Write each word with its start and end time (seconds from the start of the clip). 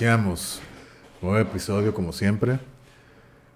Iniciamos 0.00 0.62
nuevo 1.20 1.36
episodio 1.36 1.92
como 1.92 2.14
siempre. 2.14 2.58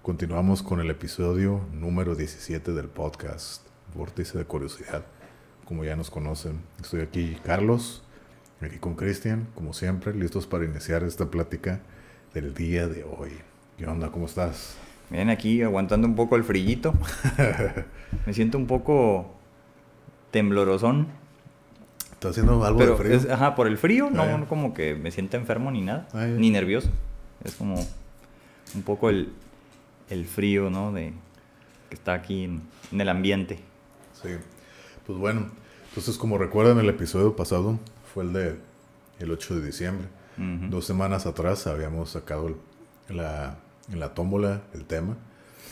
Continuamos 0.03 0.61
con 0.61 0.79
el 0.79 0.91
episodio 0.91 1.61
número 1.73 2.13
17 2.13 2.71
del 2.71 2.85
podcast 2.85 3.65
Vórtice 3.95 4.37
de 4.37 4.45
Curiosidad. 4.45 5.05
Como 5.65 5.83
ya 5.85 5.95
nos 5.95 6.11
conocen, 6.11 6.59
estoy 6.79 7.01
aquí 7.01 7.35
Carlos, 7.43 8.03
aquí 8.61 8.77
con 8.77 8.93
Cristian, 8.93 9.47
como 9.55 9.73
siempre, 9.73 10.13
listos 10.13 10.45
para 10.45 10.65
iniciar 10.65 11.01
esta 11.01 11.31
plática 11.31 11.79
del 12.35 12.53
día 12.53 12.87
de 12.87 13.03
hoy. 13.03 13.31
¿Qué 13.79 13.87
onda? 13.87 14.11
¿Cómo 14.11 14.27
estás? 14.27 14.77
Bien, 15.09 15.31
aquí 15.31 15.63
aguantando 15.63 16.07
un 16.07 16.15
poco 16.15 16.35
el 16.35 16.43
frillito. 16.43 16.93
Me 18.27 18.33
siento 18.35 18.59
un 18.59 18.67
poco 18.67 19.33
temblorosón. 20.29 21.07
¿Estás 22.15 22.31
haciendo 22.31 22.63
algo 22.65 22.79
Pero 22.79 22.91
de 22.93 22.97
frío? 22.97 23.15
es- 23.15 23.29
ajá, 23.29 23.55
por 23.55 23.67
el 23.67 23.77
frío, 23.77 24.09
no, 24.09 24.23
Ah, 24.23 24.37
no 24.37 24.47
como 24.47 24.73
que 24.73 24.95
me 24.95 25.11
sienta 25.11 25.37
enfermo 25.37 25.71
ni 25.71 25.81
nada, 25.81 26.07
Ah, 26.13 26.25
ni 26.25 26.49
nervioso. 26.49 26.89
Es 27.43 27.55
como 27.55 27.75
un 28.73 28.81
poco 28.83 29.09
el, 29.09 29.31
el 30.09 30.25
frío, 30.25 30.69
¿no? 30.69 30.91
De, 30.91 31.13
que 31.89 31.95
está 31.95 32.13
aquí 32.13 32.45
en, 32.45 32.61
en 32.91 33.01
el 33.01 33.09
ambiente. 33.09 33.59
Sí. 34.21 34.29
Pues 35.05 35.19
bueno, 35.19 35.47
entonces 35.89 36.17
como 36.17 36.37
recuerdan 36.37 36.79
el 36.79 36.89
episodio 36.89 37.35
pasado 37.35 37.79
fue 38.13 38.23
el 38.23 38.33
de 38.33 38.55
el 39.19 39.31
8 39.31 39.55
de 39.59 39.65
diciembre. 39.65 40.07
Dos 40.37 40.85
semanas 40.85 41.25
atrás 41.25 41.65
habíamos 41.67 42.09
sacado 42.09 42.47
el- 42.47 43.15
la, 43.15 43.55
en 43.91 43.99
la 43.99 44.13
tómbola 44.13 44.63
el 44.73 44.83
tema, 44.85 45.15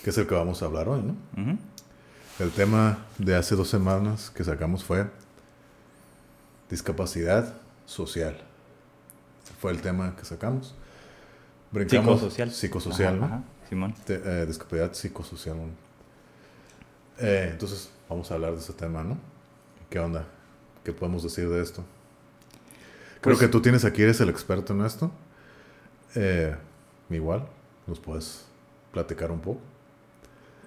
que 0.04 0.12
es 0.12 0.18
el 0.18 0.26
que 0.28 0.36
vamos 0.36 0.62
a 0.62 0.66
hablar 0.68 0.88
hoy, 0.88 1.02
¿no? 1.02 1.16
El 2.40 2.52
tema 2.52 3.00
de 3.18 3.36
hace 3.36 3.56
dos 3.56 3.68
semanas 3.70 4.30
que 4.30 4.44
sacamos 4.44 4.84
fue 4.84 5.06
discapacidad 6.78 7.54
social. 7.86 8.36
Fue 9.62 9.72
el 9.72 9.82
tema 9.82 10.16
que 10.16 10.26
sacamos. 10.26 10.74
Brincamos- 11.72 12.16
Psicosocial. 12.20 12.52
Psicosocial, 12.52 13.14
Ajá, 13.18 13.20
¿no? 13.20 13.26
ajá, 13.36 13.44
Simón. 13.70 13.94
Te- 14.06 14.22
eh, 14.26 14.46
discapacidad 14.48 14.92
psicosocial. 14.94 15.56
¿no? 15.58 15.64
Eh, 17.20 17.50
entonces, 17.52 17.92
vamos 18.10 18.30
a 18.32 18.34
hablar 18.34 18.54
de 18.54 18.58
ese 18.60 18.74
tema, 18.74 19.04
¿no? 19.04 19.18
¿Qué 19.92 20.00
onda? 20.00 20.26
¿Qué 20.84 20.92
podemos 20.94 21.22
decir 21.22 21.48
de 21.48 21.62
esto? 21.62 21.84
Creo 23.22 23.36
Pues- 23.36 23.40
que 23.40 23.48
tú 23.48 23.62
tienes 23.62 23.86
aquí, 23.86 24.02
eres 24.02 24.20
el 24.22 24.30
experto 24.30 24.74
en 24.74 24.82
esto. 24.84 25.12
Eh, 26.16 26.56
igual, 27.12 27.46
nos 27.86 28.00
puedes 28.00 28.46
platicar 28.92 29.32
un 29.32 29.40
poco. 29.40 29.62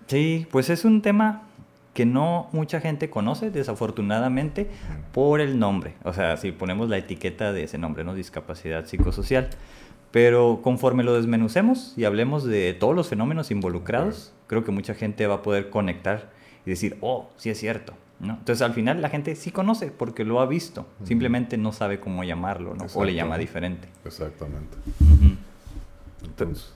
Sí, 0.06 0.46
pues 0.52 0.70
es 0.70 0.84
un 0.84 1.02
tema 1.02 1.42
que 1.96 2.04
no 2.04 2.50
mucha 2.52 2.78
gente 2.78 3.08
conoce, 3.08 3.50
desafortunadamente, 3.50 4.68
por 5.12 5.40
el 5.40 5.58
nombre. 5.58 5.94
O 6.04 6.12
sea, 6.12 6.36
si 6.36 6.52
ponemos 6.52 6.90
la 6.90 6.98
etiqueta 6.98 7.54
de 7.54 7.64
ese 7.64 7.78
nombre, 7.78 8.04
¿no? 8.04 8.14
Discapacidad 8.14 8.84
psicosocial. 8.84 9.48
Pero 10.10 10.60
conforme 10.62 11.04
lo 11.04 11.14
desmenucemos 11.14 11.94
y 11.96 12.04
hablemos 12.04 12.44
de 12.44 12.74
todos 12.74 12.94
los 12.94 13.08
fenómenos 13.08 13.50
involucrados, 13.50 14.34
creo 14.46 14.62
que 14.62 14.72
mucha 14.72 14.92
gente 14.92 15.26
va 15.26 15.36
a 15.36 15.42
poder 15.42 15.70
conectar 15.70 16.30
y 16.66 16.70
decir, 16.70 16.98
oh, 17.00 17.30
sí 17.38 17.48
es 17.48 17.58
cierto. 17.58 17.94
¿no? 18.20 18.34
Entonces 18.34 18.60
al 18.60 18.74
final 18.74 19.00
la 19.00 19.08
gente 19.08 19.34
sí 19.34 19.50
conoce 19.50 19.90
porque 19.90 20.24
lo 20.24 20.40
ha 20.40 20.46
visto, 20.46 20.86
simplemente 21.04 21.56
no 21.56 21.72
sabe 21.72 21.98
cómo 21.98 22.24
llamarlo, 22.24 22.74
¿no? 22.74 22.84
o 22.94 23.04
le 23.04 23.14
llama 23.14 23.38
diferente. 23.38 23.88
Exactamente. 24.04 24.76
Entonces, 26.22 26.74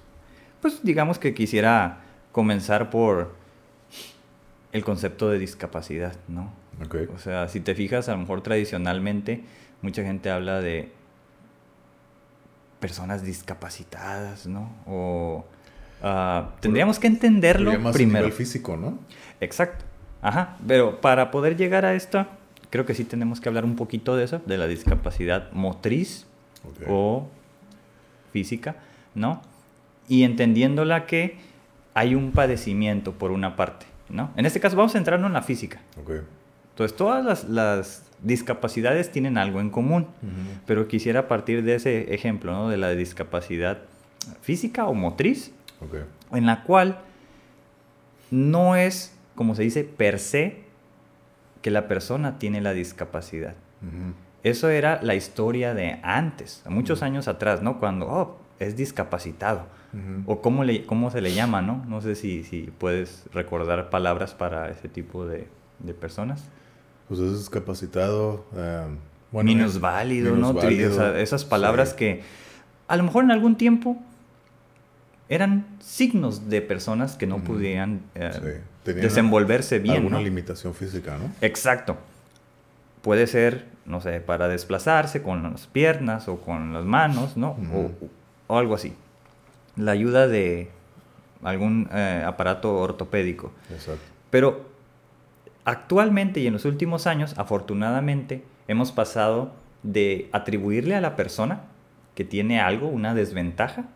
Pues 0.62 0.82
digamos 0.82 1.19
que 1.19 1.34
quisiera 1.34 2.00
comenzar 2.32 2.88
por 2.88 3.39
el 4.72 4.84
concepto 4.84 5.28
de 5.31 5.38
discapacidad, 5.38 6.14
¿no? 6.28 6.53
O 7.14 7.19
sea, 7.19 7.48
si 7.48 7.60
te 7.60 7.75
fijas, 7.75 8.08
a 8.08 8.12
lo 8.12 8.19
mejor 8.19 8.41
tradicionalmente 8.41 9.44
mucha 9.82 10.03
gente 10.03 10.31
habla 10.31 10.60
de 10.60 10.91
personas 12.81 13.22
discapacitadas, 13.22 14.47
¿no? 14.47 14.72
O 14.86 15.44
ah, 16.03 16.50
tendríamos 16.60 16.98
que 16.98 17.06
entenderlo 17.06 17.78
más 17.78 17.94
primero. 17.94 18.25
nivel 18.25 18.32
físico, 18.32 18.76
¿no? 18.76 18.98
Exacto. 19.41 19.84
Ajá. 20.22 20.56
Pero 20.66 21.00
para 21.00 21.31
poder 21.31 21.56
llegar 21.56 21.84
a 21.84 21.94
esto, 21.94 22.26
creo 22.70 22.87
que 22.87 22.94
sí 22.94 23.04
tenemos 23.04 23.41
que 23.41 23.48
hablar 23.48 23.64
un 23.64 23.76
poquito 23.76 24.16
de 24.16 24.25
eso, 24.25 24.41
de 24.47 24.56
la 24.58 24.66
discapacidad 24.66 25.52
motriz 25.52 26.26
o 26.88 27.28
física, 28.32 28.76
¿no? 29.14 29.42
Y 30.08 30.25
entendiéndola 30.25 31.06
que 31.06 31.38
hay 31.94 32.14
un 32.14 32.32
padecimiento 32.32 33.12
por 33.12 33.31
una 33.31 33.56
parte, 33.56 33.87
¿no? 34.10 34.31
En 34.37 34.47
este 34.47 34.60
caso 34.60 34.76
vamos 34.76 34.93
a 34.93 34.98
centrarnos 34.98 35.28
en 35.28 35.34
la 35.34 35.43
física. 35.43 35.81
Entonces 36.71 36.97
todas 36.97 37.25
las, 37.25 37.44
las 37.44 38.04
discapacidades 38.22 39.10
tienen 39.10 39.38
algo 39.38 39.60
en 39.60 39.71
común, 39.71 40.06
pero 40.66 40.88
quisiera 40.88 41.28
partir 41.28 41.62
de 41.62 41.75
ese 41.75 42.15
ejemplo, 42.15 42.53
¿no? 42.53 42.69
De 42.69 42.76
la 42.76 42.91
discapacidad 42.91 43.78
física 44.43 44.87
o 44.87 44.94
motriz, 44.94 45.53
en 46.32 46.47
la 46.47 46.62
cual 46.65 46.99
no 48.31 48.76
es, 48.76 49.15
como 49.34 49.54
se 49.54 49.62
dice, 49.62 49.84
per 49.84 50.19
se 50.19 50.65
que 51.62 51.70
la 51.70 51.88
persona 51.88 52.38
tiene 52.38 52.60
la 52.60 52.72
discapacidad. 52.72 53.54
Ujú. 53.82 54.15
Eso 54.43 54.70
era 54.70 55.00
la 55.03 55.15
historia 55.15 55.75
de 55.75 55.99
antes, 56.03 56.62
muchos 56.69 57.03
años 57.03 57.28
atrás, 57.28 57.60
¿no? 57.62 57.78
Cuando, 57.78 58.06
oh, 58.06 58.38
es 58.59 58.76
discapacitado. 58.76 59.66
Ujú. 59.92 60.32
O 60.32 60.40
cómo, 60.42 60.64
le, 60.64 60.84
cómo 60.86 61.10
se 61.10 61.20
le 61.20 61.34
llama, 61.34 61.62
¿no? 61.62 61.84
No 61.88 62.00
sé 62.00 62.14
si, 62.14 62.44
si 62.44 62.70
puedes 62.78 63.24
recordar 63.32 63.90
palabras 63.90 64.34
para 64.34 64.70
ese 64.70 64.88
tipo 64.88 65.26
de, 65.26 65.48
de 65.80 65.94
personas. 65.94 66.44
Pues 67.08 67.18
es 67.20 67.38
discapacitado. 67.38 68.44
eh, 68.56 68.86
bueno, 69.32 69.48
minusválido, 69.48 70.30
¿no? 70.36 70.48
minusválido, 70.52 70.92
O 70.92 70.94
sea, 70.94 71.20
esas 71.20 71.44
palabras 71.44 71.90
sí. 71.90 71.96
que 71.96 72.22
a 72.88 72.96
lo 72.96 73.02
mejor 73.04 73.24
en 73.24 73.30
algún 73.32 73.56
tiempo 73.56 73.96
eran 75.28 75.66
signos 75.80 76.48
de 76.48 76.60
personas 76.62 77.16
que 77.16 77.26
no 77.26 77.36
Ujú. 77.36 77.44
podían 77.44 78.00
eh, 78.14 78.30
Sí. 78.84 78.92
Desenvolverse 78.92 79.78
bien. 79.78 79.96
Alguna 79.96 80.16
¿no? 80.18 80.22
limitación 80.24 80.74
física, 80.74 81.16
¿no? 81.18 81.30
Exacto. 81.42 81.96
Puede 83.02 83.26
ser, 83.26 83.66
no 83.86 84.00
sé, 84.00 84.20
para 84.20 84.48
desplazarse 84.48 85.22
con 85.22 85.42
las 85.42 85.66
piernas 85.66 86.28
o 86.28 86.40
con 86.40 86.72
las 86.72 86.84
manos, 86.84 87.36
¿no? 87.36 87.50
Ujú. 87.52 87.92
o, 88.48 88.54
o 88.54 88.58
algo 88.58 88.74
así. 88.74 88.94
La 89.76 89.92
ayuda 89.92 90.28
de 90.28 90.70
algún 91.42 91.88
eh, 91.92 92.22
aparato 92.26 92.76
ortopédico. 92.76 93.52
Exacto. 93.70 94.02
Pero 94.31 94.69
actualmente 95.64 96.40
y 96.40 96.46
en 96.46 96.52
los 96.52 96.64
últimos 96.64 97.06
años, 97.06 97.34
afortunadamente, 97.38 98.44
hemos 98.69 98.93
pasado 98.93 99.52
de 99.82 100.28
atribuirle 100.32 100.94
a 100.94 101.00
la 101.00 101.17
persona 101.17 101.62
que 102.14 102.25
tiene 102.25 102.61
algo, 102.61 102.88
una 102.88 103.14
desventaja, 103.14 103.87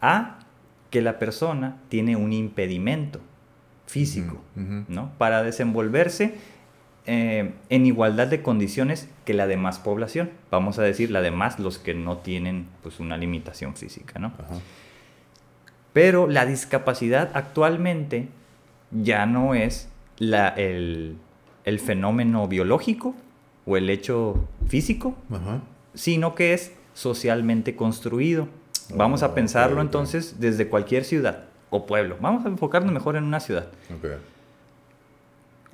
a 0.00 0.38
que 0.90 1.02
la 1.02 1.18
persona 1.18 1.78
tiene 1.88 2.16
un 2.16 2.32
impedimento 2.32 3.20
físico. 3.86 4.40
¿no? 4.88 5.12
Para 5.18 5.42
desenvolverse 5.42 6.34
eh, 7.06 7.52
en 7.68 7.86
igualdad 7.86 8.26
de 8.28 8.42
condiciones 8.42 9.08
que 9.24 9.34
la 9.34 9.46
demás 9.46 9.78
población. 9.78 10.30
Vamos 10.50 10.78
a 10.78 10.82
decir, 10.82 11.10
la 11.10 11.20
demás, 11.20 11.58
los 11.58 11.78
que 11.78 11.94
no 11.94 12.18
tienen 12.18 12.66
pues, 12.82 13.00
una 13.00 13.16
limitación 13.16 13.74
física, 13.76 14.18
¿no? 14.18 14.28
Ajá. 14.38 14.54
Pero 15.92 16.26
la 16.28 16.44
discapacidad 16.46 17.30
actualmente 17.34 18.28
ya 18.90 19.26
no 19.26 19.54
es 19.54 19.88
la- 20.18 20.48
el, 20.48 21.16
el 21.64 21.78
fenómeno 21.80 22.48
biológico 22.48 23.14
o 23.66 23.76
el 23.76 23.88
hecho 23.90 24.48
físico, 24.66 25.16
Ajá. 25.30 25.60
sino 25.94 26.34
que 26.34 26.52
es 26.54 26.72
socialmente 26.94 27.76
construido. 27.76 28.48
Vamos 28.94 29.22
Oh, 29.22 29.26
a 29.26 29.34
pensarlo 29.34 29.80
entonces 29.80 30.40
desde 30.40 30.68
cualquier 30.68 31.04
ciudad 31.04 31.44
o 31.70 31.86
pueblo. 31.86 32.16
Vamos 32.20 32.44
a 32.44 32.48
enfocarnos 32.48 32.92
mejor 32.92 33.16
en 33.16 33.24
una 33.24 33.40
ciudad. 33.40 33.68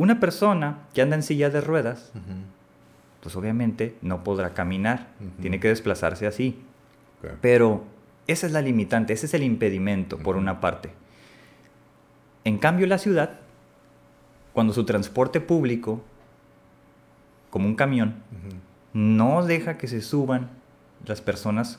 Una 0.01 0.19
persona 0.19 0.79
que 0.95 1.03
anda 1.03 1.15
en 1.15 1.23
silla 1.23 1.51
de 1.51 1.61
ruedas, 1.61 2.11
pues 3.23 3.37
obviamente 3.37 3.99
no 4.01 4.25
podrá 4.25 4.55
caminar, 4.55 5.09
tiene 5.43 5.61
que 5.61 5.69
desplazarse 5.69 6.27
así. 6.27 6.59
Pero 7.43 7.85
esa 8.27 8.47
es 8.47 8.55
la 8.55 8.63
limitante, 8.63 9.13
ese 9.13 9.27
es 9.27 9.35
el 9.35 9.43
impedimento, 9.43 10.17
por 10.17 10.37
una 10.37 10.59
parte. 10.59 10.89
En 12.45 12.57
cambio, 12.57 12.87
la 12.87 12.97
ciudad, 12.97 13.41
cuando 14.55 14.73
su 14.73 14.87
transporte 14.87 15.39
público, 15.39 16.03
como 17.51 17.67
un 17.67 17.75
camión, 17.75 18.15
no 18.95 19.45
deja 19.45 19.77
que 19.77 19.87
se 19.87 20.01
suban 20.01 20.49
las 21.05 21.21
personas 21.21 21.79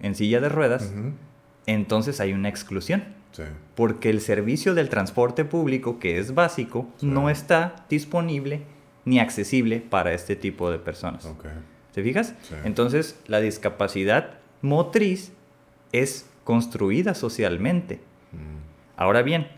en 0.00 0.14
silla 0.14 0.40
de 0.40 0.48
ruedas, 0.48 0.94
entonces 1.66 2.20
hay 2.20 2.32
una 2.32 2.48
exclusión. 2.48 3.04
Sí. 3.34 3.42
Porque 3.74 4.10
el 4.10 4.20
servicio 4.20 4.74
del 4.74 4.88
transporte 4.88 5.44
público, 5.44 5.98
que 5.98 6.18
es 6.18 6.34
básico, 6.34 6.88
Sí. 6.96 7.06
no 7.06 7.28
está 7.30 7.84
disponible 7.90 8.62
ni 9.04 9.18
accesible 9.18 9.80
para 9.80 10.12
este 10.14 10.36
tipo 10.36 10.70
de 10.70 10.78
personas. 10.78 11.26
Ok. 11.26 11.46
¿Te 11.92 12.02
fijas? 12.02 12.34
Sí. 12.42 12.54
Entonces, 12.64 13.18
la 13.26 13.40
discapacidad 13.40 14.38
motriz 14.62 15.32
es 15.92 16.26
construida 16.44 17.14
socialmente. 17.14 17.96
Mm. 18.32 18.96
Ahora 18.96 19.22
bien, 19.22 19.48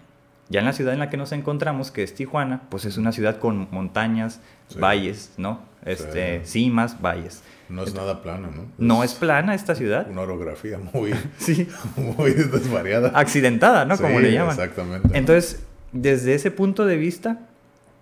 ya 0.48 0.60
en 0.60 0.66
la 0.66 0.72
ciudad 0.72 0.92
en 0.94 1.00
la 1.00 1.10
que 1.10 1.16
nos 1.16 1.32
encontramos, 1.32 1.90
que 1.90 2.02
es 2.02 2.14
Tijuana, 2.14 2.62
pues 2.70 2.84
es 2.84 2.96
una 2.98 3.12
ciudad 3.12 3.38
con 3.38 3.68
montañas, 3.70 4.40
valles, 4.78 5.32
¿no? 5.38 5.60
Este, 5.86 6.40
Sí. 6.44 6.64
cimas, 6.64 7.00
valles. 7.00 7.42
No 7.68 7.82
es 7.82 7.94
nada 7.94 8.22
plano, 8.22 8.48
¿no? 8.54 8.66
No 8.78 9.02
es 9.02 9.14
plana 9.14 9.54
esta 9.54 9.74
ciudad. 9.74 10.08
Una 10.10 10.20
orografía 10.22 10.78
muy, 10.78 11.12
Sí. 11.38 11.68
muy 11.96 12.32
desvariada. 12.32 13.12
Accidentada, 13.14 13.84
¿no? 13.84 13.96
Como 13.96 14.20
le 14.20 14.32
llaman. 14.32 14.50
Exactamente. 14.54 15.08
Entonces, 15.16 15.64
desde 15.92 16.34
ese 16.34 16.50
punto 16.50 16.84
de 16.86 16.96
vista, 16.96 17.40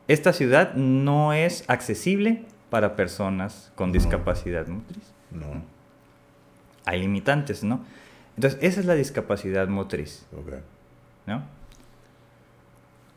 esta 0.09 0.33
ciudad 0.33 0.75
no 0.75 1.33
es 1.33 1.65
accesible 1.69 2.43
para 2.71 2.97
personas 2.97 3.71
con 3.75 3.89
No. 3.91 3.93
discapacidad 3.95 4.67
motriz. 4.67 5.05
No. 5.31 5.63
Hay 6.85 7.01
limitantes, 7.01 7.65
¿no? 7.65 7.81
Entonces, 8.37 8.59
esa 8.63 8.81
es 8.81 8.87
la 8.87 8.95
discapacidad 8.95 9.69
motriz, 9.69 10.27
Ok. 10.37 10.55
¿no? 11.27 11.43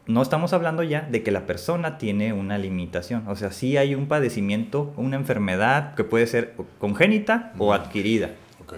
No 0.08 0.22
estamos 0.22 0.54
hablando 0.54 0.84
ya 0.84 1.02
de 1.02 1.22
que 1.22 1.32
la 1.32 1.46
persona 1.46 1.98
tiene 1.98 2.32
una 2.32 2.58
limitación. 2.58 3.28
O 3.28 3.36
sea, 3.36 3.52
sí 3.52 3.76
hay 3.76 3.94
un 3.94 4.08
padecimiento, 4.08 4.94
una 4.96 5.18
enfermedad 5.18 5.96
que 5.96 6.06
puede 6.06 6.28
ser 6.28 6.56
congénita 6.80 7.52
o 7.58 7.74
adquirida. 7.74 8.32
Ok. 8.62 8.74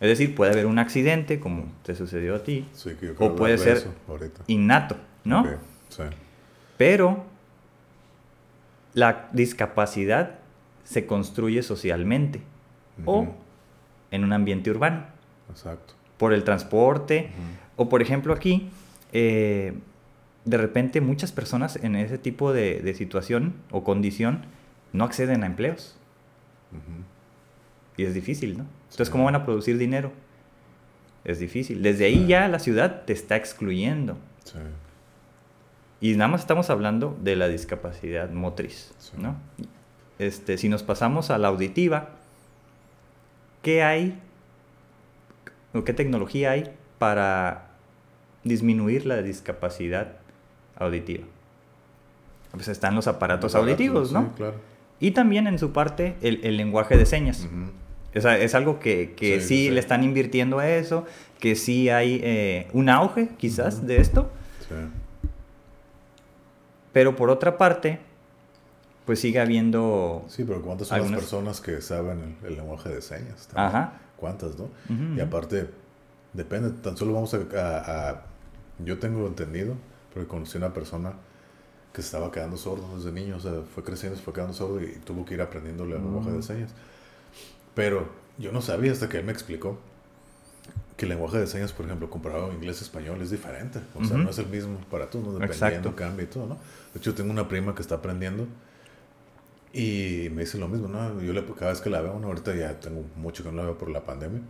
Es 0.00 0.08
decir, 0.08 0.34
puede 0.34 0.52
haber 0.52 0.66
un 0.66 0.78
accidente, 0.78 1.38
como 1.38 1.66
te 1.84 1.94
sucedió 1.94 2.34
a 2.34 2.42
ti, 2.42 2.68
Sí, 2.72 2.90
que 3.00 3.06
yo 3.06 3.14
O 3.18 3.36
puede 3.36 3.58
ser 3.58 3.86
innato, 4.48 4.96
¿no? 5.24 5.42
Ok, 5.42 5.48
Sí. 5.88 6.02
Pero 6.76 7.24
la 8.92 9.28
discapacidad 9.32 10.38
se 10.84 11.06
construye 11.06 11.62
socialmente 11.62 12.42
o 13.04 13.28
en 14.10 14.24
un 14.24 14.32
ambiente 14.32 14.70
urbano, 14.70 15.04
Exacto. 15.50 15.94
por 16.16 16.32
el 16.32 16.44
transporte, 16.44 17.30
o 17.76 17.88
por 17.88 18.02
ejemplo 18.02 18.32
aquí, 18.34 18.68
eh, 19.12 19.74
de 20.46 20.56
repente 20.56 21.00
muchas 21.02 21.30
personas 21.32 21.76
en 21.76 21.94
ese 21.96 22.16
tipo 22.16 22.52
de, 22.54 22.80
de 22.80 22.94
situación 22.94 23.54
o 23.70 23.84
condición 23.84 24.46
no 24.94 25.04
acceden 25.04 25.42
a 25.42 25.46
empleos 25.46 25.98
y 27.96 28.04
es 28.04 28.14
difícil, 28.14 28.58
¿no? 28.58 28.64
Entonces, 28.84 29.08
Sí. 29.08 29.12
¿cómo 29.12 29.24
van 29.24 29.34
a 29.34 29.44
producir 29.44 29.78
dinero? 29.78 30.12
Es 31.24 31.38
difícil. 31.38 31.82
Desde 31.82 32.04
ahí 32.04 32.26
ya 32.26 32.46
la 32.48 32.58
ciudad 32.58 33.04
te 33.04 33.12
está 33.12 33.36
excluyendo. 33.36 34.16
Sí. 34.44 34.58
Y 36.00 36.14
nada 36.14 36.28
más 36.28 36.42
estamos 36.42 36.70
hablando 36.70 37.16
de 37.22 37.36
la 37.36 37.48
discapacidad 37.48 38.30
motriz. 38.30 38.94
¿no? 39.18 39.36
Este, 40.18 40.58
si 40.58 40.68
nos 40.68 40.82
pasamos 40.82 41.30
a 41.30 41.38
la 41.38 41.48
auditiva, 41.48 42.10
¿qué 43.62 43.82
hay 43.82 44.20
o 45.72 45.84
qué 45.84 45.92
tecnología 45.92 46.52
hay 46.52 46.70
para 46.98 47.70
disminuir 48.44 49.06
la 49.06 49.22
discapacidad 49.22 50.18
auditiva? 50.76 51.24
Pues 52.52 52.68
están 52.68 52.94
los 52.94 53.06
aparatos 53.06 53.54
auditivos, 53.54 54.12
¿no? 54.12 54.22
Sí, 54.22 54.28
claro. 54.36 54.54
Y 55.00 55.10
también 55.10 55.46
en 55.46 55.58
su 55.58 55.72
parte 55.72 56.16
el, 56.22 56.40
el 56.44 56.56
lenguaje 56.56 56.96
de 56.96 57.04
señas. 57.04 57.44
Ujú. 57.44 57.70
O 58.16 58.20
sea, 58.22 58.38
es 58.38 58.54
algo 58.54 58.78
que, 58.78 59.12
que 59.14 59.40
Sí, 59.42 59.46
sí, 59.48 59.64
sí. 59.66 59.70
le 59.70 59.80
están 59.80 60.02
invirtiendo 60.02 60.58
a 60.58 60.68
eso, 60.70 61.04
que 61.38 61.54
sí 61.54 61.90
hay 61.90 62.18
eh, 62.24 62.68
un 62.72 62.88
auge 62.88 63.28
quizás 63.36 63.86
de 63.86 63.98
esto. 64.00 64.30
Sí. 64.66 64.74
Pero 66.92 67.14
por 67.14 67.28
otra 67.30 67.58
parte, 67.58 67.98
pues 69.04 69.20
sigue 69.20 69.38
habiendo... 69.38 70.24
Sí, 70.28 70.44
pero 70.44 70.62
¿cuántas 70.62 70.88
son 70.88 70.96
Algunas- 70.96 71.16
las 71.20 71.20
personas 71.30 71.60
que 71.60 71.80
saben 71.82 72.36
el, 72.42 72.46
el 72.52 72.56
lenguaje 72.56 72.88
de 72.88 73.02
señas? 73.02 73.48
también? 73.48 73.66
Ajá. 73.66 73.92
¿Cuántas, 74.16 74.56
no? 74.58 74.70
Y 75.14 75.20
aparte, 75.20 75.68
depende, 76.32 76.70
tan 76.82 76.96
solo 76.96 77.12
vamos 77.12 77.34
a, 77.34 77.38
a- 77.54 78.10
a- 78.10 78.22
Yo 78.82 78.98
tengo 78.98 79.26
entendido, 79.26 79.74
porque 80.16 80.28
conocí 80.30 80.56
a 80.56 80.60
una 80.62 80.72
persona 80.72 81.12
que 81.92 82.00
se 82.00 82.06
estaba 82.08 82.32
quedando 82.32 82.56
sordo 82.56 82.96
desde 82.96 83.12
niño, 83.12 83.36
o 83.36 83.40
sea, 83.40 83.52
fue 83.74 83.84
creciendo, 83.84 84.16
se 84.16 84.24
fue 84.24 84.32
quedando 84.32 84.54
sordo 84.54 84.80
y 84.82 84.92
tuvo 85.04 85.26
que 85.26 85.34
ir 85.34 85.42
aprendiendo 85.42 85.84
el 85.84 85.90
lenguaje 85.90 86.30
de 86.32 86.38
Mm. 86.38 86.42
señas. 86.42 86.70
Pero 87.74 88.08
yo 88.38 88.50
no 88.50 88.62
sabía 88.62 88.92
hasta 88.92 89.10
que 89.10 89.18
él 89.18 89.24
me 89.24 89.32
explicó 89.32 89.78
que 90.96 91.04
el 91.04 91.10
lenguaje 91.10 91.36
de 91.38 91.46
señas, 91.46 91.72
por 91.74 91.84
ejemplo, 91.84 92.08
comparado 92.08 92.50
a 92.50 92.54
inglés-español, 92.54 93.20
es 93.20 93.30
diferente. 93.30 93.80
O 93.94 94.02
sea, 94.04 94.16
Ujú. 94.16 94.24
no 94.24 94.30
es 94.30 94.38
el 94.38 94.46
mismo 94.46 94.78
para 94.90 95.10
tú, 95.10 95.20
¿no? 95.20 95.32
Dependiendo, 95.34 95.90
Exacto. 95.90 95.94
cambia 95.94 96.24
y 96.24 96.28
todo, 96.28 96.46
¿no? 96.46 96.54
De 96.94 96.98
hecho, 97.00 97.14
tengo 97.14 97.30
una 97.30 97.46
prima 97.46 97.74
que 97.74 97.82
está 97.82 97.96
aprendiendo 97.96 98.46
y 99.74 100.28
me 100.32 100.42
dice 100.42 100.56
lo 100.56 100.68
mismo, 100.68 100.88
¿no? 100.88 101.20
Yo 101.20 101.34
le, 101.34 101.44
cada 101.44 101.72
vez 101.72 101.82
que 101.82 101.90
la 101.90 102.00
veo, 102.00 102.18
¿no? 102.18 102.28
ahorita 102.28 102.54
ya 102.54 102.80
tengo 102.80 103.04
mucho 103.16 103.42
que 103.42 103.50
no 103.50 103.56
la 103.56 103.64
veo 103.64 103.76
por 103.76 103.90
la 103.90 104.02
pandemia, 104.04 104.40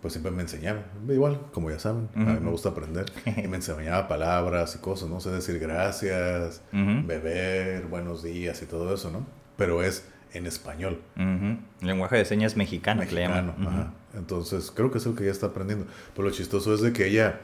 pues 0.00 0.12
siempre 0.14 0.32
me 0.32 0.42
enseñaba. 0.42 0.82
Igual, 1.08 1.40
como 1.52 1.70
ya 1.70 1.78
saben, 1.78 2.08
a 2.14 2.18
mí 2.18 2.40
me 2.40 2.50
gusta 2.50 2.70
aprender. 2.70 3.06
Y 3.26 3.46
me 3.48 3.56
enseñaba 3.56 4.08
palabras 4.08 4.74
y 4.76 4.78
cosas, 4.78 5.08
¿no? 5.08 5.20
Sé 5.20 5.30
decir 5.30 5.58
gracias, 5.58 6.62
Ujú. 6.72 7.06
beber, 7.06 7.86
buenos 7.86 8.22
días 8.22 8.62
y 8.62 8.66
todo 8.66 8.94
eso, 8.94 9.10
¿no? 9.10 9.26
Pero 9.56 9.82
es 9.82 10.06
en 10.32 10.46
español. 10.46 11.00
Ujú. 11.16 11.58
Lenguaje 11.86 12.16
de 12.16 12.24
señas 12.24 12.56
mexicano, 12.56 13.02
que 13.02 13.12
le 13.12 13.28
Mexicano, 13.28 13.54
llaman. 13.58 13.74
Ajá. 13.80 13.92
Entonces, 14.14 14.70
creo 14.74 14.90
que 14.90 14.98
es 14.98 15.06
el 15.06 15.14
que 15.14 15.24
ya 15.26 15.30
está 15.32 15.46
aprendiendo. 15.48 15.86
Pero 16.14 16.28
lo 16.28 16.34
chistoso 16.34 16.72
es 16.74 16.80
de 16.80 16.92
que 16.92 17.06
ella, 17.06 17.40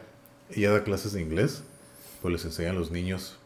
ella 0.50 0.70
da 0.73 0.82
clases 0.85 1.12
de 1.12 1.20
inglés, 1.20 1.63
pues 2.22 2.32
les 2.32 2.44
enseña 2.44 2.70
a 2.70 2.75
los 2.75 2.91
niños 2.91 3.39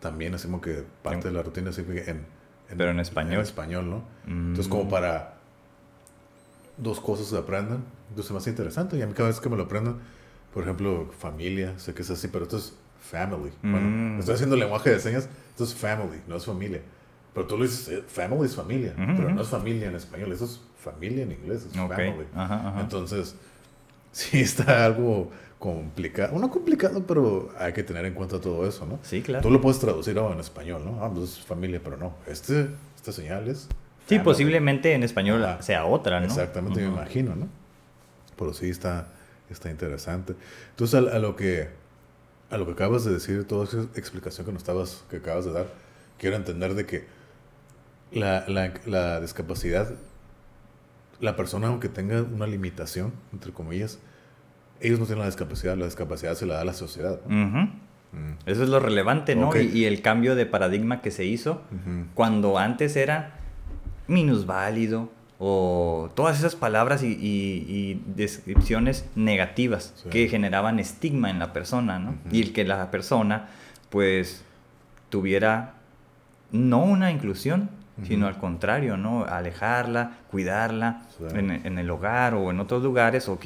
también, 0.00 0.34
así 0.34 0.46
como 0.46 0.60
que 0.60 0.84
parte 1.02 1.28
de 1.28 1.34
la 1.34 1.42
rutina 1.42 1.70
así 1.70 1.82
que 1.84 2.08
en, 2.10 2.26
Pero 2.76 2.90
en 2.90 3.00
español. 3.00 3.34
En 3.34 3.40
español, 3.40 3.88
¿no? 3.90 4.02
Entonces, 4.26 4.68
como 4.68 4.84
Mm. 4.84 4.88
para 4.90 5.37
dos 6.78 7.00
cosas 7.00 7.26
se 7.26 7.36
aprendan, 7.36 7.84
entonces 8.10 8.34
hace 8.34 8.50
interesante. 8.50 8.96
Y 8.96 9.02
a 9.02 9.06
mí 9.06 9.12
cada 9.12 9.28
vez 9.28 9.40
que 9.40 9.48
me 9.48 9.56
lo 9.56 9.64
aprendan, 9.64 9.98
por 10.54 10.62
ejemplo, 10.62 11.10
familia, 11.18 11.78
sé 11.78 11.92
que 11.94 12.02
es 12.02 12.10
así, 12.10 12.28
pero 12.28 12.44
esto 12.44 12.56
es 12.58 12.72
family. 13.00 13.52
Bueno, 13.62 13.88
Mm. 13.88 14.18
estoy 14.20 14.34
haciendo 14.34 14.56
lenguaje 14.56 14.90
de 14.90 15.00
señas, 15.00 15.28
esto 15.50 15.64
es 15.64 15.74
family, 15.74 16.20
no 16.26 16.36
es 16.36 16.44
familia. 16.44 16.80
Pero 17.34 17.46
tú 17.46 17.56
lo 17.56 17.62
dices, 17.64 17.88
eh, 17.88 18.02
family 18.06 18.46
es 18.46 18.56
familia, 18.56 18.92
Ujú, 18.96 19.06
pero 19.16 19.26
ujú. 19.28 19.36
no 19.36 19.42
es 19.42 19.48
familia 19.48 19.88
en 19.88 19.94
español, 19.94 20.32
eso 20.32 20.44
es 20.46 20.60
familia 20.82 21.22
en 21.24 21.32
inglés, 21.32 21.66
es 21.70 21.78
Ok, 21.78 21.90
family. 21.92 22.26
ajá, 22.34 22.68
ajá. 22.68 22.80
Entonces, 22.80 23.34
sí 24.12 24.40
está 24.40 24.84
algo 24.84 25.30
complicado, 25.58 26.38
no 26.38 26.50
complicado, 26.50 27.04
pero 27.06 27.50
hay 27.58 27.72
que 27.72 27.82
tener 27.82 28.04
en 28.06 28.14
cuenta 28.14 28.40
todo 28.40 28.66
eso, 28.66 28.86
¿no? 28.86 28.98
Sí, 29.02 29.22
claro. 29.22 29.42
Tú 29.42 29.50
lo 29.50 29.60
puedes 29.60 29.78
traducir 29.80 30.18
oh, 30.18 30.32
en 30.32 30.40
español, 30.40 30.82
¿no? 30.84 31.04
Ah, 31.04 31.10
pues 31.12 31.32
es 31.38 31.40
familia, 31.44 31.80
pero 31.82 31.96
no. 31.96 32.14
Este, 32.26 32.68
esta 32.96 33.12
señal 33.12 33.48
es. 33.48 33.68
Sí, 34.08 34.18
posiblemente 34.20 34.94
en 34.94 35.02
español 35.02 35.44
Ajá. 35.44 35.62
sea 35.62 35.84
otra, 35.84 36.20
¿no? 36.20 36.26
Exactamente, 36.26 36.80
me 36.80 36.86
imagino, 36.86 37.36
¿no? 37.36 37.48
Pero 38.36 38.54
sí 38.54 38.70
está, 38.70 39.08
está 39.50 39.70
interesante. 39.70 40.34
Entonces, 40.70 40.94
a, 40.94 41.16
a 41.16 41.18
lo 41.18 41.36
que 41.36 41.68
a 42.50 42.56
lo 42.56 42.64
que 42.66 42.72
acabas 42.72 43.04
de 43.04 43.12
decir, 43.12 43.46
toda 43.46 43.64
esa 43.64 43.82
explicación 43.94 44.46
que 44.46 44.52
nos 44.52 44.62
estabas, 44.62 45.04
que 45.10 45.18
acabas 45.18 45.44
de 45.44 45.52
dar, 45.52 45.66
quiero 46.18 46.36
entender 46.36 46.74
de 46.74 46.86
que 46.86 47.04
la, 48.10 48.44
la, 48.48 48.72
la 48.86 49.20
discapacidad, 49.20 49.90
la 51.20 51.36
persona 51.36 51.66
aunque 51.68 51.88
tenga 51.88 52.22
una 52.22 52.46
limitación, 52.46 53.12
entre 53.32 53.52
comillas, 53.52 53.98
ellos 54.80 54.98
no 54.98 55.04
tienen 55.04 55.20
la 55.20 55.26
discapacidad, 55.26 55.76
la 55.76 55.84
discapacidad 55.84 56.34
se 56.34 56.46
la 56.46 56.54
da 56.54 56.64
la 56.64 56.72
sociedad. 56.72 57.20
Mm. 57.26 57.66
Eso 58.46 58.62
es 58.62 58.70
lo 58.70 58.80
relevante, 58.80 59.36
¿no? 59.36 59.54
Y, 59.54 59.66
y 59.66 59.84
el 59.84 60.00
cambio 60.00 60.34
de 60.34 60.46
paradigma 60.46 61.02
que 61.02 61.10
se 61.10 61.26
hizo 61.26 61.60
cuando 62.14 62.56
antes 62.56 62.96
era 62.96 63.37
minusválido 64.08 65.10
o 65.38 66.10
todas 66.16 66.38
esas 66.38 66.56
palabras 66.56 67.02
y, 67.04 67.08
y- 67.12 67.64
y 67.68 68.02
descripciones 68.16 69.06
negativas 69.14 69.92
Sí. 70.02 70.08
que 70.10 70.28
generaban 70.28 70.80
estigma 70.80 71.30
en 71.30 71.38
la 71.38 71.52
persona. 71.52 72.14
Y 72.32 72.42
el 72.42 72.52
que 72.52 72.64
la 72.64 72.90
persona, 72.90 73.48
pues, 73.90 74.42
tuviera 75.10 75.74
no 76.50 76.82
una 76.82 77.10
inclusión, 77.12 77.70
sino 78.06 78.26
al 78.26 78.38
contrario, 78.38 78.96
¿no? 78.96 79.24
Alejarla, 79.24 80.18
cuidarla 80.30 81.02
Sí. 81.18 81.24
en, 81.36 81.50
en 81.50 81.78
el 81.78 81.90
hogar 81.90 82.34
o 82.34 82.50
en 82.50 82.60
otros 82.60 82.82
lugares 82.82 83.28
o 83.28 83.38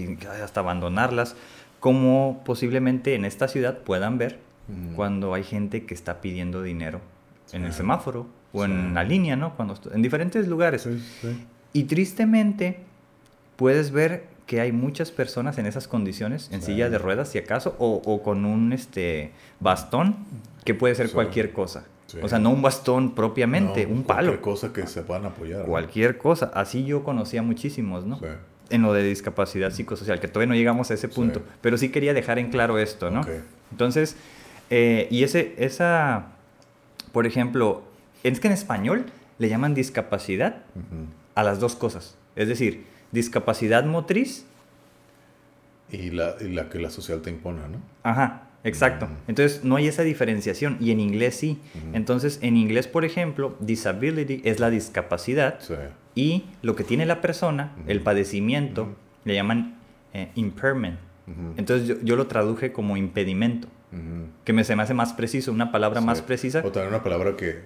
hasta 0.43 0.61
abandonarlas, 0.61 1.37
como 1.81 2.43
posiblemente 2.45 3.15
en 3.15 3.25
esta 3.25 3.49
ciudad 3.49 3.79
puedan 3.79 4.19
ver 4.19 4.39
cuando 4.95 5.35
hay 5.35 5.43
gente 5.43 5.85
que 5.85 5.95
está 5.95 6.21
pidiendo 6.21 6.63
dinero 6.63 7.01
en 7.53 7.65
el 7.65 7.73
semáforo 7.73 8.27
o 8.53 8.65
Sí. 8.65 8.71
en 8.71 8.95
la 8.95 9.05
línea, 9.05 9.37
¿no? 9.37 9.55
Cuando 9.57 9.75
en 9.95 10.03
diferentes 10.03 10.47
lugares. 10.49 10.83
Sí, 10.83 10.99
sí. 11.21 11.47
Y 11.73 11.85
tristemente 11.85 12.81
puedes 13.57 13.91
ver 13.93 14.25
que 14.47 14.61
hay 14.61 14.73
muchas 14.73 15.11
personas 15.11 15.57
en 15.59 15.67
esas 15.67 15.89
condiciones, 15.89 16.49
en 16.53 16.61
Sí. 16.61 16.73
silla 16.73 16.91
de 16.91 16.99
ruedas 16.99 17.29
si 17.31 17.39
acaso, 17.39 17.75
o, 17.79 18.03
o 18.05 18.23
con 18.23 18.45
un 18.45 18.73
este, 18.73 19.31
bastón, 19.61 20.17
que 20.65 20.75
puede 20.75 20.95
ser 20.95 21.11
cualquier 21.11 21.53
cosa. 21.53 21.85
O 22.21 22.29
sea, 22.29 22.39
no 22.39 22.51
un 22.51 22.61
bastón 22.61 23.15
propiamente, 23.15 23.87
No, 23.87 23.95
un 23.95 24.03
cualquier 24.03 24.33
palo. 24.35 24.43
cosa 24.43 24.71
que 24.71 24.87
se 24.87 25.01
puedan 25.01 25.25
apoyar. 25.25 25.61
¿no? 25.61 25.67
Cualquier 25.67 26.19
cosa. 26.19 26.51
Así 26.55 26.85
yo 26.85 27.05
conocía 27.05 27.41
muchísimos, 27.43 28.05
¿no? 28.05 28.21
En 28.69 28.83
lo 28.83 28.93
de 28.93 29.03
discapacidad 29.03 29.71
psicosocial, 29.71 30.21
que 30.21 30.29
todavía 30.29 30.49
no 30.53 30.55
llegamos 30.55 30.91
a 30.91 30.95
ese 30.95 31.09
punto. 31.09 31.41
Pero 31.63 31.79
sí 31.79 31.89
quería 31.89 32.13
dejar 32.13 32.39
en 32.39 32.51
claro 32.51 32.79
esto, 32.79 33.11
¿no? 33.11 33.23
Entonces, 33.71 34.17
eh, 34.69 35.09
y 35.11 35.23
ese, 35.25 35.55
esa, 35.57 36.27
por 37.13 37.25
ejemplo, 37.27 37.83
es 38.23 38.41
que 38.41 38.49
en 38.49 38.55
español 38.55 39.07
le 39.39 39.49
llaman 39.49 39.75
discapacidad 39.75 40.63
a 41.35 41.43
las 41.43 41.61
dos 41.61 41.75
cosas. 41.77 42.17
Es 42.37 42.49
decir, 42.49 42.85
discapacidad 43.11 43.85
motriz, 43.85 44.47
y, 45.91 46.11
la, 46.11 46.37
y 46.41 46.49
la 46.49 46.69
que 46.71 46.79
la 46.79 46.91
social 46.91 47.21
te 47.21 47.31
impone, 47.31 47.61
¿no? 47.69 47.79
ajá, 48.03 48.45
exacto. 48.65 49.09
Entonces 49.29 49.63
no 49.65 49.77
hay 49.77 49.89
esa 49.89 50.03
diferenciación 50.03 50.79
y 50.81 50.91
en 50.91 51.01
inglés 51.01 51.35
sí. 51.37 51.59
Entonces 51.93 52.39
en 52.43 52.57
inglés, 52.57 52.87
por 52.89 53.05
ejemplo, 53.05 53.57
disability 53.61 54.41
es 54.45 54.59
la 54.61 54.71
discapacidad 54.71 55.59
Sí. 55.61 55.75
y 56.15 56.45
lo 56.63 56.77
que 56.77 56.85
tiene 56.85 57.05
la 57.05 57.21
persona, 57.21 57.73
el 57.87 58.01
padecimiento, 58.01 58.97
le 59.25 59.35
llaman 59.35 59.77
eh, 60.15 60.31
impairment. 60.35 60.99
Entonces 61.57 61.87
yo, 61.89 61.95
yo 62.03 62.17
lo 62.17 62.27
traduje 62.27 62.73
como 62.73 62.97
impedimento, 62.97 63.69
que 64.45 64.53
me 64.55 64.65
se 64.65 64.75
me 64.77 64.83
hace 64.83 64.95
más 64.95 65.13
preciso, 65.13 65.53
una 65.53 65.71
palabra 65.71 66.01
más 66.01 66.23
precisa. 66.23 66.63
O 66.65 66.73
también 66.73 66.95
una 66.95 67.03
palabra 67.03 67.37
que, 67.37 67.61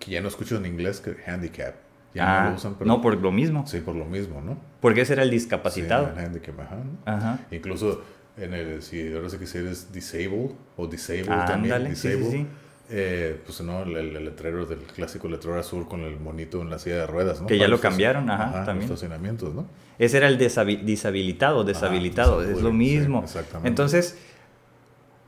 que 0.00 0.10
ya 0.10 0.20
no 0.20 0.26
escucho 0.28 0.56
en 0.56 0.66
inglés, 0.66 1.00
que 1.00 1.14
handicap. 1.30 1.74
Ya 2.14 2.24
Ah, 2.40 2.44
no 2.44 2.50
lo 2.50 2.56
usan, 2.56 2.74
pero... 2.74 2.88
no, 2.88 3.00
por 3.00 3.16
lo 3.16 3.30
mismo. 3.30 3.64
Sí, 3.68 3.78
por 3.80 3.94
lo 3.94 4.04
mismo, 4.04 4.40
¿no? 4.40 4.58
Porque 4.80 5.02
ese 5.02 5.12
era 5.12 5.22
el 5.22 5.30
discapacitado. 5.30 6.06
Sí, 6.06 6.12
el 6.18 6.24
handicap, 6.26 6.58
ajá, 6.60 6.76
¿no? 6.76 6.98
Ajá. 7.12 7.38
Incluso 7.52 8.02
en 8.36 8.52
el, 8.54 8.82
si 8.82 9.12
ahora 9.12 9.28
sé 9.28 9.38
que 9.38 9.46
si 9.46 9.58
eres 9.58 9.92
disabled 9.92 10.50
o 10.76 10.86
disabled 10.88 11.28
Ah, 11.30 11.44
también, 11.46 11.74
ándale, 11.74 11.94
sí, 11.94 12.08
sí, 12.08 12.16
disabled, 12.16 12.32
sí. 12.40 12.46
eh, 12.90 13.40
pues 13.44 13.60
no, 13.60 13.82
el, 13.84 13.96
el 14.16 14.24
letrero 14.24 14.66
del 14.66 14.80
clásico 14.80 15.28
letrero 15.28 15.60
azul 15.60 15.86
con 15.86 16.00
el 16.00 16.18
monito 16.18 16.60
en 16.62 16.70
la 16.70 16.78
silla 16.80 16.96
de 16.96 17.06
ruedas, 17.06 17.40
¿no? 17.42 17.46
Que 17.46 17.58
ya 17.58 17.66
lo 17.66 17.72
los 17.72 17.80
cambiaron, 17.80 18.28
ajá, 18.28 18.56
los 18.56 18.66
también. 18.66 18.90
estacionamientos, 18.90 19.54
¿no? 19.54 19.66
Ese 19.98 20.16
era 20.16 20.26
el 20.26 20.38
deshabilitado, 20.38 21.62
deshabilitado, 21.62 22.40
Ah, 22.40 22.44
es 22.50 22.60
lo 22.62 22.72
mismo. 22.72 23.20
exactamente. 23.22 23.68
Entonces, 23.68 24.18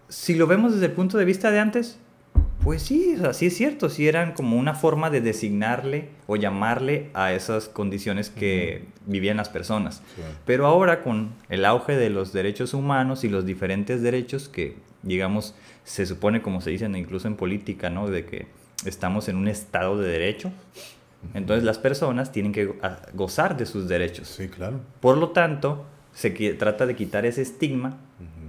si 0.09 0.35
lo 0.35 0.47
vemos 0.47 0.73
desde 0.73 0.87
el 0.87 0.93
punto 0.93 1.17
de 1.19 1.25
vista 1.25 1.51
de 1.51 1.61
antes, 1.61 1.99
pues 2.65 2.83
sí, 2.83 3.15
o 3.17 3.19
sea, 3.19 3.33
sí 3.33 3.47
es 3.47 3.57
cierto, 3.57 3.89
sí 3.89 4.09
eran 4.09 4.33
como 4.33 4.57
una 4.57 4.75
forma 4.75 5.11
de 5.11 5.21
designarle 5.21 6.09
o 6.27 6.37
llamarle 6.37 7.11
a 7.15 7.33
esas 7.33 7.69
condiciones 7.69 8.31
que 8.31 8.85
vivían 9.07 9.37
las 9.37 9.49
personas. 9.49 10.03
Sí. 10.17 10.23
Pero 10.45 10.67
ahora 10.67 11.03
con 11.03 11.33
el 11.49 11.65
auge 11.65 11.97
de 11.97 12.11
los 12.11 12.33
derechos 12.33 12.75
humanos 12.75 13.25
y 13.25 13.29
los 13.29 13.45
diferentes 13.47 14.03
derechos 14.03 14.49
que, 14.49 14.77
digamos, 15.03 15.55
se 15.85 16.07
supone, 16.07 16.43
como 16.43 16.61
se 16.61 16.71
dicen 16.71 16.95
incluso 16.95 17.29
en 17.29 17.37
política, 17.37 17.91
¿no? 17.91 18.09
De 18.09 18.25
que 18.25 18.47
estamos 18.85 19.29
en 19.29 19.37
un 19.37 19.49
estado 19.49 19.99
de 19.99 20.09
derecho. 20.09 20.53
Entonces 21.35 21.65
las 21.65 21.79
personas 21.79 22.33
tienen 22.33 22.53
que 22.53 22.75
gozar 23.15 23.57
de 23.57 23.67
sus 23.67 23.89
derechos. 23.89 24.29
Sí, 24.29 24.49
claro. 24.49 24.81
Por 25.01 25.19
lo 25.19 25.31
tanto, 25.31 25.85
se 26.13 26.31
trata 26.31 26.87
de 26.87 26.97
quitar 26.97 27.27
ese 27.27 27.43
estigma 27.43 27.99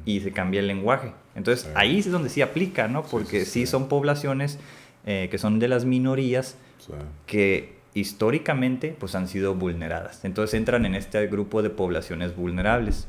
y 0.05 0.21
se 0.21 0.31
cambia 0.31 0.59
el 0.59 0.67
lenguaje. 0.67 1.13
Entonces 1.35 1.65
Sí. 1.65 1.71
ahí 1.75 1.99
es 1.99 2.11
donde 2.11 2.29
sí 2.29 2.41
aplica, 2.41 2.87
¿no? 2.87 3.03
Porque 3.03 3.45
sí, 3.45 3.65
son 3.65 3.87
poblaciones 3.87 4.59
eh, 5.05 5.27
que 5.31 5.37
son 5.37 5.59
de 5.59 5.67
las 5.67 5.83
minorías 5.85 6.57
que 7.25 7.73
históricamente 7.93 8.95
pues 8.99 9.15
han 9.15 9.27
sido 9.27 9.55
vulneradas. 9.55 10.23
Entonces 10.25 10.53
entran 10.55 10.85
en 10.85 10.95
este 10.95 11.25
grupo 11.27 11.61
de 11.61 11.69
poblaciones 11.69 12.35
vulnerables. 12.35 13.07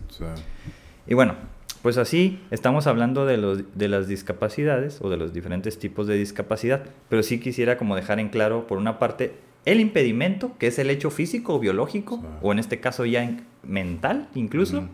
Y 1.06 1.14
bueno, 1.14 1.34
pues 1.82 1.98
así 1.98 2.40
estamos 2.50 2.86
hablando 2.86 3.26
de, 3.26 3.36
los, 3.36 3.62
de 3.74 3.88
las 3.88 4.08
discapacidades 4.08 4.98
o 5.02 5.10
de 5.10 5.16
los 5.16 5.32
diferentes 5.34 5.78
tipos 5.78 6.06
de 6.06 6.16
discapacidad, 6.16 6.82
pero 7.08 7.22
sí 7.22 7.38
quisiera 7.40 7.76
como 7.76 7.94
dejar 7.96 8.20
en 8.20 8.28
claro, 8.30 8.66
por 8.66 8.78
una 8.78 8.98
parte, 8.98 9.34
el 9.64 9.80
impedimento, 9.80 10.52
que 10.58 10.66
es 10.68 10.78
el 10.78 10.90
hecho 10.90 11.10
físico 11.10 11.54
o 11.54 11.58
biológico, 11.58 12.16
Sí. 12.18 12.26
o 12.42 12.52
en 12.52 12.58
este 12.58 12.80
caso 12.80 13.04
ya 13.06 13.22
en- 13.24 13.44
mental 13.62 14.28
incluso, 14.34 14.88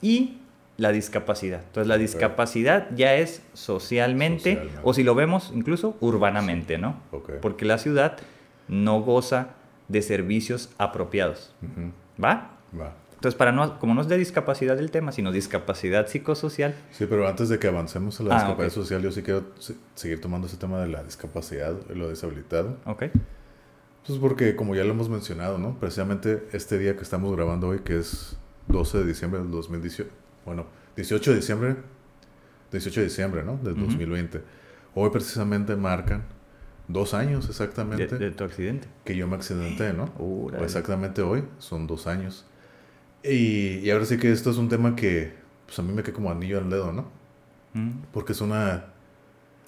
y 0.00 0.37
la 0.78 0.90
discapacidad. 0.92 1.60
Entonces 1.64 1.86
la 1.88 1.98
discapacidad 1.98 2.88
ya 2.94 3.14
es 3.16 3.42
socialmente, 3.52 4.54
Socialmente. 4.54 4.80
o 4.84 4.94
si 4.94 5.02
lo 5.02 5.14
vemos 5.14 5.52
incluso 5.54 5.96
urbanamente, 6.00 6.78
¿no? 6.78 6.96
Porque 7.42 7.64
la 7.66 7.76
ciudad 7.78 8.16
no 8.68 9.00
goza 9.02 9.48
de 9.88 10.00
servicios 10.02 10.70
apropiados. 10.78 11.52
¿Va? 12.22 12.52
Va. 12.78 12.94
Entonces, 13.14 13.36
para 13.36 13.50
no, 13.50 13.80
como 13.80 13.94
no 13.94 14.02
es 14.02 14.06
de 14.08 14.16
discapacidad 14.16 14.78
el 14.78 14.92
tema, 14.92 15.10
sino 15.10 15.32
discapacidad 15.32 16.06
psicosocial, 16.06 16.76
Sí, 16.92 17.06
pero 17.10 17.26
antes 17.26 17.48
de 17.48 17.58
que 17.58 17.66
avancemos 17.66 18.20
a 18.20 18.22
la 18.22 18.34
Ah, 18.36 18.38
discapacidad 18.38 18.70
social, 18.72 19.02
yo 19.02 19.10
sí 19.10 19.22
quiero 19.22 19.42
se- 19.58 19.74
seguir 19.96 20.20
tomando 20.20 20.46
ese 20.46 20.56
tema 20.56 20.80
de 20.80 20.86
la 20.86 21.02
discapacidad, 21.02 21.74
lo 21.92 22.08
deshabilitado. 22.08 22.76
¿ok? 22.84 23.06
Pues 24.06 24.18
porque, 24.20 24.54
como 24.54 24.76
ya 24.76 24.84
lo 24.84 24.90
hemos 24.92 25.08
mencionado, 25.08 25.58
¿no? 25.58 25.76
Precisamente 25.80 26.46
este 26.52 26.78
día 26.78 26.94
que 26.94 27.02
estamos 27.02 27.34
grabando 27.34 27.66
hoy, 27.68 27.80
que 27.80 27.98
es 27.98 28.36
12 28.68 28.98
de 28.98 29.06
diciembre 29.06 29.40
del 29.40 29.50
2018, 29.50 30.08
bueno, 30.48 30.66
18 30.96 31.30
de 31.30 31.36
diciembre, 31.36 31.76
18 32.72 33.00
de 33.00 33.06
diciembre, 33.06 33.44
¿no? 33.44 33.56
Del 33.58 33.74
Ujú. 33.74 33.84
2020. 33.84 34.40
Hoy 34.94 35.10
precisamente 35.10 35.76
marcan 35.76 36.24
dos 36.88 37.14
años 37.14 37.48
exactamente 37.48 38.18
de 38.18 38.30
tu 38.30 38.44
accidente. 38.44 38.88
que 39.04 39.14
yo 39.14 39.28
me 39.28 39.36
accidenté, 39.36 39.92
¿no? 39.92 40.10
Exactamente 40.60 41.22
hoy, 41.22 41.44
son 41.58 41.86
dos 41.86 42.06
años. 42.06 42.44
Y, 43.22 43.78
y 43.78 43.90
ahora 43.90 44.04
sí 44.06 44.16
que 44.18 44.30
esto 44.32 44.50
es 44.50 44.56
un 44.56 44.68
tema 44.68 44.96
que, 44.96 45.34
pues 45.66 45.78
a 45.78 45.82
mí 45.82 45.92
me 45.92 46.02
queda 46.02 46.14
como 46.14 46.30
anillo 46.30 46.58
al 46.58 46.70
dedo, 46.70 46.92
¿no? 46.92 47.08
Mm, 47.74 47.90
Porque 48.12 48.32
es 48.32 48.40
una... 48.40 48.86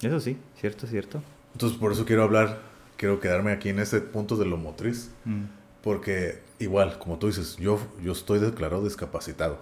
Eso 0.01 0.19
sí, 0.19 0.37
cierto, 0.59 0.87
cierto. 0.87 1.21
Entonces 1.53 1.77
por 1.77 1.91
eso 1.91 2.05
quiero 2.05 2.23
hablar, 2.23 2.59
quiero 2.97 3.19
quedarme 3.19 3.51
aquí 3.51 3.69
en 3.69 3.79
ese 3.79 4.01
punto 4.01 4.35
de 4.35 4.45
lo 4.45 4.57
motriz. 4.57 5.11
Mm, 5.25 5.43
Porque 5.83 6.41
igual, 6.59 6.97
como 6.99 7.19
tú 7.19 7.27
dices, 7.27 7.57
yo, 7.57 7.79
yo 8.01 8.11
estoy 8.13 8.39
declarado 8.39 8.83
discapacitado. 8.83 9.61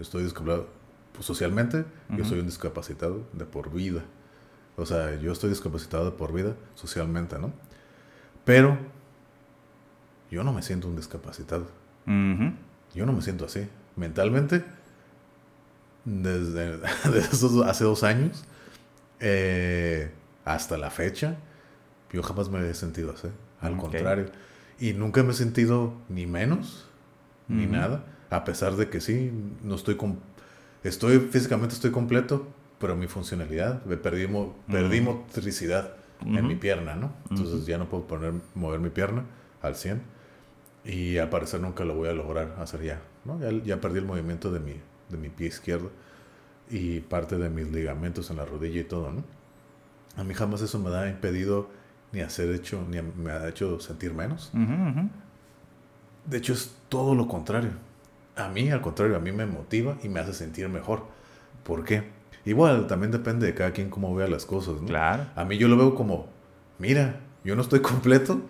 Estoy 0.00 0.24
discapacitado 0.24 0.68
pues, 1.12 1.24
socialmente, 1.26 1.84
yo 2.10 2.24
soy 2.24 2.40
un 2.40 2.46
discapacitado 2.46 3.22
de 3.32 3.44
por 3.46 3.72
vida. 3.72 4.02
O 4.76 4.84
sea, 4.84 5.14
yo 5.18 5.32
estoy 5.32 5.48
discapacitado 5.50 6.04
de 6.04 6.10
por 6.12 6.32
vida 6.32 6.54
socialmente, 6.74 7.38
¿no? 7.38 7.52
Pero 8.44 8.76
yo 10.30 10.44
no 10.44 10.52
me 10.52 10.62
siento 10.62 10.88
un 10.88 10.96
discapacitado. 10.96 11.66
Yo 12.94 13.06
no 13.06 13.12
me 13.12 13.22
siento 13.22 13.46
así. 13.46 13.66
Mentalmente, 13.96 14.62
desde, 16.04 16.78
desde 17.04 17.18
esos- 17.20 17.66
hace 17.66 17.84
dos 17.84 18.02
años 18.02 18.44
eh, 19.20 20.10
hasta 20.44 20.76
la 20.76 20.90
fecha, 20.90 21.36
yo 22.12 22.22
jamás 22.22 22.48
me 22.50 22.68
he 22.68 22.74
sentido 22.74 23.12
así. 23.12 23.28
Al 23.60 23.72
contrario. 23.78 24.26
Y 24.78 24.92
nunca 24.92 25.22
me 25.22 25.30
he 25.30 25.34
sentido 25.34 25.94
ni 26.10 26.26
menos, 26.26 26.86
ni 27.48 27.66
nada. 27.66 28.04
A 28.30 28.44
pesar 28.44 28.76
de 28.76 28.88
que 28.88 29.00
sí, 29.00 29.30
no 29.62 29.74
estoy... 29.74 29.96
estoy 30.84 31.18
físicamente 31.20 31.74
estoy 31.74 31.90
completo, 31.92 32.46
pero 32.78 32.96
mi 32.96 33.06
funcionalidad, 33.06 33.84
me 33.84 33.96
perdí, 33.96 34.26
mo- 34.26 34.54
perdí 34.70 35.00
Ujú. 35.00 35.12
motricidad 35.12 35.94
en 36.20 36.46
mi 36.46 36.54
pierna, 36.56 36.94
¿no? 36.94 37.12
Entonces 37.30 37.66
ya 37.66 37.78
no 37.78 37.88
puedo 37.88 38.06
poner, 38.06 38.32
mover 38.54 38.80
mi 38.80 38.90
pierna 38.90 39.24
al 39.62 39.76
100. 39.76 40.02
Y 40.84 41.18
al 41.18 41.28
parecer 41.30 41.60
nunca 41.60 41.84
lo 41.84 41.94
voy 41.94 42.08
a 42.08 42.12
lograr 42.12 42.54
hacer 42.60 42.82
ya, 42.82 43.00
¿no? 43.24 43.40
Ya, 43.40 43.50
ya 43.64 43.80
perdí 43.80 43.98
el 43.98 44.04
movimiento 44.04 44.50
de 44.52 44.60
mi, 44.60 44.74
de 45.08 45.16
mi 45.18 45.28
pie 45.28 45.48
izquierdo 45.48 45.90
y 46.70 47.00
parte 47.00 47.36
de 47.38 47.48
mis 47.50 47.68
ligamentos 47.70 48.30
en 48.30 48.36
la 48.36 48.44
rodilla 48.44 48.80
y 48.80 48.84
todo, 48.84 49.10
¿no? 49.12 49.24
A 50.16 50.24
mí 50.24 50.32
jamás 50.34 50.62
eso 50.62 50.78
me 50.78 50.94
ha 50.96 51.08
impedido 51.08 51.68
ni 52.12 52.20
hacer 52.20 52.50
hecho, 52.54 52.84
ni 52.88 53.00
me 53.02 53.32
ha 53.32 53.48
hecho 53.48 53.78
sentir 53.80 54.14
menos. 54.14 54.50
De 56.24 56.38
hecho, 56.38 56.52
es 56.52 56.74
todo 56.88 57.14
lo 57.14 57.28
contrario. 57.28 57.70
A 58.36 58.48
mí, 58.48 58.70
al 58.70 58.80
contrario, 58.82 59.16
a 59.16 59.20
mí 59.20 59.32
me 59.32 59.46
motiva 59.46 59.96
y 60.02 60.08
me 60.08 60.20
hace 60.20 60.32
sentir 60.34 60.68
mejor. 60.68 61.04
¿Por 61.64 61.84
qué? 61.84 62.04
Igual, 62.44 62.86
también 62.86 63.10
depende 63.10 63.46
de 63.46 63.54
cada 63.54 63.72
quien 63.72 63.90
cómo 63.90 64.14
vea 64.14 64.28
las 64.28 64.44
cosas, 64.46 64.80
¿no? 64.80 64.86
Claro. 64.86 65.24
A 65.34 65.44
mí 65.44 65.56
yo 65.58 65.68
lo 65.68 65.76
veo 65.76 65.94
como, 65.94 66.28
mira, 66.78 67.20
yo 67.44 67.56
no 67.56 67.62
estoy 67.62 67.80
completo, 67.82 68.40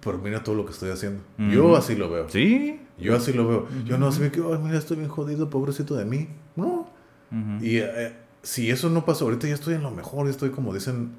pero 0.00 0.18
mira 0.18 0.42
todo 0.44 0.54
lo 0.54 0.64
que 0.66 0.72
estoy 0.72 0.90
haciendo. 0.90 1.22
Ujú. 1.38 1.48
Yo 1.50 1.76
así 1.76 1.96
lo 1.96 2.10
veo. 2.10 2.28
Sí. 2.28 2.80
Yo 2.98 3.16
así 3.16 3.32
lo 3.32 3.46
veo. 3.48 3.68
Yo 3.84 3.96
no 3.98 4.08
así 4.08 4.20
me 4.20 4.30
quedo, 4.30 4.52
ay, 4.54 4.60
mira, 4.62 4.78
estoy 4.78 4.96
bien 4.98 5.08
jodido, 5.08 5.50
pobrecito 5.50 5.94
de 5.96 6.04
mí. 6.04 6.28
No. 6.56 6.88
Y 7.60 7.78
eh, 7.78 8.14
si 8.42 8.70
eso 8.70 8.88
no 8.90 9.04
pasa 9.04 9.24
ahorita, 9.24 9.46
ya 9.48 9.54
estoy 9.54 9.74
en 9.74 9.82
lo 9.82 9.90
mejor, 9.90 10.26
ya 10.26 10.30
estoy 10.30 10.50
como 10.50 10.72
dicen 10.72 11.12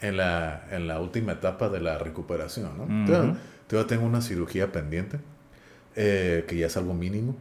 en 0.00 0.16
la, 0.16 0.66
en 0.70 0.88
la 0.88 1.00
última 1.00 1.32
etapa 1.32 1.68
de 1.68 1.80
la 1.80 1.98
recuperación, 1.98 2.70
¿no? 2.78 3.06
Todavía- 3.06 3.36
todavía 3.66 3.86
tengo 3.88 4.04
una 4.06 4.20
cirugía 4.20 4.72
pendiente, 4.72 5.20
eh, 5.96 6.44
que 6.48 6.56
ya 6.56 6.66
es 6.66 6.76
algo 6.76 6.94
mínimo. 6.94 7.34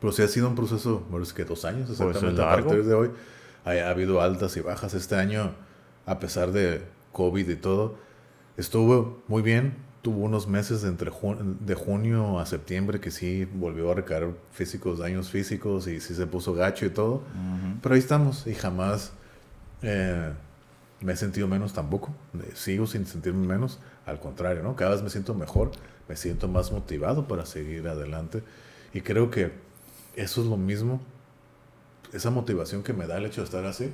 Pero 0.00 0.12
sí 0.12 0.22
ha 0.22 0.28
sido 0.28 0.48
un 0.48 0.54
proceso, 0.54 1.04
bueno, 1.10 1.24
es 1.24 1.32
que 1.32 1.44
dos 1.44 1.64
años 1.64 1.86
Pues, 1.88 2.00
exactamente. 2.00 2.40
es 2.42 2.46
a 2.46 2.50
partir 2.50 2.84
de 2.84 2.94
hoy 2.94 3.10
ha, 3.64 3.70
ha 3.70 3.90
habido 3.90 4.20
altas 4.20 4.56
y 4.56 4.60
bajas. 4.60 4.94
Este 4.94 5.14
año, 5.16 5.52
a 6.04 6.18
pesar 6.18 6.52
de 6.52 6.82
COVID 7.12 7.48
y 7.48 7.56
todo, 7.56 7.96
estuvo 8.56 9.22
muy 9.28 9.42
bien. 9.42 9.74
Tuvo 10.02 10.24
unos 10.26 10.46
meses 10.46 10.82
de 10.82 10.88
entre 10.88 11.10
jun- 11.10 11.58
de 11.60 11.74
junio 11.74 12.38
a 12.38 12.46
septiembre 12.46 13.00
que 13.00 13.10
sí 13.10 13.44
volvió 13.54 13.90
a 13.90 13.94
recaer 13.94 14.28
físicos, 14.52 14.98
daños 15.00 15.30
físicos 15.30 15.88
y 15.88 16.00
sí 16.00 16.14
se 16.14 16.26
puso 16.28 16.54
gacho 16.54 16.86
y 16.86 16.90
todo. 16.90 17.14
Ujú. 17.14 17.80
Pero 17.82 17.94
ahí 17.96 18.00
estamos 18.00 18.46
y 18.46 18.54
jamás 18.54 19.10
eh, 19.82 20.30
me 21.00 21.12
he 21.14 21.16
sentido 21.16 21.48
menos 21.48 21.72
tampoco. 21.72 22.14
Eh, 22.38 22.52
Sigo 22.54 22.86
sin 22.86 23.04
sentirme 23.06 23.46
menos. 23.48 23.80
Al 24.04 24.20
contrario, 24.20 24.62
¿no? 24.62 24.76
Cada 24.76 24.92
vez 24.92 25.02
me 25.02 25.10
siento 25.10 25.34
mejor, 25.34 25.72
me 26.08 26.16
siento 26.16 26.48
más 26.48 26.72
motivado 26.72 27.26
para 27.26 27.46
seguir 27.46 27.86
adelante. 27.88 28.42
Y 28.92 29.00
creo 29.00 29.30
que 29.30 29.52
eso 30.14 30.40
es 30.40 30.46
lo 30.46 30.56
mismo, 30.56 31.00
esa 32.12 32.30
motivación 32.30 32.82
que 32.82 32.92
me 32.92 33.06
da 33.06 33.18
el 33.18 33.26
hecho 33.26 33.40
de 33.40 33.44
estar 33.46 33.64
así, 33.64 33.92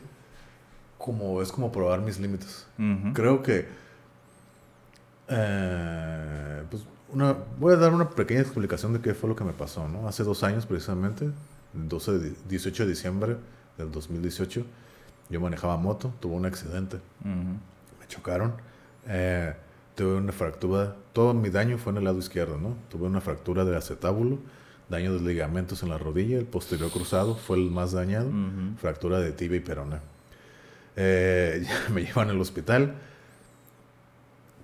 como 0.98 1.42
es 1.42 1.50
como 1.50 1.72
probar 1.72 2.00
mis 2.00 2.20
límites. 2.20 2.66
Ujú. 2.78 3.12
Creo 3.12 3.42
que 3.42 3.66
eh, 5.28 6.62
pues 6.70 6.84
una, 7.12 7.36
voy 7.58 7.74
a 7.74 7.76
dar 7.76 7.92
una 7.92 8.08
pequeña 8.10 8.40
explicación 8.40 8.92
de 8.92 9.00
qué 9.00 9.14
fue 9.14 9.28
lo 9.28 9.36
que 9.36 9.44
me 9.44 9.52
pasó, 9.52 9.88
¿no? 9.88 10.08
Hace 10.08 10.24
dos 10.24 10.42
años 10.42 10.66
precisamente, 10.66 11.26
el 11.74 11.88
12 11.88 12.18
de, 12.18 12.32
18 12.48 12.84
de 12.84 12.88
diciembre 12.88 13.36
del 13.78 13.90
2018, 13.90 14.64
yo 15.30 15.40
manejaba 15.40 15.76
moto, 15.76 16.12
tuve 16.20 16.34
un 16.34 16.46
accidente, 16.46 16.96
Ujú. 17.20 18.00
me 18.00 18.06
chocaron, 18.08 18.54
eh, 19.06 19.54
tuve 19.94 20.16
una 20.16 20.32
fractura, 20.32 20.96
todo 21.12 21.34
mi 21.34 21.50
daño 21.50 21.78
fue 21.78 21.92
en 21.92 21.98
el 21.98 22.04
lado 22.04 22.18
izquierdo, 22.18 22.58
¿no? 22.58 22.76
Tuve 22.88 23.06
una 23.06 23.20
fractura 23.20 23.64
de 23.64 23.76
acetábulo, 23.76 24.38
daño 24.88 25.14
de 25.14 25.20
ligamentos 25.20 25.82
en 25.82 25.90
la 25.90 25.98
rodilla, 25.98 26.38
el 26.38 26.46
posterior 26.46 26.90
cruzado 26.90 27.34
fue 27.36 27.56
el 27.58 27.70
más 27.70 27.92
dañado, 27.92 28.30
fractura 28.80 29.20
de 29.20 29.32
tibia 29.32 29.58
y 29.58 29.60
peroné. 29.60 29.98
Eh, 30.96 31.64
ya 31.66 31.92
me 31.92 32.02
llevan 32.02 32.30
al 32.30 32.40
hospital. 32.40 32.94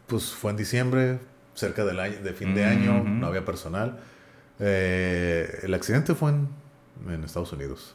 Pues 0.06 0.30
fue 0.30 0.50
en 0.52 0.56
diciembre, 0.56 1.18
cerca 1.54 1.84
del 1.84 2.00
año, 2.00 2.22
de 2.22 2.32
fin 2.32 2.54
de 2.54 2.64
año, 2.64 3.04
no 3.04 3.26
había 3.26 3.44
personal. 3.44 3.98
Eh, 4.58 5.60
el 5.62 5.74
accidente 5.74 6.14
fue 6.14 6.30
en, 6.30 6.48
en 7.08 7.24
Estados 7.24 7.52
Unidos. 7.52 7.94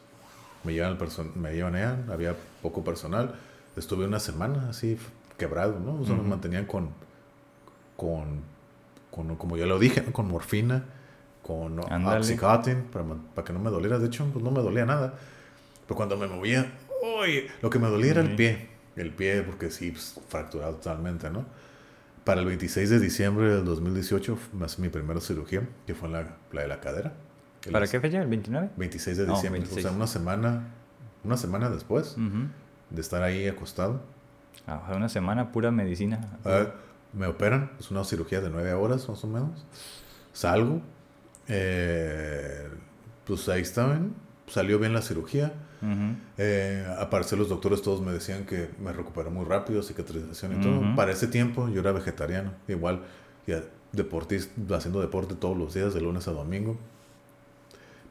Me 0.62 0.72
llevan, 0.72 0.92
al 0.92 1.30
me 1.34 1.52
llevan 1.54 1.74
allá, 1.74 1.98
había 2.10 2.36
poco 2.62 2.84
personal. 2.84 3.34
Estuve 3.76 4.06
una 4.06 4.20
semana 4.20 4.68
así 4.68 4.96
quebrado, 5.36 5.80
¿no? 5.80 6.00
O 6.00 6.06
sea, 6.06 6.14
me 6.14 6.22
mantenían 6.22 6.66
con, 6.66 6.90
con, 7.96 8.40
con, 9.10 9.36
como 9.36 9.56
ya 9.56 9.66
lo 9.66 9.78
dije, 9.78 10.02
¿no? 10.02 10.12
con 10.12 10.28
morfina, 10.28 10.84
con 11.42 11.78
oxycontin, 12.06 12.84
para, 12.84 13.04
para 13.34 13.44
que 13.44 13.52
no 13.52 13.58
me 13.60 13.70
doliera. 13.70 13.98
De 13.98 14.06
hecho, 14.06 14.26
pues 14.32 14.44
no 14.44 14.50
me 14.50 14.60
dolía 14.62 14.86
nada. 14.86 15.14
Pero 15.86 15.96
cuando 15.96 16.16
me 16.16 16.26
movía, 16.26 16.72
uy, 17.20 17.46
lo 17.62 17.70
que 17.70 17.78
me 17.78 17.88
dolía 17.88 18.12
era 18.12 18.20
el 18.22 18.34
pie. 18.36 18.68
El 18.96 19.12
pie, 19.12 19.42
porque 19.42 19.70
sí, 19.70 19.90
pues, 19.90 20.18
fracturado 20.28 20.74
totalmente, 20.76 21.28
¿no? 21.30 21.44
Para 22.24 22.40
el 22.40 22.46
26 22.46 22.88
de 22.88 23.00
diciembre 23.00 23.54
del 23.54 23.64
2018 23.64 24.38
me 24.54 24.64
hace 24.64 24.80
mi 24.80 24.88
primera 24.88 25.20
cirugía, 25.20 25.62
que 25.86 25.94
fue 25.94 26.08
en 26.08 26.14
la, 26.14 26.36
la 26.52 26.62
de 26.62 26.68
la 26.68 26.80
cadera. 26.80 27.12
¿Para 27.70 27.86
qué 27.86 28.00
fecha? 28.00 28.20
¿El 28.22 28.28
29? 28.28 28.70
26 28.76 29.16
de 29.18 29.26
No, 29.26 29.34
diciembre. 29.34 29.60
26. 29.60 29.84
O 29.84 29.88
sea, 29.88 29.96
una 29.96 30.06
semana, 30.06 30.68
una 31.24 31.36
semana 31.36 31.68
después 31.70 32.12
Ujú. 32.16 32.46
de 32.90 33.00
estar 33.00 33.22
ahí 33.22 33.46
acostado. 33.48 34.00
Ah, 34.66 34.92
una 34.96 35.08
semana 35.08 35.50
pura 35.52 35.70
medicina. 35.70 36.38
Ah, 36.44 36.66
me 37.16 37.26
operan, 37.26 37.72
es 37.78 37.90
una 37.90 38.04
cirugía 38.04 38.40
de 38.40 38.50
nueve 38.50 38.72
horas 38.72 39.08
más 39.08 39.22
o 39.24 39.26
menos. 39.26 39.64
Salgo, 40.32 40.80
eh, 41.48 42.68
pues 43.26 43.48
ahí 43.48 43.62
estaban, 43.62 44.14
salió 44.46 44.78
bien 44.78 44.92
la 44.92 45.02
cirugía. 45.02 45.52
Ujú. 45.82 46.16
Eh, 46.38 46.86
al 46.98 47.08
parecer 47.10 47.38
los 47.38 47.48
doctores 47.48 47.82
todos 47.82 48.00
me 48.00 48.12
decían 48.12 48.46
que 48.46 48.70
me 48.80 48.92
recuperé 48.92 49.30
muy 49.30 49.44
rápido, 49.44 49.82
cicatrización 49.82 50.60
y 50.60 50.62
todo. 50.62 50.80
Ujú. 50.80 50.96
Para 50.96 51.12
ese 51.12 51.26
tiempo 51.26 51.68
yo 51.68 51.80
era 51.80 51.92
vegetariano, 51.92 52.52
igual, 52.68 53.02
ya 53.46 53.62
deportista, 53.92 54.76
haciendo 54.76 55.00
deporte 55.00 55.34
todos 55.34 55.56
los 55.56 55.74
días, 55.74 55.94
de 55.94 56.00
lunes 56.00 56.26
a 56.26 56.32
domingo. 56.32 56.78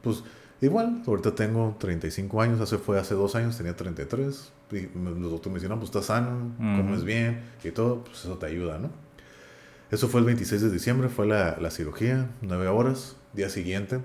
Pues 0.02 0.22
igual, 0.64 1.02
ahorita 1.06 1.34
tengo 1.34 1.76
35 1.78 2.40
años, 2.42 2.60
hace 2.60 2.78
fue 2.78 2.98
hace 2.98 3.14
dos 3.14 3.34
años, 3.34 3.56
tenía 3.56 3.74
33. 3.76 4.52
Y 4.72 4.80
los 4.94 5.30
doctores 5.30 5.46
me 5.52 5.54
dijeron, 5.54 5.78
pues 5.78 5.88
estás 5.90 6.06
sano, 6.06 6.52
comes 6.58 7.04
bien 7.04 7.42
y 7.62 7.70
todo, 7.70 8.02
pues 8.04 8.18
eso 8.24 8.36
te 8.38 8.46
ayuda, 8.46 8.78
¿no? 8.78 8.90
Eso 9.90 10.08
fue 10.08 10.20
el 10.20 10.26
26 10.26 10.62
de 10.62 10.70
diciembre, 10.70 11.08
fue 11.08 11.26
la, 11.26 11.56
la 11.60 11.70
cirugía, 11.70 12.28
9 12.42 12.66
horas, 12.68 13.16
día 13.32 13.48
siguiente, 13.48 14.00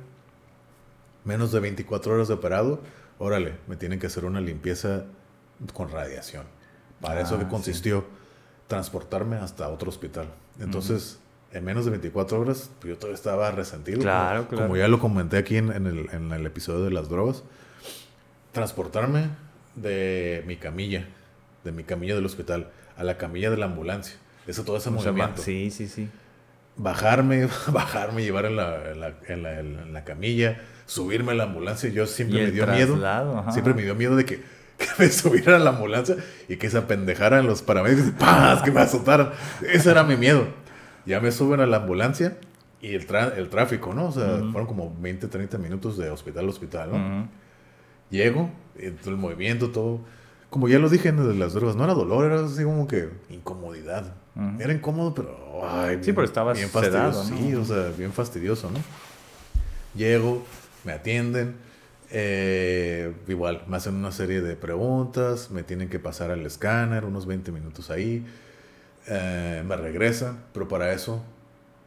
menos 1.24 1.52
de 1.52 1.60
24 1.60 2.13
horas 2.13 2.28
de 2.28 2.34
operado, 2.36 2.82
órale, 3.17 3.56
me 3.67 3.76
tienen 3.76 4.00
que 4.00 4.08
hacer 4.08 4.26
una 4.26 4.41
limpieza 4.41 5.06
con 5.74 5.89
radiación. 5.89 6.43
Para 7.02 7.22
eso 7.22 7.36
Ah, 7.36 7.39
que 7.39 7.45
sí. 7.45 7.50
consistió 7.50 8.06
transportarme 8.67 9.38
hasta 9.38 9.67
otro 9.69 9.89
hospital. 9.89 10.28
Entonces, 10.60 11.19
en 11.51 11.63
menos 11.65 11.85
de 11.85 11.91
24 11.91 12.39
horas, 12.39 12.69
yo 12.83 12.95
todavía 12.97 13.15
estaba 13.15 13.51
resentido. 13.51 13.99
Claro, 13.99 14.39
como, 14.45 14.49
claro. 14.49 14.63
como 14.67 14.77
ya 14.77 14.88
lo 14.88 14.99
comenté 14.99 15.38
aquí 15.38 15.57
en, 15.57 15.71
en 15.71 15.88
el, 15.88 16.09
en 16.12 16.31
el 16.31 16.45
episodio 16.45 16.83
de 16.85 16.91
las 16.91 17.09
drogas, 17.09 17.43
transportarme 18.51 19.29
de 19.75 20.43
mi 20.47 20.57
camilla, 20.57 21.05
de 21.63 21.71
mi 21.71 21.83
camilla 21.83 22.15
del 22.15 22.25
hospital, 22.25 22.67
a 22.97 23.03
la 23.03 23.17
camilla 23.17 23.49
de 23.49 23.57
la 23.57 23.65
ambulancia. 23.67 24.15
Eso 24.47 24.63
todo 24.63 24.77
ese 24.77 24.89
O 24.89 24.99
sea, 24.99 25.12
movimiento 25.12 25.41
va- 25.41 25.45
sí, 25.45 25.71
sí, 25.71 25.88
sí. 25.88 26.09
bajarme, 26.75 27.47
bajarme, 27.67 28.23
llevar 28.23 28.45
en 28.45 28.55
la, 28.55 28.91
en 28.91 28.99
la, 28.99 29.13
en 29.27 29.43
la- 29.43 29.59
en 29.59 29.93
la 29.93 30.03
camilla, 30.03 30.59
subirme 30.85 31.31
a 31.33 31.35
la 31.35 31.43
ambulancia. 31.43 31.89
Yo 31.89 32.07
siempre 32.07 32.45
me 32.45 32.51
dio 32.51 32.65
miedo. 32.67 33.05
ajá. 33.05 33.51
Siempre 33.51 33.73
me 33.73 33.83
dio 33.83 33.95
miedo 33.95 34.15
de 34.15 34.25
que, 34.25 34.38
que 34.77 34.88
me 34.97 35.09
subieran 35.09 35.55
a 35.55 35.59
la 35.63 35.69
ambulancia 35.71 36.15
y 36.47 36.57
que 36.57 36.69
se 36.69 36.77
apendejaran 36.77 37.45
los 37.45 37.62
paramédicos 37.62 38.07
y 38.07 38.12
¡paz! 38.12 38.62
que 38.63 38.71
me 38.71 38.81
azotaran. 38.81 39.31
Ese 39.71 39.91
era 39.91 40.03
mi 40.03 40.15
miedo. 40.15 40.47
Ya 41.10 41.19
me 41.19 41.32
suben 41.32 41.60
a 41.60 41.65
la 41.65 41.78
ambulancia 41.78 42.38
y 42.82 42.93
el, 42.93 43.06
el 43.36 43.50
tráfico, 43.50 43.93
¿no? 43.93 44.06
O 44.08 44.12
sea, 44.12 44.38
fueron 44.52 44.67
como 44.67 44.95
20, 45.02 45.28
30 45.28 45.58
minutos 45.58 45.98
de 45.98 46.10
hospital 46.10 46.45
a 46.45 46.50
hospital, 46.50 46.91
¿no? 46.91 46.98
Ujú. 46.98 47.28
Llego, 48.12 48.50
y 48.78 48.91
todo 48.91 49.10
el 49.12 49.17
movimiento, 49.17 49.69
todo. 49.72 50.00
Como 50.50 50.67
ya 50.67 50.80
lo 50.80 50.88
dije 50.89 51.10
en 51.10 51.39
las 51.39 51.54
drogas, 51.54 51.76
no 51.76 51.84
era 51.84 51.93
dolor, 51.93 52.26
era 52.32 52.45
así 52.45 52.63
como 52.63 52.88
que 52.88 53.10
incomodidad. 53.30 54.13
Era 54.60 54.72
incómodo, 54.72 55.13
pero. 55.13 55.62
Ay, 55.63 55.98
Sí, 56.02 56.13
pero 56.13 56.26
estabas 56.26 56.58
bien 56.58 56.69
fastidioso. 56.69 57.24
sedado, 57.24 57.30
¿no? 57.30 57.38
Sí, 57.50 57.56
o 57.56 57.65
sea, 57.65 57.91
bien 57.98 58.13
fastidioso, 58.13 58.69
¿no? 58.72 58.80
Llego, 59.95 60.45
me 60.86 60.93
atienden. 60.93 61.56
eh, 62.12 63.13
igual, 63.28 63.63
me 63.67 63.78
hacen 63.78 63.93
una 63.95 64.12
serie 64.12 64.41
de 64.41 64.56
preguntas, 64.56 65.52
me 65.52 65.62
tienen 65.63 65.89
que 65.89 66.00
pasar 66.00 66.32
al 66.32 66.43
escáner, 66.45 67.06
unos 67.06 67.26
20 67.28 67.52
minutos 67.52 67.89
ahí. 67.91 68.26
Eh, 69.10 69.63
me 69.65 69.76
regresan, 69.76 70.39
pero 70.54 70.67
para 70.67 70.93
eso 70.93 71.24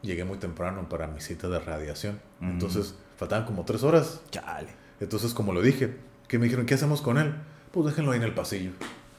llegué 0.02 0.24
muy 0.24 0.38
temprano 0.38 0.88
para 0.88 1.06
mi 1.06 1.20
cita 1.20 1.48
de 1.48 1.58
radiación. 1.60 2.20
Ujú. 2.40 2.50
Entonces, 2.50 2.94
faltaban 3.16 3.46
como 3.46 3.64
tres 3.64 3.82
horas. 3.84 4.20
Chale. 4.30 4.68
Entonces, 5.00 5.32
como 5.32 5.52
lo 5.52 5.62
dije, 5.62 5.94
que 6.28 6.38
me 6.38 6.44
dijeron, 6.44 6.66
¿qué 6.66 6.74
hacemos 6.74 7.00
con 7.00 7.18
él? 7.18 7.32
Pues 7.70 7.86
déjenlo 7.86 8.12
ahí 8.12 8.18
en 8.18 8.24
el 8.24 8.34
pasillo. 8.34 8.70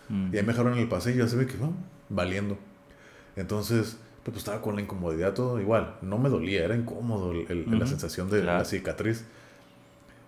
Mm. 0.10 0.34
Y 0.34 0.38
ahí 0.38 0.44
me 0.44 0.52
dejaron 0.54 0.74
en 0.74 0.80
el 0.80 0.89
pasillo, 0.89 1.24
así 1.26 1.36
me 1.36 1.46
quedó 1.46 1.72
valiendo. 2.10 2.58
Entonces, 3.36 3.98
pues 4.24 4.38
estaba 4.38 4.62
con 4.62 4.76
la 4.76 4.82
incomodidad 4.82 5.34
todo 5.34 5.60
igual. 5.60 5.96
No 6.02 6.18
me 6.18 6.30
dolía, 6.30 6.63
era 6.66 6.76
incómodo 6.76 7.32
el- 7.32 7.46
el- 7.50 7.80
la 7.80 7.88
sensación 7.88 8.30
de 8.30 8.42
claro. 8.42 8.60
la 8.60 8.66
cicatriz. 8.66 9.26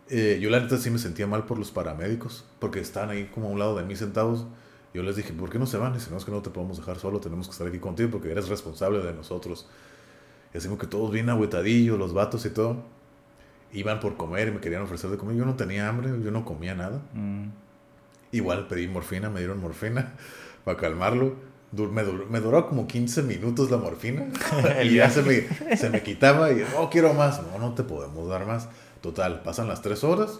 Eh, 0.09 0.37
yo 0.41 0.49
la 0.49 0.59
neta 0.59 0.77
sí 0.77 0.89
me 0.91 0.99
sentía 0.99 1.25
mal 1.27 1.45
por 1.45 1.57
los 1.57 1.71
paramédicos, 1.71 2.45
porque 2.59 2.79
estaban 2.79 3.09
ahí 3.09 3.25
como 3.33 3.47
a 3.47 3.51
un 3.51 3.59
lado 3.59 3.75
de 3.75 3.83
mí 3.83 3.95
sentados. 3.95 4.45
Yo 4.95 5.03
les 5.03 5.15
dije, 5.15 5.33
¿por 5.33 5.49
qué 5.49 5.59
no 5.59 5.65
se 5.65 5.77
van? 5.77 5.91
Y 5.91 5.95
dicen, 5.95 6.11
no, 6.13 6.17
es 6.17 6.25
que 6.25 6.31
no 6.31 6.41
te 6.41 6.49
podemos 6.49 6.77
dejar 6.77 6.97
solo, 6.99 7.19
tenemos 7.19 7.47
que 7.47 7.51
estar 7.51 7.67
aquí 7.67 7.79
contigo 7.79 8.09
porque 8.11 8.31
eres 8.31 8.47
responsable 8.47 8.99
de 8.99 9.13
nosotros. 9.13 9.67
Y 10.53 10.57
así 10.57 10.67
como 10.67 10.77
que 10.79 10.87
todos 10.87 11.11
bien 11.11 11.29
agüetadillos, 11.29 11.99
los 11.99 12.13
vatos 12.13 12.45
y 12.45 12.49
todo. 12.49 12.77
Iban 13.73 13.99
por 13.99 14.15
comer 14.15 14.47
y 14.47 14.51
me 14.51 14.59
querían 14.61 14.83
ofrecer 14.83 15.09
de 15.09 15.17
comer. 15.17 15.35
Yo 15.35 15.45
no 15.45 15.55
tenía 15.55 15.89
hambre, 15.89 16.09
yo 16.23 16.31
no 16.31 16.45
comía 16.45 16.75
nada. 16.75 17.01
Mm. 17.13 17.49
Igual 18.31 18.67
pedí 18.67 18.87
morfina, 18.87 19.29
me 19.29 19.39
dieron 19.39 19.59
morfina 19.59 20.13
para 20.63 20.77
calmarlo. 20.77 21.35
Du- 21.71 21.91
Me 21.91 22.03
duró, 22.03 22.25
me 22.27 22.39
duró 22.39 22.67
como 22.69 22.87
15 22.87 23.23
minutos 23.23 23.69
la 23.69 23.77
morfina. 23.77 24.27
Y 24.83 24.95
ya 24.95 25.09
se 25.09 25.23
me, 25.23 25.75
se 25.75 25.89
me 25.89 26.03
quitaba 26.03 26.51
y 26.51 26.63
no 26.73 26.89
quiero 26.89 27.13
más. 27.13 27.41
No, 27.43 27.59
no 27.59 27.73
te 27.73 27.83
podemos 27.83 28.29
dar 28.29 28.45
más. 28.45 28.69
Total, 29.01 29.41
pasan 29.43 29.67
las 29.67 29.81
3 29.81 30.03
horas, 30.05 30.39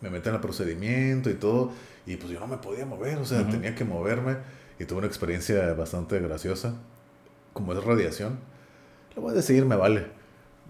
me 0.00 0.08
meten 0.10 0.34
al 0.34 0.40
procedimiento 0.40 1.30
y 1.30 1.34
todo. 1.34 1.72
Y 2.06 2.16
pues 2.16 2.30
yo 2.32 2.38
no 2.40 2.46
me 2.46 2.56
podía 2.58 2.86
mover, 2.86 3.18
o 3.18 3.24
sea, 3.24 3.46
tenía 3.48 3.74
que 3.74 3.84
moverme. 3.84 4.36
Y 4.78 4.84
tuve 4.84 4.98
una 4.98 5.06
experiencia 5.06 5.72
bastante 5.74 6.18
graciosa. 6.20 6.74
Como 7.52 7.72
es 7.72 7.82
radiación, 7.82 8.38
lo 9.14 9.22
voy 9.22 9.32
a 9.32 9.34
decir, 9.34 9.64
me 9.64 9.76
vale. 9.76 10.06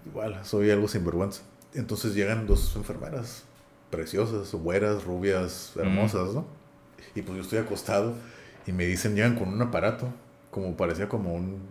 Igual, 0.05 0.39
soy 0.43 0.71
algo 0.71 0.87
sinvergüenza. 0.87 1.41
Entonces 1.73 2.15
llegan 2.15 2.47
dos 2.47 2.75
enfermeras 2.75 3.43
preciosas, 3.91 4.51
güeras, 4.53 5.03
rubias, 5.03 5.73
hermosas, 5.77 6.33
¿no? 6.33 6.45
Y 7.15 7.21
pues 7.21 7.37
yo 7.37 7.43
estoy 7.43 7.59
acostado 7.59 8.15
Y 8.65 8.71
me 8.71 8.85
dicen, 8.85 9.15
llegan 9.15 9.35
con 9.35 9.49
un 9.49 9.61
aparato, 9.61 10.07
como 10.51 10.75
parecía 10.75 11.07
como 11.07 11.33
un, 11.33 11.61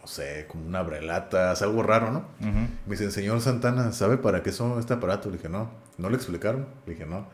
no 0.00 0.06
sé, 0.06 0.46
como 0.48 0.66
una 0.66 0.82
brelata, 0.82 1.52
es 1.52 1.62
algo 1.62 1.82
raro, 1.82 2.10
¿no? 2.10 2.24
Me 2.40 2.92
dicen, 2.92 3.12
señor 3.12 3.40
Santana, 3.40 3.92
¿sabe 3.92 4.16
para 4.16 4.42
qué 4.42 4.52
son 4.52 4.78
este 4.78 4.94
aparato? 4.94 5.28
Le 5.30 5.36
dije, 5.36 5.48
no. 5.48 5.70
¿No 5.98 6.08
le 6.10 6.16
explicaron? 6.16 6.66
Le 6.86 6.94
dije, 6.94 7.06
no. 7.06 7.26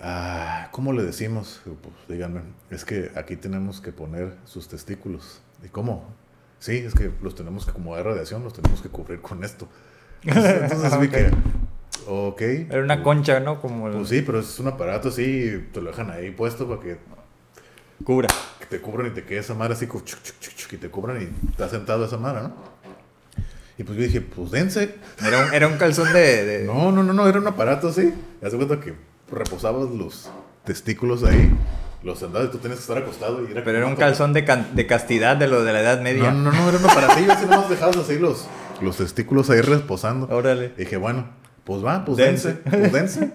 Ah, 0.00 0.68
¿cómo 0.72 0.92
le 0.92 1.02
decimos? 1.02 1.60
Pues 1.64 1.94
díganme, 2.08 2.40
es 2.70 2.84
que 2.84 3.10
aquí 3.16 3.36
tenemos 3.36 3.80
que 3.80 3.92
poner 3.92 4.34
sus 4.44 4.66
testículos. 4.68 5.42
¿Y 5.64 5.68
cómo? 5.68 6.08
Sí, 6.58 6.76
es 6.78 6.94
que 6.94 7.10
los 7.22 7.34
tenemos 7.34 7.66
que, 7.66 7.72
como 7.72 7.94
hay 7.94 8.02
radiación, 8.02 8.42
los 8.42 8.52
tenemos 8.54 8.80
que 8.80 8.88
cubrir 8.88 9.20
con 9.20 9.44
esto. 9.44 9.68
Entonces, 10.24 10.62
entonces 10.72 11.00
vi 11.00 11.08
que, 11.08 11.30
ok. 12.06 12.40
Era 12.40 12.82
una 12.82 13.02
concha, 13.02 13.40
¿no? 13.40 13.60
Como 13.60 13.88
el- 13.88 13.94
Pues 13.96 14.08
sí, 14.08 14.22
pero 14.22 14.40
es 14.40 14.58
un 14.58 14.68
aparato 14.68 15.08
así, 15.08 15.66
te 15.72 15.80
lo 15.82 15.90
dejan 15.90 16.10
ahí 16.10 16.30
puesto 16.30 16.66
para 16.66 16.80
que, 16.80 16.96
cubra. 18.04 18.28
que 18.58 18.66
te 18.66 18.80
cubran 18.80 19.08
y 19.08 19.10
te 19.10 19.24
quede 19.24 19.40
esa 19.40 19.54
madre 19.54 19.74
así, 19.74 19.86
chuc, 19.86 20.04
chuc, 20.04 20.22
chuc, 20.22 20.54
chuc, 20.54 20.72
y 20.72 20.76
te 20.78 20.88
cubran 20.90 21.20
y 21.22 21.50
estás 21.50 21.70
sentado 21.72 22.06
esa 22.06 22.16
madre, 22.16 22.42
¿no? 22.44 22.54
Y 23.76 23.82
pues 23.84 23.96
yo 23.98 24.04
dije, 24.04 24.20
pues 24.22 24.50
dense. 24.50 24.94
Era 25.26 25.44
un, 25.46 25.54
era 25.54 25.66
un 25.66 25.76
calzón 25.78 26.12
de... 26.12 26.44
de- 26.44 26.64
No, 26.66 26.92
no, 26.92 27.02
no, 27.02 27.12
no, 27.14 27.26
era 27.26 27.38
un 27.38 27.46
aparato 27.46 27.88
así. 27.88 28.12
Das 28.40 28.54
cuenta 28.54 28.78
que 28.80 28.94
reposabas 29.30 29.90
los 29.90 30.30
testículos 30.64 31.24
ahí, 31.24 31.50
los 32.02 32.22
y 32.22 32.26
tú 32.50 32.58
tenías 32.58 32.78
que 32.78 32.82
estar 32.82 32.98
acostado. 32.98 33.46
Y 33.46 33.52
era 33.52 33.64
Pero 33.64 33.78
era 33.78 33.86
un 33.86 33.96
calzón 33.96 34.32
de, 34.32 34.42
de 34.42 34.86
castidad 34.86 35.36
de 35.36 35.48
lo 35.48 35.64
de 35.64 35.72
la 35.72 35.80
Edad 35.80 36.00
Media. 36.00 36.30
No, 36.30 36.50
no, 36.50 36.52
no, 36.52 36.68
era 36.68 36.78
un 36.78 36.84
aparatillo 36.84 37.32
así, 37.32 37.44
nomás 37.44 37.68
dejabas 37.68 37.96
así 37.96 38.18
los, 38.18 38.46
los 38.80 38.96
testículos 38.96 39.50
ahí 39.50 39.60
reposando. 39.60 40.26
Órale. 40.34 40.70
Dije, 40.76 40.96
bueno, 40.96 41.28
pues 41.64 41.84
va, 41.84 42.04
pues 42.04 42.18
Dense. 42.18 42.54
dense, 42.64 42.70
pues 42.70 42.92
dense. 42.92 43.32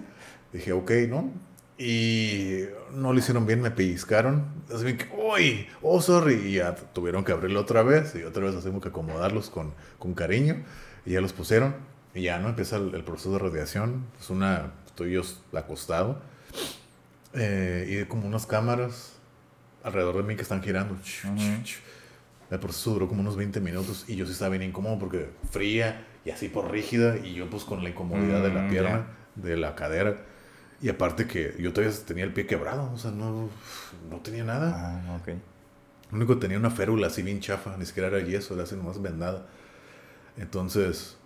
Dije, 0.52 0.72
ok, 0.72 0.90
¿no? 1.08 1.30
Y 1.78 2.62
no 2.94 3.12
lo 3.12 3.18
hicieron 3.18 3.46
bien, 3.46 3.60
me 3.60 3.70
pellizcaron. 3.70 4.46
Así 4.74 4.96
que, 4.96 5.06
uy, 5.14 5.66
oh, 5.82 6.00
sorry. 6.00 6.34
Y 6.34 6.52
ya 6.54 6.74
tuvieron 6.74 7.22
que 7.22 7.32
abrirlo 7.32 7.60
otra 7.60 7.82
vez. 7.82 8.14
Y 8.14 8.22
otra 8.22 8.44
vez 8.44 8.54
hacemos 8.54 8.82
que 8.82 8.88
acomodarlos 8.88 9.50
con, 9.50 9.74
con 9.98 10.14
cariño. 10.14 10.64
Y 11.04 11.12
ya 11.12 11.20
los 11.20 11.32
pusieron. 11.34 11.76
Y 12.14 12.22
ya, 12.22 12.38
¿no? 12.38 12.48
Empieza 12.48 12.76
el, 12.76 12.94
el 12.94 13.04
proceso 13.04 13.32
de 13.32 13.38
radiación. 13.40 14.06
Es 14.18 14.30
una, 14.30 14.72
estoy 14.96 15.12
yo 15.12 15.20
acostado. 15.52 16.18
Eh, 17.34 18.00
y 18.02 18.04
como 18.06 18.26
unas 18.26 18.46
cámaras 18.46 19.12
alrededor 19.84 20.16
de 20.16 20.22
mí 20.22 20.36
que 20.36 20.42
están 20.42 20.62
girando. 20.62 20.96
El 22.50 22.58
proceso 22.60 22.92
duró 22.92 23.06
como 23.08 23.20
unos 23.20 23.36
20 23.36 23.60
minutos 23.60 24.06
y 24.08 24.16
yo 24.16 24.24
sí 24.24 24.32
estaba 24.32 24.50
bien 24.50 24.62
incómodo 24.62 24.98
porque 24.98 25.28
fría 25.50 26.06
y 26.24 26.30
así 26.30 26.48
por 26.48 26.70
rígida 26.70 27.18
y 27.18 27.34
yo 27.34 27.50
pues 27.50 27.64
con 27.64 27.82
la 27.82 27.90
incomodidad 27.90 28.42
de 28.42 28.48
la 28.54 28.62
Mm, 28.62 28.70
pierna, 28.70 29.06
de 29.34 29.56
la 29.58 29.74
cadera. 29.74 30.16
Y 30.80 30.88
aparte 30.88 31.26
que 31.26 31.54
yo 31.58 31.72
todavía 31.74 31.94
tenía 32.06 32.24
el 32.24 32.32
pie 32.32 32.46
quebrado, 32.46 32.90
o 32.92 32.98
sea, 32.98 33.10
no, 33.10 33.50
no 34.10 34.16
tenía 34.20 34.44
nada. 34.44 35.02
Ah, 35.06 35.18
ok. 35.20 35.28
Lo 36.12 36.16
único 36.18 36.34
que 36.34 36.40
tenía 36.40 36.58
una 36.58 36.70
férula 36.70 37.08
así 37.08 37.22
bien 37.22 37.40
chafa, 37.40 37.76
ni 37.76 37.84
siquiera 37.84 38.08
era 38.08 38.20
yeso, 38.20 38.54
era 38.54 38.62
así 38.62 38.76
nomás 38.76 39.02
vendada. 39.02 39.46
Entonces, 40.38 41.16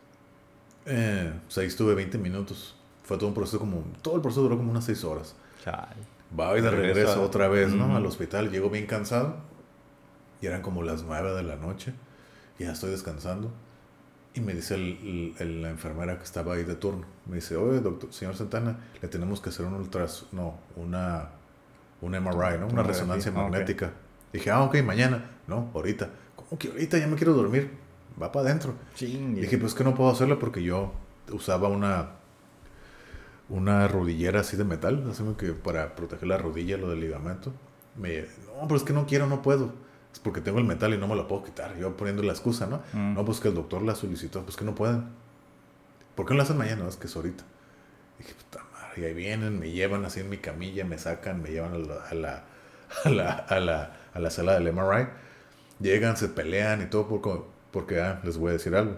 eh, 0.86 1.32
pues 1.44 1.58
ahí 1.58 1.66
estuve 1.66 1.94
20 1.94 2.16
minutos. 2.18 2.76
Fue 3.10 3.18
todo 3.18 3.26
un 3.26 3.34
proceso 3.34 3.58
como, 3.58 3.82
todo 4.02 4.14
el 4.14 4.20
proceso 4.22 4.42
duró 4.42 4.56
como 4.56 4.70
unas 4.70 4.84
6 4.84 5.02
horas. 5.02 5.34
Chale. 5.64 5.96
Va 6.38 6.56
y 6.56 6.60
de 6.60 6.70
Regreso 6.70 7.24
otra 7.24 7.48
vez, 7.48 7.70
¿no? 7.72 7.86
Ujú. 7.86 7.96
Al 7.96 8.06
hospital. 8.06 8.52
Llego 8.52 8.70
bien 8.70 8.86
cansado. 8.86 9.34
Y 10.40 10.46
eran 10.46 10.62
como 10.62 10.84
las 10.84 11.02
9 11.02 11.32
de 11.34 11.42
la 11.42 11.56
noche. 11.56 11.92
Ya 12.60 12.70
estoy 12.70 12.92
descansando. 12.92 13.50
Y 14.32 14.40
me 14.40 14.54
dice 14.54 14.76
el- 14.76 15.34
el- 15.40 15.60
la 15.60 15.70
enfermera 15.70 16.18
que 16.18 16.22
estaba 16.22 16.54
ahí 16.54 16.62
de 16.62 16.76
turno. 16.76 17.04
Me 17.26 17.34
dice, 17.34 17.56
oye, 17.56 17.80
doctor, 17.80 18.12
señor 18.12 18.36
Santana, 18.36 18.78
le 19.02 19.08
tenemos 19.08 19.40
que 19.40 19.48
hacer 19.48 19.66
un 19.66 19.74
ultras... 19.74 20.26
No, 20.30 20.54
una... 20.76 21.30
Un 22.02 22.12
MRI, 22.14 22.60
¿no? 22.60 22.68
Una 22.68 22.84
resonancia 22.84 23.32
Ah, 23.34 23.40
magnética. 23.42 23.90
Dije, 24.32 24.52
ah, 24.52 24.62
ok, 24.62 24.82
mañana. 24.84 25.32
No, 25.48 25.72
ahorita. 25.74 26.10
¿Cómo 26.36 26.56
que 26.60 26.68
ahorita? 26.68 26.96
Ya 26.96 27.08
me 27.08 27.16
quiero 27.16 27.32
dormir. 27.34 27.72
Va 28.22 28.30
para 28.30 28.46
adentro. 28.46 28.74
Dije, 29.42 29.58
pues 29.58 29.74
que 29.74 29.82
no 29.82 29.96
puedo 29.96 30.10
hacerlo 30.10 30.38
porque 30.38 30.62
yo 30.62 30.92
usaba 31.32 31.66
una 31.66 32.19
una 33.50 33.88
rodillera 33.88 34.40
así 34.40 34.56
de 34.56 34.64
metal, 34.64 35.04
así 35.10 35.22
que 35.36 35.52
para 35.52 35.94
proteger 35.96 36.28
la 36.28 36.38
rodilla, 36.38 36.76
lo 36.76 36.88
del 36.88 37.00
ligamento. 37.00 37.52
Me, 37.96 38.20
no, 38.20 38.62
pero 38.62 38.76
es 38.76 38.84
que 38.84 38.92
no 38.92 39.06
quiero, 39.06 39.26
no 39.26 39.42
puedo. 39.42 39.72
Es 40.12 40.20
porque 40.20 40.40
tengo 40.40 40.58
el 40.58 40.64
metal 40.64 40.94
y 40.94 40.98
no 40.98 41.08
me 41.08 41.16
lo 41.16 41.28
puedo 41.28 41.44
quitar. 41.44 41.76
Yo 41.76 41.96
poniendo 41.96 42.22
la 42.22 42.32
excusa, 42.32 42.66
¿no? 42.66 42.82
Mm. 42.92 43.14
No, 43.14 43.24
pues 43.24 43.40
que 43.40 43.48
el 43.48 43.54
doctor 43.54 43.82
la 43.82 43.94
solicitó, 43.94 44.42
pues 44.42 44.56
que 44.56 44.64
no 44.64 44.74
pueden. 44.74 45.04
¿Por 46.14 46.26
qué 46.26 46.32
no 46.32 46.38
la 46.38 46.44
hacen 46.44 46.58
mañana? 46.58 46.88
Es 46.88 46.96
que 46.96 47.06
es 47.06 47.16
ahorita. 47.16 47.44
Dije, 48.18 48.34
puta 48.34 48.64
madre, 48.72 49.02
y 49.02 49.04
ahí 49.04 49.14
vienen, 49.14 49.58
me 49.58 49.70
llevan 49.70 50.04
así 50.04 50.20
en 50.20 50.30
mi 50.30 50.38
camilla, 50.38 50.84
me 50.84 50.98
sacan, 50.98 51.42
me 51.42 51.50
llevan 51.50 51.74
a 51.74 51.78
la, 51.78 51.94
a 52.04 52.14
la, 52.14 52.44
a 53.04 53.10
la, 53.10 53.30
a 53.30 53.60
la, 53.60 53.96
a 54.14 54.18
la 54.20 54.30
sala 54.30 54.58
del 54.58 54.72
MRI. 54.72 55.08
Llegan, 55.80 56.16
se 56.16 56.28
pelean 56.28 56.82
y 56.82 56.86
todo 56.86 57.08
porque, 57.08 57.42
porque 57.72 58.00
ah, 58.00 58.20
les 58.22 58.36
voy 58.36 58.50
a 58.50 58.52
decir 58.52 58.76
algo. 58.76 58.96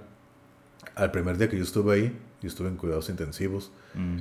Al 0.94 1.10
primer 1.10 1.38
día 1.38 1.48
que 1.48 1.56
yo 1.56 1.62
estuve 1.62 1.94
ahí, 1.94 2.18
yo 2.42 2.48
estuve 2.48 2.68
en 2.68 2.76
cuidados 2.76 3.08
intensivos. 3.08 3.70
Mm. 3.94 4.18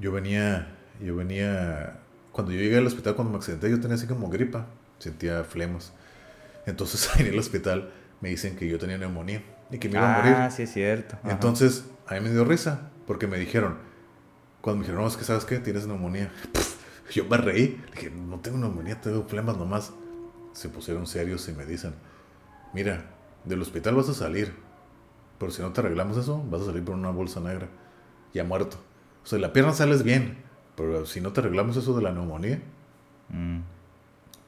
Yo 0.00 0.12
venía, 0.12 0.68
yo 1.00 1.16
venía, 1.16 1.98
cuando 2.32 2.52
yo 2.52 2.60
llegué 2.60 2.78
al 2.78 2.86
hospital, 2.86 3.14
cuando 3.16 3.32
me 3.32 3.38
accidenté, 3.38 3.68
yo 3.70 3.80
tenía 3.80 3.96
así 3.96 4.06
como 4.06 4.30
gripa, 4.30 4.66
sentía 4.98 5.44
flemas. 5.44 5.92
Entonces 6.64 7.10
ahí 7.14 7.26
en 7.26 7.32
el 7.32 7.38
hospital 7.38 7.90
me 8.20 8.28
dicen 8.30 8.56
que 8.56 8.68
yo 8.68 8.78
tenía 8.78 8.98
neumonía 8.98 9.42
y 9.70 9.78
que 9.78 9.88
me 9.88 9.96
iba 9.96 10.14
a 10.14 10.18
morir. 10.18 10.34
Ah, 10.34 10.50
sí 10.50 10.62
es 10.62 10.72
cierto. 10.72 11.16
Ajá. 11.22 11.32
Entonces, 11.32 11.84
a 12.06 12.14
mí 12.14 12.20
me 12.20 12.30
dio 12.30 12.44
risa, 12.44 12.90
porque 13.06 13.26
me 13.26 13.38
dijeron, 13.38 13.78
cuando 14.60 14.78
me 14.78 14.84
dijeron, 14.84 15.02
no, 15.02 15.08
es 15.08 15.16
que 15.16 15.24
sabes 15.24 15.44
qué, 15.44 15.58
tienes 15.58 15.86
neumonía. 15.86 16.30
Yo 17.12 17.24
me 17.24 17.36
reí, 17.36 17.82
dije, 17.94 18.10
no 18.10 18.40
tengo 18.40 18.58
neumonía, 18.58 19.00
tengo 19.00 19.24
flemas 19.24 19.56
nomás. 19.56 19.92
Se 20.52 20.68
pusieron 20.68 21.06
serios 21.06 21.48
y 21.48 21.52
me 21.52 21.66
dicen, 21.66 21.94
mira, 22.72 23.04
del 23.44 23.60
hospital 23.62 23.94
vas 23.94 24.08
a 24.08 24.14
salir, 24.14 24.54
pero 25.38 25.50
si 25.52 25.62
no 25.62 25.72
te 25.72 25.80
arreglamos 25.80 26.16
eso, 26.16 26.42
vas 26.50 26.62
a 26.62 26.66
salir 26.66 26.84
por 26.84 26.94
una 26.94 27.10
bolsa 27.10 27.40
negra, 27.40 27.68
ya 28.34 28.44
muerto. 28.44 28.76
O 29.24 29.26
sea, 29.26 29.38
la 29.38 29.52
pierna 29.52 29.72
sales 29.72 30.02
bien, 30.02 30.38
pero 30.76 31.04
si 31.06 31.20
no 31.20 31.32
te 31.32 31.40
arreglamos 31.40 31.76
eso 31.76 31.94
de 31.96 32.02
la 32.02 32.12
neumonía, 32.12 32.60
Mm. 33.28 33.58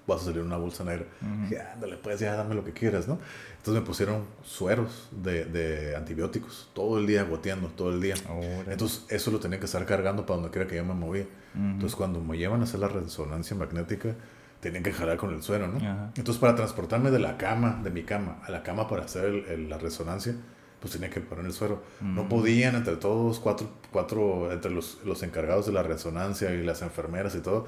vas 0.07 0.23
a 0.23 0.25
salir 0.27 0.39
en 0.41 0.47
una 0.47 0.57
bolsa 0.57 0.85
negra. 0.85 1.05
Ujú. 1.21 1.43
Dije, 1.43 1.61
ándale, 1.61 1.97
pues 1.97 2.21
ya 2.21 2.35
dame 2.37 2.55
lo 2.55 2.65
que 2.65 2.73
quieras, 2.73 3.09
¿no? 3.09 3.19
Entonces 3.59 3.83
me 3.83 3.87
pusieron 3.87 4.23
sueros 4.43 5.09
de, 5.11 5.45
de 5.45 5.97
antibióticos, 5.97 6.71
todo 6.75 6.99
el 6.99 7.07
día 7.07 7.25
goteando, 7.25 7.69
todo 7.69 7.91
el 7.93 8.01
día. 8.01 8.15
Órale. 8.29 8.73
Entonces 8.73 9.05
eso 9.11 9.31
lo 9.31 9.41
tenía 9.41 9.59
que 9.59 9.67
estar 9.67 9.85
cargando 9.85 10.25
para 10.25 10.37
donde 10.37 10.51
quiera 10.53 10.67
que 10.69 10.77
yo 10.77 10.85
me 10.85 10.95
movía. 10.95 11.25
Ujú. 11.55 11.63
Entonces 11.65 11.97
cuando 11.97 12.21
me 12.21 12.39
llevan 12.39 12.61
a 12.61 12.65
hacer 12.65 12.81
la 12.81 12.89
resonancia 12.89 13.55
magnética, 13.57 14.15
tenían 14.61 14.83
que 14.83 14.93
jalar 14.93 15.17
con 15.19 15.35
el 15.35 15.43
suero, 15.43 15.67
¿no? 15.69 15.77
Ajá. 15.79 16.11
Entonces 16.17 16.39
para 16.41 16.55
transportarme 16.55 17.11
de 17.11 17.19
la 17.19 17.37
cama, 17.37 17.81
de 17.83 17.91
mi 17.91 18.05
cama, 18.05 18.39
a 18.45 18.51
la 18.51 18.63
cama 18.63 18.89
para 18.89 19.05
hacer 19.05 19.25
el- 19.27 19.45
el- 19.47 19.69
la 19.69 19.77
resonancia, 19.79 20.35
pues 20.81 20.93
tenía 20.93 21.11
que 21.11 21.21
poner 21.21 21.45
el 21.47 21.53
suero. 21.53 21.83
No 22.01 22.29
podían 22.29 22.75
entre 22.77 22.97
todos, 22.97 23.41
cuatro, 23.41 23.69
cuatro 23.93 24.53
entre 24.53 24.71
los, 24.71 24.99
los 25.05 25.23
encargados 25.23 25.67
de 25.67 25.73
la 25.73 25.83
resonancia 25.83 26.53
y 26.55 26.63
las 26.65 26.83
enfermeras 26.83 27.35
y 27.35 27.41
todo, 27.41 27.67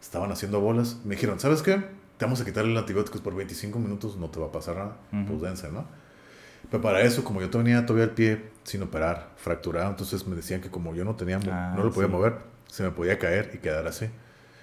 estaban 0.00 0.30
haciendo 0.32 0.60
bolas. 0.60 0.98
Me 1.04 1.14
dijeron, 1.16 1.40
¿sabes 1.40 1.62
qué? 1.62 1.82
Te 2.16 2.24
vamos 2.26 2.40
a 2.40 2.44
quitar 2.44 2.64
el 2.64 2.76
antibióticos 2.76 3.20
por 3.20 3.34
25 3.34 3.78
minutos, 3.78 4.16
no 4.16 4.30
te 4.30 4.38
va 4.38 4.46
a 4.46 4.52
pasar 4.52 4.76
nada. 4.76 4.96
Pues 5.26 5.40
dense, 5.40 5.70
¿no? 5.72 5.84
Pero 6.70 6.82
para 6.82 7.00
eso, 7.02 7.24
como 7.24 7.40
yo 7.40 7.50
tenía 7.50 7.84
todavía 7.84 8.04
el 8.04 8.10
pie 8.10 8.50
sin 8.62 8.82
operar, 8.82 9.30
fracturado, 9.36 9.90
entonces 9.90 10.26
me 10.26 10.34
decían 10.36 10.60
que 10.60 10.70
como 10.70 10.94
yo 10.94 11.04
no 11.04 11.14
tenía, 11.16 11.38
Ah, 11.50 11.74
no 11.76 11.82
lo 11.84 11.90
podía 11.92 12.06
sí. 12.08 12.12
mover, 12.12 12.36
se 12.68 12.82
me 12.84 12.90
podía 12.90 13.18
caer 13.18 13.50
y 13.54 13.58
quedar 13.58 13.86
así. 13.86 14.06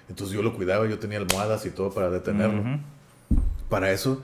Entonces 0.08 0.34
yo 0.34 0.42
lo 0.42 0.54
cuidaba, 0.54 0.86
yo 0.88 0.98
tenía 0.98 1.18
almohadas 1.18 1.64
y 1.66 1.70
todo 1.70 1.90
para 1.92 2.10
detenerlo. 2.10 2.80
Para 3.68 3.92
eso, 3.92 4.22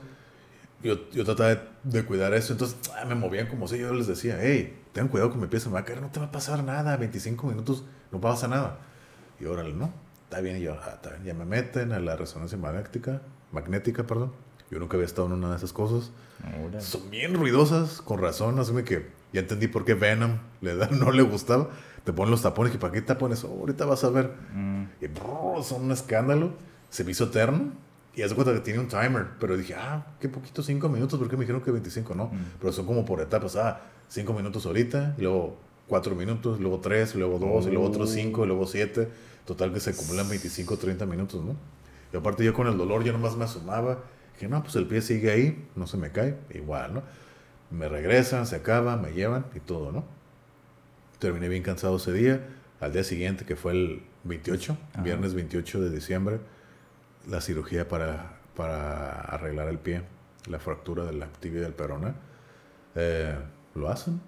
yo, 0.83 1.09
yo 1.11 1.25
trataba 1.25 1.49
de, 1.49 1.61
de 1.83 2.05
cuidar 2.05 2.33
eso. 2.33 2.53
Entonces 2.53 2.77
ah, 2.95 3.05
me 3.05 3.15
movían 3.15 3.47
como 3.47 3.67
si 3.67 3.77
yo 3.77 3.93
les 3.93 4.07
decía, 4.07 4.37
hey, 4.41 4.77
ten 4.93 5.07
cuidado 5.07 5.31
con 5.31 5.39
mi 5.39 5.47
pie, 5.47 5.59
se 5.59 5.67
me 5.67 5.73
va 5.73 5.81
a 5.81 5.85
caer, 5.85 6.01
no 6.01 6.09
te 6.09 6.19
va 6.19 6.27
a 6.27 6.31
pasar 6.31 6.63
nada, 6.63 6.97
25 6.97 7.47
minutos, 7.47 7.83
no 8.11 8.19
pasa 8.19 8.47
nada. 8.47 8.79
Y 9.39 9.45
órale, 9.45 9.73
¿no? 9.73 9.93
Está 10.23 10.41
bien, 10.41 10.57
y 10.57 10.61
yo, 10.61 10.73
ah, 10.73 10.91
está 10.95 11.09
bien. 11.11 11.23
ya 11.23 11.33
me 11.33 11.45
meten 11.45 11.91
a 11.91 11.99
la 11.99 12.15
resonancia 12.15 12.57
magnética, 12.57 13.21
magnética, 13.51 14.05
perdón. 14.05 14.33
Yo 14.69 14.77
nunca 14.77 14.97
había 14.97 15.07
estado 15.07 15.27
en 15.27 15.33
una 15.33 15.49
de 15.49 15.57
esas 15.57 15.73
cosas. 15.73 16.11
Órale. 16.63 16.81
Son 16.81 17.09
bien 17.09 17.33
ruidosas, 17.33 18.01
con 18.01 18.21
razón, 18.21 18.59
así 18.59 18.71
que 18.83 19.09
ya 19.33 19.41
entendí 19.41 19.67
por 19.67 19.85
qué 19.85 19.95
Venom 19.95 20.37
le 20.61 20.75
da, 20.75 20.87
no 20.91 21.11
le 21.11 21.23
gustaba. 21.23 21.69
Te 22.03 22.13
ponen 22.13 22.31
los 22.31 22.41
tapones, 22.41 22.73
y 22.73 22.77
¿para 22.77 22.93
qué 22.93 23.01
tapones? 23.01 23.43
Oh, 23.43 23.57
ahorita 23.59 23.85
vas 23.85 24.03
a 24.03 24.09
ver. 24.09 24.33
Mm. 24.53 24.83
Y 25.01 25.07
brrr, 25.07 25.63
son 25.63 25.83
un 25.83 25.91
escándalo. 25.91 26.53
Se 26.89 27.03
me 27.03 27.11
hizo 27.11 27.25
eterno. 27.25 27.71
Y 28.15 28.21
haz 28.21 28.29
de 28.29 28.35
cuenta 28.35 28.53
que 28.53 28.59
tiene 28.59 28.79
un 28.79 28.87
timer. 28.87 29.27
Pero 29.39 29.55
dije, 29.55 29.75
ah, 29.75 30.05
qué 30.19 30.29
poquito, 30.29 30.61
cinco 30.63 30.89
minutos. 30.89 31.17
porque 31.19 31.35
me 31.37 31.41
dijeron 31.41 31.61
que 31.61 31.71
25? 31.71 32.15
No. 32.15 32.25
Mm. 32.25 32.45
Pero 32.59 32.73
son 32.73 32.85
como 32.85 33.05
por 33.05 33.21
etapas. 33.21 33.55
Ah, 33.55 33.81
cinco 34.07 34.33
minutos 34.33 34.65
ahorita. 34.65 35.15
Y 35.17 35.21
luego 35.21 35.57
cuatro 35.87 36.15
minutos. 36.15 36.59
Luego 36.59 36.79
tres. 36.79 37.15
Y 37.15 37.19
luego 37.19 37.39
dos. 37.39 37.67
Y 37.67 37.71
luego 37.71 37.87
otros 37.87 38.09
cinco. 38.11 38.43
Y 38.43 38.47
luego 38.47 38.65
siete. 38.67 39.09
Total 39.45 39.73
que 39.73 39.79
se 39.79 39.91
acumulan 39.91 40.27
25, 40.29 40.77
30 40.77 41.05
minutos, 41.05 41.43
¿no? 41.43 41.55
Y 42.13 42.17
aparte 42.17 42.43
yo 42.43 42.53
con 42.53 42.67
el 42.67 42.77
dolor 42.77 43.03
yo 43.03 43.13
nomás 43.13 43.35
me 43.35 43.45
asomaba. 43.45 43.99
Dije, 44.33 44.47
no, 44.47 44.61
pues 44.61 44.75
el 44.75 44.85
pie 44.87 45.01
sigue 45.01 45.31
ahí. 45.31 45.67
No 45.75 45.87
se 45.87 45.97
me 45.97 46.11
cae. 46.11 46.37
Igual, 46.53 46.95
¿no? 46.95 47.03
Me 47.71 47.87
regresan, 47.87 48.47
se 48.47 48.55
acaba, 48.55 48.97
me 48.97 49.11
llevan 49.11 49.45
y 49.55 49.59
todo, 49.59 49.91
¿no? 49.91 50.03
Terminé 51.19 51.49
bien 51.49 51.63
cansado 51.63 51.97
ese 51.97 52.13
día. 52.13 52.47
Al 52.79 52.93
día 52.93 53.03
siguiente, 53.03 53.45
que 53.45 53.55
fue 53.55 53.73
el 53.73 54.03
28, 54.23 54.77
Ajá. 54.93 55.01
viernes 55.03 55.33
28 55.33 55.81
de 55.81 55.89
diciembre, 55.89 56.39
la 57.29 57.41
cirugía 57.41 57.87
para, 57.87 58.39
para 58.55 59.21
arreglar 59.21 59.67
el 59.69 59.79
pie, 59.79 60.03
la 60.47 60.59
fractura 60.59 61.05
de 61.05 61.13
la 61.13 61.27
tibia 61.27 61.61
del 61.61 61.73
perona. 61.73 62.15
Eh, 62.95 63.37
lo 63.75 63.89
hacen, 63.89 64.19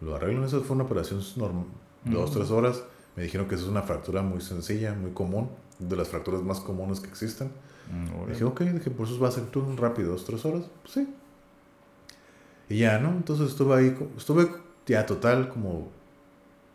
lo 0.00 0.16
arreglan. 0.16 0.44
Eso 0.44 0.62
fue 0.62 0.74
una 0.74 0.84
operación 0.84 1.20
normal, 1.36 1.66
dos, 2.04 2.32
tres 2.32 2.50
horas. 2.50 2.82
Me 3.16 3.24
dijeron 3.24 3.48
que 3.48 3.56
eso 3.56 3.64
es 3.64 3.70
una 3.70 3.82
fractura 3.82 4.22
muy 4.22 4.40
sencilla, 4.40 4.94
muy 4.94 5.12
común, 5.12 5.50
de 5.78 5.96
las 5.96 6.08
fracturas 6.08 6.42
más 6.42 6.60
comunes 6.60 7.00
que 7.00 7.08
existen. 7.08 7.50
Mm, 7.90 8.30
Dije, 8.30 8.44
ok, 8.44 8.60
dije, 8.62 8.90
por 8.90 9.06
eso 9.06 9.18
va 9.18 9.28
a 9.28 9.32
ser 9.32 9.46
tú 9.46 9.76
rápido, 9.76 10.12
dos, 10.12 10.24
tres 10.24 10.44
horas. 10.44 10.64
Pues 10.82 10.94
sí. 10.94 11.14
Y 12.68 12.78
ya, 12.78 12.98
¿no? 12.98 13.10
Entonces 13.10 13.50
estuve 13.50 13.74
ahí, 13.74 13.98
estuve 14.16 14.48
ya 14.86 15.04
total 15.04 15.48
como 15.48 15.90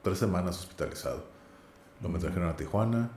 tres 0.04 0.20
semanas 0.20 0.60
hospitalizado. 0.60 1.24
Lo 2.02 2.10
me 2.10 2.20
trajeron 2.20 2.50
a 2.50 2.56
Tijuana, 2.58 3.12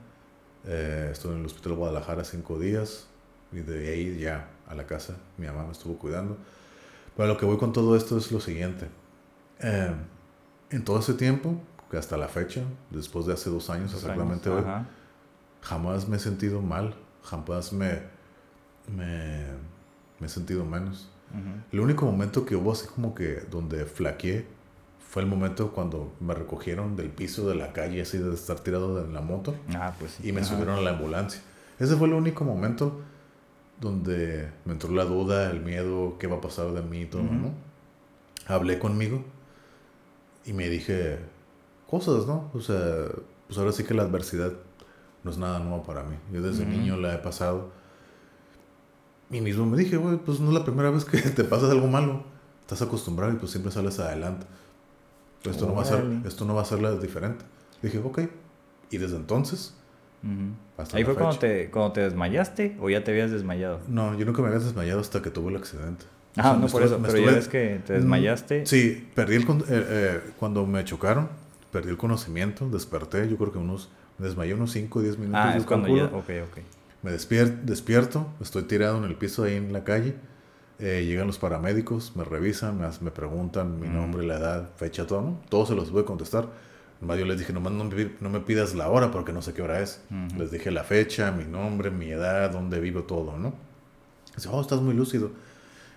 eh, 0.69 1.09
estuve 1.11 1.33
en 1.33 1.41
el 1.41 1.47
hospital 1.47 1.73
de 1.73 1.79
Guadalajara 1.79 2.25
cinco 2.25 2.59
días 2.59 3.07
y 3.51 3.61
de 3.61 3.89
ahí 3.91 4.19
ya 4.19 4.49
a 4.69 4.75
la 4.75 4.87
casa. 4.87 5.17
Mi 5.39 5.47
mamá 5.47 5.65
me 5.65 5.73
estuvo 5.73 5.99
cuidando. 5.99 6.37
Pero 7.17 7.29
lo 7.29 7.37
que 7.39 7.47
voy 7.47 7.57
con 7.57 7.73
todo 7.73 7.97
esto 7.97 8.17
es 8.19 8.31
lo 8.31 8.39
siguiente. 8.41 8.87
Eh, 9.61 9.93
en 10.71 10.85
todo 10.85 11.01
ese 11.01 11.15
tiempo, 11.15 11.61
que 11.91 11.97
hasta 11.97 12.17
la 12.17 12.29
fecha, 12.29 12.63
después 12.91 13.27
de 13.27 13.33
hace 13.33 13.49
dos 13.51 13.71
años 13.71 13.93
Dos 13.93 14.03
exactamente 14.03 14.51
años, 14.51 14.63
hoy, 14.63 14.69
ajá. 14.71 14.87
jamás 15.63 16.07
me 16.07 16.17
he 16.19 16.21
sentido 16.21 16.61
mal, 16.61 16.95
jamás 17.25 17.73
me, 17.73 18.03
me, 18.95 19.47
me 20.21 20.27
he 20.27 20.29
sentido 20.29 20.65
menos. 20.65 21.09
Ujú. 21.31 21.63
El 21.73 21.81
único 21.81 22.05
momento 22.07 22.45
que 22.45 22.55
hubo 22.57 22.73
así 22.73 22.87
como 22.87 23.15
que 23.15 23.41
donde 23.51 23.85
flaqueé 23.87 24.47
fue 25.09 25.23
el 25.23 25.29
momento 25.29 25.73
cuando 25.73 26.13
me 26.21 26.35
recogieron 26.35 26.95
del 26.95 27.09
piso 27.09 27.49
de 27.49 27.55
la 27.55 27.73
calle, 27.73 28.03
así 28.03 28.19
de 28.19 28.35
estar 28.35 28.61
tirado 28.61 29.03
en 29.05 29.15
la 29.15 29.23
moto, 29.23 29.55
Ah, 29.75 29.95
pues 29.99 30.13
sí. 30.13 30.29
y 30.29 30.33
me 30.33 30.43
Ajá. 30.43 30.51
subieron 30.51 30.77
a 30.77 30.81
la 30.83 30.91
ambulancia. 30.91 31.41
Ese 31.79 31.97
fue 31.97 32.09
el 32.09 32.15
único 32.15 32.45
momento 32.45 33.01
donde 33.81 34.51
me 34.65 34.73
entró 34.73 34.91
la 34.93 35.05
duda, 35.05 35.51
el 35.51 35.61
miedo, 35.61 36.17
qué 36.19 36.27
va 36.27 36.37
a 36.37 36.41
pasar 36.41 36.73
de 36.73 36.83
mí 36.83 37.03
y 37.03 37.07
todo, 37.07 37.23
Ujú. 37.23 37.33
¿no? 37.33 37.53
Hablé 38.47 38.79
conmigo 38.79 39.25
y 40.45 40.53
me 40.53 40.69
dije 40.69 41.19
cosas, 41.89 42.27
¿no? 42.27 42.51
O 42.55 42.61
sea, 42.61 43.07
pues 43.47 43.59
ahora 43.59 43.73
sí 43.73 43.85
que 43.85 43.95
la 43.95 44.03
adversidad 44.03 44.53
no 45.25 45.31
es 45.31 45.39
nada 45.39 45.59
nuevo 45.61 45.85
para 45.85 46.03
mí. 46.03 46.17
Yo 46.33 46.43
desde 46.43 46.63
Ujú. 46.65 46.73
niño 46.73 46.97
la 46.97 47.15
he 47.15 47.19
pasado. 47.19 47.71
Y 49.31 49.41
mismo 49.41 49.67
me 49.67 49.77
dije, 49.77 49.97
güey, 49.97 50.17
pues 50.17 50.41
no 50.41 50.49
es 50.49 50.55
la 50.55 50.65
primera 50.65 50.91
vez 50.91 51.05
que 51.05 51.19
te 51.21 51.45
pasa 51.45 51.71
algo 51.71 51.87
malo. 51.87 52.25
Estás 52.63 52.83
acostumbrado 52.83 53.33
y 53.33 53.37
pues 53.37 53.51
siempre 53.53 53.71
sales 53.73 53.99
adelante. 54.01 54.47
Esto 55.45 55.67
no 55.67 55.75
va 55.75 55.83
a 55.83 55.85
ser, 55.85 56.05
esto 56.27 56.45
no 56.45 56.55
va 56.55 56.63
a 56.63 56.65
ser 56.65 56.81
la 56.81 56.93
diferente. 56.97 57.45
Dije, 57.83 57.99
ok. 57.99 58.21
Y 58.91 58.99
desde 58.99 59.17
entonces, 59.17 59.75
Ujú. 60.23 60.55
hasta 60.77 60.97
Ahí 60.97 61.05
fue 61.05 61.15
cuando 61.15 61.39
te, 61.39 61.71
cuando 61.71 61.93
te 61.93 62.01
desmayaste 62.03 62.77
o 62.81 62.91
ya 62.91 63.05
te 63.05 63.11
habías 63.13 63.31
desmayado. 63.31 63.81
No, 63.89 64.17
yo 64.19 64.25
nunca 64.27 64.43
me 64.43 64.49
había 64.49 64.61
desmayado 64.61 65.01
hasta 65.01 65.23
que 65.23 65.31
tuve 65.31 65.51
el 65.51 65.57
accidente. 65.57 66.05
O 66.37 66.41
Ah, 66.41 66.43
sea, 66.43 66.53
no 66.55 66.67
por 66.69 66.83
estuve- 66.83 66.85
eso, 66.85 66.99
pero 67.03 67.13
ya 67.15 67.19
estuve- 67.19 67.35
ves 67.35 67.49
que 67.49 67.81
te 67.87 67.93
Mm, 67.93 67.97
desmayaste. 67.97 68.67
Sí, 68.67 69.09
perdí 69.15 69.37
el 69.37 69.43
eh, 69.43 69.47
eh, 69.69 70.21
cuando 70.39 70.67
me 70.67 70.85
chocaron, 70.85 71.29
perdí 71.73 71.91
el 71.91 71.97
conocimiento, 71.97 72.69
desperté, 72.69 73.29
yo 73.29 73.37
creo 73.37 73.53
que 73.53 73.59
unos, 73.59 73.91
me 74.19 74.27
desmayé 74.27 74.55
unos 74.55 74.73
5 74.73 74.99
o 74.99 75.03
10 75.03 75.19
minutos. 75.19 75.41
Ah, 75.43 75.57
es 75.57 75.65
cuando 75.65 75.89
ya. 75.95 76.05
Ok, 76.07 76.31
ok. 76.51 76.59
Me 77.03 77.13
despier- 77.13 77.61
despierto, 77.63 78.27
estoy 78.41 78.65
tirado 78.65 78.99
en 78.99 79.05
el 79.05 79.15
piso 79.15 79.45
ahí 79.45 79.55
en 79.55 79.73
la 79.73 79.85
calle. 79.85 80.15
Eh, 80.79 81.05
llegan 81.07 81.27
los 81.27 81.39
paramédicos, 81.39 82.15
me 82.17 82.25
revisan, 82.25 82.79
me, 82.79 82.87
me 83.01 83.11
preguntan 83.11 83.81
mi 83.81 83.89
Mm. 83.89 83.95
nombre, 83.95 84.27
la 84.27 84.39
edad, 84.39 84.69
fecha, 84.77 85.07
todo, 85.07 85.23
¿no? 85.23 85.41
Todo 85.49 85.67
se 85.67 85.75
los 85.75 85.91
voy 85.91 86.03
a 86.03 86.05
contestar. 86.05 86.49
Yo 87.01 87.25
les 87.27 87.39
dije, 87.39 87.53
nomás 87.53 87.73
no 87.73 87.85
me, 87.85 88.11
no 88.21 88.29
me 88.29 88.41
pidas 88.41 88.75
la 88.75 88.89
hora 88.91 89.11
porque 89.13 89.33
no 89.33 89.41
sé 89.41 89.53
qué 89.55 89.63
hora 89.63 89.81
es. 89.81 90.01
Ujú. 90.11 90.39
Les 90.41 90.51
dije 90.51 90.71
la 90.73 90.83
fecha, 90.83 91.31
mi 91.31 91.45
nombre, 91.45 91.91
mi 91.91 92.11
edad, 92.11 92.51
dónde 92.51 92.81
vivo, 92.81 93.03
todo, 93.05 93.37
¿no? 93.39 93.55
Dice, 94.35 94.49
oh, 94.51 94.61
estás 94.61 94.81
muy 94.81 94.95
lúcido. 94.95 95.31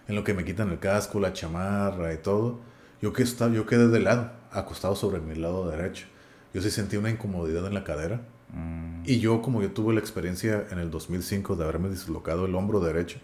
En 0.08 0.16
lo 0.16 0.24
que 0.24 0.34
me 0.36 0.44
quitan 0.46 0.70
el 0.70 0.78
casco, 0.80 1.20
la 1.20 1.34
chamarra 1.34 2.14
y 2.14 2.18
todo. 2.18 2.60
Yo, 3.02 3.14
que 3.14 3.24
estaba, 3.24 3.52
yo 3.52 3.66
quedé 3.66 3.88
de 3.88 4.00
lado, 4.00 4.32
acostado 4.52 4.96
sobre 4.96 5.20
mi 5.20 5.34
lado 5.36 5.68
derecho. 5.70 6.06
Yo 6.54 6.62
sí 6.62 6.70
sentí 6.70 6.98
una 6.98 7.10
incomodidad 7.10 7.66
en 7.66 7.74
la 7.74 7.84
cadera. 7.84 8.22
Mm, 8.54 9.04
Y 9.06 9.20
yo, 9.20 9.42
como 9.42 9.62
yo 9.64 9.72
tuve 9.72 9.94
la 9.96 10.00
experiencia 10.02 10.66
en 10.70 10.78
el 10.78 10.92
2005 10.92 11.56
de 11.56 11.64
haberme 11.64 11.90
dislocado 11.90 12.46
el 12.46 12.54
hombro 12.54 12.80
derecho, 12.80 13.18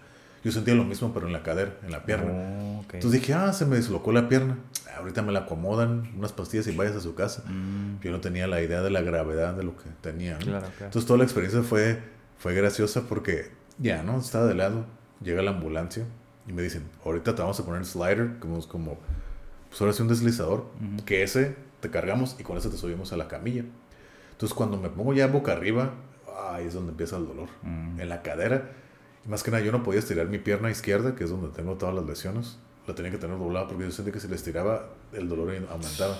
yo 0.43 0.51
sentía 0.51 0.75
lo 0.75 0.83
mismo, 0.83 1.13
pero 1.13 1.27
en 1.27 1.33
la 1.33 1.43
cadera, 1.43 1.75
en 1.83 1.91
la 1.91 2.03
pierna. 2.03 2.31
oh, 2.31 2.79
ok. 2.81 2.95
Entonces 2.95 3.21
dije, 3.21 3.33
ah, 3.33 3.51
se 3.53 3.65
me 3.65 3.75
dislocó 3.77 4.11
la 4.11 4.29
pierna. 4.29 4.57
Ahorita 4.97 5.21
me 5.21 5.31
la 5.31 5.39
acomodan, 5.41 6.11
unas 6.17 6.31
pastillas 6.33 6.67
y 6.67 6.75
vayas 6.75 6.95
a 6.95 7.01
su 7.01 7.13
casa. 7.15 7.43
Mm, 7.47 7.99
Yo 8.01 8.11
no 8.11 8.19
tenía 8.21 8.47
la 8.47 8.61
idea 8.61 8.81
de 8.81 8.89
la 8.89 9.01
gravedad 9.01 9.53
de 9.53 9.63
lo 9.63 9.75
que 9.77 9.89
tenía. 10.01 10.33
¿no? 10.33 10.45
Claro, 10.45 10.67
claro. 10.67 10.85
Entonces 10.85 11.05
toda 11.05 11.17
la 11.19 11.23
experiencia 11.23 11.61
fue, 11.63 11.99
fue 12.39 12.53
graciosa 12.53 13.01
porque 13.07 13.51
ya, 13.77 14.01
¿no? 14.03 14.19
Estaba 14.19 14.45
de 14.45 14.55
lado, 14.55 14.85
llega 15.21 15.41
la 15.41 15.51
ambulancia 15.51 16.05
y 16.47 16.53
me 16.53 16.61
dicen, 16.61 16.83
ahorita 17.05 17.35
te 17.35 17.41
vamos 17.41 17.59
a 17.59 17.65
poner 17.65 17.85
slider, 17.85 18.39
como, 18.39 18.65
como 18.67 18.97
pues 19.69 19.81
ahora 19.81 19.93
sí 19.93 20.01
un 20.01 20.07
deslizador, 20.07 20.65
que 21.05 21.21
ese 21.23 21.55
te 21.81 21.89
cargamos 21.91 22.35
y 22.39 22.43
con 22.43 22.57
ese 22.57 22.69
te 22.69 22.77
subimos 22.77 23.11
a 23.13 23.17
la 23.17 23.27
camilla. 23.27 23.65
Entonces 24.31 24.55
cuando 24.55 24.77
me 24.77 24.89
pongo 24.89 25.13
ya 25.13 25.27
boca 25.27 25.51
arriba, 25.51 25.91
ahí 26.49 26.65
es 26.65 26.73
donde 26.73 26.91
empieza 26.91 27.17
el 27.17 27.27
dolor. 27.27 27.49
Mm. 27.63 27.99
En 27.99 28.09
la 28.09 28.21
cadera. 28.21 28.71
Más 29.27 29.43
que 29.43 29.51
nada 29.51 29.63
yo 29.63 29.71
no 29.71 29.83
podía 29.83 29.99
estirar 29.99 30.27
mi 30.27 30.39
pierna 30.39 30.71
izquierda, 30.71 31.15
que 31.15 31.25
es 31.25 31.29
donde 31.29 31.49
tengo 31.49 31.75
todas 31.75 31.93
las 31.93 32.05
lesiones. 32.05 32.57
La 32.87 32.95
tenía 32.95 33.11
que 33.11 33.17
tener 33.17 33.37
doblada 33.37 33.67
porque 33.67 33.83
yo 33.83 33.91
sentía 33.91 34.13
que 34.13 34.19
si 34.19 34.27
la 34.27 34.35
estiraba, 34.35 34.89
el 35.11 35.27
dolor 35.27 35.53
aumentaba 35.69 36.17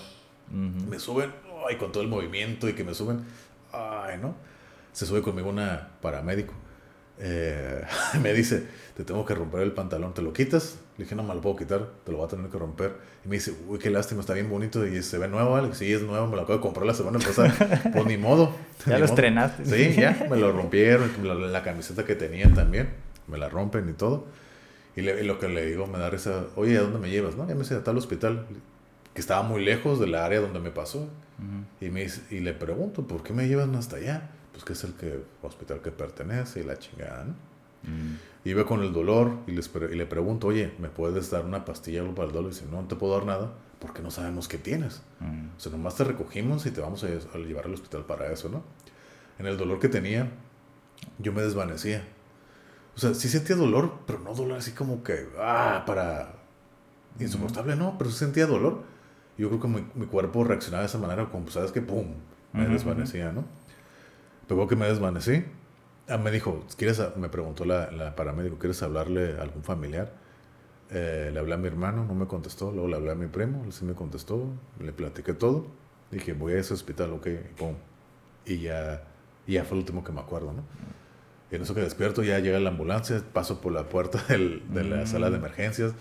me 0.51 0.99
suben, 0.99 1.33
ay, 1.67 1.77
con 1.77 1.91
todo 1.91 2.03
el 2.03 2.09
movimiento 2.09 2.69
y 2.69 2.73
que 2.73 2.83
me 2.83 2.93
suben, 2.93 3.25
ay, 3.71 4.17
¿no? 4.21 4.35
Se 4.93 5.05
sube 5.05 5.21
conmigo 5.21 5.49
una 5.49 5.89
paramédico. 6.01 6.53
Eh, 7.19 7.83
me 8.21 8.33
dice, 8.33 8.67
te 8.95 9.03
tengo 9.03 9.25
que 9.25 9.35
romper 9.35 9.61
el 9.61 9.73
pantalón, 9.73 10.13
¿te 10.13 10.21
lo 10.21 10.33
quitas? 10.33 10.79
Le 10.97 11.03
dije, 11.03 11.15
no 11.15 11.21
me 11.23 11.35
lo 11.35 11.41
puedo 11.41 11.55
quitar, 11.55 11.87
te 12.03 12.11
lo 12.11 12.17
voy 12.17 12.25
a 12.25 12.29
tener 12.29 12.49
que 12.49 12.57
romper. 12.57 12.95
Y 13.23 13.27
me 13.27 13.35
dice, 13.35 13.53
uy, 13.67 13.77
qué 13.77 13.89
lástima, 13.91 14.21
está 14.21 14.33
bien 14.33 14.49
bonito 14.49 14.85
y 14.85 15.03
se 15.03 15.17
ve 15.19 15.27
nuevo, 15.27 15.55
Alex. 15.55 15.77
Sí, 15.77 15.93
es 15.93 16.01
nuevo, 16.01 16.25
me 16.27 16.35
lo 16.35 16.41
acabo 16.41 16.57
de 16.57 16.61
comprar 16.61 16.85
la 16.87 16.93
semana 16.95 17.19
pasada. 17.19 17.53
pues 17.93 18.05
ni 18.07 18.17
modo. 18.17 18.51
Ya 18.85 18.93
ni 18.93 18.93
lo 18.93 18.99
modo. 18.99 19.05
estrenaste. 19.05 19.65
Sí, 19.65 19.93
ya, 20.01 20.25
me 20.29 20.37
lo 20.37 20.51
rompieron, 20.51 21.11
la, 21.23 21.35
la 21.35 21.63
camiseta 21.63 22.03
que 22.03 22.15
tenía 22.15 22.51
también, 22.53 22.89
me 23.27 23.37
la 23.37 23.47
rompen 23.49 23.87
y 23.89 23.93
todo. 23.93 24.25
Y, 24.95 25.01
le- 25.01 25.21
y 25.21 25.25
lo 25.27 25.37
que 25.37 25.47
le 25.47 25.67
digo 25.67 25.85
me 25.85 25.99
da 25.99 26.09
risa, 26.09 26.45
oye, 26.55 26.77
¿a 26.77 26.81
dónde 26.81 26.97
me 26.97 27.09
llevas? 27.11 27.35
No, 27.35 27.47
ya 27.47 27.53
me 27.53 27.61
dice, 27.61 27.75
a 27.75 27.83
tal 27.83 27.95
hospital, 27.97 28.47
que 29.13 29.21
estaba 29.21 29.43
muy 29.43 29.63
lejos 29.63 29.99
del 29.99 30.15
área 30.15 30.39
donde 30.39 30.59
me 30.59 30.71
pasó. 30.71 31.07
Y, 31.79 31.89
me 31.91 32.01
dice- 32.01 32.21
y 32.31 32.39
le 32.39 32.53
pregunto, 32.53 33.05
¿por 33.05 33.21
qué 33.21 33.33
me 33.33 33.47
llevan 33.47 33.75
hasta 33.75 33.97
allá? 33.97 34.31
Pues 34.51 34.63
que 34.65 34.73
es 34.73 34.83
el 34.83 34.93
que, 34.95 35.19
hospital 35.43 35.81
que 35.81 35.91
pertenece 35.91 36.61
y 36.61 36.63
la 36.63 36.79
chingada, 36.79 37.25
¿no? 37.25 37.35
Mm, 37.83 38.17
Iba 38.45 38.65
con 38.65 38.81
el 38.81 38.93
dolor 38.93 39.39
y, 39.47 39.51
les 39.51 39.67
pre- 39.67 39.93
y 39.93 39.97
le 39.97 40.05
pregunto, 40.05 40.47
oye, 40.47 40.73
¿me 40.79 40.87
puedes 40.89 41.29
dar 41.31 41.45
una 41.45 41.65
pastilla 41.65 42.01
algo 42.01 42.15
para 42.15 42.27
el 42.29 42.33
dolor? 42.33 42.51
Y 42.51 42.55
dice, 42.55 42.65
no, 42.71 42.81
no 42.81 42.87
te 42.87 42.95
puedo 42.95 43.13
dar 43.13 43.25
nada 43.25 43.53
porque 43.79 44.01
no 44.01 44.09
sabemos 44.11 44.47
qué 44.47 44.57
tienes. 44.57 45.01
mm, 45.21 45.49
O 45.57 45.59
sea, 45.59 45.71
nomás 45.71 45.95
te 45.95 46.03
recogimos 46.05 46.65
y 46.65 46.71
te 46.71 46.81
vamos 46.81 47.03
a, 47.03 47.07
a 47.07 47.37
llevar 47.39 47.65
al 47.65 47.73
hospital 47.73 48.05
para 48.05 48.31
eso, 48.31 48.49
¿no? 48.49 48.63
En 49.39 49.47
el 49.47 49.57
dolor 49.57 49.79
que 49.79 49.89
tenía, 49.89 50.31
yo 51.19 51.33
me 51.33 51.41
desvanecía. 51.41 52.07
O 52.95 52.99
sea, 52.99 53.13
sí 53.13 53.29
sentía 53.29 53.55
dolor, 53.55 53.99
pero 54.07 54.19
no 54.19 54.33
dolor 54.33 54.57
así 54.57 54.71
como 54.71 55.03
que, 55.03 55.27
ah, 55.39 55.83
para 55.85 56.33
insoportable, 57.19 57.75
no, 57.75 57.97
pero 57.97 58.09
sí 58.11 58.17
sentía 58.17 58.45
dolor. 58.47 58.83
Yo 59.37 59.49
creo 59.49 59.59
que 59.61 59.67
mi, 59.67 59.85
mi 59.95 60.05
cuerpo 60.07 60.43
reaccionaba 60.43 60.81
de 60.83 60.87
esa 60.87 60.97
manera, 60.97 61.29
como, 61.29 61.43
pues, 61.43 61.53
¿sabes 61.55 61.71
qué? 61.71 61.81
¡Pum! 61.81 62.07
Me 62.53 62.63
Ujú, 62.63 62.73
desvanecía, 62.73 63.31
¿no? 63.31 63.45
Luego 64.49 64.67
que 64.67 64.75
me 64.75 64.87
desvanecí, 64.87 65.43
ah, 66.09 66.17
me 66.17 66.31
dijo, 66.31 66.63
¿quieres, 66.77 66.99
a-?" 66.99 67.13
me 67.15 67.29
preguntó 67.29 67.65
la, 67.65 67.91
la 67.91 68.15
paramédico, 68.15 68.57
¿quieres 68.57 68.81
hablarle 68.83 69.37
a 69.37 69.41
algún 69.41 69.63
familiar? 69.63 70.11
Eh, 70.89 71.31
le 71.33 71.39
hablé 71.39 71.53
a 71.55 71.57
mi 71.57 71.67
hermano, 71.67 72.05
no 72.05 72.13
me 72.15 72.27
contestó. 72.27 72.71
Luego 72.71 72.87
le 72.87 72.95
hablé 72.95 73.11
a 73.11 73.15
mi 73.15 73.27
primo, 73.27 73.69
sí 73.71 73.83
me 73.85 73.93
contestó. 73.93 74.45
Le 74.79 74.93
platiqué 74.93 75.33
todo. 75.33 75.67
Dije, 76.11 76.33
voy 76.33 76.53
a 76.53 76.59
ese 76.59 76.73
hospital, 76.73 77.11
ok, 77.13 77.27
pum. 77.57 77.73
Y 78.45 78.59
ya, 78.59 79.03
y 79.45 79.53
ya 79.53 79.65
fue 79.65 79.75
el 79.77 79.79
último 79.81 80.03
que 80.03 80.11
me 80.13 80.21
acuerdo, 80.21 80.53
¿no? 80.53 80.63
Y 81.51 81.55
en 81.55 81.61
eso 81.61 81.73
que 81.75 81.81
despierto, 81.81 82.23
ya 82.23 82.39
llega 82.39 82.59
la 82.59 82.69
ambulancia, 82.69 83.21
paso 83.33 83.59
por 83.61 83.71
la 83.73 83.89
puerta 83.89 84.21
del- 84.29 84.63
de 84.73 84.83
la 84.85 85.03
Mm. 85.03 85.07
sala 85.07 85.29
de 85.29 85.37
emergencias. 85.37 85.91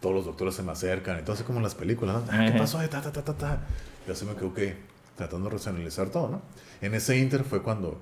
Todos 0.00 0.14
los 0.16 0.24
doctores 0.24 0.54
se 0.56 0.64
me 0.64 0.72
acercan 0.72 1.22
así 1.28 1.44
como 1.44 1.58
en 1.58 1.62
las 1.62 1.76
películas. 1.76 2.24
¿no? 2.24 2.32
Ah, 2.32 2.46
¿Qué 2.50 2.58
pasó? 2.58 2.78
Ta, 2.88 3.00
ta, 3.00 3.12
ta, 3.12 3.22
ta, 3.22 3.34
ta. 3.34 3.60
Y 4.08 4.10
así 4.10 4.24
me 4.24 4.34
quedo, 4.34 4.48
ok, 4.48 4.58
tratando 5.16 5.48
de 5.48 5.52
racionalizar 5.54 6.08
todo, 6.10 6.28
¿no? 6.28 6.42
En 6.80 6.94
ese 6.94 7.16
inter 7.16 7.44
fue 7.44 7.62
cuando, 7.62 8.00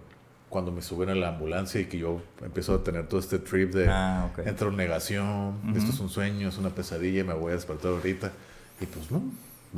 cuando 0.51 0.71
me 0.73 0.83
suben 0.83 1.09
a 1.09 1.15
la 1.15 1.29
ambulancia 1.29 1.81
y 1.81 1.87
que 1.87 1.97
yo 1.99 2.21
empiezo 2.43 2.75
a 2.75 2.83
tener 2.85 3.07
todo 3.07 3.19
este 3.21 3.39
trip 3.39 3.73
de 3.73 3.89
Ah, 3.89 4.29
ok. 4.33 4.47
entro 4.47 4.69
en 4.71 4.77
negación, 4.77 5.61
Ujú. 5.69 5.79
esto 5.79 5.93
es 5.93 6.01
un 6.01 6.09
sueño, 6.11 6.49
es 6.49 6.59
una 6.59 6.71
pesadilla, 6.71 7.25
me 7.25 7.33
voy 7.35 7.53
a 7.53 7.55
despertar 7.55 7.93
ahorita. 7.93 8.33
Y 8.81 8.87
pues 8.87 9.11
no, 9.11 9.23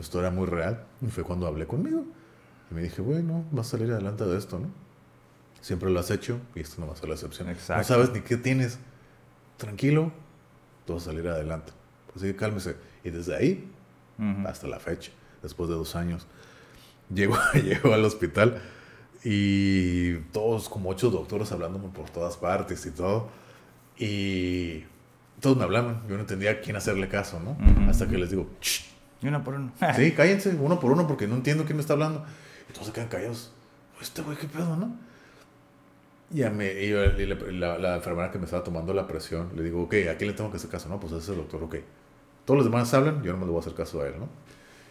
esto 0.00 0.18
era 0.18 0.30
muy 0.30 0.46
real. 0.46 0.82
Y 1.02 1.06
fue 1.06 1.22
cuando 1.24 1.46
hablé 1.46 1.66
conmigo. 1.66 2.04
Y 2.70 2.74
me 2.74 2.82
dije, 2.82 3.02
bueno, 3.02 3.44
vas 3.52 3.68
a 3.68 3.70
salir 3.72 3.92
adelante 3.92 4.24
de 4.24 4.36
esto, 4.38 4.58
¿no? 4.58 4.68
Siempre 5.60 5.90
lo 5.90 6.00
has 6.00 6.10
hecho 6.10 6.40
y 6.56 6.60
esto 6.60 6.80
no 6.80 6.88
va 6.88 6.94
a 6.94 6.96
ser 6.96 7.08
la 7.08 7.14
excepción. 7.14 7.46
No 7.46 7.52
Exacto. 7.52 7.84
sabes 7.84 8.10
ni 8.12 8.20
qué 8.22 8.36
tienes. 8.36 8.78
Tranquilo, 9.58 10.10
tú 10.86 10.94
vas 10.94 11.02
a 11.02 11.06
salir 11.06 11.28
adelante. 11.28 11.72
Así 12.16 12.26
que 12.26 12.36
cálmese. 12.36 12.76
Y 13.04 13.10
desde 13.10 13.36
ahí 13.36 13.70
Ujú. 14.18 14.48
hasta 14.48 14.66
la 14.66 14.80
fecha, 14.80 15.12
después 15.42 15.68
de 15.68 15.76
dos 15.76 15.94
años. 15.96 16.26
Llego, 17.14 17.36
llego 17.54 17.92
al 17.92 18.04
hospital 18.04 18.60
y 19.24 20.14
todo 20.32 20.42
todos, 20.52 20.68
como 20.68 20.90
ocho 20.90 21.10
doctores 21.10 21.50
hablándome 21.52 21.88
por 21.90 22.10
todas 22.10 22.36
partes 22.36 22.84
y 22.86 22.90
todo. 22.90 23.28
Y 23.98 24.84
todos 25.40 25.56
me 25.56 25.64
hablaban. 25.64 26.02
Yo 26.08 26.14
no 26.16 26.20
entendía 26.22 26.50
a 26.52 26.60
quién 26.60 26.76
hacerle 26.76 27.08
caso, 27.08 27.40
¿no? 27.40 27.50
Ujú. 27.52 27.90
Hasta 27.90 28.08
que 28.08 28.18
les 28.18 28.30
digo, 28.30 28.48
"Shh, 28.60 28.82
Y 29.22 29.28
uno 29.28 29.44
por 29.44 29.54
uno. 29.54 29.72
sí, 29.96 30.12
cállense, 30.12 30.50
uno 30.60 30.80
por 30.80 30.90
uno, 30.92 31.06
porque 31.06 31.26
no 31.28 31.36
entiendo 31.36 31.64
quién 31.64 31.76
me 31.76 31.80
está 31.82 31.92
hablando. 31.92 32.24
Y 32.68 32.72
todos 32.72 32.88
se 32.88 32.92
quedan 32.92 33.08
callados. 33.08 33.52
Este 34.00 34.22
güey, 34.22 34.36
¿qué 34.36 34.48
pedo, 34.48 34.76
no? 34.76 34.96
Y, 36.32 36.38
ya 36.38 36.50
me, 36.50 36.72
y 36.72 36.88
le- 36.90 37.52
la, 37.52 37.78
la 37.78 37.96
enfermera 37.96 38.30
que 38.32 38.38
me 38.38 38.46
estaba 38.46 38.64
tomando 38.64 38.92
la 38.94 39.06
presión, 39.06 39.50
le 39.54 39.62
digo, 39.62 39.82
ok, 39.82 39.94
¿a 40.10 40.16
quién 40.16 40.30
le 40.30 40.36
tengo 40.36 40.50
que 40.50 40.56
hacer 40.56 40.70
caso? 40.70 40.88
No, 40.88 40.98
pues 40.98 41.12
a 41.12 41.18
ese 41.18 41.34
doctor, 41.34 41.62
ok. 41.62 41.76
Todos 42.44 42.58
los 42.58 42.64
demás 42.66 42.92
hablan, 42.94 43.22
yo 43.22 43.32
no 43.32 43.38
me 43.38 43.44
le 43.44 43.50
voy 43.52 43.58
a 43.58 43.60
hacer 43.60 43.74
caso 43.74 44.00
a 44.02 44.08
él, 44.08 44.14
¿no? 44.18 44.28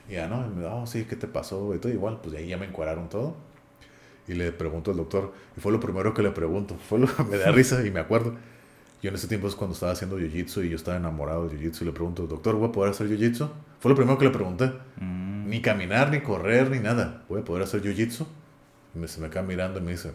Y 0.09 0.13
ya, 0.13 0.27
¿no? 0.27 0.45
Y 0.45 0.49
me 0.55 0.61
da, 0.61 0.73
oh, 0.75 0.85
sí, 0.87 1.05
¿qué 1.05 1.15
te 1.17 1.27
pasó? 1.27 1.73
Y 1.75 1.79
todo 1.79 1.91
igual, 1.91 2.19
pues 2.21 2.31
de 2.33 2.39
ahí 2.39 2.47
ya 2.47 2.57
me 2.57 2.67
encuadraron 2.67 3.09
todo. 3.09 3.35
Y 4.27 4.33
le 4.33 4.51
pregunto 4.51 4.91
al 4.91 4.97
doctor, 4.97 5.33
y 5.57 5.59
fue 5.59 5.71
lo 5.71 5.79
primero 5.79 6.13
que 6.13 6.21
le 6.21 6.31
pregunto, 6.31 6.77
fue 6.87 6.99
lo 6.99 7.07
que 7.07 7.23
me 7.23 7.37
da 7.37 7.51
risa 7.51 7.85
y 7.85 7.91
me 7.91 7.99
acuerdo. 7.99 8.35
Yo 9.01 9.09
en 9.09 9.15
ese 9.15 9.27
tiempo 9.27 9.47
es 9.47 9.55
cuando 9.55 9.73
estaba 9.73 9.93
haciendo 9.93 10.19
jiu-jitsu 10.19 10.63
y 10.63 10.69
yo 10.69 10.75
estaba 10.75 10.97
enamorado 10.97 11.49
de 11.49 11.57
jiu-jitsu 11.57 11.81
y 11.81 11.85
le 11.85 11.91
pregunto, 11.91 12.27
doctor, 12.27 12.55
¿voy 12.55 12.69
a 12.69 12.71
poder 12.71 12.91
hacer 12.91 13.07
jiu-jitsu? 13.09 13.49
Fue 13.79 13.89
lo 13.89 13.95
primero 13.95 14.17
que 14.19 14.25
le 14.25 14.31
pregunté. 14.31 14.71
Mm. 14.97 15.49
Ni 15.49 15.61
caminar, 15.61 16.11
ni 16.11 16.21
correr, 16.21 16.69
ni 16.69 16.79
nada. 16.79 17.23
¿Voy 17.27 17.41
a 17.41 17.43
poder 17.43 17.63
hacer 17.63 17.81
jiu-jitsu? 17.81 18.27
Y 18.93 18.99
me, 18.99 19.07
se 19.07 19.19
me 19.19 19.29
queda 19.31 19.41
mirando 19.41 19.79
y 19.79 19.81
me 19.81 19.91
dice, 19.91 20.11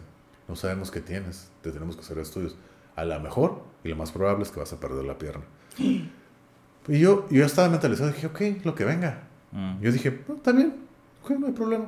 no 0.47 0.55
sabemos 0.55 0.89
qué 0.89 1.01
tienes, 1.01 1.51
te 1.61 1.71
tenemos 1.71 1.97
que 1.97 2.01
hacer 2.01 2.17
estudios. 2.19 2.55
A 2.95 3.03
lo 3.03 3.19
mejor, 3.19 3.61
y 3.83 3.89
lo 3.89 3.97
más 3.97 4.11
probable 4.11 4.43
es 4.43 4.51
que 4.51 4.59
vas 4.61 4.71
a 4.71 4.79
perder 4.79 5.03
la 5.03 5.17
pierna. 5.17 5.43
y 5.77 6.99
yo, 6.99 7.27
yo 7.29 7.45
estaba 7.45 7.67
mentalizado, 7.67 8.09
dije, 8.11 8.27
ok, 8.27 8.63
lo 8.63 8.73
que 8.73 8.85
venga. 8.85 9.23
Mm. 9.51 9.81
Yo 9.81 9.91
dije, 9.91 10.21
no, 10.29 10.35
está 10.35 10.53
bien, 10.53 10.75
ok, 11.23 11.31
no 11.31 11.47
hay 11.47 11.53
problema. 11.53 11.87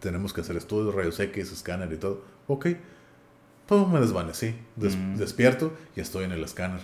Tenemos 0.00 0.32
que 0.32 0.40
hacer 0.42 0.56
estudios, 0.56 0.94
rayos 0.94 1.18
X, 1.20 1.52
escáner 1.52 1.92
y 1.92 1.96
todo. 1.96 2.22
Ok. 2.48 2.66
Pues 3.66 3.86
me 3.88 4.00
desvanecí. 4.00 4.54
Des- 4.76 4.96
Mm. 4.96 5.16
Despierto 5.16 5.72
y 5.96 6.00
estoy 6.00 6.24
en 6.24 6.32
el 6.32 6.42
escáner. 6.44 6.80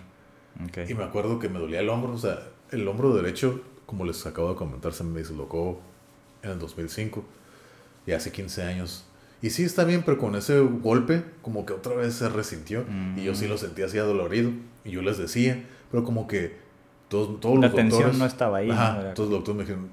Ok. 0.68 0.88
Y 0.90 0.94
me 0.94 1.04
acuerdo 1.04 1.38
que 1.38 1.48
me 1.48 1.58
dolía 1.58 1.80
el 1.80 1.88
hombro, 1.88 2.12
o 2.12 2.18
sea, 2.18 2.40
el 2.70 2.86
hombro 2.88 3.14
derecho, 3.14 3.60
como 3.86 4.04
les 4.04 4.24
acabo 4.26 4.50
de 4.50 4.56
comentar, 4.56 4.92
se 4.92 5.04
me 5.04 5.18
dislocó 5.20 5.80
en 6.42 6.50
el 6.50 6.58
2005, 6.58 7.24
y 8.06 8.12
hace 8.12 8.32
15 8.32 8.62
años. 8.64 9.04
Y 9.42 9.50
sí 9.50 9.62
está 9.64 9.84
bien, 9.84 10.02
pero 10.04 10.18
con 10.18 10.34
ese 10.34 10.58
golpe, 10.60 11.24
como 11.42 11.64
que 11.66 11.72
otra 11.72 11.94
vez 11.94 12.14
se 12.14 12.28
resintió, 12.28 12.84
y 13.16 13.24
yo 13.24 13.34
sí 13.34 13.46
lo 13.48 13.58
sentía 13.58 13.86
así 13.86 13.98
adolorido, 13.98 14.50
y 14.84 14.90
yo 14.90 15.02
les 15.02 15.18
decía, 15.18 15.64
pero 15.90 16.02
como 16.04 16.26
que 16.26 16.56
todos, 17.08 17.40
todos 17.40 17.56
La 17.60 17.66
los 17.66 17.74
tensión 17.76 17.90
doctores... 18.02 18.18
no 18.18 18.26
estaba 18.26 18.58
ahí, 18.58 18.70
Ajá, 18.70 19.02
¿no? 19.02 19.14
Todos 19.14 19.30
los 19.30 19.38
doctores 19.38 19.56
me 19.56 19.62
dijeron, 19.64 19.88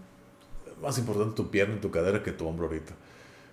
más 0.81 0.97
importante 0.97 1.35
tu 1.35 1.49
pierna 1.51 1.75
y 1.75 1.79
tu 1.79 1.91
cadera 1.91 2.23
que 2.23 2.31
tu 2.31 2.47
hombro 2.47 2.67
ahorita. 2.67 2.93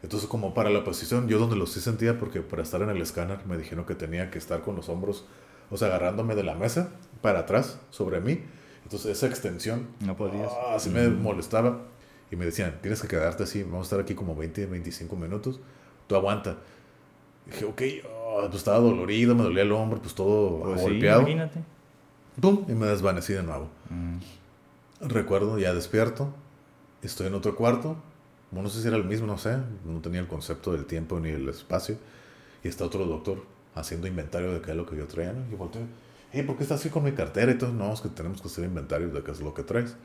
Entonces, 0.03 0.29
como 0.29 0.55
para 0.55 0.71
la 0.71 0.85
posición, 0.85 1.27
yo 1.29 1.39
donde 1.39 1.57
lo 1.57 1.67
sí 1.67 1.81
sentía, 1.81 2.19
porque 2.19 2.41
para 2.41 2.63
estar 2.63 2.81
en 2.83 2.91
el 2.91 3.01
escáner 3.03 3.39
me 3.47 3.57
dijeron 3.57 3.85
que 3.87 3.95
tenía 3.95 4.31
que 4.31 4.39
estar 4.39 4.63
con 4.63 4.77
los 4.77 4.89
hombros, 4.89 5.25
o 5.71 5.77
sea, 5.77 5.89
agarrándome 5.89 6.35
de 6.35 6.45
la 6.45 6.55
mesa 6.55 6.91
para 7.23 7.41
atrás, 7.41 7.79
sobre 7.91 8.21
mí. 8.21 8.41
Entonces, 8.85 9.11
esa 9.17 9.27
extensión, 9.27 9.89
No 10.01 10.17
podías. 10.17 10.49
ah, 10.53 10.75
así 10.77 10.91
me 10.91 11.09
molestaba. 11.09 11.81
Y 12.31 12.37
me 12.37 12.45
decían, 12.45 12.79
tienes 12.83 13.01
que 13.01 13.09
quedarte 13.09 13.45
así, 13.45 13.63
vamos 13.63 13.81
a 13.81 13.83
estar 13.85 14.01
aquí 14.01 14.15
como 14.15 14.35
20, 14.37 14.67
25 14.67 15.17
minutos, 15.17 15.61
tú 16.07 16.15
aguanta. 16.17 16.57
dije, 17.47 17.65
ok, 17.65 17.83
ah, 18.05 18.43
pues 18.47 18.57
estaba 18.57 18.79
dolorido, 18.79 19.35
me 19.35 19.43
dolía 19.45 19.63
el 19.63 19.73
hombro, 19.73 20.01
pues 20.01 20.15
todo 20.15 20.61
Pues 20.61 20.81
sí, 20.81 20.87
golpeado. 20.89 21.21
imagínate. 21.23 21.61
¡Pum! 22.41 22.65
Y 22.69 22.73
me 22.73 22.87
desvanecí 22.87 23.33
de 23.33 23.43
nuevo. 23.43 23.69
Mm. 23.91 24.19
Recuerdo, 25.09 25.59
ya 25.59 25.73
despierto, 25.75 26.33
estoy 27.03 27.27
en 27.29 27.35
otro 27.35 27.55
cuarto, 27.57 27.97
no 28.53 28.69
sé 28.69 28.81
si 28.81 28.89
era 28.89 28.97
el 28.97 29.05
mismo, 29.05 29.27
no 29.27 29.39
sé, 29.39 29.57
no 29.85 30.01
tenía 30.01 30.21
el 30.21 30.29
concepto 30.29 30.73
del 30.73 30.87
tiempo 30.87 31.21
ni 31.21 31.31
el 31.31 31.49
espacio, 31.49 31.97
y 32.63 32.69
está 32.69 32.85
otro 32.85 33.05
doctor 33.07 33.43
haciendo 33.75 34.07
inventario 34.07 34.53
de 34.53 34.61
qué 34.61 34.71
es 34.71 34.77
lo 34.77 34.87
que 34.87 34.97
yo 34.97 35.07
traía, 35.07 35.33
¿no? 35.33 35.45
Y 35.53 35.55
volteo, 35.55 35.83
hey, 36.33 36.43
¿por 36.43 36.57
qué 36.57 36.63
estás 36.63 36.81
así 36.81 36.91
con 36.91 37.05
mi 37.05 37.13
cartera? 37.13 37.53
Y 37.53 37.59
todo, 37.59 37.73
no, 37.73 37.93
es 37.93 38.01
que 38.01 38.09
tenemos 38.09 38.41
que 38.41 38.49
hacer 38.49 38.65
inventario 38.65 39.09
de 39.09 39.23
qué 39.23 39.31
es 39.31 39.41
lo 39.41 39.55
que 39.55 39.63
traes. 39.63 39.97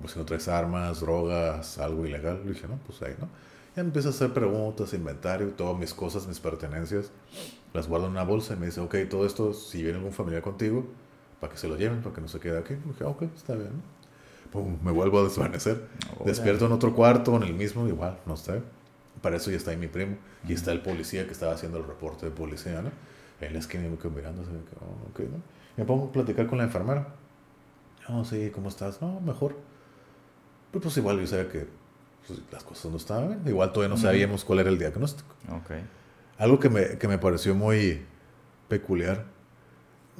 Pues 0.00 0.12
si 0.12 0.18
no 0.18 0.24
traes 0.24 0.46
armas, 0.48 1.00
drogas, 1.00 1.78
algo 1.78 2.06
ilegal, 2.06 2.40
le 2.44 2.52
dije, 2.52 2.68
no, 2.68 2.78
pues 2.86 3.02
ahí, 3.02 3.14
¿no? 3.18 3.28
Ya 3.76 3.82
me 3.82 3.88
empieza 3.88 4.08
a 4.08 4.10
hacer 4.12 4.32
preguntas, 4.32 4.92
inventario, 4.94 5.48
todas 5.50 5.76
mis 5.78 5.92
cosas, 5.92 6.26
mis 6.26 6.40
pertenencias, 6.40 7.10
las 7.72 7.88
guardo 7.88 8.06
en 8.06 8.12
una 8.12 8.24
bolsa 8.24 8.54
y 8.54 8.56
me 8.56 8.66
dice, 8.66 8.80
ok, 8.80 8.94
todo 9.10 9.26
esto, 9.26 9.52
si 9.52 9.82
viene 9.82 9.98
algún 9.98 10.12
familiar 10.12 10.42
contigo, 10.42 10.86
para 11.40 11.52
que 11.52 11.58
se 11.58 11.68
lo 11.68 11.76
lleven, 11.76 12.02
para 12.02 12.14
que 12.14 12.20
no 12.20 12.28
se 12.28 12.40
quede 12.40 12.58
aquí. 12.58 12.74
Y 12.74 12.88
dije, 12.88 13.04
ok, 13.04 13.22
está 13.36 13.54
bien, 13.54 13.68
¿no? 13.68 13.97
Pum, 14.50 14.78
me 14.82 14.92
vuelvo 14.92 15.20
a 15.20 15.24
desvanecer. 15.24 15.88
Órale. 16.16 16.30
Despierto 16.30 16.66
en 16.66 16.72
otro 16.72 16.94
cuarto, 16.94 17.36
en 17.36 17.42
el 17.42 17.54
mismo, 17.54 17.86
igual, 17.86 18.18
no 18.26 18.36
sé. 18.36 18.62
Para 19.20 19.36
eso 19.36 19.50
ya 19.50 19.56
está 19.56 19.72
ahí 19.72 19.76
mi 19.76 19.88
primo. 19.88 20.16
Y 20.46 20.52
está 20.52 20.72
el 20.72 20.80
policía 20.80 21.26
que 21.26 21.32
estaba 21.32 21.52
haciendo 21.52 21.78
el 21.78 21.86
reporte 21.86 22.26
de 22.26 22.32
policía, 22.32 22.82
¿no? 22.82 22.90
En 23.40 23.52
la 23.52 23.58
esquina 23.58 23.88
me 23.88 23.96
quedo 23.96 24.10
mirando, 24.10 24.42
así 24.42 24.50
oh, 24.80 25.10
ok, 25.10 25.20
¿no? 25.20 25.42
Me 25.76 25.84
pongo 25.84 26.06
a 26.06 26.12
platicar 26.12 26.46
con 26.46 26.58
la 26.58 26.64
enfermera. 26.64 27.08
No, 28.08 28.24
sí, 28.24 28.50
¿cómo 28.52 28.68
estás? 28.68 29.00
No, 29.02 29.20
mejor. 29.20 29.56
Pero 30.72 30.82
pues 30.82 30.96
igual 30.96 31.20
yo 31.20 31.26
sabía 31.26 31.48
que 31.48 31.66
pues, 32.26 32.40
las 32.50 32.64
cosas 32.64 32.90
no 32.90 32.96
estaban 32.96 33.28
bien. 33.28 33.42
Igual 33.46 33.72
todavía 33.72 33.94
no 33.94 34.00
sabíamos 34.00 34.44
cuál 34.44 34.60
era 34.60 34.70
el 34.70 34.78
diagnóstico. 34.78 35.34
Ok. 35.50 35.72
Algo 36.38 36.58
que 36.58 36.68
me, 36.68 36.98
que 36.98 37.08
me 37.08 37.18
pareció 37.18 37.54
muy 37.54 38.04
peculiar. 38.68 39.24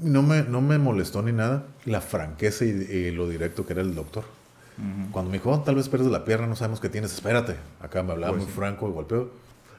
No 0.02 0.22
me, 0.22 0.42
no 0.42 0.60
me 0.60 0.78
molestó 0.78 1.22
ni 1.22 1.32
nada 1.32 1.64
la 1.84 2.00
franqueza 2.00 2.64
y, 2.64 2.68
y 2.68 3.10
lo 3.10 3.28
directo 3.28 3.66
que 3.66 3.72
era 3.72 3.82
el 3.82 3.94
doctor. 3.94 4.24
Cuando 5.10 5.32
me 5.32 5.38
dijo, 5.38 5.50
"Oh, 5.50 5.58
tal 5.60 5.74
vez 5.74 5.88
pierdes 5.88 6.08
la 6.08 6.24
pierna, 6.24 6.46
no 6.46 6.54
sabemos 6.54 6.78
qué 6.78 6.88
tienes, 6.88 7.12
espérate. 7.12 7.56
Acá 7.80 8.04
me 8.04 8.12
hablaba 8.12 8.34
Pues 8.34 8.44
muy 8.44 8.52
sí. 8.52 8.56
franco 8.56 8.88
y 8.88 8.92
golpeó. 8.92 9.28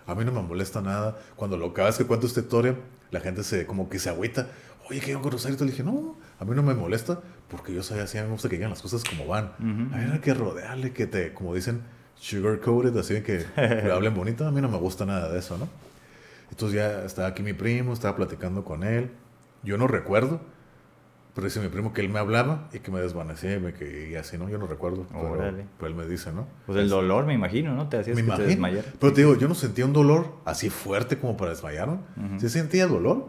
A 0.07 0.13
mí 0.15 0.25
no 0.25 0.33
me 0.33 0.41
molesta 0.41 0.81
nada. 0.81 1.17
Cuando 1.37 1.55
lo 1.55 1.73
vez 1.73 1.97
que 1.97 2.03
cuento 2.05 2.27
esta 2.27 2.41
historia, 2.41 2.75
la 3.11 3.21
gente 3.21 3.43
se 3.45 3.65
como 3.65 3.87
que 3.87 3.97
se 3.97 4.09
agüita. 4.09 4.47
Oye, 4.89 4.99
qué 4.99 5.15
grosero. 5.15 5.55
Y 5.55 5.59
le 5.59 5.65
dije, 5.67 5.83
no, 5.83 6.17
a 6.39 6.43
mí 6.43 6.53
no 6.53 6.63
me 6.63 6.73
molesta 6.73 7.19
porque 7.49 7.73
yo 7.73 7.81
sabía 7.81 8.03
así, 8.03 8.17
a 8.17 8.23
mí 8.23 8.27
me 8.27 8.33
gusta 8.33 8.49
que 8.49 8.55
lleguen 8.55 8.71
las 8.71 8.81
cosas 8.81 9.03
como 9.05 9.25
van. 9.25 9.53
Ujú. 9.59 9.95
A 9.95 9.97
mí 9.99 10.11
hay 10.11 10.19
que 10.19 10.33
rodearle, 10.33 10.91
que 10.91 11.07
te, 11.07 11.31
como 11.33 11.55
dicen, 11.55 11.81
sugar 12.19 12.59
coated, 12.59 12.97
así 12.97 13.21
que 13.21 13.45
le 13.55 13.91
hablen 13.93 14.13
bonito. 14.13 14.45
A 14.45 14.51
mí 14.51 14.59
no 14.59 14.67
me 14.67 14.77
gusta 14.77 15.05
nada 15.05 15.31
de 15.31 15.39
eso, 15.39 15.57
¿no? 15.57 15.69
Entonces 16.51 16.75
ya 16.75 17.05
estaba 17.05 17.29
aquí 17.29 17.41
mi 17.41 17.53
primo, 17.53 17.93
estaba 17.93 18.17
platicando 18.17 18.65
con 18.65 18.83
él. 18.83 19.11
Yo 19.63 19.77
no 19.77 19.87
recuerdo, 19.87 20.39
pero 21.35 21.45
dice 21.45 21.59
mi 21.59 21.67
primo 21.69 21.93
que 21.93 22.01
él 22.01 22.09
me 22.09 22.19
hablaba 22.19 22.67
y 22.73 22.79
que 22.79 22.91
me 22.91 22.99
desvanecía 22.99 23.55
y, 23.57 23.73
que, 23.73 24.09
y 24.11 24.15
así, 24.15 24.37
¿no? 24.37 24.49
Yo 24.49 24.57
no 24.57 24.67
recuerdo, 24.67 25.05
pero, 25.77 25.87
él 25.89 25.95
me 25.95 26.05
dice, 26.05 26.31
¿no? 26.31 26.47
Pues 26.65 26.77
el 26.77 26.89
dolor, 26.89 27.25
me 27.25 27.33
imagino, 27.33 27.73
¿no? 27.75 27.87
Te 27.89 27.97
hacías 27.97 28.15
me 28.15 28.23
que 28.23 28.31
te. 28.31 28.55
Pero 28.99 29.13
te 29.13 29.21
digo, 29.21 29.35
yo 29.35 29.47
no 29.47 29.55
sentía 29.55 29.85
un 29.85 29.93
dolor 29.93 30.33
así 30.45 30.69
fuerte 30.69 31.17
como 31.17 31.37
para 31.37 31.51
desmayarme. 31.51 31.99
Sí 32.39 32.49
sentía 32.49 32.87
dolor, 32.87 33.27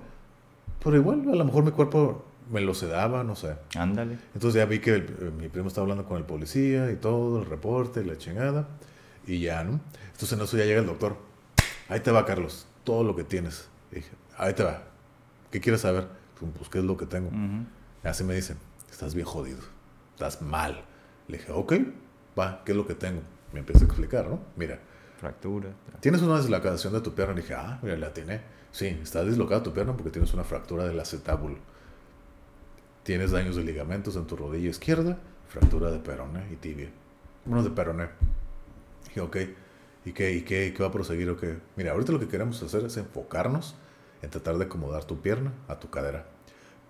pero 0.83 0.97
igual 0.97 1.23
a 1.31 1.35
lo 1.37 1.45
mejor 1.45 1.65
mi 1.65 1.71
cuerpo 1.73 2.25
me 2.51 2.61
lo 2.61 2.75
sedaba, 2.75 3.23
no 3.23 3.37
sé. 3.37 3.55
Ándale. 3.77 4.19
Entonces 4.35 4.59
ya 4.61 4.67
vi 4.67 4.81
que 4.81 4.95
el- 4.95 5.03
eh, 5.21 5.31
mi 5.39 5.49
primo 5.49 5.69
estaba 5.69 5.85
hablando 5.85 6.05
con 6.05 6.17
el 6.17 6.25
policía 6.25 6.91
y 6.91 6.97
todo, 6.97 7.39
el 7.41 7.47
reporte, 7.47 8.05
la 8.05 8.17
chingada. 8.19 8.67
Y 9.27 9.41
ya, 9.41 9.63
¿no? 9.63 9.79
Entonces 10.07 10.33
en 10.33 10.41
eso 10.43 10.57
ya 10.57 10.65
llega 10.65 10.81
el 10.81 10.87
doctor. 10.87 11.17
Ahí 11.89 12.01
te 12.01 12.11
va, 12.11 12.25
Carlos, 12.25 12.67
todo 12.83 13.05
lo 13.05 13.15
que 13.15 13.23
tienes. 13.25 13.69
Y 13.93 13.97
dije, 13.97 14.11
ahí 14.37 14.53
te 14.55 14.65
va. 14.65 14.83
¿Qué 15.53 15.61
quieres 15.61 15.83
saber? 15.83 16.07
Pues, 16.41 16.69
¿qué 16.69 16.79
es 16.79 16.85
lo 16.85 16.97
que 16.97 17.07
tengo? 17.07 17.31
Así 18.03 18.25
me 18.25 18.35
dicen, 18.35 18.57
estás 18.91 19.15
bien 19.15 19.27
jodido, 19.27 19.61
estás 20.15 20.41
mal. 20.43 20.85
Le 21.29 21.39
dije, 21.39 21.53
ok, 21.53 21.73
va, 22.39 22.63
¿qué 22.65 22.73
es 22.73 22.77
lo 22.77 22.87
que 22.87 22.95
tengo? 22.95 23.21
Me 23.53 23.61
empieza 23.61 23.85
a 23.85 23.87
explicar, 23.87 24.29
¿no? 24.29 24.41
Mira, 24.57 24.79
Fractura. 25.19 25.69
tienes 26.01 26.23
una 26.23 26.39
dislocación 26.39 26.95
de 26.95 27.01
tu 27.01 27.15
pierna. 27.15 27.35
Le 27.35 27.43
dije, 27.43 27.55
ah, 27.55 27.79
mira, 27.83 27.97
la 27.97 28.13
tiene. 28.13 28.41
Sí, 28.73 28.87
está 29.03 29.23
dislocada 29.25 29.63
tu 29.63 29.73
pierna 29.73 29.95
porque 29.95 30.11
tienes 30.11 30.33
una 30.33 30.45
fractura 30.45 30.85
del 30.85 30.99
acetábulo. 30.99 31.59
Tienes 33.03 33.31
daños 33.31 33.57
de 33.57 33.65
ligamentos 33.65 34.17
en 34.17 34.27
tu 34.27 34.37
rodilla 34.37 34.71
izquierda, 34.71 35.19
fractura 35.49 35.91
de 35.91 35.99
peroné 35.99 36.47
y 36.53 36.57
tibia. 36.57 36.91
Bueno, 37.45 37.63
de 37.63 37.71
peroné. 37.71 38.09
Dije, 39.05 39.21
ok, 39.21 39.37
¿y 40.05 40.13
qué, 40.13 40.33
y 40.33 40.43
qué, 40.43 40.69
y 40.69 40.73
qué 40.73 40.83
va 40.83 40.89
a 40.89 40.93
proseguir 40.93 41.29
o 41.31 41.37
qué? 41.37 41.59
Mira, 41.77 41.93
ahorita 41.93 42.13
lo 42.13 42.21
que 42.21 42.29
queremos 42.29 42.63
hacer 42.63 42.85
es 42.85 42.97
enfocarnos 42.97 43.75
en 44.23 44.31
tratar 44.31 44.59
de 44.59 44.67
acomodar 44.67 45.05
tu 45.05 45.21
pierna 45.21 45.53
a 45.69 45.79
tu 45.81 45.91
cadera. 45.91 46.27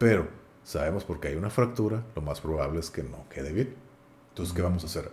Pero 0.01 0.27
sabemos 0.65 1.05
porque 1.05 1.29
hay 1.29 1.37
una 1.37 1.51
fractura, 1.51 2.03
lo 2.17 2.23
más 2.23 2.41
probable 2.41 2.81
es 2.81 2.89
que 2.89 3.03
no 3.03 3.29
quede 3.29 3.53
bien. 3.53 3.75
Entonces, 4.31 4.55
¿qué 4.55 4.63
vamos 4.63 4.83
a 4.83 4.87
hacer? 4.87 5.11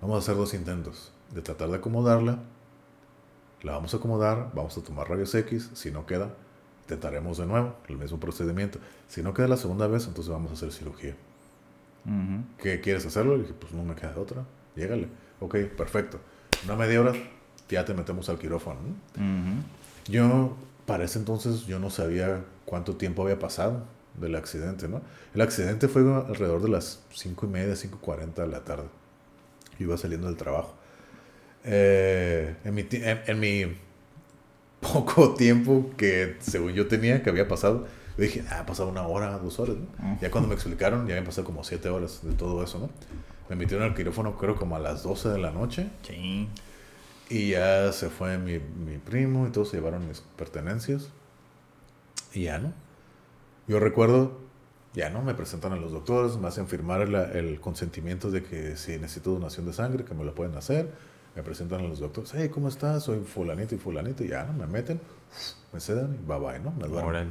Vamos 0.00 0.14
a 0.14 0.18
hacer 0.20 0.36
dos 0.36 0.54
intentos 0.54 1.10
de 1.34 1.42
tratar 1.42 1.68
de 1.68 1.78
acomodarla. 1.78 2.38
La 3.62 3.72
vamos 3.72 3.92
a 3.92 3.96
acomodar, 3.96 4.52
vamos 4.54 4.78
a 4.78 4.82
tomar 4.82 5.10
rayos 5.10 5.34
X. 5.34 5.70
Si 5.74 5.90
no 5.90 6.06
queda, 6.06 6.32
intentaremos 6.82 7.38
de 7.38 7.46
nuevo 7.46 7.74
el 7.88 7.96
mismo 7.96 8.20
procedimiento. 8.20 8.78
Si 9.08 9.20
no 9.20 9.34
queda 9.34 9.48
la 9.48 9.56
segunda 9.56 9.88
vez, 9.88 10.06
entonces 10.06 10.32
vamos 10.32 10.52
a 10.52 10.54
hacer 10.54 10.70
cirugía. 10.70 11.16
¿Qué 12.58 12.80
quieres 12.80 13.04
hacerlo? 13.04 13.34
Le 13.34 13.42
dije, 13.42 13.54
pues 13.58 13.72
no 13.72 13.82
me 13.82 13.96
queda 13.96 14.14
otra. 14.16 14.44
Llégale. 14.76 15.08
Ok, 15.40 15.56
perfecto. 15.76 16.20
Una 16.66 16.76
media 16.76 17.00
hora, 17.00 17.14
ya 17.68 17.84
te 17.84 17.94
metemos 17.94 18.28
al 18.28 18.38
quirófano. 18.38 18.78
Yo, 20.06 20.54
para 20.86 21.02
ese 21.02 21.18
entonces, 21.18 21.66
yo 21.66 21.80
no 21.80 21.90
sabía 21.90 22.44
cuánto 22.64 22.94
tiempo 22.94 23.22
había 23.22 23.40
pasado 23.40 23.98
del 24.14 24.34
accidente, 24.36 24.88
¿no? 24.88 25.02
El 25.34 25.40
accidente 25.40 25.88
fue 25.88 26.02
alrededor 26.02 26.62
de 26.62 26.68
las 26.68 27.00
5 27.12 27.46
y 27.46 27.48
media, 27.48 27.74
5.40 27.74 28.34
de 28.34 28.46
la 28.46 28.60
tarde. 28.64 28.88
Yo 29.78 29.86
iba 29.86 29.96
saliendo 29.96 30.26
del 30.26 30.36
trabajo. 30.36 30.74
Eh, 31.64 32.56
en, 32.64 32.74
mi, 32.74 32.86
en, 32.90 33.20
en 33.26 33.40
mi 33.40 33.76
poco 34.80 35.34
tiempo 35.34 35.90
que 35.96 36.36
según 36.40 36.72
yo 36.72 36.88
tenía, 36.88 37.22
que 37.22 37.30
había 37.30 37.48
pasado. 37.48 37.86
Yo 38.16 38.24
dije, 38.24 38.44
ah, 38.50 38.60
ha 38.60 38.66
pasado 38.66 38.88
una 38.88 39.06
hora, 39.06 39.38
dos 39.38 39.58
horas, 39.60 39.76
¿no? 39.76 40.18
Ya 40.20 40.30
cuando 40.30 40.48
me 40.48 40.54
explicaron, 40.54 41.06
ya 41.06 41.14
habían 41.14 41.24
pasado 41.24 41.46
como 41.46 41.64
siete 41.64 41.88
horas 41.88 42.20
de 42.22 42.32
todo 42.32 42.62
eso, 42.62 42.78
¿no? 42.78 42.90
Me 43.48 43.56
metieron 43.56 43.86
al 43.86 43.94
quirófano 43.94 44.36
creo 44.36 44.56
como 44.56 44.76
a 44.76 44.78
las 44.78 45.02
12 45.02 45.30
de 45.30 45.38
la 45.38 45.50
noche. 45.50 45.88
Sí. 46.02 46.48
Y 47.28 47.50
ya 47.50 47.92
se 47.92 48.10
fue 48.10 48.38
mi, 48.38 48.58
mi 48.58 48.98
primo 48.98 49.46
y 49.46 49.50
todos 49.50 49.70
se 49.70 49.76
llevaron 49.76 50.06
mis 50.06 50.20
pertenencias. 50.20 51.08
Y 52.32 52.44
ya, 52.44 52.58
¿no? 52.58 52.72
Yo 53.70 53.78
recuerdo, 53.78 54.32
ya, 54.94 55.10
¿no? 55.10 55.22
Me 55.22 55.32
presentan 55.32 55.72
a 55.72 55.76
los 55.76 55.92
doctores, 55.92 56.36
me 56.38 56.48
hacen 56.48 56.66
firmar 56.66 57.08
la- 57.08 57.30
el 57.30 57.60
consentimiento 57.60 58.32
de 58.32 58.42
que 58.42 58.76
si 58.76 58.98
necesito 58.98 59.30
donación 59.30 59.64
de 59.64 59.72
sangre, 59.72 60.04
que 60.04 60.12
me 60.12 60.24
lo 60.24 60.34
pueden 60.34 60.56
hacer. 60.56 60.90
Me 61.36 61.44
presentan 61.44 61.78
a 61.78 61.84
los 61.84 62.00
doctores, 62.00 62.32
hey, 62.34 62.48
¿cómo 62.48 62.66
estás? 62.66 63.04
Soy 63.04 63.20
fulanito 63.20 63.76
y 63.76 63.78
fulanito. 63.78 64.24
Y 64.24 64.28
ya, 64.30 64.42
¿no? 64.42 64.54
Me 64.54 64.66
meten, 64.66 65.00
me 65.72 65.78
sedan 65.78 66.16
y 66.20 66.26
bye 66.26 66.40
bye, 66.40 66.58
¿no? 66.58 66.72
Me. 66.72 66.84
Órale. 66.88 67.30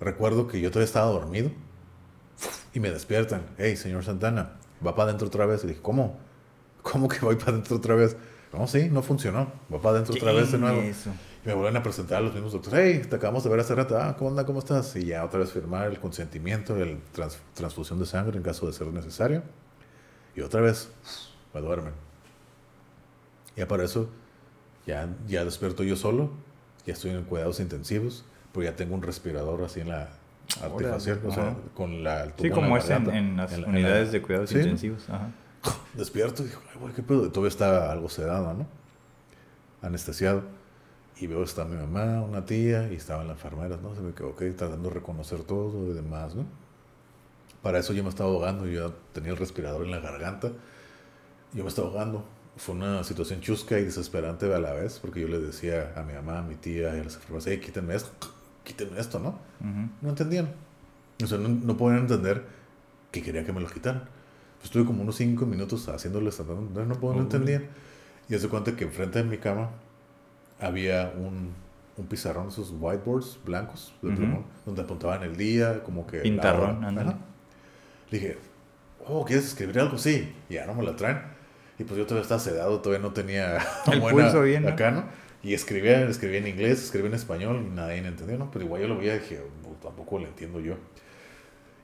Recuerdo 0.00 0.48
que 0.48 0.60
yo 0.60 0.70
todavía 0.70 0.86
estaba 0.86 1.06
dormido 1.12 1.52
y 2.74 2.80
me 2.80 2.90
despiertan. 2.90 3.42
Hey, 3.56 3.76
señor 3.76 4.02
Santana, 4.04 4.54
va 4.84 4.96
para 4.96 5.10
adentro 5.10 5.28
otra 5.28 5.46
vez. 5.46 5.62
Y 5.62 5.68
dije, 5.68 5.80
¿cómo? 5.80 6.18
¿Cómo 6.82 7.06
que 7.06 7.20
voy 7.20 7.36
para 7.36 7.52
adentro 7.52 7.76
otra 7.76 7.94
vez? 7.94 8.16
No, 8.52 8.66
sí, 8.66 8.88
no 8.90 9.00
funcionó. 9.02 9.52
Va 9.72 9.78
para 9.80 9.90
adentro 9.98 10.16
otra 10.16 10.32
vez 10.32 10.50
de 10.50 10.58
nuevo. 10.58 10.80
Eso. 10.80 11.10
Y 11.44 11.48
me 11.48 11.54
vuelven 11.54 11.76
a 11.76 11.82
presentar 11.82 12.18
a 12.18 12.20
los 12.20 12.34
mismos 12.34 12.52
doctores. 12.52 12.78
Hey, 13.02 13.06
te 13.08 13.16
acabamos 13.16 13.42
de 13.44 13.50
ver 13.50 13.60
hace 13.60 13.74
rato. 13.74 13.96
Ah, 13.98 14.14
¿cómo 14.18 14.30
anda? 14.30 14.44
¿Cómo 14.44 14.58
estás? 14.58 14.94
Y 14.96 15.06
ya 15.06 15.24
otra 15.24 15.40
vez 15.40 15.50
firmar 15.52 15.88
el 15.88 15.98
consentimiento, 15.98 16.76
el 16.76 17.00
trans- 17.12 17.38
transfusión 17.54 17.98
de 17.98 18.06
sangre 18.06 18.36
en 18.36 18.42
caso 18.42 18.66
de 18.66 18.72
ser 18.74 18.86
necesario. 18.88 19.42
Y 20.36 20.42
otra 20.42 20.60
vez 20.60 20.90
me 21.54 21.60
duermen. 21.60 21.94
Ya 23.56 23.66
para 23.66 23.84
eso, 23.84 24.08
ya, 24.86 25.08
ya 25.26 25.44
despierto 25.44 25.82
yo 25.82 25.96
solo. 25.96 26.30
Ya 26.86 26.92
estoy 26.92 27.10
en 27.12 27.24
cuidados 27.24 27.58
intensivos. 27.60 28.24
Pero 28.52 28.64
ya 28.64 28.76
tengo 28.76 28.94
un 28.94 29.02
respirador 29.02 29.62
así 29.62 29.80
en 29.80 29.88
la 29.88 30.08
artificial. 30.62 31.20
O 31.26 31.32
sea, 31.32 31.56
con 31.74 32.02
la 32.04 32.24
el 32.24 32.32
tubo 32.32 32.42
Sí, 32.44 32.50
como 32.50 32.76
la 32.76 32.82
es 32.82 32.90
en, 32.90 33.10
en 33.10 33.36
las 33.36 33.52
en 33.52 33.62
la- 33.62 33.68
en 33.68 33.74
unidades 33.74 34.06
la- 34.08 34.12
de 34.12 34.22
cuidados 34.22 34.50
Sí. 34.50 34.56
intensivos. 34.58 35.08
Ajá. 35.08 35.30
Despierto 35.94 36.42
y 36.42 36.46
digo, 36.48 36.60
ay, 36.72 36.80
güey, 36.80 36.92
qué 36.92 37.02
pedo. 37.02 37.26
Y 37.26 37.30
todavía 37.30 37.48
estaba 37.48 37.90
algo 37.92 38.08
sedado, 38.10 38.52
¿no? 38.54 38.66
Anestesiado. 39.82 40.42
Y 41.20 41.26
veo 41.26 41.42
está 41.42 41.66
mi 41.66 41.76
mamá, 41.76 42.22
una 42.22 42.46
tía, 42.46 42.90
y 42.90 42.96
estaban 42.96 43.28
las 43.28 43.36
enfermeras, 43.36 43.82
¿no? 43.82 43.94
Se 43.94 44.00
me 44.00 44.14
quedó, 44.14 44.30
ok, 44.30 44.42
tratando 44.56 44.88
de 44.88 44.94
reconocer 44.94 45.42
todo 45.42 45.90
y 45.90 45.92
demás, 45.92 46.34
¿no? 46.34 46.46
Para 47.62 47.78
eso 47.78 47.92
yo 47.92 48.02
me 48.02 48.08
estaba 48.08 48.30
ahogando, 48.30 48.66
yo 48.66 48.94
tenía 49.12 49.30
el 49.30 49.36
respirador 49.36 49.84
en 49.84 49.90
la 49.90 50.00
garganta. 50.00 50.50
Yo 51.52 51.62
me 51.62 51.68
estaba 51.68 51.88
ahogando. 51.88 52.24
Fue 52.56 52.74
una 52.74 53.04
situación 53.04 53.42
chusca 53.42 53.78
y 53.78 53.84
desesperante 53.84 54.52
a 54.52 54.58
la 54.58 54.72
vez, 54.72 54.98
porque 54.98 55.20
yo 55.20 55.28
le 55.28 55.38
decía 55.40 55.92
a 55.94 56.02
mi 56.04 56.14
mamá, 56.14 56.38
a 56.38 56.42
mi 56.42 56.54
tía 56.54 56.96
y 56.96 57.00
a 57.00 57.04
las 57.04 57.16
enfermeras, 57.16 57.46
hey, 57.46 57.60
quítenme 57.60 57.94
esto, 57.94 58.10
quítenme 58.64 58.98
esto, 58.98 59.18
¿no? 59.18 59.28
Ujú. 59.60 59.90
No 60.00 60.08
entendían. 60.08 60.50
O 61.22 61.26
sea, 61.26 61.36
no, 61.36 61.50
no 61.50 61.76
podían 61.76 62.00
entender 62.00 62.44
que 63.12 63.22
quería 63.22 63.44
que 63.44 63.52
me 63.52 63.60
lo 63.60 63.68
quitaran. 63.68 64.04
Pues 64.56 64.64
estuve 64.64 64.86
como 64.86 65.02
unos 65.02 65.16
cinco 65.16 65.44
minutos 65.44 65.86
haciéndoles, 65.88 66.40
no, 66.40 66.54
no, 66.54 66.84
no 66.86 67.08
Uy. 67.08 67.18
entendían. 67.18 67.66
Y 68.30 68.34
hace 68.34 68.48
cuenta 68.48 68.74
que 68.74 68.84
enfrente 68.84 69.22
de 69.22 69.28
mi 69.28 69.36
cama 69.36 69.70
había 70.60 71.12
un, 71.16 71.52
un 71.96 72.06
pizarrón, 72.06 72.48
esos 72.48 72.72
whiteboards 72.78 73.38
blancos 73.44 73.92
de 74.02 74.08
Ujú. 74.08 74.16
plumón, 74.16 74.44
donde 74.66 74.82
apuntaban 74.82 75.22
el 75.22 75.36
día, 75.36 75.82
como 75.82 76.06
que... 76.06 76.18
Pintarrón, 76.20 76.84
ándale. 76.84 77.14
Le 78.10 78.18
dije, 78.18 78.38
oh, 79.06 79.24
¿quieres 79.24 79.46
escribir 79.46 79.78
algo? 79.80 79.98
Sí. 79.98 80.32
Y 80.48 80.54
ya 80.54 80.66
no 80.66 80.74
me 80.74 80.82
la 80.82 80.96
traen. 80.96 81.20
Y 81.78 81.84
pues 81.84 81.96
yo 81.96 82.04
todavía 82.04 82.22
estaba 82.22 82.40
sedado, 82.40 82.80
todavía 82.80 83.06
no 83.06 83.12
tenía 83.14 83.58
El 83.92 84.00
pulso 84.00 84.42
bien, 84.42 84.64
¿no? 84.64 84.68
acá, 84.70 84.90
¿no? 84.90 85.04
Y 85.42 85.54
escribía, 85.54 86.02
escribía 86.08 86.38
en 86.38 86.48
inglés, 86.48 86.82
escribía 86.84 87.08
en 87.08 87.14
español 87.14 87.64
y 87.66 87.70
nadie 87.74 88.02
me 88.02 88.08
entendió, 88.08 88.36
¿no? 88.36 88.50
Pero 88.50 88.66
igual 88.66 88.82
yo 88.82 88.88
lo 88.88 88.98
veía 88.98 89.16
y 89.16 89.20
dije, 89.20 89.40
"Oh, 89.64 89.74
tampoco 89.82 90.18
lo 90.18 90.26
entiendo 90.26 90.60
yo. 90.60 90.74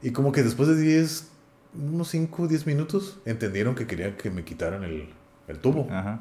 Y 0.03 0.11
como 0.11 0.31
que 0.33 0.43
después 0.43 0.69
de 0.69 0.79
10, 0.79 1.31
unos 1.75 2.09
5, 2.09 2.49
10 2.49 2.67
minutos, 2.67 3.19
entendieron 3.25 3.75
que 3.75 3.87
querían 3.87 4.13
que 4.19 4.31
me 4.31 4.45
quitaran 4.45 4.85
el, 4.85 5.09
el 5.49 5.59
tubo. 5.59 5.89
Ajá. 5.91 6.21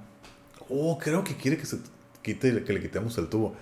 Oh, 0.69 0.97
creo 0.97 1.25
que 1.25 1.35
quiere 1.35 1.57
que 1.57 1.65
se 1.65 1.77
quite, 2.25 2.63
que 2.63 2.73
le 2.73 2.81
quitemos 2.81 3.17
el 3.17 3.27
tubo. 3.27 3.55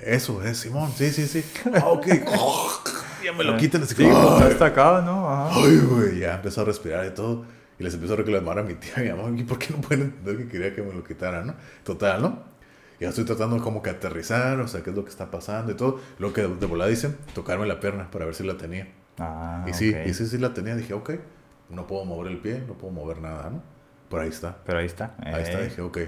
Eso 0.00 0.42
es, 0.42 0.58
Simón, 0.58 0.92
sí, 0.94 1.10
sí, 1.10 1.26
sí. 1.26 1.42
Ah, 1.74 1.88
ok. 1.88 2.06
ya 3.24 3.32
me 3.32 3.42
lo 3.44 3.56
quitan 3.56 3.82
así 3.82 3.94
Sí, 3.94 4.02
como, 4.04 4.14
pues, 4.36 4.42
"Ay". 4.44 4.52
hasta 4.52 4.66
acá, 4.66 5.02
¿no? 5.04 5.28
Ajá. 5.28 5.58
Ay, 5.58 5.78
güey, 5.78 6.18
ya 6.20 6.34
empezó 6.34 6.60
a 6.60 6.64
respirar 6.66 7.06
y 7.06 7.10
todo. 7.10 7.44
Y 7.78 7.82
les 7.84 7.94
empezó 7.94 8.12
a 8.14 8.16
reclamar 8.16 8.58
a 8.58 8.62
mi 8.62 8.74
tía 8.74 8.92
y 9.04 9.08
a 9.08 9.14
mi 9.14 9.22
mamá, 9.22 9.38
¿y 9.38 9.44
por 9.44 9.58
qué 9.58 9.68
no 9.74 9.80
pueden 9.80 10.04
entender 10.04 10.36
que 10.38 10.48
quería 10.48 10.74
que 10.74 10.82
me 10.82 10.92
lo 10.92 11.02
quitaran, 11.02 11.46
no? 11.46 11.54
Total, 11.84 12.20
¿no? 12.22 12.42
Ya 13.00 13.08
estoy 13.10 13.24
tratando 13.24 13.58
como 13.62 13.82
que 13.82 13.90
aterrizar, 13.90 14.58
o 14.60 14.68
sea, 14.68 14.82
qué 14.82 14.90
es 14.90 14.96
lo 14.96 15.04
que 15.04 15.10
está 15.10 15.30
pasando 15.30 15.72
y 15.72 15.74
todo. 15.74 16.00
Lo 16.18 16.32
que 16.32 16.42
de 16.42 16.66
volada 16.66 16.88
dicen, 16.90 17.16
tocarme 17.34 17.66
la 17.66 17.80
pierna 17.80 18.10
para 18.10 18.24
ver 18.24 18.34
si 18.34 18.44
la 18.44 18.56
tenía. 18.56 18.88
Ah, 19.18 19.64
y 19.68 19.72
sí, 19.74 19.90
ok. 19.94 20.06
y 20.06 20.14
sí, 20.14 20.26
sí 20.26 20.38
la 20.38 20.54
tenía. 20.54 20.76
Dije, 20.76 20.94
ok, 20.94 21.10
no 21.70 21.86
puedo 21.86 22.04
mover 22.06 22.32
el 22.32 22.38
pie, 22.38 22.62
no 22.66 22.74
puedo 22.74 22.92
mover 22.92 23.20
nada, 23.20 23.50
¿no? 23.50 23.62
Por 24.08 24.20
ahí 24.20 24.28
está. 24.28 24.58
Pero 24.64 24.78
ahí 24.78 24.86
está. 24.86 25.14
Ahí 25.22 25.42
está, 25.42 25.60
eh, 25.60 25.64
dije, 25.64 25.82
ok, 25.82 25.98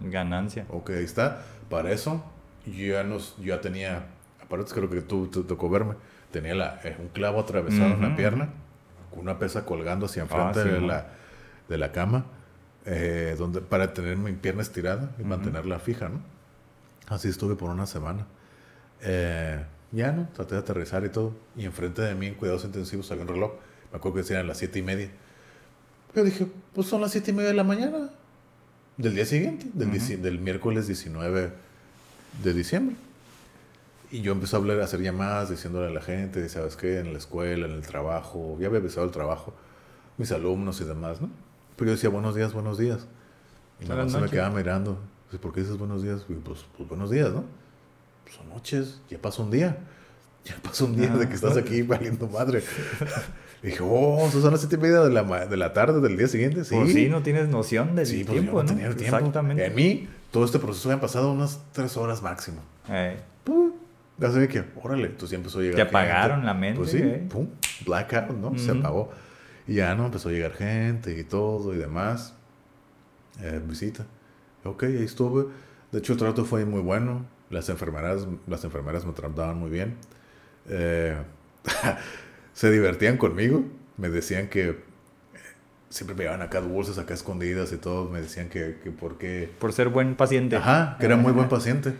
Ganancia. 0.00 0.66
ok, 0.68 0.90
ahí 0.90 1.04
está. 1.04 1.42
Para 1.70 1.90
eso, 1.92 2.24
yo 2.66 2.94
ya, 2.94 3.04
nos, 3.04 3.36
yo 3.38 3.54
ya 3.54 3.60
tenía, 3.60 4.06
aparte 4.42 4.72
creo 4.72 4.90
que 4.90 5.00
tú 5.00 5.28
te 5.28 5.42
tocó 5.42 5.68
verme, 5.70 5.94
tenía 6.30 6.54
la, 6.54 6.80
eh, 6.84 6.96
un 6.98 7.08
clavo 7.08 7.40
atravesado 7.40 7.94
en 7.94 8.02
la 8.02 8.16
pierna, 8.16 8.48
con 9.10 9.20
una 9.20 9.38
pesa 9.38 9.64
colgando 9.64 10.06
hacia 10.06 10.22
enfrente 10.22 10.60
Ah, 10.60 10.62
sí, 10.64 10.68
de, 10.68 10.80
¿no? 10.80 10.86
la, 10.86 11.06
de 11.68 11.78
la 11.78 11.92
cama, 11.92 12.26
eh, 12.86 13.34
donde, 13.38 13.60
para 13.60 13.92
tener 13.94 14.16
mi 14.16 14.32
pierna 14.32 14.62
estirada 14.62 15.10
y 15.18 15.22
mantenerla 15.22 15.78
fija, 15.78 16.08
¿no? 16.08 16.20
Así 17.08 17.28
estuve 17.28 17.54
por 17.54 17.70
una 17.70 17.86
semana. 17.86 18.26
Eh, 19.02 19.62
ya, 19.92 20.10
¿no? 20.12 20.28
Traté 20.34 20.54
de 20.54 20.60
aterrizar 20.62 21.04
y 21.04 21.08
todo. 21.10 21.34
Y 21.56 21.64
enfrente 21.64 22.02
de 22.02 22.14
mí, 22.14 22.26
en 22.28 22.34
cuidados 22.34 22.64
intensivos, 22.64 23.10
había 23.10 23.22
un 23.22 23.28
reloj. 23.28 23.52
Me 23.92 23.98
acuerdo 23.98 24.16
que 24.16 24.22
decían 24.22 24.46
las 24.46 24.58
siete 24.58 24.78
y 24.78 24.82
media. 24.82 25.10
Yo 26.14 26.24
dije, 26.24 26.46
pues 26.74 26.86
son 26.88 27.00
las 27.00 27.12
siete 27.12 27.30
y 27.30 27.34
media 27.34 27.50
de 27.50 27.54
la 27.54 27.64
mañana. 27.64 28.10
Del 28.96 29.14
día 29.14 29.26
siguiente, 29.26 29.66
del, 29.74 29.90
dieci- 29.90 30.18
del 30.20 30.38
miércoles 30.38 30.86
19 30.86 31.52
de 32.42 32.54
diciembre. 32.54 32.96
Y 34.10 34.20
yo 34.22 34.32
empecé 34.32 34.54
a 34.54 34.58
hablar, 34.60 34.80
a 34.80 34.84
hacer 34.84 35.00
llamadas, 35.00 35.50
diciéndole 35.50 35.88
a 35.88 35.90
la 35.90 36.00
gente, 36.00 36.48
¿sabes 36.48 36.76
qué? 36.76 37.00
En 37.00 37.12
la 37.12 37.18
escuela, 37.18 37.66
en 37.66 37.72
el 37.72 37.82
trabajo, 37.82 38.56
ya 38.60 38.68
había 38.68 38.78
empezado 38.78 39.04
el 39.06 39.12
trabajo, 39.12 39.52
mis 40.18 40.30
alumnos 40.30 40.80
y 40.80 40.84
demás, 40.84 41.20
¿no? 41.20 41.28
Pero 41.76 41.90
yo 41.90 41.94
decía, 41.96 42.10
buenos 42.10 42.36
días, 42.36 42.52
buenos 42.52 42.78
días. 42.78 43.06
Y 43.80 43.86
nada 43.86 44.04
más 44.04 44.12
se 44.12 44.18
me 44.18 44.26
quedaba 44.30 44.54
mirando. 44.56 44.98
¿Por 45.40 45.52
qué 45.52 45.62
dices 45.62 45.76
buenos 45.76 46.02
días? 46.04 46.24
Y 46.28 46.34
pues, 46.34 46.64
pues 46.76 46.88
buenos 46.88 47.10
días, 47.10 47.30
¿no? 47.32 47.44
Son 48.36 48.48
noches, 48.48 49.00
ya 49.10 49.18
pasó 49.18 49.42
un 49.42 49.50
día. 49.50 49.76
Ya 50.44 50.56
pasó 50.62 50.84
un 50.84 50.94
día 50.96 51.10
de 51.16 51.26
que 51.28 51.34
estás 51.34 51.56
aquí 51.56 51.82
valiendo 51.82 52.28
madre. 52.28 52.62
Y 53.64 53.68
dije, 53.68 53.82
oh, 53.82 54.26
¿eso 54.28 54.40
son 54.40 54.52
las 54.52 54.60
siete 54.60 54.76
y 54.76 54.78
media 54.78 55.00
de 55.00 55.10
la, 55.10 55.46
de 55.46 55.56
la 55.56 55.72
tarde 55.72 56.00
del 56.00 56.16
día 56.16 56.28
siguiente? 56.28 56.64
Sí. 56.64 56.76
Pues 56.76 56.92
sí, 56.92 57.08
no 57.08 57.22
tienes 57.22 57.48
noción 57.48 57.96
del 57.96 58.06
Sí, 58.06 58.24
tiempo, 58.24 58.52
no 58.58 58.62
¿no? 58.62 58.68
tenía 58.68 58.86
el 58.86 58.94
tiempo. 58.94 59.16
Exactamente. 59.16 59.64
En 59.64 59.74
mí, 59.74 60.06
todo 60.30 60.44
este 60.44 60.58
proceso 60.58 60.88
habían 60.90 61.00
pasado 61.00 61.32
unas 61.32 61.60
tres 61.72 61.96
horas 61.96 62.22
máximo. 62.22 62.58
Eh, 62.90 63.16
Pum. 63.42 63.72
Así 64.22 64.46
que, 64.48 64.64
órale, 64.80 65.06
entonces 65.06 65.30
ya 65.30 65.36
empezó 65.38 65.58
a 65.58 65.62
llegar 65.62 65.76
Te 65.76 65.82
apagaron 65.82 66.44
la 66.46 66.54
mente, 66.54 66.78
Pues 66.78 66.90
sí, 66.92 66.98
¿eh? 67.02 67.26
pum, 67.28 67.48
blackout, 67.84 68.30
¿no? 68.36 68.56
Se 68.56 68.70
Ujú. 68.70 68.80
apagó. 68.80 69.10
Y 69.66 69.74
ya, 69.76 69.94
¿no? 69.96 70.06
Empezó 70.06 70.28
a 70.28 70.32
llegar 70.32 70.52
gente 70.52 71.18
y 71.18 71.24
todo 71.24 71.74
y 71.74 71.78
demás. 71.78 72.34
Eh, 73.40 73.60
visita. 73.66 74.04
Ok, 74.62 74.84
ahí 74.84 75.02
estuve. 75.02 75.46
De 75.90 75.98
hecho, 75.98 76.12
el 76.12 76.18
trato 76.18 76.44
fue 76.44 76.64
muy 76.64 76.80
bueno. 76.80 77.24
Las 77.50 77.68
enfermeras, 77.70 78.26
las 78.46 78.62
enfermeras 78.64 79.04
me 79.06 79.12
trataban 79.14 79.58
muy 79.58 79.70
bien. 79.70 79.96
Eh, 80.68 81.16
se 82.54 82.70
divertían 82.70 83.18
conmigo. 83.18 83.64
Me 83.98 84.08
decían 84.08 84.48
que 84.48 84.82
siempre 85.90 86.16
me 86.16 86.24
llevaban 86.24 86.42
acá 86.42 86.60
bolsas 86.60 86.98
acá 86.98 87.12
escondidas 87.14 87.72
y 87.72 87.76
todo. 87.76 88.08
Me 88.08 88.20
decían 88.20 88.48
que, 88.48 88.78
que 88.82 88.90
por 88.90 89.18
qué... 89.18 89.52
por 89.58 89.72
ser 89.72 89.90
buen 89.90 90.16
paciente. 90.16 90.56
Ajá, 90.56 90.96
que 90.98 91.06
era 91.06 91.16
muy 91.16 91.32
buen 91.32 91.48
paciente. 91.48 91.94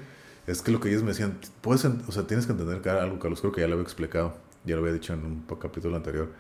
Es 0.47 0.63
que 0.63 0.73
lo 0.73 0.81
que 0.81 0.89
ellos 0.89 1.03
me 1.03 1.09
decían, 1.09 1.39
puedes, 1.61 1.85
o 1.85 2.13
sea, 2.13 2.27
tienes 2.27 2.47
que 2.47 2.53
entender 2.53 2.81
que 2.81 2.91
algo, 2.91 3.19
Carlos, 3.19 3.41
creo 3.41 3.53
que 3.53 3.61
ya 3.61 3.67
lo 3.67 3.75
había 3.75 3.85
explicado, 3.85 4.37
ya 4.65 4.75
lo 4.75 4.83
había 4.83 4.93
dicho 4.93 5.15
en 5.15 5.25
un 5.25 5.45
capítulo 5.59 5.97
anterior. 5.97 6.33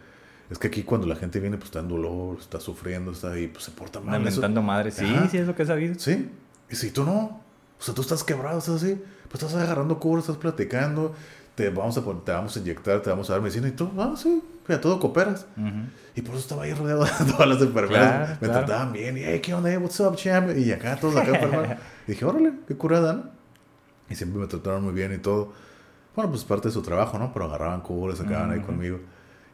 Es 0.51 0.59
que 0.59 0.69
aquí 0.69 0.83
cuando 0.83 1.07
la 1.07 1.17
gente 1.17 1.41
viene, 1.41 1.57
pues 1.57 1.67
está 1.67 1.81
en 1.81 1.89
dolor, 1.89 2.37
está 2.39 2.61
sufriendo, 2.61 3.13
está 3.13 3.33
ahí, 3.33 3.49
pues 3.49 3.65
se 3.65 3.71
porta 3.71 4.01
mal. 4.01 4.13
Lamentando 4.13 4.63
madre. 4.63 4.91
Sí, 4.91 5.07
Ajá. 5.07 5.29
sí, 5.31 5.39
es 5.39 5.47
lo 5.47 5.55
que 5.55 5.63
he 5.63 5.67
sabido. 5.67 5.95
Sí. 5.99 6.29
Y 6.71 6.77
si 6.77 6.91
tú 6.91 7.05
no, 7.05 7.41
o 7.79 7.83
sea, 7.83 7.95
tú 7.95 8.03
estás 8.03 8.23
quebrado, 8.25 8.59
estás 8.59 8.83
así, 8.83 9.01
pues 9.31 9.43
estás 9.43 9.55
agarrando 9.55 9.99
cubos, 9.99 10.21
estás 10.21 10.37
platicando, 10.37 11.15
te 11.55 11.71
vamos 11.71 11.97
a, 11.97 12.03
te 12.03 12.33
vamos 12.33 12.57
a 12.57 12.59
inyectar, 12.61 13.01
te 13.01 13.11
vamos 13.11 13.31
a 13.31 13.35
dar 13.35 13.43
medicina 13.43 13.69
y 13.69 13.73
tú, 13.73 13.91
ah, 13.99 14.15
sí, 14.17 14.43
ya 14.69 14.81
todo 14.81 14.99
cooperas. 14.99 15.47
Ujú. 15.57 15.69
Y 16.17 16.23
por 16.23 16.35
eso 16.35 16.41
estaba 16.43 16.65
ahí 16.65 16.75
rodeado 16.75 17.05
de 17.05 17.11
todas 17.33 17.49
las 17.49 17.61
enfermeras. 17.63 18.09
Claro, 18.09 18.39
me 18.41 18.49
claro. 18.49 18.67
trataban 18.67 18.93
bien. 18.93 19.17
Y, 19.19 19.21
hey, 19.23 19.41
¿qué 19.41 19.55
onda? 19.55 19.77
What's 19.79 20.01
up, 20.01 20.17
champ? 20.17 20.51
Y 20.57 20.73
acá 20.73 20.97
todos 20.97 21.17
acá 21.17 21.31
enfermos. 21.31 21.67
y 22.09 22.13
dije, 22.13 22.25
órale, 22.25 22.53
qué 22.67 22.77
curada, 22.77 23.13
¿no? 23.13 23.25
Y 24.09 24.15
siempre 24.17 24.41
me 24.41 24.47
trataron 24.47 24.83
muy 24.85 24.93
bien 24.93 25.13
y 25.15 25.19
todo. 25.19 25.53
Bueno, 26.15 26.31
pues 26.31 26.45
parte 26.45 26.69
de 26.69 26.75
su 26.75 26.83
trabajo, 26.83 27.19
¿no? 27.19 27.33
Pero 27.33 27.47
agarraban 27.47 27.81
cubos, 27.81 28.19
se 28.19 28.25
quedaban 28.25 28.51
ahí 28.51 28.59
Ujú. 28.59 28.67
conmigo. 28.67 29.01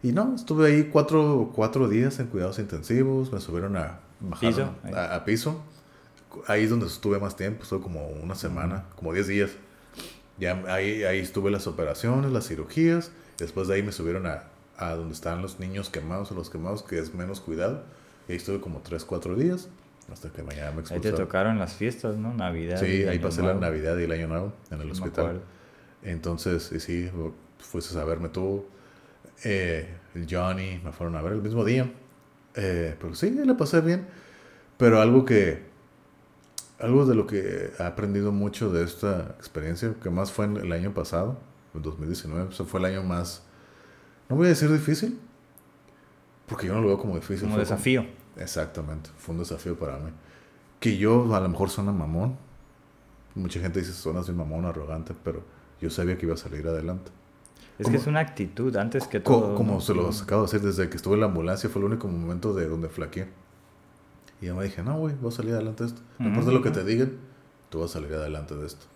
Y 0.02 0.12
no, 0.12 0.34
estuve 0.34 0.66
ahí 0.68 0.84
cuatro, 0.92 1.52
cuatro 1.54 1.88
días 1.88 2.18
en 2.20 2.26
cuidados 2.28 2.58
intensivos. 2.58 3.32
Me 3.32 3.40
subieron 3.40 3.76
a, 3.76 4.00
bajaron 4.20 4.50
Piso, 4.54 4.70
ahí. 4.84 4.92
a, 4.94 5.14
a 5.16 5.24
piso. 5.24 5.62
ahí 6.46 6.64
es 6.64 6.70
donde 6.70 6.86
estuve 6.86 7.18
más 7.18 7.36
tiempo, 7.36 7.62
estuve 7.62 7.80
como 7.82 8.06
una 8.08 8.34
semana, 8.34 8.84
como 8.96 9.12
10 9.12 9.26
días. 9.28 9.50
Ya 10.40 10.62
ahí, 10.68 11.04
ahí 11.04 11.20
estuve 11.20 11.50
las 11.50 11.66
operaciones, 11.66 12.32
las 12.32 12.48
cirugías. 12.48 13.12
Después 13.38 13.68
de 13.68 13.74
ahí 13.74 13.82
me 13.82 13.92
subieron 13.92 14.26
a, 14.26 14.44
a 14.76 14.94
donde 14.94 15.14
estaban 15.14 15.42
los 15.42 15.60
niños 15.60 15.90
quemados 15.90 16.32
o 16.32 16.34
los 16.34 16.50
quemados, 16.50 16.82
que 16.82 16.98
es 16.98 17.14
menos 17.14 17.40
cuidado. 17.40 17.84
Y 18.26 18.32
ahí 18.32 18.38
estuve 18.38 18.60
como 18.60 18.80
3, 18.80 19.04
4 19.04 19.36
días. 19.36 19.68
Hasta 20.10 20.30
que 20.30 20.42
mañana 20.42 20.72
me 20.72 20.78
Ahí 20.78 20.84
te 20.84 20.94
expulsaron. 20.94 21.20
tocaron 21.20 21.58
las 21.58 21.74
fiestas, 21.74 22.16
¿no? 22.16 22.34
Navidad. 22.34 22.80
Sí, 22.80 23.02
y 23.02 23.04
ahí 23.04 23.18
pasé 23.18 23.42
la. 23.42 23.54
Navidad 23.54 23.96
y 23.98 24.04
el 24.04 24.12
Año 24.12 24.26
Nuevo 24.26 24.52
en 24.70 24.80
el 24.80 24.92
Sí 24.94 25.02
hospital. 25.02 25.42
Entonces, 26.02 26.72
y 26.72 26.80
sí, 26.80 27.10
fuiste 27.58 27.98
a 27.98 28.04
verme 28.04 28.30
tú, 28.30 28.64
eh, 29.44 29.88
el 30.14 30.26
Johnny, 30.28 30.80
me 30.82 30.92
fueron 30.92 31.16
a 31.16 31.22
ver 31.22 31.34
el 31.34 31.42
mismo 31.42 31.64
día. 31.64 31.92
Eh, 32.56 32.96
pero 33.00 33.14
sí, 33.14 33.30
la 33.30 33.56
pasé 33.56 33.80
bien. 33.82 34.06
Pero 34.76 35.00
algo 35.00 35.24
que, 35.24 35.62
algo 36.80 37.06
de 37.06 37.14
lo 37.14 37.26
que 37.26 37.72
he 37.78 37.82
aprendido 37.82 38.32
mucho 38.32 38.70
de 38.72 38.84
esta 38.84 39.34
experiencia, 39.38 39.94
que 40.02 40.10
más 40.10 40.32
fue 40.32 40.46
en 40.46 40.56
el 40.56 40.72
año 40.72 40.92
pasado, 40.94 41.38
en 41.74 41.82
2019, 41.82 42.48
o 42.48 42.52
sea, 42.52 42.66
fue 42.66 42.80
el 42.80 42.86
año 42.86 43.02
más, 43.02 43.42
no 44.28 44.36
voy 44.36 44.46
a 44.46 44.48
decir 44.50 44.70
difícil, 44.72 45.18
porque 46.46 46.66
yo 46.66 46.74
no 46.74 46.80
lo 46.80 46.88
veo 46.88 46.98
como 46.98 47.14
difícil. 47.14 47.42
Como 47.42 47.54
fue 47.54 47.60
desafío. 47.64 48.04
Exactamente, 48.36 49.10
fue 49.18 49.34
un 49.34 49.40
desafío 49.40 49.78
para 49.78 49.98
mí. 49.98 50.10
Que 50.80 50.96
yo 50.96 51.32
a 51.34 51.40
lo 51.40 51.48
mejor 51.48 51.68
suena 51.70 51.92
mamón. 51.92 52.36
Mucha 53.34 53.60
gente 53.60 53.78
dice 53.80 53.92
suena 53.92 54.20
así 54.20 54.32
mamón, 54.32 54.64
arrogante, 54.64 55.14
pero 55.22 55.42
yo 55.80 55.90
sabía 55.90 56.16
que 56.18 56.26
iba 56.26 56.34
a 56.34 56.38
salir 56.38 56.66
adelante. 56.66 57.10
Es 57.78 57.84
Como- 57.84 57.96
que 57.96 58.00
es 58.02 58.06
una 58.06 58.20
actitud 58.20 58.74
antes 58.76 59.06
que 59.06 59.20
todo. 59.20 59.54
como 59.54 59.74
¿no? 59.74 59.80
se 59.80 59.94
los 59.94 60.22
acabo 60.22 60.42
de 60.42 60.46
decir, 60.52 60.60
desde 60.66 60.88
que 60.90 60.96
estuve 60.96 61.14
en 61.14 61.20
la 61.20 61.26
ambulancia 61.26 61.70
fue 61.70 61.80
el 61.80 61.86
único 61.86 62.08
momento 62.08 62.52
de 62.54 62.68
donde 62.68 62.88
flaqueé. 62.88 63.28
Y 64.40 64.46
yo 64.46 64.54
me 64.56 64.64
dije, 64.64 64.82
no, 64.82 64.98
güey, 64.98 65.14
voy 65.20 65.32
a 65.32 65.36
salir 65.36 65.54
adelante 65.54 65.84
de 65.84 65.88
esto. 65.90 66.02
No 66.18 66.28
importa 66.28 66.50
lo 66.50 66.62
que 66.62 66.70
te 66.70 66.84
digan, 66.84 67.12
tú 67.68 67.80
vas 67.80 67.90
a 67.90 67.94
salir 67.94 68.12
adelante 68.14 68.54
de 68.56 68.66
esto. 68.66 68.86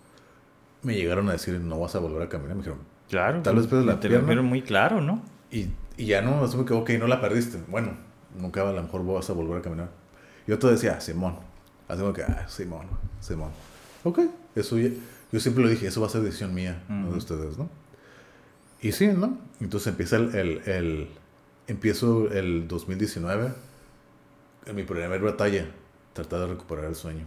Me 0.82 0.94
llegaron 0.94 1.28
a 1.28 1.32
decir, 1.32 1.58
no 1.60 1.78
vas 1.80 1.94
a 1.94 1.98
volver 1.98 2.22
a 2.22 2.28
caminar. 2.28 2.54
Me 2.56 2.62
dijeron, 2.62 2.78
Claro. 3.08 3.42
Tal 3.42 3.56
vez 3.56 3.66
pierdes 3.66 3.86
la 3.86 4.00
te 4.00 4.08
pierna. 4.08 4.34
lo 4.34 4.42
muy 4.42 4.62
claro, 4.62 5.00
¿no? 5.02 5.22
Y, 5.50 5.68
y 5.98 6.06
ya 6.06 6.22
no, 6.22 6.42
asume 6.42 6.64
que, 6.64 6.72
ok, 6.72 6.90
no 6.98 7.06
la 7.06 7.20
perdiste. 7.20 7.58
Bueno, 7.68 7.92
nunca 8.38 8.66
a 8.68 8.72
lo 8.72 8.82
mejor 8.82 9.04
vas 9.06 9.28
a 9.28 9.34
volver 9.34 9.58
a 9.58 9.62
caminar. 9.62 9.90
Yo 10.46 10.58
te 10.58 10.66
decía, 10.68 11.00
Simón. 11.00 11.36
Así 11.86 12.00
como 12.00 12.14
que, 12.14 12.22
ah, 12.22 12.46
Simón, 12.48 12.86
Simón. 13.20 13.50
Ok, 14.04 14.20
eso 14.54 14.78
ya- 14.78 14.88
yo 15.32 15.40
siempre 15.40 15.62
lo 15.62 15.68
dije, 15.68 15.86
eso 15.86 16.00
va 16.00 16.06
a 16.06 16.10
ser 16.10 16.22
decisión 16.22 16.54
mía, 16.54 16.82
no 16.88 17.10
de 17.12 17.18
ustedes, 17.18 17.58
¿no? 17.58 17.68
Y 18.80 18.92
sí, 18.92 19.08
¿no? 19.08 19.38
Entonces 19.60 19.88
empieza 19.88 20.16
el, 20.16 20.34
el, 20.34 20.58
el- 20.68 21.08
empiezo 21.66 22.30
el 22.30 22.66
2019, 22.68 23.52
en 24.66 24.76
mi 24.76 24.82
primera 24.84 25.16
batalla, 25.18 25.66
tratar 26.12 26.40
de 26.40 26.46
recuperar 26.48 26.86
el 26.86 26.94
sueño. 26.94 27.26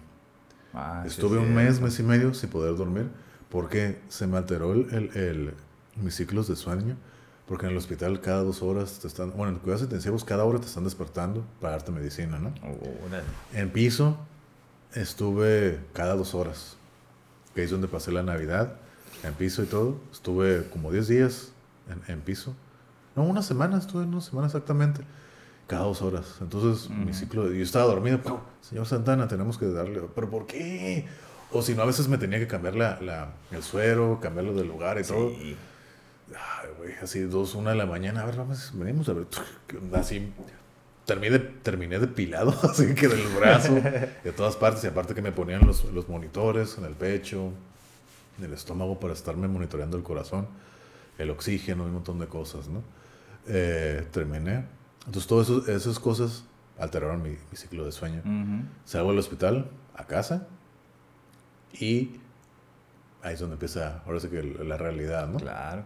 Ah, 0.73 1.01
sí, 1.03 1.09
Estuve 1.09 1.37
sí, 1.39 1.43
un 1.45 1.53
mes, 1.55 1.75
eso. 1.75 1.81
mes 1.83 1.99
y 1.99 2.03
medio 2.03 2.33
sin 2.33 2.49
poder 2.49 2.75
dormir 2.75 3.07
porque 3.49 3.99
se 4.09 4.27
me 4.27 4.37
alteró 4.37 4.73
el, 4.73 4.87
el, 4.93 5.17
el- 5.17 5.53
mis 6.01 6.15
ciclos 6.15 6.47
de 6.47 6.55
sueño. 6.55 6.95
Porque 7.47 7.65
en 7.65 7.71
el 7.71 7.77
hospital 7.77 8.19
cada 8.19 8.43
dos 8.43 8.61
horas 8.61 8.99
te 8.99 9.07
están, 9.07 9.31
bueno, 9.31 9.53
en 9.53 9.59
cuidados 9.59 9.81
intensivos 9.83 10.25
cada 10.25 10.43
hora 10.43 10.59
te 10.59 10.65
están 10.65 10.83
despertando 10.83 11.45
para 11.61 11.71
darte 11.77 11.93
medicina, 11.93 12.37
¿no? 12.39 12.49
Órale. 13.05 13.23
En 13.53 13.69
piso 13.71 14.17
estuve 14.93 15.79
cada 15.93 16.15
dos 16.15 16.33
horas, 16.35 16.75
que 17.55 17.63
es 17.63 17.71
donde 17.71 17.87
pasé 17.87 18.11
la 18.11 18.23
Navidad, 18.23 18.73
en 19.23 19.33
piso 19.33 19.63
y 19.63 19.65
todo. 19.65 19.97
Estuve 20.11 20.67
como 20.71 20.91
10 20.91 21.07
días 21.07 21.51
en, 21.89 22.01
en 22.13 22.21
piso. 22.21 22.53
No, 23.15 23.23
una 23.23 23.41
semana, 23.41 23.77
estuve 23.77 24.03
una 24.03 24.21
semana 24.21 24.47
exactamente. 24.47 25.01
Cada 25.67 25.83
dos 25.83 26.01
horas. 26.01 26.35
Entonces, 26.41 26.89
mi 26.89 27.13
ciclo, 27.13 27.51
yo 27.51 27.61
estaba 27.63 27.85
dormido. 27.85 28.19
¡pum! 28.21 28.39
Señor 28.61 28.85
Santana, 28.85 29.27
tenemos 29.27 29.57
que 29.57 29.67
darle. 29.67 30.01
¿Pero 30.15 30.29
por 30.29 30.45
qué? 30.47 31.05
O 31.51 31.61
si 31.61 31.75
no, 31.75 31.81
a 31.81 31.85
veces 31.85 32.07
me 32.07 32.17
tenía 32.17 32.39
que 32.39 32.47
cambiar 32.47 32.75
la, 32.75 32.99
la- 33.01 33.33
el 33.51 33.63
suero, 33.63 34.19
cambiarlo 34.21 34.53
del 34.53 34.67
lugar 34.67 34.97
y 34.99 35.03
todo. 35.03 35.29
Ay, 36.29 36.69
güey, 36.77 36.93
así 37.01 37.21
dos, 37.21 37.55
una 37.55 37.71
de 37.71 37.77
la 37.77 37.85
mañana, 37.85 38.21
a 38.23 38.25
ver, 38.25 38.35
vamos, 38.35 38.71
venimos 38.75 39.07
a 39.07 39.13
ver, 39.13 39.25
así, 39.93 40.29
terminé, 41.05 41.39
terminé 41.39 41.99
depilado, 41.99 42.53
así 42.63 42.93
que 42.95 43.07
del 43.07 43.25
brazo, 43.29 43.73
de 43.75 44.31
todas 44.35 44.57
partes, 44.57 44.83
y 44.83 44.87
aparte 44.87 45.13
que 45.15 45.21
me 45.21 45.31
ponían 45.31 45.65
los, 45.65 45.85
los 45.85 46.09
monitores 46.09 46.77
en 46.77 46.83
el 46.83 46.93
pecho, 46.95 47.51
en 48.37 48.43
el 48.43 48.53
estómago 48.53 48.99
para 48.99 49.13
estarme 49.13 49.47
monitoreando 49.47 49.95
el 49.95 50.03
corazón, 50.03 50.47
el 51.17 51.29
oxígeno 51.29 51.83
y 51.83 51.87
un 51.87 51.93
montón 51.93 52.19
de 52.19 52.27
cosas, 52.27 52.67
¿no? 52.67 52.83
Eh, 53.47 54.05
terminé. 54.11 54.65
Entonces, 55.07 55.27
todas 55.27 55.49
esas 55.69 55.99
cosas 55.99 56.43
alteraron 56.77 57.21
mi, 57.23 57.29
mi 57.31 57.55
ciclo 57.57 57.85
de 57.85 57.91
sueño. 57.91 58.19
Ujú. 58.19 58.63
Salgo 58.85 59.09
del 59.09 59.19
hospital 59.19 59.69
a 59.95 60.05
casa 60.05 60.47
y 61.79 62.19
ahí 63.23 63.33
es 63.33 63.39
donde 63.39 63.55
empieza, 63.55 64.01
ahora 64.05 64.19
sí 64.19 64.27
que 64.29 64.43
la 64.43 64.77
realidad, 64.77 65.27
¿no? 65.27 65.39
Claro. 65.39 65.83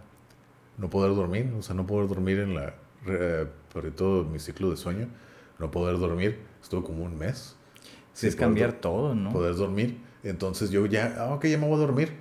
no 0.78 0.90
poder 0.90 1.16
dormir, 1.16 1.54
o 1.58 1.62
sea, 1.62 1.76
no 1.76 1.86
poder 1.86 2.08
dormir 2.10 2.40
en 2.40 2.56
la, 2.56 2.74
re- 3.06 3.48
sobre 3.72 3.92
todo 3.92 4.24
mi 4.26 4.40
ciclo 4.40 4.70
de 4.70 4.78
sueño, 4.78 5.08
no 5.60 5.70
poder 5.72 5.98
dormir, 6.00 6.40
estuve 6.62 6.84
como 6.84 7.04
un 7.04 7.18
mes. 7.18 7.56
Sí, 8.14 8.28
es 8.28 8.36
cambiar 8.36 8.74
todo, 8.74 9.16
¿no? 9.16 9.32
Poder 9.32 9.56
dormir, 9.56 10.00
entonces 10.24 10.70
yo 10.72 10.86
ya, 10.86 11.16
ah, 11.20 11.34
ok, 11.36 11.46
ya 11.46 11.58
me 11.58 11.68
voy 11.68 11.76
a 11.76 11.80
dormir. 11.80 12.14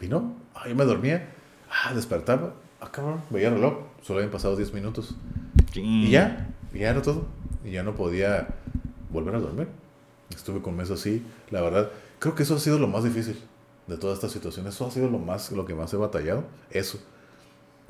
Y 0.00 0.08
no, 0.08 0.34
ah, 0.54 0.66
yo 0.68 0.74
me 0.74 0.84
dormía, 0.84 1.28
ah, 1.70 1.92
despertaba, 1.94 2.54
ah, 2.80 2.90
cabrón, 2.90 3.20
veía 3.30 3.48
el 3.48 3.54
reloj, 3.54 3.74
solo 4.02 4.18
habían 4.18 4.32
pasado 4.32 4.56
10 4.56 4.72
minutos. 4.72 5.14
Sí. 5.72 5.80
Y 5.82 6.10
ya, 6.10 6.48
ya 6.72 6.90
era 6.90 7.02
todo. 7.02 7.26
Y 7.64 7.72
ya 7.72 7.82
no 7.82 7.94
podía 7.94 8.48
volver 9.10 9.34
a 9.34 9.40
dormir. 9.40 9.68
Estuve 10.34 10.62
con 10.62 10.80
así, 10.80 11.24
la 11.50 11.60
verdad, 11.60 11.90
creo 12.18 12.34
que 12.34 12.44
eso 12.44 12.54
ha 12.54 12.58
sido 12.60 12.78
lo 12.78 12.86
más 12.86 13.02
difícil 13.04 13.38
de 13.88 13.96
toda 13.96 14.14
esta 14.14 14.28
situación. 14.28 14.66
Eso 14.66 14.86
ha 14.86 14.90
sido 14.90 15.10
lo 15.10 15.18
más, 15.18 15.50
lo 15.52 15.64
que 15.66 15.74
más 15.74 15.92
he 15.92 15.96
batallado, 15.96 16.44
eso. 16.70 17.00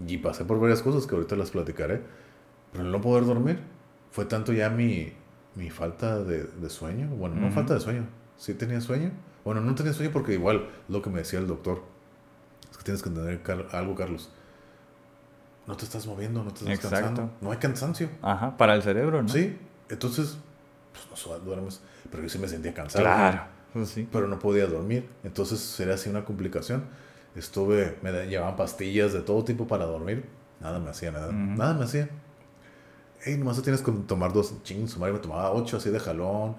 Y 0.07 0.19
pasé 0.19 0.45
por 0.47 0.59
varias 0.59 0.81
cosas 0.83 1.07
que 1.07 1.15
ahorita 1.15 1.37
las 1.37 1.51
platicaré. 1.51 2.01
Pero 2.73 2.85
el 2.85 2.93
no 2.93 3.01
poder 3.01 3.27
dormir 3.27 3.59
fue 4.11 4.25
tanto 4.25 4.53
ya 4.53 4.71
mi, 4.71 5.13
mi 5.55 5.69
falta 5.71 6.23
de, 6.25 6.45
de 6.45 6.71
sueño. 6.71 7.09
Bueno, 7.09 7.37
no 7.37 7.47
Ujú. 7.47 7.55
falta 7.55 7.75
de 7.75 7.81
sueño. 7.81 8.07
Sí 8.39 8.55
tenía 8.55 8.81
sueño. 8.81 9.11
Bueno, 9.45 9.61
no 9.61 9.75
tenía 9.75 9.93
sueño 9.93 10.11
porque 10.13 10.33
igual 10.33 10.69
lo 10.89 11.03
que 11.03 11.11
me 11.11 11.19
decía 11.19 11.39
el 11.39 11.47
doctor. 11.47 11.83
Es 12.71 12.79
que 12.79 12.85
tienes 12.85 13.03
que 13.03 13.11
entender 13.11 13.43
algo, 13.73 13.95
Carlos. 13.95 14.31
No 15.67 15.77
te 15.77 15.85
estás 15.85 16.07
moviendo, 16.07 16.43
no 16.43 16.53
te 16.53 16.61
estás 16.61 16.75
Exacto. 16.75 16.97
cansando. 17.07 17.33
No 17.41 17.53
hay 17.53 17.59
cansancio. 17.59 18.09
Ajá, 18.23 18.57
para 18.57 18.75
el 18.75 18.83
cerebro, 18.83 19.23
¿no? 19.23 19.29
Sí, 19.29 19.57
entonces, 19.89 20.39
pues 21.09 21.27
no 21.27 21.39
duermes. 21.41 21.81
Pero 22.11 22.23
yo 22.23 22.29
sí 22.29 22.39
me 22.39 22.49
sentía 22.49 22.75
cansado. 22.75 23.05
Claro. 23.05 23.43
Pues 23.73 23.89
sí. 23.91 24.09
Pero 24.11 24.27
no 24.27 24.39
podía 24.39 24.67
dormir. 24.67 25.09
Entonces 25.23 25.79
era 25.79 25.95
así 25.95 26.11
una 26.11 26.25
complicación. 26.25 26.85
Estuve, 27.37 27.99
me 28.03 28.11
llevaban 28.27 28.57
pastillas 28.57 29.13
de 29.13 29.21
todo 29.21 29.45
tipo 29.45 29.69
para 29.69 29.85
dormir. 29.85 30.25
Nada 30.61 30.79
me 30.81 30.91
hacía, 30.91 31.13
nada. 31.13 31.31
Nada 31.33 31.75
me 31.75 31.85
hacía. 31.85 32.09
Ey, 33.25 33.37
nomás 33.37 33.57
te 33.57 33.63
tienes 33.63 33.83
que 33.83 33.93
tomar 33.93 34.33
dos 34.33 34.63
chingos. 34.65 34.91
Su 34.91 34.99
madre 34.99 35.13
me 35.13 35.19
tomaba 35.21 35.53
ocho 35.53 35.77
así 35.77 35.91
de 35.91 36.01
jalón. 36.01 36.57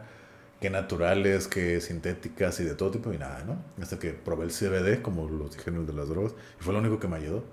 Que 0.61 0.69
naturales, 0.69 1.47
que 1.47 1.81
sintéticas 1.81 2.59
y 2.59 2.63
de 2.63 2.75
todo 2.75 2.91
tipo. 2.91 3.11
Y 3.11 3.17
nada, 3.17 3.43
¿no? 3.43 3.57
Hasta 3.81 3.97
que 3.99 4.11
probé 4.11 4.45
el 4.45 4.51
CBD, 4.51 5.01
como 5.01 5.27
los 5.27 5.57
dije 5.57 5.69
en 5.69 5.77
el 5.77 5.85
de 5.87 5.93
las 5.93 6.07
drogas. 6.07 6.33
Y 6.59 6.63
fue 6.63 6.71
lo 6.73 6.79
único 6.79 6.99
que 6.99 7.07
me 7.07 7.17
ayudó. 7.17 7.43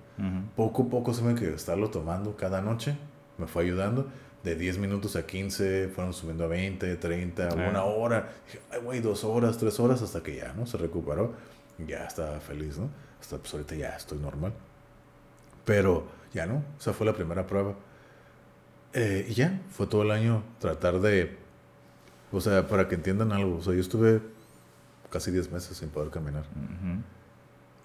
Poco 0.56 0.82
a 0.84 0.88
poco 0.88 1.14
se 1.14 1.22
me 1.22 1.34
que 1.34 1.54
estarlo 1.54 1.90
tomando 1.90 2.36
cada 2.36 2.60
noche 2.60 2.96
me 3.38 3.46
fue 3.46 3.62
ayudando. 3.64 4.06
De 4.42 4.54
10 4.54 4.78
minutos 4.78 5.16
a 5.16 5.26
15, 5.26 5.88
fueron 5.88 6.12
subiendo 6.12 6.44
a 6.44 6.46
20, 6.46 6.96
30, 6.96 7.48
Ah. 7.48 7.68
una 7.70 7.82
hora. 7.84 8.30
Dije, 8.46 8.60
ay, 8.70 8.80
güey, 8.80 9.00
dos 9.00 9.24
horas, 9.24 9.58
tres 9.58 9.78
horas, 9.80 10.00
hasta 10.02 10.22
que 10.22 10.36
ya, 10.36 10.52
¿no? 10.54 10.64
Se 10.66 10.76
recuperó. 10.76 11.34
Ya 11.86 12.04
estaba 12.04 12.38
feliz, 12.40 12.78
¿no? 12.78 12.88
Hasta 13.20 13.36
pues 13.38 13.52
ahorita 13.52 13.74
ya 13.74 13.90
estoy 13.96 14.18
normal. 14.18 14.52
Pero 15.64 16.06
ya 16.32 16.46
no, 16.46 16.62
esa 16.78 16.92
fue 16.92 17.04
la 17.06 17.12
primera 17.14 17.46
prueba. 17.46 17.74
Eh, 18.94 19.26
y 19.28 19.34
ya, 19.34 19.60
fue 19.70 19.86
todo 19.86 20.02
el 20.02 20.10
año 20.12 20.42
tratar 20.60 21.00
de, 21.00 21.36
o 22.32 22.40
sea, 22.40 22.66
para 22.68 22.88
que 22.88 22.94
entiendan 22.94 23.32
algo, 23.32 23.56
o 23.58 23.62
sea, 23.62 23.74
yo 23.74 23.80
estuve 23.80 24.20
casi 25.10 25.30
10 25.30 25.50
meses 25.52 25.76
sin 25.76 25.90
poder 25.90 26.10
caminar. 26.10 26.42
Ujú. 26.42 27.02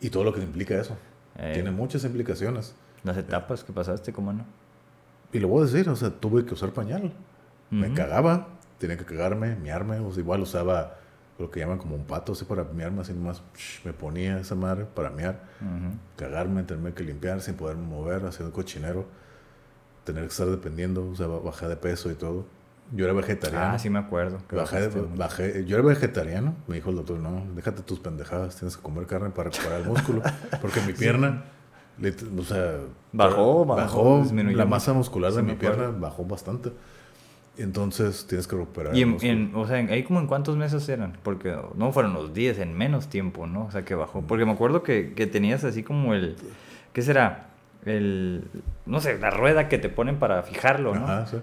Y 0.02 0.10
todo 0.10 0.24
lo 0.24 0.34
que 0.34 0.42
implica 0.42 0.76
eso. 0.80 0.98
Eh, 1.38 1.52
Tiene 1.54 1.72
muchas 1.72 2.04
implicaciones. 2.04 2.76
Las 3.04 3.18
etapas 3.18 3.64
que 3.64 3.74
pasaste, 3.74 4.14
¿cómo 4.14 4.32
no? 4.34 4.46
Y 5.32 5.40
lo 5.40 5.48
voy 5.48 5.64
a 5.64 5.66
decir, 5.66 5.90
o 5.90 5.96
sea, 5.96 6.10
tuve 6.12 6.46
que 6.46 6.54
usar 6.54 6.72
pañal. 6.72 7.12
Me 7.72 7.92
cagaba, 7.94 8.50
tenía 8.78 8.98
que 8.98 9.06
cagarme, 9.06 9.56
miarme, 9.56 10.00
o 10.00 10.12
sea, 10.12 10.22
igual 10.22 10.42
usaba 10.42 10.98
lo 11.40 11.50
que 11.50 11.60
llaman 11.60 11.80
como 11.80 11.96
un 11.96 12.06
pato, 12.06 12.34
así 12.34 12.46
para 12.46 12.64
miarme, 12.66 13.02
así 13.02 13.14
nomás 13.14 13.42
psh, 13.56 13.84
me 13.86 13.94
ponía 13.94 14.38
esa 14.40 14.54
madre 14.54 14.86
para 14.86 15.10
miar, 15.10 15.40
Ujú. 15.60 15.96
cagarme, 16.16 16.62
tenerme 16.64 16.94
que 16.94 17.04
limpiar 17.04 17.42
sin 17.42 17.56
poderme 17.56 17.84
mover, 17.88 18.24
haciendo 18.28 18.54
cochinero, 18.54 19.06
tener 20.04 20.22
que 20.24 20.30
estar 20.30 20.46
dependiendo, 20.48 21.10
o 21.10 21.16
sea, 21.16 21.26
ba- 21.26 21.40
bajé 21.40 21.68
de 21.68 21.76
peso 21.76 22.12
y 22.12 22.16
todo. 22.16 22.46
Yo 22.96 23.06
era 23.06 23.14
vegetariano. 23.14 23.66
Ah, 23.74 23.80
sí 23.80 23.90
me 23.90 24.00
acuerdo. 24.00 24.38
Bajé, 24.52 24.90
bajé- 25.18 25.66
yo 25.66 25.78
era 25.78 25.88
vegetariano, 25.88 26.56
me 26.68 26.76
dijo 26.76 26.92
el 26.92 26.98
doctor, 26.98 27.20
no, 27.20 27.44
déjate 27.56 27.82
tus 27.82 28.00
pendejadas, 28.00 28.56
tienes 28.56 28.78
que 28.78 28.84
comer 28.84 29.08
carne 29.08 29.30
para 29.32 29.50
recuperar 29.50 29.82
el 29.82 29.88
músculo, 29.88 30.22
porque 30.62 30.80
mi 30.82 30.94
pierna, 30.94 31.44
lit- 32.00 32.40
o 32.40 32.44
sea, 32.44 32.78
Bajó, 33.12 33.66
bajó, 33.66 33.82
bajó, 33.82 34.20
disminuyó 34.24 34.58
la 34.58 34.66
masa 34.66 34.94
muscular 34.94 35.32
Sí 35.32 35.38
de 35.38 35.44
mi 35.44 35.54
pierna 35.56 35.88
bajó 35.90 36.24
bastante. 36.26 36.72
Entonces 37.58 38.26
tienes 38.28 38.48
que 38.48 38.56
recuperar. 38.56 38.96
Y 38.96 39.04
en, 39.28 39.52
o 39.56 39.68
sea, 39.68 39.78
ahí 39.78 40.04
como 40.04 40.20
en 40.20 40.26
cuántos 40.28 40.58
meses 40.58 40.88
eran, 40.90 41.18
porque 41.22 41.56
no 41.76 41.92
fueron 41.92 42.14
los 42.14 42.34
10, 42.34 42.58
en 42.60 42.76
menos 42.76 43.10
tiempo, 43.10 43.46
¿no? 43.46 43.66
O 43.66 43.72
sea, 43.72 43.86
que 43.86 43.94
bajó. 43.94 44.22
Porque 44.22 44.46
me 44.46 44.52
acuerdo 44.54 44.82
que, 44.82 45.14
que 45.14 45.28
tenías 45.28 45.64
así 45.64 45.84
como 45.84 46.16
el, 46.16 46.36
¿qué 46.94 47.04
será? 47.04 47.50
El, 47.86 48.44
no 48.88 49.02
sé, 49.02 49.20
la 49.20 49.30
rueda 49.30 49.70
que 49.70 49.78
te 49.78 49.90
ponen 49.90 50.18
para 50.18 50.42
fijarlo, 50.44 50.96
¿no? 50.96 51.06
Ajá, 51.06 51.28
sí. 51.28 51.38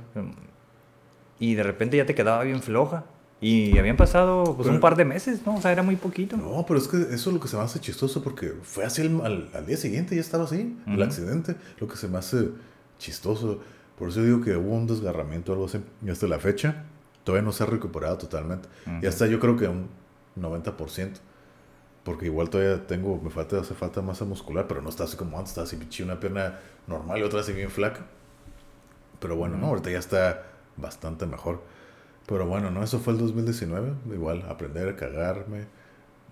Y 1.41 1.55
de 1.55 1.63
repente 1.65 1.97
ya 1.97 2.07
te 2.07 2.15
quedaba 2.15 2.45
bien 2.45 2.63
floja. 2.63 3.05
Y 3.41 3.79
habían 3.79 3.97
pasado 3.97 4.45
pues 4.45 4.59
Pero- 4.67 4.75
un 4.75 4.81
par 4.81 4.97
de 4.97 5.05
meses, 5.07 5.41
¿no? 5.47 5.57
O 5.57 5.61
sea, 5.63 5.73
era 5.73 5.83
muy 5.83 5.97
poquito. 5.97 6.37
No, 6.37 6.65
pero 6.69 6.79
es 6.79 6.87
que 6.87 6.99
eso 6.99 7.31
es 7.31 7.35
lo 7.35 7.41
que 7.41 7.49
se 7.49 7.57
me 7.57 7.63
hace 7.63 7.81
chistoso 7.81 8.23
porque 8.23 8.53
fue 8.63 8.85
así 8.85 9.01
al, 9.01 9.19
al- 9.25 9.49
al 9.55 9.65
día 9.67 9.79
siguiente, 9.79 10.15
ya 10.15 10.21
estaba 10.21 10.45
así, 10.45 10.77
el 10.87 11.03
accidente. 11.03 11.57
Lo 11.81 11.89
que 11.89 11.97
se 11.97 12.07
me 12.07 12.19
hace 12.19 12.51
chistoso. 12.99 13.61
Por 13.99 14.11
eso 14.11 14.23
digo 14.23 14.41
que 14.43 14.55
hubo 14.57 14.75
un 14.75 14.87
desgarramiento 14.87 15.53
o 15.53 15.55
algo 15.55 15.67
así. 15.67 15.81
Y 16.05 16.11
hasta 16.11 16.27
la 16.27 16.39
fecha 16.39 16.85
todavía 17.25 17.45
no 17.45 17.53
se 17.53 17.63
ha 17.63 17.67
recuperado 17.67 18.19
totalmente. 18.19 18.69
Ya 19.01 19.09
está, 19.09 19.27
yo 19.27 19.41
creo 19.41 19.57
que 19.57 19.67
un 19.69 19.89
90%. 20.39 21.13
Porque 22.05 22.27
igual 22.27 22.49
todavía 22.51 22.87
tengo, 22.87 23.21
me 23.23 23.31
falta, 23.31 23.61
hace 23.61 23.75
falta 23.75 24.01
masa 24.03 24.25
muscular, 24.27 24.67
pero 24.67 24.81
no 24.83 24.89
está 24.89 25.05
así 25.05 25.17
como 25.17 25.37
antes, 25.39 25.51
está 25.57 25.63
así 25.63 26.03
una 26.03 26.19
pierna 26.21 26.59
normal 26.87 27.19
y 27.19 27.23
otra 27.23 27.41
así 27.41 27.53
bien 27.53 27.71
flaca. 27.71 28.01
Pero 29.19 29.37
bueno, 29.37 29.57
no, 29.59 29.67
ahorita 29.69 29.91
ya 29.91 29.99
está 29.99 30.43
bastante 30.77 31.27
mejor. 31.27 31.63
Pero 32.27 32.47
bueno, 32.47 32.71
no, 32.71 32.83
eso 32.83 32.99
fue 32.99 33.13
el 33.13 33.19
2019. 33.19 33.93
Igual, 34.13 34.45
aprender 34.49 34.89
a 34.89 34.97
cagarme, 34.97 35.65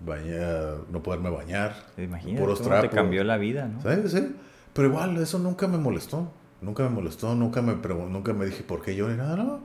bañar, 0.01 0.78
no 0.91 1.03
poderme 1.03 1.30
bañar. 1.30 1.74
Imagínate 1.97 2.41
puros 2.41 2.61
cómo 2.61 2.80
te 2.80 2.91
cambió 2.91 3.24
la 3.24 3.36
vida, 3.36 3.68
¿no? 3.68 3.80
Sí, 3.82 4.09
sí. 4.09 4.36
Pero 4.72 4.89
igual, 4.89 5.16
eso 5.16 5.39
nunca 5.39 5.66
me 5.66 5.78
molestó. 5.78 6.30
Nunca 6.61 6.82
me 6.84 6.91
molestó, 6.91 7.34
nunca 7.34 7.62
me, 7.62 7.74
nunca 7.74 8.32
me 8.32 8.47
dije 8.47 8.62
por 8.62 8.82
qué 8.82 8.95
yo 8.95 9.09
ni 9.09 9.16
nada, 9.16 9.36
no. 9.36 9.61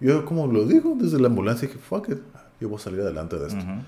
Yo, 0.00 0.24
como 0.24 0.46
lo 0.46 0.66
digo 0.66 0.94
desde 0.98 1.18
la 1.18 1.28
ambulancia, 1.28 1.68
dije, 1.68 1.80
fuck 1.80 2.08
it, 2.10 2.18
yo 2.60 2.68
voy 2.68 2.78
a 2.78 2.80
salir 2.80 3.00
adelante 3.00 3.38
de 3.38 3.46
esto. 3.46 3.58
Ujú. 3.58 3.82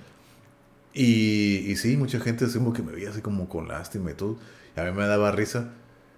Y, 0.95 1.71
y 1.71 1.77
sí, 1.77 1.97
mucha 1.97 2.19
gente 2.19 2.47
así 2.47 2.59
como 2.59 2.73
que 2.73 2.83
me 2.83 2.93
veía 2.93 3.11
así 3.11 3.21
como 3.21 3.49
con 3.49 3.69
lástima 3.69 4.11
y 4.11 4.15
todo. 4.15 4.37
Y 4.77 4.81
a 4.81 4.85
mí 4.85 4.93
me 4.93 5.07
daba 5.07 5.31
risa. 5.33 5.69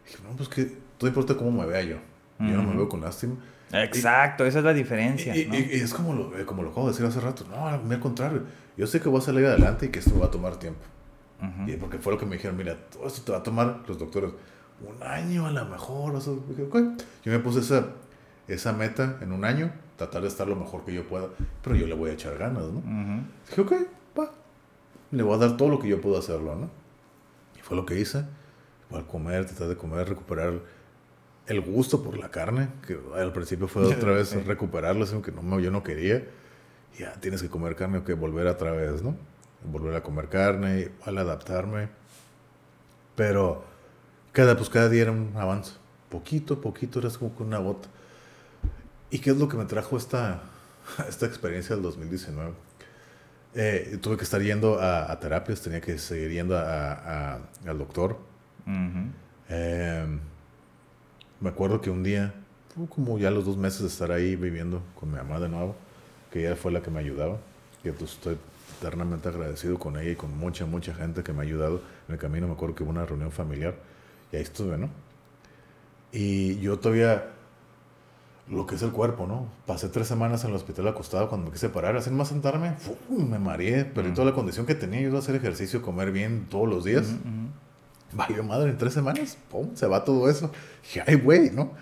Dije, 0.07 0.19
no, 0.23 0.37
pues 0.37 0.49
que 0.49 0.77
no 1.01 1.09
importa 1.09 1.37
cómo 1.37 1.51
me 1.51 1.67
vea 1.67 1.83
yo. 1.83 1.97
Yo 2.39 2.57
no 2.57 2.63
me 2.63 2.75
veo 2.75 2.89
con 2.89 3.03
lástima. 3.03 3.35
Exacto, 3.73 4.45
esa 4.45 4.59
es 4.59 4.65
la 4.65 4.73
diferencia. 4.75 5.35
Y, 5.37 5.47
¿no? 5.47 5.55
y- 5.55 5.69
y 5.73 5.81
es 5.81 5.93
como 5.95 6.13
lo, 6.15 6.39
eh, 6.39 6.45
como 6.45 6.63
lo 6.63 6.71
acabo 6.71 6.87
de 6.87 6.93
decir 6.93 7.07
hace 7.07 7.21
rato. 7.21 7.45
No, 7.49 7.67
al 7.69 8.01
contrario. 8.01 8.43
Yo 8.77 8.87
sé 8.87 9.01
que 9.01 9.09
voy 9.09 9.21
a 9.21 9.25
salir 9.25 9.47
adelante 9.47 9.87
y 9.87 9.89
que 9.91 9.99
esto 10.01 10.19
va 10.19 10.27
a 10.27 10.31
tomar 10.31 10.57
tiempo. 10.57 10.81
Ujú. 11.41 11.71
Y 11.71 11.77
porque 11.77 11.99
fue 11.99 12.13
lo 12.13 12.19
que 12.19 12.27
me 12.27 12.37
dijeron, 12.37 12.57
mira, 12.57 12.77
todo 12.91 13.07
esto 13.07 13.23
te 13.23 13.33
va 13.33 13.39
a 13.39 13.43
tomar, 13.43 13.83
los 13.87 13.99
doctores, 13.99 14.31
un 14.87 15.03
año 15.07 15.47
a 15.47 15.51
lo 15.53 15.65
mejor. 15.67 16.15
O 16.15 16.21
sea, 16.21 16.33
dije, 16.49 16.63
"Ok". 16.65 16.77
Yo 17.25 17.33
me 17.33 17.39
puse 17.39 17.61
esa, 17.61 17.87
esa 18.49 18.73
meta 18.73 19.19
en 19.21 19.33
un 19.33 19.45
año, 19.45 19.71
tratar 19.97 20.23
de 20.23 20.29
estar 20.29 20.49
lo 20.49 20.57
mejor 20.57 20.85
que 20.85 20.93
yo 20.95 21.07
pueda, 21.07 21.27
pero 21.63 21.77
yo 21.77 21.87
le 21.87 21.95
voy 21.95 22.11
a 22.11 22.15
echar 22.15 22.37
ganas, 22.39 22.65
¿no? 22.65 22.79
Ujú. 22.79 23.23
Dije, 23.49 23.61
ok, 23.61 23.73
va. 24.19 24.31
Le 25.13 25.23
voy 25.23 25.35
a 25.35 25.39
dar 25.39 25.57
todo 25.57 25.69
lo 25.69 25.79
que 25.79 25.89
yo 25.89 26.01
puedo 26.01 26.19
hacerlo, 26.19 26.55
¿no? 26.57 26.71
Y 27.59 27.61
fue 27.63 27.77
lo 27.77 27.85
que 27.87 27.99
hice. 28.01 28.25
Igual 28.89 29.07
comer, 29.07 29.45
tratar 29.47 29.69
de 29.69 29.77
comer, 29.77 30.09
recuperar 30.09 30.55
el 31.51 31.61
gusto 31.61 32.03
por 32.03 32.17
la 32.17 32.31
carne, 32.31 32.69
que 32.87 32.99
al 33.17 33.33
principio 33.33 33.67
fue 33.69 33.85
otra 33.85 34.13
vez 34.13 34.29
Sí. 34.29 34.39
recuperarlo, 34.41 35.05
sino 35.07 35.21
que 35.23 35.33
no, 35.33 35.59
yo 35.61 35.71
no 35.71 35.83
quería. 35.83 36.25
Ya 36.99 37.13
tienes 37.15 37.43
que 37.43 37.49
comer 37.49 37.77
carne 37.77 37.99
o 37.99 38.05
que 38.05 38.15
volver 38.15 38.47
otra 38.47 38.73
vez, 38.73 39.03
¿no? 39.03 39.17
Volver 39.65 39.95
a 39.97 40.03
comer 40.03 40.29
carne, 40.29 40.81
igual 41.01 41.19
adaptarme. 41.19 41.89
Pero 43.17 43.65
cada, 44.33 44.57
pues 44.57 44.69
cada 44.71 44.89
día 44.89 45.03
era 45.03 45.13
un 45.13 45.33
avance. 45.37 45.73
Poquito, 46.09 46.61
poquito, 46.61 46.99
era 47.01 47.11
como 47.11 47.35
con 47.35 47.47
una 47.49 47.59
gota. 47.59 47.89
¿Y 49.11 49.19
qué 49.19 49.31
es 49.31 49.37
lo 49.37 49.49
que 49.49 49.57
me 49.57 49.65
trajo 49.65 49.97
esta, 49.97 50.43
esta 51.09 51.27
experiencia 51.27 51.75
del 51.75 51.83
2019? 51.83 52.53
Eh, 53.55 53.99
tuve 54.01 54.17
que 54.17 54.23
estar 54.25 54.41
yendo 54.41 54.79
a, 54.81 55.11
a 55.11 55.19
terapias, 55.19 55.61
tenía 55.61 55.81
que 55.81 55.99
seguir 55.99 56.31
yendo 56.31 56.57
a- 56.57 56.93
a- 57.35 57.39
al 57.67 57.79
doctor. 57.79 58.19
Eh, 59.49 60.19
me 61.41 61.49
acuerdo 61.49 61.81
que 61.81 61.91
un 61.91 62.03
día, 62.03 62.35
como 62.89 63.19
ya 63.19 63.31
los 63.31 63.45
dos 63.45 63.57
meses 63.57 63.81
de 63.81 63.87
estar 63.89 64.13
ahí 64.13 64.37
viviendo 64.37 64.83
con 64.99 65.11
mi 65.11 65.17
mamá 65.17 65.41
de 65.41 65.49
nuevo, 65.49 65.75
que 66.31 66.47
ella 66.47 66.57
fue 66.57 66.71
la 66.71 66.83
que 66.83 66.91
me 66.91 67.01
ayudaba, 67.01 67.39
que 67.83 67.91
estoy 67.91 68.39
eternamente 68.79 69.29
agradecido 69.29 69.79
con 69.79 69.97
ella 69.99 70.11
y 70.11 70.17
con 70.17 70.37
mucha, 70.39 70.67
mucha 70.67 70.95
gente 70.95 71.23
que 71.23 71.33
me 71.33 71.41
ha 71.41 71.43
ayudado 71.43 71.83
en 72.09 72.15
el 72.15 72.19
camino. 72.19 72.47
Me 72.47 72.53
acuerdo 72.53 72.75
que 72.75 72.83
hubo 72.83 72.91
una 72.91 73.05
reunión 73.05 73.33
familiar 73.33 73.75
y 74.33 74.37
ahí 74.37 74.43
estuve, 74.43 74.79
¿no? 74.79 74.89
Y 76.13 76.59
yo 76.61 76.79
todavía, 76.79 77.31
lo 78.49 78.67
que 78.67 78.75
es 78.75 78.83
el 78.83 78.91
cuerpo, 78.91 79.27
¿no? 79.27 79.47
Pasé 79.67 79.89
tres 79.89 80.09
semanas 80.09 80.45
en 80.45 80.51
el 80.51 80.57
hospital 80.57 80.89
acostado 80.89 81.29
cuando 81.29 81.47
me 81.47 81.53
quise 81.53 81.69
parar, 81.69 81.97
hacer 81.97 82.13
más 82.13 82.29
sentarme, 82.29 82.75
me 83.09 83.39
mareé, 83.39 83.85
perdí 83.85 84.13
toda 84.13 84.27
la 84.27 84.35
condición 84.35 84.67
que 84.67 84.75
tenía. 84.75 85.01
Yo 85.01 85.09
iba 85.09 85.17
a 85.17 85.21
hacer 85.21 85.37
ejercicio, 85.37 85.83
comer 85.83 86.11
bien 86.13 86.47
todos 86.51 86.69
los 86.69 86.85
días. 86.85 87.07
Ujú, 87.07 87.17
ujú. 87.17 87.49
Valió 88.13 88.43
madre, 88.43 88.71
en 88.71 88.79
tres 88.79 88.93
semanas, 88.95 89.37
pum, 89.51 89.75
se 89.75 89.87
va 89.87 90.05
todo 90.05 90.29
eso. 90.29 90.51
Dije, 90.83 91.03
ay, 91.07 91.15
güey, 91.17 91.51
¿no? 91.51 91.73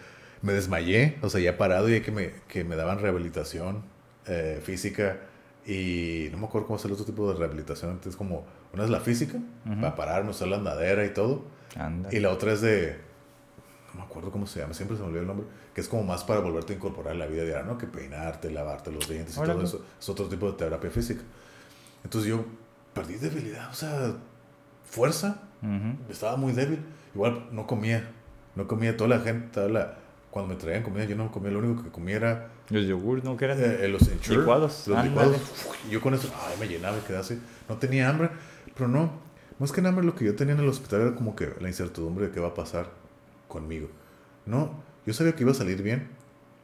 Me 0.43 0.53
desmayé, 0.53 1.19
o 1.23 1.31
sea, 1.31 1.41
ya 1.41 1.57
parado 1.57 1.93
y 1.93 2.01
que 2.01 2.11
me, 2.13 2.33
que 2.49 2.65
me 2.65 2.77
daban 2.77 3.01
rehabilitación 3.01 3.83
eh, 4.27 4.61
física 4.63 5.21
y 5.67 6.29
no 6.33 6.39
me 6.39 6.47
acuerdo 6.47 6.67
cómo 6.67 6.79
es 6.79 6.85
el 6.85 6.93
otro 6.93 7.05
tipo 7.05 7.31
de 7.33 7.39
rehabilitación. 7.39 7.91
Entonces, 7.93 8.17
como, 8.17 8.45
una 8.73 8.85
es 8.85 8.91
la 8.91 9.01
física, 9.01 9.39
Ujú. 9.67 9.81
para 9.81 9.95
pararme, 9.95 10.31
usar 10.31 10.49
la 10.49 10.57
andadera 10.57 11.05
y 11.05 11.11
todo. 11.15 11.45
Anda. 11.77 12.09
Y 12.13 12.21
la 12.21 12.31
otra 12.31 12.53
es 12.53 12.61
de, 12.61 12.97
no 13.93 14.01
me 14.01 14.03
acuerdo 14.07 14.31
cómo 14.31 14.47
se 14.47 14.61
llama, 14.61 14.75
siempre 14.75 14.97
se 14.97 15.03
me 15.03 15.09
olvidó 15.09 15.23
el 15.23 15.27
nombre, 15.27 15.47
que 15.75 15.81
es 15.81 15.89
como 15.89 16.05
más 16.05 16.25
para 16.25 16.41
volverte 16.41 16.73
a 16.73 16.77
incorporar 16.77 17.15
a 17.15 17.19
la 17.19 17.27
vida 17.27 17.45
diaria, 17.45 17.65
¿no? 17.65 17.77
Que 17.79 17.87
peinarte, 17.87 18.51
lavarte 18.51 18.93
los 18.93 19.09
dientes 19.09 19.33
y 19.35 19.37
todo 19.37 19.45
Órale. 19.45 19.65
eso. 19.65 19.85
Es 19.99 20.09
otro 20.09 20.27
tipo 20.29 20.51
de 20.51 20.57
terapia 20.57 20.91
física. 20.91 21.23
Entonces 22.05 22.31
yo 22.31 22.45
perdí 22.95 23.17
debilidad, 23.17 23.71
o 23.71 23.75
sea, 23.75 24.15
fuerza, 24.91 25.43
estaba 26.09 26.37
muy 26.37 26.53
débil. 26.53 26.81
Igual 27.15 27.49
no 27.53 27.67
comía. 27.67 28.11
No 28.55 28.67
comía 28.67 28.97
toda 28.97 29.11
la 29.11 29.21
gente. 29.21 29.49
Toda 29.53 29.69
la, 29.69 29.95
cuando 30.31 30.55
me 30.55 30.61
traían 30.61 30.83
comida, 30.83 31.05
yo 31.05 31.17
no 31.17 31.31
comía. 31.31 31.51
Lo 31.51 31.59
único 31.61 31.83
que 31.83 31.91
comía 31.91 32.17
era 32.17 32.49
Los 32.71 32.87
yogur, 32.87 33.25
¿no? 33.25 33.37
Que 33.37 33.47
eran 33.47 33.59
eh, 33.61 33.89
los 33.89 34.09
Ensure, 34.09 34.41
licuados. 34.41 34.87
Los 34.89 35.05
licuados. 35.05 35.37
Uf, 35.37 35.91
yo 35.91 36.01
con 36.01 36.15
eso, 36.15 36.31
ay, 36.47 36.57
me 36.61 36.69
llenaba 36.69 36.99
y 36.99 37.01
quedaba 37.01 37.21
así. 37.21 37.41
No 37.69 37.77
tenía 37.77 38.09
hambre. 38.09 38.31
Pero 38.75 38.89
no. 38.89 39.11
Más 39.59 39.73
que 39.73 39.81
hambre, 39.81 40.05
lo 40.05 40.15
que 40.15 40.25
yo 40.25 40.37
tenía 40.37 40.55
en 40.55 40.61
el 40.61 40.69
hospital 40.69 41.01
era 41.01 41.15
como 41.15 41.35
que 41.35 41.53
la 41.61 41.69
incertidumbre 41.69 42.27
de 42.27 42.33
qué 42.33 42.41
va 42.41 42.49
a 42.49 42.55
pasar 42.55 42.91
conmigo. 43.49 43.89
No. 44.47 44.83
Yo 45.05 45.15
sabía 45.15 45.35
que 45.35 45.43
iba 45.43 45.53
a 45.53 45.55
salir 45.55 45.83
bien. 45.83 46.09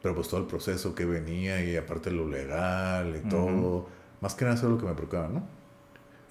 Pero 0.01 0.13
pues 0.13 0.27
todo 0.27 0.39
el 0.39 0.45
proceso 0.45 0.93
que 0.93 1.03
venía 1.03 1.63
y 1.65 1.75
aparte 1.75 2.11
lo 2.11 2.27
legal 2.27 3.15
y 3.15 3.27
todo. 3.27 3.87
Más 4.21 4.35
que 4.35 4.45
nada 4.45 4.55
eso 4.55 4.67
es 4.67 4.71
lo 4.71 4.77
que 4.77 4.85
me 4.85 4.93
preocupaba, 4.93 5.29
¿no? 5.29 5.43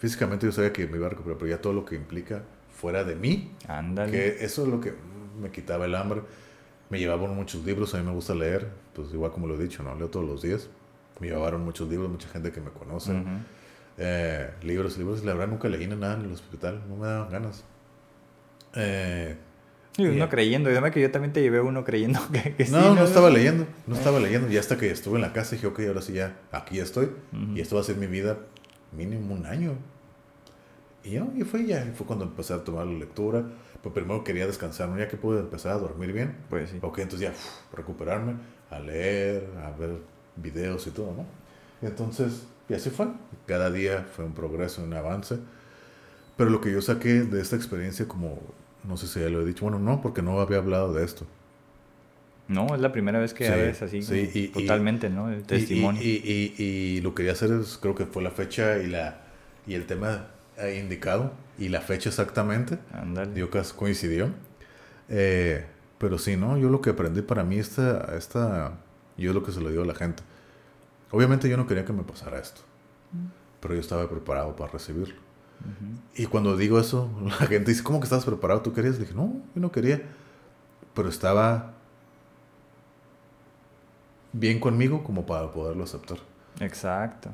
Físicamente 0.05 0.45
yo 0.45 0.53
sabía 0.53 0.71
que 0.73 0.87
me 0.87 0.99
iba 0.99 1.07
a 1.07 1.11
recuperar, 1.11 1.39
pero 1.39 1.51
ya 1.51 1.63
todo 1.63 1.73
lo 1.73 1.85
que 1.87 1.95
implica 1.97 2.43
fuera 2.79 3.05
de 3.05 3.15
mí, 3.17 3.51
Ándale. 3.67 4.13
que 4.13 4.45
eso 4.45 4.65
es 4.65 4.69
lo 4.69 4.79
que 4.81 4.93
me 5.41 5.51
quitaba 5.51 5.87
el 5.87 5.95
hambre. 5.95 6.21
Me 6.91 6.99
llevaban 6.99 7.35
muchos 7.35 7.65
libros, 7.65 7.95
a 7.95 7.99
mí 7.99 8.05
me 8.05 8.13
gusta 8.13 8.35
leer, 8.35 8.69
pues 8.93 9.09
igual 9.15 9.33
como 9.33 9.47
lo 9.47 9.55
he 9.55 9.63
dicho, 9.63 9.83
¿no? 9.83 9.95
Leo 9.95 10.09
todos 10.11 10.27
los 10.27 10.43
días. 10.43 10.69
Me 11.21 11.29
llevaron 11.29 11.65
muchos 11.65 11.89
libros, 11.89 12.11
mucha 12.11 12.29
gente 12.29 12.53
que 12.53 12.61
me 12.61 12.69
conoce. 12.71 13.13
Eh, 13.97 14.51
libros, 14.63 14.99
libros, 14.99 15.25
la 15.25 15.33
verdad 15.33 15.49
nunca 15.49 15.69
leí 15.69 15.87
nada 15.87 16.15
en 16.19 16.27
el 16.27 16.33
hospital, 16.33 16.83
no 16.87 16.97
me 16.97 17.07
daban 17.07 17.31
ganas. 17.31 17.65
Eh, 18.75 19.37
Y 19.97 20.07
uno 20.07 20.29
creyendo, 20.29 20.69
y 20.69 20.73
además 20.73 20.91
que 20.91 21.01
yo 21.01 21.11
también 21.11 21.33
te 21.33 21.41
llevé 21.41 21.61
uno 21.61 21.85
creyendo 21.85 22.21
que, 22.33 22.55
que 22.57 22.67
sí. 22.67 22.73
no, 22.73 22.95
no 22.95 23.05
estaba 23.05 23.31
leyendo, 23.31 23.67
no 23.87 23.95
estaba 23.95 24.19
leyendo. 24.21 24.51
Y 24.53 24.59
hasta 24.59 24.77
que 24.77 24.91
estuve 24.91 25.17
en 25.17 25.23
la 25.23 25.33
casa 25.33 25.53
dije, 25.57 25.67
ok, 25.69 25.81
ahora 25.89 26.03
sí 26.03 26.13
ya, 26.13 26.37
aquí 26.53 26.79
estoy. 26.81 27.09
Y 27.55 27.61
esto 27.61 27.77
va 27.77 27.81
a 27.81 27.85
ser 27.85 27.97
mi 27.97 28.07
vida 28.07 28.37
mínimo 28.93 29.35
un 29.35 29.47
año. 29.47 29.73
Y 31.05 31.11
yo, 31.11 31.27
y 31.37 31.43
fue 31.43 31.67
ya, 31.67 31.85
y 31.85 31.93
fue 31.95 32.07
cuando 32.07 32.25
empecé 32.25 32.55
a 32.55 32.65
tomar 32.65 32.87
la 32.87 32.99
lectura. 32.99 33.45
Pues 33.83 33.95
primero 33.95 34.25
quería 34.25 34.47
descansar, 34.47 34.89
¿no? 34.89 34.99
ya 34.99 35.07
que 35.09 35.17
pude 35.19 35.41
empezar 35.41 35.73
a 35.73 35.79
dormir 35.79 36.13
bien. 36.13 36.35
Pues 36.49 36.71
sí. 36.71 36.79
Ok, 36.81 37.01
entonces 37.01 37.29
ya, 37.31 37.35
recuperarme, 37.77 38.35
a 38.71 38.79
leer, 38.81 39.47
a 39.63 39.71
ver 39.79 39.99
videos 40.37 40.87
y 40.87 40.91
todo, 40.91 41.13
¿no? 41.15 41.27
Y 41.83 41.87
entonces, 41.91 42.47
y 42.69 42.75
así 42.75 42.89
fue. 42.91 43.09
Cada 43.47 43.71
día 43.71 44.07
fue 44.17 44.25
un 44.25 44.33
progreso, 44.33 44.83
un 44.83 44.95
avance. 44.95 45.39
Pero 46.37 46.49
lo 46.51 46.61
que 46.63 46.73
yo 46.73 46.81
saqué 46.81 47.23
de 47.23 47.41
esta 47.43 47.57
experiencia, 47.57 48.09
como, 48.09 48.39
no 48.85 48.97
sé 48.97 49.07
si 49.07 49.21
ya 49.21 49.29
lo 49.29 49.43
he 49.43 49.45
dicho, 49.45 49.65
bueno, 49.67 49.79
no, 49.79 50.01
porque 50.01 50.23
no 50.23 50.41
había 50.41 50.59
hablado 50.59 50.95
de 50.95 51.05
esto. 51.05 51.27
No, 52.49 52.75
es 52.75 52.81
la 52.81 52.93
primera 52.93 53.19
vez 53.19 53.33
que 53.33 53.47
Sí, 53.47 53.53
hables 53.53 53.81
así. 53.83 54.03
sí, 54.03 54.31
y- 54.35 54.39
y- 54.45 54.49
totalmente, 54.49 55.09
¿no? 55.11 55.31
El 55.31 55.41
Y- 55.41 55.43
testimonio. 55.45 56.03
Y, 56.03 56.07
y, 56.25 56.55
y, 56.59 56.65
y 56.99 57.01
lo 57.01 57.11
que 57.11 57.17
quería 57.23 57.33
hacer 57.33 57.53
es, 57.53 57.79
creo 57.79 57.95
que 57.95 58.05
fue 58.07 58.23
la 58.23 58.31
fecha 58.31 58.79
y, 58.79 58.87
la, 58.89 59.21
y 59.67 59.75
el 59.75 59.87
tema 59.87 60.27
indicado 60.75 61.33
y 61.59 61.69
la 61.69 61.81
fecha 61.81 62.09
exactamente. 62.09 62.79
Ándale. 62.93 63.33
Digo 63.33 63.51
que 63.51 63.63
coincidió. 63.77 64.31
Eh, 65.09 65.67
pero 65.99 66.19
sí, 66.19 66.37
¿no? 66.37 66.59
Yo 66.59 66.69
lo 66.69 66.81
que 66.81 66.91
aprendí 66.91 67.23
para 67.23 67.45
mí, 67.45 67.59
esta, 67.59 68.17
esta, 68.17 68.73
yo 69.17 69.31
es 69.31 69.35
lo 69.35 69.43
que 69.43 69.53
se 69.53 69.61
lo 69.61 69.71
digo 69.71 69.83
a 69.83 69.87
la 69.87 69.95
gente. 69.95 70.23
Obviamente 71.11 71.49
yo 71.49 71.57
no 71.57 71.67
quería 71.67 71.85
que 71.85 71.93
me 71.93 72.03
pasara 72.03 72.39
esto, 72.39 72.63
pero 73.61 73.75
yo 73.75 73.81
estaba 73.81 74.09
preparado 74.09 74.57
para 74.57 74.73
recibirlo. 74.73 75.15
Ujú. 75.61 76.01
Y 76.17 76.27
cuando 76.27 76.57
digo 76.57 76.79
eso, 76.81 77.11
la 77.41 77.47
gente 77.47 77.71
dice, 77.71 77.83
¿cómo 77.83 78.01
que 78.01 78.05
estabas 78.05 78.25
preparado? 78.25 78.63
¿Tú 78.63 78.73
querías? 78.73 78.95
Le 78.95 79.03
dije, 79.03 79.15
no, 79.15 79.33
yo 79.55 79.61
no 79.61 79.71
quería. 79.71 80.03
Pero 80.95 81.09
estaba 81.09 81.75
bien 84.33 84.61
conmigo 84.61 85.05
como 85.05 85.25
para 85.27 85.51
poderlo 85.51 85.85
aceptar. 85.85 86.19
Exacto. 86.61 87.31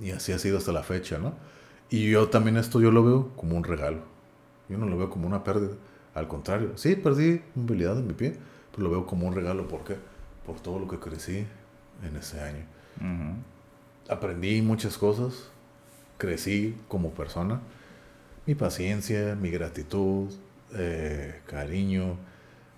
Y 0.00 0.10
así 0.10 0.32
ha 0.32 0.38
sido 0.38 0.58
hasta 0.58 0.72
la 0.72 0.82
fecha, 0.82 1.18
¿no? 1.18 1.34
Y 1.94 2.10
yo 2.10 2.28
también 2.28 2.56
esto 2.56 2.80
yo 2.80 2.90
lo 2.90 3.04
veo 3.04 3.28
como 3.36 3.56
un 3.56 3.62
regalo. 3.62 4.00
Yo 4.68 4.76
no 4.76 4.86
lo 4.86 4.98
veo 4.98 5.10
como 5.10 5.28
una 5.28 5.44
pérdida. 5.44 5.76
Al 6.12 6.26
contrario, 6.26 6.72
sí, 6.74 6.96
perdí 6.96 7.40
movilidad 7.54 7.96
en 7.96 8.08
mi 8.08 8.14
pie, 8.14 8.36
pero 8.72 8.82
lo 8.82 8.90
veo 8.90 9.06
como 9.06 9.28
un 9.28 9.32
regalo. 9.32 9.68
¿Por 9.68 9.84
qué? 9.84 9.96
Por 10.44 10.58
todo 10.58 10.80
lo 10.80 10.88
que 10.88 10.98
crecí 10.98 11.46
en 12.02 12.16
ese 12.16 12.40
año. 12.40 12.64
Aprendí 14.08 14.60
muchas 14.60 14.98
cosas, 14.98 15.50
crecí 16.18 16.76
como 16.88 17.10
persona. 17.10 17.60
Mi 18.44 18.56
paciencia, 18.56 19.36
mi 19.36 19.50
gratitud, 19.50 20.32
eh, 20.74 21.42
cariño. 21.46 22.16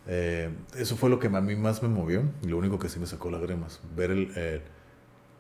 Eh, 0.09 0.51
eso 0.77 0.95
fue 0.99 1.09
lo 1.09 1.19
que 1.19 1.29
a 1.29 1.41
mí 1.41 1.57
más 1.57 1.83
me 1.83 1.89
movió 1.89 2.23
y 2.43 2.49
lo 2.49 2.59
único 2.59 2.79
que 2.79 2.91
sí 2.91 3.01
me 3.01 3.07
sacó 3.07 3.31
lágrimas. 3.31 3.81
Ver 3.97 4.11
el, 4.11 4.63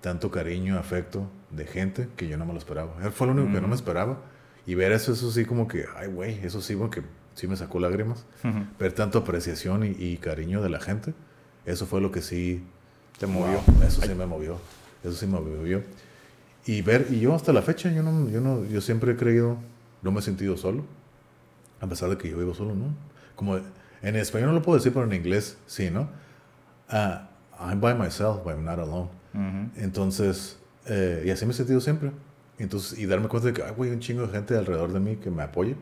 tanto 0.06 0.30
cariño, 0.30 0.78
afecto 0.78 1.28
de 1.50 1.66
gente 1.66 2.08
que 2.14 2.28
yo 2.28 2.36
no 2.36 2.46
me 2.46 2.52
lo 2.52 2.60
esperaba. 2.60 2.92
Fue 3.10 3.26
lo 3.26 3.32
único 3.32 3.52
que 3.52 3.60
no 3.60 3.66
me 3.66 3.74
esperaba. 3.74 4.20
Y 4.64 4.76
ver 4.76 4.92
eso, 4.92 5.12
eso 5.12 5.32
sí 5.32 5.44
como 5.44 5.66
que, 5.66 5.86
ay, 5.96 6.06
güey, 6.06 6.38
eso 6.46 6.60
sí, 6.60 6.76
porque 6.76 7.02
sí 7.34 7.48
me 7.48 7.56
sacó 7.56 7.80
lágrimas. 7.80 8.24
Ver 8.78 8.92
tanto 8.92 9.18
apreciación 9.18 9.82
y, 9.84 10.16
cariño 10.18 10.62
de 10.62 10.68
la 10.68 10.78
gente, 10.78 11.12
eso 11.64 11.86
fue 11.86 12.00
lo 12.00 12.12
que 12.12 12.22
sí... 12.22 12.62
Te 13.18 13.26
movió. 13.26 13.60
eso 13.84 14.00
sí 14.00 14.14
me 14.14 14.26
movió. 14.26 14.60
Eso 15.02 15.14
sí 15.14 15.26
me 15.26 15.40
movió. 15.40 15.82
Y 16.66 16.82
ver, 16.82 17.08
y 17.10 17.18
yo 17.18 17.34
hasta 17.34 17.52
la 17.52 17.62
fecha, 17.62 17.90
yo, 17.90 18.04
no, 18.04 18.30
yo, 18.30 18.40
no, 18.40 18.64
yo 18.64 18.80
siempre 18.80 19.10
he 19.10 19.16
creído, 19.16 19.56
no 20.02 20.12
me 20.12 20.20
he 20.20 20.22
sentido 20.22 20.56
solo. 20.56 20.84
A 21.80 21.88
pesar 21.88 22.10
de 22.10 22.16
que 22.16 22.30
yo 22.30 22.38
vivo 22.38 22.54
solo, 22.54 22.76
¿no? 22.76 22.94
Como 23.34 23.56
en 23.56 24.14
español 24.14 24.50
no 24.50 24.54
lo 24.54 24.62
puedo 24.62 24.78
decir, 24.78 24.92
pero 24.92 25.04
en 25.04 25.14
inglés 25.14 25.58
sí, 25.66 25.90
¿no? 25.90 26.02
Uh, 26.92 27.26
I'm 27.58 27.80
by 27.80 27.92
myself, 27.92 28.44
but 28.44 28.52
I'm 28.52 28.64
not 28.64 28.78
alone. 28.78 29.08
Entonces, 29.76 30.58
eh, 30.86 31.24
y 31.26 31.30
así 31.30 31.44
me 31.44 31.52
he 31.52 31.54
sentido 31.54 31.80
siempre. 31.80 32.12
Entonces, 32.58 32.98
y 32.98 33.06
darme 33.06 33.28
cuenta 33.28 33.48
de 33.48 33.54
que, 33.54 33.62
hay 33.62 33.90
un 33.90 34.00
chingo 34.00 34.22
de 34.22 34.28
gente 34.28 34.56
alrededor 34.56 34.92
de 34.92 35.00
mí 35.00 35.16
que 35.16 35.30
me 35.30 35.42
apoya, 35.42 35.74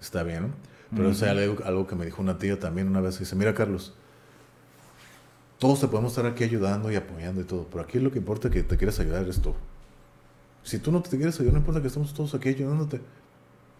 está 0.00 0.22
bien, 0.22 0.42
¿no? 0.42 0.48
Pero 0.96 1.10
o 1.10 1.24
algo, 1.30 1.64
algo, 1.64 1.86
que 1.86 1.94
me 1.94 2.06
dijo 2.06 2.22
una 2.22 2.38
tía 2.38 2.58
también 2.58 2.88
una 2.88 3.00
vez, 3.00 3.18
dice, 3.18 3.36
mira 3.36 3.54
Carlos, 3.54 3.94
todos 5.58 5.80
te 5.80 5.88
podemos 5.88 6.12
estar 6.12 6.24
aquí 6.24 6.44
ayudando 6.44 6.90
y 6.90 6.96
apoyando 6.96 7.42
y 7.42 7.44
todo, 7.44 7.66
pero 7.70 7.84
aquí 7.84 7.98
lo 8.00 8.10
que 8.10 8.18
importa 8.18 8.48
que 8.48 8.62
te 8.62 8.76
quieras 8.76 8.98
ayudar 8.98 9.22
eres 9.22 9.40
tú. 9.40 9.54
Si 10.62 10.78
tú 10.78 10.90
no 10.90 11.02
te 11.02 11.16
quieres 11.16 11.38
ayudar, 11.38 11.54
no 11.54 11.60
importa 11.60 11.82
que 11.82 11.88
estemos 11.88 12.14
todos 12.14 12.34
aquí 12.34 12.48
ayudándote, 12.48 13.00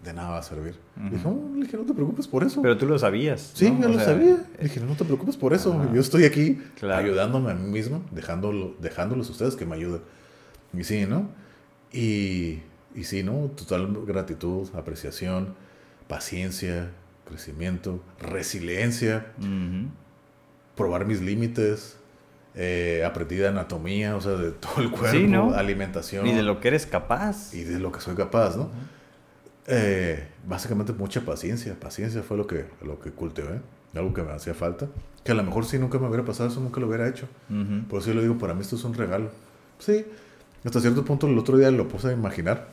de 0.04 0.12
nada 0.12 0.30
va 0.30 0.38
a 0.38 0.42
servir. 0.42 0.76
Oh", 1.24 1.54
le 1.54 1.64
dije, 1.64 1.76
no 1.76 1.84
te 1.84 1.94
preocupes 1.94 2.26
por 2.26 2.44
eso. 2.44 2.62
Pero 2.62 2.76
tú 2.78 2.86
lo 2.86 2.98
sabías. 2.98 3.52
Sí, 3.54 3.72
yo 3.80 3.88
lo 3.88 3.98
sabía. 3.98 4.46
Le 4.58 4.64
dije, 4.64 4.80
no 4.80 4.94
te 4.94 5.04
preocupes 5.04 5.36
por 5.36 5.52
eso. 5.52 5.88
Yo 5.92 6.00
estoy 6.00 6.24
aquí 6.24 6.60
ayudándome 6.82 7.50
a 7.50 7.54
mí 7.54 7.70
mismo, 7.70 8.02
dejándolo, 8.12 8.74
dejándolos 8.80 9.28
a 9.28 9.32
ustedes 9.32 9.56
que 9.56 9.66
me 9.66 9.76
ayuden. 9.76 10.00
Y 10.72 10.84
sí, 10.84 11.06
¿no? 11.06 11.28
Y, 11.92 12.60
y 12.94 13.04
sí, 13.04 13.22
¿no? 13.22 13.50
Total 13.56 13.88
gratitud, 14.06 14.68
apreciación, 14.74 15.54
paciencia, 16.06 16.90
crecimiento, 17.26 18.00
resiliencia, 18.20 19.26
probar 20.74 21.06
mis 21.06 21.20
límites, 21.20 21.96
eh, 22.54 23.04
aprendí 23.06 23.36
de 23.36 23.48
anatomía, 23.48 24.16
o 24.16 24.20
sea, 24.20 24.32
de 24.32 24.50
todo 24.52 24.82
el 24.82 24.90
cuerpo, 24.90 25.54
alimentación. 25.54 26.26
Y 26.26 26.32
de 26.32 26.42
lo 26.42 26.60
que 26.60 26.68
eres 26.68 26.86
capaz. 26.86 27.54
Y 27.54 27.64
de 27.64 27.78
lo 27.78 27.92
que 27.92 28.00
soy 28.00 28.14
capaz, 28.14 28.56
¿no? 28.56 28.70
Eh, 29.70 30.26
básicamente 30.46 30.92
mucha 30.92 31.20
paciencia. 31.20 31.76
Paciencia 31.78 32.22
fue 32.22 32.36
lo 32.36 32.46
que, 32.46 32.64
lo 32.82 32.98
que 32.98 33.10
cultivé. 33.10 33.60
Algo 33.94 34.14
que 34.14 34.22
me 34.22 34.32
hacía 34.32 34.54
falta. 34.54 34.86
Que 35.22 35.32
a 35.32 35.34
lo 35.34 35.42
mejor 35.42 35.66
si 35.66 35.78
nunca 35.78 35.98
me 35.98 36.08
hubiera 36.08 36.24
pasado 36.24 36.48
eso, 36.48 36.60
nunca 36.60 36.80
lo 36.80 36.88
hubiera 36.88 37.06
hecho. 37.08 37.28
Por 37.88 38.00
eso 38.00 38.08
yo 38.08 38.14
le 38.14 38.22
digo, 38.22 38.38
para 38.38 38.54
mí 38.54 38.62
esto 38.62 38.76
es 38.76 38.84
un 38.84 38.94
regalo. 38.94 39.30
Sí, 39.78 40.04
hasta 40.64 40.80
cierto 40.80 41.04
punto 41.04 41.28
el 41.28 41.38
otro 41.38 41.56
día 41.56 41.70
lo 41.70 41.86
puse 41.86 42.08
a 42.08 42.12
imaginar. 42.12 42.68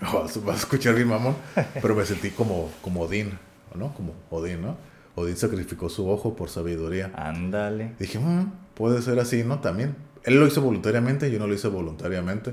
Vas, 0.00 0.36
a 0.36 0.54
escuchar 0.54 0.96
bien 0.96 1.06
mamón, 1.06 1.36
pero 1.80 1.94
me 1.94 2.04
sentí 2.04 2.30
como, 2.30 2.70
como 2.82 3.02
Odín, 3.02 3.38
¿no? 3.76 3.94
Como 3.94 4.14
Odín, 4.30 4.62
¿no? 4.62 4.76
Odín 5.14 5.36
sacrificó 5.36 5.88
su 5.88 6.08
ojo 6.08 6.34
por 6.34 6.48
sabiduría. 6.48 7.12
Ándale. 7.14 7.92
Dije, 8.00 8.18
mm, 8.18 8.52
puede 8.74 9.00
ser 9.00 9.20
así, 9.20 9.44
¿no? 9.44 9.60
También. 9.60 9.94
Él 10.24 10.40
lo 10.40 10.46
hizo 10.46 10.60
voluntariamente, 10.60 11.30
yo 11.30 11.38
no 11.38 11.46
lo 11.46 11.54
hice 11.54 11.68
voluntariamente. 11.68 12.52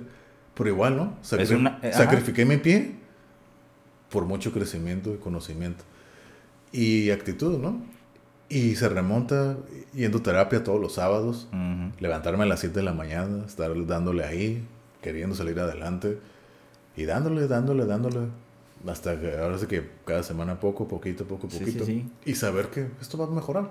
Pero 0.54 0.70
igual, 0.70 0.98
¿no? 0.98 1.18
Eh, 1.32 1.92
sacrifiqué 1.94 2.46
mi 2.46 2.58
pie 2.58 3.00
por 4.10 4.26
mucho 4.26 4.52
crecimiento 4.52 5.14
y 5.14 5.18
conocimiento. 5.18 5.84
Y 6.72 7.10
actitud, 7.12 7.58
¿no? 7.58 7.82
Y 8.48 8.76
se 8.76 8.90
remonta 8.90 9.58
yendo 9.94 10.20
a 10.20 10.24
terapia 10.24 10.64
todos 10.64 10.80
los 10.80 10.94
sábados, 10.94 11.48
levantarme 12.00 12.44
a 12.44 12.48
las 12.48 12.60
7 12.62 12.80
de 12.80 12.84
la 12.84 12.94
mañana, 12.94 13.46
estar 13.46 13.72
dándole 13.86 14.24
ahí, 14.24 14.66
queriendo 15.02 15.36
salir 15.36 15.60
adelante 15.60 16.18
y 16.98 17.06
dándole, 17.06 17.48
dándole, 17.48 17.86
dándole, 17.86 18.28
hasta 18.88 19.20
que 19.20 19.38
ahora 19.38 19.58
sí 19.58 19.68
que 19.68 19.88
cada 20.06 20.24
semana 20.24 20.60
poco, 20.60 20.88
poquito, 20.88 21.26
poco, 21.26 21.48
poquito. 21.48 21.86
y 22.26 22.36
saber 22.36 22.70
que 22.70 22.88
esto 23.00 23.18
va 23.18 23.26
a 23.26 23.30
mejorar. 23.30 23.70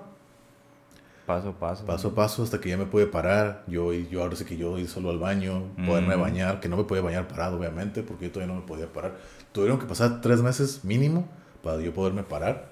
Paso 1.29 1.49
a 1.49 1.53
paso. 1.53 1.85
Paso 1.85 2.07
a 2.07 2.15
paso 2.15 2.41
hasta 2.41 2.59
que 2.59 2.69
ya 2.69 2.77
me 2.77 2.87
pude 2.87 3.05
parar. 3.05 3.63
Yo, 3.67 3.93
yo 3.93 4.23
ahora 4.23 4.35
sí 4.35 4.45
que 4.45 4.57
yo 4.57 4.79
ir 4.79 4.87
solo 4.87 5.11
al 5.11 5.19
baño, 5.19 5.61
poderme 5.85 6.15
bañar, 6.15 6.59
que 6.59 6.67
no 6.67 6.75
me 6.75 6.85
podía 6.85 7.03
bañar 7.03 7.27
parado, 7.27 7.59
obviamente, 7.59 8.01
porque 8.01 8.25
yo 8.25 8.31
todavía 8.31 8.55
no 8.55 8.61
me 8.61 8.65
podía 8.65 8.91
parar. 8.91 9.15
Tuvieron 9.51 9.79
que 9.79 9.85
pasar 9.85 10.21
tres 10.21 10.41
meses 10.41 10.83
mínimo 10.83 11.27
para 11.63 11.81
yo 11.81 11.93
poderme 11.93 12.23
parar 12.23 12.69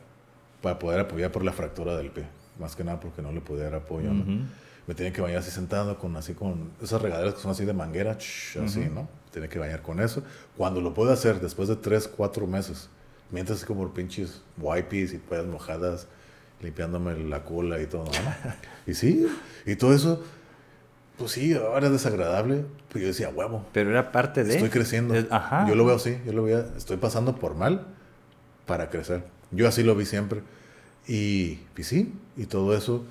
para 0.62 0.80
poder 0.80 1.00
apoyar 1.00 1.32
por 1.32 1.44
la 1.44 1.54
fractura 1.54 1.96
del 1.98 2.12
pie. 2.12 2.26
Más 2.60 2.76
que 2.76 2.84
nada 2.84 3.00
porque 3.00 3.22
no 3.22 3.32
le 3.32 3.42
podía 3.42 3.66
dar 3.66 3.76
apoyo. 3.76 4.10
Me 4.88 4.96
tenía 4.96 5.12
que 5.12 5.22
bañar 5.22 5.40
así 5.40 5.52
sentado, 5.52 5.98
con 5.98 6.16
así 6.16 6.34
con 6.34 6.72
esas 6.82 7.02
regaderas 7.02 7.36
que 7.36 7.42
son 7.42 7.52
así 7.52 7.66
de 7.66 7.74
manguera, 7.74 8.12
así, 8.12 8.90
¿no? 8.94 9.08
Tiene 9.32 9.50
que 9.50 9.60
bañar 9.60 9.82
con 9.82 10.00
eso. 10.00 10.24
Cuando 10.56 10.82
lo 10.82 10.94
puedo 10.94 11.12
hacer 11.12 11.40
después 11.40 11.68
de 11.68 11.76
3, 11.76 12.08
4 12.16 12.48
meses, 12.48 12.90
mientras 13.30 13.60
así 13.60 13.68
como 13.68 13.94
pinches 13.94 14.42
wipes 14.58 15.14
y 15.14 15.18
puedas 15.18 15.46
mojadas, 15.46 16.08
limpiándome 16.62 17.18
la 17.20 17.44
cola 17.44 17.80
y 17.82 17.86
todo, 17.86 18.06
¿no? 18.06 18.52
y 18.92 18.96
sí, 18.96 19.28
y 19.66 19.76
todo 19.76 19.94
eso, 19.94 20.24
pues 21.18 21.32
sí, 21.32 21.54
ahora 21.54 21.88
es 21.88 21.92
desagradable, 21.92 22.66
pero 22.90 23.02
yo 23.02 23.08
decía, 23.08 23.30
huevo. 23.30 23.66
Pero 23.74 23.90
era 23.90 24.12
parte 24.12 24.44
de... 24.44 24.54
Estoy 24.54 24.70
creciendo. 24.70 25.16
Yo 25.16 25.76
lo 25.76 25.86
veo 25.86 25.96
así, 25.96 26.18
yo 26.26 26.34
lo 26.34 26.44
veo, 26.44 26.66
estoy 26.78 26.98
pasando 26.98 27.36
por 27.36 27.56
mal 27.56 27.88
para 28.66 28.90
crecer. 28.90 29.24
Yo 29.52 29.68
así 29.68 29.84
lo 29.84 29.96
vi 29.96 30.06
siempre. 30.06 30.42
Y, 31.08 31.60
y 31.78 31.84
sí, 31.84 32.14
y 32.36 32.46
todo 32.46 32.76
eso, 32.76 33.06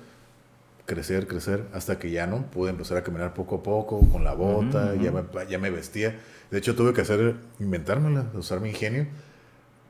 crecer, 0.85 1.27
crecer, 1.27 1.65
hasta 1.73 1.99
que 1.99 2.11
ya 2.11 2.27
no 2.27 2.43
pude 2.43 2.69
empezar 2.69 2.97
a 2.97 3.03
caminar 3.03 3.33
poco 3.33 3.55
a 3.55 3.63
poco 3.63 3.99
con 4.09 4.23
la 4.23 4.33
bota, 4.33 4.95
ya, 4.95 5.11
me, 5.11 5.23
ya 5.49 5.59
me 5.59 5.69
vestía. 5.69 6.17
De 6.49 6.59
hecho, 6.59 6.75
tuve 6.75 6.93
que 6.93 7.01
hacer, 7.01 7.35
inventármela, 7.59 8.27
usar 8.35 8.61
mi 8.61 8.69
ingenio 8.69 9.07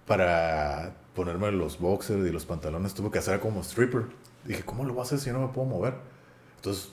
para 0.07 0.93
ponerme 1.13 1.51
los 1.51 1.79
boxers 1.79 2.25
y 2.27 2.31
los 2.31 2.45
pantalones. 2.45 2.93
Tuve 2.93 3.11
que 3.11 3.19
hacer 3.19 3.39
como 3.39 3.61
stripper. 3.61 4.05
Dije, 4.45 4.63
¿cómo 4.63 4.85
lo 4.85 4.93
voy 4.93 5.01
a 5.01 5.03
hacer 5.03 5.19
si 5.19 5.29
no 5.31 5.39
me 5.39 5.53
puedo 5.53 5.67
mover? 5.67 5.95
Entonces, 6.55 6.91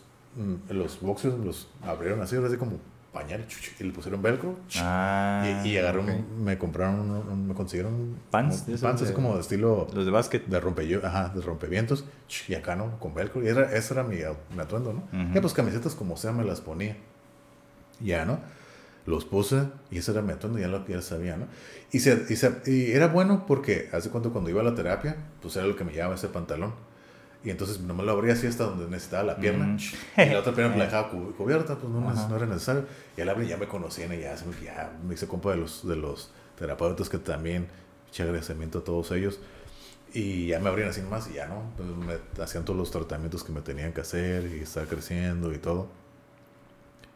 los 0.69 1.01
boxers 1.01 1.39
los 1.39 1.69
abrieron 1.83 2.21
así, 2.21 2.37
así 2.37 2.57
como 2.57 2.79
pañal 3.15 3.47
y 3.79 3.85
le 3.85 3.93
pusieron 3.93 4.21
velcro 4.21 4.59
ah, 4.81 5.63
y, 5.65 5.79
agarraron 5.79 6.27
me 6.45 6.59
compraron 6.59 7.47
me 7.47 7.55
consiguieron 7.55 8.17
pants 8.31 8.65
pants 8.83 9.03
así 9.03 9.13
como 9.15 9.37
de 9.37 9.41
estilo 9.41 9.87
los 9.95 10.05
de 10.05 10.11
básquet. 10.11 10.45
de 10.47 10.61
rompe 10.61 11.01
ajá 11.03 11.33
de 11.33 11.41
rompevientos 11.41 12.05
y 12.49 12.55
acá 12.55 12.75
no 12.75 12.99
con 12.99 13.15
velcro 13.15 13.43
y 13.43 13.49
era, 13.49 13.73
ese 13.73 13.95
era 13.95 14.03
mi, 14.03 14.19
atuendo 14.59 14.93
no 14.93 15.33
y 15.33 15.41
pues 15.41 15.55
camisetas 15.55 15.95
como 15.95 16.17
sea 16.17 16.33
me 16.33 16.45
las 16.45 16.61
ponía. 16.61 16.97
Ya 18.01 18.25
no 18.25 18.41
los 19.07 19.25
puse 19.25 19.69
y 19.91 19.99
ese 19.99 20.11
era 20.11 20.21
mi 20.21 20.33
atuendo 20.33 20.59
ya 20.59 20.67
lo 20.67 20.85
ya 20.85 21.01
sabía 21.01 21.37
no 21.37 21.47
y, 21.93 22.01
se, 22.01 22.27
y, 22.29 22.71
y 22.71 22.93
era 22.93 23.07
bueno 23.07 23.47
porque 23.47 23.89
hace 23.93 24.11
cuánto 24.11 24.33
cuando 24.33 24.51
iba 24.51 24.61
a 24.61 24.65
la 24.65 24.75
terapia 24.75 25.17
pues 25.41 25.55
era 25.55 25.67
lo 25.67 25.77
que 25.77 25.85
me 25.85 25.93
llevaba 25.93 26.17
ese 26.17 26.29
pantalón 26.29 26.73
y 27.45 27.51
entonces 27.51 27.81
no 27.81 27.93
me 27.93 28.03
lo 28.03 28.13
abría 28.13 28.33
así 28.33 28.47
hasta 28.47 28.65
donde 28.65 28.87
necesitaba 28.89 29.23
la 29.23 29.37
pierna. 29.37 29.67
Mm. 29.67 30.21
Y 30.21 30.31
la 30.31 30.39
otra 30.41 30.55
pierna 30.55 30.77
la 30.79 30.85
dejaba 30.87 31.11
cubierta, 31.11 31.77
pues 31.77 31.93
no, 31.93 32.01
no, 32.01 32.37
era 32.37 32.47
necesario. 32.47 32.87
Y 33.17 33.21
al 33.21 33.29
abrir 33.29 33.49
ya 33.49 33.59
me 33.59 33.69
conocían 33.69 34.15
y 34.15 34.21
ya, 34.21 34.35
ya 34.35 34.93
me 35.07 35.13
hice 35.13 35.29
compa 35.29 35.51
de 35.51 35.59
los, 35.59 35.87
de 35.87 35.95
los 35.95 36.31
terapeutas 36.59 37.11
que 37.11 37.19
también, 37.19 37.69
eché 38.09 38.23
agradecimiento 38.23 38.79
a 38.79 38.85
todos 38.85 39.11
ellos. 39.13 39.41
Y 40.15 40.47
ya 40.47 40.59
me 40.59 40.71
abrían 40.71 40.89
así 40.89 41.03
más 41.03 41.29
y 41.29 41.35
ya 41.35 41.47
no, 41.47 41.63
me 42.07 42.43
hacían 42.43 42.65
todos 42.65 42.79
los 42.79 42.91
tratamientos 42.91 43.45
que 43.45 43.53
me 43.53 43.61
tenían 43.61 43.93
que 43.93 44.01
hacer 44.01 44.47
y 44.47 44.61
estaba 44.61 44.87
creciendo 44.87 45.53
y 45.53 45.59
todo. 45.59 45.89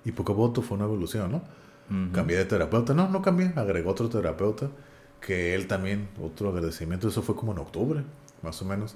Y 0.05 0.13
poco 0.13 0.35
a 0.35 0.37
poco 0.37 0.61
fue 0.61 0.77
una 0.77 0.85
evolución, 0.85 1.33
¿no? 1.33 1.43
Cambié 2.13 2.37
de 2.37 2.45
terapeuta, 2.45 2.93
no, 2.93 3.09
no 3.09 3.23
cambié, 3.23 3.51
agregó 3.57 3.93
otro 3.93 4.11
terapeuta 4.11 4.69
que 5.23 5.55
él 5.55 5.67
también, 5.67 6.11
otro 6.21 6.51
agradecimiento, 6.51 7.09
eso 7.09 7.23
fue 7.23 7.35
como 7.35 7.53
en 7.53 7.59
octubre, 7.59 8.05
más 8.43 8.61
o 8.61 8.67
menos 8.67 8.95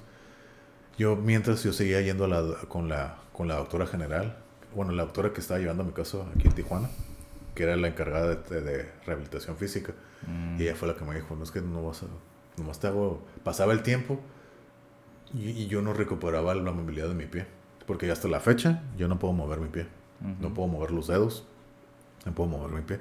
yo, 0.98 1.16
mientras 1.16 1.62
yo 1.62 1.72
seguía 1.72 2.00
yendo 2.00 2.24
a 2.24 2.28
la, 2.28 2.42
con, 2.68 2.88
la, 2.88 3.18
con 3.32 3.48
la 3.48 3.56
doctora 3.56 3.86
general, 3.86 4.36
bueno, 4.74 4.92
la 4.92 5.04
doctora 5.04 5.32
que 5.32 5.40
estaba 5.40 5.60
llevando 5.60 5.84
mi 5.84 5.92
caso 5.92 6.26
aquí 6.34 6.48
en 6.48 6.54
Tijuana, 6.54 6.88
que 7.54 7.64
era 7.64 7.76
la 7.76 7.88
encargada 7.88 8.34
de, 8.34 8.90
rehabilitación 9.06 9.56
física, 9.56 9.92
mm. 10.26 10.60
y 10.60 10.64
ella 10.64 10.74
fue 10.74 10.88
la 10.88 10.94
que 10.94 11.04
me 11.04 11.14
dijo, 11.14 11.34
no 11.36 11.44
es 11.44 11.50
que 11.50 11.60
no 11.60 11.84
vas 11.84 12.02
a, 12.02 12.06
nomás 12.56 12.80
te 12.80 12.86
hago, 12.86 13.22
pasaba 13.44 13.72
el 13.72 13.82
tiempo 13.82 14.20
y, 15.34 15.66
yo 15.66 15.82
no 15.82 15.92
recuperaba 15.92 16.54
la 16.54 16.72
movilidad 16.72 17.08
de 17.08 17.14
mi 17.14 17.26
pie. 17.26 17.46
Porque 17.86 18.06
ya 18.06 18.12
hasta 18.12 18.28
la 18.28 18.40
fecha 18.40 18.82
yo 18.96 19.08
no 19.08 19.18
puedo 19.18 19.32
mover 19.34 19.60
mi 19.60 19.68
pie. 19.68 19.86
No 20.40 20.54
puedo 20.54 20.68
mover 20.68 20.92
los 20.92 21.08
dedos. 21.08 21.46
No 22.24 22.32
puedo 22.32 22.48
mover 22.48 22.70
mi 22.70 22.82
pie. 22.82 23.00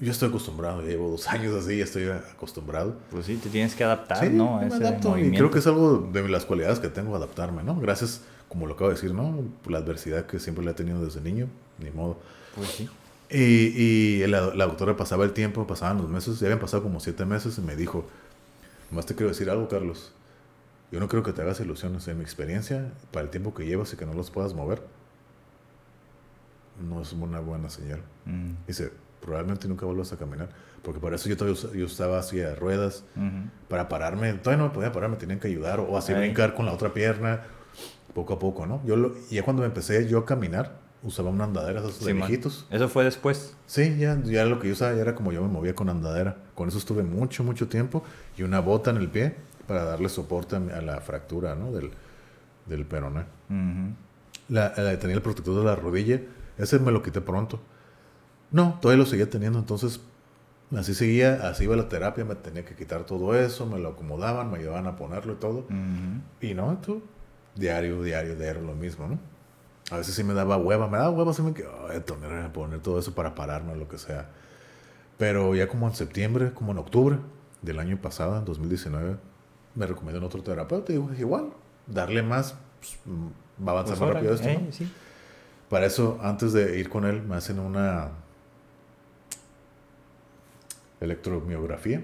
Yo 0.00 0.10
estoy 0.10 0.28
acostumbrado, 0.30 0.82
llevo 0.82 1.10
dos 1.10 1.28
años 1.32 1.54
así, 1.54 1.76
ya 1.78 1.84
estoy 1.84 2.08
acostumbrado. 2.08 2.96
Pues 3.10 3.26
sí, 3.26 3.36
te 3.36 3.48
tienes 3.50 3.74
que 3.74 3.84
adaptar, 3.84 4.18
Sí, 4.26 4.30
¿no? 4.30 4.56
A 4.56 4.60
me 4.62 4.66
ese 4.68 4.76
adapto, 4.76 5.18
y 5.18 5.30
creo 5.30 5.50
que 5.50 5.58
es 5.58 5.66
algo 5.66 6.08
de 6.12 6.28
las 6.28 6.44
cualidades 6.44 6.78
que 6.80 6.88
tengo, 6.88 7.14
adaptarme, 7.14 7.62
¿no? 7.62 7.78
Gracias, 7.78 8.22
como 8.48 8.66
lo 8.66 8.74
acabo 8.74 8.88
de 8.90 8.96
decir, 8.96 9.12
¿no? 9.14 9.36
Por 9.62 9.72
la 9.72 9.78
adversidad 9.78 10.26
que 10.26 10.38
siempre 10.38 10.64
le 10.64 10.70
he 10.70 10.74
tenido 10.74 11.04
desde 11.04 11.20
niño, 11.20 11.48
ni 11.78 11.90
modo. 11.90 12.18
Pues 12.54 12.68
sí. 12.70 12.88
Y, 13.30 13.42
y 14.22 14.26
la, 14.26 14.54
la 14.54 14.66
doctora 14.66 14.96
pasaba 14.96 15.24
el 15.24 15.32
tiempo, 15.32 15.66
pasaban 15.66 15.98
los 15.98 16.08
meses, 16.08 16.40
ya 16.40 16.46
habían 16.46 16.58
pasado 16.58 16.82
como 16.82 16.98
siete 16.98 17.24
meses 17.24 17.58
y 17.58 17.60
me 17.60 17.76
dijo, 17.76 18.04
nomás 18.90 19.06
te 19.06 19.14
quiero 19.14 19.28
decir 19.28 19.50
algo, 19.50 19.68
Carlos. 19.68 20.12
Yo 20.90 20.98
no 20.98 21.06
creo 21.06 21.22
que 21.22 21.32
te 21.32 21.42
hagas 21.42 21.60
ilusiones. 21.60 22.08
En 22.08 22.16
mi 22.18 22.24
experiencia, 22.24 22.90
para 23.12 23.22
el 23.24 23.30
tiempo 23.30 23.54
que 23.54 23.64
llevas 23.64 23.92
y 23.92 23.96
que 23.96 24.04
no 24.06 24.14
los 24.14 24.30
puedas 24.32 24.54
mover, 24.54 24.82
no 26.88 27.00
es 27.02 27.12
una 27.12 27.40
buena 27.40 27.70
señal. 27.70 28.00
Mm, 28.24 28.52
Dice, 28.66 28.90
probablemente 29.20 29.68
nunca 29.68 29.86
vuelvas 29.86 30.12
a 30.12 30.16
caminar. 30.16 30.48
Porque 30.82 30.98
para 31.00 31.16
eso 31.16 31.28
yo 31.28 31.36
todavía 31.36 31.60
yo 31.74 31.84
usaba 31.84 32.22
silla 32.22 32.48
de 32.50 32.54
ruedas. 32.56 33.04
ujú. 33.16 33.50
Para 33.68 33.88
pararme, 33.88 34.32
todavía 34.34 34.62
no 34.64 34.68
me 34.70 34.74
podía 34.74 34.92
parar, 34.92 35.10
me 35.10 35.16
tenían 35.16 35.38
que 35.38 35.48
ayudar. 35.48 35.80
O 35.80 35.96
así 35.98 36.12
Ey. 36.12 36.18
brincar 36.18 36.54
con 36.54 36.66
la 36.66 36.72
otra 36.72 36.92
pierna. 36.94 37.42
Poco 38.14 38.34
a 38.34 38.38
poco, 38.38 38.66
¿no? 38.66 38.82
Yo 38.84 38.96
lo, 38.96 39.14
y 39.30 39.36
ya 39.36 39.44
cuando 39.44 39.60
me 39.62 39.66
empecé 39.68 40.08
yo 40.08 40.18
a 40.18 40.26
caminar, 40.26 40.80
usaba 41.02 41.30
una 41.30 41.44
andadera 41.44 41.80
de 41.80 41.88
esos 41.90 42.02
Simón. 42.04 42.26
viejitos. 42.28 42.66
Eso 42.70 42.88
fue 42.88 43.04
después. 43.04 43.56
Sí, 43.66 43.96
ya, 43.98 44.20
ya 44.24 44.44
lo 44.46 44.58
que 44.58 44.66
yo 44.66 44.72
usaba 44.72 44.94
ya 44.94 45.02
era 45.02 45.14
como 45.14 45.30
yo 45.32 45.42
me 45.42 45.48
movía 45.48 45.74
con 45.76 45.88
andadera. 45.88 46.36
Con 46.56 46.68
eso 46.68 46.78
estuve 46.78 47.02
mucho, 47.04 47.44
mucho 47.44 47.68
tiempo. 47.68 48.02
Y 48.36 48.42
una 48.42 48.58
bota 48.60 48.90
en 48.90 48.96
el 48.96 49.08
pie 49.08 49.36
para 49.68 49.84
darle 49.84 50.08
soporte 50.08 50.56
a, 50.56 50.60
la 50.80 51.00
fractura, 51.00 51.54
¿no? 51.54 51.70
Del, 51.70 51.92
del 52.66 52.84
peroné. 52.84 53.20
Ujú. 53.48 53.94
La, 54.48 54.72
la- 54.76 54.98
tenía 54.98 55.14
el 55.14 55.22
protector 55.22 55.56
de 55.56 55.64
la 55.64 55.76
rodilla. 55.76 56.20
Ese 56.58 56.80
me 56.80 56.90
lo 56.90 57.02
quité 57.04 57.20
pronto. 57.20 57.60
No, 58.52 58.78
todavía 58.80 59.04
lo 59.04 59.08
seguía 59.08 59.28
teniendo. 59.30 59.58
Entonces, 59.58 60.00
así 60.76 60.94
seguía, 60.94 61.48
así 61.48 61.64
iba 61.64 61.76
la 61.76 61.88
terapia. 61.88 62.24
Me 62.24 62.34
tenía 62.34 62.64
que 62.64 62.74
quitar 62.74 63.04
todo 63.04 63.34
eso. 63.34 63.66
Me 63.66 63.78
lo 63.78 63.90
acomodaban, 63.90 64.50
me 64.50 64.58
ayudaban 64.58 64.86
a 64.86 64.96
ponerlo 64.96 65.34
y 65.34 65.36
todo. 65.36 65.64
Y 66.40 66.54
no, 66.54 66.78
tú, 66.78 67.02
diario, 67.54 68.02
diario, 68.02 68.36
diario, 68.36 68.62
lo 68.62 68.74
mismo, 68.74 69.06
¿no? 69.06 69.18
A 69.90 69.96
veces 69.96 70.14
sí 70.14 70.22
me 70.22 70.34
daba 70.34 70.56
hueva, 70.56 70.86
me 70.88 70.98
daba 70.98 71.10
hueva, 71.10 71.32
así 71.32 71.42
me 71.42 71.52
quedaba 71.52 71.90
ay, 71.90 72.00
poner, 72.00 72.52
poner 72.52 72.80
todo 72.80 72.98
eso 73.00 73.12
para 73.14 73.34
pararme, 73.34 73.74
lo 73.74 73.88
que 73.88 73.98
sea. 73.98 74.28
Pero 75.18 75.54
ya 75.54 75.68
como 75.68 75.88
en 75.88 75.94
septiembre, 75.94 76.52
como 76.52 76.72
en 76.72 76.78
octubre 76.78 77.18
del 77.60 77.78
año 77.80 78.00
pasado, 78.00 78.38
en 78.38 78.44
2019, 78.44 79.16
me 79.74 79.86
recomendó 79.86 80.24
otro 80.24 80.42
terapeuta 80.42 80.92
y 80.92 80.96
digo, 80.96 81.10
igual, 81.18 81.50
darle 81.86 82.22
más, 82.22 82.54
pues, 82.78 82.98
va 83.66 83.72
a 83.72 83.74
avanzar 83.74 83.98
Pues 83.98 84.08
más 84.08 84.14
rápido 84.14 84.34
esto, 84.34 84.48
eh, 84.48 84.62
¿no? 84.64 84.72
sí. 84.72 84.92
Para 85.68 85.86
eso, 85.86 86.18
antes 86.22 86.52
de 86.52 86.78
ir 86.78 86.88
con 86.88 87.04
él, 87.04 87.22
me 87.22 87.36
hacen 87.36 87.58
una 87.58 88.10
electromiografía. 91.00 92.02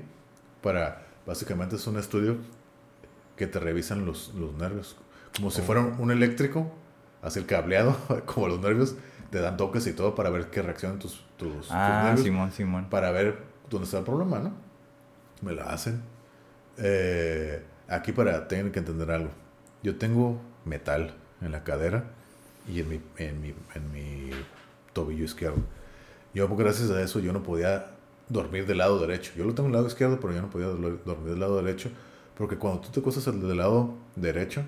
Para, 0.63 1.07
básicamente 1.27 1.77
es 1.77 1.87
un 1.87 1.99
estudio 1.99 2.37
que 3.37 3.47
te 3.47 3.59
revisan 3.59 4.05
los, 4.05 4.35
los 4.35 4.55
nervios. 4.55 4.97
Como 5.37 5.51
si 5.51 5.61
fuera 5.61 5.83
un, 5.83 6.11
eléctrico, 6.11 6.73
hace 7.23 7.39
el 7.41 7.47
cableado, 7.47 7.97
como 8.27 8.49
los 8.49 8.61
nervios, 8.61 8.97
te 9.31 9.41
dan 9.41 9.57
toques 9.57 9.87
y 9.87 9.93
todo 9.93 10.15
para 10.15 10.31
ver 10.31 10.51
qué 10.51 10.63
reaccionan 10.63 10.99
tus, 10.99 11.25
tus, 11.37 11.53
tus 11.53 11.69
Ah, 11.71 12.05
nervios. 12.05 12.25
Simón, 12.25 12.53
Simón. 12.53 12.91
Para 12.91 13.11
ver 13.11 13.39
dónde 13.69 13.85
está 13.85 13.99
el 13.99 14.05
problema, 14.05 14.39
¿no? 14.39 14.53
Me 15.43 15.53
la 15.53 15.65
hacen. 15.65 16.01
Eh, 16.79 17.63
aquí 17.89 18.13
para 18.13 18.49
tener 18.49 18.73
que 18.73 18.79
entender 18.79 19.11
algo. 19.11 19.31
Yo 19.83 19.97
tengo 19.97 20.41
metal 20.65 21.15
en 21.41 21.53
la 21.53 21.65
cadera 21.65 22.05
y 22.69 22.81
en 22.81 22.89
mi, 22.89 23.01
en 23.19 23.41
mi, 23.41 23.55
en 23.75 23.93
mi 23.93 24.31
tobillo 24.93 25.25
izquierdo. 25.25 25.63
Yo, 26.35 26.49
gracias 26.57 26.91
a 26.91 27.01
eso, 27.03 27.21
yo 27.21 27.33
no 27.33 27.43
podía 27.43 27.96
dormir 28.29 28.67
del 28.67 28.79
lado 28.79 28.99
derecho. 28.99 29.33
Yo 29.37 29.45
lo 29.45 29.55
tengo 29.55 29.69
del 29.69 29.75
lado 29.75 29.87
izquierdo, 29.87 30.19
pero 30.21 30.35
yo 30.35 30.43
no 30.43 30.51
podía 30.51 30.67
do- 30.67 30.99
dormir 31.05 31.31
del 31.31 31.41
lado 31.41 31.63
derecho. 31.63 31.91
Porque 32.37 32.57
cuando 32.57 32.81
tú 32.81 32.89
te 32.91 33.01
cosas 33.03 33.25
del 33.25 33.57
lado 33.57 33.95
derecho, 34.15 34.63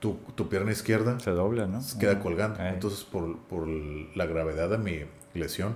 tu, 0.00 0.14
tu 0.34 0.48
pierna 0.48 0.72
izquierda 0.72 1.18
Se 1.20 1.30
dobla, 1.30 1.66
¿no? 1.66 1.80
queda 1.98 2.20
colgando. 2.20 2.60
Eh. 2.60 2.68
Entonces, 2.70 3.04
por, 3.04 3.36
por 3.40 3.66
la 3.68 4.26
gravedad 4.26 4.68
de 4.70 4.78
mi 4.78 5.00
lesión, 5.34 5.74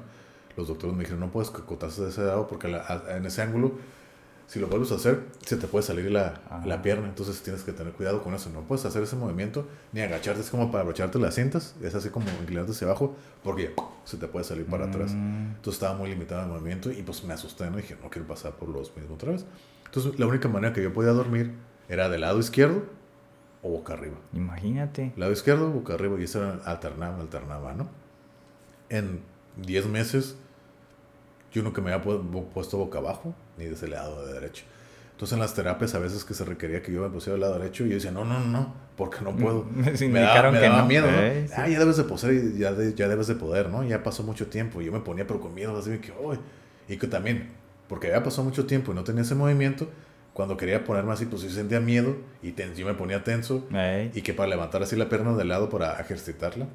los 0.56 0.68
doctores 0.68 0.94
me 0.96 1.00
dijeron, 1.02 1.20
no 1.20 1.30
puedes 1.30 1.50
cocotarse 1.50 2.02
de 2.02 2.08
ese 2.10 2.22
lado 2.24 2.46
porque 2.46 2.68
la- 2.68 2.84
a- 2.86 3.16
en 3.16 3.26
ese 3.26 3.42
ángulo, 3.42 3.72
si 4.48 4.58
lo 4.58 4.66
vuelves 4.66 4.90
a 4.90 4.96
hacer, 4.96 5.22
se 5.46 5.56
te 5.58 5.68
puede 5.68 5.84
salir 5.84 6.10
la, 6.10 6.40
la 6.64 6.82
pierna. 6.82 7.06
Entonces, 7.06 7.40
tienes 7.42 7.62
que 7.62 7.72
tener 7.72 7.92
cuidado 7.92 8.22
con 8.24 8.34
eso. 8.34 8.50
No 8.50 8.62
puedes 8.62 8.84
hacer 8.84 9.02
ese 9.04 9.14
movimiento 9.14 9.68
ni 9.92 10.00
agacharte. 10.00 10.40
Es 10.40 10.50
como 10.50 10.70
para 10.72 10.82
abrocharte 10.82 11.18
las 11.20 11.34
cintas. 11.36 11.76
Es 11.82 11.94
así 11.94 12.08
como 12.08 12.26
inclinarte 12.40 12.72
hacia 12.72 12.86
abajo 12.88 13.14
porque 13.44 13.74
se 14.04 14.16
te 14.16 14.26
puede 14.26 14.44
salir 14.46 14.64
para 14.66 14.86
atrás. 14.86 15.12
Mm, 15.14 15.50
Entonces, 15.56 15.74
estaba 15.74 15.96
muy 15.96 16.08
limitado 16.08 16.42
el 16.42 16.48
movimiento 16.48 16.90
y 16.90 17.02
pues 17.02 17.22
me 17.24 17.34
asusté. 17.34 17.70
¿no? 17.70 17.76
Dije, 17.76 17.96
no 18.02 18.10
quiero 18.10 18.26
pasar 18.26 18.52
por 18.52 18.68
los 18.70 18.96
mismos 18.96 19.14
otra 19.16 19.32
vez. 19.32 19.44
Entonces, 19.84 20.18
la 20.18 20.26
única 20.26 20.48
manera 20.48 20.72
que 20.74 20.82
yo 20.82 20.92
podía 20.92 21.12
dormir 21.12 21.52
era 21.88 22.08
del 22.08 22.22
lado 22.22 22.40
izquierdo 22.40 22.82
o 23.62 23.70
boca 23.70 23.92
arriba. 23.92 24.16
Imagínate. 24.32 25.12
Lado 25.16 25.32
izquierdo, 25.32 25.70
boca 25.70 25.92
arriba, 25.94 26.18
y 26.18 26.24
eso 26.24 26.42
era- 26.42 26.62
alternaba, 26.64 27.20
alternaba, 27.20 27.74
¿no? 27.74 27.88
En 28.88 29.20
10 29.56 29.86
meses, 29.86 30.36
yo 31.52 31.62
nunca 31.62 31.80
me 31.82 31.92
había 31.92 32.04
pu- 32.04 32.22
pu- 32.30 32.46
puesto 32.48 32.78
boca 32.78 32.98
abajo, 32.98 33.34
ni 33.58 33.64
de 33.66 33.74
ese 33.74 33.88
lado 33.88 34.24
de 34.26 34.32
derecho. 34.34 34.64
Entonces, 35.12 35.34
en 35.34 35.40
las 35.40 35.52
terapias, 35.54 35.94
a 35.96 35.98
veces 35.98 36.24
que 36.24 36.32
se 36.32 36.44
requería 36.44 36.80
que 36.80 36.92
yo 36.92 37.02
me 37.02 37.08
pusiera 37.10 37.32
del 37.34 37.40
lado 37.40 37.58
derecho, 37.58 37.84
y 37.84 37.88
yo 37.88 37.94
decía, 37.96 38.12
no, 38.12 38.24
no, 38.24 38.38
no, 38.38 38.46
no, 38.46 38.74
porque 38.96 39.18
no 39.22 39.34
puedo. 39.36 39.64
Me 39.74 39.90
me 39.90 40.20
daba, 40.20 40.52
me 40.52 40.58
que 40.60 40.64
daba 40.66 40.82
no. 40.82 40.86
miedo, 40.86 41.10
¿no? 41.10 41.18
Eh, 41.18 41.44
sí. 41.48 41.54
Ah, 41.56 41.68
ya 41.68 41.78
debes 41.80 41.96
de 41.96 42.04
poseer, 42.04 42.34
y 42.34 42.58
ya, 42.58 42.72
de- 42.72 42.94
ya 42.94 43.08
debes 43.08 43.26
de 43.26 43.34
poder, 43.34 43.68
¿no? 43.68 43.82
Ya 43.82 44.02
pasó 44.04 44.22
mucho 44.22 44.46
tiempo, 44.46 44.80
y 44.80 44.84
yo 44.84 44.92
me 44.92 45.00
ponía, 45.00 45.26
pero 45.26 45.40
con 45.40 45.52
miedo, 45.54 45.76
así 45.76 45.90
de 45.90 46.00
que, 46.00 46.12
"Ay". 46.12 46.38
Y 46.88 46.98
que 46.98 47.08
también, 47.08 47.48
porque 47.88 48.08
ya 48.08 48.22
pasó 48.22 48.44
mucho 48.44 48.64
tiempo 48.66 48.92
y 48.92 48.94
no 48.94 49.02
tenía 49.02 49.22
ese 49.22 49.34
movimiento, 49.34 49.88
cuando 50.34 50.56
quería 50.56 50.84
ponerme 50.84 51.12
así, 51.12 51.24
pues 51.26 51.42
yo 51.42 51.50
sentía 51.50 51.80
miedo, 51.80 52.16
y 52.40 52.52
ten- 52.52 52.76
yo 52.76 52.86
me 52.86 52.94
ponía 52.94 53.24
tenso, 53.24 53.66
y 54.14 54.22
que 54.22 54.34
para 54.34 54.48
levantar 54.48 54.84
así 54.84 54.94
la 54.94 55.08
pierna 55.08 55.34
de 55.34 55.44
lado 55.44 55.68
para 55.68 55.98
ejercitarla. 56.00 56.68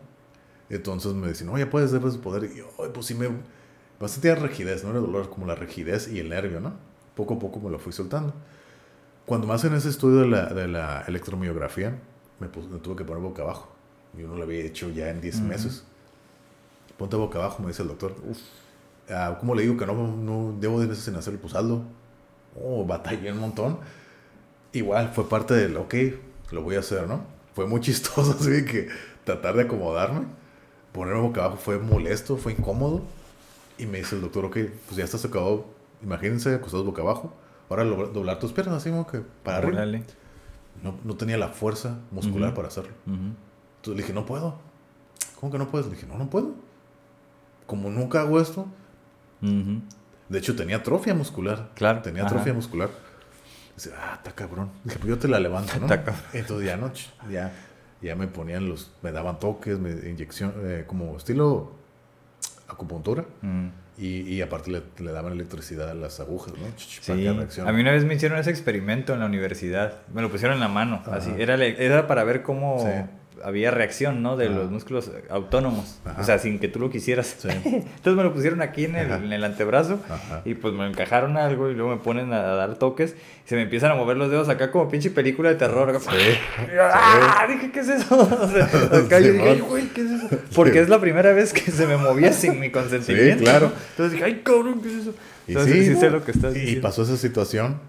Entonces 0.69 1.13
me 1.13 1.27
decían, 1.27 1.49
oye, 1.49 1.65
puedes, 1.65 1.91
debes 1.93 2.17
poder. 2.17 2.49
Y 2.53 2.57
yo, 2.57 2.69
"Ay, 2.79 2.89
pues 2.93 3.05
sí 3.05 3.15
me. 3.15 3.29
Bastante 4.03 4.35
rigidez, 4.35 4.83
no 4.83 4.89
era 4.91 4.99
dolor, 4.99 5.29
como 5.29 5.45
la 5.45 5.55
rigidez 5.55 6.09
y 6.09 6.19
el 6.19 6.27
nervio, 6.29 6.59
¿no? 6.59 6.73
Poco 7.15 7.35
a 7.35 7.39
poco 7.39 7.59
me 7.61 7.69
lo 7.69 7.79
fui 7.79 7.93
soltando. 7.93 8.33
Cuando 9.25 9.47
me 9.47 9.53
hacen 9.53 9.73
ese 9.73 9.87
estudio 9.87 10.19
de 10.21 10.27
la, 10.27 10.45
de 10.47 10.67
la 10.67 11.03
electromiografía, 11.07 11.97
me, 12.39 12.47
pus- 12.49 12.67
me 12.69 12.79
tuve 12.79 12.97
que 12.97 13.05
poner 13.05 13.23
boca 13.23 13.43
abajo. 13.43 13.69
Yo 14.17 14.27
no 14.27 14.35
lo 14.35 14.43
había 14.43 14.59
hecho 14.59 14.89
ya 14.89 15.09
en 15.09 15.21
10 15.21 15.37
Ujú. 15.37 15.45
meses. 15.45 15.85
Ponte 16.97 17.15
boca 17.15 17.39
abajo, 17.39 17.61
me 17.63 17.69
dice 17.69 17.81
el 17.81 17.87
doctor. 17.87 18.13
Ah, 19.09 19.37
¿Cómo 19.39 19.55
le 19.55 19.63
digo 19.63 19.77
que 19.77 19.85
no, 19.85 19.93
no 20.17 20.55
debo 20.59 20.77
10 20.79 20.89
veces 20.89 21.07
en 21.07 21.15
hacerlo? 21.15 21.39
Pues 21.41 21.55
hazlo. 21.55 21.83
Oh, 22.61 22.85
batallé 22.85 23.31
un 23.31 23.39
montón. 23.39 23.79
Igual 24.73 25.11
fue 25.13 25.29
parte 25.29 25.53
del, 25.53 25.77
ok, 25.77 25.95
lo 26.51 26.61
voy 26.63 26.75
a 26.75 26.79
hacer, 26.79 27.07
¿no? 27.07 27.25
Fue 27.55 27.67
muy 27.67 27.81
chistoso, 27.87 28.35
así 28.39 28.65
que 28.65 28.89
tratar 29.23 29.55
de 29.55 29.63
acomodarme, 29.63 30.25
ponerme 30.91 31.21
boca 31.21 31.41
abajo 31.45 31.57
fue 31.57 31.79
molesto, 31.79 32.37
fue 32.37 32.53
incómodo. 32.53 33.03
Y 33.77 33.85
me 33.85 33.99
dice 33.99 34.15
el 34.15 34.21
doctor, 34.21 34.45
ok, 34.45 34.57
pues 34.85 34.97
ya 34.97 35.03
estás 35.03 35.25
acabado. 35.25 35.65
Imagínense 36.01 36.53
acostados 36.53 36.85
boca 36.85 37.01
abajo. 37.01 37.33
Ahora 37.69 37.83
doblar 37.85 38.39
tus 38.39 38.51
piernas, 38.53 38.75
así 38.77 38.89
como 38.89 39.07
que 39.07 39.21
para 39.43 39.57
arriba. 39.57 39.73
No, 40.83 40.95
no 41.03 41.15
tenía 41.15 41.37
la 41.37 41.49
fuerza 41.49 41.99
muscular 42.11 42.53
para 42.53 42.67
hacerlo. 42.67 42.91
Entonces 43.05 43.35
le 43.87 44.01
dije, 44.03 44.13
no 44.13 44.25
puedo. 44.25 44.59
¿Cómo 45.39 45.51
que 45.51 45.57
no 45.57 45.69
puedes? 45.69 45.87
Le 45.87 45.93
dije, 45.95 46.07
no, 46.07 46.17
no 46.17 46.29
puedo. 46.29 46.51
Como 47.65 47.89
nunca 47.89 48.21
hago 48.21 48.39
esto, 48.39 48.67
de 50.29 50.39
hecho, 50.39 50.55
tenía 50.55 50.77
atrofia 50.77 51.13
muscular. 51.13 51.71
Claro, 51.75 52.01
Tenía 52.01 52.21
ajá. 52.23 52.31
atrofia 52.31 52.53
muscular. 52.53 52.89
Dice, 53.75 53.91
ah, 53.97 54.13
está 54.17 54.31
cabrón. 54.33 54.69
Dije, 54.83 54.99
pues 54.99 55.09
yo 55.09 55.17
te 55.17 55.27
la 55.27 55.39
levanto, 55.39 55.73
¿no? 55.79 55.87
Entonces 56.33 56.65
ya 56.67 56.77
no, 56.77 56.91
ch- 56.93 57.09
ya, 57.29 57.51
ya 58.01 58.15
me 58.15 58.27
ponían 58.27 58.69
los, 58.69 58.91
me 59.01 59.11
daban 59.11 59.39
toques, 59.39 59.79
me 59.79 59.91
inyección, 60.09 60.53
eh, 60.63 60.83
como 60.87 61.17
estilo 61.17 61.71
acupuntura. 62.67 63.25
Mm. 63.41 63.67
Y, 63.97 64.21
y 64.21 64.41
aparte 64.41 64.71
le, 64.71 64.81
le 64.97 65.11
daban 65.11 65.33
electricidad 65.33 65.89
a 65.89 65.93
las 65.93 66.19
agujas, 66.19 66.53
¿no? 66.57 66.65
Sí, 66.77 67.27
a 67.27 67.71
mí 67.71 67.81
una 67.81 67.91
vez 67.91 68.05
me 68.05 68.15
hicieron 68.15 68.39
ese 68.39 68.49
experimento 68.49 69.13
en 69.13 69.19
la 69.19 69.27
universidad. 69.27 70.01
Me 70.11 70.23
lo 70.23 70.31
pusieron 70.31 70.55
en 70.55 70.61
la 70.61 70.67
mano. 70.67 71.01
Ajá. 71.05 71.17
Así. 71.17 71.31
Era, 71.37 71.63
era 71.63 72.07
para 72.07 72.23
ver 72.23 72.41
cómo 72.41 72.79
Sí. 72.79 73.07
Había 73.43 73.71
reacción, 73.71 74.21
¿no? 74.23 74.37
De 74.37 74.49
los 74.49 74.71
músculos 74.71 75.11
autónomos. 75.29 75.99
Ajá. 76.05 76.21
O 76.21 76.23
sea, 76.23 76.39
sin 76.39 76.59
que 76.59 76.67
tú 76.67 76.79
lo 76.79 76.89
quisieras. 76.89 77.35
Sí. 77.39 77.47
Entonces 77.63 78.15
me 78.15 78.23
lo 78.23 78.33
pusieron 78.33 78.61
aquí 78.61 78.85
en 78.85 78.95
el, 78.95 79.11
Ajá. 79.11 79.23
en 79.23 79.31
el 79.33 79.43
antebrazo. 79.43 79.99
Ajá. 80.09 80.41
Y 80.45 80.53
pues 80.55 80.73
me 80.73 80.87
encajaron 80.87 81.37
algo 81.37 81.69
y 81.69 81.73
luego 81.75 81.91
me 81.91 81.97
ponen 82.01 82.31
a 82.33 82.41
dar 82.41 82.75
toques. 82.75 83.15
Y 83.45 83.49
se 83.49 83.55
me 83.55 83.63
empiezan 83.63 83.91
a 83.91 83.95
mover 83.95 84.17
los 84.17 84.29
dedos 84.31 84.47
acá 84.49 84.71
como 84.71 84.89
pinche 84.89 85.09
película 85.09 85.49
de 85.49 85.55
terror. 85.55 85.89
Y 85.93 86.75
yo, 86.75 86.81
¡Ah! 86.81 87.45
Dije, 87.47 87.71
¿qué 87.71 87.79
es 87.81 87.89
eso? 87.89 88.17
O 88.41 88.47
sea, 88.47 88.65
acá 88.65 89.19
yo 89.19 89.31
dije, 89.33 89.37
Simón. 89.37 89.47
"Ay, 89.49 89.59
güey, 89.61 89.87
¿qué 89.89 90.01
es 90.01 90.11
eso? 90.11 90.29
Porque 90.55 90.79
es 90.79 90.89
la 90.89 90.99
primera 91.01 91.33
vez 91.33 91.51
que 91.53 91.71
se 91.71 91.85
me 91.85 91.97
movía 91.97 92.31
sin 92.33 92.59
mi 92.59 92.71
consentimiento. 92.71 93.39
Sí, 93.39 93.43
claro. 93.43 93.71
Entonces 93.91 94.13
dije, 94.13 94.23
ay, 94.25 94.41
cabrón, 94.43 94.81
¿qué 94.81 94.89
es 94.89 94.95
eso? 95.01 95.13
Y 95.47 95.51
Entonces 95.51 95.87
sí, 95.87 95.95
sé 95.95 96.09
lo 96.09 96.23
que 96.23 96.31
estás 96.31 96.55
Y 96.55 96.59
diciendo. 96.59 96.81
pasó 96.87 97.03
esa 97.03 97.17
situación. 97.17 97.79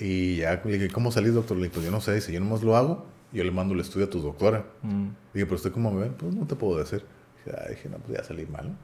Y 0.00 0.36
ya 0.36 0.60
le 0.64 0.72
dije, 0.78 0.88
¿cómo 0.90 1.10
salís, 1.12 1.34
doctor? 1.34 1.56
Le 1.56 1.64
dije, 1.64 1.74
pues 1.74 1.84
yo 1.86 1.90
no 1.92 2.00
sé. 2.00 2.14
Dice, 2.14 2.32
yo 2.32 2.40
nomás 2.40 2.62
lo 2.62 2.76
hago 2.76 3.06
yo 3.32 3.44
le 3.44 3.50
mando 3.50 3.74
el 3.74 3.80
estudio 3.80 4.06
a 4.06 4.10
tu 4.10 4.20
doctora. 4.20 4.64
Mm. 4.82 5.08
Dije, 5.34 5.46
pero 5.46 5.56
usted 5.56 5.72
cómo 5.72 5.90
me 5.90 6.02
ven, 6.02 6.14
pues 6.14 6.34
no 6.34 6.46
te 6.46 6.54
puedo 6.56 6.78
decir. 6.78 7.04
Dije, 7.44 7.56
ah, 7.56 7.68
dije 7.68 7.88
no, 7.88 7.98
pues 7.98 8.18
ya 8.18 8.24
salí 8.24 8.46
mal. 8.46 8.76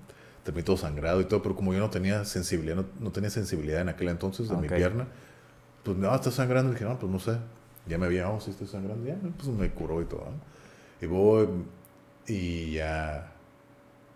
Terminé 0.44 0.64
todo 0.64 0.76
sangrado 0.76 1.20
y 1.20 1.24
todo, 1.24 1.42
pero 1.42 1.54
como 1.54 1.72
yo 1.72 1.80
no 1.80 1.90
tenía 1.90 2.24
sensibilidad, 2.24 2.76
no, 2.76 2.84
no 3.00 3.12
tenía 3.12 3.30
sensibilidad 3.30 3.80
en 3.80 3.88
aquel 3.88 4.08
entonces 4.08 4.48
de 4.48 4.56
mi 4.56 4.68
pierna, 4.68 5.06
pues 5.84 5.96
no, 5.96 6.14
está 6.14 6.30
sangrando. 6.30 6.72
dije, 6.72 6.84
no, 6.84 6.98
pues 6.98 7.10
no 7.10 7.18
sé. 7.18 7.38
Ya 7.86 7.98
me 7.98 8.06
había, 8.06 8.28
oh, 8.30 8.40
sí 8.40 8.50
estoy 8.50 8.66
sangrando. 8.66 9.06
Ya, 9.06 9.16
pues 9.36 9.48
me 9.48 9.70
curó 9.70 10.02
y 10.02 10.04
todo. 10.04 10.24
¿no? 10.24 10.52
Y 11.00 11.06
voy 11.06 11.48
y 12.26 12.72
ya 12.74 13.32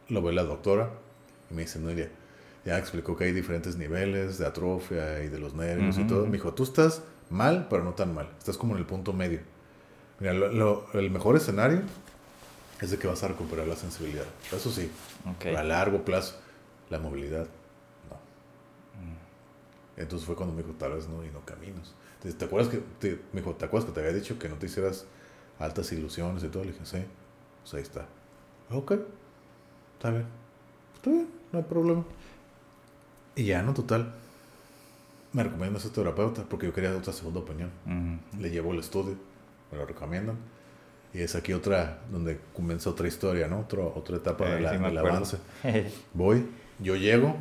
lo 0.08 0.22
ve 0.22 0.32
la 0.32 0.44
doctora 0.44 0.90
y 1.50 1.54
me 1.54 1.62
dice, 1.62 1.78
no, 1.78 1.90
ya, 1.90 2.08
ya 2.64 2.78
explicó 2.78 3.16
que 3.16 3.24
hay 3.24 3.32
diferentes 3.32 3.76
niveles 3.76 4.38
de 4.38 4.46
atrofia 4.46 5.22
y 5.22 5.28
de 5.28 5.38
los 5.38 5.54
nervios 5.54 5.98
y 5.98 6.04
todo. 6.04 6.26
Me 6.26 6.32
dijo, 6.32 6.54
tú 6.54 6.62
estás 6.62 7.02
mal, 7.30 7.66
pero 7.68 7.84
no 7.84 7.94
tan 7.94 8.14
mal. 8.14 8.28
Estás 8.38 8.56
como 8.56 8.74
en 8.74 8.80
el 8.80 8.86
punto 8.86 9.12
medio. 9.12 9.40
Mira, 10.20 10.32
lo- 10.32 10.50
lo- 10.52 10.86
el 10.94 11.10
mejor 11.10 11.36
escenario 11.36 11.82
es 12.80 12.90
de 12.90 12.98
que 12.98 13.06
vas 13.06 13.22
a 13.22 13.28
recuperar 13.28 13.66
la 13.66 13.76
sensibilidad. 13.76 14.24
Eso 14.52 14.70
sí, 14.70 14.90
Ok. 15.28 15.36
pero 15.40 15.58
a 15.58 15.64
largo 15.64 16.04
plazo, 16.04 16.36
la 16.90 16.98
movilidad, 16.98 17.46
no. 18.10 18.16
Mm. 19.02 20.00
Entonces 20.00 20.26
fue 20.26 20.34
cuando 20.36 20.54
me 20.54 20.62
dijo, 20.62 20.74
tal 20.78 20.92
vez 20.92 21.08
no, 21.08 21.24
y 21.24 21.28
no 21.30 21.40
caminos. 21.40 21.94
Entonces, 22.14 22.38
¿te 22.38 22.44
acuerdas 22.46 22.70
que 22.72 22.80
te, 22.98 23.20
me 23.32 23.40
dijo, 23.40 23.54
¿te 23.54 23.64
acuerdas 23.66 23.88
que 23.88 23.94
te 23.94 24.00
había 24.00 24.12
dicho 24.14 24.38
que 24.38 24.48
no 24.48 24.56
te 24.56 24.66
hicieras 24.66 25.04
altas 25.58 25.92
ilusiones 25.92 26.42
y 26.44 26.48
todo? 26.48 26.64
Le 26.64 26.72
dije, 26.72 26.84
sí, 26.86 26.98
pues 27.62 27.74
ahí 27.74 27.82
está. 27.82 28.06
Ok, 28.70 28.92
está 29.96 30.10
bien, 30.10 30.26
está 30.96 31.10
bien, 31.10 31.28
no 31.52 31.58
hay 31.58 31.64
problema. 31.64 32.04
Y 33.36 33.44
ya, 33.44 33.62
no, 33.62 33.74
total. 33.74 34.14
Me 35.32 35.42
recomienda 35.42 35.78
ese 35.78 35.90
terapeuta 35.90 36.42
porque 36.48 36.66
yo 36.66 36.72
quería 36.72 36.96
otra 36.96 37.12
segunda 37.12 37.40
opinión. 37.40 37.70
Ujú. 37.84 38.40
Le 38.40 38.50
llevo 38.50 38.72
el 38.72 38.78
estudio, 38.80 39.14
me 39.72 39.78
lo 39.78 39.86
recomiendan. 39.86 40.36
Y 41.12 41.20
es 41.20 41.34
aquí 41.34 41.52
otra, 41.52 42.00
donde 42.10 42.38
comienza 42.54 42.90
otra 42.90 43.08
historia, 43.08 43.48
¿no? 43.48 43.60
Otro, 43.60 43.92
otra 43.96 44.16
etapa 44.16 44.46
Eh, 44.48 44.54
de 44.56 44.60
la- 44.60 44.70
sí 44.72 44.78
del 44.78 44.98
avance. 44.98 45.38
Voy, 46.14 46.46
yo 46.78 46.94
llego 46.96 47.36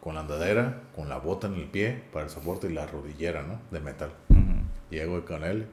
con 0.00 0.14
la 0.14 0.20
andadera, 0.20 0.82
con 0.94 1.08
la 1.08 1.18
bota 1.18 1.48
en 1.48 1.54
el 1.54 1.64
pie 1.66 2.02
para 2.12 2.26
el 2.26 2.30
soporte 2.30 2.68
y 2.70 2.72
la 2.72 2.86
rodillera, 2.86 3.42
¿no? 3.42 3.60
De 3.72 3.80
metal. 3.80 4.12
Ujú. 4.28 4.40
Llego 4.90 5.24
con 5.24 5.42
él, 5.42 5.66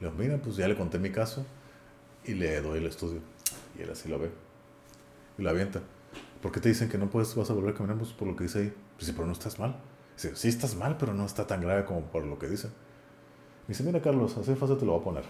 le 0.00 0.08
digo, 0.08 0.12
mira, 0.16 0.36
pues 0.38 0.56
ya 0.56 0.68
le 0.68 0.76
conté 0.76 0.98
mi 1.00 1.10
caso 1.10 1.44
y 2.24 2.34
le 2.34 2.60
doy 2.60 2.78
el 2.78 2.86
estudio. 2.86 3.20
Y 3.76 3.82
él 3.82 3.90
así 3.90 4.08
lo 4.08 4.18
ve. 4.20 4.30
Y 5.38 5.42
lo 5.42 5.50
avienta. 5.50 5.80
¿Por 6.40 6.52
qué 6.52 6.60
te 6.60 6.68
dicen 6.68 6.88
que 6.88 6.98
no 6.98 7.10
puedes, 7.10 7.34
vas 7.34 7.50
a 7.50 7.54
volver 7.54 7.74
a 7.74 7.76
caminar? 7.76 7.96
Pues 7.98 8.12
por 8.12 8.28
lo 8.28 8.36
que 8.36 8.44
dice 8.44 8.58
ahí. 8.60 8.74
Pues 8.96 9.06
sí, 9.06 9.12
pero 9.12 9.26
no 9.26 9.32
estás 9.32 9.58
mal. 9.58 9.74
Dice, 10.14 10.36
sí 10.36 10.46
estás 10.48 10.76
mal, 10.76 10.96
pero 10.98 11.12
no 11.14 11.26
está 11.26 11.46
tan 11.48 11.60
grave 11.60 11.84
como 11.84 12.02
por 12.02 12.24
lo 12.24 12.38
que 12.38 12.48
dice. 12.48 12.68
Me 13.66 13.72
dice, 13.72 13.82
mira 13.82 14.00
Carlos, 14.00 14.36
así 14.36 14.54
fácil 14.54 14.76
te 14.76 14.84
lo 14.84 14.92
voy 14.92 15.00
a 15.00 15.04
poner. 15.04 15.24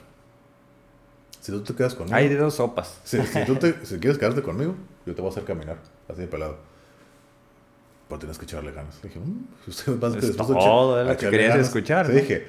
Si 1.40 1.52
tú 1.52 1.62
te 1.62 1.74
quedas 1.74 1.94
conmigo... 1.94 2.16
Hay 2.16 2.28
de 2.28 2.36
dos 2.36 2.54
sopas. 2.54 3.00
Si, 3.04 3.20
si 3.26 3.44
tú 3.44 3.56
te, 3.56 3.84
si 3.86 3.98
quieres 3.98 4.18
quedarte 4.18 4.42
conmigo, 4.42 4.74
yo 5.06 5.14
te 5.14 5.20
voy 5.20 5.28
a 5.28 5.32
hacer 5.32 5.44
caminar, 5.44 5.76
así 6.08 6.22
de 6.22 6.26
pelado. 6.26 6.56
Pero 8.08 8.18
tienes 8.18 8.38
que 8.38 8.44
echarle 8.44 8.72
ganas. 8.72 8.98
Le 9.02 9.08
dije, 9.08 9.20
"Mm, 9.20 9.44
usted 9.68 10.00
va 10.00 10.08
a 10.08 10.16
Es 10.18 10.22
de 10.22 10.32
todo, 10.44 11.00
es 11.00 11.06
lo 11.06 11.16
que 11.16 11.30
querías 11.30 11.50
ganas". 11.50 11.66
escuchar, 11.66 12.06
Te 12.06 12.12
¿no? 12.14 12.20
dije, 12.20 12.46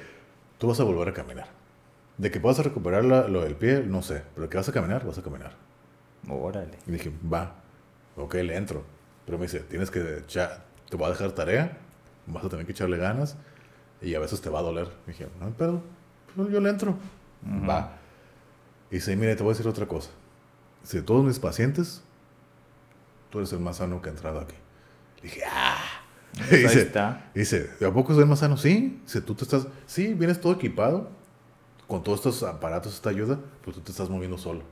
tú 0.58 0.68
vas 0.68 0.80
a 0.80 0.84
volver 0.84 1.08
a 1.08 1.12
caminar. 1.12 1.48
De 2.18 2.30
que 2.30 2.40
puedas 2.40 2.58
recuperar 2.58 3.04
la- 3.04 3.28
lo 3.28 3.42
del 3.42 3.54
pie, 3.54 3.82
no 3.86 4.02
sé. 4.02 4.22
Pero 4.34 4.48
que 4.48 4.56
vas 4.56 4.68
a 4.68 4.72
caminar, 4.72 5.04
vas 5.06 5.18
a 5.18 5.22
caminar. 5.22 5.52
Órale. 6.28 6.78
Y 6.86 6.92
dije, 6.92 7.12
va, 7.32 7.54
ok, 8.16 8.34
le 8.34 8.56
entro. 8.56 8.82
Pero 9.26 9.38
me 9.38 9.44
dice, 9.44 9.60
tienes 9.60 9.90
que 9.90 10.18
echar, 10.18 10.64
te 10.88 10.96
voy 10.96 11.06
a 11.06 11.10
dejar 11.10 11.32
tarea, 11.32 11.78
vas 12.26 12.44
a 12.44 12.48
tener 12.48 12.64
que 12.64 12.72
echarle 12.72 12.96
ganas 12.96 13.36
y 14.02 14.14
a 14.14 14.18
veces 14.20 14.40
te 14.40 14.50
va 14.50 14.60
a 14.60 14.62
doler. 14.62 14.88
dije, 15.06 15.28
no 15.40 15.46
hay 15.46 15.52
pedo, 15.52 15.82
yo 16.36 16.60
le 16.60 16.70
entro. 16.70 16.90
Ujú. 17.46 17.66
Va. 17.68 17.92
Y 18.90 18.96
dice, 18.96 19.16
mire, 19.16 19.34
te 19.36 19.42
voy 19.42 19.50
a 19.50 19.54
decir 19.54 19.68
otra 19.68 19.86
cosa. 19.86 20.10
Si 20.82 20.98
de 20.98 21.02
todos 21.02 21.24
mis 21.24 21.38
pacientes, 21.38 22.02
tú 23.30 23.38
eres 23.38 23.52
el 23.52 23.60
más 23.60 23.76
sano 23.78 24.00
que 24.00 24.08
ha 24.08 24.12
entrado 24.12 24.40
aquí. 24.40 24.54
Le 25.16 25.22
dije, 25.22 25.42
ah. 25.50 25.78
Pues 26.36 26.52
ahí 26.52 26.62
dice, 26.62 26.82
está. 26.82 27.30
dice, 27.34 27.70
¿a 27.84 27.90
poco 27.90 28.12
soy 28.12 28.22
el 28.22 28.28
más 28.28 28.40
sano? 28.40 28.56
Sí. 28.56 29.00
Dice, 29.04 29.20
tú 29.22 29.34
te 29.34 29.44
estás, 29.44 29.66
sí, 29.86 30.14
vienes 30.14 30.40
todo 30.40 30.52
equipado, 30.52 31.08
con 31.88 32.02
todos 32.02 32.18
estos 32.20 32.42
aparatos, 32.42 32.94
esta 32.94 33.10
ayuda, 33.10 33.38
pues 33.64 33.76
tú 33.76 33.82
te 33.82 33.90
estás 33.90 34.10
moviendo 34.10 34.38
solo. 34.38 34.62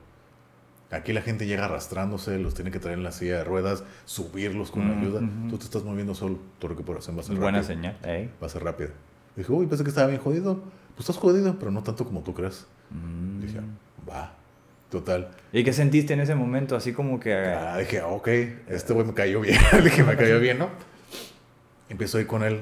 Aquí 0.91 1.11
la 1.13 1.21
gente 1.21 1.47
llega 1.47 1.65
arrastrándose, 1.65 2.37
los 2.39 2.53
tiene 2.53 2.69
que 2.71 2.79
traer 2.79 2.97
en 2.99 3.03
la 3.03 3.11
silla 3.11 3.37
de 3.39 3.43
ruedas, 3.43 3.83
subirlos 4.05 4.69
con 4.71 4.87
Mm, 4.87 4.99
ayuda. 5.01 5.19
Tú 5.49 5.57
te 5.57 5.65
estás 5.65 5.83
moviendo 5.83 6.13
solo. 6.13 6.37
Tu 6.59 6.67
recuperación 6.67 7.17
va 7.17 7.21
a 7.21 7.23
ser 7.23 7.35
Buena 7.37 7.63
señal. 7.63 7.97
¿eh? 8.03 8.29
Va 8.41 8.45
a 8.47 8.49
ser 8.49 8.63
rápida. 8.63 8.89
Dije, 9.35 9.51
uy, 9.51 9.67
pensé 9.67 9.83
que 9.83 9.89
estaba 9.89 10.07
bien 10.07 10.21
jodido. 10.21 10.61
Pues 10.95 11.09
estás 11.09 11.17
jodido, 11.17 11.57
pero 11.59 11.71
no 11.71 11.83
tanto 11.83 12.05
como 12.05 12.21
tú 12.21 12.33
crees. 12.33 12.65
Mm. 12.89 13.41
Dije, 13.41 13.59
va. 14.09 14.33
Total. 14.89 15.29
¿Y 15.51 15.63
qué 15.63 15.73
sentiste 15.73 16.13
en 16.13 16.21
ese 16.21 16.35
momento? 16.35 16.75
Así 16.75 16.93
como 16.93 17.19
que... 17.19 17.33
Ah, 17.33 17.77
dije, 17.77 18.01
ok, 18.01 18.27
este 18.67 18.93
güey 18.93 19.05
me 19.05 19.13
cayó 19.13 19.41
bien. 19.41 19.59
dije, 19.83 20.03
me 20.03 20.15
cayó 20.15 20.39
bien, 20.39 20.59
¿no? 20.59 20.69
Empiezo 21.89 22.17
a 22.17 22.21
ir 22.21 22.27
con 22.27 22.43
él 22.43 22.61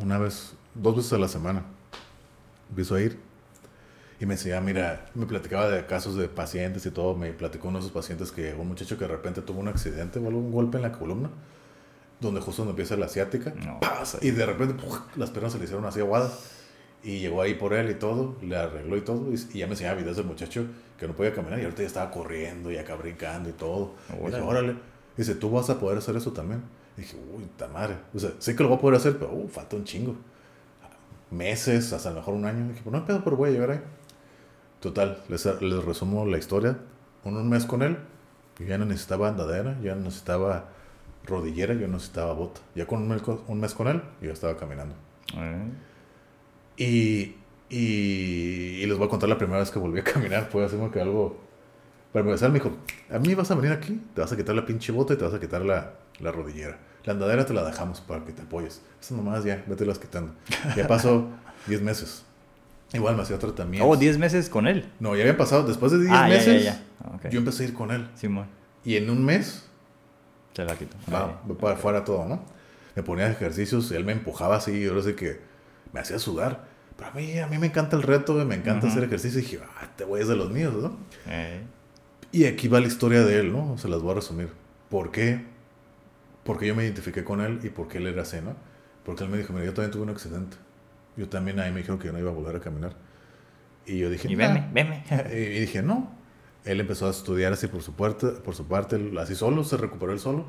una 0.00 0.18
vez, 0.18 0.54
dos 0.74 0.96
veces 0.96 1.12
a 1.14 1.18
la 1.18 1.28
semana. 1.28 1.64
Empiezo 2.68 2.94
a 2.94 3.00
ir. 3.00 3.18
Y 4.20 4.26
me 4.26 4.34
decía, 4.34 4.60
mira, 4.60 5.06
me 5.14 5.26
platicaba 5.26 5.68
de 5.68 5.86
casos 5.86 6.16
de 6.16 6.28
pacientes 6.28 6.84
y 6.86 6.90
todo. 6.90 7.16
Me 7.16 7.32
platicó 7.32 7.68
uno 7.68 7.78
de 7.78 7.86
esos 7.86 7.92
pacientes 7.92 8.30
que 8.30 8.54
un 8.54 8.68
muchacho 8.68 8.98
que 8.98 9.04
de 9.04 9.12
repente 9.12 9.42
tuvo 9.42 9.60
un 9.60 9.68
accidente 9.68 10.18
o 10.18 10.26
algo, 10.26 10.38
un 10.38 10.52
golpe 10.52 10.76
en 10.76 10.82
la 10.82 10.92
columna, 10.92 11.30
donde 12.20 12.40
justo 12.40 12.62
donde 12.62 12.72
empieza 12.72 12.96
la 12.96 13.06
asiática, 13.06 13.52
No. 13.64 13.80
pasa, 13.80 14.18
y 14.20 14.30
de 14.30 14.44
repente 14.46 14.74
¡puf! 14.74 14.98
las 15.16 15.30
piernas 15.30 15.52
se 15.52 15.58
le 15.58 15.64
hicieron 15.64 15.84
así 15.86 16.00
aguadas. 16.00 16.54
Y 17.02 17.20
llegó 17.20 17.40
ahí 17.42 17.54
por 17.54 17.74
él 17.74 17.88
y 17.90 17.94
todo, 17.94 18.34
le 18.42 18.56
arregló 18.56 18.96
y 18.96 19.02
todo. 19.02 19.32
Y, 19.32 19.34
y 19.54 19.58
ya 19.60 19.66
me 19.66 19.72
enseñaba 19.74 19.96
videos 20.00 20.16
del 20.16 20.26
muchacho 20.26 20.66
que 20.98 21.06
no 21.06 21.14
podía 21.14 21.32
caminar 21.32 21.60
y 21.60 21.62
ahorita 21.62 21.82
ya 21.82 21.86
estaba 21.86 22.10
corriendo 22.10 22.72
y 22.72 22.76
acá 22.76 22.96
brincando 22.96 23.48
y 23.48 23.52
todo. 23.52 23.92
Y 24.08 24.12
dije, 24.14 24.24
Órale. 24.26 24.42
órale. 24.44 24.74
Dice, 25.16 25.36
¿tú 25.36 25.48
vas 25.50 25.70
a 25.70 25.78
poder 25.78 25.98
hacer 25.98 26.16
eso 26.16 26.32
también? 26.32 26.60
Y 26.96 27.02
dije, 27.02 27.16
uy, 27.36 27.44
ta 27.56 27.68
madre. 27.68 27.94
O 28.12 28.18
sea, 28.18 28.32
sé 28.40 28.56
que 28.56 28.62
lo 28.64 28.68
voy 28.68 28.78
a 28.78 28.80
poder 28.80 28.96
hacer, 28.96 29.16
pero 29.16 29.32
uh, 29.32 29.48
falta 29.48 29.76
un 29.76 29.84
chingo. 29.84 30.16
Meses, 31.30 31.92
hasta 31.92 32.08
a 32.08 32.12
lo 32.12 32.18
mejor 32.20 32.34
un 32.34 32.46
año. 32.46 32.66
dije, 32.68 32.80
pues 32.82 32.92
no 32.92 33.04
pedo, 33.04 33.22
pero 33.22 33.36
voy 33.36 33.50
a 33.50 33.52
llegar 33.52 33.70
ahí. 33.70 33.80
Total, 34.80 35.22
les, 35.28 35.44
les 35.60 35.84
resumo 35.84 36.24
la 36.26 36.38
historia. 36.38 36.78
Un, 37.24 37.36
un 37.36 37.48
mes 37.48 37.64
con 37.66 37.82
él, 37.82 37.98
yo 38.58 38.66
ya 38.66 38.78
no 38.78 38.86
necesitaba 38.86 39.28
andadera, 39.28 39.78
ya 39.82 39.94
no 39.94 40.02
necesitaba 40.02 40.68
rodillera, 41.28 41.74
yo 41.74 41.86
no 41.86 41.94
necesitaba 41.94 42.32
bota. 42.32 42.60
Ya 42.74 42.86
con 42.86 43.02
un 43.02 43.08
mes, 43.08 43.22
con- 43.22 43.40
un 43.46 43.60
mes 43.60 43.74
con 43.74 43.86
él, 43.88 44.02
yo 44.20 44.32
estaba 44.32 44.56
caminando. 44.56 44.94
¿eh? 45.36 45.62
Y, 46.76 47.34
y, 47.70 48.82
y 48.82 48.86
les 48.86 48.96
voy 48.96 49.06
a 49.06 49.10
contar 49.10 49.28
la 49.28 49.38
primera 49.38 49.58
vez 49.60 49.70
que 49.70 49.78
volví 49.78 50.00
a 50.00 50.04
caminar. 50.12 50.48
Fue 50.50 50.64
así 50.64 50.76
como 50.76 50.90
que 50.90 51.00
algo. 51.00 51.38
Para 52.12 52.24
empezar, 52.24 52.50
me 52.50 52.54
dijo: 52.58 52.72
A 53.10 53.18
mí 53.18 53.34
vas 53.34 53.50
a 53.50 53.54
venir 53.54 53.72
aquí, 53.72 54.00
te 54.14 54.20
vas 54.20 54.32
a 54.32 54.36
quitar 54.36 54.54
la 54.54 54.64
pinche 54.64 54.92
bota 54.92 55.14
y 55.14 55.16
te 55.16 55.24
vas 55.24 55.34
a 55.34 55.40
quitar 55.40 55.62
la, 55.62 55.94
la 56.20 56.32
rodillera. 56.32 56.78
La 57.04 57.12
andadera 57.12 57.44
te 57.46 57.54
la 57.54 57.64
dejamos 57.64 58.00
para 58.00 58.24
que 58.24 58.32
te 58.32 58.42
apoyes. 58.42 58.80
Eso 59.00 59.14
nomás 59.16 59.44
ya, 59.44 59.62
vete 59.66 59.84
las 59.86 59.98
quitando. 59.98 60.32
Ya 60.76 60.86
pasó 60.88 61.28
10 61.66 61.82
meses. 61.82 62.24
Igual 62.92 63.16
me 63.16 63.22
hacía 63.22 63.38
tratamiento. 63.38 63.86
Oh, 63.86 63.96
10 63.96 64.16
meses 64.18 64.48
con 64.48 64.66
él. 64.66 64.90
No, 64.98 65.14
ya 65.14 65.20
habían 65.22 65.36
pasado. 65.36 65.66
Después 65.66 65.92
de 65.92 65.98
10 65.98 66.10
Ah, 66.10 66.28
ya, 66.28 66.28
ya, 66.28 66.34
meses, 66.38 66.64
ya. 66.64 66.82
Ok. 67.14 67.28
yo 67.30 67.38
empecé 67.38 67.64
a 67.64 67.66
ir 67.68 67.74
con 67.74 67.90
él. 67.90 68.08
Simón. 68.14 68.46
Y 68.84 68.96
en 68.96 69.10
un 69.10 69.22
mes, 69.24 69.67
Se 70.58 70.64
la 70.64 70.74
quito. 70.76 70.96
va, 71.14 71.40
Eh, 71.48 71.54
para 71.54 71.74
afuera 71.74 72.02
todo, 72.02 72.26
¿no? 72.26 72.42
Me 72.96 73.04
ponía 73.04 73.30
ejercicios, 73.30 73.92
él 73.92 74.04
me 74.04 74.10
empujaba 74.10 74.56
así, 74.56 74.72
y 74.72 74.88
ahora 74.88 75.02
sí 75.02 75.12
que 75.12 75.38
me 75.92 76.00
hacía 76.00 76.18
sudar. 76.18 76.64
Pero 76.96 77.10
a 77.10 77.14
mí, 77.14 77.38
a 77.38 77.46
mí 77.46 77.58
me 77.58 77.68
encanta 77.68 77.94
el 77.94 78.02
reto, 78.02 78.34
me 78.44 78.56
encanta 78.56 78.86
Ujú. 78.86 78.88
hacer 78.88 79.04
ejercicio. 79.04 79.38
Y 79.38 79.42
dije, 79.42 79.60
ah, 79.62 79.84
este 79.84 80.02
güey 80.02 80.22
es 80.22 80.26
de 80.28 80.34
los 80.34 80.50
míos, 80.50 80.74
¿no? 80.74 80.96
eh. 81.28 81.62
Y 82.32 82.46
aquí 82.46 82.66
va 82.66 82.80
la 82.80 82.88
historia 82.88 83.22
de 83.24 83.38
él, 83.38 83.52
¿no? 83.52 83.78
Se 83.78 83.88
las 83.88 84.02
voy 84.02 84.10
a 84.10 84.14
resumir. 84.16 84.48
¿Por 84.90 85.12
qué? 85.12 85.44
Porque 86.42 86.66
yo 86.66 86.74
me 86.74 86.82
identifiqué 86.82 87.22
con 87.22 87.40
él 87.40 87.60
y 87.62 87.68
por 87.68 87.86
qué 87.86 87.98
él 87.98 88.08
era 88.08 88.22
así, 88.22 88.38
¿no? 88.42 88.56
Porque 89.04 89.22
él 89.22 89.30
me 89.30 89.38
dijo, 89.38 89.52
mira, 89.52 89.64
yo 89.64 89.72
también 89.74 89.92
tuve 89.92 90.02
un 90.02 90.10
accidente. 90.10 90.56
Yo 91.16 91.28
también 91.28 91.60
ahí 91.60 91.70
me 91.70 91.78
dijeron 91.78 92.00
que 92.00 92.06
yo 92.06 92.12
no 92.12 92.18
iba 92.18 92.30
a 92.30 92.34
volver 92.34 92.56
a 92.56 92.60
caminar. 92.60 92.94
Y 93.86 93.98
yo 93.98 94.10
dije, 94.10 94.28
Y 94.30 94.34
"Nah". 94.34 94.48
veme, 94.48 94.68
veme. 94.72 95.04
Y, 95.32 95.36
y 95.36 95.60
dije, 95.60 95.82
no. 95.82 96.17
Él 96.64 96.80
empezó 96.80 97.06
a 97.06 97.10
estudiar 97.10 97.52
así 97.52 97.66
por 97.68 97.82
su 97.82 97.92
parte, 97.94 98.26
por 98.28 98.54
su 98.54 98.66
parte, 98.66 99.12
así 99.20 99.34
solo, 99.34 99.64
se 99.64 99.76
recuperó 99.76 100.12
él 100.12 100.18
solo. 100.20 100.44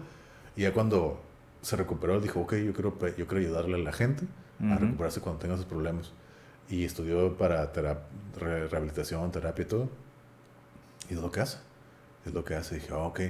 Y 0.55 0.64
ya 0.64 0.74
cuando 0.74 1.22
se 1.62 1.76
recuperó, 1.76 2.16
él 2.16 2.22
dijo, 2.22 2.41
ok, 2.41 2.55
yo 2.55 2.74
quiero, 2.74 2.97
yo 3.18 3.28
quiero 3.28 3.38
ayudarle 3.38 3.76
a 3.76 3.80
la 3.80 3.93
gente 3.93 4.26
a 4.62 4.76
Ujú. 4.76 4.86
recuperarse 4.86 5.22
cuando 5.22 5.39
tenga 5.39 5.55
sus 5.55 5.66
problemas. 5.66 6.12
Y 6.70 6.84
estudió 6.84 7.38
para 7.38 7.72
terap- 7.74 8.01
re- 8.39 8.68
rehabilitación, 8.68 9.32
terapia 9.32 9.64
y 9.64 9.66
todo. 9.66 9.89
Y 11.10 11.14
es 11.14 11.20
lo 11.20 11.32
que 11.32 11.39
hace. 11.41 11.57
Es 12.26 12.34
lo 12.34 12.43
que 12.43 12.55
hace. 12.55 12.76
dije, 12.76 12.89
"Ah, 12.91 12.97
ok. 12.99 13.22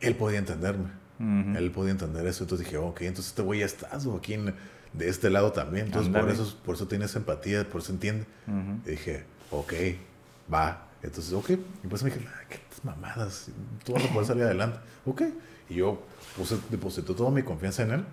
Él 0.00 0.14
podía 0.16 0.38
entenderme. 0.38 0.90
Ujú. 1.18 1.56
Él 1.58 1.70
podía 1.72 1.90
entender 1.92 2.26
eso. 2.26 2.44
Entonces 2.44 2.66
dije, 2.66 2.78
ok, 2.78 3.02
entonces 3.02 3.28
este 3.28 3.42
güey 3.42 3.60
ya 3.60 3.66
está 3.66 3.88
aquí 4.16 4.34
en- 4.34 4.54
de 4.92 5.08
este 5.08 5.30
lado 5.30 5.52
también. 5.52 5.86
Entonces 5.86 6.12
por 6.12 6.28
eso, 6.30 6.56
por 6.64 6.74
eso 6.76 6.86
tienes 6.86 7.14
empatía, 7.16 7.68
por 7.68 7.80
eso 7.80 7.92
entiende. 7.92 8.24
Ujú. 8.46 8.80
Y 8.86 8.90
dije, 8.92 9.24
ok, 9.50 9.72
va. 10.52 10.86
Entonces, 11.02 11.32
ok. 11.32 11.50
Y 11.50 11.86
pues 11.88 12.02
me 12.02 12.10
dije, 12.10 12.26
"Ay, 12.38 12.46
qué 12.48 12.60
mamadas. 12.84 13.48
Tú 13.84 13.92
vas 13.92 14.04
a 14.04 14.08
poder 14.08 14.26
salir 14.26 14.44
adelante. 14.44 14.78
Ok. 15.04 15.22
Y 15.68 15.74
yo 15.76 16.02
puse, 16.36 16.56
deposité 16.70 17.14
toda 17.14 17.30
mi 17.30 17.42
confianza 17.42 17.82
en 17.82 17.90
él. 17.92 18.04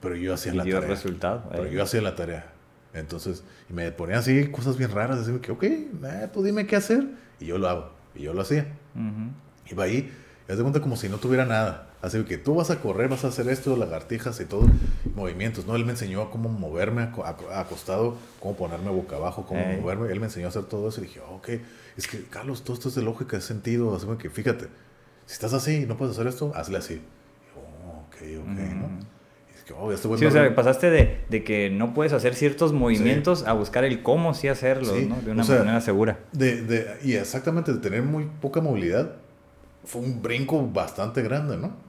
Pero 0.00 0.14
yo 0.16 0.34
hacía 0.34 0.52
Y 0.52 0.56
la 0.56 0.64
dio 0.64 0.74
tarea. 0.76 0.88
resultado. 0.90 1.44
Pero 1.50 1.64
eh. 1.66 1.72
yo 1.72 1.82
hacía 1.82 2.00
la 2.02 2.14
tarea. 2.14 2.52
Entonces, 2.94 3.42
y 3.68 3.72
me 3.72 3.90
ponía 3.92 4.18
así 4.18 4.48
cosas 4.50 4.76
bien 4.76 4.90
raras, 4.90 5.18
así 5.18 5.32
que, 5.40 5.52
ok, 5.52 5.62
eh, 5.64 6.28
tú 6.32 6.42
dime 6.42 6.66
qué 6.66 6.76
hacer, 6.76 7.06
y 7.38 7.46
yo 7.46 7.58
lo 7.58 7.68
hago, 7.68 7.92
y 8.14 8.22
yo 8.22 8.32
lo 8.32 8.40
hacía. 8.40 8.66
Ujú. 8.94 9.72
Iba 9.72 9.84
ahí, 9.84 10.10
y 10.48 10.50
haz 10.52 10.56
de 10.56 10.62
cuenta 10.64 10.80
como 10.80 10.96
si 10.96 11.08
no 11.08 11.18
tuviera 11.18 11.44
nada. 11.44 11.87
Así 12.00 12.22
que 12.24 12.38
tú 12.38 12.54
vas 12.54 12.70
a 12.70 12.80
correr, 12.80 13.08
vas 13.08 13.24
a 13.24 13.28
hacer 13.28 13.48
esto, 13.48 13.76
lagartijas 13.76 14.38
y 14.40 14.44
todo, 14.44 14.62
movimientos, 15.16 15.66
¿no? 15.66 15.74
Él 15.74 15.84
me 15.84 15.90
enseñó 15.92 16.30
cómo 16.30 16.48
moverme 16.48 17.02
aco- 17.02 17.24
aco- 17.24 17.50
acostado, 17.52 18.14
cómo 18.38 18.56
ponerme 18.56 18.90
boca 18.90 19.16
abajo, 19.16 19.44
cómo 19.46 19.60
moverme. 19.80 20.12
Él 20.12 20.20
me 20.20 20.26
enseñó 20.26 20.46
a 20.46 20.50
hacer 20.50 20.64
todo 20.64 20.88
eso 20.90 21.00
y 21.00 21.04
dije, 21.06 21.20
ok, 21.20 21.48
es 21.96 22.06
que 22.06 22.22
Carlos, 22.24 22.62
todo 22.62 22.74
esto 22.74 22.88
es 22.88 22.94
de 22.94 23.02
lógica, 23.02 23.36
es 23.36 23.44
sentido. 23.44 23.96
Así 23.96 24.06
que 24.18 24.30
fíjate, 24.30 24.66
si 25.26 25.32
estás 25.32 25.52
así 25.54 25.82
y 25.82 25.86
no 25.86 25.96
puedes 25.96 26.14
hacer 26.14 26.28
esto, 26.28 26.52
hazle 26.54 26.78
así. 26.78 26.94
Y 26.94 27.00
oh, 27.56 28.04
ok, 28.06 28.14
ok, 28.42 28.58
¿no? 28.76 28.90
Y 29.50 29.56
es 29.56 29.64
que, 29.64 29.72
oh, 29.72 29.90
este 29.90 30.08
Sí, 30.16 30.24
o 30.24 30.30
sea, 30.30 30.54
pasaste 30.54 30.90
de, 30.90 31.24
de 31.28 31.42
que 31.42 31.68
no 31.68 31.94
puedes 31.94 32.12
hacer 32.12 32.36
ciertos 32.36 32.72
movimientos 32.72 33.44
a 33.44 33.54
buscar 33.54 33.82
el 33.82 34.04
cómo 34.04 34.34
sí 34.34 34.46
hacerlos, 34.46 34.96
Sí, 34.96 35.06
¿no? 35.06 35.20
De 35.20 35.32
una 35.32 35.42
o 35.42 35.44
sea, 35.44 35.58
manera 35.58 35.80
segura. 35.80 36.20
De, 36.30 36.62
de, 36.62 36.96
y 37.02 37.14
exactamente 37.14 37.72
de 37.72 37.80
tener 37.80 38.02
muy 38.04 38.26
poca 38.40 38.60
movilidad, 38.60 39.16
fue 39.84 40.02
un 40.02 40.22
brinco 40.22 40.64
bastante 40.64 41.22
grande, 41.22 41.56
¿no? 41.56 41.87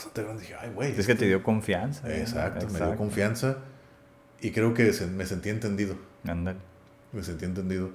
Bastante 0.00 0.22
grande. 0.22 0.40
Dije, 0.42 0.54
ay, 0.58 0.70
güey. 0.74 0.98
Es 0.98 1.06
que 1.06 1.14
te 1.14 1.26
dio 1.26 1.42
confianza. 1.42 2.08
¿no? 2.08 2.14
Exacto, 2.14 2.60
me 2.60 2.66
dio 2.66 2.78
Exacto. 2.78 2.96
confianza 2.96 3.56
y 4.40 4.50
creo 4.50 4.72
que 4.72 4.90
me 5.14 5.26
sentí 5.26 5.50
entendido. 5.50 5.94
Ándale. 6.26 6.58
Me 7.12 7.22
sentí 7.22 7.44
entendido, 7.44 7.90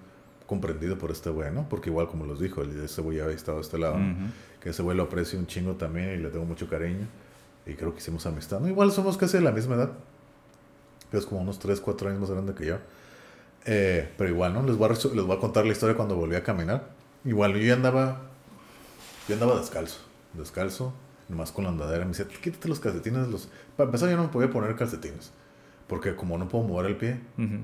comprendido 0.46 0.98
por 1.00 1.10
este 1.10 1.32
güey, 1.32 1.52
¿no? 1.52 1.68
Porque 1.68 1.90
igual 1.90 2.08
como 2.08 2.26
los 2.26 2.40
dijo, 2.40 2.62
este 2.62 3.02
güey 3.02 3.18
ya 3.18 3.24
había 3.24 3.36
estado 3.36 3.58
de 3.58 3.64
este 3.64 3.80
lado, 3.80 3.98
¿no? 3.98 4.12
Ujú. 4.12 4.32
que 4.62 4.70
ese 4.70 4.84
güey 4.84 4.96
lo 4.96 5.04
aprecio 5.04 5.40
un 5.40 5.48
chingo 5.48 5.74
también 5.76 6.12
y 6.12 6.18
le 6.18 6.30
tengo 6.30 6.46
mucho 6.46 6.70
cariño 6.70 7.08
y 7.66 7.74
creo 7.74 7.92
que 7.94 8.00
hicimos 8.00 8.26
amistad. 8.28 8.60
¿no? 8.60 8.68
Igual 8.68 8.92
somos 8.92 9.18
casi 9.18 9.38
de 9.38 9.44
la 9.44 9.52
misma 9.52 9.76
edad, 9.76 9.92
pero 11.10 11.22
es 11.22 11.26
como 11.26 11.42
unos 11.42 11.58
3, 11.60 11.82
4 11.82 12.10
años 12.10 12.22
más 12.22 12.30
grande 12.30 12.54
que 12.54 12.66
yo. 12.68 12.78
Eh, 13.66 14.12
pero 14.18 14.30
igual, 14.30 14.54
¿no? 14.54 14.62
Les 14.62 14.76
voy, 14.78 14.90
a, 14.90 14.94
les 14.94 15.24
voy 15.26 15.36
a 15.36 15.40
contar 15.40 15.66
la 15.66 15.72
historia 15.72 15.96
cuando 15.96 16.16
volví 16.16 16.36
a 16.36 16.44
caminar. 16.44 16.90
Igual, 17.24 17.54
yo 17.54 17.60
ya 17.66 17.74
andaba, 17.74 18.22
yo 19.28 19.34
andaba 19.34 19.58
descalzo, 19.60 20.02
descalzo, 20.34 20.94
nomás 21.30 21.52
con 21.52 21.64
la 21.64 21.72
andadera. 21.72 22.06
Me 22.06 22.12
decía, 22.12 22.28
quítate 22.28 22.68
los 22.68 22.80
calcetines. 22.80 23.28
Los... 23.28 23.50
Para 23.76 23.88
empezar, 23.88 24.10
yo 24.10 24.18
no 24.18 24.24
me 24.24 24.30
podía 24.30 24.50
poner 24.50 24.76
calcetines, 24.76 25.32
porque 25.88 26.16
como 26.16 26.38
no 26.38 26.48
puedo 26.48 26.64
mover 26.64 26.88
el 26.88 26.96
pie, 26.96 27.20
Ujú. 27.38 27.60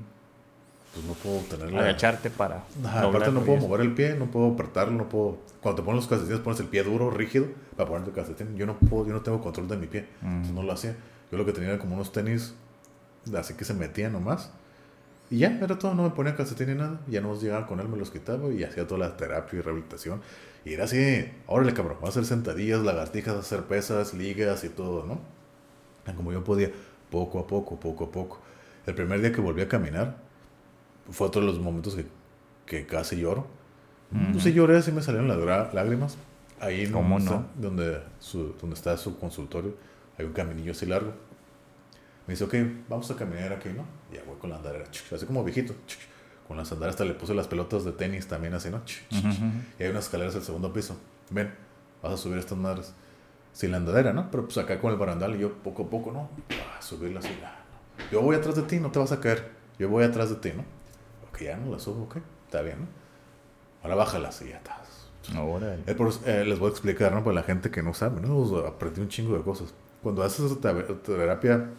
pues 0.94 1.06
no 1.06 1.12
puedo 1.14 1.38
tener 1.40 1.72
la... 1.72 1.80
Agacharte 1.80 2.30
para. 2.30 2.64
Ajá, 2.84 3.02
aparte 3.02 3.30
no 3.30 3.40
puedo 3.42 3.58
mover 3.58 3.82
el 3.82 3.94
pie, 3.94 4.14
no 4.14 4.26
puedo 4.26 4.52
apretarlo, 4.52 4.94
no 4.94 5.08
puedo... 5.08 5.38
Cuando 5.60 5.82
te 5.82 5.86
pones 5.86 6.02
los 6.02 6.08
calcetines 6.08 6.40
pones 6.40 6.60
el 6.60 6.66
pie 6.66 6.82
duro, 6.82 7.10
rígido, 7.10 7.46
para 7.76 7.88
ponerte 7.88 8.10
el 8.10 8.16
calcetín. 8.16 8.56
Yo 8.56 8.66
no 8.66 8.76
puedo, 8.78 9.06
yo 9.06 9.12
no 9.12 9.20
tengo 9.20 9.40
control 9.40 9.68
de 9.68 9.76
mi 9.76 9.86
pie, 9.86 10.06
entonces 10.22 10.52
no 10.52 10.62
lo 10.62 10.72
hacía. 10.72 10.96
Yo 11.30 11.38
lo 11.38 11.46
que 11.46 11.52
tenía 11.52 11.70
era 11.70 11.78
como 11.78 11.94
unos 11.94 12.12
tenis, 12.12 12.54
así 13.36 13.54
que 13.54 13.64
se 13.64 13.74
metían 13.74 14.12
nomás. 14.12 14.50
Y 15.30 15.38
ya, 15.38 15.58
era 15.62 15.78
todo, 15.78 15.94
no 15.94 16.02
me 16.02 16.10
ponía 16.10 16.36
calcetín 16.36 16.66
ni 16.68 16.74
nada. 16.74 17.00
Ya 17.08 17.22
no 17.22 17.34
llegaba 17.34 17.66
con 17.66 17.80
él, 17.80 17.88
me 17.88 17.96
los 17.96 18.10
quitaba 18.10 18.52
y 18.52 18.64
hacía 18.64 18.86
toda 18.86 19.08
la 19.08 19.16
terapia 19.16 19.60
y 19.60 19.62
rehabilitación. 19.62 20.20
Y 20.64 20.74
era 20.74 20.84
así, 20.84 21.28
órale 21.46 21.74
cabrón, 21.74 21.96
voy 22.00 22.06
a 22.06 22.10
hacer 22.10 22.24
sentadillas, 22.24 22.80
lagartijas, 22.80 23.34
hacer 23.36 23.62
pesas, 23.64 24.14
ligas 24.14 24.62
y 24.64 24.68
todo, 24.68 25.04
¿no? 25.06 25.20
Como 26.14 26.32
yo 26.32 26.44
podía, 26.44 26.70
poco 27.10 27.38
a 27.40 27.46
poco, 27.46 27.78
poco 27.80 28.04
a 28.04 28.10
poco. 28.10 28.40
El 28.86 28.94
primer 28.94 29.20
día 29.20 29.32
que 29.32 29.40
volví 29.40 29.62
a 29.62 29.68
caminar, 29.68 30.16
fue 31.10 31.26
otro 31.26 31.40
de 31.40 31.48
los 31.48 31.58
momentos 31.58 31.94
que, 31.96 32.06
que 32.66 32.86
casi 32.86 33.16
lloro. 33.20 33.46
Ujú. 34.12 34.32
Pues 34.32 34.44
sí 34.44 34.52
lloré, 34.52 34.76
así 34.78 34.92
me 34.92 35.02
salieron 35.02 35.28
las 35.28 35.74
lágrimas. 35.74 36.16
Ahí 36.60 36.86
¿Cómo 36.88 37.18
no? 37.18 37.24
está- 37.24 37.46
donde, 37.56 38.00
su, 38.20 38.52
donde 38.60 38.74
está 38.74 38.96
su 38.96 39.18
consultorio, 39.18 39.74
hay 40.16 40.24
un 40.26 40.32
caminillo 40.32 40.72
así 40.72 40.86
largo. 40.86 41.12
Me 42.26 42.34
dice, 42.34 42.44
ok, 42.44 42.54
vamos 42.88 43.10
a 43.10 43.16
caminar 43.16 43.52
aquí, 43.52 43.70
¿no? 43.70 43.84
Y 44.12 44.16
ya 44.16 44.22
voy 44.24 44.36
con 44.38 44.50
la 44.50 44.56
andadera, 44.56 44.84
así 45.12 45.26
como 45.26 45.42
viejito. 45.42 45.74
Con 46.52 46.58
las 46.58 46.70
andaderas 46.70 46.96
hasta 46.96 47.06
le 47.06 47.14
puse 47.14 47.32
las 47.34 47.48
pelotas 47.48 47.82
de 47.86 47.92
tenis 47.92 48.28
también 48.28 48.52
así, 48.52 48.68
¿no? 48.68 48.84
Chuc, 48.84 49.08
chuc, 49.08 49.18
Ujú, 49.20 49.28
chuc. 49.32 49.38
ujú. 49.38 49.52
Y 49.78 49.82
hay 49.84 49.88
unas 49.88 50.04
escaleras 50.04 50.34
al 50.36 50.42
segundo 50.42 50.70
piso. 50.70 50.98
Ven, 51.30 51.50
vas 52.02 52.12
a 52.12 52.16
subir 52.18 52.36
estas 52.36 52.58
madres. 52.58 52.92
Sin 53.54 53.70
la 53.70 53.78
andadera, 53.78 54.12
¿no? 54.12 54.30
Pero 54.30 54.44
pues 54.44 54.58
acá 54.58 54.78
con 54.78 54.92
el 54.92 54.98
barandal 54.98 55.34
y 55.34 55.38
yo 55.38 55.54
poco 55.62 55.84
a 55.84 55.88
poco, 55.88 56.12
¿no? 56.12 56.28
Ah, 56.50 56.82
subirla 56.82 57.20
así. 57.20 57.30
ah. 57.42 57.56
Yo 58.10 58.20
voy 58.20 58.36
atrás 58.36 58.54
de 58.54 58.62
ti, 58.64 58.80
no 58.80 58.90
te 58.90 58.98
vas 58.98 59.12
a 59.12 59.20
caer. 59.20 59.50
Yo 59.78 59.88
voy 59.88 60.04
atrás 60.04 60.28
de 60.28 60.36
ti, 60.36 60.52
¿no? 60.54 60.62
Ok, 61.30 61.40
ya 61.40 61.56
no 61.56 61.72
la 61.72 61.78
subo, 61.78 62.02
ok. 62.02 62.18
Está 62.44 62.60
bien, 62.60 62.80
¿no? 62.80 62.86
Ahora 63.82 63.94
bájala 63.94 64.28
así, 64.28 64.50
ya 64.50 64.58
estás. 64.58 65.08
Órale. 65.34 65.82
Eh, 65.86 65.94
por- 65.94 66.12
eh, 66.26 66.44
les 66.44 66.58
voy 66.58 66.68
a 66.68 66.70
explicar, 66.72 67.12
¿no? 67.14 67.24
Para 67.24 67.34
la 67.36 67.42
gente 67.44 67.70
que 67.70 67.82
no 67.82 67.94
sabe, 67.94 68.20
¿no? 68.20 68.58
Aprendí 68.66 69.00
un 69.00 69.08
chingo 69.08 69.38
de 69.38 69.42
cosas. 69.42 69.72
Cuando 70.02 70.22
haces 70.22 70.50
esa 70.50 70.60
te- 70.60 70.82
terapia 70.96 71.70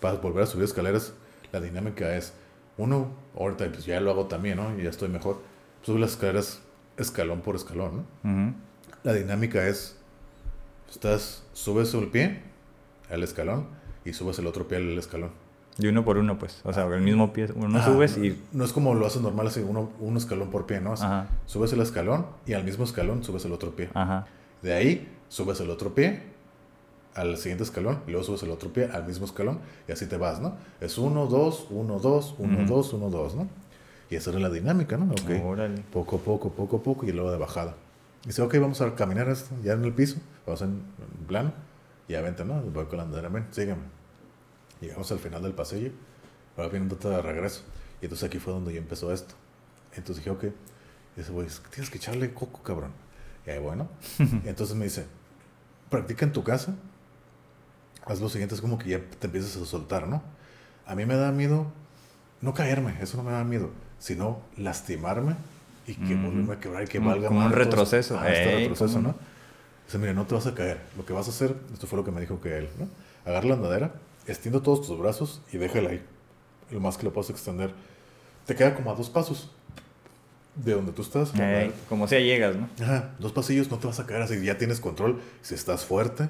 para 0.00 0.14
volver 0.16 0.42
a 0.42 0.46
subir 0.46 0.64
escaleras, 0.64 1.12
la 1.52 1.60
dinámica 1.60 2.16
es, 2.16 2.32
uno, 2.78 3.08
ahorita 3.36 3.70
pues 3.70 3.84
ya 3.84 4.00
lo 4.00 4.10
hago 4.10 4.26
también, 4.26 4.56
¿no? 4.56 4.78
Y 4.78 4.84
ya 4.84 4.90
estoy 4.90 5.08
mejor. 5.08 5.42
Sube 5.82 5.98
las 5.98 6.12
escaleras 6.12 6.60
escalón 6.96 7.40
por 7.40 7.56
escalón, 7.56 8.06
¿no? 8.22 8.30
Ujú. 8.30 8.54
La 9.02 9.12
dinámica 9.12 9.66
es, 9.66 9.96
estás, 10.90 11.44
subes 11.52 11.92
el 11.94 12.08
pie 12.08 12.42
al 13.10 13.22
escalón 13.22 13.66
y 14.04 14.12
subes 14.12 14.38
el 14.38 14.46
otro 14.46 14.66
pie 14.66 14.78
al 14.78 14.98
escalón. 14.98 15.30
Y 15.78 15.86
uno 15.86 16.04
por 16.04 16.18
uno, 16.18 16.38
pues. 16.38 16.60
O 16.64 16.72
sea, 16.72 16.86
el 16.86 17.02
mismo 17.02 17.32
pie. 17.32 17.48
Uno 17.54 17.78
Ajá, 17.78 17.92
subes 17.92 18.18
no, 18.18 18.24
y. 18.24 18.42
No 18.52 18.64
es 18.64 18.72
como 18.72 18.94
lo 18.94 19.06
haces 19.06 19.22
normal, 19.22 19.46
así, 19.46 19.60
uno, 19.60 19.90
un 20.00 20.16
escalón 20.16 20.50
por 20.50 20.66
pie, 20.66 20.80
¿no? 20.80 20.94
Subes 21.46 21.72
el 21.72 21.80
escalón 21.80 22.26
y 22.46 22.54
al 22.54 22.64
mismo 22.64 22.84
escalón 22.84 23.22
subes 23.22 23.44
el 23.44 23.52
otro 23.52 23.76
pie. 23.76 23.88
Ajá. 23.94 24.26
De 24.62 24.72
ahí 24.74 25.08
subes 25.28 25.60
el 25.60 25.70
otro 25.70 25.94
pie 25.94 26.22
al 27.18 27.36
siguiente 27.36 27.64
escalón 27.64 28.00
y 28.06 28.12
luego 28.12 28.24
subes 28.24 28.44
el 28.44 28.50
otro 28.50 28.72
pie 28.72 28.88
al 28.92 29.04
mismo 29.04 29.26
escalón 29.26 29.58
y 29.88 29.92
así 29.92 30.06
te 30.06 30.16
vas, 30.16 30.40
¿no? 30.40 30.56
Es 30.80 30.98
uno, 30.98 31.26
dos, 31.26 31.66
uno, 31.70 31.98
dos, 31.98 32.36
uno, 32.38 32.58
Ujú. 32.58 32.66
dos, 32.66 32.92
uno, 32.92 33.10
dos, 33.10 33.34
¿no? 33.34 33.48
Y 34.08 34.14
esa 34.16 34.30
era 34.30 34.38
la 34.38 34.50
dinámica, 34.50 34.96
¿no? 34.96 35.12
Órale. 35.44 35.82
Poco 35.92 36.16
a 36.16 36.18
poco, 36.20 36.50
poco 36.50 36.76
a 36.76 36.82
poco 36.82 37.06
y 37.06 37.12
luego 37.12 37.30
de 37.32 37.36
bajada. 37.36 37.74
Y 38.24 38.28
dice, 38.28 38.40
ok, 38.42 38.54
vamos 38.58 38.80
a 38.80 38.94
caminar 38.94 39.28
esto, 39.28 39.54
ya 39.62 39.72
en 39.72 39.84
el 39.84 39.92
piso, 39.92 40.18
vamos 40.46 40.62
en, 40.62 40.80
plano. 41.26 41.52
Y 42.06 42.12
ya 42.12 42.22
vente, 42.22 42.44
¿no? 42.44 42.62
Voy 42.62 42.86
con 42.86 42.98
la 42.98 43.02
andadera, 43.02 43.28
ven, 43.28 43.46
sígueme. 43.50 43.82
Llegamos 44.80 45.10
al 45.10 45.18
final 45.18 45.42
del 45.42 45.52
pasillo, 45.52 45.90
ahora 46.56 46.68
viene 46.70 46.86
de 46.88 47.22
regreso. 47.22 47.62
Y 48.00 48.04
entonces 48.04 48.28
aquí 48.28 48.38
fue 48.38 48.52
donde 48.52 48.72
ya 48.72 48.78
empezó 48.78 49.12
esto. 49.12 49.34
Entonces 49.94 50.24
dije, 50.24 50.30
ok. 50.30 50.44
Y 50.44 51.20
dice, 51.20 51.32
güey, 51.32 51.48
tienes 51.70 51.90
que 51.90 51.98
echarle 51.98 52.32
coco, 52.32 52.62
cabrón. 52.62 52.92
Y 53.44 53.50
ahí, 53.50 53.58
bueno. 53.58 53.88
entonces 54.44 54.76
me 54.76 54.84
dice, 54.84 55.06
practica 55.90 56.24
en 56.24 56.32
tu 56.32 56.44
casa. 56.44 56.76
Haz 58.08 58.20
lo 58.20 58.28
siguiente, 58.28 58.54
es 58.54 58.60
como 58.60 58.78
que 58.78 58.90
ya 58.90 59.00
te 59.18 59.26
empiezas 59.26 59.56
a 59.60 59.64
soltar, 59.66 60.08
¿no? 60.08 60.22
A 60.86 60.94
mí 60.94 61.04
me 61.04 61.14
da 61.16 61.30
miedo 61.32 61.66
no 62.40 62.54
caerme, 62.54 62.94
eso 63.00 63.16
no 63.16 63.22
me 63.22 63.32
da 63.32 63.44
miedo, 63.44 63.70
sino 63.98 64.40
lastimarme 64.56 65.36
y 65.86 65.94
que 65.94 66.14
Ujú. 66.14 66.26
volverme 66.26 66.54
a 66.54 66.60
quebrar 66.60 66.84
y 66.84 66.86
que 66.86 66.98
valga 66.98 67.28
como 67.28 67.44
un 67.44 67.52
retroceso. 67.52 68.18
Ah, 68.18 68.30
este 68.30 68.48
Ey, 68.48 68.58
retroceso, 68.60 68.94
cómo 68.96 69.08
¿no? 69.08 69.14
Dice, 69.86 69.98
mira, 69.98 70.12
no 70.12 70.26
te 70.26 70.34
vas 70.34 70.46
a 70.46 70.54
caer. 70.54 70.80
Lo 70.96 71.04
que 71.04 71.12
vas 71.12 71.26
a 71.26 71.30
hacer, 71.30 71.56
esto 71.72 71.86
fue 71.86 71.98
lo 71.98 72.04
que 72.04 72.10
me 72.10 72.20
dijo 72.20 72.40
que 72.40 72.58
él, 72.58 72.68
¿no? 72.78 72.88
Agarra 73.24 73.48
la 73.48 73.54
andadera, 73.54 73.92
extiende 74.26 74.60
todos 74.60 74.86
tus 74.86 74.98
brazos 74.98 75.40
y 75.52 75.56
déjala 75.58 75.90
ahí. 75.90 76.04
Lo 76.70 76.80
más 76.80 76.96
que 76.98 77.04
lo 77.04 77.12
puedas 77.12 77.30
extender. 77.30 77.72
Te 78.46 78.54
queda 78.54 78.74
como 78.74 78.90
a 78.90 78.94
dos 78.94 79.10
pasos 79.10 79.50
de 80.54 80.72
donde 80.74 80.92
tú 80.92 81.02
estás. 81.02 81.34
Ey, 81.34 81.40
andadera. 81.40 81.72
como 81.88 82.06
sea 82.06 82.20
llegas, 82.20 82.56
¿no? 82.56 82.68
Ajá, 82.82 83.14
dos 83.18 83.32
pasillos, 83.32 83.70
no 83.70 83.78
te 83.78 83.86
vas 83.86 83.98
a 84.00 84.06
caer 84.06 84.22
así, 84.22 84.42
ya 84.44 84.58
tienes 84.58 84.80
control, 84.80 85.20
si 85.42 85.54
estás 85.54 85.84
fuerte, 85.84 86.28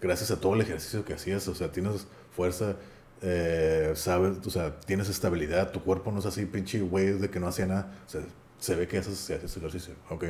gracias 0.00 0.30
a 0.30 0.40
todo 0.40 0.54
el 0.54 0.60
ejercicio 0.60 1.04
que 1.04 1.14
hacías, 1.14 1.46
o 1.48 1.54
sea, 1.54 1.70
tienes 1.72 2.06
fuerza, 2.34 2.76
eh, 3.22 3.92
sabes, 3.94 4.38
o 4.46 4.50
sea, 4.50 4.78
tienes 4.80 5.08
estabilidad, 5.08 5.72
tu 5.72 5.82
cuerpo 5.82 6.12
no 6.12 6.20
es 6.20 6.26
así 6.26 6.46
pinche 6.46 6.80
güey 6.80 7.12
de 7.12 7.30
que 7.30 7.40
no 7.40 7.48
hacía 7.48 7.66
nada, 7.66 7.92
o 8.06 8.08
sea, 8.08 8.20
se 8.58 8.74
ve 8.74 8.86
que 8.88 8.98
haces, 8.98 9.30
haces 9.30 9.56
ejercicio, 9.56 9.94
ok. 10.10 10.26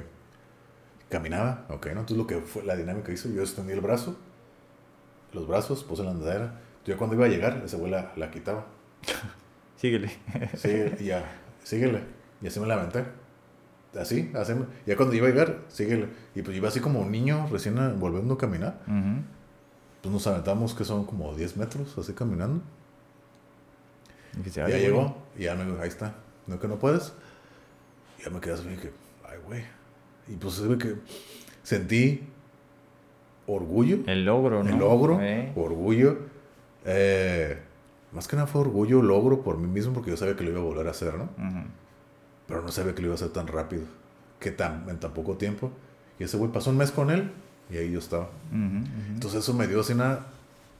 Caminaba, 1.08 1.66
ok, 1.70 1.86
¿no? 1.86 2.00
Entonces 2.00 2.16
lo 2.18 2.26
que 2.26 2.38
fue 2.40 2.62
la 2.64 2.76
dinámica 2.76 3.06
que 3.06 3.14
hizo, 3.14 3.30
yo 3.30 3.42
extendí 3.42 3.72
el 3.72 3.80
brazo, 3.80 4.16
los 5.32 5.46
brazos, 5.46 5.84
puse 5.84 6.02
la 6.02 6.10
andadera, 6.10 6.60
yo 6.84 6.96
cuando 6.96 7.16
iba 7.16 7.26
a 7.26 7.28
llegar, 7.28 7.62
ese 7.64 7.76
güey 7.76 7.90
la, 7.90 8.12
la 8.16 8.30
quitaba, 8.30 8.66
Síguele. 9.76 10.10
Y 10.98 11.04
ya, 11.04 11.24
síguele. 11.62 12.00
Y 12.42 12.48
así 12.48 12.58
me 12.58 12.66
la 12.66 12.74
aventé. 12.74 13.04
Así, 13.98 14.30
así. 14.34 14.52
Ya 14.86 14.96
cuando 14.96 15.14
iba 15.14 15.28
a 15.28 15.30
llegar, 15.30 15.60
síguele. 15.68 16.08
Y 16.34 16.42
pues 16.42 16.56
iba 16.56 16.68
así 16.68 16.80
como 16.80 17.00
un 17.00 17.12
niño 17.12 17.48
recién 17.50 17.76
volviendo 17.98 18.34
a 18.34 18.38
caminar. 18.38 18.80
Ujú. 18.86 19.22
Pues 20.02 20.12
nos 20.12 20.26
aventamos 20.26 20.74
que 20.74 20.84
son 20.84 21.04
como 21.04 21.34
10 21.34 21.56
metros 21.56 21.96
así 21.98 22.12
caminando. 22.12 22.62
Y 24.38 24.42
que 24.42 24.50
se 24.50 24.60
ya 24.60 24.68
llegó 24.68 25.16
y 25.36 25.44
ya 25.44 25.54
me 25.54 25.64
dijo, 25.64 25.78
ahí 25.80 25.88
está. 25.88 26.14
No 26.46 26.58
que 26.60 26.68
no 26.68 26.78
puedes. 26.78 27.12
Y 28.18 28.24
ya 28.24 28.30
me 28.30 28.40
quedé 28.40 28.54
así 28.54 28.68
dije, 28.68 28.92
ay, 29.28 29.38
güey. 29.46 29.62
Y 30.28 30.36
pues 30.36 30.60
ve 30.66 30.78
que 30.78 30.94
sentí 31.62 32.28
orgullo. 33.46 33.98
El 34.06 34.24
logro, 34.24 34.62
¿no? 34.62 34.70
el 34.70 34.76
logro, 34.78 35.20
Eh. 35.20 35.52
orgullo. 35.56 36.18
eh, 36.84 37.58
más 38.12 38.26
que 38.26 38.36
nada 38.36 38.46
fue 38.48 38.62
orgullo, 38.62 39.02
logro 39.02 39.42
por 39.42 39.58
mí 39.58 39.66
mismo 39.66 39.92
porque 39.92 40.10
yo 40.10 40.16
sabía 40.16 40.34
que 40.36 40.42
lo 40.44 40.50
iba 40.50 40.60
a 40.60 40.64
volver 40.64 40.86
a 40.86 40.92
hacer, 40.92 41.14
¿no? 41.14 41.28
Pero 42.46 42.62
no 42.62 42.68
sabía 42.68 42.94
que 42.94 43.02
lo 43.02 43.08
iba 43.08 43.14
a 43.14 43.16
hacer 43.16 43.28
tan 43.30 43.46
rápido, 43.46 43.82
que 44.40 44.50
tan, 44.50 44.88
en 44.88 44.98
tan 44.98 45.12
poco 45.12 45.36
tiempo. 45.36 45.70
Y 46.18 46.24
ese 46.24 46.38
güey 46.38 46.50
pasó 46.50 46.70
un 46.70 46.78
mes 46.78 46.90
con 46.90 47.10
él 47.10 47.30
y 47.70 47.76
ahí 47.76 47.92
yo 47.92 47.98
estaba. 47.98 48.30
Entonces 48.52 49.40
eso 49.40 49.54
me 49.54 49.66
dio 49.66 49.80
así 49.80 49.92
una 49.92 50.20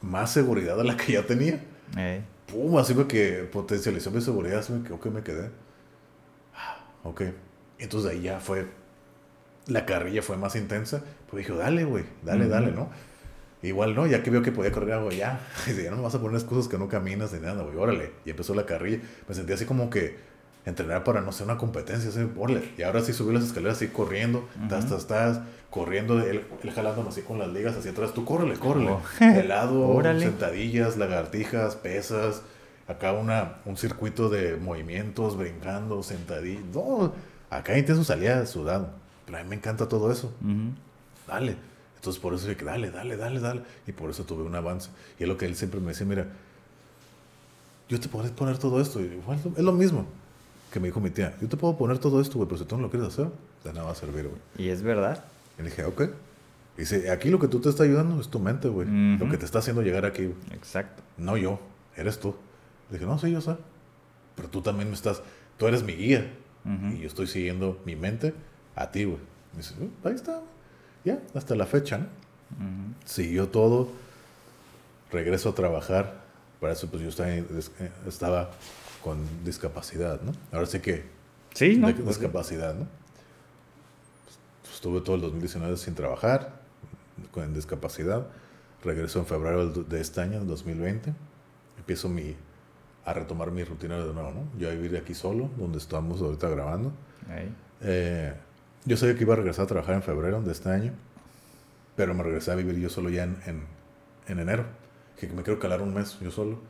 más 0.03 0.33
seguridad 0.33 0.77
de 0.77 0.85
la 0.85 0.97
que 0.97 1.13
ya 1.13 1.27
tenía. 1.27 1.63
Eh. 1.97 2.21
pum, 2.47 2.77
así 2.79 2.95
me 2.95 3.07
que 3.07 3.49
potencializó 3.51 4.11
mi 4.11 4.21
seguridad, 4.21 4.59
así 4.59 4.73
me 4.73 4.83
que 4.83 5.11
me 5.11 5.23
quedé. 5.23 5.51
Ah, 6.55 6.85
Ok. 7.05 7.23
Entonces 7.79 8.11
ahí 8.11 8.23
ya 8.23 8.41
fue, 8.41 8.67
la 9.67 9.87
carrilla 9.87 10.23
fue 10.23 10.37
más 10.37 10.57
intensa. 10.57 11.03
Pues 11.31 11.47
dije, 11.47 11.57
dale, 11.57 11.85
güey, 11.85 12.05
dale, 12.25 12.49
dale, 12.49 12.73
¿no? 12.73 12.91
Igual, 13.63 13.95
¿no? 13.95 14.07
Ya 14.07 14.23
que 14.23 14.31
vio 14.31 14.43
que 14.43 14.53
podía 14.53 14.73
correr 14.73 14.95
algo, 14.95 15.11
ya. 15.11 15.41
Dice, 15.67 15.85
ya 15.85 15.91
no 15.91 15.97
me 15.97 16.03
vas 16.03 16.15
a 16.15 16.21
poner 16.21 16.37
excusas 16.37 16.69
que 16.69 16.79
no 16.79 16.89
caminas 16.89 17.33
ni 17.33 17.41
nada, 17.41 17.63
güey, 17.63 17.77
órale. 17.77 18.13
Y 18.25 18.31
empezó 18.31 18.55
la 18.55 18.67
carrilla. 18.67 19.01
Me 19.29 19.35
sentí 19.35 19.53
así 19.53 19.65
como 19.65 19.91
que 19.91 20.17
entrenar 20.69 21.05
para, 21.05 21.21
no 21.21 21.33
sé, 21.33 21.45
una 21.45 21.57
competencia, 21.57 22.11
así, 22.11 22.21
órale. 22.37 22.73
Y 22.77 22.83
ahora 22.83 23.03
sí 23.03 23.13
subí 23.13 23.33
las 23.35 23.45
escaleras 23.45 23.77
así 23.77 23.89
corriendo, 23.89 24.49
tas, 24.69 24.89
tas, 24.89 25.07
tas, 25.07 25.41
corriendo, 25.71 26.21
él, 26.21 26.45
él 26.63 26.71
jalándome 26.71 27.09
así 27.09 27.23
con 27.23 27.39
las 27.39 27.49
ligas 27.49 27.77
hacia 27.77 27.91
atrás. 27.91 28.13
Tú 28.15 28.25
córrele, 28.25 28.55
córrele. 28.55 28.91
Oh. 28.91 29.03
De 29.21 29.45
lado, 29.45 29.89
Órale. 29.89 30.21
sentadillas, 30.25 30.97
lagartijas, 30.97 31.77
pesas. 31.77 32.43
Acá 32.87 33.13
una, 33.13 33.57
un 33.67 33.77
circuito 33.77 34.31
de 34.31 34.57
movimientos, 34.57 35.37
brincando, 35.37 36.03
sentadillas. 36.03 36.65
No, 36.73 37.13
acá 37.51 37.77
intenso 37.77 38.03
salía 38.03 38.47
sudado. 38.47 38.91
Pero 39.27 39.39
a 39.39 39.43
mí 39.43 39.49
me 39.51 39.57
encanta 39.57 39.89
todo 39.89 40.11
eso 40.11 40.33
dale. 41.29 41.57
Entonces 41.97 42.21
por 42.21 42.35
eso 42.35 42.49
dije, 42.49 42.65
dale, 42.65 42.91
dale, 42.91 43.17
dale, 43.17 43.39
dale. 43.39 43.63
Y 43.87 43.93
por 43.93 44.11
eso 44.11 44.25
tuve 44.25 44.43
un 44.43 44.55
avance. 44.55 44.91
Y 45.19 45.25
es 45.25 45.29
lo 45.29 45.37
que 45.37 45.47
él 45.47 45.55
siempre 45.55 45.79
me 45.79 45.89
decía, 45.89 46.07
mira, 46.07 46.27
yo 47.89 48.01
te 48.01 48.09
puedo 48.09 48.29
poner 48.33 48.59
todo 48.59 48.81
esto. 48.81 49.01
Y 49.01 49.21
es 49.57 49.63
lo 49.63 49.73
mismo 49.73 50.07
que 50.73 50.81
me 50.81 50.89
dijo 50.89 51.01
mi 51.01 51.11
tía. 51.11 51.37
Yo 51.41 51.49
te 51.49 51.57
puedo 51.57 51.77
poner 51.77 51.99
todo 51.99 52.21
esto, 52.21 52.37
güey, 52.37 52.49
pero 52.49 52.59
si 52.59 52.65
tú 52.65 52.77
no 52.77 52.83
lo 52.83 52.91
quieres 52.91 53.09
hacer, 53.09 53.29
de 53.65 53.73
nada 53.73 53.87
va 53.87 53.93
a 53.93 53.95
servir, 53.95 54.29
güey. 54.29 54.41
Y 54.57 54.71
es 54.71 54.83
verdad. 54.83 55.25
Y 55.59 55.63
le 55.63 55.71
dije, 55.71 55.85
ok. 55.85 56.03
Y 56.77 56.81
dice, 56.83 57.11
aquí 57.11 57.31
lo 57.31 57.39
que 57.39 57.49
tú 57.49 57.61
te 57.61 57.69
está 57.69 57.83
ayudando 57.85 58.21
es 58.21 58.29
tu 58.29 58.39
mente, 58.39 58.69
güey. 58.69 58.87
Lo 59.19 59.29
que 59.29 59.37
te 59.39 59.45
está 59.45 59.59
haciendo 59.59 59.83
llegar 59.83 60.05
aquí, 60.05 60.27
güey. 60.27 60.37
Exacto. 60.53 61.03
No 61.17 61.37
yo, 61.37 61.59
eres 61.97 62.21
tú. 62.21 62.35
Le 62.91 62.99
dije, 62.99 63.11
no, 63.11 63.19
sí, 63.19 63.31
yo 63.31 63.41
sé. 63.41 63.57
Pero 64.37 64.49
tú 64.49 64.63
también 64.63 64.89
me 64.89 64.95
estás, 64.95 65.23
tú 65.57 65.67
eres 65.67 65.83
mi 65.83 65.95
guía. 65.95 66.31
Y 66.95 66.99
yo 66.99 67.07
estoy 67.07 67.27
siguiendo 67.27 67.81
mi 67.87 67.97
mente 67.97 68.35
a 68.77 68.91
ti, 68.91 69.05
güey. 69.05 69.19
Dice, 69.57 69.75
"Uh, 69.81 70.07
ahí 70.07 70.15
está, 70.15 70.33
güey. 70.33 70.45
Ya, 71.05 71.19
hasta 71.35 71.55
la 71.55 71.65
fecha, 71.65 71.99
¿no? 71.99 72.07
Siguió 73.07 73.49
todo. 73.49 73.89
Regreso 75.11 75.49
a 75.49 75.55
trabajar. 75.55 76.21
Para 76.61 76.75
eso, 76.75 76.89
pues 76.91 77.03
yo 77.03 77.09
estaba, 77.09 77.31
estaba 78.07 78.51
con 79.03 79.19
discapacidad, 79.45 80.21
¿no? 80.23 80.33
Ahora 80.53 80.67
sí 80.67 80.81
que 80.81 81.05
Sí, 81.55 81.77
¿no? 81.77 81.89
de- 81.93 82.03
discapacidad, 82.03 82.75
¿no? 82.75 82.87
Pues, 84.63 84.75
Estuve 84.75 85.01
todo 85.01 85.17
el 85.17 85.23
2019 85.23 85.77
sin 85.77 85.95
trabajar, 85.95 86.61
con 87.33 87.53
discapacidad. 87.55 88.27
Regreso 88.85 89.19
en 89.19 89.27
febrero 89.27 89.67
de 89.69 90.01
este 90.01 90.21
año, 90.21 90.45
2020. 90.45 91.13
Empiezo 91.79 92.09
mi, 92.09 92.37
a 93.05 93.13
retomar 93.13 93.51
mi 93.51 93.65
rutina 93.65 93.97
de 93.99 94.13
nuevo, 94.13 94.31
¿no? 94.31 94.59
Yo 94.59 94.69
a 94.69 94.73
vivir 94.73 94.97
aquí 94.97 95.15
solo, 95.15 95.51
donde 95.57 95.79
estamos 95.79 96.21
ahorita 96.23 96.49
grabando. 96.49 96.93
Ahí. 97.29 97.53
Eh, 97.83 98.33
yo 98.85 98.97
sabía 98.97 99.17
que 99.17 99.23
iba 99.25 99.35
a 99.35 99.37
regresar 99.37 99.65
a 99.65 99.69
trabajar 99.69 99.95
en 99.97 100.03
febrero 100.03 100.41
de 100.43 100.53
este 100.53 100.69
año, 100.71 100.93
pero 101.97 102.15
me 102.15 102.23
regresé 102.23 102.53
a 102.53 102.55
vivir 102.55 102.77
yo 102.79 102.89
solo 102.89 103.11
ya 103.11 103.25
en, 103.25 103.37
en, 103.47 103.63
en 104.29 104.39
enero. 104.39 104.65
Que 105.19 105.27
me 105.27 105.43
quiero 105.43 105.59
calar 105.59 105.83
un 105.83 105.93
mes 105.93 106.17
yo 106.21 106.31
solo. 106.31 106.61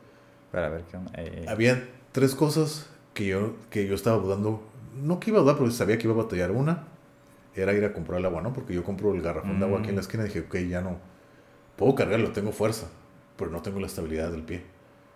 Para 0.51 0.69
ver 0.69 0.81
qué 0.89 0.97
onda. 0.97 1.11
Eh, 1.15 1.45
Había 1.47 1.87
tres 2.11 2.35
cosas 2.35 2.87
que 3.13 3.27
yo, 3.27 3.53
que 3.69 3.87
yo 3.87 3.95
estaba 3.95 4.17
dudando. 4.17 4.61
No 5.01 5.19
que 5.19 5.29
iba 5.31 5.39
a 5.39 5.41
dudar, 5.41 5.57
pero 5.57 5.71
sabía 5.71 5.97
que 5.97 6.07
iba 6.07 6.13
a 6.13 6.23
batallar. 6.23 6.51
Una 6.51 6.87
era 7.55 7.73
ir 7.73 7.83
a 7.85 7.93
comprar 7.93 8.19
el 8.19 8.25
agua, 8.25 8.41
¿no? 8.41 8.53
Porque 8.53 8.73
yo 8.73 8.83
compro 8.83 9.13
el 9.13 9.21
garrafón 9.21 9.59
de 9.59 9.65
agua 9.65 9.79
aquí 9.79 9.89
en 9.89 9.95
la 9.95 10.01
Mm. 10.01 10.05
esquina 10.05 10.23
y 10.23 10.27
dije, 10.27 10.41
ok, 10.41 10.55
ya 10.69 10.81
no. 10.81 10.97
Puedo 11.77 11.95
cargarlo, 11.95 12.31
tengo 12.31 12.51
fuerza, 12.51 12.87
pero 13.37 13.51
no 13.51 13.61
tengo 13.61 13.79
la 13.79 13.87
estabilidad 13.87 14.31
del 14.31 14.43
pie. 14.43 14.63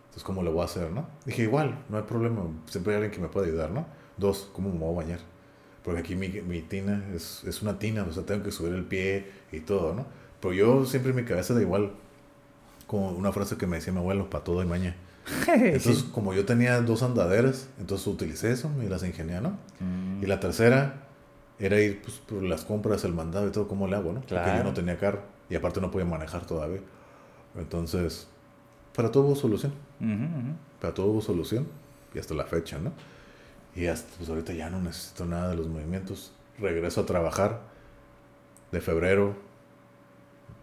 Entonces, 0.06 0.24
¿cómo 0.24 0.44
lo 0.44 0.52
voy 0.53 0.61
a 0.61 0.65
hacer, 0.65 0.91
no? 0.91 1.07
Dije, 1.26 1.44
igual, 1.44 1.80
no 1.90 1.98
hay 1.98 2.03
problema. 2.03 2.44
Siempre 2.68 2.94
hay 2.94 2.98
alguien 2.98 3.11
que 3.11 3.22
me 3.22 3.28
pueda 3.30 3.48
ayudar, 3.48 3.72
¿no? 3.72 3.86
Dos, 4.18 4.49
¿cómo 4.53 4.72
me 4.72 4.78
voy 4.80 4.94
a 4.94 4.98
bañar? 4.98 5.20
Porque 5.84 5.99
aquí 5.99 6.15
mi, 6.15 6.30
mi 6.30 6.61
tina 6.61 7.03
es, 7.14 7.44
es 7.45 7.61
una 7.61 7.78
tina, 7.80 8.03
o 8.03 8.11
sea, 8.14 8.24
tengo 8.26 8.44
que 8.44 8.52
subir 8.52 8.74
el 8.74 8.86
pie 8.86 9.28
y 9.52 9.60
todo, 9.61 9.94
¿no? 9.94 10.06
Pero 10.40 10.53
yo 10.53 10.86
siempre 10.86 11.10
en 11.11 11.18
mi 11.18 11.24
cabeza 11.26 11.53
da 11.53 11.61
igual, 11.61 11.91
como 12.88 13.10
una 13.11 13.32
frase 13.32 13.57
que 13.57 13.68
me 13.68 13.78
decía 13.78 13.91
mi 13.94 13.99
abuelo, 13.99 14.30
para 14.30 14.44
todo 14.44 14.61
hay 14.61 14.68
maña. 14.68 14.95
Entonces, 15.48 16.00
sí. 16.00 16.10
como 16.14 16.34
yo 16.34 16.45
tenía 16.45 16.82
dos 16.82 17.04
andaderas, 17.04 17.68
entonces 17.80 18.06
utilicé 18.08 18.52
eso 18.52 18.70
y 18.84 18.88
las 18.90 19.04
ingenié, 19.04 19.41
¿no? 19.41 19.52
Mm. 19.80 20.24
Y 20.24 20.26
la 20.26 20.40
tercera 20.40 21.04
era 21.60 21.80
ir 21.80 22.02
pues, 22.02 22.18
por 22.18 22.44
las 22.44 22.66
compras, 22.66 23.04
el 23.06 23.14
mandado 23.14 23.48
y 23.48 23.52
todo, 23.52 23.68
¿cómo 23.68 23.88
le 23.88 23.95
hago, 23.95 24.12
no? 24.12 24.20
Porque 24.22 24.36
yo 24.36 24.41
Claro. 24.44 24.64
no 24.66 24.74
tenía 24.74 24.98
carro 24.98 25.22
y 25.50 25.56
aparte 25.56 25.80
no 25.80 25.91
podía 25.91 26.06
manejar 26.06 26.45
todavía. 26.45 26.82
Entonces, 27.58 28.28
para 28.95 29.12
todo 29.12 29.24
hubo 29.26 29.36
solución. 29.36 29.74
Ujú, 30.00 30.12
ujú. 30.12 30.56
Para 30.82 30.94
todo 30.94 31.06
hubo 31.08 31.22
solución 31.22 31.68
y 32.14 32.20
hasta 32.20 32.34
la 32.34 32.45
fecha, 32.45 32.78
¿no? 32.80 32.91
Y 33.76 33.88
hasta, 33.88 34.12
pues 34.18 34.30
ahorita 34.30 34.54
ya 34.54 34.70
no 34.70 34.82
necesito 34.82 35.26
nada 35.26 35.50
de 35.50 35.56
los 35.56 35.68
movimientos. 35.68 36.32
Regreso 36.60 37.02
a 37.02 37.06
trabajar 37.06 37.62
de 38.72 38.82
febrero, 38.82 39.36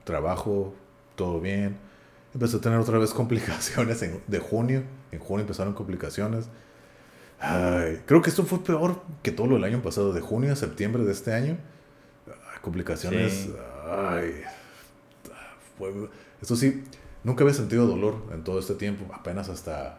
trabajo, 0.05 0.75
todo 1.17 1.41
bien. 1.41 1.77
Empecé 2.35 2.57
a 2.59 2.61
tener 2.61 2.79
otra 2.79 2.99
vez 2.99 3.11
complicaciones 3.15 4.03
en- 4.03 4.21
de 4.27 4.39
junio. 4.39 4.83
En 5.13 5.19
junio 5.19 5.43
empezaron 5.43 5.75
complicaciones. 5.75 6.49
Ay, 7.41 8.03
creo 8.07 8.21
que 8.23 8.31
esto 8.31 8.45
fue 8.45 8.63
peor 8.63 9.01
que 9.23 9.33
todo 9.33 9.47
lo 9.47 9.55
del 9.55 9.65
año 9.65 9.81
pasado, 9.83 10.13
de 10.13 10.21
junio 10.21 10.53
a 10.53 10.57
septiembre 10.57 11.05
de 11.05 11.13
este 11.13 11.33
año. 11.33 11.57
Ay, 12.27 12.59
complicaciones. 12.63 13.33
Sí. 13.33 13.55
Ay, 13.91 14.43
fue- 15.79 16.09
esto 16.43 16.57
sí, 16.57 16.85
nunca 17.25 17.43
había 17.45 17.55
sentido 17.55 17.87
dolor 17.87 18.17
en 18.33 18.45
todo 18.45 18.59
este 18.59 18.75
tiempo, 18.75 19.13
apenas 19.15 19.49
hasta 19.49 19.99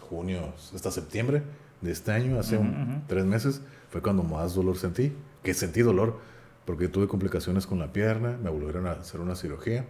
junio, 0.00 0.52
hasta 0.74 0.90
septiembre 0.90 1.42
de 1.80 1.92
este 1.92 2.12
año, 2.12 2.38
hace 2.38 2.56
un- 2.56 2.68
Ujú, 2.70 2.90
ujú. 2.92 3.00
tres 3.06 3.24
meses, 3.24 3.60
fue 3.90 4.00
cuando 4.02 4.22
más 4.22 4.54
dolor 4.54 4.76
sentí, 4.78 5.12
que 5.42 5.54
sentí 5.54 5.82
dolor 5.82 6.18
porque 6.64 6.88
tuve 6.88 7.08
complicaciones 7.08 7.66
con 7.66 7.78
la 7.80 7.92
pierna, 7.92 8.38
me 8.42 8.48
volvieron 8.50 8.86
a 8.86 8.92
hacer 8.92 9.20
una 9.20 9.34
cirugía, 9.34 9.84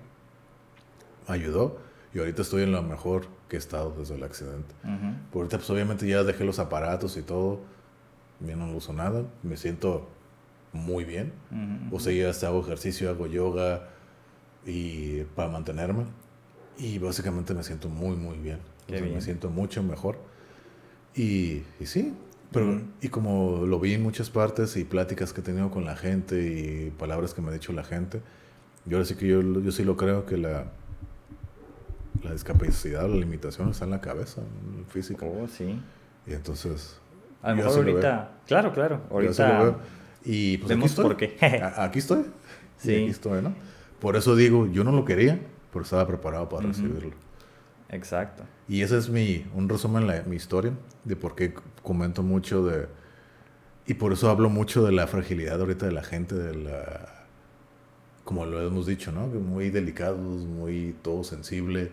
ayudó 1.26 1.78
y 2.14 2.18
ahorita 2.18 2.42
estoy 2.42 2.62
en 2.62 2.72
lo 2.72 2.82
mejor 2.82 3.26
que 3.48 3.56
he 3.56 3.58
estado 3.58 3.94
desde 3.98 4.14
el 4.16 4.22
accidente. 4.24 4.74
Ujú. 4.84 5.14
Por 5.32 5.42
ahorita 5.42 5.58
pues 5.58 5.70
obviamente 5.70 6.06
ya 6.06 6.22
dejé 6.24 6.44
los 6.44 6.58
aparatos 6.58 7.16
y 7.16 7.22
todo, 7.22 7.60
ya 8.40 8.56
no 8.56 8.70
uso 8.74 8.92
nada, 8.92 9.24
me 9.42 9.56
siento 9.56 10.08
muy 10.72 11.04
bien. 11.04 11.32
Ujú, 11.50 11.96
O 11.96 12.00
sea, 12.00 12.12
ya 12.12 12.30
hasta 12.30 12.46
hago 12.48 12.60
ejercicio, 12.62 13.10
hago 13.10 13.26
yoga 13.26 13.88
y 14.66 15.22
para 15.36 15.48
mantenerme. 15.48 16.04
Y 16.78 16.98
básicamente 16.98 17.54
me 17.54 17.62
siento 17.62 17.88
muy, 17.88 18.16
muy 18.16 18.38
bien. 18.38 18.58
Qué 18.86 18.94
o 18.94 18.96
sea, 18.96 19.04
bien. 19.04 19.14
me 19.14 19.20
siento 19.20 19.50
mucho 19.50 19.82
mejor. 19.82 20.18
Y, 21.14 21.62
y 21.78 21.86
sí, 21.86 22.14
pero, 22.50 22.68
Ujú. 22.70 22.80
y 23.00 23.08
como 23.08 23.66
lo 23.66 23.78
vi 23.80 23.94
en 23.94 24.02
muchas 24.02 24.30
partes 24.30 24.76
y 24.76 24.84
pláticas 24.84 25.32
que 25.32 25.40
he 25.40 25.44
tenido 25.44 25.70
con 25.70 25.84
la 25.84 25.96
gente 25.96 26.42
y 26.42 26.90
palabras 26.90 27.34
que 27.34 27.42
me 27.42 27.48
ha 27.48 27.52
dicho 27.52 27.72
la 27.72 27.84
gente, 27.84 28.20
yo 28.86 28.96
ahora 28.96 29.06
sí 29.06 29.14
que 29.14 29.26
yo, 29.28 29.42
yo 29.42 29.72
sí 29.72 29.84
lo 29.84 29.96
creo 29.96 30.24
que 30.26 30.36
la, 30.38 30.64
la 32.22 32.32
discapacidad, 32.32 33.08
la 33.08 33.16
limitación 33.16 33.70
está 33.70 33.84
en 33.84 33.90
la 33.92 34.00
cabeza, 34.00 34.40
en 34.40 34.80
el 34.80 34.84
físico. 34.86 35.26
Oh, 35.26 35.48
sí. 35.48 35.80
Y 36.26 36.32
entonces... 36.32 36.98
A 37.42 37.50
lo 37.50 37.56
mejor 37.56 37.72
lo 37.72 37.90
ahorita. 37.90 38.30
Claro, 38.46 38.72
claro. 38.72 39.00
Ahorita. 39.10 39.76
Y 40.24 40.58
pues 40.58 40.68
vemos 40.68 40.84
aquí 40.84 40.90
estoy. 40.90 41.04
por 41.04 41.16
qué. 41.16 41.36
Aquí 41.76 41.98
estoy. 41.98 42.24
Sí. 42.76 42.92
Y 42.92 43.02
aquí 43.02 43.10
estoy, 43.10 43.42
¿no? 43.42 43.54
Por 44.00 44.16
eso 44.16 44.36
digo, 44.36 44.66
yo 44.66 44.84
no 44.84 44.92
lo 44.92 45.04
quería, 45.04 45.40
pero 45.72 45.84
estaba 45.84 46.06
preparado 46.06 46.48
para 46.48 46.68
recibirlo. 46.68 47.12
Exacto. 47.88 48.44
Y 48.68 48.82
ese 48.82 48.98
es 48.98 49.08
mi, 49.08 49.46
un 49.54 49.68
resumen 49.68 50.06
de 50.06 50.22
mi 50.24 50.36
historia, 50.36 50.72
de 51.04 51.16
por 51.16 51.34
qué 51.34 51.54
comento 51.82 52.22
mucho 52.22 52.64
de... 52.64 52.88
Y 53.86 53.94
por 53.94 54.12
eso 54.12 54.30
hablo 54.30 54.48
mucho 54.48 54.84
de 54.84 54.92
la 54.92 55.06
fragilidad 55.06 55.60
ahorita 55.60 55.86
de 55.86 55.92
la 55.92 56.02
gente, 56.02 56.34
de 56.34 56.54
la... 56.54 57.21
Como 58.32 58.46
lo 58.46 58.66
hemos 58.66 58.86
dicho, 58.86 59.12
¿no? 59.12 59.26
Muy 59.26 59.68
delicados, 59.68 60.18
muy 60.18 60.94
todo 61.02 61.22
sensible. 61.22 61.90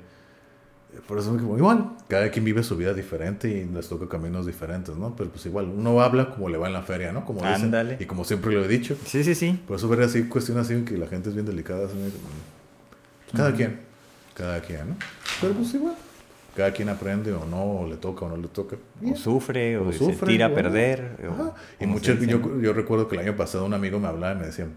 Por 1.06 1.20
eso 1.20 1.36
como 1.36 1.58
igual, 1.58 1.92
cada 2.08 2.32
quien 2.32 2.46
vive 2.46 2.64
su 2.64 2.78
vida 2.78 2.94
diferente 2.94 3.50
y 3.50 3.66
les 3.66 3.90
toca 3.90 4.08
caminos 4.08 4.46
diferentes, 4.46 4.96
¿no? 4.96 5.14
Pero 5.18 5.32
pues 5.32 5.46
igual, 5.46 5.66
uno 5.66 6.00
habla 6.00 6.30
como 6.30 6.48
le 6.48 6.58
va 6.58 6.68
en 6.68 6.74
la 6.74 6.82
feria, 6.82 7.12
¿no? 7.12 7.26
Como 7.26 7.42
dicen. 7.42 7.66
Ándale. 7.66 7.98
Y 8.00 8.06
como 8.06 8.24
siempre 8.24 8.54
lo 8.54 8.64
he 8.64 8.70
dicho. 8.70 8.96
Sí, 9.06 9.26
sí, 9.26 9.36
sí. 9.36 9.62
Por 9.68 9.76
eso 9.76 9.90
ver 9.90 10.04
así 10.04 10.24
cuestiones 10.30 10.66
así 10.66 10.82
que 10.86 10.98
la 10.98 11.08
gente 11.08 11.28
es 11.28 11.36
bien 11.36 11.46
delicada. 11.46 11.88
así, 11.88 11.96
mm, 11.96 13.36
cada 13.36 13.54
quien, 13.54 13.82
cada 14.34 14.62
quien, 14.62 14.92
¿no? 14.92 14.96
Pero 15.42 15.54
pues 15.56 15.74
igual, 15.74 15.96
cada 16.56 16.72
quien 16.72 16.88
aprende 16.88 17.34
o 17.34 17.46
no, 17.46 17.82
o 17.82 17.86
le 17.88 17.98
toca 17.98 18.26
o 18.26 18.30
no 18.30 18.38
le 18.38 18.48
toca. 18.48 18.78
O 19.04 19.16
sufre, 19.18 19.78
o, 19.78 19.90
O 19.90 19.92
se 19.92 19.98
sufre, 19.98 20.26
tira 20.26 20.46
a 20.46 20.54
perder. 20.54 21.18
o. 21.38 21.54
Y 21.84 21.86
muchas, 21.86 22.18
se 22.18 22.28
yo, 22.28 22.62
yo 22.62 22.72
recuerdo 22.72 23.10
que 23.10 23.18
el 23.18 23.24
año 23.24 23.36
pasado 23.36 23.66
un 23.66 23.74
amigo 23.74 24.00
me 24.00 24.08
hablaba 24.08 24.36
y 24.36 24.38
me 24.38 24.46
decía, 24.46 24.68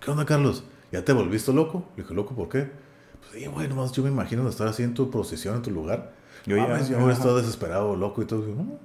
¿qué 0.00 0.10
onda 0.10 0.26
Carlos? 0.26 0.62
¿Ya 0.94 1.04
te 1.04 1.12
volviste 1.12 1.52
loco? 1.52 1.84
Le 1.96 2.02
dije, 2.04 2.14
¿loco 2.14 2.34
por 2.36 2.48
qué? 2.48 2.70
Pues 3.20 3.32
sí, 3.42 3.46
güey, 3.46 3.66
nomás 3.68 3.90
yo 3.92 4.02
me 4.04 4.10
imagino 4.10 4.44
de 4.44 4.50
estar 4.50 4.68
así 4.68 4.84
en 4.84 4.94
tu 4.94 5.10
posición, 5.10 5.56
en 5.56 5.62
tu 5.62 5.70
lugar. 5.72 6.12
Yo 6.46 6.56
Yo 6.56 6.68
ya- 6.68 6.80
yo 6.88 6.98
ajá. 6.98 7.12
estado 7.12 7.36
desesperado, 7.38 7.96
loco 7.96 8.22
y 8.22 8.26
todo. 8.26 8.42
Dije, 8.42 8.54
no, 8.56 8.78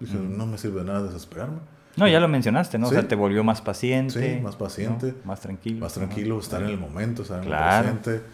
Dije, 0.00 0.16
no 0.18 0.44
me 0.46 0.58
sirve 0.58 0.80
de 0.80 0.86
nada 0.86 1.02
desesperarme. 1.04 1.58
No, 1.96 2.06
ya 2.06 2.20
lo 2.20 2.28
mencionaste, 2.28 2.76
¿no? 2.76 2.88
Sí. 2.88 2.94
O 2.96 2.98
sea, 2.98 3.08
te 3.08 3.14
volvió 3.14 3.42
más 3.44 3.62
paciente. 3.62 4.36
Sí, 4.36 4.42
más 4.42 4.56
paciente. 4.56 5.12
¿no? 5.12 5.14
Más 5.24 5.40
tranquilo. 5.40 5.78
Más 5.80 5.94
tranquilo, 5.94 6.38
estar 6.38 6.60
en 6.62 6.68
el 6.68 6.76
momento, 6.78 7.22
estar 7.22 7.38
en 7.38 7.44
Claro. 7.46 7.88
el 7.88 7.94
presente. 7.98 8.26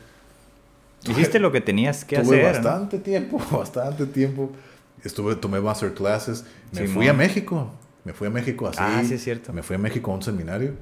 Hiciste 1.08 1.38
lo 1.38 1.52
que 1.52 1.60
tenías 1.60 2.04
que 2.04 2.16
Tuve 2.18 2.46
hacer. 2.46 2.62
¿no? 2.62 2.68
bastante 2.68 2.98
tiempo, 2.98 3.38
bastante 3.52 4.06
tiempo. 4.06 4.50
Estuve, 5.04 5.36
tomé 5.36 5.60
masterclasses. 5.60 6.44
Me 6.72 6.88
fui 6.88 7.06
a 7.08 7.12
México. 7.12 7.70
Me 8.04 8.12
fui 8.12 8.26
a 8.26 8.30
México 8.30 8.66
así. 8.66 8.78
Ah, 8.80 9.02
sí, 9.06 9.14
es 9.14 9.22
cierto. 9.22 9.52
Me 9.52 9.62
fui 9.62 9.76
a 9.76 9.78
México 9.78 10.10
a 10.10 10.14
un 10.14 10.22
seminario. 10.22 10.72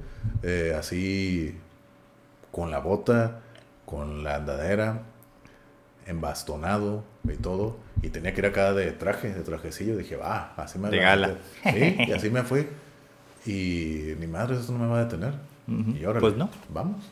eh, 0.43 0.75
así, 0.77 1.55
con 2.51 2.71
la 2.71 2.79
bota, 2.79 3.39
con 3.85 4.23
la 4.23 4.35
andadera, 4.37 5.03
embastonado 6.07 7.03
y 7.23 7.35
todo. 7.37 7.77
Y 8.01 8.09
tenía 8.09 8.33
que 8.33 8.39
ir 8.41 8.45
acá 8.47 8.73
de 8.73 8.91
traje, 8.91 9.33
de 9.33 9.41
trajecillo. 9.41 9.97
Dije, 9.97 10.15
va, 10.15 10.53
así 10.57 10.79
me 10.79 10.89
De 10.89 10.97
la- 10.97 11.03
gala. 11.03 11.37
Sí, 11.63 11.97
y 12.07 12.11
así 12.11 12.29
me 12.29 12.43
fui. 12.43 12.65
Y 13.45 14.15
ni 14.19 14.27
madre, 14.27 14.57
eso 14.57 14.71
no 14.71 14.79
me 14.79 14.87
va 14.87 14.99
a 14.99 15.03
detener. 15.05 15.33
Y 15.99 16.03
ahora 16.03 16.19
Pues 16.19 16.35
no. 16.35 16.49
vamos. 16.73 17.03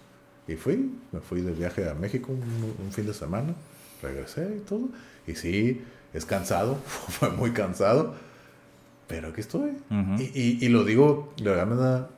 Y 0.48 0.56
fui, 0.56 0.92
me 1.12 1.20
fui 1.20 1.42
de 1.42 1.52
viaje 1.52 1.88
a 1.90 1.94
México 1.94 2.32
un, 2.32 2.76
un 2.86 2.92
fin 2.92 3.06
de 3.06 3.14
semana, 3.14 3.54
regresé 4.02 4.56
y 4.58 4.60
todo. 4.62 4.88
Y 5.28 5.36
sí, 5.36 5.84
es 6.14 6.26
cansado, 6.26 6.76
fue 6.86 7.30
muy 7.30 7.52
cansado, 7.52 8.16
pero 9.08 9.28
aquí 9.28 9.42
estoy. 9.42 9.74
Y, 10.18 10.24
y- 10.34 10.58
y 10.66 10.70
lo 10.70 10.84
digo, 10.86 11.34
la 11.38 11.52
verdad 11.52 11.68
me 11.68 11.76
da... 11.76 12.10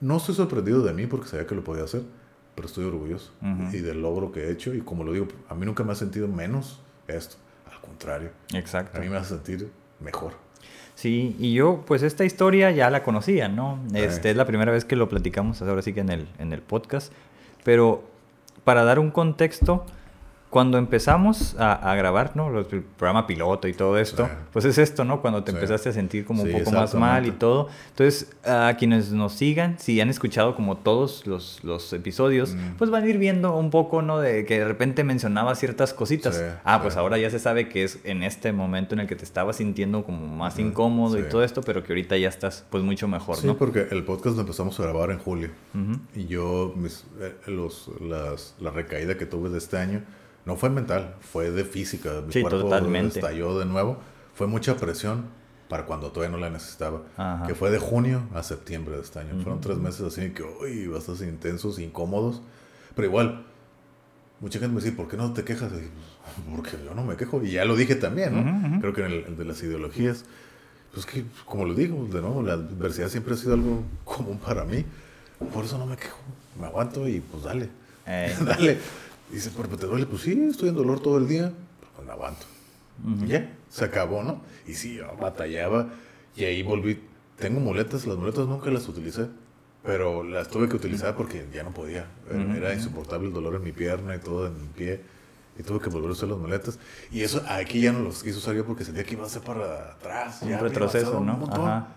No 0.00 0.16
estoy 0.18 0.34
sorprendido 0.34 0.82
de 0.82 0.92
mí 0.92 1.06
porque 1.06 1.28
sabía 1.28 1.46
que 1.46 1.54
lo 1.54 1.64
podía 1.64 1.84
hacer, 1.84 2.02
pero 2.54 2.68
estoy 2.68 2.84
orgulloso 2.84 3.32
y 3.72 3.78
del 3.78 4.02
logro 4.02 4.32
que 4.32 4.44
he 4.44 4.50
hecho. 4.50 4.74
Y 4.74 4.80
como 4.80 5.04
lo 5.04 5.12
digo, 5.12 5.28
a 5.48 5.54
mí 5.54 5.64
nunca 5.66 5.84
me 5.84 5.92
ha 5.92 5.94
sentido 5.94 6.28
menos 6.28 6.80
esto, 7.08 7.36
al 7.70 7.80
contrario, 7.80 8.30
Exacto. 8.52 8.96
a 8.98 9.00
mí 9.00 9.08
me 9.08 9.16
hace 9.16 9.34
sentir 9.34 9.70
mejor. 10.00 10.32
Sí, 10.94 11.36
y 11.38 11.52
yo 11.52 11.84
pues 11.86 12.02
esta 12.02 12.24
historia 12.24 12.70
ya 12.70 12.88
la 12.90 13.02
conocía, 13.02 13.48
¿no? 13.48 13.78
Este 13.94 14.30
es 14.30 14.36
la 14.36 14.46
primera 14.46 14.72
vez 14.72 14.84
que 14.84 14.96
lo 14.96 15.08
platicamos 15.08 15.60
ahora 15.62 15.82
sí 15.82 15.92
que 15.92 16.00
en 16.00 16.08
el, 16.08 16.28
en 16.38 16.52
el 16.52 16.62
podcast, 16.62 17.12
pero 17.64 18.02
para 18.64 18.82
dar 18.84 18.98
un 18.98 19.10
contexto, 19.10 19.84
cuando 20.56 20.78
empezamos 20.78 21.54
a, 21.58 21.74
a 21.74 21.94
grabar, 21.96 22.34
¿no? 22.34 22.48
Los- 22.48 22.72
El 22.72 22.80
programa 22.80 23.26
piloto 23.26 23.68
y 23.68 23.74
todo 23.74 23.98
esto, 23.98 24.24
Sí. 24.24 24.30
pues 24.54 24.64
es 24.64 24.78
esto, 24.78 25.04
¿no? 25.04 25.20
Cuando 25.20 25.44
te 25.44 25.50
Sí. 25.52 25.56
empezaste 25.58 25.90
a 25.90 25.92
sentir 25.92 26.24
como 26.24 26.44
un 26.44 26.48
Sí, 26.48 26.54
poco 26.54 26.70
más 26.70 26.94
mal 26.94 27.26
y 27.26 27.30
todo. 27.32 27.68
Entonces, 27.90 28.34
a 28.42 28.74
quienes 28.78 29.12
nos 29.12 29.34
sigan, 29.34 29.78
si 29.78 30.00
han 30.00 30.08
escuchado 30.08 30.56
como 30.56 30.78
todos 30.78 31.26
los, 31.26 31.62
los 31.62 31.92
episodios, 31.92 32.54
Mm. 32.54 32.76
pues 32.78 32.88
van 32.88 33.04
a 33.04 33.06
ir 33.06 33.18
viendo 33.18 33.54
un 33.54 33.68
poco, 33.68 34.00
¿no? 34.00 34.18
De 34.18 34.46
que 34.46 34.58
de 34.60 34.64
repente 34.66 35.04
mencionaba 35.04 35.54
ciertas 35.56 35.92
cositas. 35.92 36.36
Sí, 36.36 36.42
ah, 36.64 36.76
sí. 36.76 36.82
pues 36.84 36.96
ahora 36.96 37.18
ya 37.18 37.28
se 37.28 37.38
sabe 37.38 37.68
que 37.68 37.84
es 37.84 37.98
en 38.04 38.22
este 38.22 38.50
momento 38.54 38.94
en 38.94 39.00
el 39.00 39.06
que 39.08 39.16
te 39.16 39.24
estabas 39.24 39.56
sintiendo 39.56 40.04
como 40.04 40.26
más 40.26 40.58
incómodo 40.58 41.18
y 41.18 41.22
sí. 41.24 41.28
todo 41.30 41.44
esto, 41.44 41.60
pero 41.60 41.82
que 41.82 41.92
ahorita 41.92 42.16
ya 42.16 42.30
estás 42.30 42.64
pues 42.70 42.82
mucho 42.82 43.08
mejor, 43.08 43.36
Sí, 43.36 43.46
¿no? 43.46 43.58
porque 43.58 43.88
el 43.90 44.04
podcast 44.04 44.36
lo 44.36 44.40
empezamos 44.40 44.80
a 44.80 44.84
grabar 44.84 45.10
en 45.10 45.18
julio. 45.18 45.50
Ujú. 45.74 46.00
Y 46.14 46.24
yo, 46.28 46.72
mis, 46.76 47.04
eh, 47.20 47.34
los, 47.48 47.90
las, 48.00 48.54
la 48.58 48.70
recaída 48.70 49.18
que 49.18 49.26
tuve 49.26 49.50
de 49.50 49.58
este 49.58 49.76
año, 49.76 50.02
no 50.46 50.56
fue 50.56 50.70
mental, 50.70 51.16
fue 51.20 51.50
de 51.50 51.64
física. 51.64 52.22
Mi 52.26 52.32
Sí, 52.32 52.40
cuerpo 52.40 52.60
totalmente. 52.62 53.18
estalló 53.18 53.58
de 53.58 53.66
nuevo. 53.66 53.98
Fue 54.34 54.46
mucha 54.46 54.76
presión 54.76 55.26
para 55.68 55.84
cuando 55.86 56.12
todavía 56.12 56.34
no 56.36 56.40
la 56.40 56.48
necesitaba. 56.50 57.02
Ajá. 57.16 57.46
Que 57.46 57.54
fue 57.54 57.70
de 57.70 57.78
junio 57.78 58.22
a 58.34 58.42
septiembre 58.42 58.94
de 58.96 59.02
este 59.02 59.18
año. 59.18 59.34
Fueron 59.34 59.54
Ujú. 59.54 59.60
tres 59.60 59.78
meses 59.78 60.00
así 60.02 60.30
que, 60.30 60.42
uy, 60.44 60.86
bastante 60.86 61.24
intensos, 61.26 61.78
incómodos. 61.80 62.40
Pero 62.94 63.08
igual, 63.08 63.44
mucha 64.40 64.58
gente 64.60 64.74
me 64.74 64.80
dice, 64.80 64.92
¿por 64.94 65.08
qué 65.08 65.16
no 65.16 65.32
te 65.32 65.42
quejas? 65.44 65.72
Y, 65.72 65.90
porque 66.54 66.72
yo 66.84 66.94
no 66.94 67.02
me 67.04 67.16
quejo. 67.16 67.42
Y 67.42 67.50
ya 67.52 67.64
lo 67.64 67.74
dije 67.74 67.96
también, 67.96 68.34
¿no? 68.72 68.80
Creo 68.80 68.92
que 68.92 69.00
en 69.00 69.06
el, 69.12 69.24
el 69.24 69.36
de 69.36 69.44
las 69.44 69.60
ideologías, 69.62 70.24
pues 70.94 71.04
que, 71.06 71.24
como 71.44 71.64
lo 71.64 71.74
digo, 71.74 72.06
de 72.06 72.20
nuevo, 72.20 72.42
la 72.42 72.52
adversidad 72.54 73.08
siempre 73.08 73.34
ha 73.34 73.36
sido 73.36 73.54
algo 73.54 73.82
común 74.04 74.38
para 74.38 74.64
mí. 74.64 74.84
Por 75.52 75.64
eso 75.64 75.76
no 75.76 75.86
me 75.86 75.96
quejo. 75.96 76.18
Me 76.60 76.66
aguanto 76.66 77.06
y 77.08 77.20
pues 77.20 77.42
dale. 77.42 77.68
Eh, 78.06 78.34
dale. 78.44 78.78
Dice, 79.30 79.50
¿pero 79.56 79.68
te 79.76 79.86
duele? 79.86 80.06
Pues 80.06 80.22
sí, 80.22 80.32
estoy 80.50 80.68
en 80.68 80.76
dolor 80.76 81.00
todo 81.00 81.18
el 81.18 81.26
día. 81.28 81.52
Pues 81.94 82.06
me 82.06 82.12
aguanto. 82.12 82.46
Y 83.24 83.26
ya, 83.28 83.52
se 83.68 83.84
acabó, 83.84 84.22
¿no? 84.22 84.40
Y 84.66 84.74
sí, 84.74 84.94
yo 84.94 85.06
batallaba 85.20 85.88
y 86.34 86.44
ahí 86.44 86.62
volví. 86.62 87.00
Tengo 87.38 87.60
muletas, 87.60 88.06
las 88.06 88.16
muletas 88.16 88.46
nunca 88.46 88.70
las 88.70 88.88
utilicé, 88.88 89.26
pero 89.84 90.22
las 90.24 90.48
tuve 90.48 90.68
que 90.68 90.76
utilizar 90.76 91.14
porque 91.14 91.46
ya 91.52 91.62
no 91.62 91.72
podía. 91.72 92.06
Era, 92.30 92.42
Ujú, 92.42 92.52
era 92.54 92.68
ujú. 92.70 92.78
insoportable 92.78 93.28
el 93.28 93.34
dolor 93.34 93.56
en 93.56 93.64
mi 93.64 93.72
pierna 93.72 94.14
y 94.16 94.18
todo 94.20 94.46
en 94.46 94.60
mi 94.62 94.68
pie. 94.68 95.02
Y 95.58 95.62
tuve 95.62 95.80
que 95.80 95.90
volver 95.90 96.08
a 96.10 96.12
usar 96.12 96.28
las 96.30 96.38
muletas. 96.38 96.78
Y 97.10 97.22
eso 97.22 97.42
aquí 97.48 97.80
ya 97.80 97.92
no 97.92 98.00
los 98.00 98.22
quise 98.22 98.38
usar 98.38 98.54
yo 98.54 98.64
porque 98.64 98.84
sentía 98.84 99.04
que 99.04 99.14
iba 99.14 99.26
a 99.26 99.28
ser 99.28 99.42
para 99.42 99.92
atrás. 99.92 100.38
un 100.42 100.48
ya 100.50 100.58
retroceso, 100.58 101.18
avanzado 101.18 101.20
un 101.20 101.26
¿no? 101.26 101.36
montón. 101.36 101.68
Ajá. 101.68 101.88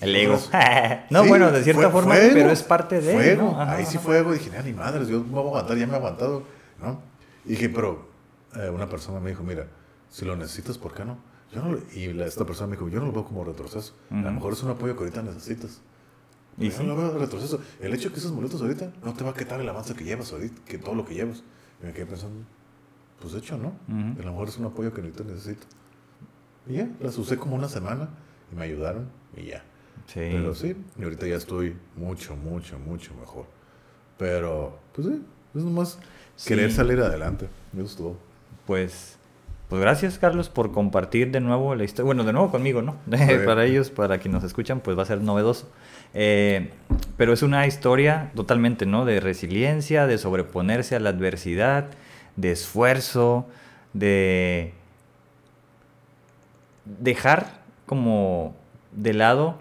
El 0.00 0.14
ego. 0.16 0.38
no, 1.10 1.22
sí, 1.22 1.28
bueno, 1.28 1.50
de 1.50 1.64
cierta 1.64 1.82
fue- 1.82 1.90
forma, 1.90 2.14
pero 2.14 2.50
es 2.50 2.62
parte 2.62 3.00
de 3.00 3.12
fue 3.12 3.32
él, 3.32 3.38
¿no? 3.38 3.60
Ajá, 3.60 3.72
Ahí 3.76 3.86
sí 3.86 3.98
fue 3.98 4.18
ego. 4.18 4.32
Dije, 4.32 4.50
"Ah, 4.56 4.62
ni 4.62 4.72
madres, 4.72 5.08
yo 5.08 5.20
me 5.20 5.30
voy 5.30 5.38
a 5.44 5.46
aguantar, 5.48 5.76
ya 5.76 5.86
me 5.86 5.94
he 5.94 5.96
aguantado, 5.96 6.44
¿no? 6.80 7.00
Y 7.44 7.50
dije, 7.50 7.68
pero 7.68 8.06
eh, 8.56 8.70
una 8.70 8.88
persona 8.88 9.18
me 9.20 9.30
dijo, 9.30 9.42
mira, 9.42 9.66
si 10.10 10.24
lo 10.24 10.36
necesitas, 10.36 10.78
¿por 10.78 10.94
qué 10.94 11.04
no? 11.04 11.18
Yo 11.52 11.62
no 11.62 11.78
y 11.94 12.12
la- 12.12 12.26
esta 12.26 12.44
persona 12.44 12.68
me 12.68 12.76
dijo, 12.76 12.88
yo 12.88 13.00
no 13.00 13.06
lo 13.06 13.12
veo 13.12 13.24
como 13.24 13.42
retroceso. 13.44 13.94
A 14.10 14.14
lo 14.14 14.32
mejor 14.32 14.52
es 14.52 14.62
un 14.62 14.70
apoyo 14.70 14.94
que 14.94 15.00
ahorita 15.00 15.22
necesitas. 15.22 15.80
Y 16.58 16.70
yo 16.70 16.82
no 16.82 16.94
lo 16.94 16.96
veo 16.96 17.18
retroceso. 17.18 17.60
El 17.80 17.94
hecho 17.94 18.08
de 18.08 18.14
que 18.14 18.20
esas 18.20 18.32
muletas 18.32 18.60
ahorita 18.60 18.90
no 19.04 19.14
te 19.14 19.22
va 19.24 19.30
a 19.30 19.34
quitar 19.34 19.60
el 19.60 19.68
avance 19.68 19.94
que 19.94 20.04
llevas 20.04 20.32
ahorita, 20.32 20.60
que 20.66 20.78
todo 20.78 20.94
lo 20.94 21.04
que 21.06 21.14
llevas. 21.14 21.42
Y 21.82 21.86
me 21.86 21.92
quedé 21.92 22.06
pensando, 22.06 22.40
pues 23.20 23.32
de 23.32 23.38
hecho, 23.38 23.56
¿no? 23.56 23.72
A 23.88 24.22
lo 24.24 24.30
mejor 24.32 24.48
es 24.48 24.58
un 24.58 24.66
apoyo 24.66 24.92
que 24.92 25.00
ahorita 25.00 25.24
necesito. 25.24 25.66
Y 26.66 26.74
ya, 26.74 26.88
las 27.00 27.16
usé 27.16 27.36
como 27.38 27.54
una 27.56 27.68
semana 27.68 28.08
y 28.52 28.56
me 28.56 28.64
ayudaron 28.64 29.08
y 29.36 29.44
ya. 29.46 29.64
Sí. 30.08 30.20
Pero 30.32 30.54
sí, 30.54 30.74
y 30.98 31.02
ahorita 31.04 31.26
ya 31.26 31.36
estoy 31.36 31.76
mucho, 31.96 32.34
mucho, 32.34 32.78
mucho 32.78 33.14
mejor. 33.14 33.44
Pero, 34.18 34.78
pues 34.94 35.06
sí, 35.06 35.22
es 35.54 35.62
nomás 35.62 35.98
Sí. 36.34 36.48
querer 36.48 36.72
salir 36.72 36.98
adelante. 37.00 37.48
Eso 37.74 37.84
es 37.84 37.96
todo. 37.96 38.16
Pues, 38.66 39.16
pues 39.68 39.80
gracias, 39.82 40.18
Carlos, 40.18 40.48
por 40.48 40.72
compartir 40.72 41.30
de 41.30 41.40
nuevo 41.40 41.74
la 41.74 41.84
historia. 41.84 42.06
Bueno, 42.06 42.24
de 42.24 42.32
nuevo 42.32 42.50
conmigo, 42.50 42.80
¿no? 42.80 42.96
Para 43.44 43.64
ellos, 43.64 43.90
para 43.90 44.18
quienes 44.18 44.42
nos 44.42 44.44
escuchan, 44.44 44.80
pues 44.80 44.96
va 44.96 45.02
a 45.02 45.06
ser 45.06 45.20
novedoso. 45.20 45.68
Eh, 46.14 46.70
pero 47.18 47.32
es 47.32 47.42
una 47.42 47.66
historia 47.66 48.30
totalmente, 48.34 48.86
¿no? 48.86 49.04
De 49.04 49.20
resiliencia, 49.20 50.06
de 50.06 50.16
sobreponerse 50.16 50.96
a 50.96 51.00
la 51.00 51.10
adversidad, 51.10 51.90
de 52.36 52.52
esfuerzo, 52.52 53.46
de 53.92 54.72
dejar 56.84 57.60
como 57.86 58.56
de 58.92 59.12
lado 59.12 59.60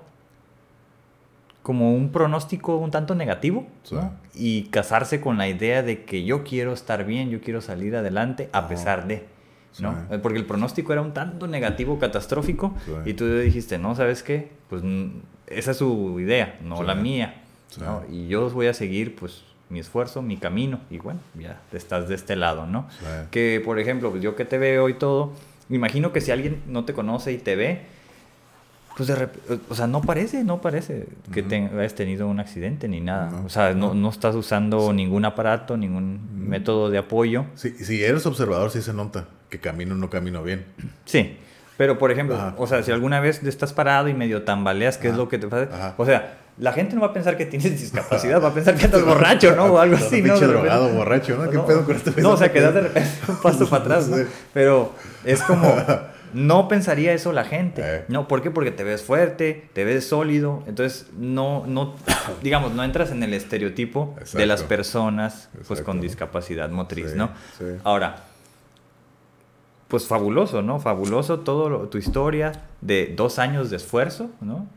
como 1.67 1.93
un 1.93 2.13
pronóstico 2.13 2.77
un 2.77 2.91
tanto 2.91 3.13
negativo 3.13 3.67
Sí. 3.83 3.95
¿no? 3.95 4.13
y 4.33 4.63
casarse 4.69 5.19
con 5.19 5.37
la 5.37 5.49
idea 5.49 5.83
de 5.83 6.05
que 6.05 6.23
yo 6.23 6.45
quiero 6.45 6.71
estar 6.71 7.03
bien, 7.05 7.29
yo 7.29 7.41
quiero 7.41 7.59
salir 7.59 7.93
adelante 7.97 8.47
a 8.53 8.59
Ajá. 8.59 8.67
pesar 8.69 9.05
de, 9.05 9.25
¿no? 9.79 9.91
Sí. 9.91 9.97
Eh, 10.11 10.19
Porque 10.19 10.37
el 10.39 10.45
pronóstico 10.45 10.93
era 10.93 11.01
un 11.01 11.13
tanto 11.13 11.45
negativo, 11.45 11.99
catastrófico 11.99 12.73
Sí. 12.85 12.91
y 13.09 13.13
tú 13.15 13.27
dijiste, 13.37 13.77
no, 13.77 13.95
¿sabes 13.95 14.23
qué? 14.23 14.47
Pues 14.69 14.81
mm, 14.81 15.07
esa 15.47 15.71
es 15.71 15.77
su 15.77 16.17
idea, 16.21 16.57
no 16.63 16.83
la 16.83 16.95
mía. 16.95 17.41
¿no? 17.81 18.01
Y 18.09 18.27
yo 18.29 18.49
voy 18.51 18.67
a 18.67 18.73
seguir 18.73 19.13
pues 19.17 19.43
mi 19.69 19.79
esfuerzo, 19.79 20.21
mi 20.21 20.37
camino 20.37 20.79
y 20.89 20.99
bueno, 20.99 21.19
ya 21.37 21.59
estás 21.73 22.07
de 22.07 22.15
este 22.15 22.37
lado, 22.37 22.65
¿no? 22.65 22.87
Que, 23.29 23.61
por 23.65 23.77
ejemplo, 23.77 24.09
pues 24.11 24.23
yo 24.23 24.37
que 24.37 24.45
te 24.45 24.57
veo 24.57 24.87
y 24.87 24.93
todo, 24.93 25.33
me 25.67 25.75
imagino 25.75 26.13
que 26.13 26.21
si 26.21 26.31
alguien 26.31 26.61
no 26.67 26.85
te 26.85 26.93
conoce 26.93 27.33
y 27.33 27.37
te 27.39 27.57
ve, 27.57 27.81
pues 28.97 29.07
de 29.07 29.15
rep- 29.15 29.59
o 29.69 29.75
sea, 29.75 29.85
no 29.85 30.01
parece, 30.01 30.43
no 30.43 30.59
parece 30.59 31.05
que 31.31 31.41
Ujú. 31.41 31.49
te 31.49 31.55
hayas 31.77 31.93
tenido 31.93 32.27
un 32.27 32.39
accidente 32.39 32.87
ni 32.87 32.99
nada. 32.99 33.29
No, 33.29 33.45
o 33.45 33.49
sea, 33.49 33.73
no, 33.75 33.93
no. 33.93 34.09
estás 34.09 34.33
usando 34.33 34.91
ningún 34.91 35.23
aparato, 35.23 35.77
ningún 35.77 36.19
método 36.49 36.89
de 36.89 36.97
apoyo. 36.97 37.45
Sí, 37.53 37.69
si 37.79 38.03
eres 38.03 38.25
observador, 38.25 38.71
sí 38.71 38.81
se 38.81 38.93
nota 38.93 39.27
que 39.49 39.59
camino 39.59 39.93
o 39.93 39.97
no 39.97 40.09
camino 40.09 40.41
bien. 40.41 40.65
Sí. 41.05 41.37
Pero, 41.77 41.99
por 41.99 42.09
ejemplo, 42.11 42.35
Ajá. 42.35 42.55
o 42.57 42.65
sea, 42.65 42.81
si 42.81 42.91
alguna 42.91 43.19
vez 43.19 43.43
estás 43.43 43.71
parado 43.71 44.07
y 44.09 44.15
medio 44.15 44.41
tambaleas, 44.41 44.97
¿qué 44.97 45.09
es 45.09 45.13
Ajá. 45.13 45.21
lo 45.21 45.29
que 45.29 45.37
te 45.37 45.47
pasa? 45.47 45.69
Ajá. 45.71 45.93
O 45.97 46.05
sea, 46.07 46.39
la 46.57 46.73
gente 46.73 46.95
no 46.95 47.01
va 47.01 47.07
a 47.07 47.13
pensar 47.13 47.37
que 47.37 47.45
tienes 47.45 47.79
discapacidad, 47.79 48.41
va 48.43 48.47
a 48.47 48.53
pensar 48.55 48.73
que 48.75 48.85
andas 48.85 49.05
borracho, 49.05 49.55
¿no? 49.55 49.65
O 49.73 49.79
algo 49.79 49.93
Estás 49.93 50.07
así, 50.11 50.23
¿no? 50.23 50.33
pinche 50.33 50.39
repente. 50.47 50.53
drogado, 50.69 50.89
borracho, 50.89 51.37
¿no? 51.37 51.51
¿Qué 51.51 51.59
pedo 51.59 51.85
con 51.85 51.95
este 51.95 52.19
No, 52.19 52.31
o 52.31 52.37
sea, 52.37 52.51
que 52.51 52.61
das 52.61 52.73
de 52.73 52.81
repente 52.81 53.09
un 53.27 53.35
paso 53.43 53.65
para 53.69 53.83
atrás, 53.83 54.07
¿no? 54.07 54.17
Sí. 54.17 54.23
Pero 54.55 54.91
es 55.23 55.43
como, 55.43 55.75
no 56.33 56.67
pensaría 56.67 57.13
eso 57.13 57.31
la 57.33 57.43
gente. 57.45 57.81
Eh. 57.83 58.05
No, 58.07 58.27
¿por 58.27 58.41
qué? 58.41 58.51
Porque 58.51 58.71
te 58.71 58.83
ves 58.83 59.01
fuerte, 59.03 59.69
te 59.73 59.83
ves 59.85 60.07
sólido, 60.07 60.63
entonces 60.67 61.07
no, 61.17 61.65
no, 61.67 61.95
digamos, 62.43 62.73
no 62.73 62.83
entras 62.83 63.11
en 63.11 63.23
el 63.23 63.33
estereotipo 63.33 64.15
de 64.33 64.45
las 64.45 64.63
personas 64.63 65.49
pues 65.67 65.81
con 65.81 66.01
discapacidad 66.01 66.69
motriz, 66.69 67.11
Sí, 67.11 67.17
¿no? 67.17 67.29
sí. 67.57 67.65
Ahora, 67.83 68.23
pues 69.87 70.05
fabuloso, 70.05 70.61
¿no? 70.61 70.79
Fabuloso 70.79 71.39
todo 71.39 71.69
lo- 71.69 71.87
tu 71.87 71.97
historia 71.97 72.51
de 72.81 73.13
dos 73.15 73.39
años 73.39 73.69
de 73.69 73.77
esfuerzo, 73.77 74.29
¿no? 74.41 74.67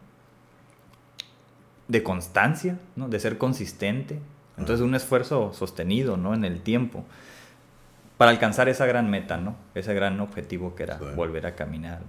De 1.88 2.02
constancia, 2.04 2.78
¿no? 2.94 3.08
De 3.08 3.18
ser 3.18 3.36
consistente. 3.36 4.20
Entonces, 4.56 4.84
un 4.84 4.94
esfuerzo 4.94 5.52
sostenido, 5.54 6.16
¿no? 6.16 6.34
En 6.34 6.44
el 6.44 6.60
tiempo. 6.60 7.04
Para 8.20 8.32
alcanzar 8.32 8.68
esa 8.68 8.84
gran 8.84 9.08
meta, 9.08 9.38
¿no? 9.38 9.56
Ese 9.74 9.94
gran 9.94 10.20
objetivo 10.20 10.74
que 10.74 10.82
era 10.82 10.98
volver 11.16 11.46
a 11.46 11.54
caminar. 11.54 12.02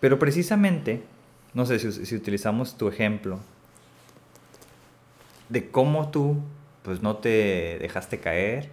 Pero 0.00 0.18
precisamente, 0.18 1.02
no 1.54 1.64
sé 1.64 1.78
si, 1.78 1.90
si 2.04 2.14
utilizamos 2.14 2.76
tu 2.76 2.88
ejemplo, 2.88 3.40
de 5.48 5.70
cómo 5.70 6.10
tú 6.10 6.42
pues 6.82 7.00
no 7.00 7.16
te 7.16 7.78
dejaste 7.80 8.20
caer 8.20 8.68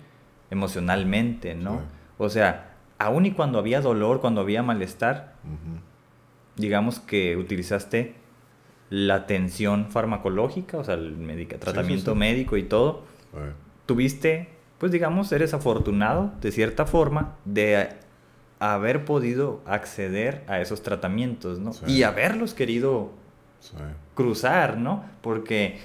emocionalmente, 0.51 1.55
¿no? 1.55 1.81
O 2.17 2.27
sea, 2.27 2.73
aun 2.97 3.25
y 3.25 3.31
cuando 3.31 3.57
había 3.57 3.79
dolor, 3.79 4.19
cuando 4.19 4.41
había 4.41 4.61
malestar, 4.61 5.35
digamos 6.57 6.99
que 6.99 7.37
utilizaste 7.37 8.15
la 8.89 9.15
atención 9.15 9.89
farmacológica, 9.89 10.77
o 10.77 10.83
sea, 10.83 10.95
el 10.95 11.47
tratamiento 11.59 12.11
sí. 12.11 12.17
médico 12.17 12.57
y 12.57 12.63
todo, 12.63 13.03
tuviste, 13.85 14.49
pues 14.77 14.91
digamos, 14.91 15.31
eres 15.31 15.53
afortunado 15.53 16.31
de 16.41 16.51
cierta 16.51 16.85
forma 16.85 17.35
de 17.45 17.89
haber 18.59 19.05
podido 19.05 19.61
acceder 19.65 20.43
a 20.47 20.59
esos 20.61 20.81
tratamientos, 20.83 21.59
¿no? 21.59 21.73
Sí. 21.73 21.85
Y 21.87 22.03
haberlos 22.03 22.53
querido 22.53 23.11
Sí. 23.59 23.73
cruzar, 24.13 24.77
¿no? 24.77 25.03
Porque, 25.21 25.79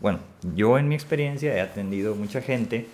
bueno, 0.00 0.20
yo 0.54 0.78
en 0.78 0.88
mi 0.88 0.94
experiencia 0.94 1.54
he 1.54 1.60
atendido 1.60 2.14
mucha 2.14 2.40
gente 2.40 2.86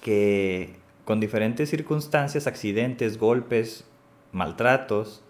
que 0.00 0.76
con 1.04 1.18
diferentes 1.20 1.68
circunstancias, 1.70 2.46
accidentes, 2.46 3.18
golpes, 3.18 3.84
maltratos, 4.32 5.22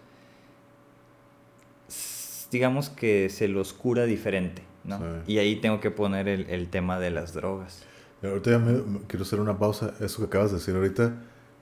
digamos 2.50 2.88
que 2.88 3.28
se 3.30 3.48
los 3.48 3.72
cura 3.72 4.04
diferente, 4.04 4.62
¿no? 4.84 4.98
Sí. 4.98 5.32
Y 5.34 5.38
ahí 5.38 5.56
tengo 5.56 5.80
que 5.80 5.90
poner 5.90 6.28
el, 6.28 6.48
el 6.50 6.68
tema 6.68 6.98
de 6.98 7.10
las 7.10 7.32
drogas. 7.34 7.82
Ahorita 8.28 8.50
ya 8.50 8.58
me, 8.58 8.72
me- 8.72 9.00
quiero 9.06 9.24
hacer 9.24 9.40
una 9.40 9.58
pausa. 9.58 9.94
Eso 10.00 10.18
que 10.20 10.24
acabas 10.26 10.50
de 10.50 10.58
decir 10.58 10.74
ahorita, 10.74 11.14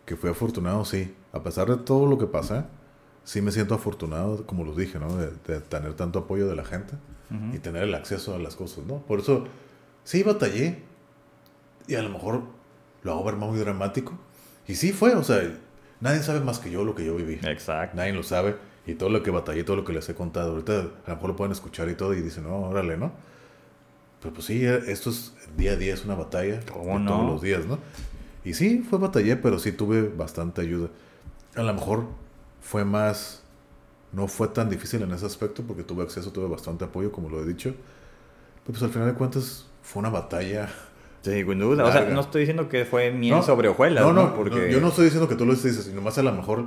que 0.07 0.17
fui 0.17 0.31
afortunado, 0.31 0.85
sí. 0.85 1.15
A 1.33 1.43
pesar 1.43 1.69
de 1.69 1.77
todo 1.77 2.07
lo 2.07 2.19
que 2.19 2.27
pasa, 2.27 2.67
sí 3.25 3.41
me 3.43 3.53
siento 3.53 3.75
afortunado, 3.75 4.47
como 4.47 4.65
lo 4.65 4.75
dije, 4.75 4.99
¿no? 4.99 5.17
De, 5.17 5.31
de 5.47 5.61
tener 5.61 5.95
tanto 5.95 6.19
apoyo 6.21 6.47
de 6.47 6.55
la 6.57 6.65
gente 6.65 6.95
Ujú. 7.31 7.57
y 7.57 7.59
tener 7.59 7.83
el 7.85 7.95
acceso 7.95 8.35
a 8.35 8.39
las 8.39 8.55
cosas, 8.57 8.85
¿no? 8.87 8.99
Por 8.99 9.21
eso, 9.21 9.45
sí 10.05 10.23
batallé 10.23 10.83
y 11.87 11.95
a 11.97 12.03
lo 12.03 12.11
mejor 12.11 12.43
lo 13.03 13.13
hago 13.13 13.25
ver 13.25 13.37
muy 13.37 13.59
dramático. 13.59 14.13
Y 14.67 14.75
sí 14.77 14.93
fue, 14.93 15.15
o 15.15 15.23
sea, 15.25 15.43
nadie 16.01 16.23
sabe 16.23 16.41
más 16.41 16.59
que 16.59 16.71
yo 16.71 16.85
lo 16.85 16.95
que 16.95 17.05
yo 17.05 17.15
viví. 17.17 17.39
Exacto. 17.43 17.97
Nadie 17.97 18.13
lo 18.13 18.23
sabe. 18.23 18.57
Y 18.87 18.95
todo 18.95 19.09
lo 19.09 19.23
que 19.23 19.31
batallé, 19.31 19.65
todo 19.65 19.77
lo 19.77 19.85
que 19.85 19.93
les 19.95 20.07
he 20.09 20.15
contado. 20.15 20.51
Ahorita 20.53 20.79
a 20.81 20.83
lo 21.11 21.15
mejor 21.15 21.31
lo 21.31 21.37
pueden 21.37 21.53
escuchar 21.53 21.89
y 21.89 21.95
todo 21.95 22.13
y 22.15 22.21
dicen, 22.21 22.45
no, 22.45 22.57
órale, 22.69 22.97
¿no? 22.99 23.13
Pero 24.25 24.33
pues 24.33 24.47
sí, 24.47 24.65
esto 24.65 25.11
es 25.11 25.35
día 25.55 25.73
a 25.73 25.77
día, 25.77 25.93
es 25.93 26.07
una 26.07 26.15
batalla. 26.15 26.61
¿Cómo 26.73 26.99
no? 26.99 27.11
Todos 27.11 27.27
los 27.31 27.43
días, 27.43 27.67
¿no? 27.67 27.79
Y 28.43 28.55
sí, 28.55 28.79
fue 28.79 28.99
batallé, 28.99 29.37
pero 29.37 29.59
sí 29.59 29.71
tuve 29.71 30.09
bastante 30.09 30.63
ayuda. 30.63 30.89
A 31.55 31.63
lo 31.63 31.75
mejor 31.75 32.07
fue 32.63 32.87
más... 32.87 33.43
No 34.13 34.27
fue 34.27 34.49
tan 34.49 34.71
difícil 34.71 35.03
en 35.03 35.13
ese 35.13 35.27
aspecto 35.27 35.63
porque 35.63 35.83
tuve 35.83 36.05
acceso, 36.05 36.33
tuve 36.33 36.49
bastante 36.49 36.87
apoyo, 36.87 37.13
como 37.13 37.29
lo 37.29 37.43
he 37.43 37.47
dicho. 37.47 37.75
Pero 38.63 38.73
pues 38.73 38.83
al 38.83 38.89
final 38.89 39.09
de 39.09 39.15
cuentas 39.15 39.67
fue 39.83 40.01
una 40.01 40.09
batalla. 40.09 40.73
Sí, 41.21 41.45
sin 41.45 41.59
duda. 41.59 41.85
O 41.85 41.93
sea, 41.93 42.07
no 42.07 42.21
estoy 42.23 42.41
diciendo 42.41 42.71
que 42.71 42.87
fue 42.87 43.11
miel 43.11 43.35
No, 43.35 43.43
sobre 43.43 43.69
hojuelas, 43.69 44.05
no, 44.07 44.15
¿no? 44.15 44.29
no, 44.29 44.35
Porque... 44.35 44.57
no, 44.57 44.67
yo 44.69 44.81
no 44.81 44.89
estoy 44.89 45.05
diciendo 45.05 45.29
que 45.29 45.35
tú 45.35 45.45
lo 45.45 45.53
dices, 45.53 45.85
sino 45.85 46.01
más 46.01 46.17
a 46.17 46.23
lo 46.23 46.33
mejor 46.33 46.61
eh, 46.61 46.65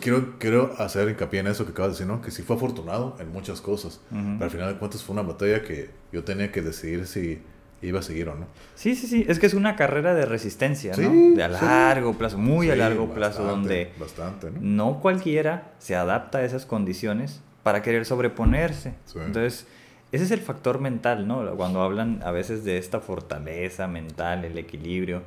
quiero, 0.00 0.38
quiero 0.38 0.74
hacer 0.78 1.08
hincapié 1.08 1.40
en 1.40 1.48
eso 1.48 1.64
que 1.64 1.72
acabas 1.72 1.92
de 1.92 2.04
decir, 2.04 2.06
¿no? 2.06 2.20
Que 2.22 2.30
sí 2.30 2.42
fue 2.42 2.56
afortunado 2.56 3.16
en 3.20 3.30
muchas 3.32 3.60
cosas, 3.60 4.00
Ujú. 4.10 4.22
pero 4.38 4.44
al 4.44 4.50
final 4.50 4.72
de 4.72 4.78
cuentas 4.78 5.02
fue 5.02 5.12
una 5.14 5.22
batalla 5.22 5.62
que 5.62 5.90
yo 6.12 6.24
tenía 6.24 6.50
que 6.52 6.62
decidir 6.62 7.06
si 7.06 7.40
iba 7.82 7.98
a 8.00 8.02
seguir 8.02 8.28
o 8.30 8.34
no. 8.34 8.46
Sí, 8.74 8.94
sí, 8.94 9.06
sí. 9.06 9.24
Es 9.28 9.38
que 9.38 9.46
es 9.46 9.54
una 9.54 9.76
carrera 9.76 10.14
de 10.14 10.24
resistencia, 10.24 10.96
¿no? 10.96 11.10
Sí, 11.10 11.32
De 11.34 11.42
a 11.44 11.48
sí. 11.48 11.64
largo 11.64 12.14
plazo, 12.14 12.38
muy 12.38 12.70
a 12.70 12.72
Sí, 12.72 12.78
largo 12.78 13.12
plazo, 13.12 13.44
bastante, 13.44 13.50
donde 13.52 13.92
Bastante, 13.98 14.50
¿no? 14.50 14.58
no 14.60 15.00
cualquiera 15.00 15.72
se 15.78 15.94
adapta 15.94 16.38
a 16.38 16.44
esas 16.44 16.64
condiciones 16.66 17.42
para 17.62 17.82
querer 17.82 18.06
sobreponerse. 18.06 18.94
Sí. 19.04 19.18
Entonces, 19.24 19.66
ese 20.12 20.24
es 20.24 20.30
el 20.30 20.40
factor 20.40 20.80
mental, 20.80 21.26
¿no? 21.26 21.44
Cuando 21.56 21.82
hablan 21.82 22.20
a 22.24 22.30
veces 22.30 22.64
de 22.64 22.78
esta 22.78 23.00
fortaleza 23.00 23.86
mental, 23.88 24.44
el 24.44 24.56
equilibrio. 24.56 25.22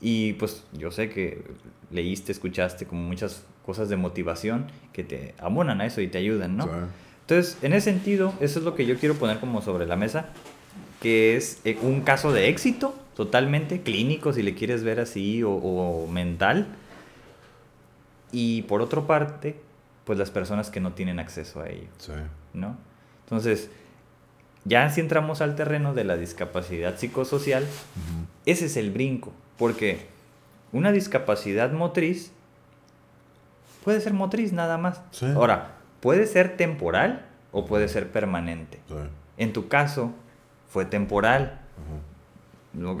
Y 0.00 0.34
pues 0.34 0.64
yo 0.72 0.90
sé 0.90 1.08
que 1.08 1.42
leíste, 1.90 2.32
escuchaste 2.32 2.84
como 2.84 3.00
muchas 3.02 3.44
cosas 3.64 3.88
de 3.88 3.96
motivación 3.96 4.66
que 4.92 5.04
te 5.04 5.34
abonan 5.38 5.80
a 5.80 5.86
eso 5.86 6.00
y 6.00 6.08
te 6.08 6.18
ayudan, 6.18 6.56
¿no? 6.56 6.64
Sí. 6.64 6.70
Entonces, 7.22 7.58
en 7.62 7.72
ese 7.72 7.90
sentido, 7.92 8.34
eso 8.40 8.58
es 8.58 8.64
lo 8.64 8.74
que 8.74 8.84
yo 8.86 8.96
quiero 8.98 9.14
poner 9.14 9.40
como 9.40 9.62
sobre 9.62 9.86
la 9.86 9.96
mesa, 9.96 10.26
que 11.00 11.36
es 11.36 11.60
eh, 11.64 11.78
un 11.82 12.02
caso 12.02 12.32
de 12.32 12.48
éxito 12.48 12.94
totalmente 13.16 13.80
clínico, 13.82 14.32
si 14.32 14.42
le 14.42 14.54
quieres 14.54 14.84
ver 14.84 15.00
así, 15.00 15.42
o, 15.42 15.50
o 15.52 16.06
mental. 16.08 16.66
Y 18.32 18.62
por 18.62 18.82
otra 18.82 19.02
parte, 19.02 19.56
pues 20.04 20.18
las 20.18 20.30
personas 20.30 20.70
que 20.70 20.80
no 20.80 20.92
tienen 20.92 21.18
acceso 21.18 21.60
a 21.60 21.68
ello, 21.68 21.88
Sí. 21.98 22.12
¿no? 22.52 22.76
Entonces, 23.24 23.70
ya 24.64 24.90
si 24.90 25.00
entramos 25.00 25.40
al 25.40 25.56
terreno 25.56 25.94
de 25.94 26.04
la 26.04 26.16
discapacidad 26.16 26.98
psicosocial, 26.98 27.66
ese 28.44 28.66
es 28.66 28.76
el 28.76 28.90
brinco, 28.90 29.32
porque 29.56 30.06
una 30.72 30.92
discapacidad 30.92 31.72
motriz 31.72 32.32
puede 33.84 34.00
ser 34.00 34.14
motriz 34.14 34.52
nada 34.52 34.78
más. 34.78 35.00
Sí. 35.12 35.26
Ahora, 35.26 35.76
puede 36.00 36.26
ser 36.26 36.56
temporal 36.56 37.26
o 37.52 37.66
puede 37.66 37.88
ser 37.88 38.10
permanente. 38.10 38.80
Sí. 38.88 38.94
En 39.36 39.52
tu 39.52 39.68
caso, 39.68 40.12
fue 40.68 40.84
temporal, 40.84 41.60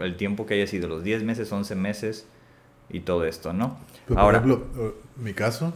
el 0.00 0.16
tiempo 0.16 0.46
que 0.46 0.54
haya 0.54 0.66
sido, 0.66 0.88
los 0.88 1.02
10 1.02 1.24
meses, 1.24 1.50
11 1.50 1.74
meses 1.74 2.26
y 2.88 3.00
todo 3.00 3.24
esto, 3.24 3.52
¿no? 3.52 3.76
Pero, 4.06 4.20
Ahora, 4.20 4.40
por 4.40 4.50
ejemplo, 4.50 4.84
eh, 4.86 4.94
mi 5.16 5.34
caso, 5.34 5.72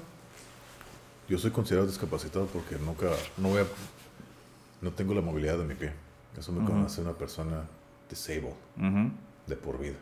yo 1.29 1.39
soy 1.39 1.51
considerado 1.51 1.89
discapacitado 1.89 2.47
porque 2.47 2.77
nunca, 2.77 3.07
no 3.37 3.49
voy 3.49 3.63
a, 3.63 3.65
no 4.81 4.93
tengo 4.93 5.15
la 5.15 5.21
movilidad 5.21 5.59
de 5.59 5.65
mi 5.65 5.75
pie. 5.75 5.93
Eso 6.39 6.53
me 6.53 6.65
conoce 6.65 7.01
una 7.01 7.15
persona 7.15 7.65
disabled 8.09 8.55
de 9.47 9.57
por 9.57 9.79
vida. 9.79 9.97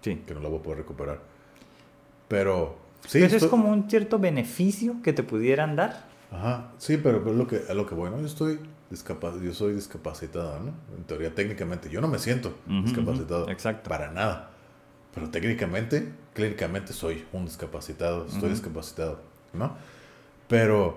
sí. 0.00 0.22
que 0.26 0.34
no 0.34 0.40
la 0.40 0.48
voy 0.48 0.60
a 0.60 0.62
poder 0.62 0.78
recuperar. 0.78 1.18
Pero 2.28 2.76
sí, 3.06 3.22
Eso 3.22 3.36
es 3.36 3.44
como 3.44 3.70
un 3.70 3.88
cierto 3.88 4.18
beneficio 4.18 4.96
que 5.02 5.12
te 5.12 5.22
pudieran 5.22 5.76
dar. 5.76 6.06
Ajá, 6.30 6.70
sí, 6.78 6.96
pero 6.96 7.18
es 7.30 7.36
lo 7.36 7.46
que 7.46 7.62
a 7.68 7.74
lo 7.74 7.86
que 7.86 7.94
voy, 7.94 8.10
¿no? 8.10 8.18
Yo 8.20 8.26
estoy 8.26 8.58
discapa- 8.90 9.38
yo 9.42 9.52
soy 9.54 9.74
discapacitado, 9.74 10.60
¿no? 10.60 10.72
En 10.96 11.04
teoría 11.04 11.34
técnicamente, 11.34 11.90
yo 11.90 12.00
no 12.00 12.08
me 12.08 12.18
siento 12.18 12.54
discapacitado, 12.66 13.48
exacto. 13.50 13.88
para 13.88 14.10
nada. 14.10 14.50
Pero 15.14 15.28
técnicamente, 15.28 16.10
clínicamente 16.32 16.94
soy 16.94 17.24
un 17.32 17.44
discapacitado, 17.44 18.26
estoy 18.26 18.48
discapacitado, 18.50 19.20
¿no? 19.52 19.76
Pero 20.48 20.96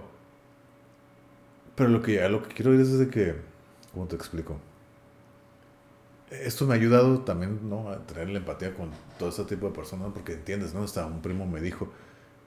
pero 1.76 1.90
lo 1.90 2.02
que 2.02 2.24
a 2.24 2.30
lo 2.30 2.42
que 2.42 2.54
quiero 2.54 2.74
ir 2.74 2.80
es 2.80 2.98
de 2.98 3.10
que 3.10 3.36
¿cómo 3.94 4.06
te 4.08 4.16
explico? 4.16 4.58
Esto 6.32 6.66
me 6.66 6.74
ha 6.74 6.78
ayudado 6.78 7.20
también, 7.20 7.70
¿no? 7.70 7.90
A 7.90 8.00
tener 8.00 8.30
la 8.30 8.40
empatía 8.40 8.74
con 8.74 8.90
todo 9.20 9.30
este 9.30 9.44
tipo 9.44 9.68
de 9.68 9.74
personas, 9.74 10.10
porque 10.14 10.34
entiendes, 10.34 10.74
¿no? 10.74 10.84
Hasta 10.84 11.06
un 11.06 11.22
primo 11.22 11.46
me 11.46 11.62
dijo 11.62 11.92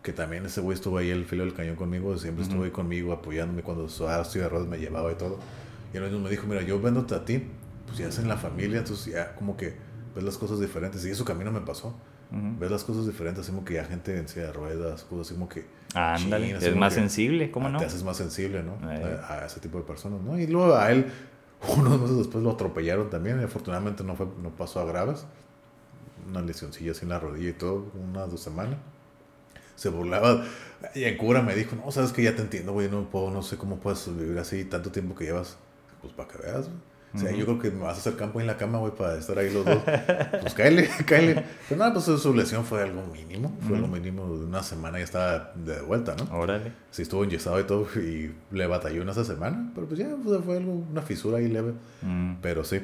que 0.03 0.13
también 0.13 0.47
ese 0.47 0.61
güey 0.61 0.75
estuvo 0.75 0.99
ahí 0.99 1.11
el 1.11 1.25
filo 1.25 1.45
del 1.45 1.55
cañón 1.55 1.77
conmigo, 1.77 2.17
siempre 2.19 2.43
estuvo 2.43 2.61
Ujú. 2.61 2.67
ahí 2.67 2.71
conmigo, 2.71 3.13
apoyándome 3.13 3.63
cuando 3.63 3.87
estaba 3.87 4.23
estoy 4.23 4.41
de 4.43 4.49
me 4.67 4.79
llevaba 4.79 5.13
y 5.13 5.17
todo. 5.17 5.39
Y 5.93 5.97
él 5.97 6.05
mismo 6.05 6.21
me 6.21 6.31
dijo, 6.31 6.47
mira, 6.47 6.63
yo 6.63 6.81
véndote 6.81 7.15
a 7.15 7.25
ti, 7.25 7.45
pues 7.87 7.99
ya 7.99 8.09
es 8.09 8.19
en 8.19 8.29
la 8.29 8.37
familia, 8.37 8.79
entonces 8.79 9.13
ya 9.13 9.35
como 9.35 9.57
que 9.57 9.75
ves 10.15 10.25
las 10.25 10.37
cosas 10.37 10.61
diferentes. 10.61 11.05
Y 11.05 11.11
eso 11.11 11.25
camino 11.25 11.51
me 11.51 11.61
pasó. 11.61 11.89
Ujú. 12.31 12.59
Ves 12.59 12.71
las 12.71 12.85
cosas 12.85 13.07
diferentes, 13.07 13.43
así 13.43 13.53
como 13.53 13.65
que 13.65 13.75
ya 13.75 13.85
gente 13.85 14.17
en 14.17 14.29
silla 14.29 14.47
de 14.47 14.53
ruedas, 14.53 15.05
cosas 15.05 15.27
así 15.29 15.35
como 15.35 15.49
que... 15.49 15.67
Ándale, 15.95 16.49
chin, 16.49 16.57
así 16.57 16.67
es 16.67 16.77
más 16.77 16.93
sensible, 16.93 17.51
¿cómo 17.51 17.69
ah, 17.69 17.71
no? 17.71 17.79
Te 17.79 17.87
haces 17.87 18.03
más 18.03 18.19
sensible, 18.19 18.63
¿no? 18.63 18.79
A, 18.87 19.35
a 19.35 19.47
ese 19.47 19.61
tipo 19.61 19.79
de 19.79 19.85
personas, 19.85 20.21
¿no? 20.21 20.39
Y 20.39 20.47
luego 20.47 20.75
a 20.75 20.91
él, 20.93 21.07
unos 21.77 22.01
meses 22.01 22.17
después 22.17 22.43
lo 22.45 22.51
atropellaron 22.53 23.11
también. 23.11 23.41
Y 23.41 23.45
afortunadamente 23.45 24.05
no, 24.05 24.17
fue, 24.17 24.27
no 24.43 24.51
pasó 24.51 24.81
a 24.81 24.85
graves. 24.85 25.27
Una 26.29 26.43
lesioncilla 26.43 26.93
así 26.93 27.05
en 27.05 27.11
la 27.11 27.19
rodilla 27.19 27.51
y 27.51 27.55
todo, 27.55 27.87
unas 27.95 28.31
dos 28.31 28.41
semanas. 28.41 28.79
Se 29.77 29.89
burlaba. 29.89 30.45
Y 30.95 31.05
en 31.05 31.17
cura 31.17 31.43
me 31.43 31.55
dijo, 31.55 31.77
no, 31.77 31.91
sabes 31.91 32.13
que 32.13 32.23
ya 32.23 32.35
te 32.35 32.43
entiendo, 32.43 32.73
güey, 32.73 32.89
no 32.89 33.09
puedo, 33.11 33.31
no 33.31 33.43
sé 33.43 33.57
cómo 33.57 33.79
puedes 33.79 34.15
vivir 34.17 34.39
así 34.39 34.65
tanto 34.65 34.91
tiempo 34.91 35.15
que 35.15 35.25
llevas. 35.25 35.57
Pues 36.01 36.13
para 36.13 36.29
que 36.29 36.39
veas, 36.39 36.67
güey. 36.69 36.88
O 37.15 37.19
sea, 37.19 37.33
yo 37.33 37.47
creo 37.47 37.59
que 37.59 37.71
me 37.71 37.85
vas 37.85 37.97
a 37.97 38.01
hacer 38.01 38.17
campo 38.17 38.39
en 38.41 38.47
la 38.47 38.57
cama, 38.59 38.79
güey, 38.79 38.95
para 38.95 39.17
estar 39.19 39.39
ahí 39.39 39.51
los 39.53 39.65
dos. 39.65 39.79
Pues 40.43 40.53
cáele, 40.55 40.89
cáele. 41.07 41.43
Pero 41.69 41.79
nada, 41.79 41.95
pues 41.95 42.05
su 42.05 42.35
lesión 42.35 42.65
fue 42.67 42.83
algo 42.83 43.03
mínimo. 43.07 43.57
Fue 43.67 43.77
algo 43.77 43.87
Ujú. 43.89 43.97
mínimo 43.97 44.25
de 44.37 44.45
una 44.45 44.63
semana 44.63 45.01
y 45.01 45.03
estaba 45.03 45.53
de 45.55 45.81
vuelta, 45.81 46.15
¿no? 46.17 46.39
Órale. 46.39 46.73
Sí 46.91 47.03
estuvo 47.03 47.25
enyesado 47.25 47.59
y 47.61 47.65
todo 47.65 47.87
y 47.99 48.35
le 48.51 48.67
batalló 48.67 49.03
en 49.03 49.09
esa 49.09 49.25
semana, 49.25 49.73
pero 49.75 49.87
pues 49.87 49.99
ya 50.01 50.09
pues, 50.23 50.45
fue 50.45 50.59
algo, 50.59 50.73
una 50.73 51.01
fisura 51.03 51.39
ahí 51.39 51.49
leve, 51.49 51.73
Mm, 52.03 52.35
pero 52.43 52.63
sí. 52.63 52.81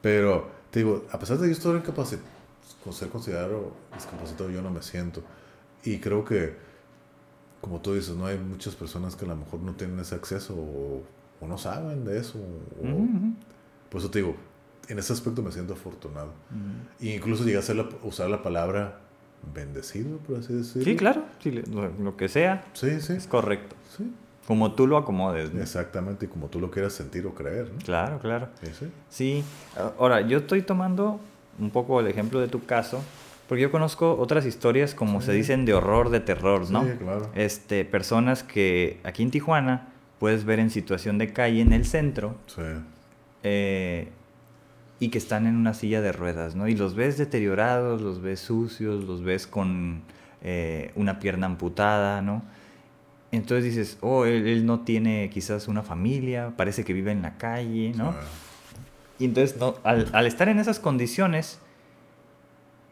Pero 0.00 0.48
te 0.70 0.78
digo, 0.80 1.06
a 1.10 1.18
pesar 1.18 1.38
de 1.38 1.46
yo 1.48 1.52
estar 1.52 1.74
incapacitado, 1.74 2.28
con 2.84 2.92
ser 2.92 3.08
considerado 3.08 3.72
discapacitado, 3.92 4.50
yo 4.50 4.62
no 4.62 4.70
me 4.70 4.82
siento. 4.82 5.22
Y 5.82 5.98
creo 5.98 6.24
que, 6.24 6.54
como 7.60 7.80
tú 7.80 7.94
dices, 7.94 8.14
no 8.14 8.26
hay 8.26 8.38
muchas 8.38 8.74
personas 8.76 9.16
que 9.16 9.24
a 9.24 9.28
lo 9.28 9.36
mejor 9.36 9.60
no 9.60 9.72
tienen 9.74 9.98
ese 9.98 10.14
acceso 10.14 10.54
o, 10.54 11.02
o 11.40 11.46
no 11.46 11.58
saben 11.58 12.04
de 12.04 12.18
eso. 12.18 12.38
o- 12.38 13.88
Por 13.90 14.00
eso 14.00 14.10
te 14.10 14.18
digo, 14.20 14.36
en 14.88 14.98
ese 14.98 15.12
aspecto 15.12 15.42
me 15.42 15.52
siento 15.52 15.72
afortunado. 15.74 16.32
E 17.00 17.14
incluso 17.14 17.44
llegué 17.44 17.56
a 17.56 17.60
hacer 17.60 17.76
la- 17.76 17.88
usar 18.02 18.28
la 18.30 18.42
palabra 18.42 19.00
bendecido, 19.54 20.18
por 20.18 20.38
así 20.38 20.52
decirlo. 20.52 20.84
Sí, 20.84 20.96
claro, 20.96 21.24
sí, 21.42 21.50
lo, 21.52 22.16
que 22.16 22.28
sea 22.28 22.64
Sí, 22.72 23.00
sí. 23.00 23.12
es 23.14 23.26
correcto. 23.26 23.76
Sí. 23.96 24.12
Como 24.46 24.72
tú 24.72 24.86
lo 24.86 24.96
acomodes. 24.96 25.52
¿no? 25.52 25.60
Exactamente, 25.60 26.24
y 26.26 26.28
como 26.28 26.48
tú 26.48 26.58
lo 26.60 26.70
quieras 26.70 26.92
sentir 26.94 27.26
o 27.26 27.34
creer, 27.34 27.70
¿no? 27.70 27.78
Claro, 27.84 28.18
claro. 28.18 28.48
Sí, 28.62 28.70
sí. 28.78 28.86
Sí. 29.10 29.44
Ahora, 29.98 30.22
yo 30.22 30.38
estoy 30.38 30.62
tomando 30.62 31.20
un 31.58 31.70
poco 31.70 32.00
el 32.00 32.06
ejemplo 32.06 32.40
de 32.40 32.48
tu 32.48 32.64
caso, 32.64 33.02
porque 33.46 33.62
yo 33.62 33.70
conozco 33.70 34.16
otras 34.18 34.46
historias, 34.46 34.94
como 34.94 35.20
se 35.20 35.32
dicen, 35.32 35.64
de 35.66 35.74
horror, 35.74 36.08
de 36.10 36.20
terror, 36.20 36.70
¿no? 36.70 36.84
Sí, 36.84 36.90
claro. 36.98 37.30
Este, 37.34 37.84
personas 37.84 38.42
que 38.42 39.00
aquí 39.04 39.22
en 39.22 39.30
Tijuana 39.30 39.88
puedes 40.18 40.44
ver 40.44 40.58
en 40.58 40.70
situación 40.70 41.18
de 41.18 41.32
calle 41.32 41.60
en 41.60 41.72
el 41.72 41.84
centro 41.84 42.36
Sí. 42.46 42.62
eh, 43.44 44.08
y 45.00 45.10
que 45.10 45.18
están 45.18 45.46
en 45.46 45.54
una 45.56 45.74
silla 45.74 46.00
de 46.00 46.10
ruedas, 46.12 46.56
¿no? 46.56 46.66
Y 46.66 46.74
los 46.74 46.94
ves 46.96 47.16
deteriorados, 47.18 48.00
los 48.02 48.20
ves 48.20 48.40
sucios, 48.40 49.04
los 49.04 49.22
ves 49.22 49.46
con 49.46 50.02
eh, 50.42 50.90
una 50.96 51.20
pierna 51.20 51.46
amputada, 51.46 52.20
¿no? 52.20 52.42
Entonces 53.30 53.64
dices, 53.64 53.98
oh, 54.00 54.24
él, 54.24 54.46
él 54.48 54.66
no 54.66 54.80
tiene 54.80 55.30
quizás 55.30 55.68
una 55.68 55.82
familia, 55.82 56.52
parece 56.56 56.84
que 56.84 56.92
vive 56.94 57.12
en 57.12 57.22
la 57.22 57.36
calle, 57.36 57.92
¿no? 57.94 58.12
Sí. 58.12 58.18
Y 59.20 59.24
entonces, 59.26 59.56
no, 59.58 59.74
al, 59.84 60.08
al 60.12 60.26
estar 60.26 60.48
en 60.48 60.58
esas 60.58 60.80
condiciones, 60.80 61.60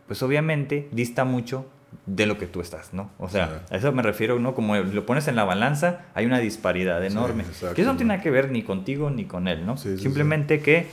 pues 0.06 0.22
obviamente 0.22 0.88
dista 0.92 1.24
mucho 1.24 1.66
de 2.04 2.26
lo 2.26 2.36
que 2.38 2.46
tú 2.46 2.60
estás, 2.60 2.92
¿no? 2.92 3.10
O 3.18 3.28
sea, 3.28 3.62
Sí. 3.68 3.74
a 3.74 3.78
eso 3.78 3.92
me 3.92 4.02
refiero, 4.02 4.38
¿no? 4.38 4.54
Como 4.54 4.76
lo 4.76 5.06
pones 5.06 5.26
en 5.28 5.36
la 5.36 5.44
balanza, 5.44 6.02
hay 6.14 6.26
una 6.26 6.38
disparidad 6.38 7.00
Sí, 7.00 7.06
enorme. 7.06 7.42
exacto, 7.44 7.74
que 7.74 7.82
eso 7.82 7.92
no 7.92 7.96
tiene 7.96 8.08
nada 8.14 8.22
que 8.22 8.30
ver 8.30 8.50
ni 8.50 8.62
contigo 8.62 9.10
ni 9.10 9.24
con 9.24 9.48
él, 9.48 9.64
¿no? 9.66 9.76
Sí, 9.76 9.90
sí, 9.90 9.96
sí. 9.96 10.02
Simplemente 10.04 10.60
que 10.60 10.86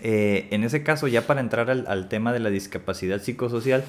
eh, 0.00 0.48
en 0.50 0.62
ese 0.62 0.82
caso, 0.82 1.08
ya 1.08 1.26
para 1.26 1.40
entrar 1.40 1.70
al, 1.70 1.86
al 1.86 2.08
tema 2.08 2.32
de 2.34 2.40
la 2.40 2.50
discapacidad 2.50 3.20
psicosocial, 3.22 3.82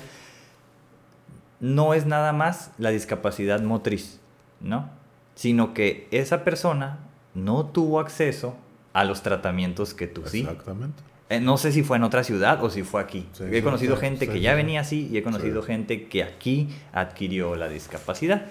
no 1.60 1.94
es 1.94 2.06
nada 2.06 2.34
más 2.34 2.72
la 2.78 2.92
discapacidad 2.92 3.62
motriz, 3.62 4.20
¿no? 4.62 4.90
Sino 5.36 5.74
que 5.74 6.08
esa 6.12 6.44
persona 6.44 7.00
no 7.34 7.66
tuvo 7.66 8.00
acceso 8.00 8.56
a 8.94 9.04
los 9.04 9.22
tratamientos 9.22 9.94
que 9.94 10.08
tú 10.08 10.24
sí. 10.26 10.42
Exactamente. 10.42 11.02
Eh, 11.30 11.42
no 11.42 11.58
sé 11.58 11.74
si 11.74 11.84
fue 11.84 11.98
en 11.98 12.04
otra 12.04 12.24
ciudad 12.24 12.64
o 12.64 12.70
si 12.70 12.84
fue 12.84 13.02
aquí. 13.02 13.28
Sí, 13.34 13.44
he 13.52 13.62
conocido 13.62 13.96
sí, 13.96 14.02
gente 14.02 14.26
sí, 14.28 14.32
que 14.32 14.40
ya 14.40 14.56
venía 14.56 14.80
así 14.80 15.10
y 15.12 15.18
he 15.18 15.24
conocido 15.24 15.62
gente 15.62 16.08
que 16.08 16.24
aquí 16.24 16.70
adquirió 16.94 17.56
la 17.58 17.68
discapacidad. 17.68 18.46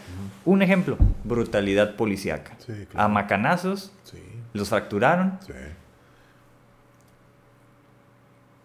Un 0.45 0.61
ejemplo, 0.61 0.99
brutalidad 1.25 1.97
policíaca. 1.97 2.53
Sí, 2.59 2.73
A 2.73 2.87
claro. 2.87 3.09
macanazos, 3.09 3.93
los 4.53 4.69
fracturaron. 4.69 5.39
sí. 5.47 5.53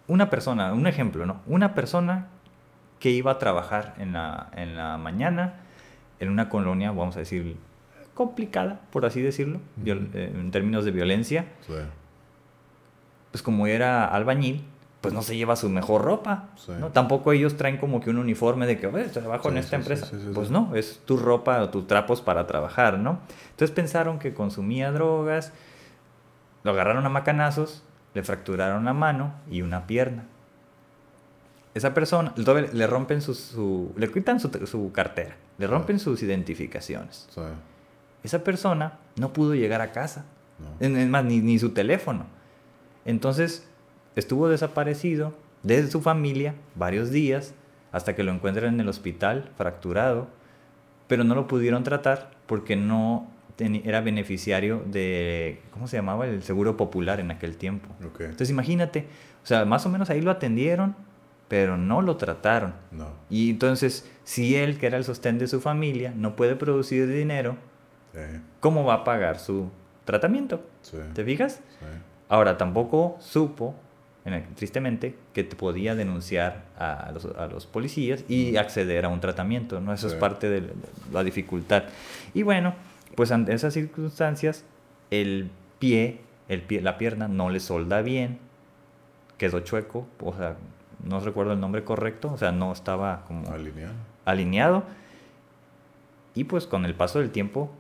Una 0.07 0.29
persona, 0.29 0.73
un 0.73 0.88
ejemplo, 0.88 1.25
¿no? 1.25 1.41
Una 1.47 1.73
persona 1.73 2.27
que 2.99 3.11
iba 3.11 3.31
a 3.31 3.39
trabajar 3.39 3.95
en 3.97 4.11
la, 4.13 4.49
en 4.55 4.75
la 4.75 4.97
mañana 4.97 5.53
en 6.19 6.29
una 6.29 6.49
colonia, 6.49 6.91
vamos 6.91 7.15
a 7.15 7.19
decir, 7.19 7.55
complicada, 8.13 8.81
por 8.91 9.05
así 9.05 9.21
decirlo, 9.21 9.59
eh, 9.85 10.31
en 10.35 10.51
términos 10.51 10.83
de 10.85 10.91
violencia, 10.91 11.45
Sí. 11.65 11.73
Pues 13.31 13.41
como 13.41 13.67
era 13.67 14.05
albañil, 14.05 14.63
pues 15.01 15.13
no 15.13 15.21
se 15.23 15.35
lleva 15.35 15.55
su 15.55 15.67
mejor 15.69 16.03
ropa, 16.03 16.49
Sí. 16.57 16.73
¿no? 16.79 16.89
Tampoco 16.89 17.31
ellos 17.31 17.57
traen 17.57 17.77
como 17.77 18.01
que 18.01 18.09
un 18.11 18.17
uniforme 18.19 18.67
de 18.67 18.77
que, 18.79 18.85
oye, 18.87 19.05
trabajo 19.05 19.47
en 19.49 19.55
Sí, 19.55 19.59
esta 19.61 19.77
sí, 19.77 19.83
sí, 19.83 19.91
empresa. 19.93 20.31
pues 20.35 20.51
no, 20.51 20.75
es 20.75 20.99
tu 21.05 21.17
ropa 21.17 21.59
o 21.63 21.69
tus 21.69 21.87
trapos 21.87 22.21
para 22.21 22.45
trabajar, 22.45 22.99
¿no? 22.99 23.19
Entonces 23.51 23.71
pensaron 23.73 24.19
que 24.19 24.33
consumía 24.33 24.91
drogas, 24.91 25.53
lo 26.63 26.71
agarraron 26.71 27.05
a 27.05 27.09
macanazos, 27.09 27.83
le 28.13 28.21
fracturaron 28.23 28.85
la 28.85 28.93
mano 28.93 29.33
y 29.49 29.61
una 29.63 29.87
pierna. 29.87 30.25
Esa 31.73 31.93
persona, 31.93 32.33
le 32.35 32.85
rompen 32.87 33.21
su, 33.21 33.33
su- 33.33 33.93
le 33.95 34.11
quitan 34.11 34.39
su, 34.41 34.49
su 34.67 34.91
cartera, 34.91 35.35
le 35.57 35.67
rompen 35.67 35.99
sus 35.99 36.21
identificaciones. 36.21 37.29
Esa 38.23 38.43
persona 38.43 38.99
no 39.15 39.31
pudo 39.33 39.55
llegar 39.55 39.81
a 39.81 39.91
casa. 39.93 40.25
No. 40.59 40.67
Es 40.85 41.07
más, 41.09 41.23
ni, 41.23 41.39
ni 41.39 41.57
su 41.57 41.69
teléfono. 41.71 42.25
Entonces, 43.05 43.67
estuvo 44.15 44.49
desaparecido 44.49 45.33
de 45.63 45.87
su 45.87 46.01
familia 46.01 46.55
varios 46.75 47.11
días 47.11 47.53
hasta 47.91 48.15
que 48.15 48.23
lo 48.23 48.31
encuentran 48.31 48.73
en 48.75 48.79
el 48.79 48.89
hospital, 48.89 49.49
fracturado, 49.57 50.27
pero 51.07 51.23
no 51.23 51.35
lo 51.35 51.47
pudieron 51.47 51.83
tratar 51.83 52.31
porque 52.45 52.75
no 52.75 53.27
era 53.57 54.01
beneficiario 54.01 54.81
de, 54.87 55.61
¿cómo 55.71 55.87
se 55.87 55.97
llamaba? 55.97 56.25
El 56.25 56.41
Seguro 56.41 56.77
Popular 56.77 57.19
en 57.19 57.29
aquel 57.29 57.57
tiempo. 57.57 57.89
Ok. 58.05 58.21
Entonces, 58.21 58.49
imagínate, 58.49 59.05
o 59.43 59.45
sea, 59.45 59.65
más 59.65 59.85
o 59.85 59.89
menos 59.89 60.09
ahí 60.09 60.21
lo 60.21 60.31
atendieron, 60.31 60.95
pero 61.47 61.77
no 61.77 62.01
lo 62.01 62.15
trataron. 62.17 62.73
No. 62.91 63.09
Y 63.29 63.51
entonces, 63.51 64.09
si 64.23 64.55
él, 64.55 64.79
que 64.79 64.87
era 64.87 64.97
el 64.97 65.03
sostén 65.03 65.37
de 65.37 65.47
su 65.47 65.61
familia, 65.61 66.11
no 66.15 66.35
puede 66.35 66.55
producir 66.55 67.07
dinero, 67.07 67.55
Sí. 68.13 68.19
¿cómo 68.59 68.83
va 68.83 68.95
a 68.95 69.03
pagar 69.03 69.37
su 69.37 69.69
tratamiento? 70.05 70.63
Sí. 70.81 70.97
¿Te 71.13 71.23
fijas? 71.23 71.61
Sí. 71.79 71.85
Ahora, 72.31 72.57
tampoco 72.57 73.17
supo, 73.19 73.75
en 74.23 74.33
el- 74.33 74.43
tristemente, 74.55 75.15
que 75.33 75.43
te 75.43 75.55
podía 75.57 75.95
denunciar 75.95 76.63
a 76.79 77.11
los, 77.13 77.25
a 77.25 77.47
los 77.47 77.65
policías 77.65 78.23
y 78.29 78.55
acceder 78.55 79.03
a 79.03 79.09
un 79.09 79.19
tratamiento, 79.19 79.81
¿no? 79.81 79.91
Eso 79.93 80.07
es 80.07 80.13
parte 80.13 80.49
de 80.49 80.69
la 81.11 81.23
dificultad. 81.25 81.83
Y 82.33 82.43
bueno, 82.43 82.73
pues 83.15 83.31
ante 83.33 83.53
esas 83.53 83.73
circunstancias, 83.73 84.63
el 85.09 85.49
pie, 85.79 86.21
el 86.47 86.61
pie, 86.61 86.79
la 86.81 86.97
pierna 86.97 87.27
no 87.27 87.49
le 87.49 87.59
solda 87.59 88.01
bien, 88.01 88.39
quedó 89.37 89.59
chueco, 89.59 90.07
o 90.21 90.33
sea, 90.33 90.55
no 91.03 91.19
recuerdo 91.19 91.51
el 91.51 91.59
nombre 91.59 91.83
correcto, 91.83 92.31
o 92.31 92.37
sea, 92.37 92.51
no 92.53 92.71
estaba 92.71 93.25
como 93.27 93.51
Alineado. 93.51 93.93
alineado 94.23 94.83
y 96.35 96.45
pues 96.45 96.65
con 96.67 96.85
el 96.85 96.93
paso 96.93 97.19
del 97.19 97.31
tiempo 97.31 97.71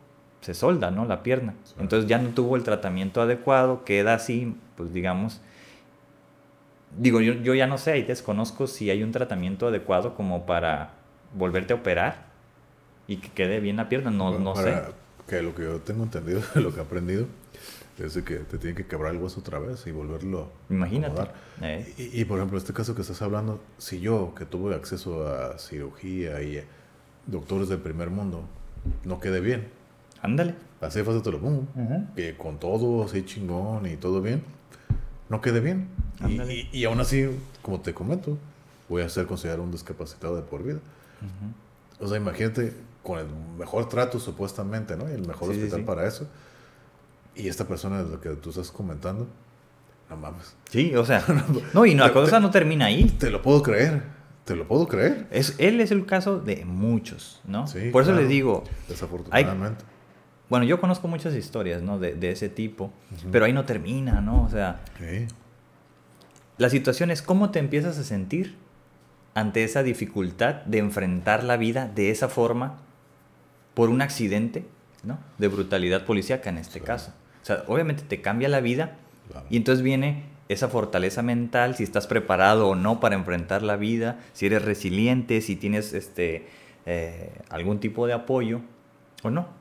se 0.41 0.53
solda, 0.53 0.91
¿no? 0.91 1.05
La 1.05 1.23
pierna. 1.23 1.53
Entonces 1.79 2.09
ya 2.09 2.17
no 2.17 2.29
tuvo 2.29 2.55
el 2.55 2.63
tratamiento 2.63 3.21
adecuado, 3.21 3.83
queda 3.85 4.15
así, 4.15 4.55
pues 4.75 4.91
digamos, 4.93 5.39
digo, 6.97 7.21
yo, 7.21 7.33
yo 7.33 7.53
ya 7.53 7.67
no 7.67 7.77
sé, 7.77 7.91
ahí 7.93 8.03
desconozco 8.03 8.67
si 8.67 8.89
hay 8.89 9.03
un 9.03 9.11
tratamiento 9.11 9.67
adecuado 9.67 10.15
como 10.15 10.45
para 10.45 10.91
volverte 11.37 11.73
a 11.73 11.77
operar 11.77 12.25
y 13.07 13.17
que 13.17 13.29
quede 13.29 13.59
bien 13.59 13.77
la 13.77 13.87
pierna, 13.89 14.11
no, 14.11 14.37
no 14.37 14.55
sé. 14.55 14.69
Ahora, 14.73 14.89
Que 15.27 15.41
lo 15.41 15.55
que 15.55 15.63
yo 15.63 15.79
tengo 15.79 16.03
entendido, 16.03 16.41
lo 16.55 16.73
que 16.73 16.79
he 16.79 16.83
aprendido, 16.83 17.27
es 17.99 18.13
que 18.23 18.37
te 18.37 18.57
tiene 18.57 18.75
que 18.75 18.87
quebrar 18.87 19.13
el 19.13 19.21
hueso 19.21 19.41
otra 19.41 19.59
vez 19.59 19.85
y 19.85 19.91
volverlo 19.91 20.49
a 20.69 20.73
Imagínate. 20.73 21.21
acomodar. 21.21 21.33
eh, 21.61 21.93
Y, 21.97 22.21
y, 22.21 22.25
por 22.25 22.37
ejemplo, 22.39 22.57
este 22.57 22.73
caso 22.73 22.95
que 22.95 23.01
estás 23.01 23.21
hablando, 23.21 23.61
si 23.77 23.99
yo, 23.99 24.33
que 24.35 24.45
tuve 24.45 24.73
acceso 24.73 25.27
a 25.27 25.57
cirugía 25.59 26.41
y 26.41 26.63
doctores 27.27 27.69
del 27.69 27.79
primer 27.79 28.09
mundo, 28.09 28.43
no 29.03 29.19
quedé 29.19 29.39
bien, 29.39 29.67
ándale. 30.21 30.55
así 30.81 30.99
de 30.99 31.05
fácil 31.05 31.21
te 31.21 31.31
lo 31.31 31.39
pongo, 31.39 31.65
que 32.15 32.35
con 32.37 32.59
todo 32.59 33.03
así 33.05 33.23
chingón 33.25 33.85
y 33.87 33.95
todo 33.97 34.21
bien, 34.21 34.43
no 35.29 35.41
quedé 35.41 35.59
bien. 35.59 35.87
Y, 36.27 36.69
y- 36.71 36.85
aún 36.85 36.99
así, 36.99 37.27
como 37.61 37.79
te 37.81 37.93
comento, 37.93 38.37
voy 38.89 39.01
a 39.01 39.09
ser 39.09 39.25
considerado 39.25 39.63
un 39.63 39.71
discapacitado 39.71 40.35
de 40.35 40.41
por 40.43 40.63
vida. 40.63 40.79
O 41.99 42.07
sea, 42.07 42.17
imagínate 42.17 42.73
con 43.03 43.19
el 43.19 43.25
mejor 43.57 43.87
trato 43.89 44.19
supuestamente, 44.19 44.95
¿no? 44.95 45.09
Y 45.09 45.13
el 45.13 45.25
mejor 45.27 45.49
Sí, 45.53 45.57
hospital 45.59 45.79
sí. 45.79 45.85
para 45.85 46.07
eso. 46.07 46.27
Y 47.35 47.47
esta 47.47 47.65
persona 47.67 48.03
de 48.03 48.09
la 48.15 48.21
que 48.21 48.29
tú 48.31 48.49
estás 48.49 48.69
comentando, 48.71 49.27
no 50.09 50.17
mames. 50.17 50.55
Sí, 50.69 50.93
o 50.95 51.05
sea, 51.05 51.23
no, 51.73 51.85
y 51.85 51.95
no, 51.95 52.03
la 52.05 52.13
cosa 52.13 52.37
te- 52.37 52.41
no 52.41 52.51
termina 52.51 52.85
ahí. 52.85 53.05
Te 53.05 53.29
lo 53.31 53.41
puedo 53.41 53.63
creer. 53.63 54.03
Te 54.45 54.55
lo 54.55 54.67
puedo 54.67 54.87
creer. 54.87 55.27
Es, 55.31 55.55
él 55.59 55.79
es 55.81 55.91
el 55.91 56.05
caso 56.05 56.39
de 56.39 56.65
muchos, 56.65 57.41
¿no? 57.45 57.67
Sí, 57.67 57.89
Por 57.91 58.01
eso 58.01 58.11
claro. 58.11 58.21
les 58.23 58.29
digo, 58.29 58.63
Desafortunadamente. 58.89 59.85
Bueno, 60.51 60.65
yo 60.65 60.81
conozco 60.81 61.07
muchas 61.07 61.33
historias, 61.33 61.81
¿no? 61.81 61.97
De, 61.97 62.13
de 62.13 62.29
ese 62.31 62.49
tipo, 62.49 62.91
pero 63.31 63.45
ahí 63.45 63.53
no 63.53 63.63
termina, 63.63 64.19
¿no? 64.19 64.43
O 64.43 64.49
sea, 64.49 64.81
Sí. 64.99 65.25
la 66.57 66.69
situación 66.69 67.09
es 67.09 67.21
cómo 67.21 67.51
te 67.51 67.59
empiezas 67.59 67.97
a 67.97 68.03
sentir 68.03 68.57
ante 69.33 69.63
esa 69.63 69.81
dificultad 69.81 70.55
de 70.65 70.79
enfrentar 70.79 71.45
la 71.45 71.55
vida 71.55 71.87
de 71.95 72.11
esa 72.11 72.27
forma 72.27 72.79
por 73.75 73.87
un 73.89 74.01
accidente, 74.01 74.65
¿no? 75.05 75.19
De 75.37 75.47
brutalidad 75.47 76.03
policíaca 76.03 76.49
en 76.49 76.57
este 76.57 76.79
Sí. 76.79 76.85
caso. 76.85 77.13
O 77.41 77.45
sea, 77.45 77.63
obviamente 77.67 78.03
te 78.03 78.19
cambia 78.21 78.49
la 78.49 78.59
vida 78.59 78.97
Claro. 79.31 79.47
y 79.49 79.55
entonces 79.55 79.81
viene 79.83 80.25
esa 80.49 80.67
fortaleza 80.67 81.21
mental, 81.21 81.75
si 81.77 81.83
estás 81.85 82.07
preparado 82.07 82.67
o 82.67 82.75
no 82.75 82.99
para 82.99 83.15
enfrentar 83.15 83.63
la 83.63 83.77
vida, 83.77 84.19
si 84.33 84.47
eres 84.47 84.65
resiliente, 84.65 85.39
si 85.39 85.55
tienes 85.55 85.93
este, 85.93 86.45
eh, 86.85 87.31
algún 87.49 87.79
tipo 87.79 88.05
de 88.05 88.11
apoyo 88.11 88.59
o 89.23 89.29
no. 89.29 89.60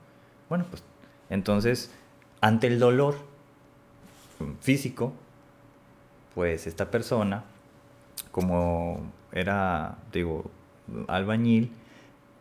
Bueno, 0.50 0.66
pues 0.68 0.82
entonces, 1.30 1.90
ante 2.42 2.66
el 2.66 2.78
dolor 2.78 3.14
físico, 4.60 5.14
pues 6.34 6.66
esta 6.66 6.90
persona, 6.90 7.44
como 8.32 9.10
era, 9.32 9.96
digo, 10.12 10.50
albañil, 11.06 11.72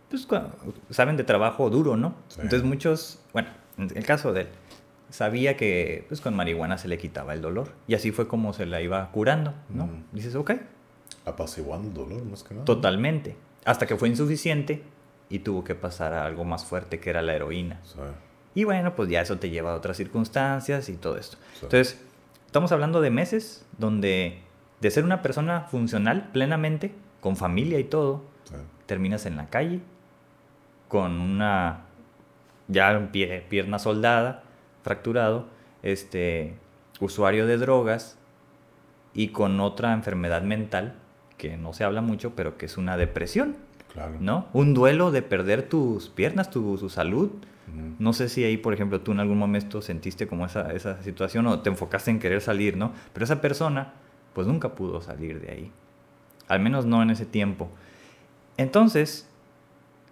pues 0.09 0.27
saben 0.89 1.17
de 1.17 1.23
trabajo 1.23 1.69
duro, 1.69 1.95
¿no? 1.95 2.15
Sí. 2.29 2.41
Entonces 2.41 2.67
muchos, 2.67 3.19
bueno, 3.31 3.49
en 3.77 3.95
el 3.95 4.05
caso 4.05 4.33
de 4.33 4.41
él, 4.41 4.47
sabía 5.11 5.55
que 5.55 6.05
pues 6.07 6.19
con 6.19 6.35
marihuana 6.35 6.77
se 6.77 6.87
le 6.87 6.97
quitaba 6.97 7.33
el 7.33 7.41
dolor 7.41 7.73
y 7.87 7.93
así 7.93 8.11
fue 8.11 8.27
como 8.27 8.53
se 8.53 8.65
la 8.65 8.81
iba 8.81 9.09
curando, 9.11 9.53
¿no? 9.69 9.85
Mm. 9.85 10.03
Dices, 10.11 10.35
ok, 10.35 10.51
Apaciguando 11.25 11.89
el 11.89 11.93
dolor, 11.93 12.25
más 12.25 12.43
que 12.43 12.55
nada. 12.55 12.65
totalmente. 12.65 13.35
Hasta 13.65 13.85
que 13.85 13.95
fue 13.97 14.09
insuficiente 14.09 14.81
y 15.29 15.39
tuvo 15.39 15.63
que 15.63 15.75
pasar 15.75 16.13
a 16.13 16.25
algo 16.25 16.43
más 16.43 16.65
fuerte 16.65 16.99
que 16.99 17.09
era 17.09 17.21
la 17.21 17.33
heroína. 17.35 17.79
Sí. 17.83 17.99
Y 18.55 18.63
bueno, 18.63 18.95
pues 18.95 19.09
ya 19.09 19.21
eso 19.21 19.37
te 19.37 19.49
lleva 19.49 19.73
a 19.73 19.75
otras 19.75 19.97
circunstancias 19.97 20.89
y 20.89 20.93
todo 20.97 21.17
esto. 21.17 21.37
Sí. 21.53 21.59
Entonces, 21.63 22.01
estamos 22.45 22.71
hablando 22.71 22.99
de 23.01 23.11
meses 23.11 23.65
donde 23.77 24.39
de 24.81 24.91
ser 24.91 25.03
una 25.03 25.21
persona 25.21 25.61
funcional 25.61 26.29
plenamente, 26.31 26.93
con 27.21 27.35
familia 27.35 27.79
y 27.79 27.83
todo, 27.83 28.23
Sí. 28.45 28.55
terminas 28.87 29.25
en 29.27 29.37
la 29.37 29.47
calle 29.49 29.81
con 30.87 31.19
una 31.21 31.81
ya 32.67 32.97
un 32.97 33.07
pie, 33.09 33.45
pierna 33.47 33.77
soldada, 33.77 34.41
fracturado, 34.83 35.45
este 35.83 36.55
usuario 36.99 37.45
de 37.45 37.57
drogas 37.57 38.17
y 39.13 39.29
con 39.29 39.59
otra 39.59 39.93
enfermedad 39.93 40.41
mental 40.41 40.95
que 41.37 41.57
no 41.57 41.73
se 41.73 41.83
habla 41.83 42.01
mucho, 42.01 42.35
pero 42.35 42.57
que 42.57 42.65
es 42.65 42.77
una 42.77 42.97
depresión, 42.97 43.55
Claro. 43.93 44.15
¿no? 44.19 44.47
Un 44.53 44.73
duelo 44.73 45.11
de 45.11 45.21
perder 45.21 45.63
tus 45.67 46.09
piernas, 46.09 46.49
tu, 46.51 46.77
tu 46.77 46.89
salud. 46.89 47.29
No 47.99 48.13
sé 48.13 48.29
si 48.29 48.43
ahí, 48.43 48.57
por 48.57 48.73
ejemplo, 48.73 49.01
tú 49.01 49.11
en 49.11 49.19
algún 49.19 49.37
momento 49.37 49.81
sentiste 49.83 50.25
como 50.25 50.45
esa, 50.47 50.73
esa 50.73 51.03
situación 51.03 51.45
o 51.45 51.59
te 51.59 51.69
enfocaste 51.69 52.09
en 52.09 52.17
querer 52.19 52.41
salir, 52.41 52.75
¿no? 52.77 52.93
Pero 53.13 53.23
esa 53.23 53.41
persona, 53.41 53.93
pues 54.33 54.47
nunca 54.47 54.69
pudo 54.73 55.01
salir 55.01 55.39
de 55.39 55.51
ahí. 55.51 55.71
Al 56.47 56.61
menos 56.61 56.85
no 56.87 57.03
en 57.03 57.11
ese 57.11 57.27
tiempo. 57.27 57.69
Entonces, 58.57 59.27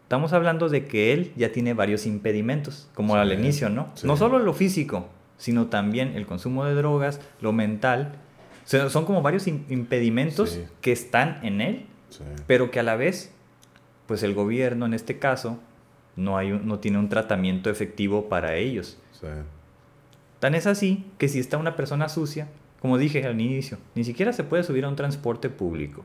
estamos 0.04 0.34
hablando 0.34 0.70
de 0.70 0.86
que 0.86 1.14
él 1.14 1.34
ya 1.36 1.52
tiene 1.52 1.74
varios 1.74 2.06
impedimentos, 2.06 2.90
como 2.94 3.14
Sí, 3.16 3.20
al 3.20 3.34
inicio, 3.34 3.70
¿no? 3.70 3.90
sí. 3.96 4.06
No 4.06 4.18
solo 4.18 4.38
lo 4.40 4.54
físico, 4.54 5.08
sino 5.38 5.66
también 5.68 6.16
el 6.16 6.26
consumo 6.28 6.64
de 6.66 6.76
drogas, 6.76 7.20
lo 7.42 7.54
mental. 7.54 8.14
O 8.66 8.70
sea, 8.70 8.90
son 8.90 9.06
como 9.06 9.22
varios 9.22 9.48
im- 9.48 9.64
impedimentos 9.70 10.52
Sí. 10.52 10.64
que 10.82 10.92
están 10.92 11.40
en 11.44 11.62
él, 11.62 11.86
pero 12.46 12.70
que 12.72 12.80
a 12.80 12.84
la 12.84 12.96
vez, 12.96 13.34
pues 14.08 14.24
el 14.24 14.34
gobierno 14.34 14.86
en 14.86 14.94
este 14.94 15.20
caso 15.20 15.60
no, 16.16 16.38
hay 16.38 16.52
un- 16.52 16.68
no 16.68 16.80
tiene 16.80 16.98
un 16.98 17.10
tratamiento 17.10 17.70
efectivo 17.70 18.28
para 18.30 18.56
ellos. 18.56 18.98
Sí. 19.12 19.28
Tan 20.40 20.56
es 20.56 20.66
así 20.68 21.06
que 21.18 21.28
si 21.28 21.40
está 21.40 21.58
una 21.58 21.76
persona 21.76 22.10
sucia, 22.10 22.48
como 22.82 22.98
dije 22.98 23.26
al 23.26 23.40
inicio, 23.40 23.78
ni 23.96 24.04
siquiera 24.04 24.34
se 24.34 24.44
puede 24.44 24.64
subir 24.64 24.86
a 24.86 24.90
un 24.90 24.96
transporte 24.96 25.50
público. 25.50 26.04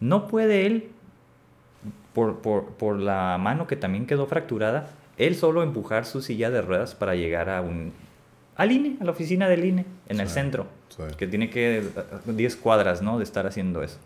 No 0.00 0.26
puede 0.28 0.66
él, 0.66 0.90
por, 2.14 2.38
por- 2.40 2.66
por 2.74 2.98
la 2.98 3.36
mano 3.38 3.66
que 3.66 3.76
también 3.76 4.06
quedó 4.06 4.26
fracturada, 4.26 4.90
él 5.16 5.34
solo 5.34 5.62
empujar 5.62 6.06
su 6.06 6.22
silla 6.22 6.50
de 6.50 6.62
ruedas 6.62 6.94
para 6.94 7.14
llegar 7.16 7.50
a 7.50 7.60
un, 7.60 7.92
al 8.56 8.70
INE, 8.72 8.96
a 9.00 9.04
la 9.04 9.10
oficina 9.10 9.48
del 9.48 9.64
INE, 9.64 9.84
en 10.08 10.20
el 10.20 10.28
centro, 10.28 10.66
sí. 10.88 11.02
que 11.16 11.26
tiene 11.26 11.50
que 11.50 11.82
10 12.26 12.56
cuadras, 12.56 13.02
¿no? 13.02 13.18
De 13.18 13.24
estar 13.24 13.46
haciendo 13.46 13.82
eso. 13.82 13.98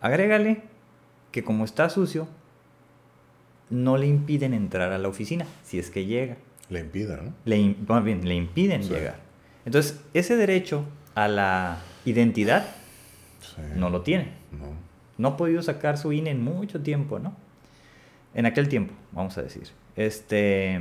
Agrégale 0.00 0.62
que 1.32 1.42
como 1.42 1.64
está 1.64 1.88
sucio, 1.90 2.28
no 3.70 3.96
le 3.96 4.06
impiden 4.06 4.54
entrar 4.54 4.92
a 4.92 4.98
la 4.98 5.08
oficina, 5.08 5.46
si 5.64 5.78
es 5.78 5.90
que 5.90 6.04
llega 6.06 6.36
Le 6.68 6.80
impida, 6.80 7.16
¿no? 7.16 7.32
le, 7.44 7.74
más 7.88 8.04
bien, 8.04 8.28
le 8.28 8.34
impiden 8.34 8.84
Sí. 8.84 8.90
llegar. 8.90 9.16
Entonces, 9.64 10.00
ese 10.14 10.36
derecho 10.36 10.84
a 11.14 11.26
la 11.28 11.78
identidad 12.04 12.66
Sí. 13.40 13.60
no 13.76 13.90
lo 13.90 14.02
tiene. 14.02 14.32
No. 14.52 14.66
No 15.18 15.28
ha 15.28 15.36
podido 15.36 15.62
sacar 15.62 15.98
su 15.98 16.12
INE 16.12 16.30
en 16.30 16.42
mucho 16.44 16.80
tiempo, 16.82 17.18
¿no? 17.18 17.34
En 18.34 18.46
aquel 18.46 18.68
tiempo, 18.68 18.94
vamos 19.12 19.36
a 19.38 19.42
decir. 19.42 19.68
Este, 19.96 20.80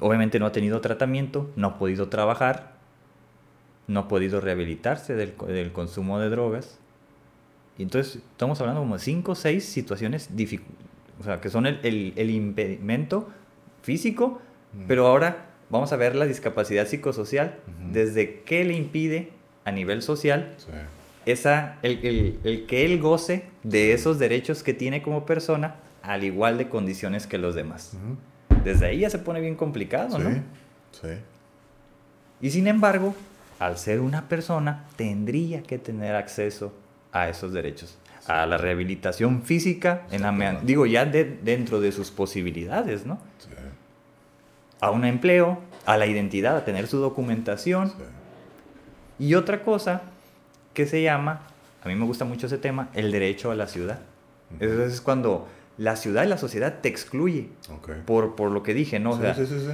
obviamente 0.00 0.38
no 0.38 0.46
ha 0.46 0.52
tenido 0.52 0.80
tratamiento, 0.80 1.50
no 1.56 1.68
ha 1.68 1.78
podido 1.78 2.08
trabajar, 2.08 2.72
no 3.86 4.00
ha 4.00 4.08
podido 4.08 4.40
rehabilitarse 4.40 5.14
del, 5.14 5.34
del 5.46 5.72
consumo 5.72 6.18
de 6.18 6.28
drogas. 6.30 6.78
Y 7.80 7.82
entonces 7.84 8.16
estamos 8.16 8.60
hablando 8.60 8.82
como 8.82 8.96
de 8.98 9.00
cinco 9.02 9.32
o 9.32 9.34
seis 9.34 9.64
situaciones 9.64 10.36
dificu- 10.36 10.60
o 11.18 11.24
sea, 11.24 11.40
que 11.40 11.48
son 11.48 11.64
el, 11.66 11.80
el- 11.82 12.12
el 12.14 12.28
impedimento 12.30 13.30
físico, 13.80 14.38
Mm. 14.74 14.84
pero 14.86 15.06
ahora 15.06 15.46
vamos 15.70 15.90
a 15.94 15.96
ver 15.96 16.14
la 16.14 16.26
discapacidad 16.26 16.86
psicosocial, 16.86 17.56
desde 17.90 18.42
qué 18.42 18.64
le 18.64 18.74
impide 18.74 19.30
a 19.64 19.72
nivel 19.72 20.02
social 20.02 20.52
Sí. 20.58 20.66
esa, 21.24 21.78
el, 21.82 22.66
que 22.68 22.84
él 22.84 23.00
goce 23.00 23.44
de 23.62 23.94
esos 23.94 24.18
derechos 24.18 24.62
que 24.62 24.74
tiene 24.74 25.00
como 25.00 25.24
persona, 25.24 25.76
al 26.02 26.22
igual 26.22 26.58
de 26.58 26.68
condiciones 26.68 27.26
que 27.26 27.38
los 27.38 27.54
demás. 27.54 27.96
Desde 28.62 28.84
ahí 28.88 28.98
ya 29.00 29.08
se 29.10 29.18
pone 29.18 29.40
bien 29.40 29.54
complicado, 29.54 30.18
Sí. 30.18 30.22
¿no? 30.22 30.30
Sí. 30.92 31.08
Y 32.42 32.50
sin 32.50 32.66
embargo, 32.66 33.14
al 33.58 33.78
ser 33.78 34.00
una 34.00 34.28
persona, 34.28 34.84
tendría 34.96 35.62
que 35.62 35.78
tener 35.78 36.14
acceso 36.14 36.74
a 37.12 37.28
esos 37.28 37.52
derechos. 37.52 37.96
A 38.26 38.46
la 38.46 38.58
rehabilitación 38.58 39.42
física, 39.42 40.02
en 40.10 40.22
la, 40.22 40.60
digo, 40.62 40.86
ya 40.86 41.04
de- 41.06 41.38
dentro 41.42 41.80
de 41.80 41.90
sus 41.92 42.10
posibilidades, 42.10 43.06
¿no? 43.06 43.18
Sí. 43.38 43.48
A 44.80 44.90
un 44.90 45.04
empleo, 45.04 45.58
a 45.86 45.96
la 45.96 46.06
identidad, 46.06 46.56
a 46.56 46.64
tener 46.64 46.86
su 46.86 46.98
documentación. 46.98 47.88
Sí. 47.88 47.94
Y 49.26 49.34
otra 49.34 49.62
cosa 49.62 50.02
que 50.74 50.86
se 50.86 51.02
llama, 51.02 51.42
a 51.82 51.88
mí 51.88 51.94
me 51.94 52.04
gusta 52.04 52.24
mucho 52.24 52.46
ese 52.46 52.58
tema, 52.58 52.88
el 52.94 53.10
derecho 53.10 53.50
a 53.50 53.54
la 53.54 53.66
ciudad. 53.66 54.00
Eso 54.58 54.84
es 54.84 55.00
cuando 55.00 55.48
la 55.78 55.96
ciudad 55.96 56.24
y 56.24 56.28
la 56.28 56.38
sociedad 56.38 56.80
te 56.80 56.88
excluye 56.88 57.48
Ok. 57.72 57.90
por, 58.06 58.34
por 58.36 58.50
lo 58.50 58.62
que 58.62 58.74
dije, 58.74 58.98
¿no? 59.00 59.10
O 59.10 59.16
Sí, 59.16 59.22
sea, 59.22 59.34
sí, 59.34 59.46
sí, 59.46 59.58
sí. 59.60 59.72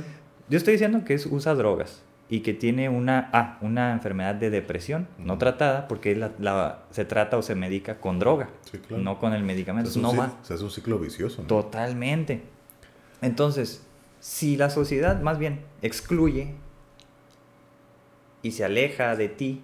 Yo 0.48 0.56
estoy 0.58 0.72
diciendo 0.74 1.04
que 1.04 1.14
es, 1.14 1.26
usa 1.26 1.54
drogas 1.54 2.02
y 2.28 2.40
que 2.40 2.54
tiene 2.54 2.88
una, 2.88 3.30
ah, 3.32 3.58
una 3.60 3.92
enfermedad 3.92 4.34
de 4.34 4.50
depresión 4.50 5.06
no 5.18 5.38
tratada 5.38 5.86
porque 5.86 6.16
la, 6.16 6.32
la- 6.40 6.80
se 6.90 7.04
trata 7.04 7.36
o 7.38 7.42
se 7.42 7.54
medica 7.54 8.00
con 8.00 8.18
droga, 8.18 8.48
Sí, 8.70 8.78
claro. 8.78 9.02
no 9.02 9.18
con 9.18 9.32
el 9.32 9.44
medicamento. 9.44 9.90
Se 9.90 10.00
hace 10.00 10.02
no 10.02 10.10
un, 10.12 10.18
va. 10.18 10.26
ci- 10.30 10.34
se 10.44 10.54
hace 10.54 10.64
un 10.64 10.70
ciclo 10.70 10.98
vicioso, 10.98 11.42
¿no? 11.42 11.48
Totalmente. 11.48 12.42
Entonces, 13.22 13.82
si 14.20 14.56
la 14.56 14.70
sociedad 14.70 15.20
más 15.20 15.38
bien 15.38 15.60
excluye 15.82 16.54
y 18.42 18.52
se 18.52 18.64
aleja 18.64 19.16
de 19.16 19.28
ti 19.28 19.60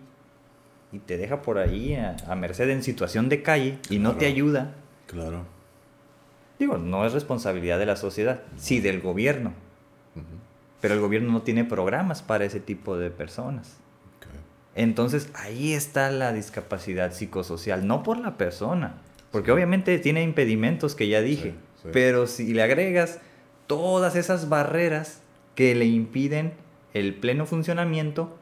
y 0.92 0.98
te 0.98 1.16
deja 1.16 1.42
por 1.42 1.58
ahí 1.58 1.94
a, 1.94 2.16
a 2.28 2.34
merced 2.36 2.68
en 2.70 2.82
situación 2.82 3.28
de 3.28 3.42
calle 3.42 3.78
y 3.90 3.98
no 3.98 4.16
te 4.16 4.26
ayuda, 4.26 4.74
Claro. 5.06 5.44
digo, 6.58 6.78
no 6.78 7.04
es 7.06 7.12
responsabilidad 7.12 7.78
de 7.78 7.86
la 7.86 7.96
sociedad, 7.96 8.42
sí 8.56 8.80
del 8.80 9.00
gobierno. 9.00 9.52
Pero 10.82 10.92
el 10.92 11.00
gobierno 11.00 11.32
no 11.32 11.40
tiene 11.40 11.64
programas 11.64 12.20
para 12.22 12.44
ese 12.44 12.60
tipo 12.60 12.98
de 12.98 13.08
personas. 13.10 13.78
Entonces 14.74 15.30
ahí 15.34 15.72
está 15.74 16.10
la 16.10 16.32
discapacidad 16.32 17.12
psicosocial, 17.12 17.86
no 17.86 18.02
por 18.02 18.18
la 18.18 18.36
persona, 18.38 18.94
porque 19.30 19.52
obviamente 19.52 19.98
tiene 19.98 20.22
impedimentos 20.22 20.94
que 20.94 21.08
ya 21.08 21.20
dije, 21.20 21.50
Sí, 21.50 21.82
sí. 21.84 21.88
pero 21.92 22.26
si 22.26 22.54
le 22.54 22.62
agregas 22.62 23.18
todas 23.66 24.16
esas 24.16 24.48
barreras 24.48 25.20
que 25.54 25.74
le 25.74 25.84
impiden 25.86 26.54
el 26.94 27.14
pleno 27.14 27.44
funcionamiento, 27.46 28.34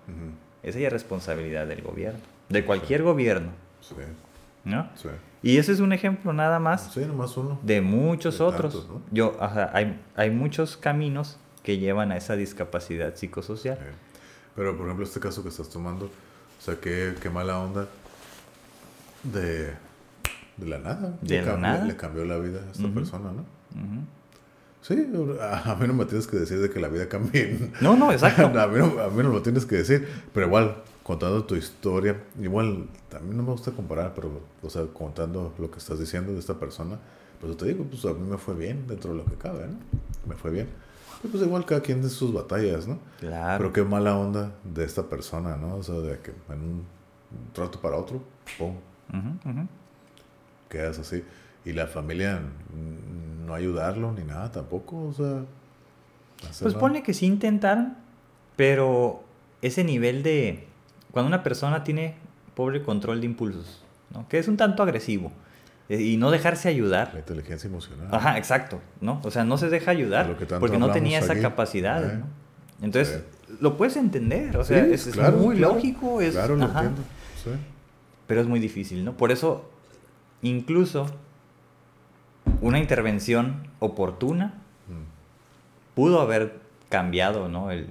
esa 0.63 0.79
ya 0.79 0.87
es 0.87 0.93
responsabilidad 0.93 1.67
del 1.67 1.83
gobierno, 1.83 2.21
de 2.49 2.65
cualquier 2.65 3.03
gobierno, 3.03 3.51
Sí. 3.81 3.95
¿no? 4.65 4.89
Y 5.43 5.57
ese 5.57 5.73
es 5.73 5.81
un 5.81 5.93
ejemplo 5.93 6.33
nada 6.33 6.61
más 6.61 6.97
nomás 6.97 7.37
uno. 7.37 7.59
de 7.63 7.81
muchos 7.81 8.39
De 8.39 8.45
otros. 8.45 8.73
tantos, 8.75 8.89
¿no? 8.89 9.03
Yo, 9.11 9.37
ajá, 9.41 9.71
hay, 9.73 9.99
hay 10.15 10.31
muchos 10.31 10.77
caminos 10.77 11.39
que 11.63 11.79
llevan 11.79 12.13
a 12.13 12.17
esa 12.17 12.37
discapacidad 12.37 13.17
psicosocial. 13.17 13.79
Pero, 14.57 14.77
por 14.77 14.87
ejemplo, 14.87 15.05
este 15.05 15.21
caso 15.21 15.43
que 15.43 15.49
estás 15.49 15.69
tomando, 15.69 16.07
o 16.07 16.63
sea, 16.63 16.77
qué, 16.77 17.15
qué 17.21 17.31
mala 17.31 17.59
onda 17.59 17.87
de, 19.23 19.73
de 20.57 20.67
la 20.67 20.79
nada. 20.79 21.19
De 21.21 21.37
le 21.37 21.43
la 21.43 21.45
cambió, 21.45 21.69
nada. 21.69 21.85
Le 21.85 21.97
cambió 21.97 22.25
la 22.25 22.39
vida 22.39 22.61
a 22.67 22.71
esta 22.71 22.89
persona, 22.89 23.33
¿no? 23.33 23.45
Sí, 24.83 24.95
a 24.95 25.77
mí 25.79 25.87
no 25.87 25.93
me 25.93 26.07
tienes 26.07 26.27
que 26.27 26.39
decir 26.39 26.59
de 26.59 26.71
que 26.71 26.81
la 26.81 26.89
vida 26.89 27.09
cambie. 27.09 27.71
No, 27.83 27.97
no, 27.97 28.13
exacto. 28.13 28.43
a, 28.59 28.67
mí 28.67 28.79
no, 28.79 29.01
a 29.01 29.11
mí 29.11 29.23
no 29.23 29.31
me 29.31 29.41
tienes 29.41 29.67
que 29.67 29.77
decir. 29.77 30.09
Pero 30.33 30.47
igual, 30.47 30.83
contando 31.03 31.45
tu 31.45 31.55
historia, 31.55 32.17
igual, 32.41 32.87
también 33.11 33.37
no 33.37 33.43
me 33.43 33.51
gusta 33.51 33.73
comparar, 33.73 34.15
pero, 34.15 34.41
o 34.63 34.71
sea, 34.71 34.87
contando 34.87 35.55
lo 35.59 35.71
que 35.71 35.79
estás 35.79 35.99
diciendo 35.99 36.33
de 36.33 36.39
esta 36.39 36.55
persona, 36.55 36.99
pues 37.41 37.57
te 37.57 37.67
digo, 37.67 37.85
pues 37.85 38.05
a 38.07 38.15
mí 38.15 38.29
me 38.29 38.39
fue 38.39 38.55
bien 38.55 38.87
dentro 38.87 39.13
de 39.13 39.19
lo 39.19 39.25
que 39.27 39.35
cabe, 39.35 39.67
¿no? 39.67 39.77
Me 40.27 40.35
fue 40.35 40.51
bien. 40.51 40.69
Pero 41.21 41.33
pues 41.33 41.45
igual 41.45 41.67
cada 41.67 41.83
quien 41.83 42.01
de 42.03 42.09
sus 42.09 42.33
batallas, 42.33 42.87
¿no? 42.89 42.99
Claro. 43.19 43.59
Pero 43.59 43.73
qué 43.73 43.83
mala 43.83 44.17
onda 44.17 44.53
de 44.65 44.85
esta 44.85 45.09
persona, 45.09 45.57
¿no? 45.57 45.77
O 45.77 45.83
sea, 45.83 45.97
de 45.97 46.19
que 46.19 46.33
en 46.49 46.61
un 46.61 46.85
trato 47.53 47.81
para 47.81 47.97
otro, 47.97 48.23
pum, 48.59 48.77
ujú. 49.09 49.67
quedas 50.69 50.99
así. 50.99 51.23
Y 51.65 51.73
la 51.73 51.87
familia 51.87 52.41
no 53.47 53.55
ayudarlo 53.55 54.13
ni 54.13 54.25
nada 54.25 54.51
tampoco, 54.51 55.09
o 55.09 55.13
sea. 55.13 55.45
Pues 56.63 56.75
pone 56.75 57.03
que 57.03 57.13
sí 57.13 57.27
intentaron, 57.27 57.99
pero 58.57 59.23
ese 59.61 59.85
nivel 59.85 60.23
de... 60.23 60.67
Cuando 61.11 61.29
una 61.29 61.43
persona 61.43 61.85
tiene 61.85 62.15
pobre 62.55 62.83
control 62.83 63.21
de 63.21 63.27
impulsos, 63.27 63.83
¿no? 64.15 64.27
que 64.29 64.39
es 64.39 64.49
un 64.49 64.57
tanto 64.57 64.83
agresivo, 64.83 65.33
y 65.99 66.17
no 66.17 66.31
dejarse 66.31 66.69
La 66.69 66.75
ayudar. 66.75 67.13
inteligencia 67.17 67.69
emocional. 67.69 68.09
Ajá, 68.13 68.39
exacto, 68.39 68.81
¿no? 69.01 69.21
O 69.25 69.31
sea, 69.31 69.45
no 69.45 69.59
se 69.59 69.69
deja 69.69 69.91
ayudar 69.91 70.37
De 70.39 70.47
porque 70.59 70.79
no 70.79 70.91
tenía 70.93 71.19
esa 71.19 71.33
aquí. 71.33 71.43
capacidad, 71.43 72.05
Eh. 72.05 72.19
¿no? 72.19 72.27
Entonces, 72.83 73.25
lo 73.61 73.77
puedes 73.77 73.97
entender, 73.97 74.57
o 74.57 74.65
sea, 74.65 74.85
Sí, 74.85 74.93
es, 74.93 75.07
muy 75.37 75.57
claro. 75.57 75.75
lógico, 75.75 76.21
es... 76.21 76.33
Claro, 76.35 76.57
lo 76.57 76.65
ajá. 76.65 76.79
entiendo. 76.85 77.03
Sí. 77.43 77.51
pero 78.27 78.41
es 78.43 78.47
muy 78.47 78.61
difícil, 78.61 79.05
¿no? 79.05 79.17
Por 79.17 79.33
eso, 79.33 79.69
incluso 80.43 81.07
una 82.61 82.79
intervención 82.79 83.67
oportuna 83.81 84.55
Mm. 84.89 85.95
pudo 85.95 86.21
haber 86.21 86.55
cambiado, 86.89 87.49
¿no? 87.49 87.71
El, 87.71 87.87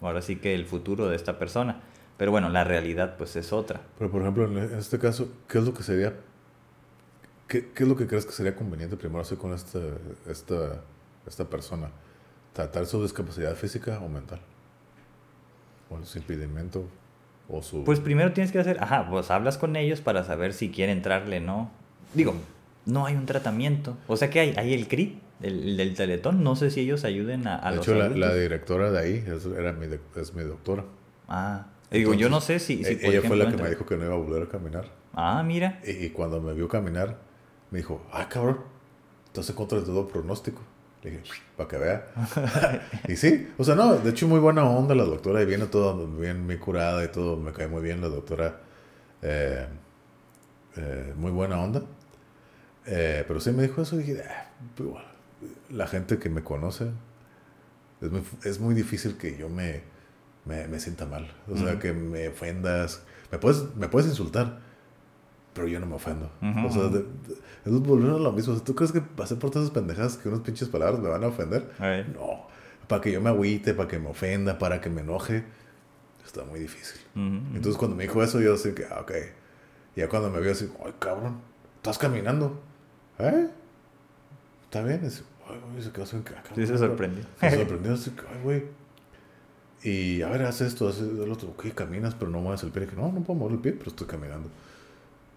ahora 0.00 0.22
sí 0.22 0.36
que 0.36 0.54
el 0.54 0.64
futuro 0.64 1.08
de 1.08 1.16
esta 1.16 1.38
persona. 1.38 1.80
Pero 2.16 2.30
bueno, 2.32 2.48
la 2.48 2.64
realidad 2.64 3.14
pues 3.16 3.36
es 3.36 3.52
otra. 3.52 3.80
Pero 3.98 4.10
por 4.10 4.22
ejemplo, 4.22 4.44
en 4.46 4.58
este 4.78 4.98
caso, 4.98 5.28
¿qué 5.48 5.58
es 5.58 5.64
lo 5.64 5.72
que 5.74 5.82
sería, 5.84 6.14
qué, 7.48 7.70
qué 7.74 7.82
es 7.82 7.88
lo 7.88 7.96
que 7.96 8.06
crees 8.06 8.26
que 8.26 8.32
sería 8.32 8.54
conveniente 8.54 8.96
primero 8.96 9.20
hacer 9.20 9.38
con 9.38 9.52
esta, 9.52 9.80
esta, 10.28 10.82
esta 11.26 11.44
persona? 11.44 11.90
¿Tratar 12.52 12.86
su 12.86 13.02
discapacidad 13.02 13.54
física 13.56 13.98
o 14.00 14.08
mental? 14.08 14.40
¿O 15.90 16.04
su 16.04 16.18
impedimento? 16.18 16.84
¿O 17.48 17.62
su... 17.62 17.84
Pues 17.84 18.00
primero 18.00 18.32
tienes 18.32 18.52
que 18.52 18.58
hacer, 18.58 18.76
ajá, 18.80 19.08
pues 19.10 19.30
hablas 19.30 19.58
con 19.58 19.74
ellos 19.76 20.00
para 20.00 20.22
saber 20.22 20.52
si 20.52 20.70
quiere 20.70 20.92
entrarle, 20.92 21.40
¿no? 21.40 21.70
Digo, 22.14 22.34
no 22.84 23.06
hay 23.06 23.14
un 23.14 23.26
tratamiento. 23.26 23.96
O 24.06 24.16
sea 24.16 24.28
que 24.30 24.40
hay, 24.40 24.54
hay 24.56 24.74
el 24.74 24.86
CRI, 24.86 25.20
el, 25.42 25.76
del 25.76 25.94
Teletón. 25.94 26.42
No 26.42 26.56
sé 26.56 26.70
si 26.70 26.80
ellos 26.80 27.04
ayuden 27.04 27.46
a, 27.46 27.66
a 27.66 27.72
de 27.72 27.78
hecho, 27.78 27.94
la, 27.94 28.08
la, 28.08 28.34
directora 28.34 28.90
de 28.90 28.98
ahí 28.98 29.24
es, 29.26 29.46
era 29.46 29.72
mi, 29.72 29.86
es 30.16 30.34
mi 30.34 30.42
doctora. 30.42 30.84
Ah, 31.28 31.66
digo, 31.90 32.12
yo 32.14 32.28
no 32.28 32.40
sé 32.40 32.58
si... 32.58 32.84
si 32.84 32.92
e, 32.92 33.06
ella 33.08 33.22
fue 33.22 33.36
la 33.36 33.50
que 33.50 33.62
me 33.62 33.70
dijo 33.70 33.86
que 33.86 33.96
no 33.96 34.04
iba 34.04 34.14
a 34.14 34.18
volver 34.18 34.42
a 34.42 34.48
caminar. 34.48 34.86
Ah, 35.14 35.42
mira. 35.42 35.80
Y, 35.86 36.06
y 36.06 36.10
cuando 36.10 36.40
me 36.40 36.52
vio 36.54 36.68
caminar, 36.68 37.27
me 37.70 37.78
dijo, 37.78 38.02
ah, 38.12 38.28
cabrón, 38.28 38.60
entonces 39.26 39.54
contra 39.54 39.82
todo 39.82 40.08
pronóstico. 40.08 40.60
Le 41.02 41.10
dije, 41.12 41.22
para 41.56 41.68
que 41.68 41.76
vea. 41.78 42.06
y 43.08 43.16
sí, 43.16 43.48
o 43.56 43.64
sea, 43.64 43.74
no, 43.74 43.94
de 43.96 44.10
hecho 44.10 44.26
muy 44.26 44.40
buena 44.40 44.64
onda 44.64 44.94
la 44.94 45.04
doctora 45.04 45.42
y 45.42 45.46
viene 45.46 45.66
todo 45.66 46.06
bien, 46.08 46.44
muy 46.44 46.58
curada 46.58 47.04
y 47.04 47.08
todo, 47.08 47.36
me 47.36 47.52
cae 47.52 47.68
muy 47.68 47.82
bien 47.82 48.00
la 48.00 48.08
doctora. 48.08 48.60
Eh, 49.22 49.66
eh, 50.76 51.14
muy 51.16 51.30
buena 51.30 51.60
onda. 51.60 51.82
Eh, 52.86 53.24
pero 53.28 53.40
sí 53.40 53.52
me 53.52 53.62
dijo 53.62 53.82
eso 53.82 53.96
y 53.96 54.04
dije, 54.04 54.22
ah, 54.28 54.48
pues, 54.74 54.90
la 55.70 55.86
gente 55.86 56.18
que 56.18 56.30
me 56.30 56.42
conoce, 56.42 56.90
es 58.00 58.10
muy, 58.10 58.22
es 58.44 58.60
muy 58.60 58.74
difícil 58.74 59.16
que 59.16 59.36
yo 59.36 59.48
me, 59.48 59.82
me, 60.44 60.66
me 60.68 60.80
sienta 60.80 61.06
mal. 61.06 61.30
O 61.48 61.56
sea, 61.56 61.78
que 61.78 61.92
me 61.92 62.28
ofendas. 62.28 63.02
Me 63.30 63.38
puedes, 63.38 63.74
me 63.76 63.88
puedes 63.88 64.08
insultar, 64.08 64.60
pero 65.58 65.66
yo 65.66 65.80
no 65.80 65.86
me 65.86 65.96
ofendo. 65.96 66.30
O 66.40 66.70
sea, 66.70 66.88
es 67.64 67.72
volver 67.80 68.10
a 68.10 68.18
lo 68.18 68.30
mismo. 68.30 68.56
¿Tú 68.60 68.76
crees 68.76 68.92
que 68.92 69.00
pasé 69.00 69.34
por 69.34 69.50
todas 69.50 69.66
esas 69.66 69.74
pendejadas 69.74 70.16
que 70.16 70.28
unas 70.28 70.40
pinches 70.42 70.68
palabras 70.68 71.00
me 71.00 71.08
van 71.08 71.24
a 71.24 71.26
ofender? 71.26 71.68
No. 72.14 72.46
Para 72.86 73.02
que 73.02 73.10
yo 73.10 73.20
me 73.20 73.28
agüite, 73.28 73.74
para 73.74 73.88
que 73.88 73.98
me 73.98 74.08
ofenda, 74.08 74.56
para 74.56 74.80
que 74.80 74.88
me 74.88 75.00
enoje, 75.00 75.42
está 76.24 76.44
muy 76.44 76.60
difícil. 76.60 77.00
Entonces, 77.16 77.76
cuando 77.76 77.96
me 77.96 78.04
dijo 78.04 78.22
eso, 78.22 78.40
yo 78.40 78.54
así 78.54 78.72
que, 78.72 78.84
ah, 78.84 79.00
ok. 79.00 79.12
Y 79.96 80.00
ya 80.00 80.08
cuando 80.08 80.30
me 80.30 80.40
vio 80.40 80.52
así, 80.52 80.70
ay, 80.86 80.94
cabrón, 81.00 81.40
estás 81.74 81.98
caminando. 81.98 82.60
¿Eh? 83.18 83.48
¿Está 84.62 84.84
bien? 84.84 85.00
Y 85.04 85.82
se 85.82 85.90
quedó 85.90 86.04
así, 86.04 86.18
cabrón. 86.18 86.44
Sí, 86.54 86.68
se 86.68 86.78
sorprendió. 86.78 87.24
Se 87.40 87.50
sorprendió 87.50 87.94
así, 87.94 88.12
ay, 88.32 88.40
güey. 88.44 88.62
Y 89.82 90.22
a 90.22 90.28
ver, 90.28 90.42
haz 90.42 90.60
esto, 90.60 90.86
haz 90.88 91.00
el 91.00 91.32
otro. 91.32 91.48
Ok, 91.48 91.74
caminas, 91.74 92.14
pero 92.14 92.30
no 92.30 92.40
mueves 92.40 92.62
el 92.62 92.70
pie. 92.70 92.84
Y 92.84 92.86
dije, 92.86 92.96
no, 92.96 93.10
no 93.10 93.22
puedo 93.22 93.40
mover 93.40 93.54
el 93.54 93.60
pie, 93.60 93.72
pero 93.72 93.90
estoy 93.90 94.06
caminando. 94.06 94.48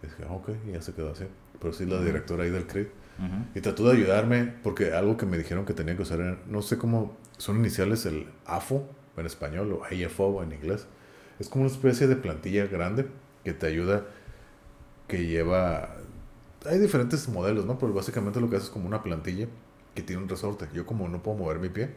Y 0.03 0.07
dije, 0.07 0.25
ok, 0.29 0.49
y 0.67 0.71
ya 0.73 0.81
se 0.81 0.93
quedó 0.93 1.11
así. 1.11 1.25
Pero 1.59 1.73
sí, 1.73 1.85
la 1.85 2.01
directora 2.01 2.43
ahí 2.43 2.49
del 2.49 2.65
CRIT. 2.65 2.89
Y 3.53 3.61
trató 3.61 3.87
de 3.87 3.97
ayudarme 3.97 4.51
porque 4.63 4.93
algo 4.93 5.15
que 5.15 5.27
me 5.27 5.37
dijeron 5.37 5.63
que 5.63 5.73
tenía 5.73 5.95
que 5.95 6.01
usar, 6.01 6.39
no 6.47 6.63
sé 6.63 6.79
cómo, 6.79 7.15
son 7.37 7.57
iniciales 7.57 8.07
el 8.07 8.27
AFO 8.47 8.89
en 9.15 9.25
español 9.27 9.73
o 9.73 9.83
AFO 9.83 10.41
en 10.41 10.53
inglés. 10.53 10.87
Es 11.39 11.47
como 11.47 11.65
una 11.65 11.71
especie 11.71 12.07
de 12.07 12.15
plantilla 12.15 12.65
grande 12.65 13.05
que 13.43 13.53
te 13.53 13.67
ayuda, 13.67 14.05
que 15.07 15.27
lleva... 15.27 15.97
Hay 16.65 16.79
diferentes 16.79 17.27
modelos, 17.29 17.65
¿no? 17.65 17.77
Pero 17.77 17.93
básicamente 17.93 18.39
lo 18.41 18.49
que 18.49 18.55
hace 18.55 18.65
es 18.65 18.71
como 18.71 18.87
una 18.87 19.03
plantilla 19.03 19.47
que 19.93 20.01
tiene 20.01 20.23
un 20.23 20.29
resorte. 20.29 20.67
Yo 20.73 20.87
como 20.87 21.07
no 21.07 21.21
puedo 21.21 21.37
mover 21.37 21.59
mi 21.59 21.69
pie, 21.69 21.91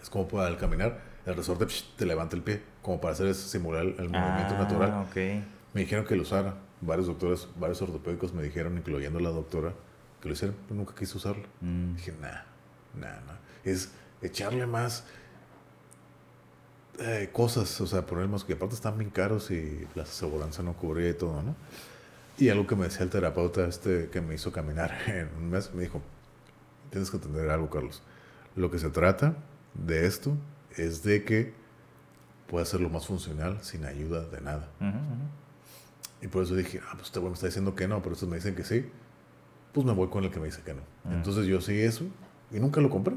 es 0.00 0.10
como 0.10 0.28
para 0.28 0.46
al 0.46 0.58
caminar, 0.58 1.00
el 1.24 1.34
resorte 1.34 1.66
te 1.96 2.06
levanta 2.06 2.36
el 2.36 2.42
pie, 2.42 2.62
como 2.82 3.00
para 3.00 3.14
hacer 3.14 3.34
simular 3.34 3.82
el 3.84 3.94
movimiento 4.10 4.54
ah, 4.54 4.58
natural. 4.58 5.06
Me 5.74 5.80
dijeron 5.80 6.04
que 6.04 6.14
lo 6.14 6.22
usara 6.22 6.65
varios 6.80 7.06
doctores, 7.06 7.48
varios 7.58 7.80
ortopédicos 7.82 8.32
me 8.32 8.42
dijeron, 8.42 8.76
incluyendo 8.76 9.20
la 9.20 9.30
doctora, 9.30 9.72
que 10.20 10.28
lo 10.28 10.34
hicieron, 10.34 10.56
pero 10.66 10.76
nunca 10.76 10.94
quise 10.94 11.16
usarlo. 11.16 11.44
Mm. 11.60 11.94
Dije, 11.94 12.12
nah, 12.20 12.42
nah, 12.94 13.20
nah. 13.26 13.36
Es 13.64 13.90
echarle 14.22 14.66
más 14.66 15.04
eh, 16.98 17.30
cosas, 17.32 17.80
o 17.80 17.86
sea, 17.86 18.06
problemas 18.06 18.44
que 18.44 18.54
aparte 18.54 18.74
están 18.74 18.98
bien 18.98 19.10
caros 19.10 19.50
y 19.50 19.86
la 19.94 20.04
aseguranza 20.04 20.62
no 20.62 20.74
cubría 20.74 21.10
y 21.10 21.14
todo, 21.14 21.42
¿no? 21.42 21.54
Y 22.38 22.48
algo 22.48 22.66
que 22.66 22.76
me 22.76 22.84
decía 22.84 23.02
el 23.02 23.10
terapeuta 23.10 23.66
este 23.66 24.08
que 24.10 24.20
me 24.20 24.34
hizo 24.34 24.52
caminar 24.52 24.94
en 25.06 25.28
un 25.36 25.50
mes, 25.50 25.72
me 25.74 25.82
dijo, 25.82 26.00
tienes 26.90 27.10
que 27.10 27.16
entender 27.16 27.50
algo, 27.50 27.70
Carlos. 27.70 28.02
Lo 28.54 28.70
que 28.70 28.78
se 28.78 28.90
trata 28.90 29.36
de 29.74 30.06
esto 30.06 30.36
es 30.76 31.02
de 31.02 31.24
que 31.24 31.52
pueda 32.46 32.64
ser 32.64 32.80
lo 32.80 32.88
más 32.88 33.06
funcional 33.06 33.58
sin 33.62 33.84
ayuda 33.84 34.24
de 34.26 34.40
nada. 34.40 34.68
Y 36.22 36.28
por 36.28 36.42
eso 36.42 36.54
dije, 36.54 36.80
ah, 36.86 36.92
pues 36.92 37.06
este 37.06 37.18
güey 37.18 37.30
me 37.30 37.34
está 37.34 37.46
diciendo 37.46 37.74
que 37.74 37.86
no, 37.88 38.02
pero 38.02 38.14
estos 38.14 38.28
me 38.28 38.36
dicen 38.36 38.54
que 38.54 38.64
sí. 38.64 38.86
Pues 39.72 39.86
me 39.86 39.92
voy 39.92 40.08
con 40.08 40.24
el 40.24 40.30
que 40.30 40.40
me 40.40 40.46
dice 40.46 40.62
que 40.62 40.74
no. 40.74 40.80
Ah. 41.04 41.10
Entonces 41.12 41.46
yo 41.46 41.60
sí 41.60 41.78
eso 41.78 42.04
y 42.50 42.58
nunca 42.58 42.80
lo 42.80 42.90
compré. 42.90 43.16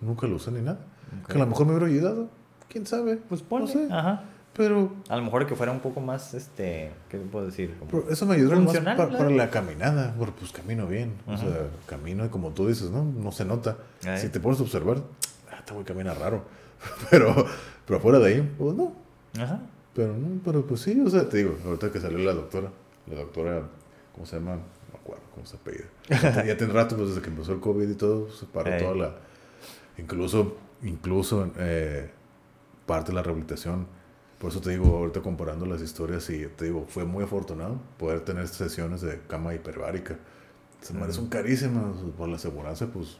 Nunca 0.00 0.26
lo 0.26 0.36
usé 0.36 0.50
ni 0.50 0.60
nada. 0.60 0.80
Que 1.26 1.34
a 1.34 1.38
lo 1.38 1.46
mejor 1.46 1.66
me 1.66 1.72
hubiera 1.72 1.86
ayudado. 1.86 2.28
¿Quién 2.68 2.86
sabe? 2.86 3.16
Pues 3.16 3.42
ponle. 3.42 3.66
No 3.66 3.72
sé. 3.72 3.88
Ajá. 3.90 4.24
Pero... 4.56 4.92
A 5.08 5.16
lo 5.16 5.22
mejor 5.22 5.46
que 5.46 5.56
fuera 5.56 5.72
un 5.72 5.80
poco 5.80 6.00
más, 6.00 6.32
este... 6.34 6.92
¿Qué 7.08 7.18
puedo 7.18 7.46
decir? 7.46 7.74
eso 8.08 8.26
me 8.26 8.36
ayudó 8.36 8.60
más 8.60 8.76
para, 8.96 9.30
la 9.30 9.50
caminada. 9.50 10.14
Bueno, 10.16 10.32
pues 10.38 10.52
camino 10.52 10.86
bien. 10.86 11.14
O 11.26 11.36
sea, 11.36 11.68
camino 11.86 12.24
y 12.24 12.28
como 12.28 12.50
tú 12.50 12.68
dices, 12.68 12.90
¿no? 12.90 13.04
No 13.04 13.32
se 13.32 13.44
nota. 13.44 13.78
Si 14.16 14.28
te 14.28 14.40
pones 14.40 14.60
a 14.60 14.62
observar, 14.62 14.98
ah, 15.50 15.56
este 15.58 15.72
güey 15.72 15.84
camina 15.84 16.14
raro. 16.14 16.44
pero, 17.10 17.34
pero 17.86 18.00
fuera 18.00 18.18
de 18.20 18.26
ahí, 18.26 18.54
pues 18.58 18.76
no. 18.76 18.92
Ajá. 19.40 19.60
Pero 19.94 20.16
no, 20.16 20.40
pero 20.44 20.66
pues 20.66 20.80
sí, 20.80 21.00
o 21.00 21.08
sea, 21.08 21.28
te 21.28 21.38
digo, 21.38 21.56
ahorita 21.64 21.92
que 21.92 22.00
salió 22.00 22.18
la 22.18 22.34
doctora, 22.34 22.70
la 23.06 23.14
doctora, 23.16 23.62
¿cómo 24.12 24.26
se 24.26 24.36
llama? 24.36 24.56
No 24.56 24.62
me 24.92 24.98
acuerdo 24.98 25.22
cómo 25.32 25.46
se 25.46 25.56
apellida. 25.56 25.86
ya 26.44 26.56
tiene 26.56 26.72
rato, 26.72 26.96
pues 26.96 27.10
desde 27.10 27.22
que 27.22 27.30
empezó 27.30 27.52
el 27.52 27.60
COVID 27.60 27.88
y 27.88 27.94
todo, 27.94 28.30
se 28.30 28.46
paró 28.46 28.76
toda 28.76 28.94
la. 28.94 29.16
Incluso, 29.96 30.56
incluso 30.82 31.52
eh, 31.58 32.10
parte 32.86 33.12
de 33.12 33.16
la 33.16 33.22
rehabilitación. 33.22 33.86
Por 34.40 34.50
eso 34.50 34.60
te 34.60 34.70
digo, 34.70 34.96
ahorita 34.96 35.22
comparando 35.22 35.64
las 35.64 35.80
historias, 35.80 36.28
y 36.28 36.46
te 36.46 36.66
digo, 36.66 36.86
fue 36.88 37.04
muy 37.04 37.24
afortunado 37.24 37.80
poder 37.96 38.20
tener 38.20 38.48
sesiones 38.48 39.00
de 39.00 39.20
cama 39.28 39.54
hiperbárica. 39.54 40.18
Se 40.80 40.92
me 40.92 41.10
son 41.12 41.28
carísimas 41.28 41.96
por 42.18 42.28
la 42.28 42.36
aseguranza, 42.36 42.88
pues 42.88 43.16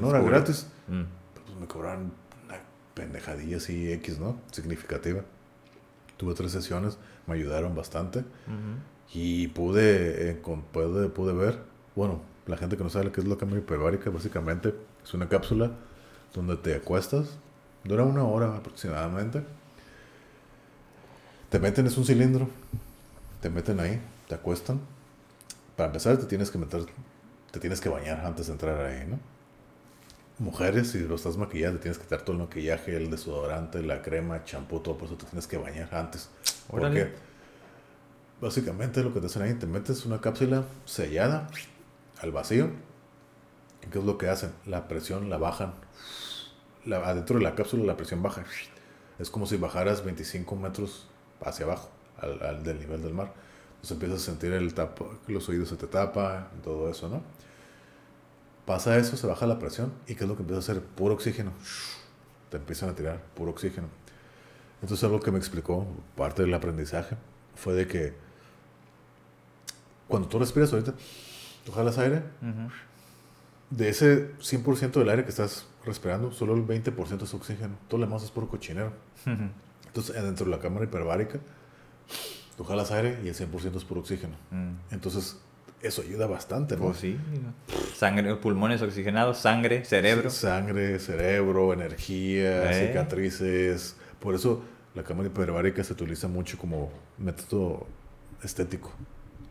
no 0.00 0.10
era 0.10 0.20
gratis. 0.20 0.66
Mm. 0.88 1.04
Pues 1.46 1.58
me 1.58 1.66
cobraron 1.66 2.12
una 2.44 2.60
pendejadilla 2.92 3.58
así 3.58 3.90
X, 3.92 4.18
¿no? 4.18 4.38
Significativa. 4.50 5.22
Tuve 6.18 6.34
tres 6.34 6.52
sesiones, 6.52 6.98
me 7.26 7.34
ayudaron 7.34 7.74
bastante. 7.74 8.24
Y 9.14 9.48
pude, 9.48 10.30
eh, 10.30 10.34
pude, 10.34 11.08
pude 11.08 11.32
ver, 11.32 11.60
bueno, 11.96 12.20
la 12.46 12.58
gente 12.58 12.76
que 12.76 12.84
no 12.84 12.90
sabe 12.90 13.10
qué 13.10 13.20
es 13.20 13.26
la 13.26 13.36
cámara 13.36 13.58
hiperbárica, 13.58 14.10
básicamente 14.10 14.74
es 15.02 15.14
una 15.14 15.28
cápsula 15.28 15.70
donde 16.34 16.56
te 16.56 16.74
acuestas, 16.74 17.38
dura 17.84 18.04
una 18.04 18.24
hora 18.24 18.56
aproximadamente. 18.56 19.42
Te 21.48 21.58
meten, 21.58 21.86
es 21.86 21.96
un 21.96 22.04
cilindro, 22.04 22.48
te 23.40 23.48
meten 23.48 23.80
ahí, 23.80 24.02
te 24.28 24.34
acuestan. 24.34 24.80
Para 25.76 25.86
empezar, 25.86 26.18
te 26.18 26.26
tienes 26.26 26.50
que 26.50 26.58
meter, 26.58 26.84
te 27.50 27.60
tienes 27.60 27.80
que 27.80 27.88
bañar 27.88 28.26
antes 28.26 28.48
de 28.48 28.52
entrar 28.52 28.84
ahí, 28.84 29.06
¿no? 29.08 29.18
Mujeres, 30.38 30.90
si 30.90 31.00
lo 31.00 31.16
estás 31.16 31.36
maquillando, 31.36 31.80
tienes 31.80 31.98
que 31.98 32.04
quitar 32.04 32.22
todo 32.22 32.36
el 32.36 32.42
maquillaje, 32.42 32.96
el 32.96 33.10
desodorante, 33.10 33.82
la 33.82 34.02
crema, 34.02 34.44
champú, 34.44 34.80
todo, 34.80 34.96
por 34.96 35.06
eso 35.06 35.16
te 35.16 35.26
tienes 35.26 35.46
que 35.46 35.58
bañar 35.58 35.94
antes. 35.94 36.30
Porque 36.68 37.12
básicamente 38.40 39.02
lo 39.02 39.12
que 39.12 39.20
te 39.20 39.26
hacen 39.26 39.42
ahí, 39.42 39.54
te 39.54 39.66
metes 39.66 40.06
una 40.06 40.20
cápsula 40.20 40.64
sellada 40.84 41.48
al 42.20 42.32
vacío. 42.32 42.70
¿Qué 43.90 43.98
es 43.98 44.04
lo 44.04 44.18
que 44.18 44.28
hacen? 44.28 44.52
La 44.66 44.86
presión 44.86 45.30
la 45.30 45.38
bajan. 45.38 45.72
La, 46.84 46.98
adentro 46.98 47.38
de 47.38 47.44
la 47.44 47.54
cápsula 47.54 47.84
la 47.84 47.96
presión 47.96 48.22
baja. 48.22 48.44
Es 49.18 49.30
como 49.30 49.46
si 49.46 49.56
bajaras 49.56 50.04
25 50.04 50.56
metros 50.56 51.06
hacia 51.40 51.64
abajo, 51.64 51.90
al, 52.20 52.62
del 52.62 52.78
nivel 52.78 53.02
del 53.02 53.14
mar. 53.14 53.32
Entonces 53.70 53.92
empiezas 53.92 54.22
a 54.22 54.24
sentir 54.24 54.52
el 54.52 54.74
tapo, 54.74 55.18
los 55.28 55.48
oídos 55.48 55.68
se 55.68 55.76
te 55.76 55.86
tapan, 55.86 56.48
todo 56.62 56.90
eso, 56.90 57.08
¿no? 57.08 57.22
Pasa 58.68 58.98
eso, 58.98 59.16
se 59.16 59.26
baja 59.26 59.46
la 59.46 59.58
presión 59.58 59.94
y 60.06 60.14
¿qué 60.14 60.24
es 60.24 60.28
lo 60.28 60.36
que 60.36 60.42
empieza 60.42 60.58
a 60.58 60.60
hacer? 60.60 60.82
Puro 60.82 61.14
oxígeno. 61.14 61.52
Te 62.50 62.58
empiezan 62.58 62.90
a 62.90 62.94
tirar 62.94 63.18
puro 63.34 63.52
oxígeno. 63.52 63.86
Entonces 64.82 65.02
algo 65.04 65.20
que 65.20 65.30
me 65.30 65.38
explicó, 65.38 65.86
parte 66.14 66.42
del 66.42 66.52
aprendizaje, 66.52 67.16
fue 67.56 67.72
de 67.72 67.86
que 67.86 68.12
cuando 70.06 70.28
tú 70.28 70.38
respiras 70.38 70.70
ahorita, 70.70 70.92
tú 71.64 71.72
jalas 71.72 71.96
aire, 71.96 72.22
de 73.70 73.88
ese 73.88 74.34
100% 74.36 74.92
del 74.92 75.08
aire 75.08 75.24
que 75.24 75.30
estás 75.30 75.66
respirando, 75.86 76.30
solo 76.32 76.52
el 76.52 76.66
20% 76.66 77.22
es 77.22 77.32
oxígeno. 77.32 77.74
Todo 77.88 78.00
lo 78.00 78.06
demás 78.06 78.22
es 78.22 78.30
puro 78.30 78.48
cochinero. 78.48 78.92
Entonces, 79.86 80.14
dentro 80.14 80.44
de 80.44 80.50
la 80.50 80.58
cámara 80.58 80.84
hiperbárica, 80.84 81.38
tú 82.58 82.64
jalas 82.64 82.90
aire 82.90 83.18
y 83.24 83.28
el 83.28 83.34
100% 83.34 83.76
es 83.78 83.84
puro 83.84 84.02
oxígeno. 84.02 84.36
Mm. 84.50 84.72
Entonces, 84.90 85.38
eso 85.82 86.02
ayuda 86.02 86.26
bastante, 86.26 86.76
¿no? 86.76 86.84
Pues 86.86 86.98
sí. 86.98 87.16
Sangre, 87.96 88.34
pulmones 88.36 88.82
oxigenados, 88.82 89.38
sangre, 89.38 89.84
cerebro. 89.84 90.30
Sangre, 90.30 90.98
cerebro, 90.98 91.72
energía, 91.72 92.70
Eh. 92.70 92.88
cicatrices. 92.88 93.96
Por 94.20 94.34
eso 94.34 94.62
la 94.94 95.02
cámara 95.04 95.28
hiperbárica 95.28 95.82
se 95.84 95.92
utiliza 95.92 96.28
mucho 96.28 96.58
como 96.58 96.90
método 97.18 97.86
estético. 98.42 98.92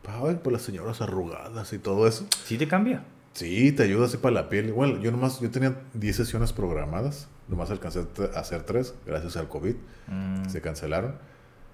Ay, 0.05 0.35
por 0.41 0.53
las 0.53 0.61
señoras 0.61 1.01
arrugadas 1.01 1.73
y 1.73 1.79
todo 1.79 2.07
eso. 2.07 2.25
Sí 2.45 2.57
te 2.57 2.67
cambia. 2.67 3.03
Sí, 3.33 3.71
te 3.71 3.83
ayuda 3.83 4.05
así 4.05 4.17
para 4.17 4.33
la 4.33 4.49
piel. 4.49 4.67
Igual, 4.69 4.99
yo 5.01 5.11
nomás, 5.11 5.39
yo 5.41 5.51
tenía 5.51 5.75
10 5.93 6.15
sesiones 6.15 6.53
programadas. 6.53 7.27
Nomás 7.47 7.69
alcancé 7.71 8.05
a 8.33 8.39
hacer 8.39 8.63
3 8.63 8.93
gracias 9.05 9.37
al 9.37 9.47
COVID. 9.47 9.75
Mm. 10.07 10.49
Se 10.49 10.61
cancelaron. 10.61 11.15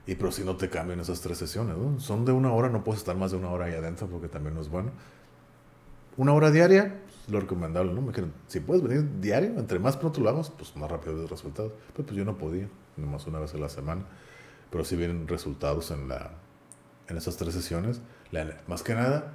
Y 0.05 0.15
pero 0.15 0.31
si 0.31 0.43
no 0.43 0.57
te 0.57 0.69
cambian 0.69 0.99
esas 0.99 1.21
tres 1.21 1.37
sesiones, 1.37 1.77
¿no? 1.77 1.99
Son 1.99 2.25
de 2.25 2.31
una 2.33 2.51
hora, 2.51 2.69
no 2.69 2.83
puedes 2.83 2.99
estar 2.99 3.15
más 3.15 3.31
de 3.31 3.37
una 3.37 3.49
hora 3.49 3.65
ahí 3.65 3.73
adentro 3.73 4.07
porque 4.07 4.27
también 4.27 4.53
no 4.55 4.61
es 4.61 4.69
bueno. 4.69 4.91
Una 6.17 6.33
hora 6.33 6.51
diaria, 6.51 6.99
pues, 7.05 7.29
lo 7.29 7.39
recomendable, 7.39 7.93
¿no? 7.93 8.01
Me 8.01 8.09
dijeron, 8.09 8.33
si 8.47 8.59
puedes 8.59 8.83
venir 8.83 9.07
diario, 9.21 9.57
entre 9.57 9.79
más 9.79 9.97
pronto 9.97 10.21
lo 10.21 10.29
hagas, 10.29 10.49
pues 10.51 10.75
más 10.75 10.91
rápido 10.91 11.15
ves 11.15 11.29
resultados. 11.29 11.71
Pero 11.93 12.05
pues 12.05 12.17
yo 12.17 12.25
no 12.25 12.37
podía, 12.37 12.67
nomás 12.97 13.25
una 13.27 13.39
vez 13.39 13.53
a 13.55 13.57
la 13.57 13.69
semana. 13.69 14.03
Pero 14.69 14.83
sí 14.83 14.95
vienen 14.95 15.27
resultados 15.27 15.89
en, 15.91 16.07
la, 16.07 16.31
en 17.07 17.17
esas 17.17 17.37
tres 17.37 17.53
sesiones. 17.53 18.01
La- 18.31 18.61
más 18.67 18.83
que 18.83 18.93
nada, 18.93 19.33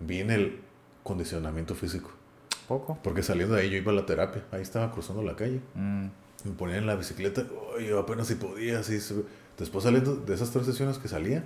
viene 0.00 0.34
el 0.34 0.60
condicionamiento 1.04 1.74
físico. 1.74 2.10
Poco. 2.66 2.98
Porque 3.04 3.22
saliendo 3.22 3.54
de 3.54 3.62
ahí 3.62 3.70
yo 3.70 3.76
iba 3.76 3.92
a 3.92 3.94
la 3.94 4.06
terapia. 4.06 4.44
Ahí 4.50 4.62
estaba 4.62 4.90
cruzando 4.90 5.22
la 5.22 5.36
calle. 5.36 5.60
Mm. 5.74 6.06
Me 6.44 6.52
ponía 6.56 6.76
en 6.78 6.86
la 6.86 6.96
bicicleta. 6.96 7.44
Ay, 7.78 7.86
yo 7.88 8.00
apenas 8.00 8.26
si 8.26 8.34
podía. 8.34 8.80
Así, 8.80 8.98
Después 9.58 9.84
saliendo 9.84 10.16
de 10.16 10.34
esas 10.34 10.50
tres 10.50 10.66
sesiones 10.66 10.98
que 10.98 11.08
salía. 11.08 11.44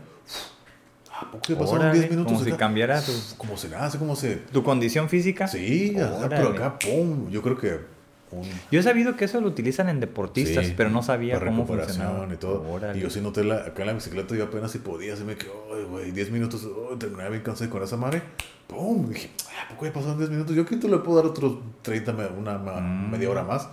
¿A 1.13 1.31
poco 1.31 1.45
se 1.47 1.55
pasaron 1.55 1.81
Órale, 1.83 1.99
10 1.99 2.11
minutos? 2.13 2.33
como 2.33 2.45
si 2.45 2.51
acá? 2.51 2.59
cambiara 2.59 3.01
tu, 3.03 3.13
Como 3.37 3.57
si 3.57 3.69
nada, 3.69 3.91
como 3.99 4.17
si... 4.17 4.37
tu 4.53 4.63
condición 4.63 5.09
física. 5.09 5.47
Sí, 5.49 5.95
acá, 5.99 6.29
pero 6.29 6.49
acá, 6.51 6.79
pum. 6.79 7.29
Yo 7.31 7.43
creo 7.43 7.59
que... 7.59 8.01
Un, 8.33 8.49
Yo 8.71 8.79
he 8.79 8.83
sabido 8.83 9.17
que 9.17 9.25
eso 9.25 9.41
lo 9.41 9.49
utilizan 9.49 9.89
en 9.89 9.99
deportistas, 9.99 10.65
sí, 10.67 10.75
pero 10.77 10.89
no 10.89 11.03
sabía 11.03 11.39
cómo 11.41 11.67
funcionaba. 11.67 12.27
y 12.33 12.37
todo. 12.37 12.63
Órale. 12.71 12.97
Y 12.99 13.03
yo 13.03 13.11
sí 13.11 13.21
noté 13.21 13.43
la, 13.45 13.57
acá 13.57 13.83
en 13.83 13.89
la 13.89 13.93
bicicleta, 13.95 14.35
yo 14.37 14.45
apenas 14.45 14.71
si 14.71 14.79
podía, 14.79 15.15
así 15.15 15.25
me 15.25 15.37
quedó, 15.37 15.53
güey, 15.91 16.13
10 16.13 16.31
minutos, 16.31 16.65
oh, 16.65 16.97
terminaba 16.97 17.31
bien 17.31 17.43
cansado 17.43 17.69
con 17.71 17.83
esa 17.83 17.97
madre, 17.97 18.23
pum, 18.69 19.09
dije, 19.09 19.31
"Ay, 19.51 19.57
¿a 19.67 19.69
poco 19.69 19.85
ya 19.85 19.93
pasaron 19.93 20.17
10 20.19 20.31
minutos? 20.31 20.55
Yo 20.55 20.65
quito 20.65 20.87
le 20.87 20.99
puedo 20.99 21.17
dar 21.21 21.27
otros 21.27 21.59
30, 21.83 22.13
me- 22.13 22.27
una 22.29 22.57
ma- 22.57 22.81
Mm. 22.81 23.11
media 23.11 23.29
hora 23.31 23.43
más. 23.43 23.67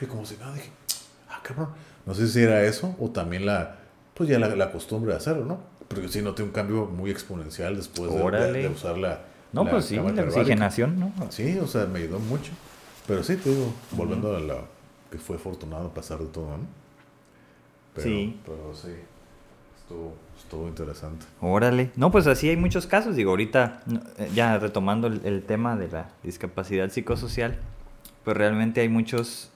Y 0.00 0.06
como 0.06 0.24
si 0.24 0.36
nada, 0.36 0.54
dije, 0.54 0.70
ah, 1.28 1.40
cabrón. 1.42 1.70
No 2.10 2.16
sé 2.16 2.26
si 2.26 2.40
era 2.42 2.64
eso 2.64 2.96
o 2.98 3.08
también 3.10 3.46
la, 3.46 3.76
pues 4.14 4.28
ya 4.28 4.40
la, 4.40 4.48
la 4.56 4.72
costumbre 4.72 5.12
de 5.12 5.18
hacerlo, 5.18 5.44
¿no? 5.44 5.60
Porque 5.86 6.08
sí 6.08 6.22
noté 6.22 6.42
un 6.42 6.50
cambio 6.50 6.86
muy 6.86 7.08
exponencial 7.08 7.76
después 7.76 8.10
de, 8.10 8.16
de- 8.16 8.22
Órale. 8.24 8.62
de 8.62 8.68
usar 8.68 8.98
la. 8.98 9.20
No, 9.52 9.62
la 9.62 9.70
pues 9.70 9.84
sí, 9.84 9.94
la 9.94 10.22
oxigenación, 10.24 10.98
¿no? 10.98 11.12
Sí, 11.28 11.56
o 11.62 11.68
sea, 11.68 11.86
me 11.86 12.00
ayudó 12.00 12.18
mucho. 12.18 12.50
Pero 13.06 13.22
sí, 13.22 13.36
te 13.36 13.50
digo, 13.50 13.72
volviendo 13.92 14.36
a 14.36 14.40
la 14.40 14.56
que 15.08 15.18
fue 15.18 15.36
afortunado 15.36 15.90
pasar 15.90 16.18
de 16.18 16.26
todo, 16.26 16.46
¿no? 16.58 16.64
Pero, 17.94 18.08
Sí. 18.08 18.40
Pero 18.44 18.72
sí, 18.74 18.88
estuvo, 19.80 20.14
estuvo 20.36 20.66
interesante. 20.66 21.26
Órale. 21.40 21.92
No, 21.94 22.10
pues 22.10 22.26
así 22.26 22.48
hay 22.48 22.56
muchos 22.56 22.88
casos. 22.88 23.14
Digo, 23.14 23.30
ahorita, 23.30 23.82
eh, 24.18 24.30
ya 24.34 24.58
retomando 24.58 25.06
el, 25.06 25.20
el 25.24 25.44
tema 25.44 25.76
de 25.76 25.86
la 25.86 26.10
discapacidad 26.24 26.90
psicosocial, 26.90 27.56
pues 28.24 28.36
realmente 28.36 28.80
hay 28.80 28.88
muchos 28.88 29.49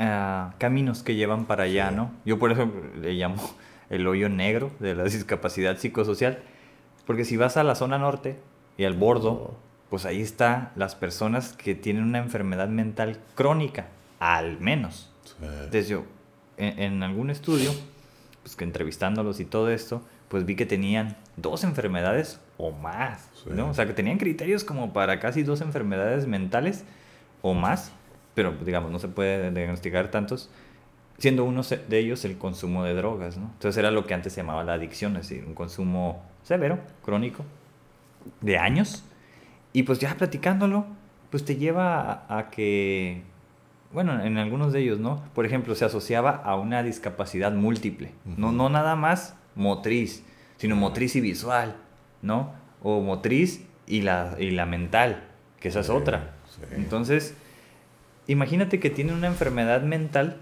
ah, 0.00 0.54
caminos 0.58 1.04
que 1.04 1.14
llevan 1.14 1.44
para 1.44 1.64
allá, 1.64 1.90
Sí. 1.90 1.94
¿no? 1.96 2.10
Yo 2.24 2.38
por 2.40 2.50
eso 2.50 2.68
le 3.00 3.12
llamo 3.12 3.36
el 3.90 4.06
hoyo 4.08 4.28
negro 4.28 4.72
de 4.80 4.94
la 4.96 5.04
discapacidad 5.04 5.76
psicosocial, 5.78 6.40
porque 7.06 7.24
si 7.24 7.36
vas 7.36 7.56
a 7.56 7.62
la 7.62 7.74
zona 7.76 7.98
norte 7.98 8.36
y 8.76 8.84
al 8.84 8.94
bordo, 8.94 9.56
pues 9.90 10.06
ahí 10.06 10.20
está 10.22 10.72
las 10.76 10.94
personas 10.94 11.52
que 11.52 11.74
tienen 11.74 12.02
una 12.04 12.18
enfermedad 12.18 12.68
mental 12.68 13.18
crónica, 13.34 13.86
al 14.18 14.58
menos. 14.60 15.12
Sí. 15.24 15.34
Entonces 15.42 15.88
yo, 15.88 16.04
en, 16.56 16.78
en 16.80 17.02
algún 17.02 17.30
estudio, 17.30 17.70
pues 18.42 18.56
que 18.56 18.64
entrevistándolos 18.64 19.38
y 19.40 19.44
todo 19.44 19.70
esto, 19.70 20.02
pues 20.28 20.46
vi 20.46 20.54
que 20.56 20.64
tenían 20.66 21.16
dos 21.36 21.64
enfermedades 21.64 22.40
o 22.56 22.70
más, 22.70 23.28
Sí. 23.42 23.50
¿no? 23.52 23.70
O 23.70 23.74
sea, 23.74 23.86
que 23.86 23.92
tenían 23.94 24.18
criterios 24.18 24.62
como 24.64 24.92
para 24.92 25.18
casi 25.18 25.42
dos 25.42 25.60
enfermedades 25.62 26.26
mentales 26.26 26.84
o 27.42 27.54
más, 27.54 27.92
pero 28.34 28.52
digamos, 28.64 28.90
no 28.90 28.98
se 28.98 29.08
puede 29.08 29.50
diagnosticar 29.50 30.10
tantos, 30.10 30.50
siendo 31.18 31.44
uno 31.44 31.62
de 31.62 31.98
ellos 31.98 32.24
el 32.24 32.38
consumo 32.38 32.84
de 32.84 32.94
drogas, 32.94 33.36
¿no? 33.36 33.50
Entonces 33.52 33.76
era 33.76 33.90
lo 33.90 34.06
que 34.06 34.14
antes 34.14 34.32
se 34.32 34.40
llamaba 34.40 34.64
la 34.64 34.74
adicción, 34.74 35.16
es 35.16 35.28
decir, 35.28 35.44
un 35.46 35.54
consumo 35.54 36.22
severo, 36.42 36.78
crónico, 37.02 37.44
de 38.40 38.58
años, 38.58 39.04
y 39.72 39.82
pues 39.82 39.98
ya 39.98 40.14
platicándolo, 40.16 40.86
pues 41.30 41.44
te 41.44 41.56
lleva 41.56 42.00
a, 42.28 42.38
a 42.38 42.50
que, 42.50 43.22
bueno, 43.92 44.22
en 44.24 44.38
algunos 44.38 44.72
de 44.72 44.80
ellos, 44.80 44.98
¿no? 44.98 45.22
Por 45.34 45.44
ejemplo, 45.44 45.74
se 45.74 45.84
asociaba 45.84 46.30
a 46.30 46.56
una 46.56 46.82
discapacidad 46.82 47.52
múltiple, 47.52 48.12
no, 48.24 48.50
no 48.52 48.68
nada 48.68 48.96
más 48.96 49.36
motriz, 49.54 50.24
sino 50.56 50.76
motriz 50.76 51.16
y 51.16 51.20
visual, 51.20 51.76
¿no? 52.22 52.52
O 52.82 53.00
motriz 53.00 53.66
y 53.86 54.02
la, 54.02 54.36
y 54.38 54.50
la 54.52 54.64
mental, 54.64 55.24
que 55.60 55.68
esa 55.68 55.80
es 55.80 55.90
otra. 55.90 56.32
sí. 56.48 56.62
Entonces, 56.76 57.36
imagínate 58.32 58.80
que 58.80 58.90
tiene 58.90 59.12
una 59.12 59.26
enfermedad 59.26 59.82
mental 59.82 60.36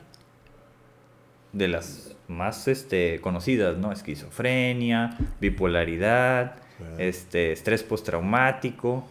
de 1.52 1.68
las 1.68 2.16
más 2.28 2.68
este, 2.68 3.20
conocidas, 3.20 3.76
¿no? 3.78 3.92
Esquizofrenia, 3.92 5.16
bipolaridad, 5.40 6.56
Sí. 6.78 6.84
este, 6.98 7.50
estrés 7.52 7.82
postraumático, 7.82 9.04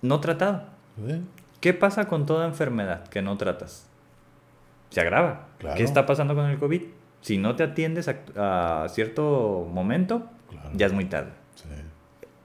no 0.00 0.20
tratado. 0.20 0.64
Sí. 1.06 1.22
¿Qué 1.60 1.74
pasa 1.74 2.06
con 2.08 2.24
toda 2.24 2.46
enfermedad 2.46 3.06
que 3.08 3.20
no 3.20 3.36
tratas? 3.36 3.86
Se 4.90 5.00
agrava. 5.00 5.48
Claro. 5.58 5.76
¿Qué 5.76 5.82
está 5.84 6.06
pasando 6.06 6.34
con 6.34 6.46
el 6.46 6.58
COVID? 6.58 6.82
Si 7.20 7.36
no 7.38 7.54
te 7.54 7.64
atiendes 7.64 8.08
a, 8.08 8.84
a 8.84 8.88
cierto 8.88 9.68
momento, 9.70 10.26
Claro. 10.50 10.70
ya 10.74 10.86
es 10.86 10.92
muy 10.92 11.04
tarde. 11.06 11.32
Sí. 11.54 11.68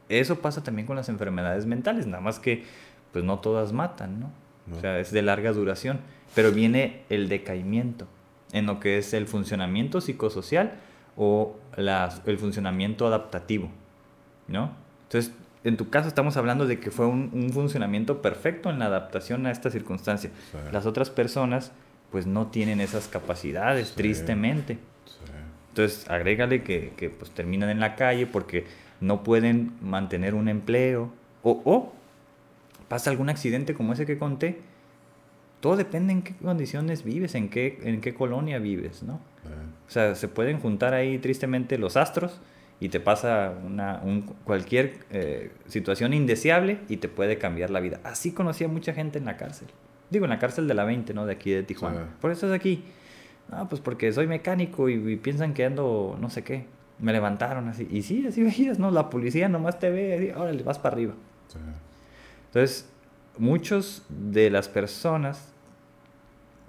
Eso 0.10 0.40
pasa 0.40 0.64
también 0.64 0.86
con 0.86 0.96
las 0.96 1.10
enfermedades 1.10 1.66
mentales, 1.66 2.06
nada 2.08 2.22
más 2.22 2.40
que 2.40 2.64
pues 3.12 3.24
no 3.26 3.40
todas 3.40 3.72
matan, 3.74 4.20
¿no? 4.20 4.32
No. 4.68 4.78
O 4.78 4.80
sea, 4.82 5.00
es 5.00 5.12
de 5.12 5.22
larga 5.22 5.52
duración, 5.54 6.00
pero 6.36 6.52
viene 6.52 7.02
el 7.10 7.30
decaimiento 7.30 8.08
en 8.52 8.66
lo 8.66 8.80
que 8.80 8.98
es 8.98 9.14
el 9.14 9.28
funcionamiento 9.28 10.02
psicosocial 10.02 10.74
o 11.16 11.56
la- 11.76 12.14
el 12.26 12.38
funcionamiento 12.38 13.08
adaptativo, 13.08 13.70
¿no? 14.48 14.72
Entonces, 15.04 15.34
en 15.64 15.78
tu 15.78 15.90
caso 15.90 16.08
estamos 16.08 16.38
hablando 16.38 16.66
de 16.68 16.80
que 16.80 16.92
fue 16.92 17.06
un, 17.08 17.30
un 17.34 17.50
funcionamiento 17.52 18.22
perfecto 18.22 18.70
en 18.70 18.80
la 18.80 18.86
adaptación 18.86 19.46
a 19.46 19.52
esta 19.52 19.70
circunstancia. 19.70 20.30
Sí. 20.52 20.58
Las 20.72 20.86
otras 20.86 21.10
personas 21.10 21.72
pues 22.12 22.26
no 22.26 22.48
tienen 22.48 22.80
esas 22.80 23.08
capacidades, 23.08 23.90
Sí. 23.90 23.94
tristemente. 23.98 24.76
Sí. 25.06 25.32
Entonces, 25.70 26.10
agrégale 26.10 26.64
que, 26.64 26.94
que, 26.96 27.10
pues 27.10 27.32
terminan 27.32 27.70
en 27.70 27.80
la 27.80 27.96
calle 27.96 28.26
porque 28.28 28.66
no 29.02 29.24
pueden 29.24 29.74
mantener 29.82 30.34
un 30.36 30.48
empleo 30.48 31.12
o, 31.44 31.62
o 31.66 31.94
pasa 32.88 33.10
algún 33.10 33.30
accidente 33.30 33.74
como 33.74 33.94
ese 33.94 34.06
que 34.06 34.18
conté. 34.18 34.60
Todo 35.60 35.76
depende 35.76 36.14
en 36.14 36.22
qué 36.22 36.36
condiciones 36.36 37.04
vives, 37.04 37.34
en 37.36 37.50
qué, 37.50 37.80
en 37.84 38.00
qué 38.02 38.14
colonia 38.14 38.60
vives, 38.60 39.02
¿no? 39.04 39.20
Sí. 39.44 39.50
O 39.88 39.90
sea, 39.92 40.16
se 40.16 40.28
pueden 40.28 40.60
juntar 40.60 40.94
ahí 40.94 41.18
tristemente 41.18 41.78
los 41.80 41.98
astros 41.98 42.40
y 42.80 42.90
te 42.90 43.00
pasa 43.00 43.54
una, 43.66 44.00
un- 44.04 44.22
cualquier 44.44 45.00
eh, 45.10 45.52
situación 45.68 46.14
indeseable 46.14 46.80
y 46.90 46.98
te 46.98 47.10
puede 47.10 47.40
cambiar 47.40 47.72
la 47.72 47.80
vida. 47.80 48.00
Así 48.04 48.34
conocí 48.34 48.64
a 48.64 48.68
mucha 48.68 48.94
gente 48.94 49.18
en 49.18 49.26
la 49.26 49.36
cárcel. 49.36 49.68
Digo, 50.12 50.26
en 50.26 50.30
la 50.30 50.38
cárcel 50.40 50.68
de 50.68 50.76
la 50.76 50.84
20, 50.86 51.14
¿no? 51.16 51.26
De 51.26 51.34
aquí 51.34 51.50
de 51.52 51.64
Tijuana. 51.64 52.02
¿Por 52.22 52.32
eso 52.32 52.46
estás 52.46 52.56
aquí? 52.60 52.84
No, 53.52 53.68
pues 53.68 53.82
porque 53.82 54.12
soy 54.14 54.28
mecánico 54.28 54.90
y, 54.90 54.94
y 54.94 55.16
piensan 55.16 55.54
que 55.56 55.66
ando 55.66 56.18
no 56.22 56.30
sé 56.30 56.44
qué. 56.44 56.66
Me 57.00 57.12
levantaron 57.14 57.68
así. 57.68 57.88
Y 57.90 58.04
sí, 58.04 58.26
así 58.28 58.44
veías, 58.44 58.78
¿no? 58.78 58.92
La 58.92 59.10
policía 59.10 59.50
nomás 59.50 59.80
te 59.80 59.90
ve 59.90 60.32
y 60.36 60.40
órale, 60.40 60.62
vas 60.64 60.78
para 60.78 60.94
arriba. 60.96 61.14
Sí. 61.48 61.58
Entonces, 62.48 62.90
muchos 63.38 64.04
de 64.10 64.50
las 64.50 64.68
personas, 64.68 65.54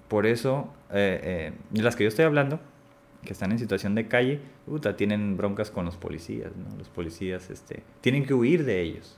por 0.07 0.25
eso, 0.25 0.71
eh, 0.91 1.51
eh, 1.51 1.53
de 1.71 1.81
las 1.81 1.95
que 1.95 2.03
yo 2.03 2.09
estoy 2.09 2.25
hablando, 2.25 2.59
que 3.23 3.33
están 3.33 3.51
en 3.51 3.59
situación 3.59 3.95
de 3.95 4.07
calle, 4.07 4.39
puta, 4.65 4.95
tienen 4.95 5.35
broncas 5.35 5.71
con 5.71 5.85
los 5.85 5.97
policías, 5.97 6.51
¿no? 6.55 6.77
Los 6.77 6.89
policías 6.89 7.49
este, 7.49 7.83
tienen 8.01 8.25
que 8.25 8.33
huir 8.33 8.65
de 8.65 8.81
ellos. 8.81 9.17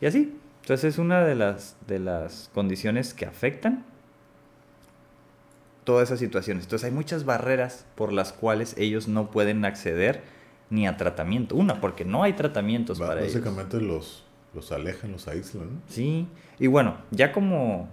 Y 0.00 0.06
así. 0.06 0.36
Entonces, 0.62 0.94
es 0.94 0.98
una 0.98 1.24
de 1.24 1.34
las, 1.34 1.76
de 1.86 1.98
las 1.98 2.50
condiciones 2.54 3.14
que 3.14 3.24
afectan 3.24 3.84
todas 5.84 6.08
esas 6.08 6.18
situaciones. 6.18 6.64
Entonces, 6.64 6.84
hay 6.86 6.94
muchas 6.94 7.24
barreras 7.24 7.86
por 7.94 8.12
las 8.12 8.32
cuales 8.32 8.74
ellos 8.76 9.08
no 9.08 9.30
pueden 9.30 9.64
acceder 9.64 10.22
ni 10.68 10.86
a 10.86 10.96
tratamiento. 10.96 11.56
Una, 11.56 11.80
porque 11.80 12.04
no 12.04 12.22
hay 12.22 12.34
tratamientos 12.34 12.98
para 12.98 13.20
ellos. 13.20 13.34
Básicamente 13.34 13.80
los, 13.80 14.24
los 14.54 14.72
alejan, 14.72 15.12
los 15.12 15.28
aíslan, 15.28 15.74
¿no? 15.74 15.80
Sí, 15.88 16.26
y 16.58 16.66
bueno, 16.66 16.96
ya 17.10 17.32
como 17.32 17.88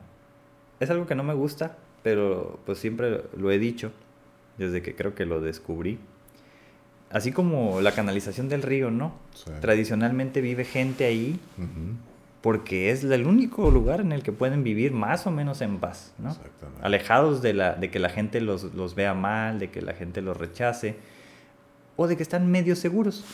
es 0.79 0.89
algo 0.89 1.05
que 1.05 1.15
no 1.15 1.23
me 1.23 1.34
gusta, 1.34 1.77
pero 2.03 2.59
pues 2.65 2.79
siempre 2.79 3.23
lo 3.35 3.51
he 3.51 3.59
dicho, 3.59 3.91
desde 4.57 4.81
que 4.81 4.95
creo 4.95 5.13
que 5.15 5.25
lo 5.25 5.41
descubrí, 5.41 5.99
así 7.09 7.31
como 7.31 7.81
la 7.81 7.91
canalización 7.91 8.49
del 8.49 8.63
río, 8.63 8.91
¿no? 8.91 9.13
Sí. 9.34 9.51
Tradicionalmente 9.61 10.41
vive 10.41 10.65
gente 10.65 11.05
ahí 11.05 11.39
porque 12.41 12.91
es 12.91 13.03
el 13.03 13.25
único 13.25 13.69
lugar 13.71 13.99
en 13.99 14.11
el 14.11 14.23
que 14.23 14.31
pueden 14.31 14.63
vivir 14.63 14.91
más 14.91 15.27
o 15.27 15.31
menos 15.31 15.61
en 15.61 15.79
paz, 15.79 16.13
¿no? 16.17 16.29
Exactamente. 16.29 16.85
Alejados 16.85 17.41
de, 17.41 17.53
la, 17.53 17.73
de 17.73 17.89
que 17.91 17.99
la 17.99 18.09
gente 18.09 18.41
los, 18.41 18.75
los 18.75 18.95
vea 18.95 19.13
mal, 19.13 19.59
de 19.59 19.69
que 19.69 19.81
la 19.81 19.93
gente 19.93 20.21
los 20.21 20.38
rechace, 20.38 20.95
o 21.95 22.07
de 22.07 22.15
que 22.15 22.23
están 22.23 22.49
medio 22.49 22.75
seguros, 22.75 23.25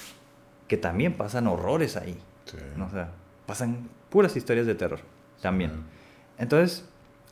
que 0.68 0.78
también 0.78 1.14
pasan 1.14 1.48
horrores 1.48 1.98
ahí, 1.98 2.18
Sí. 2.46 2.58
¿no? 2.76 2.86
O 2.86 2.90
sea, 2.90 3.12
pasan 3.46 3.90
puras 4.10 4.36
historias 4.36 4.66
de 4.66 4.76
terror 4.76 5.00
también. 5.42 5.72
Sí. 5.72 5.78
Entonces, 6.40 6.86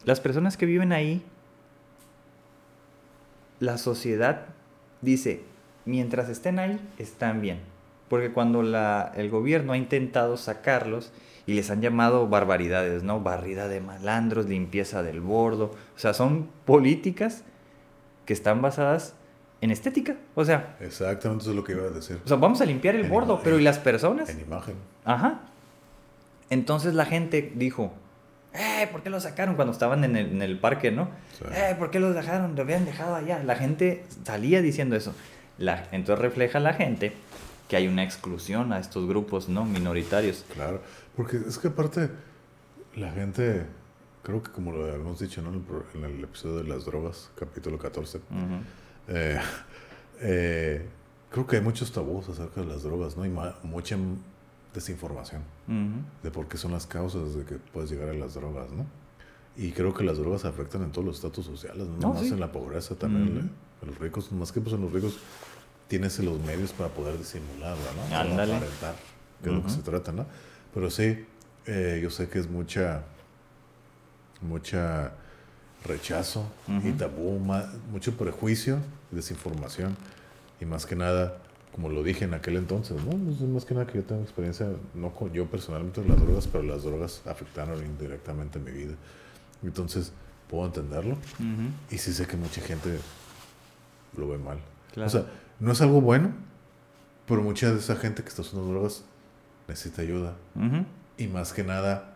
las 0.03 0.19
personas 0.19 0.57
que 0.57 0.65
viven 0.65 0.91
ahí, 0.91 1.23
la 3.59 3.77
sociedad 3.77 4.45
dice, 5.01 5.43
mientras 5.85 6.29
estén 6.29 6.59
ahí, 6.59 6.79
están 6.97 7.41
bien. 7.41 7.59
Porque 8.09 8.31
cuando 8.31 8.61
la, 8.63 9.11
el 9.15 9.29
gobierno 9.29 9.73
ha 9.73 9.77
intentado 9.77 10.35
sacarlos 10.37 11.13
y 11.45 11.53
les 11.53 11.71
han 11.71 11.81
llamado 11.81 12.27
barbaridades, 12.27 13.03
¿no? 13.03 13.21
Barrida 13.21 13.67
de 13.67 13.79
malandros, 13.79 14.47
limpieza 14.47 15.01
del 15.03 15.21
bordo. 15.21 15.71
O 15.95 15.99
sea, 15.99 16.13
son 16.13 16.49
políticas 16.65 17.43
que 18.25 18.33
están 18.33 18.61
basadas 18.61 19.15
en 19.61 19.71
estética. 19.71 20.15
O 20.35 20.43
sea, 20.43 20.75
Exactamente 20.79 21.43
eso 21.43 21.51
es 21.51 21.55
lo 21.55 21.63
que 21.63 21.71
iba 21.73 21.83
a 21.83 21.89
decir. 21.89 22.19
o 22.23 22.27
sea 22.27 22.37
vamos 22.37 22.59
a 22.61 22.65
limpiar 22.65 22.95
el 22.95 23.05
En 23.05 23.09
bordo, 23.11 23.33
imagen. 23.33 23.43
pero 23.43 23.59
¿y 23.59 23.63
las 23.63 23.79
personas? 23.79 24.29
En 24.29 24.39
imagen. 24.41 24.75
Ajá. 25.05 25.41
Entonces 26.49 26.93
la 26.93 27.05
gente 27.05 27.51
dijo, 27.55 27.93
eh, 28.53 28.87
¿por 28.91 29.01
qué 29.03 29.09
lo 29.09 29.19
sacaron 29.19 29.55
cuando 29.55 29.71
estaban 29.71 30.03
en 30.03 30.15
el, 30.17 30.31
en 30.31 30.41
el 30.41 30.59
parque, 30.59 30.91
no? 30.91 31.09
Sí. 31.37 31.45
Eh, 31.51 31.75
¿por 31.79 31.91
qué 31.91 31.99
los 31.99 32.13
dejaron? 32.13 32.55
Lo 32.55 32.63
habían 32.63 32.83
dejado 32.85 33.15
allá. 33.15 33.41
La 33.43 33.55
gente 33.55 34.03
salía 34.25 34.61
diciendo 34.61 34.95
eso. 34.95 35.13
La, 35.57 35.87
entonces 35.91 36.19
refleja 36.21 36.59
la 36.59 36.73
gente 36.73 37.13
que 37.69 37.77
hay 37.77 37.87
una 37.87 38.03
exclusión 38.03 38.73
a 38.73 38.79
estos 38.79 39.07
grupos, 39.07 39.47
¿no? 39.47 39.63
Minoritarios. 39.63 40.43
Claro, 40.53 40.81
porque 41.15 41.37
es 41.37 41.57
que 41.57 41.69
aparte 41.69 42.09
la 42.95 43.11
gente, 43.11 43.65
creo 44.23 44.43
que 44.43 44.51
como 44.51 44.73
lo 44.73 44.83
habíamos 44.83 45.19
dicho 45.19 45.41
¿no? 45.41 45.51
en, 45.93 46.03
el, 46.03 46.23
episodio 46.25 46.57
de 46.57 46.63
las 46.65 46.83
drogas, 46.83 47.29
capítulo 47.39 47.77
14, 47.77 48.17
Ujú. 48.17 48.25
Eh, 49.13 49.39
eh, 50.21 50.85
creo 51.29 51.45
que 51.47 51.57
hay 51.57 51.61
muchos 51.61 51.91
tabús 51.91 52.29
acerca 52.29 52.61
de 52.61 52.67
las 52.67 52.83
drogas, 52.83 53.17
¿no? 53.17 53.25
Y 53.25 53.31
mucha 53.63 53.97
desinformación 54.73 55.41
Ujú. 55.67 56.01
de 56.23 56.31
por 56.31 56.47
qué 56.47 56.57
son 56.57 56.71
las 56.71 56.85
causas 56.87 57.35
de 57.35 57.43
que 57.43 57.55
puedes 57.55 57.91
llegar 57.91 58.09
a 58.09 58.13
las 58.13 58.33
drogas, 58.35 58.71
¿no? 58.71 58.85
Y 59.57 59.71
creo 59.73 59.93
que 59.93 60.03
las 60.05 60.17
drogas 60.17 60.45
afectan 60.45 60.81
en 60.83 60.91
todos 60.91 61.05
los 61.05 61.15
estatus 61.17 61.45
sociales, 61.45 61.85
no, 61.87 61.97
No, 62.07 62.13
más 62.13 62.23
sí. 62.23 62.29
en 62.29 62.39
la 62.39 62.51
pobreza 62.51 62.95
también, 62.95 63.37
Ujú. 63.37 63.45
¿eh? 63.47 63.49
En 63.81 63.87
los 63.89 63.99
ricos, 63.99 64.31
más 64.31 64.51
que 64.51 64.61
pues 64.61 64.73
en 64.75 64.81
los 64.81 64.91
ricos 64.93 65.17
tienes 65.89 66.17
los 66.19 66.39
medios 66.39 66.71
para 66.71 66.89
poder 66.89 67.17
disimularla, 67.17 67.83
¿no? 68.09 68.15
Ándale. 68.17 68.55
aparentar, 68.55 68.95
que 69.43 69.49
es 69.49 69.55
lo 69.55 69.63
que 69.63 69.69
se 69.69 69.81
trata, 69.81 70.11
¿no? 70.13 70.25
Pero 70.73 70.89
sí, 70.89 71.25
eh, 71.65 71.99
yo 72.01 72.09
sé 72.09 72.29
que 72.29 72.39
es 72.39 72.49
mucha, 72.49 73.03
mucha 74.41 75.11
rechazo 75.83 76.45
y 76.83 76.91
tabú, 76.93 77.39
mucho 77.91 78.15
prejuicio, 78.15 78.77
desinformación 79.11 79.95
y 80.59 80.65
más 80.65 80.85
que 80.85 80.95
nada, 80.95 81.37
como 81.73 81.89
lo 81.89 82.03
dije 82.03 82.25
en 82.25 82.33
aquel 82.33 82.57
entonces, 82.57 82.97
¿no? 83.03 83.11
Pues, 83.11 83.39
más 83.41 83.65
que 83.65 83.73
nada 83.73 83.87
que 83.87 83.97
yo 83.99 84.03
tengo 84.03 84.21
experiencia, 84.21 84.67
no 84.93 85.11
con 85.13 85.31
yo 85.33 85.45
personalmente 85.47 86.01
en 86.01 86.09
las 86.09 86.19
drogas, 86.19 86.47
pero 86.47 86.63
las 86.63 86.83
drogas 86.83 87.21
afectaron 87.25 87.83
indirectamente 87.85 88.59
mi 88.59 88.71
vida. 88.71 88.93
Entonces, 89.63 90.11
puedo 90.49 90.65
entenderlo 90.65 91.13
Ujú. 91.13 91.69
y 91.91 91.97
sí 91.97 92.13
sé 92.13 92.27
que 92.27 92.35
mucha 92.37 92.61
gente 92.61 92.99
lo 94.17 94.27
ve 94.27 94.37
mal. 94.37 94.59
Claro. 94.93 95.07
O 95.07 95.09
sea, 95.09 95.25
no 95.59 95.71
es 95.71 95.81
algo 95.81 96.01
bueno, 96.01 96.31
pero 97.27 97.41
mucha 97.41 97.71
de 97.71 97.79
esa 97.79 97.95
gente 97.95 98.23
que 98.23 98.29
está 98.29 98.41
usando 98.41 98.67
drogas 98.67 99.03
necesita 99.67 100.01
ayuda. 100.01 100.35
Ujú. 100.55 100.85
Y 101.17 101.27
más 101.27 101.53
que 101.53 101.63
nada, 101.63 102.15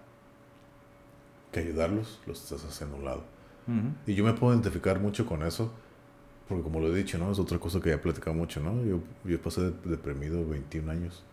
que 1.51 1.61
ayudarlos, 1.61 2.19
los 2.25 2.43
estás 2.43 2.65
haciendo 2.65 2.97
a 2.97 2.99
un 2.99 3.05
lado. 3.05 3.23
Ujú. 3.67 3.93
Y 4.11 4.15
yo 4.15 4.23
me 4.25 4.33
puedo 4.33 4.53
identificar 4.53 4.99
mucho 4.99 5.25
con 5.25 5.43
eso, 5.43 5.71
porque 6.47 6.63
como 6.63 6.79
lo 6.79 6.93
he 6.93 6.97
dicho, 6.97 7.17
¿no? 7.17 7.31
Es 7.31 7.39
otra 7.39 7.57
cosa 7.59 7.79
que 7.81 7.89
ya 7.89 7.95
he 7.95 7.99
platicado 7.99 8.35
mucho, 8.35 8.59
¿no? 8.61 8.83
Yo, 8.83 8.99
yo 9.23 9.41
pasé 9.41 9.61
de- 9.61 9.73
deprimido 9.85 10.47
21 10.47 10.89
años. 10.91 11.23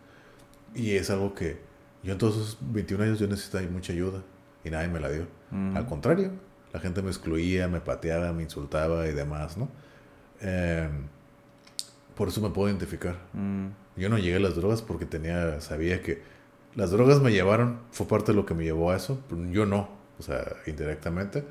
Y 0.75 0.91
es 0.95 1.09
algo 1.09 1.33
que 1.35 1.59
yo 2.03 2.13
en 2.13 2.17
todos 2.17 2.35
esos 2.35 2.57
21 2.61 3.03
años 3.03 3.19
yo 3.19 3.27
necesitaba 3.27 3.63
mucha 3.69 3.93
ayuda 3.93 4.23
y 4.63 4.69
nadie 4.69 4.87
me 4.89 4.99
la 4.99 5.09
dio. 5.11 5.27
Ujú. 5.51 5.77
Al 5.77 5.85
contrario, 5.85 6.31
la 6.73 6.79
gente 6.79 7.01
me 7.01 7.09
excluía, 7.09 7.67
me 7.67 7.79
pateaba, 7.79 8.33
me 8.33 8.43
insultaba 8.43 9.07
y 9.07 9.13
demás, 9.13 9.57
¿no? 9.57 9.69
Eh, 10.41 10.89
por 12.15 12.27
eso 12.27 12.41
me 12.41 12.49
puedo 12.49 12.69
identificar. 12.69 13.17
Mm. 13.33 13.67
Yo 13.95 14.09
no 14.09 14.17
llegué 14.17 14.37
a 14.37 14.39
las 14.39 14.55
drogas 14.55 14.81
porque 14.81 15.05
tenía, 15.05 15.61
sabía 15.61 16.01
que 16.01 16.21
las 16.75 16.89
drogas 16.91 17.21
me 17.21 17.31
llevaron, 17.31 17.79
fue 17.91 18.07
parte 18.07 18.31
de 18.31 18.35
lo 18.35 18.45
que 18.45 18.53
me 18.55 18.63
llevó 18.63 18.91
a 18.91 18.95
eso, 18.95 19.19
pero 19.29 19.45
yo 19.45 19.65
no, 19.67 19.89
o 20.19 20.23
sea, 20.23 20.43
indirectamente. 20.65 21.43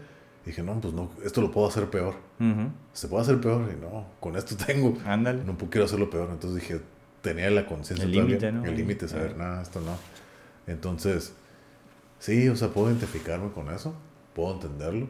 Dije, 0.44 0.62
no, 0.62 0.80
pues 0.80 0.92
no, 0.92 1.10
esto 1.24 1.40
lo 1.40 1.50
puedo 1.52 1.68
hacer 1.68 1.88
peor. 1.88 2.14
Ujú. 2.40 2.70
Se 2.92 3.06
puede 3.08 3.22
hacer 3.22 3.40
peor 3.40 3.70
y 3.72 3.80
no, 3.80 4.06
con 4.20 4.36
esto 4.36 4.56
tengo. 4.66 4.96
Ándale. 5.06 5.44
No 5.44 5.56
pu- 5.56 5.68
quiero 5.70 5.84
hacerlo 5.84 6.10
peor. 6.10 6.28
Entonces 6.32 6.60
dije, 6.60 6.80
tenía 7.22 7.48
la 7.50 7.66
conciencia 7.66 8.04
El 8.04 8.10
límite, 8.12 8.50
¿no? 8.52 8.64
El 8.64 8.76
límite, 8.76 9.06
saber, 9.08 9.36
nada, 9.36 9.62
esto 9.62 9.80
no. 9.80 9.96
Entonces, 10.66 11.32
sí, 12.18 12.48
o 12.48 12.56
sea, 12.56 12.68
puedo 12.68 12.88
identificarme 12.88 13.52
con 13.52 13.68
eso, 13.70 13.94
puedo 14.34 14.54
entenderlo. 14.54 15.06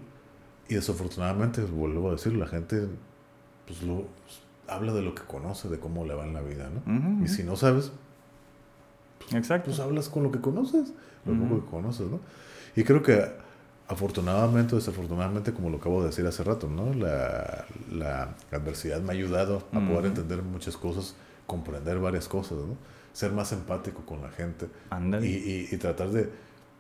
Y 0.69 0.75
desafortunadamente, 0.75 1.63
vuelvo 1.63 2.09
a 2.09 2.13
decir, 2.13 2.35
la 2.35 2.47
gente, 2.47 2.87
pues 3.67 3.83
lo 3.83 4.05
habla 4.69 4.93
de 4.93 5.03
lo 5.03 5.15
que 5.15 5.23
conoce, 5.23 5.69
de 5.69 5.79
cómo 5.79 6.05
le 6.05 6.15
va 6.15 6.25
en 6.25 6.35
la 6.35 6.41
vida, 6.43 6.69
¿no? 6.71 6.81
Ujú, 6.95 7.25
Y 7.25 7.29
si 7.29 7.43
no 7.43 7.57
sabes, 7.57 7.91
Exacto. 9.33 9.67
pues 9.67 9.81
hablas 9.81 10.09
con 10.09 10.23
lo 10.23 10.31
que 10.33 10.41
conoces, 10.41 10.93
lo 11.25 11.35
poco 11.35 11.65
que 11.65 11.71
conoces, 11.71 12.07
¿no? 12.09 12.21
Y 12.77 12.85
creo 12.85 13.03
que 13.03 13.25
afortunadamente 13.93 14.75
o 14.75 14.79
desafortunadamente, 14.79 15.53
como 15.53 15.71
lo 15.71 15.77
acabo 15.79 16.01
de 16.03 16.09
decir 16.09 16.27
hace 16.27 16.43
rato, 16.45 16.69
¿no? 16.69 16.93
La, 16.95 17.65
la 17.91 18.35
adversidad 18.51 19.01
me 19.01 19.09
ha 19.11 19.13
ayudado 19.13 19.67
a 19.73 19.79
poder 19.89 20.07
entender 20.07 20.43
muchas 20.43 20.77
cosas, 20.77 21.15
comprender 21.47 21.99
varias 21.99 22.29
cosas, 22.29 22.59
¿no? 22.59 22.77
Ser 23.13 23.33
más 23.33 23.53
empático 23.53 24.05
con 24.07 24.23
la 24.23 24.31
gente 24.31 24.69
y, 25.23 25.27
y- 25.29 25.69
y 25.71 25.77
tratar 25.77 26.11
de... 26.11 26.31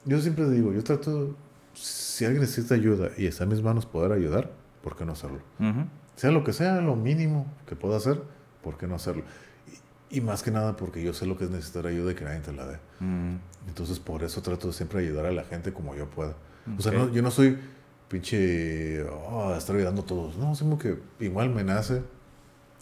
Yo 0.04 0.20
siempre 0.20 0.48
digo, 0.50 0.72
yo 0.72 0.82
trato, 0.82 1.36
si 1.74 2.24
alguien 2.24 2.40
necesita 2.40 2.74
ayuda 2.74 3.10
y 3.16 3.26
está 3.26 3.44
en 3.44 3.50
mis 3.50 3.62
manos 3.62 3.86
poder 3.86 4.12
ayudar, 4.12 4.50
¿por 4.82 4.96
qué 4.96 5.04
no 5.04 5.12
hacerlo? 5.12 5.40
Sea 6.16 6.30
lo 6.30 6.42
que 6.44 6.52
sea, 6.52 6.80
lo 6.80 6.96
mínimo 6.96 7.46
que 7.66 7.76
pueda 7.76 7.96
hacer, 7.96 8.20
¿por 8.62 8.76
qué 8.78 8.86
no 8.86 8.94
hacerlo? 8.96 9.22
Y, 10.10 10.18
y 10.18 10.20
más 10.20 10.42
que 10.42 10.50
nada 10.50 10.76
porque 10.76 11.02
yo 11.02 11.12
sé 11.14 11.26
lo 11.26 11.38
que 11.38 11.44
es 11.44 11.50
necesitar 11.50 11.86
ayuda 11.86 12.12
y 12.12 12.14
que 12.14 12.24
nadie 12.24 12.40
te 12.40 12.52
la 12.52 12.66
dé. 12.66 12.78
Mm. 13.00 13.36
Entonces 13.68 13.98
por 14.00 14.22
eso 14.24 14.42
trato 14.42 14.66
de 14.68 14.72
siempre 14.72 15.00
ayudar 15.00 15.26
a 15.26 15.32
la 15.32 15.44
gente 15.44 15.72
como 15.72 15.94
yo 15.94 16.06
pueda. 16.10 16.34
O 16.78 16.82
sea, 16.82 16.92
no, 16.92 17.12
yo 17.12 17.22
no 17.22 17.30
soy 17.30 17.58
pinche, 18.08 19.02
oh, 19.04 19.48
a 19.54 19.58
estar 19.58 19.74
ayudando 19.76 20.02
a 20.02 20.06
todos. 20.06 20.36
No, 20.36 20.54
sino 20.54 20.78
que 20.78 20.98
igual 21.20 21.50
me 21.50 21.64
nace. 21.64 22.02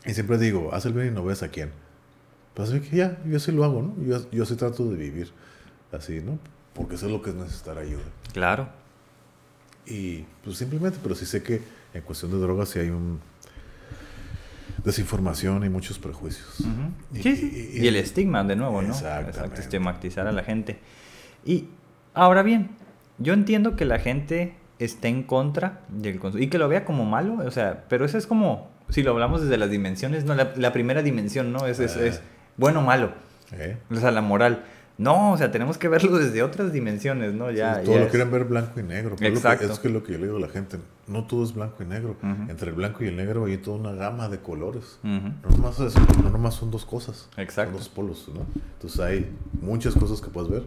Y 0.05 0.15
siempre 0.15 0.39
digo, 0.39 0.71
haz 0.73 0.87
el 0.87 0.93
bien 0.93 1.09
y 1.09 1.11
no 1.11 1.25
ves 1.25 1.43
a 1.43 1.49
quién. 1.49 1.71
Pues 2.55 2.71
así 2.71 2.81
que 2.81 2.97
ya, 2.97 3.19
yo 3.25 3.39
sí 3.39 3.53
lo 3.53 3.65
hago, 3.65 3.83
¿no? 3.83 3.95
Yo, 4.05 4.31
yo 4.31 4.45
sí 4.45 4.57
trato 4.57 4.85
de 4.91 4.97
vivir 4.97 5.31
así, 5.93 6.21
¿no? 6.21 6.39
Porque 6.75 6.97
sé 6.97 7.09
lo 7.09 7.23
que 7.23 7.31
es 7.31 7.37
necesitar 7.37 7.79
ayuda. 7.79 8.03
Claro. 8.33 8.69
Y 9.87 10.25
pues 10.45 10.57
simplemente, 10.59 10.99
pero 11.03 11.15
sí 11.15 11.27
sé 11.27 11.43
que 11.43 11.61
en 11.95 12.03
cuestión 12.03 12.31
de 12.33 12.39
drogas 12.39 12.69
sí 12.71 12.79
hay 12.79 12.91
un 12.91 13.21
desinformación 14.85 15.65
y 15.65 15.69
muchos 15.69 15.99
prejuicios. 15.99 16.61
Y- 17.13 17.23
Sí, 17.23 17.37
sí. 17.37 17.71
y- 17.75 17.85
Y, 17.85 17.89
el 17.89 17.97
estigma, 17.97 18.43
de 18.45 18.57
nuevo, 18.57 18.81
¿no? 18.83 18.89
Exacto, 18.89 19.61
estigmatizar 19.61 20.27
a 20.27 20.33
la 20.33 20.43
gente. 20.43 20.79
Y 21.45 21.67
ahora 22.15 22.43
bien, 22.43 22.71
yo 23.21 23.33
entiendo 23.33 23.77
que 23.77 23.85
la 23.85 23.99
gente 24.01 24.55
esté 24.81 25.09
en 25.09 25.23
contra 25.23 25.83
del 25.89 26.19
consumo 26.19 26.43
y 26.43 26.49
que 26.49 26.59
lo 26.59 26.67
vea 26.69 26.85
como 26.85 27.05
malo, 27.05 27.37
o 27.47 27.51
sea, 27.53 27.85
pero 27.89 28.05
eso 28.05 28.19
es 28.19 28.27
como, 28.27 28.69
si 28.89 29.03
lo 29.03 29.13
hablamos 29.13 29.43
desde 29.43 29.57
las 29.59 29.71
dimensiones, 29.71 30.25
¿no? 30.25 30.35
La, 30.35 30.53
la 30.57 30.73
primera 30.73 31.03
dimensión, 31.03 31.53
¿no? 31.53 31.67
Es, 31.67 31.79
es, 31.81 31.97
Ah. 31.97 32.05
es 32.07 32.21
bueno 32.57 32.81
o 32.81 32.83
malo, 32.83 33.13
¿Eh? 33.53 33.77
o 33.91 33.97
sea, 33.97 34.11
la 34.11 34.23
moral. 34.23 34.65
No, 34.99 35.33
o 35.33 35.39
sea, 35.39 35.51
tenemos 35.51 35.79
que 35.79 35.89
verlo 35.89 36.19
desde 36.19 36.43
otras 36.43 36.75
dimensiones, 36.75 37.33
¿no? 37.33 37.51
Ya, 37.51 37.77
Sí, 37.77 37.85
todo 37.85 37.95
ya 37.95 38.01
lo 38.01 38.05
es- 38.07 38.11
quieren 38.11 38.31
ver 38.31 38.45
blanco 38.45 38.81
y 38.81 38.83
negro. 38.83 39.11
lo 39.11 39.17
que- 39.17 39.29
Exacto. 39.29 39.73
Es 39.73 39.79
que 39.79 39.89
lo 39.89 40.03
que 40.05 40.13
yo 40.13 40.19
le 40.19 40.27
digo 40.27 40.37
a 40.37 40.41
la 40.41 40.49
gente. 40.49 40.77
No 41.07 41.25
todo 41.25 41.43
es 41.43 41.55
blanco 41.55 41.83
y 41.83 41.87
negro. 41.87 42.17
Entre 42.51 42.69
el 42.69 42.75
blanco 42.77 43.03
y 43.03 43.09
el 43.09 43.17
negro 43.17 43.47
hay 43.47 43.57
toda 43.57 43.79
una 43.79 43.93
gama 43.93 44.29
de 44.29 44.41
colores. 44.41 44.99
Ujú. 45.03 45.13
No 45.43 45.57
nomás, 45.57 45.81
es- 45.81 45.95
no 46.23 46.29
nomás 46.29 46.53
son 46.55 46.71
dos 46.71 46.85
cosas. 46.85 47.31
Exacto. 47.39 47.73
Son 47.73 47.79
dos 47.81 47.89
polos, 47.89 48.29
¿no? 48.35 48.43
Entonces 48.75 49.01
hay 49.01 49.31
muchas 49.63 49.95
cosas 49.95 50.21
que 50.21 50.29
puedes 50.29 50.51
ver. 50.51 50.65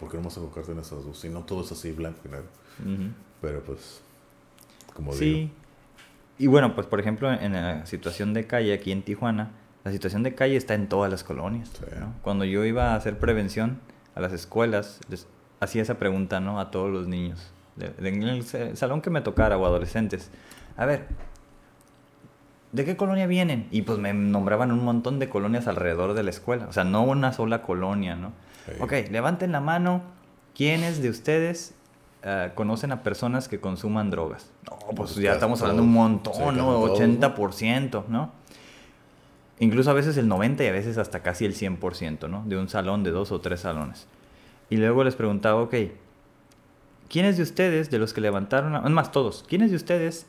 ¿Por 0.00 0.10
qué 0.10 0.16
no 0.16 0.24
más 0.24 0.36
enfocarte 0.36 0.72
en 0.72 0.78
esas 0.78 1.04
dos? 1.04 1.18
Si 1.18 1.28
no 1.28 1.40
todo 1.42 1.62
es 1.62 1.70
así, 1.72 1.92
blanco 1.92 2.18
y 2.24 2.28
negro. 2.28 2.46
Ujú. 2.80 3.10
Pero 3.42 3.62
pues, 3.62 4.00
como 4.94 5.12
Sí. 5.12 5.24
digo. 5.34 5.50
Y 6.38 6.46
bueno, 6.46 6.74
pues 6.74 6.86
por 6.86 6.98
ejemplo, 7.00 7.30
en 7.30 7.52
la 7.52 7.84
situación 7.86 8.32
de 8.32 8.46
calle 8.46 8.72
aquí 8.72 8.92
en 8.92 9.02
Tijuana, 9.02 9.50
la 9.84 9.92
situación 9.92 10.22
de 10.22 10.34
calle 10.34 10.56
está 10.56 10.74
en 10.74 10.88
todas 10.88 11.10
las 11.10 11.22
colonias. 11.22 11.68
Sí. 11.78 11.84
¿no? 11.98 12.14
Cuando 12.22 12.44
yo 12.46 12.64
iba 12.64 12.92
a 12.92 12.94
hacer 12.96 13.18
prevención 13.18 13.78
a 14.14 14.20
las 14.20 14.32
escuelas, 14.32 15.00
les 15.10 15.26
hacía 15.60 15.82
esa 15.82 15.98
pregunta 15.98 16.40
¿no? 16.40 16.58
a 16.58 16.70
todos 16.70 16.90
los 16.90 17.06
niños, 17.08 17.52
en 17.78 18.22
el 18.22 18.42
sa- 18.44 18.74
salón 18.76 19.02
que 19.02 19.10
me 19.10 19.20
tocara 19.20 19.58
o 19.58 19.66
adolescentes. 19.66 20.30
A 20.78 20.86
ver, 20.86 21.06
¿de 22.72 22.84
qué 22.84 22.96
colonia 22.96 23.26
vienen? 23.26 23.66
Y 23.70 23.82
pues 23.82 23.98
me 23.98 24.12
nombraban 24.14 24.70
un 24.72 24.84
montón 24.84 25.18
de 25.18 25.28
colonias 25.28 25.66
alrededor 25.66 26.14
de 26.14 26.22
la 26.22 26.30
escuela. 26.30 26.66
O 26.68 26.72
sea, 26.72 26.84
no 26.84 27.02
una 27.02 27.32
sola 27.32 27.62
colonia, 27.62 28.16
¿no? 28.16 28.32
Sí. 28.76 28.82
Ok, 28.82 28.92
levanten 29.10 29.52
la 29.52 29.60
mano. 29.60 30.02
¿Quiénes 30.54 31.00
de 31.02 31.08
ustedes 31.10 31.74
eh, 32.22 32.50
conocen 32.54 32.92
a 32.92 33.02
personas 33.02 33.48
que 33.48 33.60
consuman 33.60 34.10
drogas? 34.10 34.50
No, 34.70 34.78
pues 34.94 35.12
Pues 35.12 35.14
ya 35.16 35.32
estamos 35.32 35.60
hablando 35.62 35.82
un 35.82 35.92
montón, 35.92 36.56
¿no? 36.56 36.82
80%, 36.96 38.04
¿no? 38.08 38.32
Incluso 39.58 39.90
a 39.90 39.94
veces 39.94 40.16
el 40.16 40.26
90 40.28 40.64
y 40.64 40.66
a 40.68 40.72
veces 40.72 40.96
hasta 40.98 41.20
casi 41.22 41.44
el 41.44 41.54
100%, 41.54 42.28
¿no? 42.28 42.42
De 42.46 42.56
un 42.58 42.68
salón, 42.68 43.04
de 43.04 43.10
dos 43.10 43.30
o 43.32 43.40
tres 43.40 43.60
salones. 43.60 44.06
Y 44.70 44.76
luego 44.76 45.04
les 45.04 45.14
preguntaba, 45.16 45.60
ok, 45.62 45.74
¿quiénes 47.08 47.36
de 47.36 47.42
ustedes, 47.42 47.90
de 47.90 47.98
los 47.98 48.12
que 48.14 48.20
levantaron, 48.20 48.72
la- 48.72 48.80
es 48.80 48.90
más, 48.90 49.12
todos, 49.12 49.44
¿quiénes 49.48 49.70
de 49.70 49.76
ustedes 49.76 50.26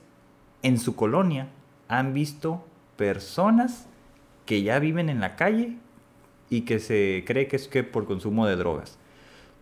en 0.63 0.77
su 0.80 0.95
colonia 0.95 1.47
han 1.88 2.13
visto 2.13 2.65
personas 2.97 3.88
que 4.45 4.63
ya 4.63 4.80
viven 4.80 5.09
en 5.09 5.22
la 5.22 5.35
calle 5.35 5.77
y 6.52 6.61
que 6.61 6.80
se 6.80 7.23
cree 7.26 7.48
que 7.48 7.56
es 7.56 7.68
que 7.68 7.84
por 7.84 8.06
consumo 8.06 8.45
de 8.45 8.57
drogas? 8.57 8.98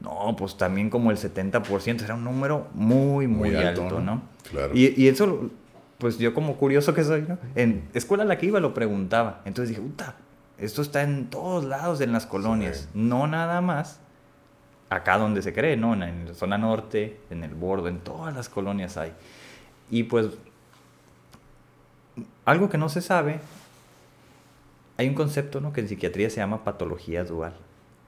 No, 0.02 0.36
pues 0.36 0.58
también 0.58 0.90
como 0.90 1.12
el 1.12 1.18
70%, 1.18 2.04
era 2.04 2.16
un 2.16 2.24
número 2.24 2.68
muy, 2.74 3.28
muy, 3.28 3.52
Muy 3.52 3.56
alto, 3.56 3.84
alto, 3.84 4.00
¿no? 4.00 4.24
Claro. 4.50 4.74
Y, 4.74 5.00
y 5.02 5.08
eso, 5.08 5.52
pues 6.00 6.18
yo 6.18 6.34
como 6.34 6.58
curioso 6.58 6.94
que 6.94 7.04
soy, 7.04 7.26
¿no? 7.28 7.38
En 7.56 7.88
escuela 7.94 8.24
a 8.24 8.26
la 8.26 8.38
que 8.40 8.48
iba 8.48 8.60
lo 8.60 8.74
preguntaba. 8.74 9.42
Entonces 9.46 9.70
dije, 9.70 9.88
puta, 9.88 10.16
esto 10.58 10.82
está 10.82 11.04
en 11.04 11.30
todos 11.30 11.64
lados 11.64 12.02
en 12.02 12.12
las 12.12 12.26
colonias. 12.26 12.78
Sí. 12.78 12.88
No 12.96 13.28
nada 13.28 13.62
más 13.62 14.00
acá 14.90 15.20
donde 15.20 15.44
se 15.44 15.54
cree, 15.54 15.78
¿no? 15.78 15.94
En, 15.94 16.02
en 16.02 16.28
la 16.30 16.34
zona 16.34 16.58
norte, 16.58 17.20
en 17.30 17.44
el 17.44 17.54
bordo, 17.54 17.88
en 17.88 18.00
todas 18.00 18.34
las 18.34 18.50
colonias 18.50 18.98
hay. 18.98 19.14
Y 19.92 20.04
pues, 20.04 20.30
algo 22.46 22.68
que 22.68 22.80
no 22.80 22.90
se 22.90 23.02
sabe, 23.02 23.42
hay 25.00 25.08
un 25.08 25.16
concepto, 25.16 25.62
¿no? 25.62 25.72
Que 25.72 25.80
en 25.82 25.88
psiquiatría 25.88 26.30
se 26.30 26.38
llama 26.38 26.64
patología 26.66 27.24
dual. 27.24 27.54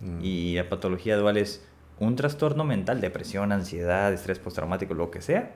Mm. 0.02 0.20
Y 0.22 0.56
la 0.56 0.68
patología 0.68 1.16
dual 1.16 1.38
es 1.38 1.64
un 2.00 2.16
trastorno 2.18 2.64
mental, 2.66 3.00
depresión, 3.00 3.52
ansiedad, 3.52 4.12
estrés 4.12 4.40
postraumático, 4.40 4.94
lo 4.94 5.10
que 5.10 5.22
sea, 5.22 5.56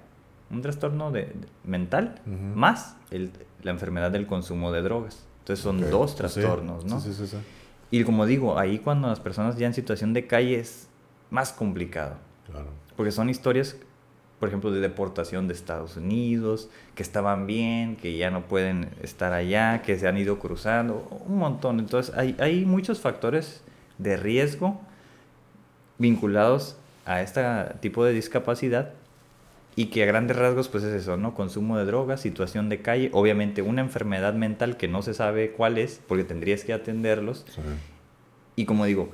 un 0.49 0.62
trastorno 0.62 1.12
de, 1.12 1.22
de- 1.26 1.34
mental, 1.66 2.22
más 2.26 2.95
el- 3.12 3.32
la 3.64 3.72
enfermedad 3.72 4.12
del 4.12 4.28
consumo 4.28 4.72
de 4.72 4.82
drogas. 4.82 5.26
Entonces 5.40 5.62
son 5.64 5.90
dos 5.91 6.12
sí, 6.12 6.18
trastornos, 6.18 6.86
¿no? 6.86 6.99
Sí, 7.02 7.14
sí. 7.14 7.36
Y 7.91 8.03
como 8.03 8.26
digo, 8.26 8.57
ahí 8.57 8.80
cuando 8.80 9.07
las 9.10 9.20
personas 9.20 9.57
ya 9.57 9.68
en 9.68 9.74
situación 9.74 10.14
de 10.14 10.26
calle 10.28 10.60
es 10.60 10.88
más 11.32 11.52
complicado. 11.52 12.16
Claro. 12.49 12.68
Porque 12.95 13.12
son 13.12 13.30
historias, 13.30 13.76
por 14.40 14.49
ejemplo, 14.49 14.72
de 14.72 14.82
deportación 14.82 15.48
de 15.48 15.53
Estados 15.53 15.95
Unidos, 15.98 16.70
que 16.94 17.03
estaban 17.03 17.48
bien, 17.48 17.95
que 17.95 18.18
ya 18.18 18.32
no 18.32 18.48
pueden 18.48 18.90
estar 19.02 19.32
allá, 19.34 19.82
que 19.82 19.98
se 19.98 20.07
han 20.07 20.18
ido 20.18 20.40
cruzando, 20.40 21.07
un 21.28 21.38
montón. 21.38 21.80
Entonces 21.80 22.14
hay, 22.16 22.36
hay 22.40 22.66
muchos 22.66 22.99
factores 22.99 23.64
de 23.98 24.18
riesgo 24.18 24.80
vinculados 25.98 26.78
a 27.06 27.22
este 27.22 27.41
tipo 27.80 28.03
de 28.03 28.14
discapacidad 28.14 28.91
y 29.78 29.88
que 29.88 30.03
a 30.03 30.06
grandes 30.06 30.38
rasgos 30.38 30.70
pues 30.70 30.84
es 30.84 30.94
eso, 30.94 31.18
¿no? 31.18 31.34
Consumo 31.34 31.78
de 31.78 31.86
drogas, 31.86 32.22
situación 32.22 32.70
de 32.70 32.82
calle, 32.82 33.10
obviamente 33.14 33.62
una 33.62 33.82
enfermedad 33.82 34.34
mental 34.34 34.78
que 34.78 34.88
no 34.88 35.02
se 35.02 35.14
sabe 35.14 35.52
cuál 35.52 35.78
es, 35.78 36.02
porque 36.07 36.24
tendrías 36.24 36.64
que 36.64 36.74
atenderlos 36.74 37.45
Sí. 37.49 37.62
y 38.56 38.66
como 38.66 38.86
digo, 38.86 39.10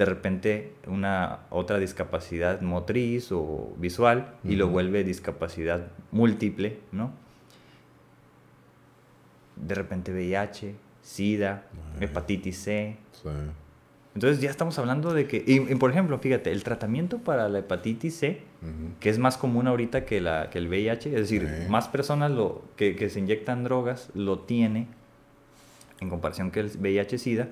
de 0.00 0.06
repente 0.06 0.72
una 0.86 1.40
otra 1.50 1.78
discapacidad 1.78 2.62
motriz 2.62 3.30
o 3.32 3.70
visual 3.76 4.32
y 4.44 4.56
lo 4.56 4.68
vuelve 4.68 5.04
discapacidad 5.04 5.88
múltiple, 6.10 6.78
¿no? 6.90 7.12
De 9.56 9.74
repente 9.74 10.10
VIH, 10.10 10.74
SIDA, 11.02 11.64
Ay. 11.98 12.04
hepatitis 12.06 12.56
C. 12.62 12.96
Sí. 13.12 13.28
Entonces 14.14 14.40
ya 14.40 14.48
estamos 14.48 14.78
hablando 14.78 15.12
de 15.12 15.26
que, 15.26 15.44
y, 15.46 15.70
y 15.70 15.74
por 15.74 15.90
ejemplo, 15.90 16.18
fíjate, 16.18 16.50
el 16.50 16.64
tratamiento 16.64 17.18
para 17.18 17.50
la 17.50 17.58
hepatitis 17.58 18.16
C, 18.16 18.42
Ujú. 18.62 18.94
que 19.00 19.10
es 19.10 19.18
más 19.18 19.36
común 19.36 19.66
ahorita 19.66 20.06
que, 20.06 20.22
la, 20.22 20.48
que 20.48 20.56
el 20.56 20.68
VIH, 20.68 21.10
es 21.10 21.14
decir, 21.20 21.46
Sí. 21.46 21.68
más 21.70 21.88
personas 21.88 22.30
lo, 22.30 22.62
que, 22.76 22.96
que 22.96 23.10
se 23.10 23.18
inyectan 23.18 23.64
drogas 23.64 24.08
lo 24.14 24.38
tiene 24.38 24.86
en 26.00 26.08
comparación 26.08 26.50
que 26.50 26.60
el 26.60 26.70
VIH-Sida, 26.70 27.48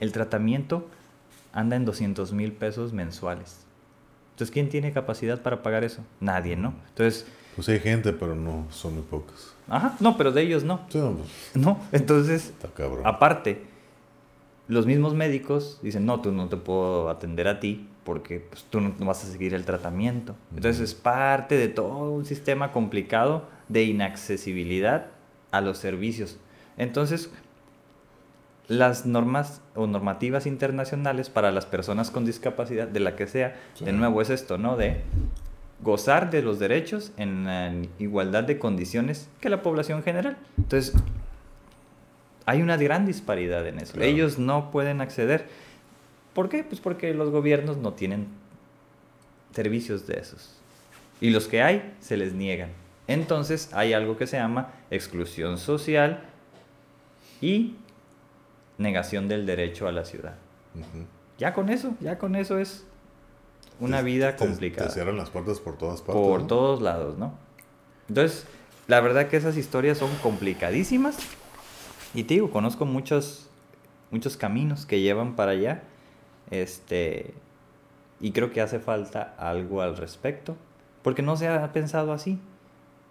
el 0.00 0.10
tratamiento 0.10 0.88
anda 1.56 1.74
en 1.74 1.84
200 1.84 2.32
mil 2.32 2.52
pesos 2.52 2.92
mensuales. 2.92 3.64
Entonces, 4.32 4.52
¿quién 4.52 4.68
tiene 4.68 4.92
capacidad 4.92 5.40
para 5.42 5.62
pagar 5.62 5.82
eso? 5.82 6.02
Nadie, 6.20 6.54
¿no? 6.56 6.74
Entonces, 6.90 7.26
Pues 7.56 7.68
hay 7.70 7.80
gente, 7.80 8.12
pero 8.12 8.34
no 8.36 8.66
son 8.70 8.94
muy 8.94 9.02
pocas. 9.02 9.54
ajá, 9.68 9.96
no, 9.98 10.16
pero 10.18 10.30
de 10.30 10.42
ellos 10.42 10.62
no. 10.62 10.80
Sí, 10.90 10.98
no, 10.98 11.12
pues, 11.16 11.28
No, 11.54 11.80
entonces, 11.92 12.46
está 12.50 12.68
cabrón. 12.68 13.00
aparte, 13.06 13.62
los 14.68 14.84
mismos 14.86 15.14
médicos 15.14 15.78
dicen, 15.82 16.04
no, 16.06 16.20
tú 16.20 16.32
no 16.32 16.48
te 16.48 16.56
puedo 16.58 17.08
atender 17.08 17.48
a 17.48 17.58
ti 17.60 17.88
porque 18.04 18.40
pues, 18.40 18.64
tú 18.64 18.80
no 18.80 18.92
vas 19.06 19.24
a 19.24 19.26
seguir 19.28 19.54
el 19.54 19.64
tratamiento. 19.64 20.36
Entonces, 20.54 20.82
es 20.82 20.94
parte 20.94 21.56
de 21.56 21.68
todo 21.68 22.10
un 22.12 22.24
sistema 22.26 22.72
complicado 22.72 23.44
de 23.68 23.84
inaccesibilidad 23.84 25.06
a 25.50 25.60
los 25.62 25.78
servicios. 25.78 26.36
Entonces, 26.76 27.30
las 28.68 29.06
normas 29.06 29.60
o 29.74 29.86
normativas 29.86 30.46
internacionales 30.46 31.30
para 31.30 31.52
las 31.52 31.66
personas 31.66 32.10
con 32.10 32.24
discapacidad, 32.24 32.88
de 32.88 33.00
la 33.00 33.14
que 33.16 33.26
sea, 33.26 33.56
de 33.80 33.92
nuevo 33.92 34.20
es 34.22 34.30
esto, 34.30 34.58
¿no? 34.58 34.76
De 34.76 35.02
gozar 35.82 36.30
de 36.30 36.42
los 36.42 36.58
derechos 36.58 37.12
en 37.16 37.44
la 37.44 37.72
igualdad 37.98 38.44
de 38.44 38.58
condiciones 38.58 39.28
que 39.40 39.48
la 39.48 39.62
población 39.62 40.02
general. 40.02 40.36
Entonces, 40.56 40.94
hay 42.44 42.62
una 42.62 42.76
gran 42.76 43.06
disparidad 43.06 43.66
en 43.66 43.78
eso. 43.78 43.94
Claro. 43.94 44.08
Ellos 44.08 44.38
no 44.38 44.70
pueden 44.70 45.00
acceder. 45.00 45.46
¿Por 46.32 46.48
qué? 46.48 46.64
Pues 46.64 46.80
porque 46.80 47.12
los 47.14 47.30
gobiernos 47.30 47.76
no 47.76 47.92
tienen 47.92 48.26
servicios 49.52 50.06
de 50.06 50.18
esos. 50.18 50.54
Y 51.20 51.30
los 51.30 51.46
que 51.46 51.62
hay 51.62 51.94
se 52.00 52.16
les 52.16 52.34
niegan. 52.34 52.70
Entonces 53.08 53.70
hay 53.72 53.92
algo 53.92 54.16
que 54.16 54.26
se 54.26 54.36
llama 54.36 54.72
exclusión 54.90 55.58
social 55.58 56.24
y 57.40 57.76
negación 58.78 59.28
del 59.28 59.46
derecho 59.46 59.88
a 59.88 59.92
la 59.92 60.04
ciudad. 60.04 60.34
Ya 61.38 61.52
con 61.54 61.68
eso, 61.70 61.94
ya 62.00 62.18
con 62.18 62.34
eso 62.36 62.58
es 62.58 62.84
una 63.80 63.98
Te- 63.98 64.04
vida 64.04 64.36
te- 64.36 64.44
complicada 64.46 64.88
Te 64.88 64.94
cierran 64.94 65.16
las 65.16 65.30
puertas 65.30 65.60
por 65.60 65.76
todas 65.76 66.00
partes. 66.02 66.22
por 66.22 66.40
¿no? 66.42 66.46
todos 66.46 66.80
lados, 66.82 67.18
¿no? 67.18 67.34
Entonces, 68.08 68.46
la 68.86 69.00
verdad 69.00 69.28
que 69.28 69.36
esas 69.36 69.56
historias 69.56 69.98
son 69.98 70.10
complicadísimas. 70.22 71.18
Y 72.14 72.24
te 72.24 72.34
digo, 72.34 72.50
conozco 72.50 72.86
muchos, 72.86 73.48
muchos 74.10 74.36
caminos 74.36 74.86
que 74.86 75.00
llevan 75.00 75.34
para 75.36 75.52
allá. 75.52 75.82
Este, 76.50 77.34
y 78.20 78.32
creo 78.32 78.50
que 78.52 78.60
hace 78.60 78.78
falta 78.78 79.34
algo 79.38 79.82
al 79.82 79.96
respecto. 79.96 80.56
Porque 81.02 81.22
no 81.22 81.36
se 81.36 81.48
ha 81.48 81.72
pensado 81.72 82.12
así. 82.12 82.38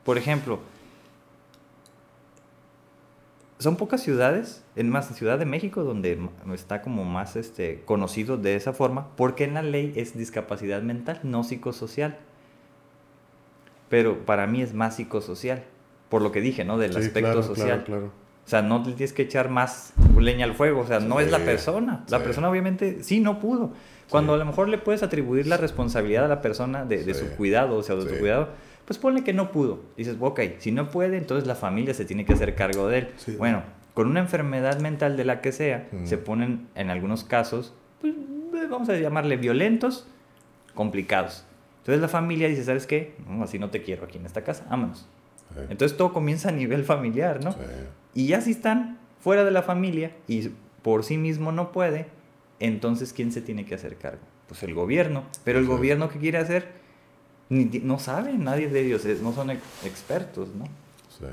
Por 0.03 0.17
ejemplo, 0.17 0.59
son 3.57 3.77
pocas 3.77 4.01
ciudades, 4.01 4.63
en 4.75 4.89
más 4.89 5.07
Ciudad 5.15 5.39
de 5.39 5.45
México, 5.45 5.83
donde 5.83 6.19
está 6.53 6.81
como 6.81 7.05
más 7.05 7.35
este, 7.35 7.81
conocido 7.85 8.37
de 8.37 8.55
esa 8.55 8.73
forma, 8.73 9.15
porque 9.15 9.45
en 9.45 9.53
la 9.53 9.61
ley 9.61 9.93
es 9.95 10.17
discapacidad 10.17 10.81
mental, 10.81 11.19
no 11.23 11.43
psicosocial. 11.43 12.17
Pero 13.89 14.25
para 14.25 14.45
mí 14.47 14.61
es 14.61 14.73
más 14.73 14.97
psicosocial, 14.97 15.63
por 16.09 16.21
lo 16.21 16.31
que 16.31 16.41
dije, 16.41 16.65
¿no? 16.65 16.77
Del 16.77 16.93
Sí, 16.93 16.99
aspecto 16.99 17.31
claro, 17.31 17.43
social. 17.43 17.83
Claro, 17.85 18.01
claro. 18.01 18.11
O 18.45 18.47
sea, 18.49 18.61
no 18.61 18.79
le 18.79 18.93
tienes 18.93 19.13
que 19.13 19.23
echar 19.23 19.49
más 19.49 19.93
leña 20.19 20.45
al 20.45 20.53
fuego. 20.53 20.81
O 20.81 20.87
sea, 20.87 20.99
no 20.99 21.19
es 21.19 21.31
la 21.31 21.39
persona. 21.39 22.03
La 22.09 22.19
sí. 22.19 22.23
persona 22.23 22.49
obviamente 22.49 23.03
sí 23.03 23.19
no 23.19 23.39
pudo. 23.39 23.71
Cuando 24.09 24.35
a 24.35 24.37
lo 24.37 24.45
mejor 24.45 24.69
le 24.69 24.77
puedes 24.77 25.01
atribuir 25.01 25.47
la 25.47 25.57
responsabilidad 25.57 26.25
a 26.25 26.27
la 26.27 26.41
persona 26.41 26.85
de, 26.85 27.03
de 27.03 27.13
su 27.15 27.27
cuidado, 27.37 27.77
o 27.77 27.83
sea, 27.83 27.95
de 27.95 28.07
su 28.07 28.19
cuidado, 28.19 28.49
pues 28.85 28.97
ponle 28.99 29.23
que 29.23 29.33
no 29.33 29.51
pudo. 29.51 29.81
Dices, 29.97 30.15
ok, 30.19 30.39
si 30.59 30.71
no 30.71 30.89
puede, 30.89 31.17
entonces 31.17 31.47
la 31.47 31.55
familia 31.55 31.93
se 31.93 32.05
tiene 32.05 32.25
que 32.25 32.33
hacer 32.33 32.55
cargo 32.55 32.87
de 32.87 32.99
él. 32.99 33.07
Sí. 33.17 33.35
Bueno, 33.37 33.63
con 33.93 34.07
una 34.07 34.19
enfermedad 34.19 34.79
mental 34.79 35.17
de 35.17 35.25
la 35.25 35.41
que 35.41 35.51
sea, 35.51 35.87
Mm. 35.91 36.05
se 36.05 36.17
ponen 36.17 36.67
en 36.75 36.89
algunos 36.89 37.23
casos, 37.23 37.73
pues 38.01 38.13
eh, 38.13 38.67
vamos 38.69 38.89
a 38.89 38.97
llamarle 38.97 39.37
violentos, 39.37 40.07
complicados. 40.73 41.45
Entonces 41.79 42.01
la 42.01 42.07
familia 42.07 42.47
dice, 42.47 42.63
¿sabes 42.63 42.87
qué? 42.87 43.15
No, 43.27 43.43
así 43.43 43.59
no 43.59 43.69
te 43.69 43.81
quiero 43.83 44.05
aquí 44.05 44.17
en 44.17 44.25
esta 44.25 44.43
casa, 44.43 44.65
vámonos. 44.69 45.07
Sí. 45.53 45.59
Entonces 45.69 45.97
todo 45.97 46.11
comienza 46.13 46.49
a 46.49 46.51
nivel 46.51 46.83
familiar, 46.83 47.43
¿no? 47.43 47.51
Sí. 47.53 47.59
Y 48.15 48.27
ya 48.27 48.41
si 48.41 48.51
están 48.51 48.97
fuera 49.19 49.43
de 49.43 49.51
la 49.51 49.61
familia 49.61 50.11
y 50.27 50.49
por 50.81 51.03
sí 51.03 51.17
mismo 51.17 51.51
no 51.51 51.71
puede, 51.71 52.07
entonces 52.59 53.13
¿quién 53.13 53.31
se 53.31 53.41
tiene 53.41 53.65
que 53.65 53.75
hacer 53.75 53.97
cargo? 53.97 54.21
Pues 54.47 54.63
el 54.63 54.73
gobierno. 54.73 55.23
Pero 55.43 55.59
el 55.59 55.65
Sí. 55.65 55.71
gobierno 55.71 56.09
que 56.09 56.19
quiere 56.19 56.37
hacer, 56.39 56.67
no 57.49 57.99
sabe, 57.99 58.33
nadie 58.33 58.67
de 58.69 58.85
ellos, 58.85 59.05
no 59.21 59.33
son 59.33 59.51
ex- 59.51 59.61
expertos, 59.85 60.49
¿no? 60.55 60.65
Sí. 61.09 61.25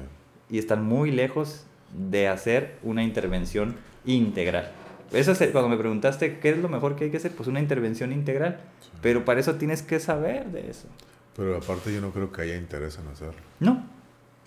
Y 0.51 0.59
están 0.59 0.85
muy 0.85 1.11
lejos 1.11 1.65
de 2.11 2.29
hacer 2.29 2.79
una 2.83 3.03
intervención 3.03 3.77
integral. 4.05 4.71
Eso 5.13 5.33
es, 5.33 5.39
cuando 5.51 5.69
me 5.69 5.77
preguntaste 5.77 6.39
qué 6.39 6.51
es 6.51 6.59
lo 6.59 6.69
mejor 6.69 6.97
que 6.97 7.05
hay 7.05 7.11
que 7.11 7.19
hacer, 7.19 7.33
pues 7.33 7.49
una 7.49 7.61
intervención 7.61 8.13
integral. 8.13 8.61
Pero 9.03 9.25
para 9.25 9.41
eso 9.41 9.55
tienes 9.57 9.83
que 9.83 10.01
saber 10.01 10.47
de 10.53 10.71
eso. 10.71 10.89
Pero 11.37 11.57
aparte 11.57 11.93
yo 11.93 12.01
no 12.01 12.11
creo 12.11 12.31
que 12.33 12.43
haya 12.43 12.57
interés 12.57 12.99
en 12.99 13.09
hacerlo, 13.09 13.41
No, 13.61 13.75
no, 13.75 13.83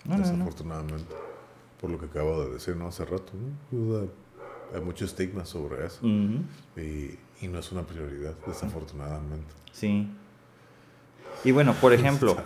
no, 0.06 0.16
no. 0.16 0.22
desafortunadamente. 0.22 1.14
por 1.80 1.90
lo 1.90 1.98
que 1.98 2.06
acabo 2.06 2.44
de 2.44 2.54
decir, 2.54 2.74
¿no? 2.76 2.88
Hace 2.88 3.04
rato, 3.04 3.32
¿no? 3.70 4.08
Hay 4.74 4.80
mucho 4.80 5.04
estigma 5.04 5.44
sobre 5.44 5.86
eso. 5.86 6.04
Y, 6.04 7.18
y 7.40 7.48
no 7.48 7.58
es 7.58 7.70
una 7.70 7.82
prioridad, 7.82 8.34
desafortunadamente. 8.46 9.52
Sí. 9.72 10.08
Y 11.44 11.52
bueno, 11.52 11.74
por 11.74 11.92
ejemplo, 11.92 12.36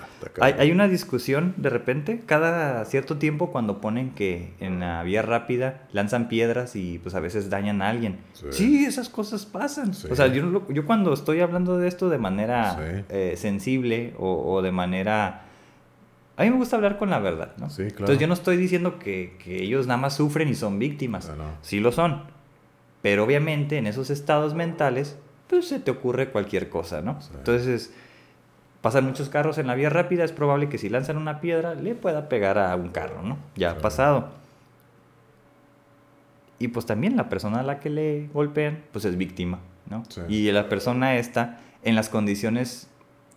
hay, 0.42 0.54
hay 0.58 0.70
una 0.72 0.86
discusión 0.86 1.54
de 1.56 1.70
repente, 1.70 2.20
cada 2.26 2.84
cierto 2.84 3.16
tiempo 3.16 3.50
cuando 3.50 3.80
ponen 3.80 4.10
que 4.10 4.52
en 4.60 4.80
la 4.80 5.02
vía 5.04 5.22
rápida 5.22 5.86
lanzan 5.92 6.28
piedras 6.28 6.76
y 6.76 6.98
pues 6.98 7.14
a 7.14 7.20
veces 7.20 7.48
dañan 7.48 7.80
a 7.80 7.88
alguien. 7.88 8.18
Sí. 8.34 8.46
Sí, 8.50 8.84
esas 8.84 9.08
cosas 9.08 9.46
pasan. 9.46 9.94
Sí. 9.94 10.08
O 10.10 10.14
sea, 10.14 10.26
yo, 10.26 10.44
no 10.44 10.70
yo 10.70 10.84
cuando 10.84 11.14
estoy 11.14 11.40
hablando 11.40 11.78
de 11.78 11.88
esto 11.88 12.10
de 12.10 12.18
manera 12.18 12.74
Sí. 12.76 13.04
eh, 13.08 13.34
sensible 13.38 14.12
o, 14.18 14.52
o 14.52 14.60
de 14.60 14.72
manera... 14.72 15.44
A 16.36 16.42
mí 16.44 16.50
me 16.50 16.56
gusta 16.56 16.76
hablar 16.76 16.98
con 16.98 17.08
la 17.10 17.20
verdad, 17.20 17.52
¿no? 17.58 17.70
Sí, 17.70 17.84
claro. 17.84 17.98
Entonces 18.00 18.18
yo 18.18 18.26
no 18.26 18.34
estoy 18.34 18.56
diciendo 18.58 18.98
que, 18.98 19.36
que 19.42 19.62
ellos 19.62 19.86
nada 19.86 19.98
más 19.98 20.14
sufren 20.16 20.48
y 20.48 20.54
son 20.54 20.78
víctimas. 20.78 21.30
Ah, 21.30 21.36
no. 21.38 21.44
Sí 21.62 21.80
lo 21.80 21.92
son. 21.92 22.24
Pero 23.02 23.24
obviamente 23.24 23.78
en 23.78 23.86
esos 23.86 24.10
estados 24.10 24.54
mentales, 24.54 25.16
pues 25.48 25.68
se 25.68 25.80
te 25.80 25.90
ocurre 25.90 26.28
cualquier 26.30 26.68
cosa, 26.68 27.00
¿no? 27.02 27.18
Entonces, 27.34 27.92
pasan 28.82 29.04
muchos 29.04 29.28
carros 29.28 29.58
en 29.58 29.66
la 29.66 29.74
vía 29.74 29.90
rápida, 29.90 30.24
es 30.24 30.32
probable 30.32 30.68
que 30.68 30.78
si 30.78 30.88
lanzan 30.88 31.16
una 31.16 31.40
piedra 31.40 31.74
le 31.74 31.94
pueda 31.94 32.28
pegar 32.28 32.58
a 32.58 32.74
un 32.76 32.88
carro, 32.88 33.22
¿no? 33.22 33.36
Ya 33.56 33.72
ha 33.72 33.78
pasado. 33.78 34.28
Y 36.58 36.68
pues 36.68 36.84
también 36.86 37.16
la 37.16 37.28
persona 37.28 37.60
a 37.60 37.62
la 37.62 37.80
que 37.80 37.88
le 37.90 38.28
golpean, 38.34 38.82
pues 38.92 39.04
es 39.06 39.16
víctima, 39.16 39.60
¿no? 39.88 40.02
Sí. 40.08 40.20
Y 40.28 40.52
la 40.52 40.68
persona 40.68 41.16
esta, 41.16 41.58
en 41.82 41.94
las 41.94 42.08
condiciones 42.10 42.88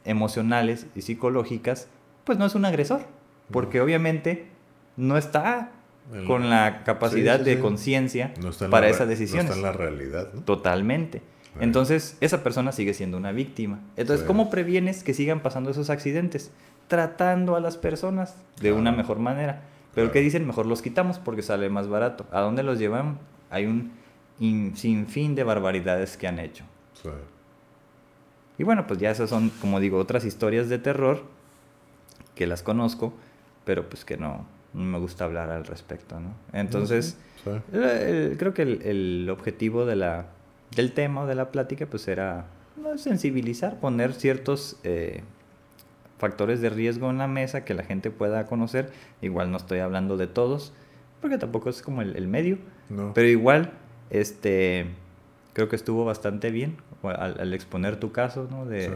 emocionales 0.06 0.88
y 0.96 1.02
psicológicas, 1.02 1.88
pues 2.26 2.38
no 2.38 2.46
es 2.46 2.56
un 2.56 2.66
agresor, 2.66 3.02
porque 3.52 3.80
obviamente 3.80 4.48
no 4.98 5.18
está 5.18 5.72
El- 6.14 6.26
con 6.26 6.50
la 6.50 6.84
capacidad 6.84 7.38
Sí, 7.40 7.44
sí, 7.46 7.50
de 7.52 7.60
conciencia 7.62 8.34
No 8.42 8.52
para 8.70 8.88
la 8.88 8.92
esas 8.94 9.08
decisiones. 9.08 9.46
No 9.46 9.54
está 9.56 9.58
en 9.58 9.64
la 9.64 9.72
realidad, 9.72 10.28
¿no? 10.34 10.42
Totalmente. 10.42 11.22
Entonces, 11.60 12.18
esa 12.22 12.44
persona 12.44 12.72
sigue 12.72 12.94
siendo 12.94 13.18
una 13.18 13.32
víctima. 13.32 13.80
Entonces. 13.96 14.26
¿cómo 14.26 14.50
previenes 14.50 15.04
que 15.04 15.14
sigan 15.14 15.42
pasando 15.42 15.70
esos 15.72 15.90
accidentes? 15.90 16.52
Tratando 16.88 17.56
a 17.56 17.60
las 17.60 17.78
personas 17.78 18.36
de 18.56 18.62
Claro. 18.70 18.78
una 18.78 18.92
mejor 18.92 19.20
manera. 19.20 19.62
Pero 19.94 20.08
Claro. 20.08 20.12
¿qué 20.14 20.20
dicen? 20.22 20.48
Mejor 20.48 20.66
los 20.66 20.82
quitamos 20.82 21.20
porque 21.20 21.42
sale 21.44 21.70
más 21.70 21.88
barato. 21.88 22.26
¿A 22.32 22.42
dónde 22.42 22.64
los 22.64 22.80
llevan? 22.80 23.20
Hay 23.52 23.66
un 23.68 23.92
in- 24.40 24.76
sinfín 24.76 25.36
de 25.36 25.44
barbaridades 25.44 26.18
que 26.18 26.28
han 26.28 26.40
hecho. 26.40 26.64
Sí. 27.02 27.10
Y 28.58 28.64
bueno, 28.64 28.86
pues 28.88 29.00
ya 29.00 29.12
esas 29.12 29.30
son, 29.30 29.50
como 29.62 29.80
digo, 29.80 29.98
otras 30.00 30.26
historias 30.26 30.70
de 30.70 30.80
terror 30.80 31.24
que 32.36 32.48
las 32.48 32.64
conozco, 32.64 33.14
pero 33.66 33.88
pues 33.90 34.06
que 34.06 34.18
no, 34.18 34.46
no 34.74 34.84
me 34.84 34.98
gusta 35.00 35.26
hablar 35.26 35.50
al 35.52 35.66
respecto, 35.66 36.20
¿no? 36.20 36.34
Entonces, 36.52 37.18
Sí. 37.44 37.50
el- 37.74 37.84
el- 37.84 38.38
creo 38.38 38.54
que 38.54 38.64
el, 38.64 38.82
el 38.84 39.30
objetivo 39.30 39.86
de 39.86 39.96
la, 39.96 40.26
del 40.76 40.92
tema 40.94 41.22
o 41.22 41.26
de 41.28 41.36
la 41.36 41.52
plática 41.52 41.86
pues 41.86 42.08
era 42.08 42.46
¿no? 42.76 42.98
sensibilizar, 42.98 43.80
poner 43.80 44.14
ciertos 44.14 44.78
eh, 44.84 45.22
factores 46.18 46.62
de 46.62 46.70
riesgo 46.70 47.10
en 47.10 47.18
la 47.18 47.28
mesa 47.28 47.66
que 47.66 47.74
la 47.74 47.84
gente 47.84 48.12
pueda 48.12 48.46
conocer. 48.46 48.92
Igual 49.22 49.52
no 49.52 49.58
estoy 49.58 49.80
hablando 49.80 50.18
de 50.18 50.28
todos, 50.28 50.74
porque 51.22 51.38
tampoco 51.38 51.70
es 51.70 51.82
como 51.82 52.02
el, 52.02 52.16
el 52.16 52.28
medio, 52.28 52.58
No. 52.90 53.12
pero 53.14 53.28
igual 53.28 53.72
este 54.10 54.88
creo 55.54 55.70
que 55.70 55.76
estuvo 55.76 56.04
bastante 56.06 56.50
bien 56.52 56.78
al, 57.04 57.40
al 57.40 57.54
exponer 57.54 57.98
tu 57.98 58.12
caso, 58.12 58.48
¿no? 58.50 58.66
De, 58.66 58.88
Sí. 58.88 58.92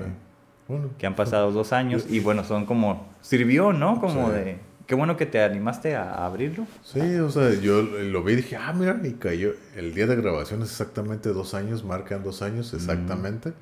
Bueno, 0.69 0.89
que 0.97 1.07
han 1.07 1.15
pasado 1.15 1.51
dos 1.53 1.71
años 1.71 2.05
y 2.09 2.19
bueno, 2.19 2.43
son 2.43 2.65
como, 2.65 3.07
sirvió, 3.21 3.71
¿no? 3.71 4.01
Como 4.01 4.27
Sí. 4.27 4.33
de, 4.35 4.57
qué 4.87 4.95
bueno 4.95 5.17
que 5.17 5.25
te 5.25 5.43
animaste 5.43 5.95
a, 5.95 6.25
abrirlo. 6.25 6.65
Sí, 6.83 6.99
o 7.17 7.29
sea, 7.29 7.53
yo 7.59 7.81
lo 7.81 8.23
vi 8.23 8.33
y 8.33 8.35
dije, 8.37 8.55
ah, 8.55 8.73
mira, 8.73 8.99
y 9.03 9.13
cayó. 9.13 9.51
El 9.75 9.93
día 9.93 10.07
de 10.07 10.15
grabación 10.15 10.61
es 10.63 10.71
exactamente 10.71 11.29
dos 11.29 11.53
años, 11.53 11.83
marcan 11.83 12.23
dos 12.23 12.41
años 12.41 12.73
exactamente 12.73 13.53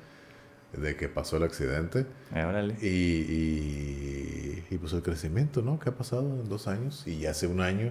de 0.72 0.96
que 0.96 1.08
pasó 1.08 1.36
el 1.36 1.42
accidente. 1.42 2.06
Eh, 2.34 2.44
órale. 2.44 2.74
Y, 2.82 2.86
y, 2.88 4.64
y, 4.70 4.78
pues 4.78 4.92
el 4.92 5.02
crecimiento, 5.02 5.62
¿no? 5.62 5.78
¿Qué 5.78 5.90
ha 5.90 5.94
pasado 5.94 6.22
en 6.22 6.48
dos 6.48 6.68
años? 6.68 7.06
Y 7.06 7.26
hace 7.26 7.46
un 7.46 7.60
año, 7.60 7.90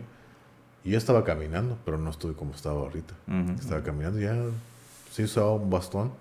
yo 0.84 0.98
estaba 0.98 1.24
caminando, 1.24 1.78
pero 1.84 1.98
no 1.98 2.10
estuve 2.10 2.34
como 2.34 2.53
estaba 2.53 2.80
ahorita. 2.82 3.14
Estaba 3.60 3.84
caminando, 3.84 4.20
ya 4.20 4.36
sí 5.12 5.24
usaba 5.24 5.53
un 5.53 5.70
bastón, 5.70 6.12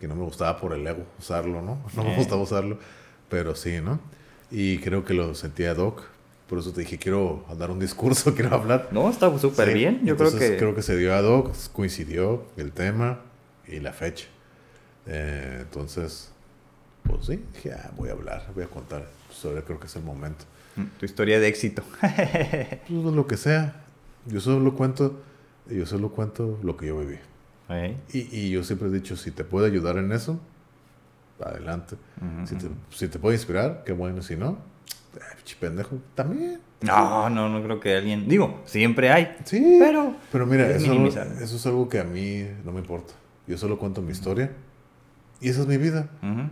que 0.00 0.08
no 0.08 0.14
me 0.16 0.24
gustaba 0.24 0.58
por 0.60 0.72
el 0.74 0.86
ego 0.86 1.04
usarlo, 1.18 1.62
¿no? 1.62 1.78
No 1.96 2.04
me 2.04 2.12
Eh. 2.12 2.16
gustaba 2.16 2.42
usarlo, 2.42 2.78
pero 3.28 3.54
sí, 3.54 3.80
¿no? 3.82 4.00
Y 4.50 4.78
creo 4.78 5.04
que 5.04 5.14
lo 5.14 5.34
sentía 5.34 5.72
Doc, 5.74 6.02
por 6.52 6.58
eso 6.58 6.70
te 6.70 6.82
dije, 6.82 6.98
quiero 6.98 7.46
dar 7.58 7.70
un 7.70 7.78
discurso, 7.78 8.34
quiero 8.36 8.54
hablar. 8.54 8.90
No, 8.90 9.08
está 9.08 9.38
súper 9.38 9.68
Sí, 9.68 9.72
bien. 9.74 10.00
Yo 10.04 10.18
creo 10.18 10.28
entonces 10.28 10.50
que. 10.50 10.56
creo 10.58 10.74
que 10.74 10.82
se 10.82 10.98
dio 10.98 11.14
a 11.14 11.22
Doc, 11.22 11.50
coincidió 11.72 12.44
el 12.58 12.72
tema 12.72 13.20
y 13.66 13.80
la 13.80 13.94
fecha. 13.94 14.26
Eh, 15.06 15.60
entonces, 15.62 16.30
pues 17.04 17.24
sí, 17.24 17.42
dije, 17.54 17.72
ah, 17.72 17.90
voy 17.96 18.10
a 18.10 18.12
hablar, 18.12 18.50
voy 18.54 18.64
a 18.64 18.66
contar 18.66 19.08
sobre, 19.30 19.62
creo 19.62 19.80
que 19.80 19.86
es 19.86 19.96
el 19.96 20.02
momento. 20.02 20.44
Mm, 20.76 20.82
Tu 21.00 21.06
historia 21.06 21.40
de 21.40 21.48
éxito. 21.48 21.82
Pues 22.02 23.14
lo 23.14 23.26
que 23.26 23.38
sea, 23.38 23.84
yo 24.26 24.38
solo 24.38 24.74
cuento, 24.74 25.22
yo 25.70 25.86
solo 25.86 26.10
cuento 26.10 26.58
lo 26.62 26.76
que 26.76 26.88
yo 26.88 26.98
viví. 26.98 27.16
Y, 28.12 28.28
y 28.30 28.50
yo 28.50 28.62
siempre 28.62 28.88
he 28.88 28.90
dicho, 28.92 29.16
si 29.16 29.30
te 29.30 29.42
puedo 29.44 29.64
ayudar 29.64 29.96
en 29.96 30.12
eso, 30.12 30.38
adelante. 31.42 31.96
ujú, 32.20 32.46
Si 32.46 32.56
te, 32.56 32.66
ujú. 32.66 32.74
si 32.90 33.08
te 33.08 33.18
puedo 33.18 33.32
inspirar, 33.32 33.84
qué 33.86 33.92
bueno. 33.92 34.20
Si 34.20 34.36
no, 34.36 34.58
pendejo, 35.60 35.98
también. 36.14 36.60
No, 36.80 37.30
no, 37.30 37.48
no 37.48 37.62
creo 37.62 37.78
que 37.78 37.96
alguien. 37.96 38.28
Digo, 38.28 38.60
siempre 38.64 39.10
hay. 39.10 39.36
Sí. 39.44 39.76
Pero. 39.78 40.16
Pero 40.32 40.46
mira, 40.46 40.68
es 40.70 40.82
eso, 40.82 40.94
eso 41.40 41.56
es 41.56 41.66
algo 41.66 41.88
que 41.88 42.00
a 42.00 42.04
mí 42.04 42.44
no 42.64 42.72
me 42.72 42.80
importa. 42.80 43.14
Yo 43.46 43.56
solo 43.58 43.78
cuento 43.78 44.02
mi 44.02 44.12
historia. 44.12 44.50
Y 45.40 45.48
esa 45.48 45.62
es 45.62 45.66
mi 45.66 45.76
vida. 45.76 46.08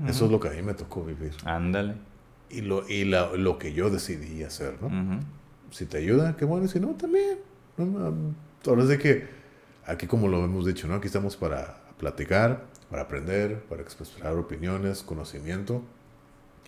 Eso 0.08 0.24
es 0.26 0.30
lo 0.30 0.38
que 0.40 0.48
a 0.48 0.52
mí 0.52 0.62
me 0.62 0.74
tocó 0.74 1.04
vivir. 1.04 1.32
Ándale. 1.44 1.94
Y 2.48 2.60
lo, 2.62 2.88
y 2.88 3.04
la- 3.04 3.32
lo 3.36 3.58
que 3.58 3.72
yo 3.72 3.90
decidí 3.90 4.42
hacer, 4.42 4.76
¿no? 4.82 5.20
Si 5.70 5.86
te 5.86 5.98
ayuda, 5.98 6.36
qué 6.36 6.44
bueno. 6.44 6.66
Y 6.66 6.68
si 6.68 6.80
no, 6.80 6.88
también. 6.88 7.38
Ahora 8.66 8.84
de 8.84 8.98
que, 8.98 9.28
aquí 9.86 10.06
como 10.06 10.28
lo 10.28 10.44
hemos 10.44 10.66
dicho, 10.66 10.86
¿no? 10.88 10.94
Aquí 10.94 11.06
estamos 11.06 11.36
para 11.36 11.80
platicar, 11.98 12.64
para 12.90 13.02
aprender, 13.02 13.60
para 13.68 13.82
expresar 13.82 14.34
opiniones, 14.36 15.02
conocimiento. 15.02 15.82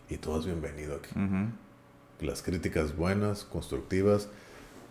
Y 0.08 0.18
todo 0.18 0.38
es 0.40 0.46
bienvenido 0.46 0.96
aquí. 0.96 1.10
Las 2.22 2.42
críticas 2.42 2.96
buenas, 2.96 3.44
constructivas, 3.44 4.28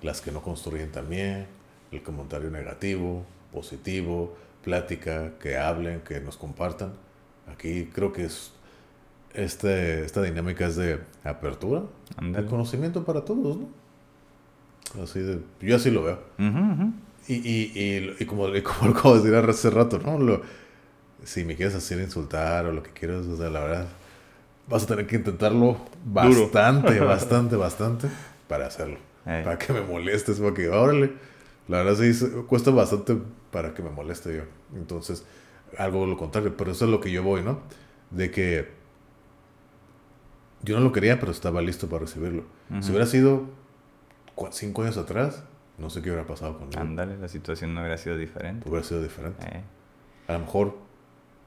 las 0.01 0.21
que 0.21 0.31
no 0.31 0.41
construyen 0.41 0.91
también, 0.91 1.47
el 1.91 2.03
comentario 2.03 2.49
negativo, 2.51 3.25
positivo, 3.51 4.35
plática, 4.63 5.33
que 5.39 5.57
hablen, 5.57 6.01
que 6.01 6.19
nos 6.19 6.37
compartan. 6.37 6.93
Aquí 7.51 7.89
creo 7.93 8.11
que 8.13 8.25
es 8.25 8.51
este, 9.33 10.03
esta 10.05 10.21
dinámica 10.21 10.67
es 10.67 10.75
de 10.75 10.99
apertura, 11.23 11.83
Ándale. 12.17 12.43
de 12.45 12.49
conocimiento 12.49 13.03
para 13.05 13.23
todos, 13.23 13.57
¿no? 13.57 13.69
Así 15.03 15.19
de, 15.21 15.39
yo 15.61 15.75
así 15.77 15.89
lo 15.89 16.03
veo. 16.03 16.19
Y, 17.27 17.33
y, 17.35 17.71
y, 17.75 18.15
y 18.19 18.25
como, 18.25 18.49
y 18.53 18.61
como 18.61 18.87
lo 18.91 18.97
acabo 18.97 19.17
de 19.19 19.31
decir 19.31 19.49
hace 19.49 19.69
rato, 19.69 19.99
¿no? 19.99 20.17
Lo- 20.19 20.41
si 21.23 21.45
me 21.45 21.55
quieres 21.55 21.75
hacer 21.75 21.99
insultar 22.01 22.65
o 22.65 22.71
lo 22.73 22.81
que 22.81 22.89
quieras, 22.91 23.25
o 23.27 23.37
sea, 23.37 23.49
la 23.49 23.59
verdad, 23.61 23.87
vas 24.71 24.83
a 24.83 24.87
tener 24.87 25.07
que 25.07 25.17
intentarlo 25.17 25.77
bastante, 26.05 26.99
bastante, 27.01 27.55
bastante 27.55 28.07
para 28.47 28.67
hacerlo. 28.67 28.97
Para 29.23 29.57
que 29.57 29.71
me 29.71 29.81
molestes, 29.81 30.39
para 30.39 30.53
que, 30.53 30.69
órale. 30.69 31.13
La 31.67 31.83
verdad 31.83 31.95
sí, 31.95 32.27
cuesta 32.47 32.71
bastante 32.71 33.17
para 33.51 33.73
que 33.73 33.83
me 33.83 33.91
moleste 33.91 34.35
yo. 34.35 34.43
Entonces, 34.75 35.25
algo 35.77 36.05
lo 36.05 36.17
contrario, 36.17 36.55
pero 36.57 36.71
eso 36.71 36.85
es 36.85 36.91
lo 36.91 36.99
que 36.99 37.11
yo 37.11 37.23
voy, 37.23 37.43
¿no? 37.43 37.59
De 38.09 38.31
que 38.31 38.69
yo 40.63 40.77
no 40.77 40.83
lo 40.83 40.91
quería, 40.91 41.19
pero 41.19 41.31
estaba 41.31 41.61
listo 41.61 41.87
para 41.87 42.01
recibirlo. 42.01 42.43
Si 42.81 42.89
hubiera 42.89 43.05
sido 43.05 43.45
cinco 44.51 44.83
años 44.83 44.97
atrás, 44.97 45.43
no 45.77 45.89
sé 45.89 46.01
qué 46.01 46.09
hubiera 46.09 46.25
pasado 46.25 46.57
conmigo. 46.57 46.79
Ándale, 46.79 47.17
la 47.17 47.27
situación 47.27 47.73
no 47.73 47.81
hubiera 47.81 47.97
sido 47.97 48.17
diferente. 48.17 48.67
Hubiera 48.67 48.85
sido 48.85 49.01
diferente. 49.01 49.45
Eh. 49.45 49.61
A 50.27 50.33
lo 50.33 50.39
mejor 50.39 50.77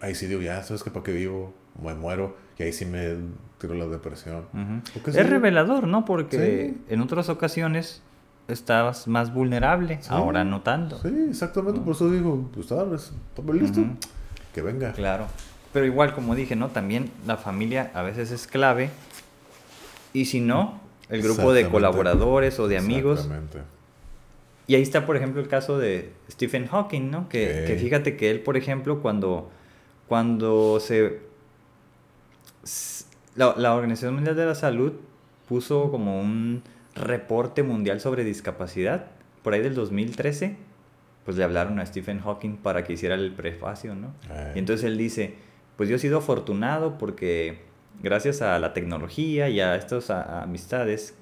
ahí 0.01 0.15
sí 0.15 0.27
digo, 0.27 0.41
ya, 0.41 0.63
¿sabes 0.63 0.83
qué? 0.83 0.91
¿Para 0.91 1.05
qué 1.05 1.13
vivo? 1.13 1.55
Me 1.83 1.95
muero. 1.95 2.37
Y 2.59 2.63
ahí 2.63 2.73
sí 2.73 2.85
me 2.87 3.17
tiro 3.59 3.75
la 3.75 3.87
depresión. 3.87 4.45
Ujú. 4.53 4.99
¿O 5.01 5.03
qué 5.03 5.13
sé 5.13 5.21
Es 5.21 5.29
revelador, 5.31 5.87
¿no? 5.89 6.05
Porque 6.05 6.75
Sí. 6.77 6.85
en 6.95 7.01
otras 7.01 7.29
ocasiones 7.29 8.03
estabas 8.47 9.09
más 9.09 9.33
vulnerable, 9.33 9.99
Sí. 10.03 10.09
ahora 10.11 10.45
no 10.45 10.61
tanto. 10.63 11.01
Sí, 11.01 11.09
exactamente. 11.31 11.81
Por 11.81 11.95
eso 11.95 12.11
digo, 12.11 12.49
pues 12.55 12.67
sabes, 12.67 13.13
estamos 13.31 13.57
listo. 13.57 13.81
Ujú. 13.81 13.91
Que 14.55 14.63
venga. 14.63 14.93
Claro. 14.93 15.27
Pero 15.73 15.87
igual, 15.87 16.15
como 16.15 16.35
dije, 16.37 16.55
¿no? 16.55 16.69
También 16.69 17.11
la 17.27 17.37
familia 17.37 17.91
a 17.95 18.03
veces 18.03 18.31
es 18.31 18.47
clave. 18.47 18.91
Y 20.13 20.27
si 20.27 20.41
no, 20.41 20.81
el 21.09 21.23
grupo 21.23 21.53
de 21.53 21.69
colaboradores 21.69 22.61
o 22.61 22.69
de 22.69 22.79
amigos. 22.79 23.21
Exactamente. 23.21 23.59
Y 24.69 24.77
ahí 24.77 24.83
está, 24.83 25.05
por 25.05 25.17
ejemplo, 25.17 25.41
el 25.43 25.49
caso 25.49 25.79
de 25.79 26.13
Stephen 26.31 26.67
Hawking, 26.69 27.11
¿no? 27.11 27.29
Que, 27.29 27.65
que 27.67 27.77
fíjate 27.77 28.17
que 28.17 28.31
él, 28.31 28.41
por 28.41 28.57
ejemplo, 28.57 29.03
cuando, 29.03 29.51
cuando 30.09 30.79
se... 30.81 31.21
La, 33.36 33.55
la 33.57 33.74
Organización 33.74 34.15
Mundial 34.15 34.36
de 34.36 34.47
la 34.47 34.55
Salud 34.55 34.93
puso 35.49 35.91
como 35.91 36.20
un, 36.20 36.62
reporte 36.95 37.62
mundial 37.62 38.01
sobre 38.01 38.24
discapacidad, 38.24 39.07
por 39.43 39.55
ahí 39.55 39.62
del 39.62 39.74
2013, 39.74 40.57
pues 41.24 41.36
le 41.36 41.45
hablaron 41.45 41.78
a 41.81 41.86
Stephen 41.86 42.20
Hawking 42.20 42.57
para 42.57 42.85
que 42.85 42.95
hiciera 42.95 43.15
el 43.15 43.32
prefacio, 43.32 43.95
¿no? 43.95 44.15
Ay. 44.31 44.53
Y 44.55 44.59
entonces 44.59 44.85
él 44.86 44.99
dice, 44.99 45.35
pues 45.77 45.89
yo 45.89 45.97
he 45.97 45.99
sido 45.99 46.19
afortunado 46.19 46.99
porque 46.99 47.62
gracias 48.03 48.43
a 48.43 48.59
la 48.59 48.73
tecnología 48.73 49.49
y 49.49 49.61
a 49.61 49.77
estas 49.77 50.11
amistades 50.11 51.16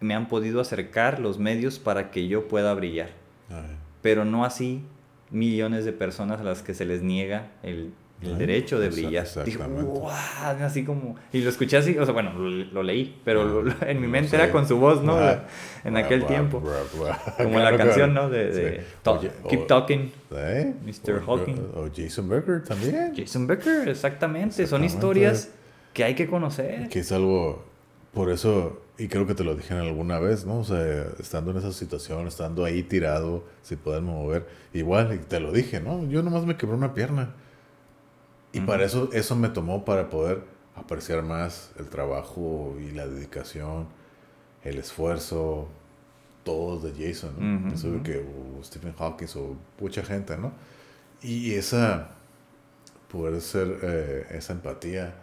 me 0.00 0.14
han 0.14 0.28
podido 0.28 0.60
acercar 0.60 1.18
los 1.20 1.38
medios 1.38 1.78
para 1.78 2.10
que 2.10 2.28
yo 2.28 2.48
pueda 2.48 2.74
brillar, 2.74 3.10
Ay. 3.50 3.76
pero 4.00 4.24
no 4.24 4.44
así 4.44 4.84
millones 5.30 5.84
de 5.84 5.92
personas 5.92 6.40
a 6.40 6.44
las 6.44 6.62
que 6.62 6.74
se 6.74 6.84
les 6.84 7.02
niega 7.02 7.52
el, 7.62 7.92
el 8.22 8.38
derecho 8.38 8.78
de 8.80 8.88
brillar. 8.90 9.24
Exactamente. 9.24 9.82
"Guau", 9.82 10.08
así 10.62 10.84
como, 10.84 11.16
y 11.32 11.40
lo 11.40 11.50
escuché 11.50 11.76
así, 11.76 11.96
o 11.98 12.04
sea, 12.04 12.12
bueno, 12.14 12.32
lo, 12.32 12.48
lo 12.50 12.82
leí, 12.82 13.20
pero 13.24 13.44
lo- 13.44 13.62
lo- 13.62 13.74
en 13.86 14.00
mi 14.00 14.06
mente 14.06 14.36
era 14.36 14.50
con 14.50 14.66
su 14.66 14.76
voz, 14.78 15.02
¿no? 15.02 15.16
Ah, 15.16 15.44
en 15.84 15.96
ah, 15.96 16.00
aquel 16.00 16.22
ah, 16.24 16.26
tiempo. 16.26 16.62
ah, 16.66 17.14
ah, 17.26 17.34
Como 17.38 17.50
claro, 17.56 17.76
la 17.76 17.76
canción, 17.84 18.12
claro. 18.12 18.28
¿no? 18.28 18.34
De, 18.34 18.50
de 18.52 18.76
Sí. 18.80 18.86
Talk- 19.04 19.18
Oye, 19.20 19.30
Keep 19.50 19.60
o- 19.60 19.66
Talking. 19.66 20.12
¿Eh? 20.36 20.74
Mr. 20.84 21.20
Hawking. 21.26 21.56
O, 21.74 21.88
Jason 21.94 22.28
Becker 22.28 22.62
también. 22.64 23.12
Jason 23.16 23.46
Becker, 23.46 23.88
exactamente. 23.88 24.54
Son 24.66 24.82
Exactamente. 24.84 24.86
historias 24.94 25.50
que 25.92 26.04
hay 26.04 26.14
que 26.14 26.26
conocer. 26.26 26.88
Que 26.88 27.00
es 27.00 27.12
algo, 27.12 27.64
por 28.14 28.30
eso, 28.30 28.80
y 28.98 29.08
creo 29.08 29.26
que 29.26 29.34
te 29.34 29.42
lo 29.44 29.54
dije 29.54 29.74
alguna 29.74 30.18
vez, 30.20 30.46
¿no? 30.46 30.60
O 30.60 30.64
sea, 30.64 31.06
estando 31.18 31.50
en 31.50 31.56
esa 31.58 31.72
situación, 31.72 32.26
estando 32.26 32.64
ahí 32.64 32.82
tirado, 32.82 33.44
sin 33.62 33.78
poder 33.78 34.02
mover, 34.02 34.46
igual, 34.72 35.12
y 35.14 35.18
te 35.18 35.40
lo 35.40 35.50
dije, 35.52 35.80
¿no? 35.80 36.06
Yo 36.08 36.22
nomás 36.22 36.46
me 36.46 36.56
quebré 36.56 36.76
una 36.76 36.94
pierna. 36.94 37.34
Y 38.52 38.60
para 38.60 38.84
eso, 38.84 39.10
eso 39.12 39.36
me 39.36 39.48
tomó 39.48 39.84
para 39.84 40.10
poder 40.10 40.42
apreciar 40.76 41.22
más 41.22 41.70
el 41.78 41.88
trabajo 41.88 42.76
y 42.80 42.90
la 42.92 43.06
dedicación, 43.06 43.88
el 44.64 44.78
esfuerzo, 44.78 45.68
todo 46.44 46.80
de 46.80 46.92
Jason, 46.92 47.34
¿no? 47.38 47.52
De 47.68 47.74
ujú. 47.74 48.02
que 48.02 48.18
o 48.18 48.62
Stephen 48.64 48.94
Hawking 48.94 49.26
o 49.36 49.56
mucha 49.80 50.02
gente, 50.04 50.36
¿no? 50.36 50.52
Y 51.22 51.54
esa, 51.54 52.10
poder 53.10 53.40
ser, 53.40 53.78
eh, 53.82 54.26
esa 54.32 54.52
empatía, 54.54 55.14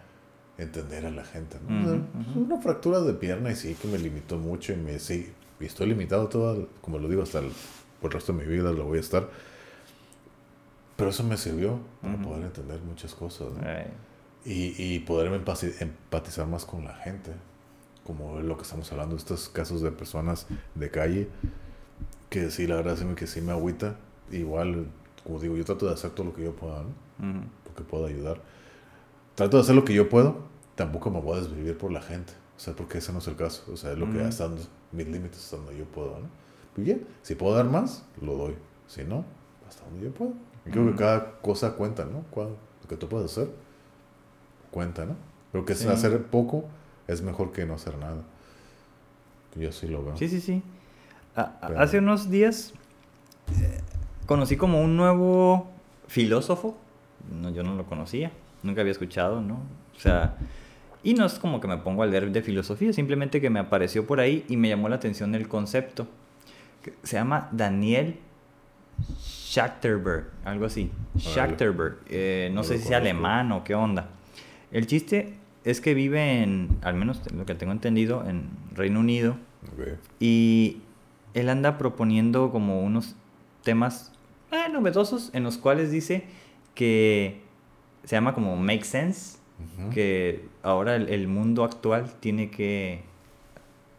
entender 0.58 1.06
a 1.06 1.10
la 1.10 1.24
gente, 1.24 1.58
¿no? 1.60 1.78
O 1.78 1.82
sea, 1.82 1.92
Ujú, 1.92 2.06
pues, 2.12 2.36
Una 2.36 2.60
fractura 2.60 3.00
de 3.00 3.14
pierna 3.14 3.50
y 3.50 3.56
sí 3.56 3.74
que 3.74 3.88
me 3.88 3.98
limitó 3.98 4.38
mucho 4.38 4.72
y 4.72 4.76
me 4.76 4.98
sí, 4.98 5.32
y 5.60 5.64
estoy 5.64 5.88
limitado 5.88 6.28
todo, 6.28 6.68
como 6.80 6.98
lo 6.98 7.08
digo, 7.08 7.22
hasta 7.22 7.40
el, 7.40 7.52
por 8.00 8.10
el 8.10 8.14
resto 8.14 8.32
de 8.32 8.44
mi 8.44 8.50
vida 8.50 8.72
lo 8.72 8.84
voy 8.84 8.98
a 8.98 9.00
estar. 9.00 9.28
Pero 11.00 11.10
eso 11.10 11.24
me 11.24 11.36
sirvió 11.36 11.80
para 12.02 12.14
Ujú. 12.14 12.22
poder 12.24 12.44
entender 12.44 12.80
muchas 12.82 13.14
cosas, 13.14 13.48
¿no? 13.54 13.60
Y, 14.44 14.74
y 14.78 14.98
poderme 15.00 15.42
empati- 15.44 15.74
empatizar 15.80 16.46
más 16.46 16.64
con 16.64 16.84
la 16.84 16.94
gente. 16.94 17.32
Como 18.04 18.40
lo 18.40 18.56
que 18.56 18.62
estamos 18.62 18.90
hablando, 18.92 19.16
estos 19.16 19.48
casos 19.48 19.82
de 19.82 19.90
personas 19.92 20.46
de 20.74 20.90
calle, 20.90 21.28
que 22.28 22.50
sí, 22.50 22.66
la 22.66 22.76
verdad 22.76 22.96
sí 22.96 23.04
que 23.16 23.26
sí 23.26 23.40
me 23.40 23.52
agüita. 23.52 23.96
Igual, 24.30 24.86
como 25.24 25.38
digo, 25.40 25.56
yo 25.56 25.64
trato 25.64 25.86
de 25.86 25.92
hacer 25.94 26.10
todo 26.10 26.26
lo 26.26 26.34
que 26.34 26.44
yo 26.44 26.54
pueda, 26.54 26.82
¿no? 26.82 26.88
ujú. 27.30 27.44
Porque 27.64 27.82
puedo 27.82 28.06
ayudar. 28.06 28.40
Trato 29.34 29.56
de 29.56 29.62
hacer 29.62 29.74
lo 29.74 29.84
que 29.84 29.94
yo 29.94 30.08
puedo, 30.08 30.38
tampoco 30.74 31.10
me 31.10 31.20
voy 31.20 31.38
a 31.38 31.40
desvivir 31.42 31.76
por 31.76 31.92
la 31.92 32.02
gente. 32.02 32.32
O 32.56 32.60
sea, 32.60 32.74
porque 32.74 32.98
ese 32.98 33.12
no 33.12 33.18
es 33.20 33.26
el 33.28 33.36
caso. 33.36 33.70
O 33.72 33.76
sea, 33.76 33.92
es 33.92 33.98
lo 33.98 34.10
que 34.10 34.18
Ujú. 34.18 34.26
hasta 34.28 34.44
donde- 34.48 34.62
mis 34.92 35.06
límites 35.08 35.38
hasta 35.44 35.56
donde 35.56 35.76
yo 35.78 35.84
puedo, 35.86 36.18
¿no? 36.20 36.28
Pues 36.74 36.84
bien, 36.86 37.06
si 37.22 37.34
puedo 37.36 37.54
dar 37.54 37.66
más, 37.66 38.04
lo 38.20 38.34
doy. 38.34 38.54
Si 38.86 39.02
no, 39.04 39.24
hasta 39.68 39.84
donde 39.84 40.04
yo 40.06 40.12
puedo. 40.12 40.32
Creo 40.64 40.90
que 40.90 40.96
cada 40.96 41.32
cosa 41.40 41.72
cuenta, 41.74 42.04
¿no? 42.04 42.24
Lo 42.36 42.56
que 42.88 42.96
tú 42.96 43.08
puedes 43.08 43.30
hacer, 43.32 43.50
cuenta, 44.70 45.04
¿no? 45.04 45.16
Pero 45.52 45.64
que 45.64 45.74
Sí. 45.74 45.88
hacer 45.88 46.22
poco 46.24 46.64
es 47.08 47.22
mejor 47.22 47.52
que 47.52 47.66
no 47.66 47.74
hacer 47.74 47.96
nada. 47.98 48.22
Yo 49.56 49.72
sí 49.72 49.88
lo 49.88 50.04
veo. 50.04 50.16
Sí, 50.16 50.28
sí, 50.28 50.40
sí. 50.40 50.62
A- 51.34 51.40
a- 51.60 51.66
Pero- 51.68 51.80
Hace 51.80 51.98
unos 51.98 52.30
días 52.30 52.72
eh, 53.60 53.80
conocí 54.26 54.56
como 54.56 54.80
un 54.82 54.96
nuevo 54.96 55.70
filósofo. 56.06 56.76
No, 57.40 57.50
yo 57.50 57.62
no 57.62 57.74
lo 57.74 57.84
conocía, 57.86 58.30
nunca 58.62 58.80
había 58.82 58.92
escuchado, 58.92 59.40
¿no? 59.40 59.54
O 59.96 60.00
sea, 60.00 60.36
y 61.02 61.14
no 61.14 61.24
es 61.26 61.38
como 61.38 61.60
que 61.60 61.66
me 61.68 61.76
pongo 61.78 62.02
a 62.02 62.06
leer 62.06 62.30
de 62.30 62.42
filosofía, 62.42 62.92
simplemente 62.92 63.40
que 63.40 63.50
me 63.50 63.58
apareció 63.60 64.06
por 64.06 64.20
ahí 64.20 64.44
y 64.48 64.56
me 64.56 64.68
llamó 64.68 64.88
la 64.88 64.96
atención 64.96 65.34
el 65.34 65.48
concepto. 65.48 66.06
Se 67.02 67.16
llama 67.16 67.48
Daniel 67.52 68.18
Schachterberg, 69.18 70.26
algo 70.44 70.66
así. 70.66 70.90
Schachterberg, 71.18 71.98
eh, 72.08 72.48
no 72.52 72.56
No 72.56 72.64
sé 72.64 72.78
si 72.78 72.84
sea 72.88 72.98
conozco. 72.98 73.16
alemán 73.16 73.52
o 73.52 73.64
qué 73.64 73.74
onda. 73.74 74.08
El 74.72 74.86
chiste 74.86 75.34
es 75.64 75.80
que 75.80 75.94
vive 75.94 76.42
en, 76.42 76.68
al 76.82 76.94
menos 76.94 77.20
lo 77.32 77.44
que 77.46 77.54
tengo 77.54 77.72
entendido, 77.72 78.24
en 78.28 78.48
Reino 78.74 79.00
Unido. 79.00 79.36
Y 80.20 80.78
él 81.34 81.48
anda 81.48 81.78
proponiendo 81.78 82.50
como 82.50 82.82
unos 82.82 83.14
temas 83.62 84.12
eh, 84.52 84.68
novedosos 84.72 85.30
en 85.34 85.42
los 85.44 85.58
cuales 85.58 85.90
dice 85.90 86.24
que 86.74 87.40
se 88.04 88.16
llama 88.16 88.34
como 88.34 88.56
Make 88.56 88.84
Sense, 88.84 89.38
que 89.92 90.44
ahora 90.62 90.96
el, 90.96 91.08
el 91.10 91.28
mundo 91.28 91.64
actual 91.64 92.10
tiene 92.20 92.50
que... 92.50 93.02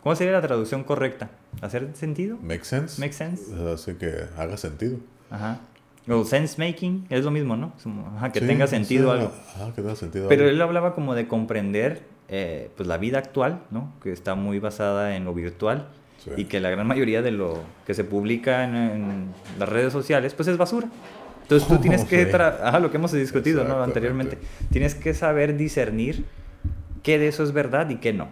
¿Cómo 0.01 0.15
sería 0.15 0.33
la 0.33 0.41
traducción 0.41 0.83
correcta? 0.83 1.29
¿Hacer 1.61 1.89
sentido? 1.93 2.37
Make 2.41 2.63
sense. 2.65 2.99
Make 2.99 3.13
sense. 3.13 3.43
Hace 3.73 3.97
que 3.97 4.25
haga 4.37 4.57
sentido. 4.57 4.97
Ajá. 5.29 5.59
O 6.07 6.23
sense 6.25 6.55
making, 6.57 7.05
es 7.09 7.23
lo 7.23 7.31
mismo, 7.31 7.55
¿no? 7.55 7.73
Ajá, 8.17 8.31
que 8.31 8.39
Sí, 8.39 8.47
tenga 8.47 8.65
sí, 8.67 8.75
sentido 8.75 9.11
algo. 9.11 9.31
Ajá, 9.55 9.67
que 9.75 9.81
tenga 9.81 9.95
sentido 9.95 10.27
Pero 10.29 10.43
algo. 10.43 10.55
él 10.55 10.61
hablaba 10.61 10.95
como 10.95 11.13
de 11.13 11.27
comprender 11.27 12.01
eh, 12.29 12.71
pues 12.75 12.87
la 12.87 12.97
vida 12.97 13.19
actual, 13.19 13.61
¿no? 13.71 13.93
Que 14.01 14.11
está 14.11 14.33
muy 14.35 14.57
basada 14.59 15.15
en 15.15 15.25
lo 15.25 15.33
virtual 15.33 15.87
Sí. 16.23 16.29
y 16.37 16.45
que 16.45 16.59
la 16.59 16.69
gran 16.69 16.85
mayoría 16.87 17.21
de 17.23 17.31
lo 17.31 17.59
que 17.85 17.93
se 17.95 18.03
publica 18.03 18.63
en, 18.63 18.75
en 18.75 19.25
las 19.59 19.67
redes 19.67 19.91
sociales 19.91 20.33
pues 20.35 20.47
es 20.47 20.57
basura. 20.57 20.87
Entonces 21.43 21.67
tú 21.67 21.77
tienes 21.81 22.05
que, 22.05 22.25
Sí. 22.25 22.31
ajá, 22.33 22.79
lo 22.79 22.89
que 22.91 22.97
hemos 22.97 23.11
discutido 23.11 23.63
¿no? 23.63 23.83
Anteriormente, 23.83 24.37
tienes 24.71 24.95
que 24.95 25.13
saber 25.13 25.57
discernir 25.57 26.25
qué 27.03 27.17
de 27.19 27.27
eso 27.27 27.43
es 27.43 27.51
verdad 27.53 27.89
y 27.89 27.95
qué 27.97 28.13
no. 28.13 28.27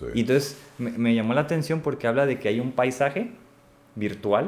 Sí. 0.00 0.06
Y 0.14 0.20
entonces 0.22 0.56
me, 0.78 0.90
me 0.90 1.14
llamó 1.14 1.34
la 1.34 1.42
atención 1.42 1.80
porque 1.80 2.06
habla 2.08 2.26
de 2.26 2.38
que 2.40 2.48
hay 2.48 2.58
un 2.58 2.72
paisaje 2.72 3.30
virtual, 3.94 4.46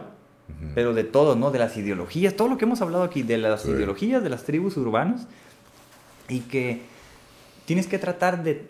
Ujú. 0.48 0.72
pero 0.74 0.94
de 0.94 1.04
todo, 1.04 1.36
¿no? 1.36 1.50
De 1.52 1.58
las 1.60 1.76
ideologías, 1.76 2.34
todo 2.34 2.48
lo 2.48 2.56
que 2.58 2.64
hemos 2.64 2.80
hablado 2.82 3.04
aquí, 3.04 3.22
de 3.22 3.38
las 3.38 3.62
Sí. 3.62 3.70
ideologías 3.70 4.22
de 4.22 4.30
las 4.30 4.42
tribus 4.44 4.76
urbanas, 4.76 5.26
y 6.28 6.40
que 6.40 6.80
tienes 7.66 7.86
que 7.86 7.98
tratar 7.98 8.42
de 8.42 8.66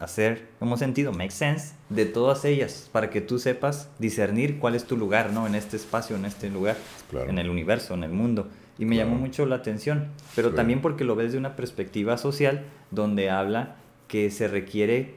hacer, 0.00 0.48
como 0.58 0.76
sentido, 0.76 1.12
make 1.12 1.30
sense, 1.30 1.74
de 1.88 2.06
todas 2.06 2.44
ellas, 2.44 2.88
para 2.90 3.10
que 3.10 3.20
tú 3.20 3.38
sepas 3.38 3.88
discernir 4.00 4.58
cuál 4.58 4.74
es 4.74 4.84
tu 4.84 4.96
lugar, 4.96 5.32
¿no? 5.32 5.46
En 5.46 5.54
este 5.54 5.76
espacio, 5.76 6.16
en 6.16 6.24
este 6.24 6.50
lugar, 6.50 6.76
Claro. 7.10 7.30
en 7.30 7.38
el 7.38 7.48
universo, 7.50 7.94
en 7.94 8.02
el 8.02 8.10
mundo. 8.10 8.48
Y 8.78 8.84
me 8.84 8.96
llamó 8.96 9.12
Claro. 9.12 9.26
mucho 9.26 9.46
la 9.46 9.56
atención, 9.56 10.08
pero 10.34 10.50
Sí. 10.50 10.56
también 10.56 10.80
porque 10.80 11.04
lo 11.04 11.14
ves 11.14 11.30
de 11.32 11.38
una 11.38 11.54
perspectiva 11.54 12.18
social, 12.18 12.64
donde 12.90 13.30
habla 13.30 13.76
que 14.08 14.30
se 14.30 14.48
requiere 14.48 15.14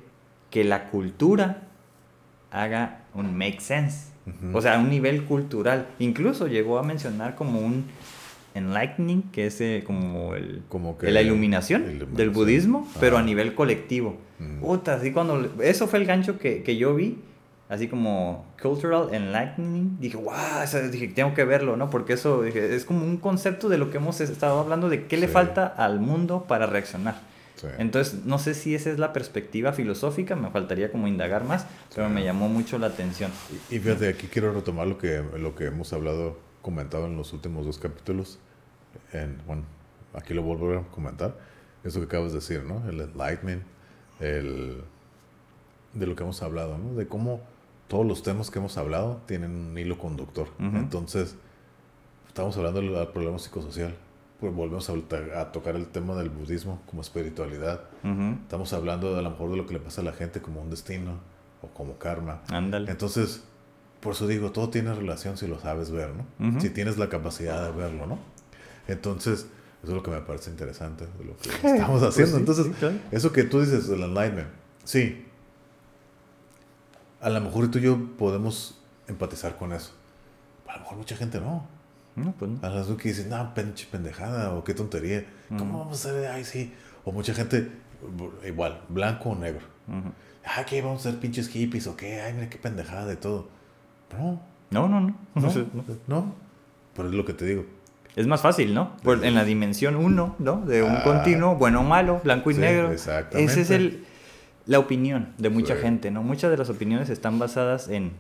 que 0.56 0.64
la 0.64 0.86
cultura 0.90 1.64
haga 2.50 3.02
un 3.14 3.38
make 3.38 3.60
sense. 3.60 4.14
Ujú. 4.26 4.58
O 4.58 4.62
sea, 4.62 4.76
a 4.76 4.80
un 4.80 4.90
nivel 4.90 5.26
cultural. 5.26 5.88
Incluso 6.00 6.48
llegó 6.48 6.80
a 6.80 6.84
mencionar 6.84 7.36
como 7.36 7.60
un 7.60 7.84
enlightening, 8.54 9.24
que 9.34 9.48
es 9.48 9.60
eh, 9.60 9.84
como 9.86 10.34
el, 10.34 10.64
Como 10.70 10.98
que 10.98 11.12
la 11.12 11.22
iluminación 11.22 11.82
iluminación. 11.82 12.16
del 12.16 12.30
budismo, 12.30 12.88
pero 13.02 13.18
a 13.18 13.22
nivel 13.22 13.54
colectivo. 13.54 14.16
Mm. 14.40 14.60
Puta, 14.62 14.94
así 14.94 15.12
cuando... 15.12 15.46
Eso 15.62 15.88
fue 15.88 16.00
el 16.00 16.06
gancho 16.06 16.40
que, 16.40 16.64
que 16.64 16.78
yo 16.78 16.96
vi, 16.96 17.18
así 17.68 17.90
como 17.90 18.46
cultural 18.62 19.10
enlightening. 19.14 19.98
Dije, 20.00 20.16
wow, 20.16 20.34
eso- 20.64 20.88
dije, 20.88 21.10
tengo 21.10 21.34
que 21.34 21.44
verlo, 21.44 21.76
¿no? 21.76 21.90
Porque 21.90 22.14
eso 22.14 22.44
dije, 22.44 22.74
es 22.78 22.86
como 22.86 23.04
un 23.04 23.18
concepto 23.18 23.68
de 23.68 23.78
lo 23.78 23.92
que 23.92 23.98
hemos 23.98 24.22
estado 24.22 24.62
hablando, 24.62 24.88
de 24.88 25.06
qué 25.08 25.18
le 25.18 25.28
Sí. 25.28 25.34
falta 25.34 25.68
al 25.68 26.00
mundo 26.00 26.46
para 26.48 26.66
reaccionar. 26.66 27.16
Sí. 27.56 27.68
Entonces, 27.78 28.26
no 28.26 28.38
sé 28.38 28.54
si 28.54 28.76
esa 28.76 28.92
es 28.92 29.00
la 29.00 29.14
perspectiva 29.14 29.72
filosófica, 29.74 30.36
me 30.36 30.50
faltaría 30.50 30.92
como 30.92 31.08
indagar 31.08 31.44
más, 31.46 31.66
pero 31.94 32.08
Sí. 32.08 32.14
me 32.14 32.24
llamó 32.24 32.50
mucho 32.50 32.78
la 32.78 32.88
atención. 32.88 33.32
Y 33.70 33.80
fíjate, 33.80 34.10
aquí 34.10 34.28
quiero 34.28 34.54
retomar 34.54 34.88
lo 34.88 34.98
que, 34.98 35.24
lo 35.38 35.56
que 35.56 35.66
hemos 35.68 35.94
hablado, 35.94 36.38
comentado 36.62 37.06
en 37.06 37.16
los 37.16 37.32
últimos 37.34 37.66
dos 37.66 37.78
capítulos. 37.78 38.40
En, 39.14 39.38
bueno, 39.48 39.64
aquí 40.14 40.34
lo 40.34 40.42
vuelvo 40.44 40.78
a 40.78 40.84
comentar. 40.92 41.36
Eso 41.84 42.00
que 42.00 42.06
acabas 42.08 42.32
de 42.34 42.40
decir, 42.40 42.64
¿no? 42.64 42.88
El 42.90 43.00
enlightenment, 43.00 43.64
el, 44.20 44.82
de 45.94 46.08
lo 46.08 46.16
que 46.16 46.24
hemos 46.24 46.42
hablado, 46.42 46.78
¿no? 46.78 46.94
De 46.96 47.08
cómo 47.08 47.40
todos 47.88 48.06
los 48.06 48.24
temas 48.24 48.50
que 48.52 48.60
hemos 48.60 48.78
hablado 48.78 49.22
tienen 49.28 49.52
un 49.52 49.78
hilo 49.78 49.98
conductor. 49.98 50.48
Entonces, 50.60 51.36
estamos 52.28 52.58
hablando 52.58 52.82
del 52.82 53.08
problema 53.10 53.38
psicosocial. 53.40 53.96
Pues 54.46 54.56
volvemos 54.56 54.88
a, 54.92 55.42
a 55.42 55.52
tocar 55.52 55.76
el 55.76 55.88
tema 55.88 56.14
del 56.14 56.30
budismo 56.30 56.80
como 56.86 57.02
espiritualidad. 57.02 57.82
Estamos 58.44 58.74
hablando 58.74 59.12
de, 59.12 59.18
a 59.18 59.22
lo 59.24 59.32
mejor 59.32 59.50
de 59.50 59.58
lo 59.58 59.66
que 59.66 59.74
le 59.74 59.80
pasa 59.80 60.02
a 60.02 60.04
la 60.04 60.14
gente 60.14 60.40
como 60.40 60.62
un 60.62 60.70
destino 60.70 61.14
o 61.64 61.68
como 61.70 61.98
karma. 61.98 62.42
Ándale. 62.50 62.92
Entonces, 62.92 63.42
por 64.02 64.14
eso 64.14 64.28
digo, 64.28 64.52
todo 64.52 64.70
tiene 64.70 64.94
relación 64.94 65.36
si 65.38 65.48
lo 65.48 65.60
sabes 65.60 65.90
ver, 65.90 66.12
¿no? 66.40 66.62
Si 66.62 66.70
tienes 66.70 67.00
la 67.00 67.10
capacidad 67.10 67.66
de 67.66 67.76
verlo, 67.76 68.06
¿no? 68.06 68.20
Entonces, 68.88 69.48
eso 69.82 69.92
es 69.92 69.94
lo 69.94 70.04
que 70.04 70.12
me 70.12 70.22
parece 70.22 70.52
interesante 70.52 71.08
de 71.18 71.26
lo 71.26 71.36
que 71.38 71.50
estamos 71.68 72.04
haciendo. 72.04 72.34
sí, 72.36 72.40
Entonces, 72.40 72.66
sí, 72.68 72.72
claro. 72.74 72.96
eso 73.10 73.32
que 73.34 73.46
tú 73.46 73.62
dices 73.62 73.88
del 73.88 74.04
enlightenment, 74.04 74.50
sí. 74.84 75.26
a 77.20 77.32
lo 77.32 77.42
mejor 77.42 77.72
tú 77.72 77.80
y 77.80 77.82
yo 77.82 77.98
podemos 78.16 78.80
empatizar 79.08 79.58
con 79.58 79.74
eso. 79.74 79.92
A 80.68 80.74
lo 80.74 80.80
mejor 80.82 80.98
mucha 81.00 81.16
gente 81.16 81.40
no. 81.40 81.68
No, 82.16 82.32
pues 82.34 82.52
no. 82.52 82.60
A 82.66 82.70
las 82.70 82.88
que 82.88 83.10
dicen, 83.10 83.30
no, 83.30 83.54
pinche 83.54 83.88
pendejada, 83.92 84.54
o 84.54 84.64
qué 84.64 84.74
tontería. 84.74 85.26
¿Cómo 85.58 85.80
vamos 85.80 86.06
a 86.06 86.10
hacer? 86.10 86.28
Ay, 86.32 86.46
sí. 86.46 86.74
O 87.04 87.12
mucha 87.12 87.34
gente, 87.34 87.70
igual, 88.48 88.82
blanco 88.90 89.30
o 89.32 89.36
negro. 89.36 89.62
Ujú. 89.88 90.12
Ah, 90.46 90.64
¿qué? 90.66 90.82
Vamos 90.82 91.06
a 91.06 91.12
ser 91.12 91.20
pinches 91.20 91.50
hippies 91.50 91.88
o 91.88 91.96
qué? 91.98 92.22
Ay, 92.22 92.34
mira 92.34 92.50
qué 92.50 92.58
pendejada 92.58 93.06
de 93.06 93.16
todo. 93.18 93.50
No, 94.18 94.42
No, 94.72 94.88
no, 94.88 95.02
no. 95.02 95.16
no. 96.08 96.36
Pero 96.96 97.10
es 97.10 97.14
lo 97.16 97.26
que 97.26 97.34
te 97.34 97.46
digo. 97.46 97.66
Es 98.16 98.28
más 98.28 98.42
fácil, 98.42 98.74
¿no? 98.74 98.96
Por- 99.04 99.26
en 99.26 99.36
la 99.36 99.44
dimensión 99.44 99.98
1, 99.98 100.36
¿no? 100.40 100.62
De 100.66 100.84
un 100.84 100.92
Ah. 100.96 101.04
continuo, 101.04 101.56
bueno 101.56 101.82
o 101.82 101.84
malo, 101.84 102.22
blanco 102.24 102.50
y 102.50 102.54
Sí, 102.54 102.62
negro. 102.62 102.92
exactamente. 102.94 103.52
Ese 103.52 103.62
es 103.62 103.72
el, 103.72 104.06
la 104.66 104.80
opinión 104.80 105.34
de 105.38 105.50
mucha 105.50 105.76
Sí. 105.76 105.82
gente, 105.82 106.12
¿no? 106.12 106.24
Muchas 106.24 106.50
de 106.50 106.58
las 106.58 106.70
opiniones 106.70 107.10
están 107.10 107.40
basadas 107.40 107.90
en 107.90 108.14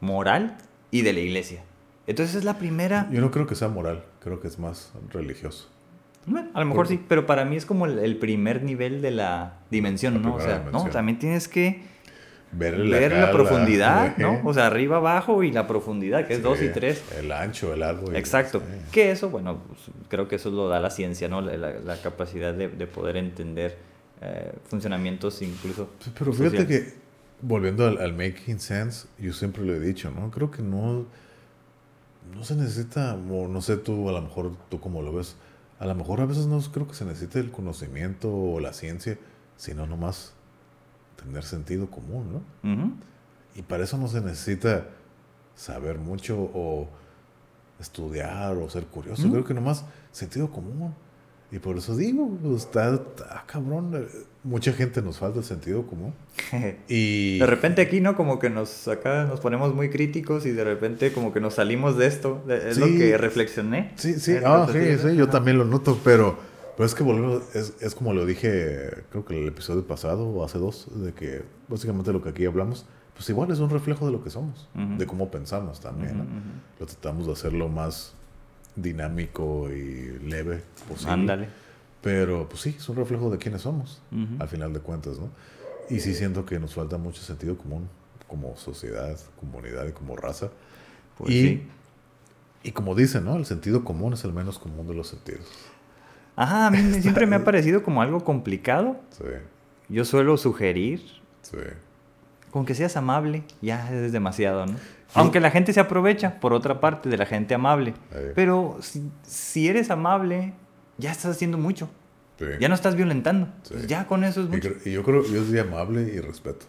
moral 0.00 0.56
y 0.90 1.02
de 1.02 1.12
la 1.12 1.20
iglesia. 1.20 1.62
Entonces 2.10 2.34
es 2.36 2.44
la 2.44 2.58
primera... 2.58 3.08
Yo 3.10 3.20
no 3.20 3.30
creo 3.30 3.46
que 3.46 3.54
sea 3.54 3.68
moral, 3.68 4.04
creo 4.22 4.40
que 4.40 4.48
es 4.48 4.58
más 4.58 4.92
religioso. 5.12 5.68
Bueno, 6.26 6.50
a 6.54 6.60
lo 6.60 6.66
mejor 6.66 6.86
Por- 6.86 6.88
sí, 6.88 7.02
pero 7.08 7.24
para 7.24 7.44
mí 7.44 7.56
es 7.56 7.64
como 7.64 7.86
el, 7.86 7.98
el 7.98 8.16
primer 8.18 8.62
nivel 8.62 9.00
de 9.00 9.10
la 9.10 9.60
dimensión, 9.70 10.14
La 10.14 10.20
¿no? 10.20 10.34
O 10.34 10.40
sea, 10.40 10.58
dimensión. 10.58 10.84
no, 10.84 10.90
también 10.90 11.18
tienes 11.18 11.48
que 11.48 11.82
ver 12.52 13.12
la 13.12 13.30
profundidad. 13.30 14.16
¿no? 14.18 14.40
O 14.44 14.52
sea, 14.52 14.66
arriba, 14.66 14.96
abajo 14.98 15.42
y 15.42 15.52
la 15.52 15.66
profundidad, 15.66 16.26
que 16.26 16.32
es 16.34 16.38
Sí, 16.40 16.42
2 16.44 16.62
y 16.62 16.68
3. 16.70 17.04
El 17.20 17.32
ancho, 17.32 17.72
el 17.72 17.80
largo. 17.80 18.12
y- 18.12 18.16
Exacto. 18.16 18.60
sí. 18.60 18.82
Que 18.92 19.10
eso, 19.12 19.30
bueno, 19.30 19.62
pues, 19.68 19.80
creo 20.08 20.28
que 20.28 20.36
eso 20.36 20.50
lo 20.50 20.68
da 20.68 20.80
la 20.80 20.90
ciencia, 20.90 21.28
¿no? 21.28 21.40
La, 21.40 21.56
la- 21.56 21.78
la 21.78 21.96
capacidad 22.02 22.52
de, 22.52 22.68
de 22.68 22.86
poder 22.86 23.16
entender 23.16 23.78
eh, 24.20 24.52
funcionamientos 24.64 25.40
incluso. 25.42 25.90
Pero 26.18 26.32
fíjate 26.32 26.56
sociales. 26.58 26.92
que, 26.92 26.98
volviendo 27.40 27.86
al, 27.86 27.98
al 27.98 28.12
making 28.14 28.58
sense, 28.60 29.06
yo 29.18 29.32
siempre 29.32 29.64
lo 29.64 29.74
he 29.74 29.80
dicho, 29.80 30.10
¿no? 30.10 30.30
Creo 30.30 30.50
que 30.50 30.60
no, 30.62 31.06
no 32.34 32.44
se 32.44 32.54
necesita, 32.54 33.14
o 33.14 33.48
no 33.48 33.60
sé 33.60 33.76
tú, 33.76 34.08
a 34.08 34.12
lo 34.12 34.22
mejor 34.22 34.52
tú 34.68 34.80
como 34.80 35.02
lo 35.02 35.12
ves, 35.12 35.36
a 35.78 35.86
lo 35.86 35.94
mejor 35.94 36.20
a 36.20 36.26
veces 36.26 36.46
no 36.46 36.60
creo 36.60 36.86
que 36.86 36.94
se 36.94 37.04
necesite 37.04 37.40
el 37.40 37.50
conocimiento 37.50 38.32
o 38.32 38.60
la 38.60 38.72
ciencia, 38.72 39.18
sino 39.56 39.86
nomás 39.86 40.32
tener 41.22 41.44
sentido 41.44 41.90
común, 41.90 42.42
¿no? 42.62 42.92
Y 43.54 43.62
para 43.62 43.84
eso 43.84 43.98
no 43.98 44.08
se 44.08 44.20
necesita 44.20 44.86
saber 45.56 45.98
mucho 45.98 46.50
o 46.54 46.88
estudiar 47.78 48.56
o 48.56 48.70
ser 48.70 48.86
curioso. 48.86 49.30
Creo 49.30 49.44
que 49.44 49.54
nomás 49.54 49.84
sentido 50.12 50.50
común. 50.50 50.94
Y 51.52 51.58
por 51.58 51.76
eso 51.76 51.96
digo, 51.96 52.30
pues, 52.42 52.62
está, 52.62 52.94
está 52.94 53.44
cabrón. 53.46 53.92
eh, 53.94 54.06
Mucha 54.42 54.72
gente 54.72 55.02
nos 55.02 55.18
falta 55.18 55.38
el 55.40 55.44
sentido 55.44 55.86
común. 55.86 56.14
Y 56.88 57.38
De 57.38 57.46
repente 57.46 57.82
aquí, 57.82 58.00
¿no? 58.00 58.16
Como 58.16 58.38
que 58.38 58.48
nos 58.48 58.88
acá 58.88 59.24
nos 59.24 59.40
ponemos 59.40 59.74
muy 59.74 59.90
críticos 59.90 60.46
y 60.46 60.52
de 60.52 60.64
repente 60.64 61.12
como 61.12 61.32
que 61.32 61.40
nos 61.40 61.54
salimos 61.54 61.98
de 61.98 62.06
esto. 62.06 62.42
Es 62.48 62.78
lo 62.78 62.86
que 62.86 63.18
reflexioné. 63.18 63.92
Sí, 63.96 64.14
sí, 64.14 64.32
Es 64.32 64.44
ah, 64.44 64.66
lo 64.66 64.72
sí, 64.72 64.96
sí, 64.98 65.16
yo 65.16 65.28
también 65.28 65.58
lo 65.58 65.64
noto, 65.64 65.98
pero, 66.02 66.38
pero 66.76 66.86
es 66.86 66.94
que 66.94 67.02
volvemos, 67.02 67.42
es, 67.54 67.74
es 67.80 67.94
como 67.94 68.14
lo 68.14 68.24
dije, 68.24 68.88
creo 69.10 69.24
que 69.26 69.36
en 69.36 69.42
el 69.42 69.48
episodio 69.48 69.86
pasado 69.86 70.26
o 70.26 70.44
hace 70.44 70.58
dos, 70.58 70.88
de 71.04 71.12
que 71.12 71.42
básicamente 71.68 72.12
lo 72.12 72.22
que 72.22 72.30
aquí 72.30 72.46
hablamos, 72.46 72.86
pues 73.14 73.28
igual 73.28 73.50
es 73.50 73.58
un 73.58 73.68
reflejo 73.68 74.06
de 74.06 74.12
lo 74.12 74.24
que 74.24 74.30
somos, 74.30 74.70
de 74.74 75.06
cómo 75.06 75.30
pensamos 75.30 75.80
también. 75.80 76.24
Lo 76.78 76.86
tratamos 76.86 77.26
de 77.26 77.32
hacerlo 77.34 77.68
más 77.68 78.14
dinámico 78.76 79.70
y 79.70 80.18
leve 80.20 80.62
posible. 80.88 81.12
Ándale. 81.12 81.48
Pero 82.02 82.48
pues 82.48 82.62
sí, 82.62 82.74
es 82.78 82.88
un 82.88 82.96
reflejo 82.96 83.30
de 83.30 83.38
quiénes 83.38 83.62
somos, 83.62 84.00
al 84.38 84.48
final 84.48 84.72
de 84.72 84.80
cuentas, 84.80 85.18
¿no? 85.18 85.28
Y 85.90 86.00
sí 86.00 86.14
siento 86.14 86.46
que 86.46 86.58
nos 86.58 86.74
falta 86.74 86.96
mucho 86.96 87.20
sentido 87.20 87.58
común 87.58 87.88
como 88.26 88.56
sociedad, 88.56 89.18
comunidad 89.38 89.86
y 89.88 89.92
como 89.92 90.16
raza. 90.16 90.48
Pues 91.18 91.30
y, 91.30 91.42
sí. 91.42 91.62
y 92.62 92.72
como 92.72 92.94
dicen, 92.94 93.24
¿no? 93.24 93.36
El 93.36 93.44
sentido 93.44 93.84
común 93.84 94.14
es 94.14 94.24
el 94.24 94.32
menos 94.32 94.58
común 94.58 94.86
de 94.86 94.94
los 94.94 95.08
sentidos. 95.08 95.46
Ajá, 96.36 96.68
a 96.68 96.70
mí 96.70 96.78
siempre 97.02 97.26
me 97.26 97.36
ha 97.36 97.44
parecido 97.44 97.82
como 97.82 98.00
algo 98.00 98.24
complicado. 98.24 98.98
Sí, 99.10 99.24
Yo 99.88 100.04
suelo 100.06 100.36
sugerir 100.38 101.02
sí. 101.42 101.56
con 102.50 102.64
que 102.64 102.74
seas 102.74 102.96
amable, 102.96 103.42
ya 103.60 103.92
es 103.92 104.12
demasiado, 104.12 104.64
¿no? 104.64 104.76
Aunque 105.14 105.40
la 105.40 105.50
gente 105.50 105.72
se 105.72 105.80
aprovecha, 105.80 106.38
por 106.40 106.52
otra 106.52 106.80
parte, 106.80 107.08
de 107.08 107.16
la 107.16 107.26
gente 107.26 107.54
amable. 107.54 107.94
Pero 108.34 108.78
si, 108.80 109.10
si 109.22 109.68
eres 109.68 109.90
amable, 109.90 110.52
ya 110.98 111.10
estás 111.10 111.32
haciendo 111.36 111.58
mucho. 111.58 111.88
sí. 112.38 112.44
Ya 112.60 112.68
no 112.68 112.74
estás 112.74 112.94
violentando. 112.96 113.48
Sí. 113.62 113.74
Ya 113.86 114.06
con 114.06 114.24
eso 114.24 114.42
es 114.42 114.48
mucho. 114.48 114.70
y 114.84 114.92
yo 114.92 115.02
creo, 115.02 115.24
yo 115.24 115.44
diría 115.44 115.62
amable 115.62 116.02
y 116.02 116.20
respeto. 116.20 116.66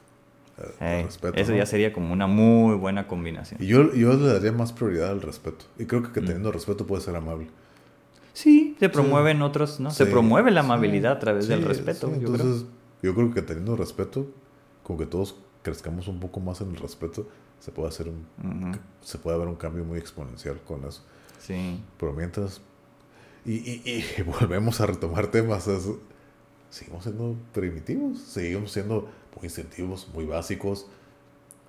Eh, 0.80 1.04
respeto, 1.06 1.38
eso 1.40 1.52
¿no? 1.52 1.58
ya 1.58 1.66
sería 1.66 1.92
como 1.92 2.14
una 2.14 2.28
muy 2.28 2.76
buena 2.76 3.08
combinación. 3.08 3.62
Y 3.64 3.68
yo, 3.68 3.94
yo 3.94 4.14
le 4.14 4.28
daría 4.34 4.52
más 4.52 4.74
prioridad 4.74 5.10
al 5.10 5.22
respeto. 5.22 5.66
Y 5.80 5.86
creo 5.86 6.02
Mm. 6.02 6.12
que, 6.14 6.22
teniendo 6.22 6.52
respeto 6.52 6.86
puede 6.86 7.02
ser 7.02 7.16
amable. 7.16 7.48
Sí, 8.34 8.76
se 8.80 8.90
promueven 8.90 9.42
otros, 9.42 9.80
¿no? 9.80 9.92
Se 9.92 10.06
promueve 10.06 10.52
la 10.52 10.62
amabilidad 10.62 11.14
a 11.14 11.20
través 11.20 11.48
del 11.48 11.64
respeto, 11.64 12.08
sí, 12.08 12.14
yo 12.22 12.32
creo. 12.32 12.36
entonces, 12.36 12.66
yo 13.02 13.14
creo 13.16 13.34
que 13.34 13.42
teniendo 13.42 13.76
respeto, 13.76 14.28
con 14.84 14.98
que 14.98 15.06
todos 15.06 15.36
crezcamos 15.64 16.08
un 16.08 16.20
poco 16.20 16.40
más 16.40 16.62
en 16.62 16.70
el 16.70 16.78
respeto, 16.78 17.28
se 17.62 17.72
puede 17.72 17.88
hacer 17.88 18.10
un, 18.10 18.78
se 19.02 19.18
puede 19.18 19.38
haber 19.38 19.48
un 19.48 19.56
cambio 19.56 19.86
muy 19.86 19.98
exponencial 19.98 20.60
con 20.68 20.84
eso. 20.84 21.04
Sí. 21.40 21.82
Pero 21.98 22.12
mientras, 22.12 22.60
y, 23.46 23.54
y, 23.54 23.82
y 24.18 24.22
volvemos 24.42 24.82
a 24.82 24.86
retomar 24.88 25.28
temas, 25.28 25.68
es- 25.68 25.88
seguimos 26.70 27.04
siendo 27.04 27.36
primitivos, 27.54 28.20
seguimos 28.20 28.72
siendo 28.74 29.10
muy 29.36 29.46
instintivos, 29.46 30.10
muy 30.14 30.26
básicos, 30.26 30.88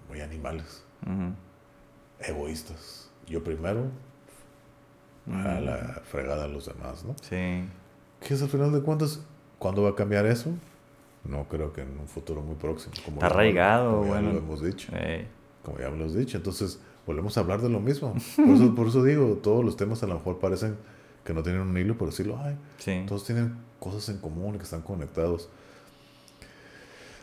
muy 0.08 0.20
animales, 0.20 0.82
egoístas. 2.20 3.10
Yo 3.26 3.42
primero, 3.44 3.86
a 5.32 5.60
la 5.60 6.02
fregada 6.10 6.44
a 6.44 6.48
los 6.48 6.66
demás, 6.66 7.04
¿no? 7.04 7.14
Sí. 7.22 7.64
¿Qué 8.20 8.34
es 8.34 8.42
al 8.42 8.48
final 8.48 8.72
de 8.72 8.80
cuentas? 8.82 9.24
¿Cuándo 9.58 9.82
va 9.82 9.90
a 9.90 9.94
cambiar 9.94 10.26
eso? 10.26 10.50
No 11.24 11.44
creo 11.48 11.72
que 11.72 11.82
en 11.82 11.98
un 11.98 12.08
futuro 12.08 12.42
muy 12.42 12.56
próximo. 12.56 12.94
Como 13.04 13.16
Está 13.16 13.26
arraigado, 13.26 13.92
como 14.00 14.04
ya 14.04 14.10
bueno. 14.10 14.32
lo 14.32 14.38
hemos 14.38 14.62
dicho. 14.62 14.90
Eh, 14.94 15.26
Como 15.62 15.78
ya 15.78 15.86
hemos 15.88 16.14
dicho. 16.14 16.36
Entonces, 16.36 16.78
volvemos 17.06 17.36
a 17.36 17.40
hablar 17.40 17.60
de 17.62 17.68
lo 17.68 17.80
mismo. 17.80 18.14
Por 18.36 18.48
eso, 18.48 18.74
por 18.74 18.88
eso 18.88 19.02
digo, 19.04 19.38
todos 19.42 19.64
los 19.64 19.76
temas 19.76 20.02
a 20.02 20.06
lo 20.06 20.14
mejor 20.14 20.38
parecen 20.38 20.76
que 21.24 21.32
no 21.34 21.42
tienen 21.42 21.62
un 21.62 21.76
hilo, 21.76 21.96
pero 21.96 22.10
sí 22.12 22.24
lo 22.24 22.38
hay. 22.38 22.56
sí. 22.78 23.04
Todos 23.06 23.24
tienen 23.24 23.54
cosas 23.78 24.08
en 24.08 24.18
común 24.18 24.54
y 24.54 24.58
que 24.58 24.64
están 24.64 24.82
conectados. 24.82 25.48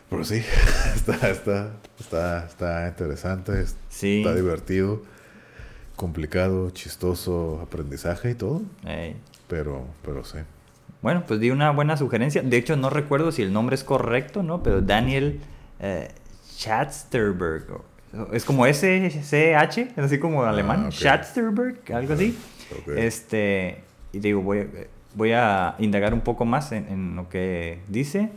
Pero 0.08 0.24
sí, 0.24 0.42
está, 0.94 1.30
está, 1.30 1.72
está, 1.98 2.46
está 2.46 2.88
interesante, 2.88 3.64
Sí. 3.88 4.18
está 4.18 4.34
divertido, 4.34 5.02
complicado, 5.96 6.70
chistoso, 6.70 7.60
aprendizaje 7.62 8.30
y 8.30 8.34
todo. 8.34 8.62
Pero, 9.48 9.84
pero 10.04 10.24
sí. 10.24 10.38
Bueno, 11.02 11.24
pues 11.26 11.40
di 11.40 11.50
una 11.50 11.70
buena 11.70 11.96
sugerencia. 11.96 12.42
De 12.42 12.56
hecho, 12.56 12.76
no 12.76 12.90
recuerdo 12.90 13.32
si 13.32 13.42
el 13.42 13.52
nombre 13.52 13.74
es 13.74 13.84
correcto, 13.84 14.42
¿no? 14.42 14.62
Pero 14.62 14.80
Daniel 14.82 15.40
eh. 15.78 16.08
Es 18.32 18.44
como 18.44 18.66
S-C-H, 18.66 19.88
así 19.96 20.18
como 20.18 20.42
alemán. 20.44 20.84
Ah. 20.88 20.90
Schatzterberg, 20.90 21.78
algo 21.94 22.14
así. 22.14 22.36
Este, 22.96 23.78
y 24.12 24.18
digo, 24.18 24.40
voy, 24.42 24.66
voy 25.14 25.32
a 25.32 25.74
indagar 25.78 26.12
un 26.14 26.20
poco 26.20 26.44
más 26.44 26.72
en, 26.72 26.86
en 26.88 27.16
lo 27.16 27.28
que 27.28 27.78
dice, 27.88 28.30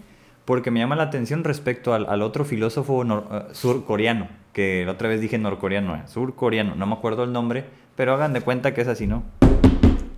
porque 0.46 0.70
me 0.72 0.80
llama 0.80 0.96
la 0.96 1.04
atención 1.04 1.44
respecto 1.44 1.94
al, 1.94 2.06
al 2.08 2.22
otro 2.22 2.46
filósofo 2.46 3.04
nor- 3.04 3.26
eh, 3.32 3.44
surcoreano, 3.54 4.28
que 4.54 4.84
la 4.86 4.92
otra 4.94 5.08
vez 5.10 5.22
dije 5.22 5.38
norcoreano, 5.38 5.96
eh, 5.96 6.02
surcoreano, 6.08 6.76
no 6.76 6.86
me 6.86 6.94
acuerdo 6.94 7.24
el 7.24 7.32
nombre, 7.32 7.66
pero 7.96 8.14
hagan 8.14 8.34
de 8.34 8.42
cuenta 8.42 8.74
que 8.74 8.82
es 8.82 8.88
así, 8.88 9.08
¿no? 9.08 9.24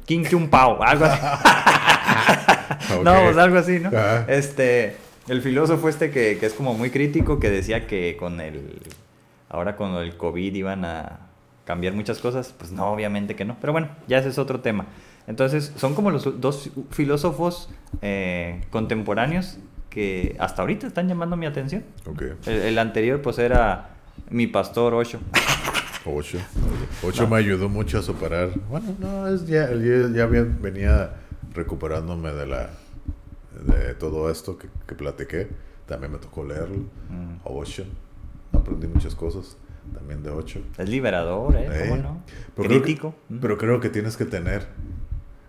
Kim 0.06 0.24
Kyung 0.24 0.50
Pao, 0.50 0.82
algo 0.84 1.06
así. 1.06 1.22
No, 3.04 3.14
pues 3.24 3.38
algo 3.38 3.58
así, 3.58 3.80
¿no? 3.80 3.90
Este, 4.28 4.96
el 5.28 5.42
filósofo 5.42 5.90
este 5.90 6.12
que, 6.12 6.38
que 6.40 6.46
es 6.46 6.54
como 6.54 6.74
muy 6.74 6.90
crítico, 6.90 7.40
que 7.40 7.50
decía 7.50 7.88
que 7.88 8.16
con 8.18 8.40
el, 8.42 8.82
ahora 9.56 9.76
con 9.76 9.96
el 9.96 10.18
COVID 10.18 10.54
iban 10.54 10.86
a 10.86 11.20
cambiar 11.66 11.94
muchas 11.94 12.20
cosas, 12.20 12.54
pues 12.58 12.72
no, 12.72 12.92
obviamente 12.92 13.36
que 13.36 13.46
no. 13.46 13.58
Pero 13.60 13.74
bueno, 13.74 13.90
ya 14.08 14.20
ese 14.20 14.30
es 14.30 14.38
otro 14.38 14.60
tema. 14.60 14.86
Entonces, 15.28 15.74
son 15.76 15.96
como 15.96 16.12
los 16.12 16.40
dos 16.40 16.70
filósofos 16.92 17.70
eh, 18.02 18.62
contemporáneos 18.70 19.58
que 19.90 20.36
hasta 20.40 20.62
ahorita 20.62 20.86
están 20.88 21.08
llamando 21.08 21.38
mi 21.38 21.46
atención. 21.46 21.84
El, 22.46 22.54
el 22.54 22.78
anterior, 22.78 23.22
pues, 23.22 23.40
era 23.40 23.90
mi 24.30 24.46
pastor 24.48 24.94
Osho. 24.94 25.20
Ocho. 26.08 26.38
Ocho 27.04 27.28
me 27.28 27.38
ayudó 27.38 27.68
mucho 27.68 27.98
a 27.98 28.04
superar. 28.04 28.52
Bueno, 28.70 28.96
no, 29.00 29.28
es 29.28 29.48
ya, 29.48 29.72
ya, 29.74 30.28
venía 30.28 31.16
recuperándome 31.52 32.32
de 32.32 32.46
la 32.46 32.70
de 33.66 33.96
todo 33.96 34.30
esto 34.30 34.56
que, 34.56 34.68
que 34.86 34.94
platiqué. 34.94 35.48
También 35.88 36.12
me 36.12 36.20
tocó 36.20 36.44
leerlo. 36.44 36.84
Mm. 37.10 37.38
Aprendí 38.66 38.88
muchas 38.88 39.14
cosas. 39.14 39.58
También 39.94 40.24
de 40.24 40.32
ocho. 40.32 40.62
Es 40.80 40.90
liberador, 40.90 41.56
¿eh? 41.56 41.86
¿Cómo 41.88 42.02
no? 42.02 42.24
pero 42.56 42.68
creo 42.68 42.80
que- 42.82 42.86
Crítico. 42.86 43.16
Pero 43.40 43.58
creo 43.60 43.80
que 43.80 43.90
tienes 43.90 44.18
que 44.18 44.26
tener. 44.26 44.66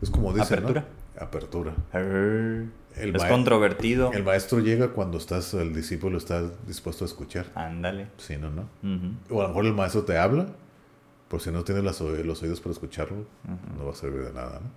Es 0.02 0.10
como 0.10 0.34
dicen. 0.34 0.62
¿no? 0.62 0.68
Apertura. 0.68 0.86
Apertura. 1.18 1.74
Arr. 1.92 2.66
El 2.96 3.14
es 3.16 3.24
controvertido. 3.24 4.12
El 4.12 4.24
maestro 4.24 4.60
llega 4.60 4.88
cuando 4.92 5.16
estás, 5.18 5.52
el 5.54 5.74
discípulo 5.74 6.18
está 6.18 6.42
dispuesto 6.66 7.04
a 7.04 7.06
escuchar. 7.06 7.46
Ándale. 7.54 8.08
Sí, 8.18 8.36
no, 8.36 8.50
no. 8.50 8.62
Ujú. 8.82 9.34
O 9.36 9.40
a 9.40 9.44
lo 9.44 9.48
mejor 9.48 9.66
el 9.66 9.72
maestro 9.74 10.04
te 10.04 10.16
habla, 10.18 10.46
por 11.28 11.40
si 11.40 11.50
no 11.50 11.64
tienes 11.64 11.82
las 11.84 12.00
los 12.00 12.42
oídos 12.42 12.60
para 12.60 12.72
escucharlo, 12.72 13.24
no 13.78 13.84
va 13.86 13.92
a 13.92 13.94
servir 13.94 14.22
de 14.22 14.32
nada, 14.32 14.60
¿no? 14.62 14.70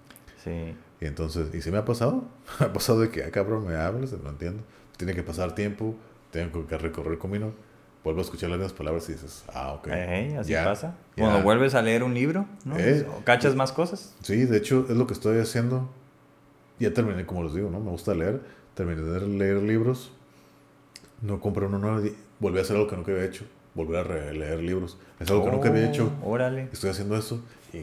Sí. 0.43 0.73
Y 1.01 1.05
entonces, 1.05 1.53
¿y 1.53 1.61
si 1.61 1.71
me 1.71 1.77
ha 1.77 1.85
pasado? 1.85 2.23
Me 2.59 2.65
ha 2.67 2.73
pasado 2.73 2.99
de 3.01 3.09
que, 3.09 3.23
ah, 3.23 3.31
cabrón, 3.31 3.65
me 3.67 3.75
hablas, 3.75 4.11
no 4.21 4.29
entiendo. 4.29 4.63
Tiene 4.97 5.13
que 5.13 5.23
pasar 5.23 5.53
tiempo, 5.55 5.95
tengo 6.31 6.65
que 6.67 6.77
recorrer 6.77 7.13
el 7.13 7.19
camino, 7.19 7.51
vuelvo 8.03 8.19
a 8.21 8.23
escuchar 8.23 8.49
las 8.49 8.59
mismas 8.59 8.73
palabras 8.73 9.07
y 9.09 9.13
dices, 9.13 9.43
ah, 9.53 9.73
ok. 9.73 9.87
Ey, 9.87 10.35
así 10.35 10.51
ya, 10.51 10.63
pasa. 10.65 10.95
ya. 11.15 11.23
Cuando 11.23 11.43
vuelves 11.43 11.75
a 11.75 11.81
leer 11.81 12.03
un 12.03 12.13
libro, 12.13 12.45
¿no? 12.65 12.77
Eh. 12.77 13.05
O 13.17 13.23
cachas 13.23 13.55
más 13.55 13.71
cosas. 13.71 14.15
Sí, 14.21 14.45
de 14.45 14.57
hecho, 14.57 14.85
es 14.89 14.95
lo 14.95 15.07
que 15.07 15.13
estoy 15.13 15.39
haciendo. 15.39 15.89
Ya 16.79 16.93
terminé, 16.93 17.25
como 17.25 17.43
les 17.43 17.53
digo, 17.53 17.69
¿no? 17.69 17.79
Me 17.79 17.91
gusta 17.91 18.13
leer. 18.13 18.41
Terminé 18.73 19.01
de 19.01 19.27
leer 19.27 19.57
libros. 19.57 20.11
No 21.21 21.41
compré 21.41 21.65
uno 21.65 21.79
nuevo. 21.79 22.07
Volví 22.39 22.59
a 22.59 22.61
hacer 22.61 22.77
algo 22.77 22.87
que 22.87 22.95
nunca 22.95 23.11
había 23.11 23.25
hecho. 23.25 23.43
Volver 23.75 23.97
a 23.97 24.03
releer 24.03 24.59
libros. 24.59 24.97
Es 25.19 25.29
algo 25.29 25.43
que 25.45 25.51
nunca 25.51 25.69
había 25.69 25.89
hecho. 25.89 26.11
Oh, 26.23 26.31
Órale. 26.31 26.69
Estoy 26.71 26.89
haciendo 26.89 27.17
eso 27.17 27.41
y 27.73 27.79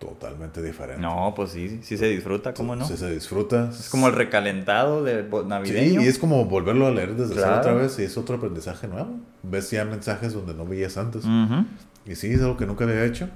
totalmente 0.00 0.60
diferente. 0.62 1.00
No, 1.00 1.32
pues 1.36 1.50
sí, 1.50 1.78
sí 1.84 1.96
se 1.96 2.06
disfruta, 2.06 2.52
¿cómo 2.54 2.74
no? 2.74 2.84
Sí, 2.84 2.96
se 2.96 3.08
disfruta. 3.12 3.70
Es 3.70 3.88
como 3.88 4.08
el 4.08 4.14
recalentado 4.14 5.04
de 5.04 5.22
bo- 5.22 5.42
Sí, 5.42 5.48
navideño. 5.48 6.02
y 6.02 6.06
es 6.06 6.18
como 6.18 6.44
volverlo 6.46 6.88
a 6.88 6.90
leer 6.90 7.14
desde 7.14 7.34
Claro. 7.34 7.58
otra 7.60 7.72
vez 7.74 7.96
y 8.00 8.02
es 8.02 8.16
otro 8.16 8.36
aprendizaje 8.36 8.88
nuevo. 8.88 9.10
Ves 9.44 9.70
ya 9.70 9.84
mensajes 9.84 10.32
donde 10.32 10.54
no 10.54 10.64
veías 10.66 10.96
antes. 10.96 11.22
Y 12.06 12.14
sí, 12.16 12.32
es 12.32 12.40
algo 12.40 12.56
que 12.56 12.66
nunca 12.66 12.84
había 12.84 13.04
hecho. 13.04 13.28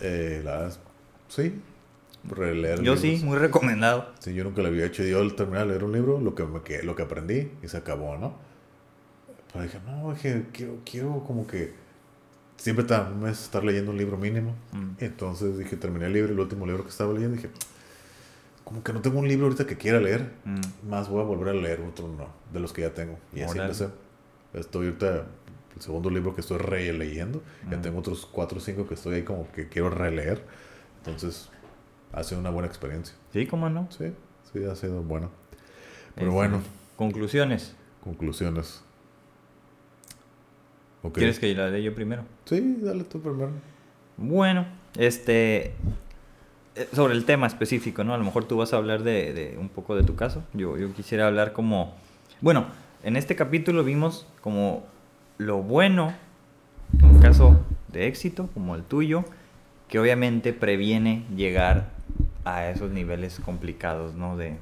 Eh, 0.00 0.40
la 0.44 0.70
sí. 1.28 1.60
Releer 2.28 2.76
Yo 2.82 2.94
libros. 2.94 3.00
sí, 3.00 3.20
muy 3.24 3.38
recomendado. 3.38 4.08
Sí, 4.18 4.34
yo 4.34 4.44
nunca 4.44 4.60
lo 4.62 4.68
había 4.68 4.86
hecho. 4.86 5.02
Yo 5.04 5.20
al 5.20 5.34
terminar 5.34 5.62
de 5.62 5.68
leer 5.68 5.84
un 5.84 5.92
libro, 5.92 6.18
lo 6.20 6.34
que, 6.34 6.44
me, 6.44 6.60
que, 6.62 6.82
lo 6.82 6.94
que 6.96 7.02
aprendí 7.02 7.50
y 7.62 7.68
se 7.68 7.76
acabó, 7.78 8.16
¿no? 8.18 8.34
Pero 9.52 9.64
dije, 9.64 9.78
no, 9.86 10.12
dije, 10.12 10.44
quiero, 10.52 10.76
quiero 10.84 11.24
como 11.26 11.46
que 11.46 11.72
siempre 12.60 12.84
ta- 12.84 13.08
un 13.10 13.22
mes 13.22 13.42
estar 13.42 13.64
leyendo 13.64 13.90
un 13.90 13.96
libro 13.98 14.16
mínimo. 14.18 14.54
Mm. 14.72 14.90
Entonces 15.02 15.56
dije, 15.58 15.76
terminé 15.76 16.06
el 16.06 16.12
libro, 16.12 16.32
el 16.32 16.38
último 16.40 16.66
libro 16.66 16.84
que 16.84 16.90
estaba 16.90 17.12
leyendo, 17.12 17.36
dije, 17.36 17.48
como 18.64 18.82
que 18.84 18.92
no 18.92 19.00
tengo 19.00 19.18
un 19.18 19.26
libro 19.26 19.46
ahorita 19.46 19.66
que 19.66 19.76
quiera 19.76 19.98
leer. 19.98 20.30
Mm. 20.44 20.88
Más 20.90 21.08
voy 21.08 21.20
a 21.22 21.24
volver 21.24 21.48
a 21.48 21.54
leer 21.58 21.80
otro, 21.80 22.06
no, 22.08 22.28
de 22.52 22.60
los 22.60 22.72
que 22.72 22.82
ya 22.82 22.92
tengo. 22.94 23.18
Y 23.34 23.40
así 23.40 23.58
empecé. 23.58 23.88
Estoy 24.52 24.86
ahorita, 24.86 25.26
el 25.76 25.82
segundo 25.82 26.10
libro 26.10 26.34
que 26.34 26.40
estoy 26.42 26.58
releyendo. 26.58 27.42
Ya 27.70 27.78
Mm. 27.78 27.82
tengo 27.82 27.98
otros 28.00 28.26
cuatro 28.30 28.58
o 28.58 28.60
cinco 28.60 28.86
que 28.86 28.94
estoy 28.94 29.14
ahí 29.16 29.22
como 29.22 29.50
que 29.52 29.68
quiero 29.68 29.90
releer. 29.90 30.44
Entonces, 30.98 31.48
ha 32.12 32.22
sido 32.24 32.40
una 32.40 32.50
buena 32.50 32.68
experiencia. 32.68 33.14
Sí, 33.32 33.46
¿cómo 33.46 33.70
no? 33.70 33.88
Sí, 33.90 34.12
sí, 34.52 34.64
ha 34.64 34.74
sido 34.76 35.02
bueno. 35.02 35.30
Pero 36.14 36.26
Este, 36.26 36.34
bueno, 36.36 36.60
Conclusiones. 36.96 37.74
conclusiones. 38.04 38.82
¿Quieres 41.14 41.38
que 41.38 41.54
la 41.54 41.70
dé 41.70 41.82
yo 41.82 41.94
primero? 41.94 42.24
Sí, 42.44 42.76
dale 42.82 43.04
tú 43.04 43.20
primero. 43.20 43.50
Bueno, 44.16 44.66
este. 44.98 45.72
eh, 46.74 46.88
Sobre 46.92 47.14
el 47.14 47.24
tema 47.24 47.46
específico, 47.46 48.04
¿no? 48.04 48.12
A 48.14 48.18
lo 48.18 48.24
mejor 48.24 48.44
tú 48.44 48.56
vas 48.58 48.72
a 48.74 48.76
hablar 48.76 49.02
de, 49.02 49.32
de 49.32 49.56
un 49.58 49.68
poco 49.70 49.96
de 49.96 50.02
tu 50.02 50.14
caso. 50.14 50.42
Yo, 50.52 50.76
yo 50.76 50.92
quisiera 50.92 51.26
hablar 51.26 51.52
como. 51.52 51.94
Bueno, 52.42 52.66
en 53.02 53.16
este 53.16 53.34
capítulo 53.36 53.82
vimos 53.82 54.26
como 54.42 54.84
lo 55.38 55.62
bueno, 55.62 56.12
un 57.02 57.18
caso 57.20 57.58
de 57.88 58.06
éxito 58.06 58.48
como 58.52 58.74
el 58.74 58.82
tuyo, 58.82 59.24
que 59.88 59.98
obviamente 59.98 60.52
previene 60.52 61.24
llegar 61.34 61.90
a 62.44 62.68
esos 62.68 62.90
niveles 62.90 63.40
complicados, 63.40 64.14
¿no? 64.14 64.36
De. 64.36 64.56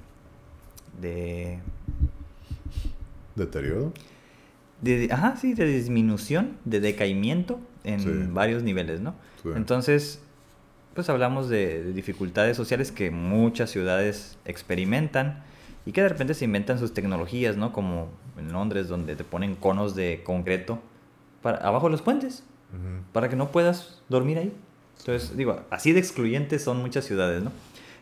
De. 1.01 1.59
Deterioro. 3.35 3.93
De 4.81 5.09
ajá, 5.13 5.37
sí, 5.37 5.55
de 5.55 5.67
disminución, 5.67 6.57
de 6.65 6.81
decaimiento 6.81 7.59
en 7.85 8.01
Sí. 8.01 8.11
varios 8.33 8.63
niveles, 8.63 9.01
¿no? 9.01 9.15
Sí. 9.43 9.51
Entonces, 9.57 10.21
pues 10.95 11.09
hablamos 11.09 11.49
de, 11.49 11.83
de 11.85 11.93
dificultades 11.93 12.57
sociales 12.57 12.91
que 12.93 13.11
muchas 13.11 13.71
ciudades 13.71 14.39
experimentan 14.45 15.43
y 15.87 15.93
que 15.93 16.03
de 16.03 16.09
repente 16.09 16.35
se 16.35 16.45
inventan 16.45 16.79
sus 16.79 16.93
tecnologías, 16.93 17.57
¿no? 17.57 17.73
Como 17.73 18.09
en 18.39 18.53
Londres, 18.53 18.89
donde 18.89 19.17
te 19.17 19.25
ponen 19.25 19.55
conos 19.55 19.95
de 19.95 20.23
concreto 20.25 20.81
para, 21.43 21.59
abajo 21.59 21.87
de 21.87 21.93
los 21.93 22.03
puentes 22.03 22.45
para 23.13 23.31
que 23.31 23.37
no 23.37 23.51
puedas 23.51 24.03
dormir 24.11 24.37
ahí. 24.39 24.53
Entonces, 24.99 25.35
digo, 25.37 25.61
así 25.71 25.93
de 25.93 26.01
excluyentes 26.01 26.63
son 26.63 26.79
muchas 26.79 27.05
ciudades, 27.07 27.43
¿no? 27.43 27.51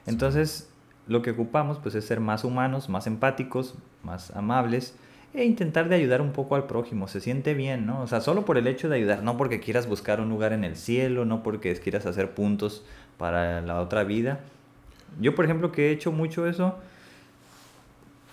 Entonces, 0.06 0.68
lo 1.06 1.22
que 1.22 1.30
ocupamos 1.30 1.78
pues 1.78 1.94
es 1.94 2.04
ser 2.04 2.18
más 2.18 2.42
humanos, 2.42 2.88
más 2.88 3.06
empáticos, 3.06 3.74
más 4.02 4.30
amables 4.32 4.94
e 5.36 5.44
intentar 5.44 5.88
de 5.88 5.94
ayudar 5.96 6.20
un 6.20 6.32
poco 6.32 6.56
al 6.56 6.66
prójimo. 6.66 7.08
Se 7.08 7.20
siente 7.20 7.54
bien, 7.54 7.86
¿no? 7.86 8.02
O 8.02 8.06
sea, 8.06 8.20
solo 8.20 8.44
por 8.44 8.58
el 8.58 8.66
hecho 8.66 8.88
de 8.88 8.96
ayudar, 8.96 9.22
no 9.22 9.36
porque 9.36 9.60
quieras 9.60 9.86
buscar 9.86 10.20
un 10.20 10.28
lugar 10.28 10.52
en 10.52 10.64
el 10.64 10.76
cielo, 10.76 11.24
no 11.24 11.42
porque 11.42 11.74
quieras 11.76 12.06
hacer 12.06 12.34
puntos 12.34 12.84
para 13.18 13.60
la 13.60 13.80
otra 13.80 14.04
vida. 14.04 14.40
Yo, 15.20 15.34
por 15.34 15.44
ejemplo, 15.44 15.72
que 15.72 15.88
he 15.88 15.92
hecho 15.92 16.10
mucho 16.10 16.46
eso, 16.46 16.76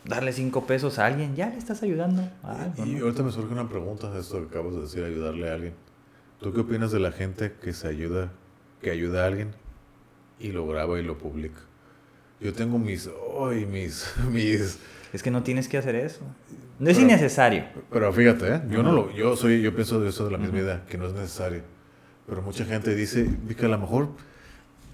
darle 0.06 0.34
cinco 0.34 0.66
pesos 0.66 1.00
a 1.00 1.06
alguien, 1.06 1.36
ya 1.36 1.50
le 1.50 1.58
estás 1.58 1.84
ayudando. 1.84 2.24
a 2.44 2.64
algo, 2.64 2.86
y 2.86 2.96
¿no? 2.96 3.06
ahorita 3.06 3.24
me 3.24 3.32
surge 3.32 3.54
una 3.54 3.70
pregunta 3.70 4.10
de 4.12 4.20
esto 4.20 4.40
que 4.40 4.48
acabas 4.48 4.76
de 4.76 4.82
decir, 4.82 5.04
ayudarle 5.04 5.50
a 5.50 5.54
alguien. 5.54 5.74
¿Tú 6.40 6.54
qué 6.54 6.62
opinas 6.62 6.92
de 6.92 7.00
la 7.00 7.12
gente 7.12 7.54
que 7.62 7.74
se 7.74 7.88
ayuda, 7.88 8.32
que 8.82 8.92
ayuda 8.92 9.24
a 9.24 9.28
alguien 9.28 9.52
y 10.40 10.52
lo 10.52 10.68
graba 10.68 11.00
y 11.00 11.04
lo 11.04 11.18
publica? 11.18 11.62
Yo 12.42 12.52
tengo 12.54 12.78
mis, 12.78 13.10
ay, 13.40 13.66
mis, 13.66 14.14
mis, 14.30 14.80
Es 15.14 15.22
que 15.24 15.32
no 15.32 15.44
tienes 15.44 15.68
que 15.68 15.78
hacer 15.78 15.96
eso. 15.96 16.22
No 16.80 16.90
es 16.90 16.98
Pero- 16.98 17.08
innecesario. 17.08 17.66
pero 17.92 18.12
fíjate, 18.12 18.56
¿eh? 18.56 18.62
yo 18.70 18.82
no 18.84 18.92
lo, 18.92 19.12
yo 19.12 19.36
soy, 19.38 19.62
yo 19.62 19.74
pienso 19.76 20.00
de 20.02 20.10
eso 20.10 20.26
de 20.26 20.32
la 20.32 20.38
misma 20.40 20.60
idea, 20.60 20.84
que 20.90 20.98
no 20.98 21.06
es 21.08 21.14
necesario. 21.14 21.62
Pero 22.28 22.42
mucha 22.42 22.66
gente 22.66 22.96
dice, 22.96 23.30
que 23.58 23.66
a 23.66 23.70
lo 23.70 23.78
mejor 23.78 24.10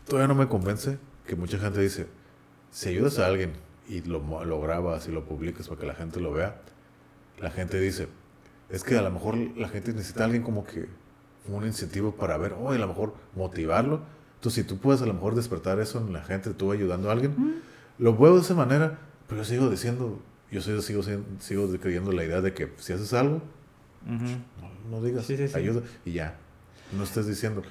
todavía 0.08 0.28
no 0.28 0.36
me 0.36 0.48
convence, 0.48 0.98
que 1.26 1.36
mucha 1.36 1.58
gente 1.58 1.80
dice, 1.80 2.08
si 2.72 2.90
ayudas 2.90 3.18
a 3.20 3.28
alguien 3.28 3.54
y 3.88 4.02
lo, 4.02 4.20
lo 4.46 4.62
grabas 4.62 5.08
y 5.08 5.12
lo 5.12 5.24
publicas 5.24 5.68
para 5.70 5.80
que 5.82 5.88
la 5.88 5.96
gente 5.96 6.20
lo 6.20 6.34
vea, 6.34 6.60
la 7.40 7.50
gente 7.50 7.80
dice, 7.80 8.08
es 8.70 8.84
que 8.84 8.98
a 8.98 9.02
lo 9.02 9.12
mejor 9.12 9.38
la 9.58 9.70
gente 9.70 9.94
necesita 9.94 10.24
a 10.24 10.26
alguien 10.26 10.44
como 10.44 10.66
que 10.66 10.88
un 11.48 11.66
incentivo 11.66 12.12
para 12.14 12.38
ver, 12.38 12.54
o 12.60 12.72
a 12.72 12.78
lo 12.78 12.88
mejor 12.88 13.16
motivarlo. 13.36 14.02
Entonces, 14.36 14.64
si 14.64 14.68
tú 14.70 14.78
puedes 14.80 15.02
a 15.02 15.06
lo 15.06 15.14
mejor 15.14 15.34
despertar 15.36 15.80
eso 15.80 16.00
en 16.00 16.12
la 16.14 16.22
gente, 16.24 16.52
tú 16.54 16.72
ayudando 16.72 17.10
a 17.10 17.14
alguien, 17.14 17.62
lo 17.98 18.16
veo 18.16 18.36
de 18.36 18.42
esa 18.42 18.54
manera, 18.54 19.00
pero 19.30 19.42
yo 19.42 19.46
sigo 19.46 19.70
diciendo, 19.70 20.20
yo 20.52 20.62
sigo, 20.62 20.82
sigo, 20.82 21.04
sigo 21.40 21.70
creyendo 21.80 22.12
la 22.12 22.24
idea 22.26 22.42
de 22.42 22.54
que 22.54 22.74
si 22.78 22.92
haces 22.94 23.14
algo, 23.14 23.42
no, 24.06 24.98
no 24.98 25.02
digas 25.06 25.26
Sí, 25.26 25.38
sí, 25.38 25.48
sí. 25.48 25.56
ayuda 25.58 25.82
y 26.06 26.14
ya. 26.14 26.36
No 26.98 27.04
estés 27.04 27.28
diciendo, 27.28 27.62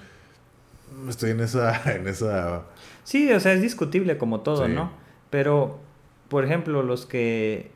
"Mm, 1.04 1.08
estoy 1.08 1.30
en 1.32 1.40
esa, 1.40 1.82
en 1.94 2.06
esa, 2.08 2.62
Sí, 3.04 3.30
o 3.32 3.40
sea, 3.40 3.52
es 3.52 3.60
discutible 3.62 4.16
como 4.18 4.40
todo. 4.40 4.68
¿no? 4.68 4.92
Pero, 5.30 5.80
por 6.28 6.44
ejemplo, 6.44 6.82
los 6.82 7.04
que 7.06 7.70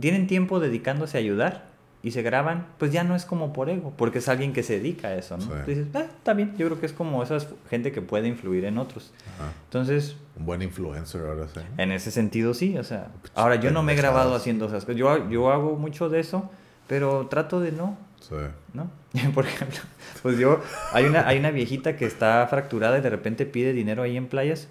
tienen 0.00 0.26
tiempo 0.26 0.58
dedicándose 0.60 1.18
a 1.18 1.20
ayudar 1.20 1.73
y 2.04 2.10
se 2.10 2.20
graban, 2.20 2.66
pues 2.78 2.92
ya 2.92 3.02
no 3.02 3.16
es 3.16 3.24
como 3.24 3.54
por 3.54 3.70
ego, 3.70 3.92
porque 3.96 4.18
es 4.18 4.28
alguien 4.28 4.52
que 4.52 4.62
se 4.62 4.74
dedica 4.74 5.08
a 5.08 5.14
eso, 5.14 5.38
¿no? 5.38 5.44
Sí. 5.44 5.52
Dices, 5.66 5.86
ah, 5.94 6.02
está 6.02 6.34
bien, 6.34 6.54
yo 6.58 6.66
creo 6.66 6.78
que 6.78 6.84
es 6.84 6.92
como 6.92 7.22
esa 7.22 7.38
gente 7.70 7.92
que 7.92 8.02
puede 8.02 8.28
influir 8.28 8.66
en 8.66 8.76
otros. 8.76 9.12
ajá, 9.38 9.52
Entonces, 9.64 10.16
un 10.38 10.44
buen 10.44 10.60
influencer 10.60 11.22
ahora 11.22 11.48
sí. 11.48 11.60
En 11.78 11.92
ese 11.92 12.10
sentido, 12.10 12.52
sí, 12.52 12.76
o 12.76 12.84
sea. 12.84 13.08
Ahora, 13.34 13.56
yo 13.56 13.70
no 13.70 13.82
me 13.82 13.94
he 13.94 13.96
grabado 13.96 14.34
haciendo 14.34 14.66
esas 14.66 14.84
cosas. 14.84 14.98
Yo, 14.98 15.30
yo 15.30 15.50
hago 15.50 15.76
mucho 15.76 16.10
de 16.10 16.20
eso, 16.20 16.50
pero 16.88 17.26
trato 17.28 17.58
de 17.60 17.72
no, 17.72 17.96
Sí. 18.20 18.34
¿no? 18.74 18.90
Por 19.34 19.46
ejemplo, 19.46 19.78
pues 20.22 20.38
yo, 20.38 20.60
hay 20.92 21.06
una, 21.06 21.26
hay 21.26 21.38
una 21.38 21.50
viejita 21.52 21.96
que 21.96 22.04
está 22.04 22.46
fracturada 22.50 22.98
y 22.98 23.00
de 23.00 23.08
repente 23.10 23.46
pide 23.46 23.72
dinero 23.72 24.02
ahí 24.02 24.18
en 24.18 24.26
playas. 24.26 24.68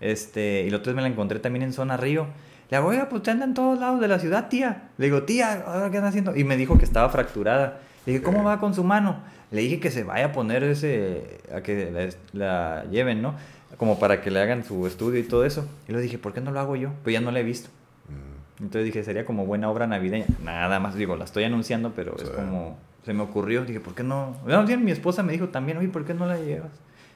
Este, 0.00 0.62
y 0.66 0.70
la 0.70 0.76
otra 0.78 0.92
vez 0.92 0.96
me 0.96 1.02
la 1.02 1.08
encontré 1.08 1.40
también 1.40 1.64
en 1.64 1.72
zona 1.72 1.96
río. 1.96 2.26
Le 2.70 2.76
digo, 2.76 2.88
oiga, 2.88 3.08
pues 3.08 3.22
te 3.22 3.30
anda 3.32 3.44
en 3.44 3.54
todos 3.54 3.78
lados 3.78 4.00
de 4.00 4.08
la 4.08 4.18
ciudad, 4.18 4.48
tía. 4.48 4.90
Le 4.98 5.06
digo, 5.06 5.24
tía, 5.24 5.64
¿ahora 5.66 5.90
qué 5.90 5.96
anda 5.98 6.08
haciendo? 6.10 6.36
Y 6.36 6.44
me 6.44 6.56
dijo 6.56 6.78
que 6.78 6.84
estaba 6.84 7.08
fracturada. 7.08 7.80
Le 8.06 8.12
dije, 8.12 8.24
¿cómo 8.24 8.44
va 8.44 8.58
con 8.60 8.74
su 8.74 8.84
mano? 8.84 9.16
Le 9.50 9.62
dije 9.62 9.80
que 9.80 9.90
se 9.90 10.04
vaya 10.04 10.26
a 10.26 10.32
poner 10.32 10.62
ese, 10.62 11.40
a 11.54 11.60
que 11.62 11.90
la, 12.32 12.78
la 12.84 12.84
lleven, 12.90 13.20
¿no? 13.22 13.34
Como 13.76 13.98
para 13.98 14.20
que 14.22 14.30
le 14.30 14.40
hagan 14.40 14.62
su 14.64 14.86
estudio 14.86 15.18
y 15.18 15.24
todo 15.24 15.44
eso. 15.44 15.66
Y 15.88 15.92
le 15.92 16.00
dije, 16.00 16.18
¿por 16.18 16.32
qué 16.32 16.40
no 16.40 16.52
lo 16.52 16.60
hago 16.60 16.76
yo? 16.76 16.90
Pues 17.02 17.12
ya 17.12 17.20
no 17.20 17.30
la 17.32 17.40
he 17.40 17.42
visto. 17.42 17.70
Mm, 18.08 18.62
Entonces 18.64 18.84
dije, 18.84 19.02
sería 19.02 19.24
como 19.24 19.46
buena 19.46 19.68
obra 19.68 19.86
navideña. 19.88 20.26
Nada 20.44 20.78
más, 20.78 20.94
digo, 20.94 21.16
la 21.16 21.24
estoy 21.24 21.44
anunciando, 21.44 21.92
pero 21.96 22.16
es 22.22 22.28
como, 22.30 22.78
se 23.04 23.12
me 23.14 23.22
ocurrió. 23.22 23.64
Dije, 23.64 23.80
¿por 23.80 23.94
qué 23.94 24.02
no? 24.04 24.36
Bien, 24.66 24.84
mi 24.84 24.92
esposa 24.92 25.22
me 25.24 25.32
dijo 25.32 25.48
también, 25.48 25.78
oye, 25.78 25.88
¿por 25.88 26.04
qué 26.04 26.14
no 26.14 26.26
la 26.26 26.36
llevas? 26.36 26.70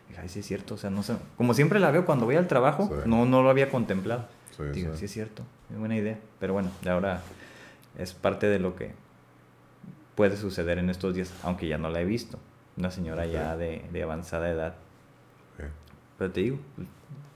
Dije, 0.09 0.21
ay, 0.21 0.29
sí 0.29 0.41
es 0.41 0.47
cierto, 0.47 0.75
o 0.75 0.79
sea, 0.79 0.91
no 0.91 1.03
sé. 1.05 1.15
Como 1.37 1.55
siempre 1.55 1.79
la 1.79 1.91
veo 1.93 2.05
cuando 2.05 2.25
voy 2.27 2.35
al 2.37 2.49
trabajo, 2.49 2.89
Sí. 2.89 3.09
no, 3.09 3.25
no 3.25 3.43
lo 3.43 3.51
había 3.51 3.71
contemplado. 3.71 4.27
Sí, 4.57 4.63
Digo, 4.73 4.93
sí. 4.93 4.99
sí 5.01 5.05
es 5.07 5.11
cierto, 5.13 5.43
es 5.73 5.79
buena 5.79 5.97
idea. 5.97 6.19
Pero 6.41 6.53
bueno, 6.53 6.71
de 6.83 6.91
ahora 6.91 7.21
es 7.99 8.13
parte 8.15 8.47
de 8.47 8.59
lo 8.59 8.77
que 8.77 8.93
puede 10.15 10.37
suceder 10.37 10.79
en 10.79 10.91
estos 10.91 11.15
días, 11.15 11.33
aunque 11.43 11.67
ya 11.69 11.79
no 11.79 11.89
la 11.91 12.01
he 12.01 12.05
visto. 12.05 12.39
Una 12.77 12.91
señora 12.91 13.27
ya 13.27 13.57
de, 13.57 13.85
de 13.93 14.03
avanzada 14.03 14.49
edad. 14.51 14.75
Pero 16.19 16.31
te 16.31 16.41
digo, 16.43 16.59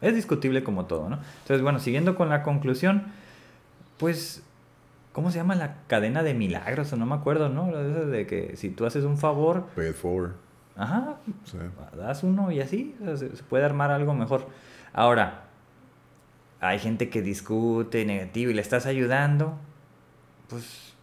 Es 0.00 0.14
discutible 0.14 0.62
como 0.62 0.86
todo, 0.86 1.08
¿no? 1.08 1.16
Entonces, 1.42 1.62
bueno, 1.62 1.80
siguiendo 1.80 2.14
con 2.14 2.28
la 2.28 2.44
conclusión, 2.44 3.06
pues, 3.96 4.44
¿cómo 5.12 5.32
se 5.32 5.38
llama 5.38 5.56
la 5.56 5.78
cadena 5.88 6.22
de 6.22 6.34
milagros? 6.34 6.92
No 6.96 7.04
me 7.06 7.16
acuerdo, 7.16 7.48
¿no? 7.48 7.66
De, 7.76 8.26
que 8.28 8.56
si 8.56 8.70
tú 8.70 8.86
haces 8.86 9.02
un 9.02 9.18
favor, 9.18 9.66
Pay 9.74 9.88
it 9.90 9.94
forward. 9.96 10.32
ajá, 10.76 11.16
Sí. 11.44 11.58
das 11.96 12.22
uno 12.22 12.52
y 12.52 12.60
así, 12.60 12.94
o 13.02 13.04
sea, 13.06 13.16
se, 13.16 13.34
se 13.36 13.42
puede 13.42 13.64
armar 13.64 13.90
algo 13.90 14.14
mejor. 14.14 14.46
Ahora, 14.92 15.47
hay 16.60 16.78
gente 16.78 17.08
que 17.08 17.22
discute 17.22 18.04
negativo 18.04 18.50
y 18.50 18.54
le 18.54 18.60
estás 18.62 18.86
ayudando, 18.86 19.56
pues 20.48 20.94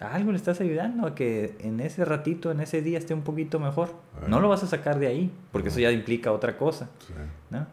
a 0.00 0.14
algo 0.14 0.32
le 0.32 0.36
estás 0.36 0.60
ayudando 0.60 1.06
a 1.06 1.14
que 1.14 1.56
en 1.60 1.80
ese 1.80 2.04
ratito, 2.04 2.50
en 2.50 2.60
ese 2.60 2.82
día 2.82 2.98
esté 2.98 3.14
un 3.14 3.22
poquito 3.22 3.60
mejor. 3.60 3.94
No 4.26 4.40
lo 4.40 4.48
vas 4.48 4.62
a 4.62 4.66
sacar 4.66 4.98
de 4.98 5.06
ahí, 5.06 5.30
porque 5.52 5.68
eso 5.68 5.80
ya 5.80 5.92
implica 5.92 6.32
otra 6.32 6.56
cosa, 6.56 6.88
Sí. 7.06 7.12
¿no? 7.50 7.66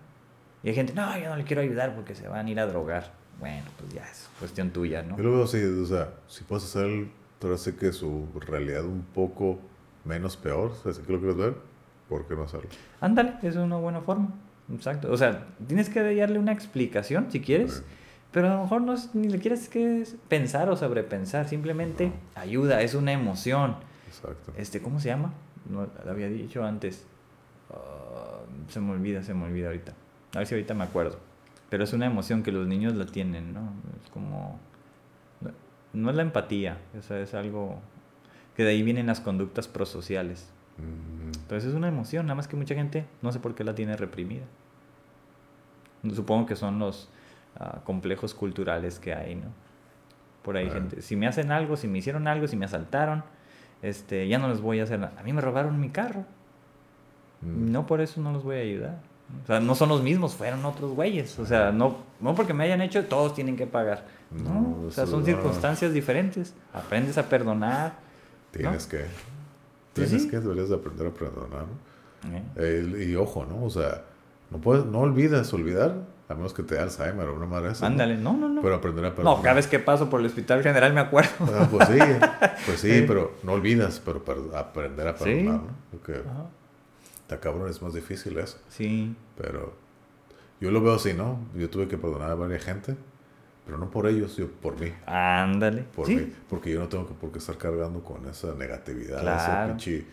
Y 0.61 0.69
hay 0.69 0.75
gente, 0.75 0.93
no, 0.93 1.17
yo 1.17 1.29
no 1.29 1.37
le 1.37 1.45
quiero 1.45 1.61
ayudar 1.61 1.95
porque 1.95 2.13
se 2.15 2.27
van 2.27 2.45
a 2.45 2.49
ir 2.49 2.59
a 2.59 2.67
drogar. 2.67 3.13
Bueno, 3.39 3.63
pues 3.79 3.93
ya 3.93 4.03
es 4.03 4.29
cuestión 4.37 4.71
tuya, 4.71 5.01
¿no? 5.01 5.15
Yo 5.15 5.23
lo 5.23 5.31
veo 5.31 5.43
así, 5.45 5.63
o 5.63 5.85
sea, 5.85 6.09
si 6.27 6.43
puedes 6.43 6.65
hacer, 6.65 7.07
sé 7.57 7.75
que 7.77 7.93
su 7.93 8.27
realidad 8.45 8.83
un 8.83 9.03
poco 9.13 9.59
menos 10.03 10.35
peor, 10.35 10.71
o 10.71 10.75
sea, 10.75 10.91
si 10.91 10.99
lo 11.09 11.17
quieres 11.19 11.37
ver, 11.37 11.55
¿por 12.09 12.27
qué 12.27 12.35
no 12.35 12.43
hacerlo? 12.43 12.69
Ándale, 12.99 13.35
es 13.41 13.55
una 13.55 13.77
buena 13.77 14.01
forma. 14.01 14.27
Exacto. 14.73 15.11
O 15.11 15.17
sea, 15.17 15.45
tienes 15.67 15.89
que 15.89 16.01
darle 16.15 16.39
una 16.39 16.51
explicación 16.51 17.31
si 17.31 17.39
quieres, 17.41 17.83
pero 18.31 18.47
a 18.47 18.55
lo 18.55 18.61
mejor 18.63 18.81
no 18.81 18.93
es- 18.93 19.13
ni 19.15 19.27
le 19.29 19.39
quieres 19.39 19.67
que 19.69 20.03
pensar 20.27 20.69
o 20.69 20.75
sobrepensar, 20.77 21.47
simplemente 21.47 22.11
ayuda, 22.35 22.81
es 22.81 22.93
una 22.93 23.11
emoción. 23.11 23.75
Exacto. 24.07 24.53
Este, 24.57 24.81
¿cómo 24.81 24.99
se 24.99 25.09
llama? 25.09 25.33
No, 25.69 25.87
lo 26.05 26.11
había 26.11 26.27
dicho 26.29 26.63
antes. 26.63 27.05
Ah, 27.71 28.39
se 28.69 28.79
me 28.79 28.91
olvida, 28.91 29.23
se 29.23 29.33
me 29.33 29.45
olvida 29.45 29.67
ahorita. 29.67 29.93
A 30.35 30.39
ver 30.39 30.47
si 30.47 30.55
ahorita 30.55 30.73
me 30.73 30.83
acuerdo. 30.83 31.17
Pero 31.69 31.83
es 31.83 31.93
una 31.93 32.05
emoción 32.07 32.41
que 32.43 32.51
los 32.51 32.67
niños 32.67 32.95
la 32.95 33.05
tienen, 33.05 33.53
¿no? 33.53 33.71
Es 34.03 34.09
como... 34.11 34.59
no- 35.41 35.51
No 35.93 36.09
es 36.09 36.15
la 36.15 36.21
empatía, 36.23 36.77
o 36.97 37.01
sea, 37.01 37.19
es 37.19 37.33
algo 37.33 37.79
que 38.55 38.63
de 38.63 38.69
ahí 38.71 38.83
vienen 38.83 39.07
las 39.07 39.19
conductas 39.21 39.67
prosociales. 39.67 40.47
Mm, 40.77 41.31
Entonces 41.41 41.69
es 41.69 41.75
una 41.75 41.87
emoción, 41.87 42.25
nada 42.27 42.35
más 42.35 42.47
que 42.47 42.55
mucha 42.55 42.75
gente 42.75 43.05
no 43.21 43.31
sé 43.31 43.39
por 43.39 43.55
qué 43.55 43.63
la 43.63 43.73
tiene 43.75 43.95
reprimida. 43.97 44.45
Supongo 46.13 46.45
que 46.45 46.55
son 46.55 46.79
los 46.79 47.09
ah, 47.59 47.79
complejos 47.83 48.33
culturales 48.33 48.99
que 48.99 49.13
hay, 49.13 49.35
¿no? 49.35 49.47
Por 50.43 50.55
ahí 50.57 50.67
Ah. 50.69 50.73
gente, 50.73 51.01
si 51.01 51.15
me 51.15 51.27
hacen 51.27 51.51
algo, 51.51 51.75
si 51.77 51.87
me 51.87 51.97
hicieron 51.99 52.27
algo, 52.27 52.47
si 52.47 52.55
me 52.55 52.65
asaltaron, 52.65 53.23
este, 53.81 54.27
ya 54.27 54.37
no 54.39 54.47
les 54.49 54.61
voy 54.61 54.79
a 54.79 54.83
hacer 54.83 54.99
nada. 54.99 55.13
A 55.19 55.23
mí 55.23 55.33
me 55.33 55.41
robaron 55.41 55.79
mi 55.79 55.89
carro, 55.89 56.25
mm, 57.41 57.71
no 57.71 57.85
por 57.85 58.01
eso 58.01 58.21
no 58.21 58.31
los 58.31 58.43
voy 58.43 58.57
a 58.57 58.59
ayudar. 58.61 58.99
O 59.43 59.45
sea, 59.45 59.59
no 59.59 59.75
son 59.75 59.89
los 59.89 60.01
mismos, 60.01 60.33
fueron 60.33 60.65
otros 60.65 60.91
güeyes. 60.93 61.37
O 61.37 61.45
sea, 61.45 61.71
no, 61.71 61.97
no 62.19 62.33
porque 62.33 62.53
me 62.53 62.63
hayan 62.63 62.81
hecho, 62.81 63.05
todos 63.05 63.35
tienen 63.35 63.55
que 63.57 63.67
pagar. 63.67 64.05
No, 64.31 64.53
No, 64.53 64.87
o 64.87 64.91
sea, 64.91 65.05
son 65.05 65.19
no. 65.19 65.25
circunstancias 65.25 65.93
diferentes. 65.93 66.55
Aprendes 66.73 67.17
a 67.19 67.29
perdonar. 67.29 67.93
Tienes 68.51 68.87
que. 68.87 69.05
Pues 69.93 70.07
Tienes 70.09 70.23
sí. 70.23 70.29
que, 70.29 70.37
aprender 70.37 71.07
a 71.07 71.11
perdonar, 71.11 71.65
¿no? 71.67 72.35
¿eh? 72.35 72.43
El- 72.55 73.03
y 73.09 73.15
ojo, 73.15 73.45
¿no? 73.45 73.63
O 73.65 73.69
sea, 73.69 74.01
no 74.51 74.57
puedes, 74.59 74.85
no 74.85 74.99
olvidas 74.99 75.53
olvidar, 75.53 75.95
a 76.27 76.35
menos 76.35 76.53
que 76.53 76.63
te 76.63 76.75
dé 76.75 76.81
Alzheimer 76.81 77.27
o 77.27 77.35
una 77.35 77.45
madre 77.45 77.71
esa. 77.71 77.85
¿no? 77.85 77.91
Ándale, 77.93 78.17
no, 78.17 78.35
no, 78.37 78.49
no. 78.49 78.61
Pero 78.61 78.75
aprender 78.75 79.05
a 79.05 79.15
perdonar. 79.15 79.37
No, 79.37 79.43
cada 79.43 79.55
vez 79.55 79.67
que 79.67 79.79
paso 79.79 80.09
por 80.09 80.19
el 80.19 80.27
hospital 80.27 80.61
general 80.63 80.93
me 80.93 80.99
acuerdo. 81.01 81.29
Ah, 81.41 81.67
pues 81.69 81.87
sí, 81.87 81.97
pues 82.65 82.79
sí, 82.81 83.03
pero 83.07 83.33
no 83.43 83.53
olvidas, 83.53 84.01
pero 84.03 84.23
per- 84.23 84.37
aprender 84.55 85.07
a 85.07 85.15
perdonar, 85.15 85.61
¿no? 85.61 85.67
Porque 85.91 86.21
está 87.21 87.39
cabrón, 87.39 87.69
es 87.69 87.81
más 87.81 87.93
difícil 87.93 88.37
eso. 88.37 88.57
Sí. 88.69 89.15
Pero 89.37 89.73
yo 90.61 90.71
lo 90.71 90.81
veo 90.81 90.93
así, 90.95 91.13
¿no? 91.13 91.39
Yo 91.55 91.69
tuve 91.69 91.87
que 91.87 91.97
perdonar 91.97 92.29
a 92.31 92.35
varias 92.35 92.63
gente, 92.63 92.95
pero 93.65 93.77
no 93.77 93.89
por 93.89 94.07
ellos, 94.07 94.35
yo 94.37 94.47
por 94.51 94.79
mí. 94.79 94.91
Ándale. 95.05 95.83
Por 95.95 96.05
sí. 96.07 96.15
mí. 96.15 96.33
Porque 96.49 96.71
yo 96.71 96.79
no 96.79 96.87
tengo 96.89 97.07
que, 97.07 97.13
por 97.13 97.31
qué 97.31 97.37
estar 97.39 97.57
cargando 97.57 98.03
con 98.03 98.27
esa 98.27 98.53
negatividad, 98.55 99.21
Claro. 99.21 99.39
esa 99.41 99.67
pinche, 99.67 100.05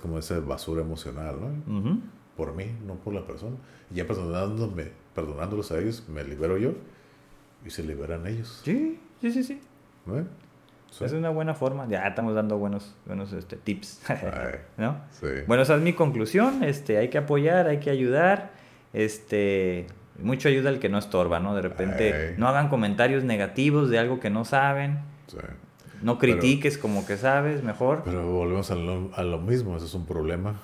como 0.00 0.18
esa 0.18 0.38
basura 0.40 0.82
emocional, 0.82 1.36
¿no? 1.40 1.78
Ujú. 1.78 2.00
Por 2.36 2.54
mí, 2.54 2.66
no 2.86 2.94
por 2.94 3.14
la 3.14 3.24
persona. 3.26 3.56
Y 3.90 3.96
ya 3.96 4.06
perdonándome, 4.06 4.88
perdonándolos 5.14 5.70
a 5.72 5.78
ellos, 5.78 6.04
me 6.08 6.24
libero 6.24 6.56
yo 6.58 6.72
y 7.64 7.70
se 7.70 7.82
liberan 7.82 8.26
ellos. 8.26 8.60
Sí, 8.64 8.98
sí, 9.20 9.32
sí, 9.32 9.42
sí. 9.44 9.60
¿no? 10.06 10.24
Sí. 10.90 11.04
Es 11.04 11.12
una 11.12 11.30
buena 11.30 11.54
forma. 11.54 11.88
Ya 11.88 12.06
estamos 12.06 12.34
dando 12.34 12.56
buenos, 12.58 12.94
buenos 13.06 13.32
este, 13.32 13.56
tips. 13.56 14.08
Ay, 14.10 14.18
¿No? 14.76 14.96
sí. 15.10 15.26
Bueno, 15.46 15.62
esa 15.62 15.74
es 15.76 15.82
mi 15.82 15.92
conclusión. 15.92 16.62
Este, 16.64 16.98
hay 16.98 17.08
que 17.08 17.18
apoyar, 17.18 17.66
hay 17.68 17.78
que 17.78 17.90
ayudar. 17.90 18.52
Este, 18.92 19.86
mucho 20.20 20.48
ayuda 20.48 20.68
al 20.70 20.78
que 20.78 20.88
no 20.88 20.98
estorba, 20.98 21.40
¿no? 21.40 21.54
De 21.56 21.62
repente, 21.62 22.12
Ay. 22.30 22.34
no 22.38 22.46
hagan 22.48 22.68
comentarios 22.68 23.24
negativos 23.24 23.90
de 23.90 23.98
algo 23.98 24.20
que 24.20 24.30
no 24.30 24.44
saben. 24.44 24.98
sí. 25.28 25.36
No 26.02 26.18
Pero- 26.18 26.38
critiques 26.38 26.76
como 26.76 27.06
que 27.06 27.16
sabes, 27.16 27.62
mejor. 27.62 28.02
Pero 28.04 28.30
volvemos 28.30 28.70
a 28.70 28.74
lo, 28.74 29.10
a 29.14 29.22
lo 29.22 29.38
mismo, 29.38 29.74
eso 29.76 29.86
es 29.86 29.94
un 29.94 30.04
problema 30.04 30.54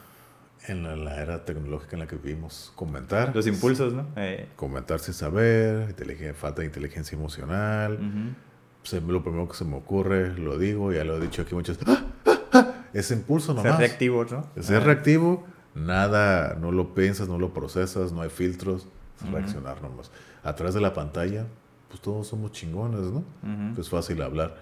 en 0.70 0.82
la, 0.82 0.96
la 0.96 1.20
era 1.22 1.44
tecnológica 1.44 1.96
en 1.96 2.00
la 2.00 2.06
que 2.06 2.16
vivimos. 2.16 2.72
Comentar. 2.76 3.34
Los 3.34 3.46
impulsos, 3.46 3.92
¿no? 3.92 4.06
Eh, 4.16 4.48
Comentar 4.56 4.98
sin 5.00 5.14
saber, 5.14 5.94
falta 6.34 6.60
de 6.62 6.66
inteligencia 6.66 7.16
emocional. 7.16 7.94
ujú. 7.94 8.34
Se- 8.82 9.00
lo 9.00 9.22
primero 9.22 9.46
que 9.48 9.54
se 9.54 9.64
me 9.64 9.76
ocurre, 9.76 10.36
lo 10.38 10.58
digo, 10.58 10.90
ya 10.92 11.04
lo 11.04 11.16
he 11.18 11.20
dicho 11.20 11.42
aquí 11.42 11.54
muchas 11.54 11.78
¡Ah! 11.86 12.02
¡Ah! 12.26 12.38
¡Ah! 12.52 12.74
Ese 12.94 13.14
impulso 13.14 13.54
Ser 13.54 13.64
nomás. 13.64 13.78
reactivo, 13.78 14.24
¿no? 14.24 14.46
Ser 14.62 14.82
reactivo, 14.84 15.44
nada, 15.74 16.54
no 16.60 16.72
lo 16.72 16.94
piensas, 16.94 17.28
no 17.28 17.38
lo 17.38 17.52
procesas, 17.52 18.10
no 18.12 18.22
hay 18.22 18.30
filtros, 18.30 18.86
es 19.18 19.22
Ujú. 19.24 19.36
reaccionar 19.36 19.82
nomás. 19.82 20.10
A 20.42 20.54
través 20.54 20.74
de 20.74 20.80
la 20.80 20.94
pantalla, 20.94 21.44
pues 21.88 22.00
todos 22.00 22.26
somos 22.26 22.52
chingones, 22.52 23.00
¿no? 23.00 23.18
Ujú. 23.42 23.80
Es 23.80 23.88
fácil 23.90 24.22
hablar, 24.22 24.56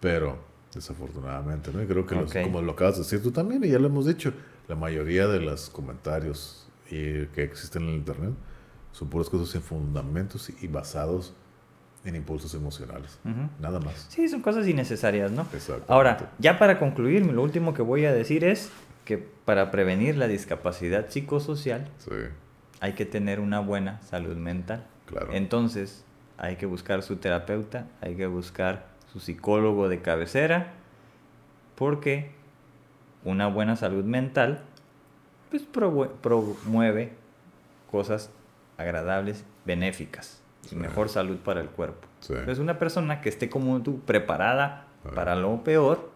pero 0.00 0.38
desafortunadamente, 0.72 1.72
¿no? 1.72 1.82
Y 1.82 1.86
creo 1.86 2.06
que, 2.06 2.14
los- 2.14 2.30
Ok. 2.30 2.42
como 2.44 2.62
lo 2.62 2.72
acabas 2.72 2.94
de 2.96 3.02
decir 3.02 3.22
tú 3.22 3.32
también, 3.32 3.64
y 3.64 3.68
ya 3.68 3.78
lo 3.78 3.86
hemos 3.88 4.06
dicho, 4.06 4.32
la 4.68 4.74
mayoría 4.76 5.26
de 5.26 5.40
los 5.40 5.70
comentarios 5.70 6.68
y, 6.90 7.26
que 7.26 7.42
existen 7.42 7.84
en 7.84 7.88
el 7.90 7.94
Internet 7.96 8.34
son 8.92 9.08
puras 9.08 9.28
cosas 9.28 9.48
sin 9.50 9.60
fundamentos 9.60 10.50
y 10.62 10.66
basados 10.68 11.34
en 12.04 12.16
impulsos 12.16 12.54
emocionales. 12.54 13.18
Nada 13.60 13.80
más. 13.80 14.06
Sí, 14.08 14.28
son 14.28 14.40
cosas 14.40 14.66
innecesarias, 14.66 15.32
¿no? 15.32 15.46
Ahora, 15.88 16.32
ya 16.38 16.58
para 16.58 16.78
concluir, 16.78 17.26
lo 17.26 17.42
último 17.42 17.74
que 17.74 17.82
voy 17.82 18.04
a 18.06 18.12
decir 18.12 18.44
es 18.44 18.70
que 19.04 19.18
para 19.18 19.70
prevenir 19.70 20.16
la 20.16 20.28
discapacidad 20.28 21.10
psicosocial 21.10 21.88
Sí, 21.98 22.10
hay 22.80 22.92
que 22.92 23.06
tener 23.06 23.40
una 23.40 23.60
buena 23.60 24.00
salud 24.02 24.36
mental. 24.36 24.86
claro. 25.06 25.28
Entonces, 25.32 26.04
hay 26.38 26.56
que 26.56 26.66
buscar 26.66 27.02
su 27.02 27.16
terapeuta, 27.16 27.88
hay 28.00 28.14
que 28.14 28.26
buscar 28.26 28.86
su 29.12 29.20
psicólogo 29.20 29.88
de 29.88 30.00
cabecera, 30.00 30.74
porque 31.74 32.30
una 33.26 33.48
buena 33.48 33.76
salud 33.76 34.04
mental 34.04 34.60
pues 35.50 35.62
promueve 36.22 37.12
cosas 37.90 38.30
agradables, 38.78 39.44
benéficas 39.64 40.40
y 40.64 40.68
Sí. 40.70 40.76
mejor 40.76 41.08
salud 41.08 41.36
para 41.38 41.60
el 41.60 41.68
cuerpo. 41.68 42.06
Sí. 42.20 42.32
Entonces, 42.32 42.58
una 42.58 42.78
persona 42.78 43.20
que 43.20 43.28
esté 43.28 43.48
como 43.48 43.80
tú, 43.82 44.00
preparada 44.00 44.86
para 45.14 45.36
lo 45.36 45.62
peor, 45.62 46.10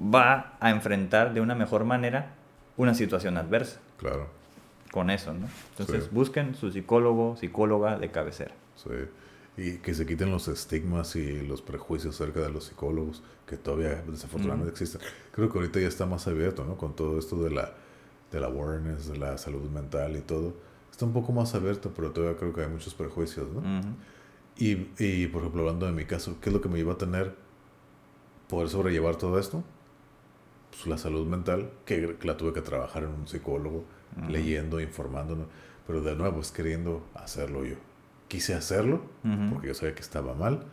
va 0.00 0.54
a 0.60 0.70
enfrentar 0.70 1.34
de 1.34 1.40
una 1.40 1.54
mejor 1.54 1.84
manera 1.84 2.34
una 2.76 2.94
situación 2.94 3.36
adversa 3.36 3.78
Claro. 3.98 4.26
con 4.90 5.10
eso, 5.10 5.34
¿no? 5.34 5.46
Entonces, 5.70 6.10
busquen 6.10 6.54
su 6.54 6.70
psicólogo, 6.70 7.36
psicóloga 7.36 7.98
de 7.98 8.10
cabecera. 8.10 8.54
Sí. 8.76 8.88
Y 9.56 9.76
que 9.78 9.94
se 9.94 10.04
quiten 10.06 10.30
los 10.30 10.48
estigmas 10.48 11.14
y 11.14 11.46
los 11.46 11.62
prejuicios 11.62 12.14
acerca 12.20 12.40
de 12.40 12.48
los 12.50 12.64
psicólogos 12.64 13.22
que 13.46 13.56
todavía 13.56 14.02
desafortunadamente 14.06 14.70
existen. 14.72 15.00
Creo 15.34 15.50
que 15.50 15.58
ahorita 15.58 15.80
ya 15.80 15.88
está 15.88 16.06
más 16.06 16.28
abierto, 16.28 16.64
¿no? 16.64 16.76
Con 16.76 16.94
todo 16.94 17.18
esto 17.18 17.42
de 17.42 17.50
la, 17.50 17.72
de 18.30 18.38
la 18.40 18.46
awareness, 18.46 19.08
de 19.08 19.18
la 19.18 19.36
salud 19.36 19.68
mental 19.68 20.16
y 20.16 20.20
todo. 20.20 20.54
Está 20.92 21.06
un 21.06 21.12
poco 21.12 21.32
más 21.32 21.54
abierto, 21.56 21.92
pero 21.94 22.12
todavía 22.12 22.38
creo 22.38 22.52
que 22.52 22.60
hay 22.62 22.68
muchos 22.68 22.94
prejuicios, 22.94 23.48
¿no? 23.52 23.58
Ujú. 23.58 23.88
Y, 24.56 24.88
y, 24.98 25.26
por 25.26 25.40
ejemplo, 25.40 25.62
hablando 25.62 25.86
de 25.86 25.92
mi 25.92 26.04
caso, 26.04 26.36
¿qué 26.40 26.50
es 26.50 26.54
lo 26.54 26.60
que 26.60 26.68
me 26.68 26.78
iba 26.78 26.92
a 26.92 26.98
tener 26.98 27.34
poder 28.48 28.68
sobrellevar 28.68 29.16
todo 29.16 29.40
esto? 29.40 29.64
Pues 30.70 30.86
la 30.86 30.98
salud 30.98 31.26
mental, 31.26 31.70
que 31.84 32.16
la 32.22 32.36
tuve 32.36 32.52
que 32.52 32.60
trabajar 32.60 33.02
en 33.02 33.10
un 33.10 33.26
psicólogo, 33.26 33.84
Ujú. 34.16 34.30
leyendo, 34.30 34.78
informándome, 34.80 35.46
pero 35.88 36.00
de 36.00 36.14
nuevo 36.14 36.40
es 36.40 36.52
queriendo 36.52 37.02
hacerlo 37.14 37.64
yo. 37.64 37.74
Quise 38.28 38.54
hacerlo, 38.54 39.02
Ujú. 39.24 39.50
porque 39.54 39.66
yo 39.68 39.74
sabía 39.74 39.96
que 39.96 40.02
estaba 40.02 40.34
mal, 40.34 40.64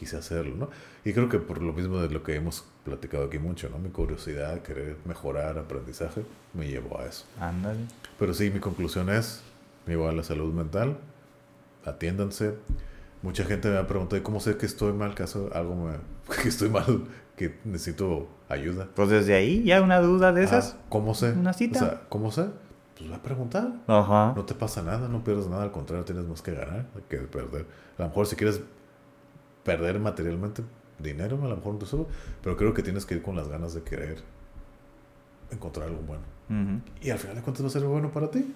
quise 0.00 0.16
hacerlo, 0.16 0.56
¿no? 0.56 0.70
Y 1.04 1.12
creo 1.12 1.28
que 1.28 1.38
por 1.38 1.60
lo 1.60 1.74
mismo 1.74 1.98
de 1.98 2.08
lo 2.08 2.22
que 2.22 2.34
hemos 2.34 2.64
platicado 2.86 3.24
aquí 3.24 3.38
mucho, 3.38 3.68
¿no? 3.68 3.78
Mi 3.78 3.90
curiosidad, 3.90 4.62
querer 4.62 4.96
mejorar, 5.04 5.58
aprendizaje, 5.58 6.22
me 6.54 6.66
llevó 6.66 6.98
a 6.98 7.04
eso. 7.04 7.26
Ándale. 7.38 7.80
Pero 8.18 8.32
sí, 8.32 8.50
mi 8.50 8.60
conclusión 8.60 9.10
es, 9.10 9.42
igual 9.86 10.16
la 10.16 10.22
salud 10.22 10.54
mental, 10.54 10.96
atiéndanse. 11.84 12.54
Mucha 13.20 13.44
gente 13.44 13.68
me 13.68 13.76
ha 13.76 13.86
preguntado, 13.86 14.16
¿y 14.16 14.22
cómo 14.22 14.40
sé 14.40 14.56
que 14.56 14.64
estoy 14.64 14.94
mal? 14.94 15.14
¿Caso 15.14 15.50
algo 15.52 15.74
me, 15.74 15.96
que 16.42 16.48
estoy 16.48 16.70
mal? 16.70 17.04
Que 17.36 17.58
necesito 17.64 18.26
ayuda. 18.48 18.88
Pues 18.94 19.10
desde 19.10 19.34
ahí 19.34 19.62
ya 19.64 19.82
una 19.82 20.00
duda 20.00 20.32
de 20.32 20.44
esas. 20.44 20.76
Ah, 20.78 20.84
¿Cómo 20.88 21.14
sé? 21.14 21.32
una 21.32 21.52
cita. 21.52 21.78
O 21.78 21.82
sea, 21.82 22.02
¿cómo 22.08 22.32
sé? 22.32 22.46
pues 22.96 23.10
va 23.10 23.16
a 23.16 23.22
preguntar. 23.22 23.72
Ajá. 23.86 24.34
No 24.36 24.44
te 24.44 24.54
pasa 24.54 24.82
nada, 24.82 25.08
no 25.08 25.24
pierdes 25.24 25.46
nada, 25.46 25.62
al 25.62 25.72
contrario, 25.72 26.04
tienes 26.04 26.26
más 26.26 26.42
que 26.42 26.52
ganar 26.52 26.86
que 27.08 27.18
perder. 27.18 27.66
A 27.98 28.02
lo 28.02 28.08
mejor 28.08 28.26
si 28.26 28.36
quieres 28.36 28.60
perder 29.64 30.00
materialmente 30.00 30.62
dinero, 30.98 31.38
a 31.42 31.48
lo 31.48 31.56
mejor 31.56 31.74
no 31.74 31.78
te 31.78 31.86
sube, 31.86 32.06
pero 32.42 32.56
creo 32.56 32.74
que 32.74 32.82
tienes 32.82 33.06
que 33.06 33.14
ir 33.14 33.22
con 33.22 33.36
las 33.36 33.48
ganas 33.48 33.74
de 33.74 33.82
querer 33.82 34.22
encontrar 35.50 35.88
algo 35.88 36.02
bueno. 36.02 36.22
Y 37.00 37.10
al 37.10 37.18
final 37.18 37.36
de 37.36 37.42
cuentas 37.42 37.64
va 37.64 37.68
a 37.68 37.70
ser 37.70 37.84
bueno 37.84 38.10
para 38.10 38.30
ti. 38.30 38.54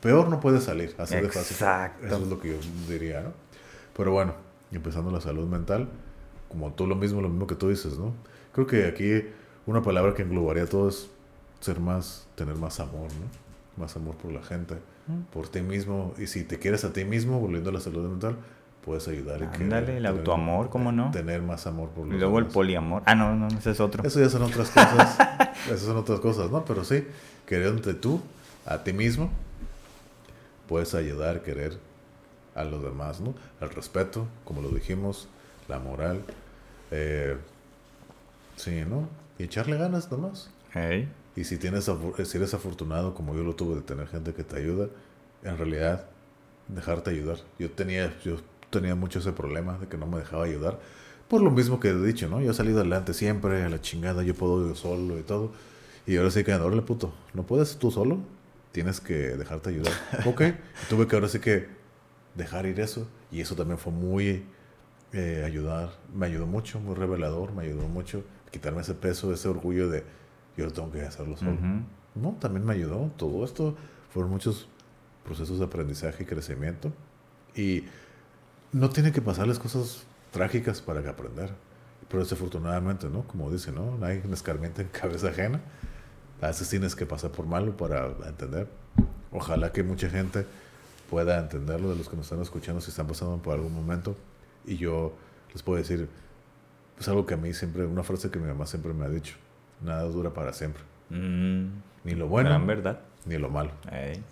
Peor 0.00 0.28
no 0.28 0.40
puede 0.40 0.60
salir, 0.60 0.94
así 0.98 1.16
de 1.16 1.28
fácil. 1.28 1.56
Exacto. 1.56 2.06
Eso 2.06 2.16
es 2.16 2.28
lo 2.28 2.40
que 2.40 2.50
yo 2.50 2.56
diría, 2.88 3.22
¿no? 3.22 3.32
Pero 3.96 4.12
bueno, 4.12 4.34
empezando 4.70 5.10
la 5.10 5.20
salud 5.20 5.46
mental, 5.46 5.88
como 6.48 6.72
tú 6.72 6.86
lo 6.86 6.96
mismo, 6.96 7.20
lo 7.20 7.28
mismo 7.28 7.46
que 7.46 7.54
tú 7.54 7.68
dices, 7.68 7.98
¿no? 7.98 8.12
Creo 8.52 8.66
que 8.66 8.86
aquí 8.86 9.24
una 9.66 9.82
palabra 9.82 10.14
que 10.14 10.22
englobaría 10.22 10.66
todo 10.66 10.88
es 10.88 11.08
ser 11.60 11.80
más, 11.80 12.26
tener 12.34 12.56
más 12.56 12.80
amor, 12.80 13.08
¿no? 13.12 13.82
Más 13.82 13.96
amor 13.96 14.16
por 14.16 14.32
la 14.32 14.42
gente, 14.42 14.76
por 15.32 15.48
ti 15.48 15.62
mismo. 15.62 16.14
Y 16.18 16.26
si 16.26 16.44
te 16.44 16.58
quieres 16.58 16.84
a 16.84 16.92
ti 16.92 17.04
mismo, 17.04 17.40
volviendo 17.40 17.70
a 17.70 17.72
la 17.72 17.80
salud 17.80 18.08
mental, 18.08 18.36
puedes 18.84 19.06
ayudar 19.08 19.36
y 19.42 19.46
querer 19.46 19.62
Ándale, 19.62 19.96
el 19.96 20.02
tener- 20.02 20.06
autoamor, 20.18 20.68
¿cómo 20.70 20.90
no? 20.92 21.10
Tener 21.10 21.40
más 21.42 21.66
amor 21.66 21.90
por 21.90 22.06
Y 22.06 22.10
los 22.10 22.20
luego 22.20 22.38
el 22.38 22.44
demás. 22.44 22.54
poliamor. 22.54 23.02
Ah, 23.06 23.14
no, 23.14 23.34
no, 23.36 23.48
ese 23.48 23.70
es 23.70 23.80
otro. 23.80 24.02
Eso 24.04 24.20
ya 24.20 24.28
son 24.28 24.42
otras 24.42 24.68
cosas. 24.70 25.18
Esas 25.66 25.80
son 25.82 25.96
otras 25.96 26.20
cosas, 26.20 26.50
¿no? 26.50 26.64
Pero 26.64 26.84
sí, 26.84 27.06
queriéndote 27.46 27.94
tú, 27.94 28.20
a 28.66 28.82
ti 28.82 28.92
mismo, 28.92 29.30
puedes 30.68 30.94
ayudar, 30.94 31.42
querer 31.42 31.78
a 32.54 32.64
los 32.64 32.82
demás, 32.82 33.20
¿no? 33.20 33.34
El 33.60 33.70
respeto, 33.70 34.26
como 34.44 34.60
lo 34.62 34.68
dijimos, 34.70 35.28
la 35.68 35.78
moral, 35.78 36.22
eh, 36.90 37.36
sí, 38.56 38.82
¿no? 38.88 39.08
Y 39.38 39.44
echarle 39.44 39.76
ganas 39.78 40.10
nomás. 40.10 40.50
Hey. 40.72 41.08
Y 41.36 41.44
si, 41.44 41.56
tienes, 41.56 41.88
afor- 41.88 42.22
si 42.24 42.36
eres 42.36 42.52
afortunado, 42.54 43.14
como 43.14 43.34
yo 43.34 43.42
lo 43.42 43.54
tuve, 43.54 43.76
de 43.76 43.82
tener 43.82 44.06
gente 44.08 44.34
que 44.34 44.44
te 44.44 44.56
ayuda, 44.56 44.88
en 45.42 45.56
realidad, 45.56 46.04
dejarte 46.68 47.10
ayudar. 47.10 47.38
Yo 47.58 47.70
tenía, 47.70 48.14
yo 48.24 48.36
tenía 48.72 48.96
mucho 48.96 49.20
ese 49.20 49.32
problema 49.32 49.78
de 49.78 49.86
que 49.86 49.96
no 49.96 50.06
me 50.06 50.18
dejaba 50.18 50.44
ayudar. 50.44 50.80
Por 51.28 51.42
lo 51.42 51.50
mismo 51.50 51.78
que 51.78 51.88
he 51.88 51.94
dicho, 51.94 52.28
¿no? 52.28 52.40
Yo 52.40 52.50
he 52.50 52.54
salido 52.54 52.80
adelante 52.80 53.14
siempre, 53.14 53.62
a 53.62 53.68
la 53.68 53.80
chingada, 53.80 54.24
yo 54.24 54.34
puedo 54.34 54.66
yo 54.66 54.74
solo 54.74 55.18
y 55.18 55.22
todo. 55.22 55.52
Y 56.06 56.16
ahora 56.16 56.30
sí 56.30 56.42
que, 56.42 56.52
órale, 56.54 56.82
puto, 56.82 57.12
¿no 57.34 57.44
puedes 57.44 57.76
tú 57.78 57.90
solo? 57.90 58.18
Tienes 58.72 59.00
que 59.00 59.14
dejarte 59.14 59.70
ayudar. 59.70 59.92
ok, 60.26 60.42
tuve 60.88 61.06
que 61.06 61.14
ahora 61.14 61.28
sí 61.28 61.38
que 61.38 61.68
dejar 62.34 62.66
ir 62.66 62.80
eso. 62.80 63.06
Y 63.30 63.40
eso 63.40 63.54
también 63.54 63.78
fue 63.78 63.92
muy 63.92 64.44
eh, 65.12 65.42
ayudar, 65.46 65.90
me 66.12 66.26
ayudó 66.26 66.46
mucho, 66.46 66.80
muy 66.80 66.94
revelador, 66.94 67.52
me 67.52 67.62
ayudó 67.62 67.86
mucho 67.86 68.24
quitarme 68.50 68.80
ese 68.80 68.94
peso, 68.94 69.32
ese 69.32 69.48
orgullo 69.48 69.88
de 69.88 70.04
yo 70.56 70.70
tengo 70.70 70.90
que 70.90 71.02
hacerlo 71.02 71.36
solo. 71.36 71.52
Ujú. 71.52 71.82
No, 72.14 72.36
también 72.40 72.66
me 72.66 72.74
ayudó. 72.74 73.10
Todo 73.16 73.44
esto 73.44 73.74
fueron 74.10 74.32
muchos 74.32 74.68
procesos 75.24 75.58
de 75.58 75.64
aprendizaje 75.64 76.24
y 76.24 76.26
crecimiento. 76.26 76.92
Y 77.54 77.84
no 78.72 78.90
tiene 78.90 79.12
que 79.12 79.20
pasarles 79.20 79.58
cosas 79.58 80.04
trágicas 80.30 80.80
para 80.80 81.02
que 81.02 81.08
aprender. 81.08 81.50
Pero 82.08 82.22
desafortunadamente, 82.22 83.08
¿no? 83.08 83.22
Como 83.22 83.50
dice, 83.50 83.72
¿no? 83.72 83.96
Nadie 83.98 84.22
me 84.26 84.34
escarmienta 84.34 84.82
en 84.82 84.88
cabeza 84.88 85.28
ajena. 85.28 85.60
A 86.40 86.48
veces 86.48 86.68
tienes 86.68 86.94
que 86.94 87.06
pasar 87.06 87.30
por 87.30 87.46
malo 87.46 87.76
para 87.76 88.08
entender. 88.26 88.68
Ojalá 89.30 89.72
que 89.72 89.82
mucha 89.82 90.10
gente 90.10 90.44
pueda 91.08 91.38
entenderlo 91.38 91.90
de 91.90 91.96
los 91.96 92.08
que 92.08 92.16
nos 92.16 92.26
están 92.26 92.42
escuchando 92.42 92.80
si 92.80 92.90
están 92.90 93.06
pasando 93.06 93.38
por 93.40 93.54
algún 93.54 93.74
momento. 93.74 94.16
Y 94.66 94.76
yo 94.76 95.14
les 95.52 95.62
puedo 95.62 95.78
decir, 95.78 96.08
es 96.98 97.08
algo 97.08 97.24
que 97.26 97.34
a 97.34 97.36
mí 97.36 97.52
siempre, 97.54 97.84
una 97.86 98.02
frase 98.02 98.30
que 98.30 98.38
mi 98.38 98.46
mamá 98.48 98.66
siempre 98.66 98.92
me 98.92 99.04
ha 99.04 99.08
dicho, 99.08 99.34
nada 99.80 100.02
dura 100.04 100.30
para 100.34 100.52
siempre. 100.52 100.82
Mm, 101.10 101.66
Ni 102.04 102.14
lo 102.14 102.26
bueno, 102.28 102.64
verdad. 102.66 103.00
ni 103.24 103.38
lo 103.38 103.48
malo. 103.48 103.70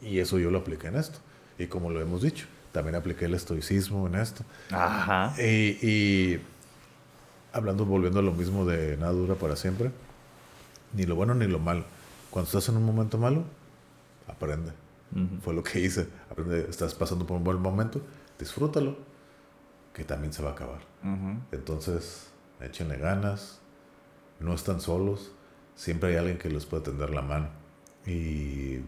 Y 0.03 0.19
eso 0.19 0.39
yo 0.39 0.51
lo 0.51 0.59
apliqué 0.59 0.89
en 0.89 0.97
esto. 0.97 1.19
Y 1.59 1.67
como 1.67 1.91
lo 1.91 2.01
hemos 2.01 2.23
dicho, 2.23 2.47
también 2.73 2.95
apliqué 2.95 3.27
el 3.27 3.35
estoicismo 3.35 4.07
en 4.07 4.15
esto. 4.17 4.45
Ajá. 4.71 5.35
Y, 5.41 5.79
y 5.87 6.41
hablando, 7.53 7.85
volviendo 7.85 8.21
a 8.21 8.23
lo 8.23 8.33
mismo 8.33 8.65
de 8.65 8.97
nada 8.97 9.13
dura 9.13 9.35
para 9.35 9.57
siempre, 9.57 9.91
ni 10.93 11.05
lo 11.05 11.15
bueno 11.15 11.35
ni 11.35 11.47
lo 11.47 11.59
malo. 11.59 11.85
Cuando 12.31 12.47
estás 12.47 12.69
en 12.69 12.77
un 12.77 12.85
momento 12.85 13.19
malo, 13.19 13.45
aprende. 14.29 14.73
Fue 15.43 15.53
lo 15.55 15.65
que 15.65 15.81
hice. 15.81 16.07
Aprende, 16.31 16.67
estás 16.71 16.95
pasando 16.95 17.27
por 17.27 17.37
un 17.37 17.43
buen 17.43 17.61
momento, 17.61 18.01
disfrútalo, 18.39 18.97
que 19.93 20.05
también 20.05 20.33
se 20.33 20.43
va 20.43 20.51
a 20.51 20.53
acabar. 20.53 20.81
Entonces, 21.51 22.29
échenle 22.61 22.97
ganas, 22.97 23.61
no 24.39 24.55
están 24.55 24.81
solos, 24.81 25.33
siempre 25.75 26.11
hay 26.11 26.17
alguien 26.17 26.39
que 26.39 26.49
les 26.49 26.65
puede 26.65 26.85
tender 26.85 27.11
la 27.11 27.23
mano. 27.23 27.49
Y 28.07 28.79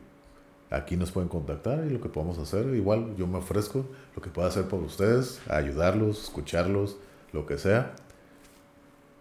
aquí 0.73 0.97
nos 0.97 1.11
pueden 1.13 1.29
contactar 1.29 1.85
y 1.87 1.91
lo 1.91 2.01
que 2.01 2.09
podamos 2.09 2.39
hacer, 2.39 2.67
igual 2.75 3.15
yo 3.17 3.27
me 3.27 3.39
ofrezco 3.39 3.87
lo 4.17 4.23
que 4.23 4.31
pueda 4.31 4.49
hacer 4.49 4.65
por 4.69 4.81
ustedes, 4.83 5.41
a 5.49 5.57
ayudarlos, 5.57 6.25
escucharlos, 6.25 6.97
lo 7.33 7.47
que 7.47 7.59
sea. 7.59 7.95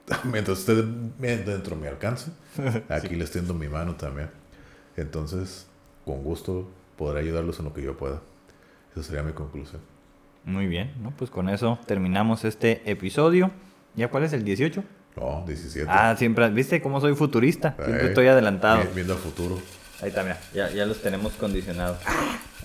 Mientras 0.24 0.60
esté 0.60 0.76
dentro 0.76 1.76
de 1.76 1.82
mi 1.82 1.88
alcance, 1.88 2.32
aquí 2.90 3.16
les 3.16 3.32
tiendo 3.32 3.54
mi 3.54 3.68
mano 3.70 3.96
también. 3.96 4.30
Entonces, 4.98 5.68
con 6.06 6.24
gusto 6.24 6.68
podré 6.98 7.22
ayudarlos 7.22 7.60
en 7.60 7.66
lo 7.66 7.74
que 7.74 7.82
yo 7.82 7.96
pueda. 7.98 8.22
Esa 8.94 9.04
sería 9.04 9.24
mi 9.24 9.32
conclusión. 9.34 9.82
Muy 10.44 10.68
bien, 10.68 10.92
¿no? 11.02 11.12
Pues 11.16 11.30
con 11.30 11.50
eso 11.50 11.80
terminamos 11.86 12.44
este 12.46 12.82
episodio. 12.90 13.52
¿Ya 13.96 14.10
cuál 14.10 14.24
es 14.24 14.34
el 14.34 14.44
18? 14.44 14.84
No, 15.18 15.44
17. 15.46 15.88
Ah, 15.90 16.16
siempre, 16.18 16.50
¿viste 16.50 16.82
cómo 16.82 17.00
soy 17.00 17.14
futurista? 17.16 17.76
Siempre 17.76 18.06
Eh, 18.06 18.10
estoy 18.10 18.28
adelantado. 18.28 18.82
vi- 18.84 18.88
Viendo 18.96 19.14
al 19.14 19.20
futuro. 19.20 19.58
Ahí 20.02 20.10
está, 20.10 20.24
mira, 20.24 20.40
ya, 20.54 20.70
ya 20.72 20.86
los 20.86 21.02
tenemos 21.02 21.34
condicionados. 21.34 21.98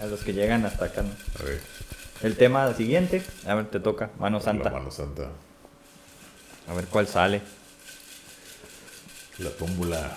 A 0.01 0.07
los 0.07 0.21
que 0.21 0.33
llegan 0.33 0.65
hasta 0.65 0.87
acá, 0.87 1.03
¿no? 1.03 1.11
A 1.41 1.43
ver, 1.45 1.61
El 2.23 2.37
tema 2.37 2.73
siguiente, 2.75 3.23
a 3.47 3.55
ver, 3.55 3.67
te 3.67 3.79
toca, 3.81 4.11
mano 4.19 4.39
La 4.39 4.45
santa. 4.45 4.71
mano 4.71 4.91
santa. 4.91 5.29
A 6.69 6.75
ver 6.75 6.87
cuál 6.87 7.07
sale. 7.07 7.43
La 9.39 9.51
tómbola. 9.51 10.17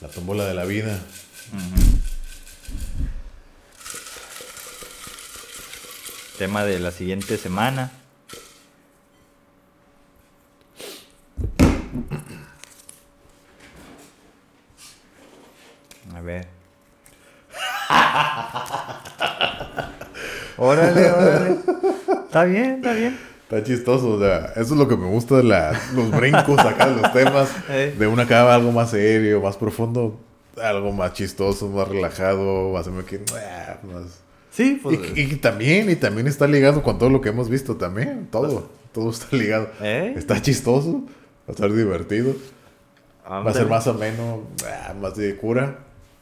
La 0.00 0.08
tómbola 0.08 0.44
de 0.46 0.54
la 0.54 0.64
vida. 0.64 0.98
Tema 6.38 6.64
de 6.64 6.78
la 6.78 6.92
siguiente 6.92 7.36
semana. 7.36 7.90
A 16.18 16.20
ver. 16.20 16.48
órale, 20.56 21.10
órale. 21.12 21.56
Está 22.26 22.42
bien, 22.44 22.74
está 22.76 22.92
bien. 22.92 23.16
Está 23.42 23.62
chistoso, 23.62 24.14
o 24.14 24.18
sea, 24.18 24.46
eso 24.56 24.74
es 24.74 24.78
lo 24.78 24.88
que 24.88 24.96
me 24.96 25.06
gusta 25.06 25.36
de 25.36 25.44
la, 25.44 25.80
los 25.94 26.10
brincos 26.10 26.58
acá 26.58 26.88
de 26.88 27.00
los 27.00 27.12
temas. 27.12 27.48
De 27.98 28.06
una 28.08 28.24
acaba 28.24 28.52
algo 28.56 28.72
más 28.72 28.90
serio, 28.90 29.40
más 29.40 29.56
profundo, 29.56 30.18
algo 30.60 30.92
más 30.92 31.12
chistoso, 31.12 31.68
más 31.68 31.86
relajado, 31.86 32.72
más, 32.72 32.88
ah, 32.88 33.76
más- 33.84 34.18
Sí, 34.50 34.80
pues. 34.82 34.98
Y, 35.14 35.20
y 35.20 35.36
también, 35.36 35.88
y 35.88 35.94
también 35.94 36.26
está 36.26 36.48
ligado 36.48 36.82
con 36.82 36.98
todo 36.98 37.10
lo 37.10 37.20
que 37.20 37.28
hemos 37.28 37.48
visto 37.48 37.76
también. 37.76 38.26
Todo, 38.32 38.68
todo 38.92 39.10
está 39.10 39.36
ligado. 39.36 39.68
¿Eh? 39.80 40.14
Está 40.16 40.42
chistoso, 40.42 41.02
va 41.46 41.48
a 41.48 41.52
estar 41.52 41.72
divertido. 41.72 42.34
Va 43.24 43.48
a 43.50 43.54
ser 43.54 43.66
más 43.68 43.86
ameno, 43.86 44.42
ah, 44.66 44.94
más 45.00 45.14
de 45.14 45.36
cura, 45.36 45.78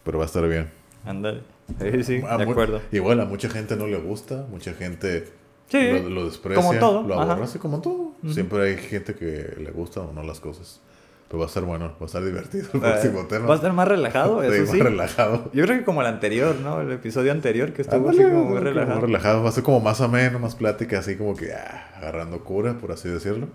pero 0.06 0.16
va 0.18 0.24
a 0.24 0.26
estar 0.28 0.48
bien. 0.48 0.70
Ándale. 1.04 1.42
Sí, 1.78 2.02
sí, 2.04 2.22
A 2.26 2.38
de 2.38 2.46
mu- 2.46 2.52
acuerdo. 2.52 2.80
Igual 2.92 3.20
a 3.20 3.26
mucha 3.26 3.50
gente 3.50 3.76
no 3.76 3.86
le 3.86 3.98
gusta, 3.98 4.46
mucha 4.50 4.72
gente 4.72 5.28
Sí, 5.68 5.90
lo, 5.92 6.08
lo 6.08 6.24
desprecia, 6.26 6.62
como 6.64 6.78
todo, 6.78 7.02
lo 7.06 7.20
aborrece 7.20 7.58
como 7.58 7.80
todo. 7.82 8.12
Siempre 8.32 8.62
hay 8.62 8.76
gente 8.78 9.14
que 9.14 9.54
le 9.60 9.70
gusta 9.72 10.00
o 10.00 10.12
no 10.12 10.22
las 10.22 10.40
cosas. 10.40 10.80
Pero 11.28 11.40
va 11.40 11.46
a 11.46 11.48
estar 11.48 11.64
bueno, 11.64 11.86
va 12.00 12.02
a 12.02 12.04
estar 12.04 12.24
divertido 12.24 12.68
el 12.74 12.80
próximo 12.80 13.20
Eh, 13.22 13.26
tema. 13.28 13.46
Va 13.46 13.54
a 13.54 13.56
estar 13.56 13.72
más 13.72 13.88
relajado, 13.88 14.40
Sí, 14.42 14.46
eso 14.46 14.60
más 14.62 14.70
sí. 14.70 14.80
relajado. 14.80 15.50
Yo 15.52 15.64
creo 15.64 15.78
que 15.78 15.84
como 15.84 16.00
el 16.02 16.06
anterior, 16.06 16.54
¿no? 16.62 16.80
El 16.80 16.92
episodio 16.92 17.32
anterior 17.32 17.72
que 17.72 17.82
estuvo 17.82 18.08
Ándale, 18.08 18.22
así 18.22 18.30
como 18.30 18.44
muy 18.44 18.48
como 18.54 18.60
relajado. 18.64 19.00
relajado. 19.00 19.42
Va 19.42 19.48
a 19.48 19.52
ser 19.52 19.64
como 19.64 19.80
más 19.80 20.00
ameno, 20.00 20.38
más 20.38 20.54
plática, 20.54 21.00
así 21.00 21.16
como 21.16 21.34
que 21.34 21.52
ah, 21.52 21.90
agarrando 21.96 22.44
cura, 22.44 22.74
por 22.78 22.92
así 22.92 23.08
decirlo. 23.08 23.48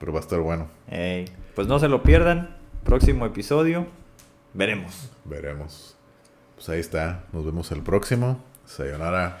Pero 0.00 0.12
va 0.14 0.20
a 0.20 0.22
estar 0.22 0.40
bueno. 0.40 0.68
Ey, 0.90 1.26
pues 1.54 1.66
no 1.66 1.78
se 1.78 1.88
lo 1.88 2.02
pierdan. 2.02 2.56
Próximo 2.84 3.26
episodio. 3.26 3.86
Veremos. 4.54 5.10
Veremos. 5.26 5.97
Pues 6.58 6.68
ahí 6.70 6.80
está. 6.80 7.20
Nos 7.32 7.44
vemos 7.44 7.70
el 7.70 7.82
próximo. 7.82 8.42
Sayonara. 8.66 9.40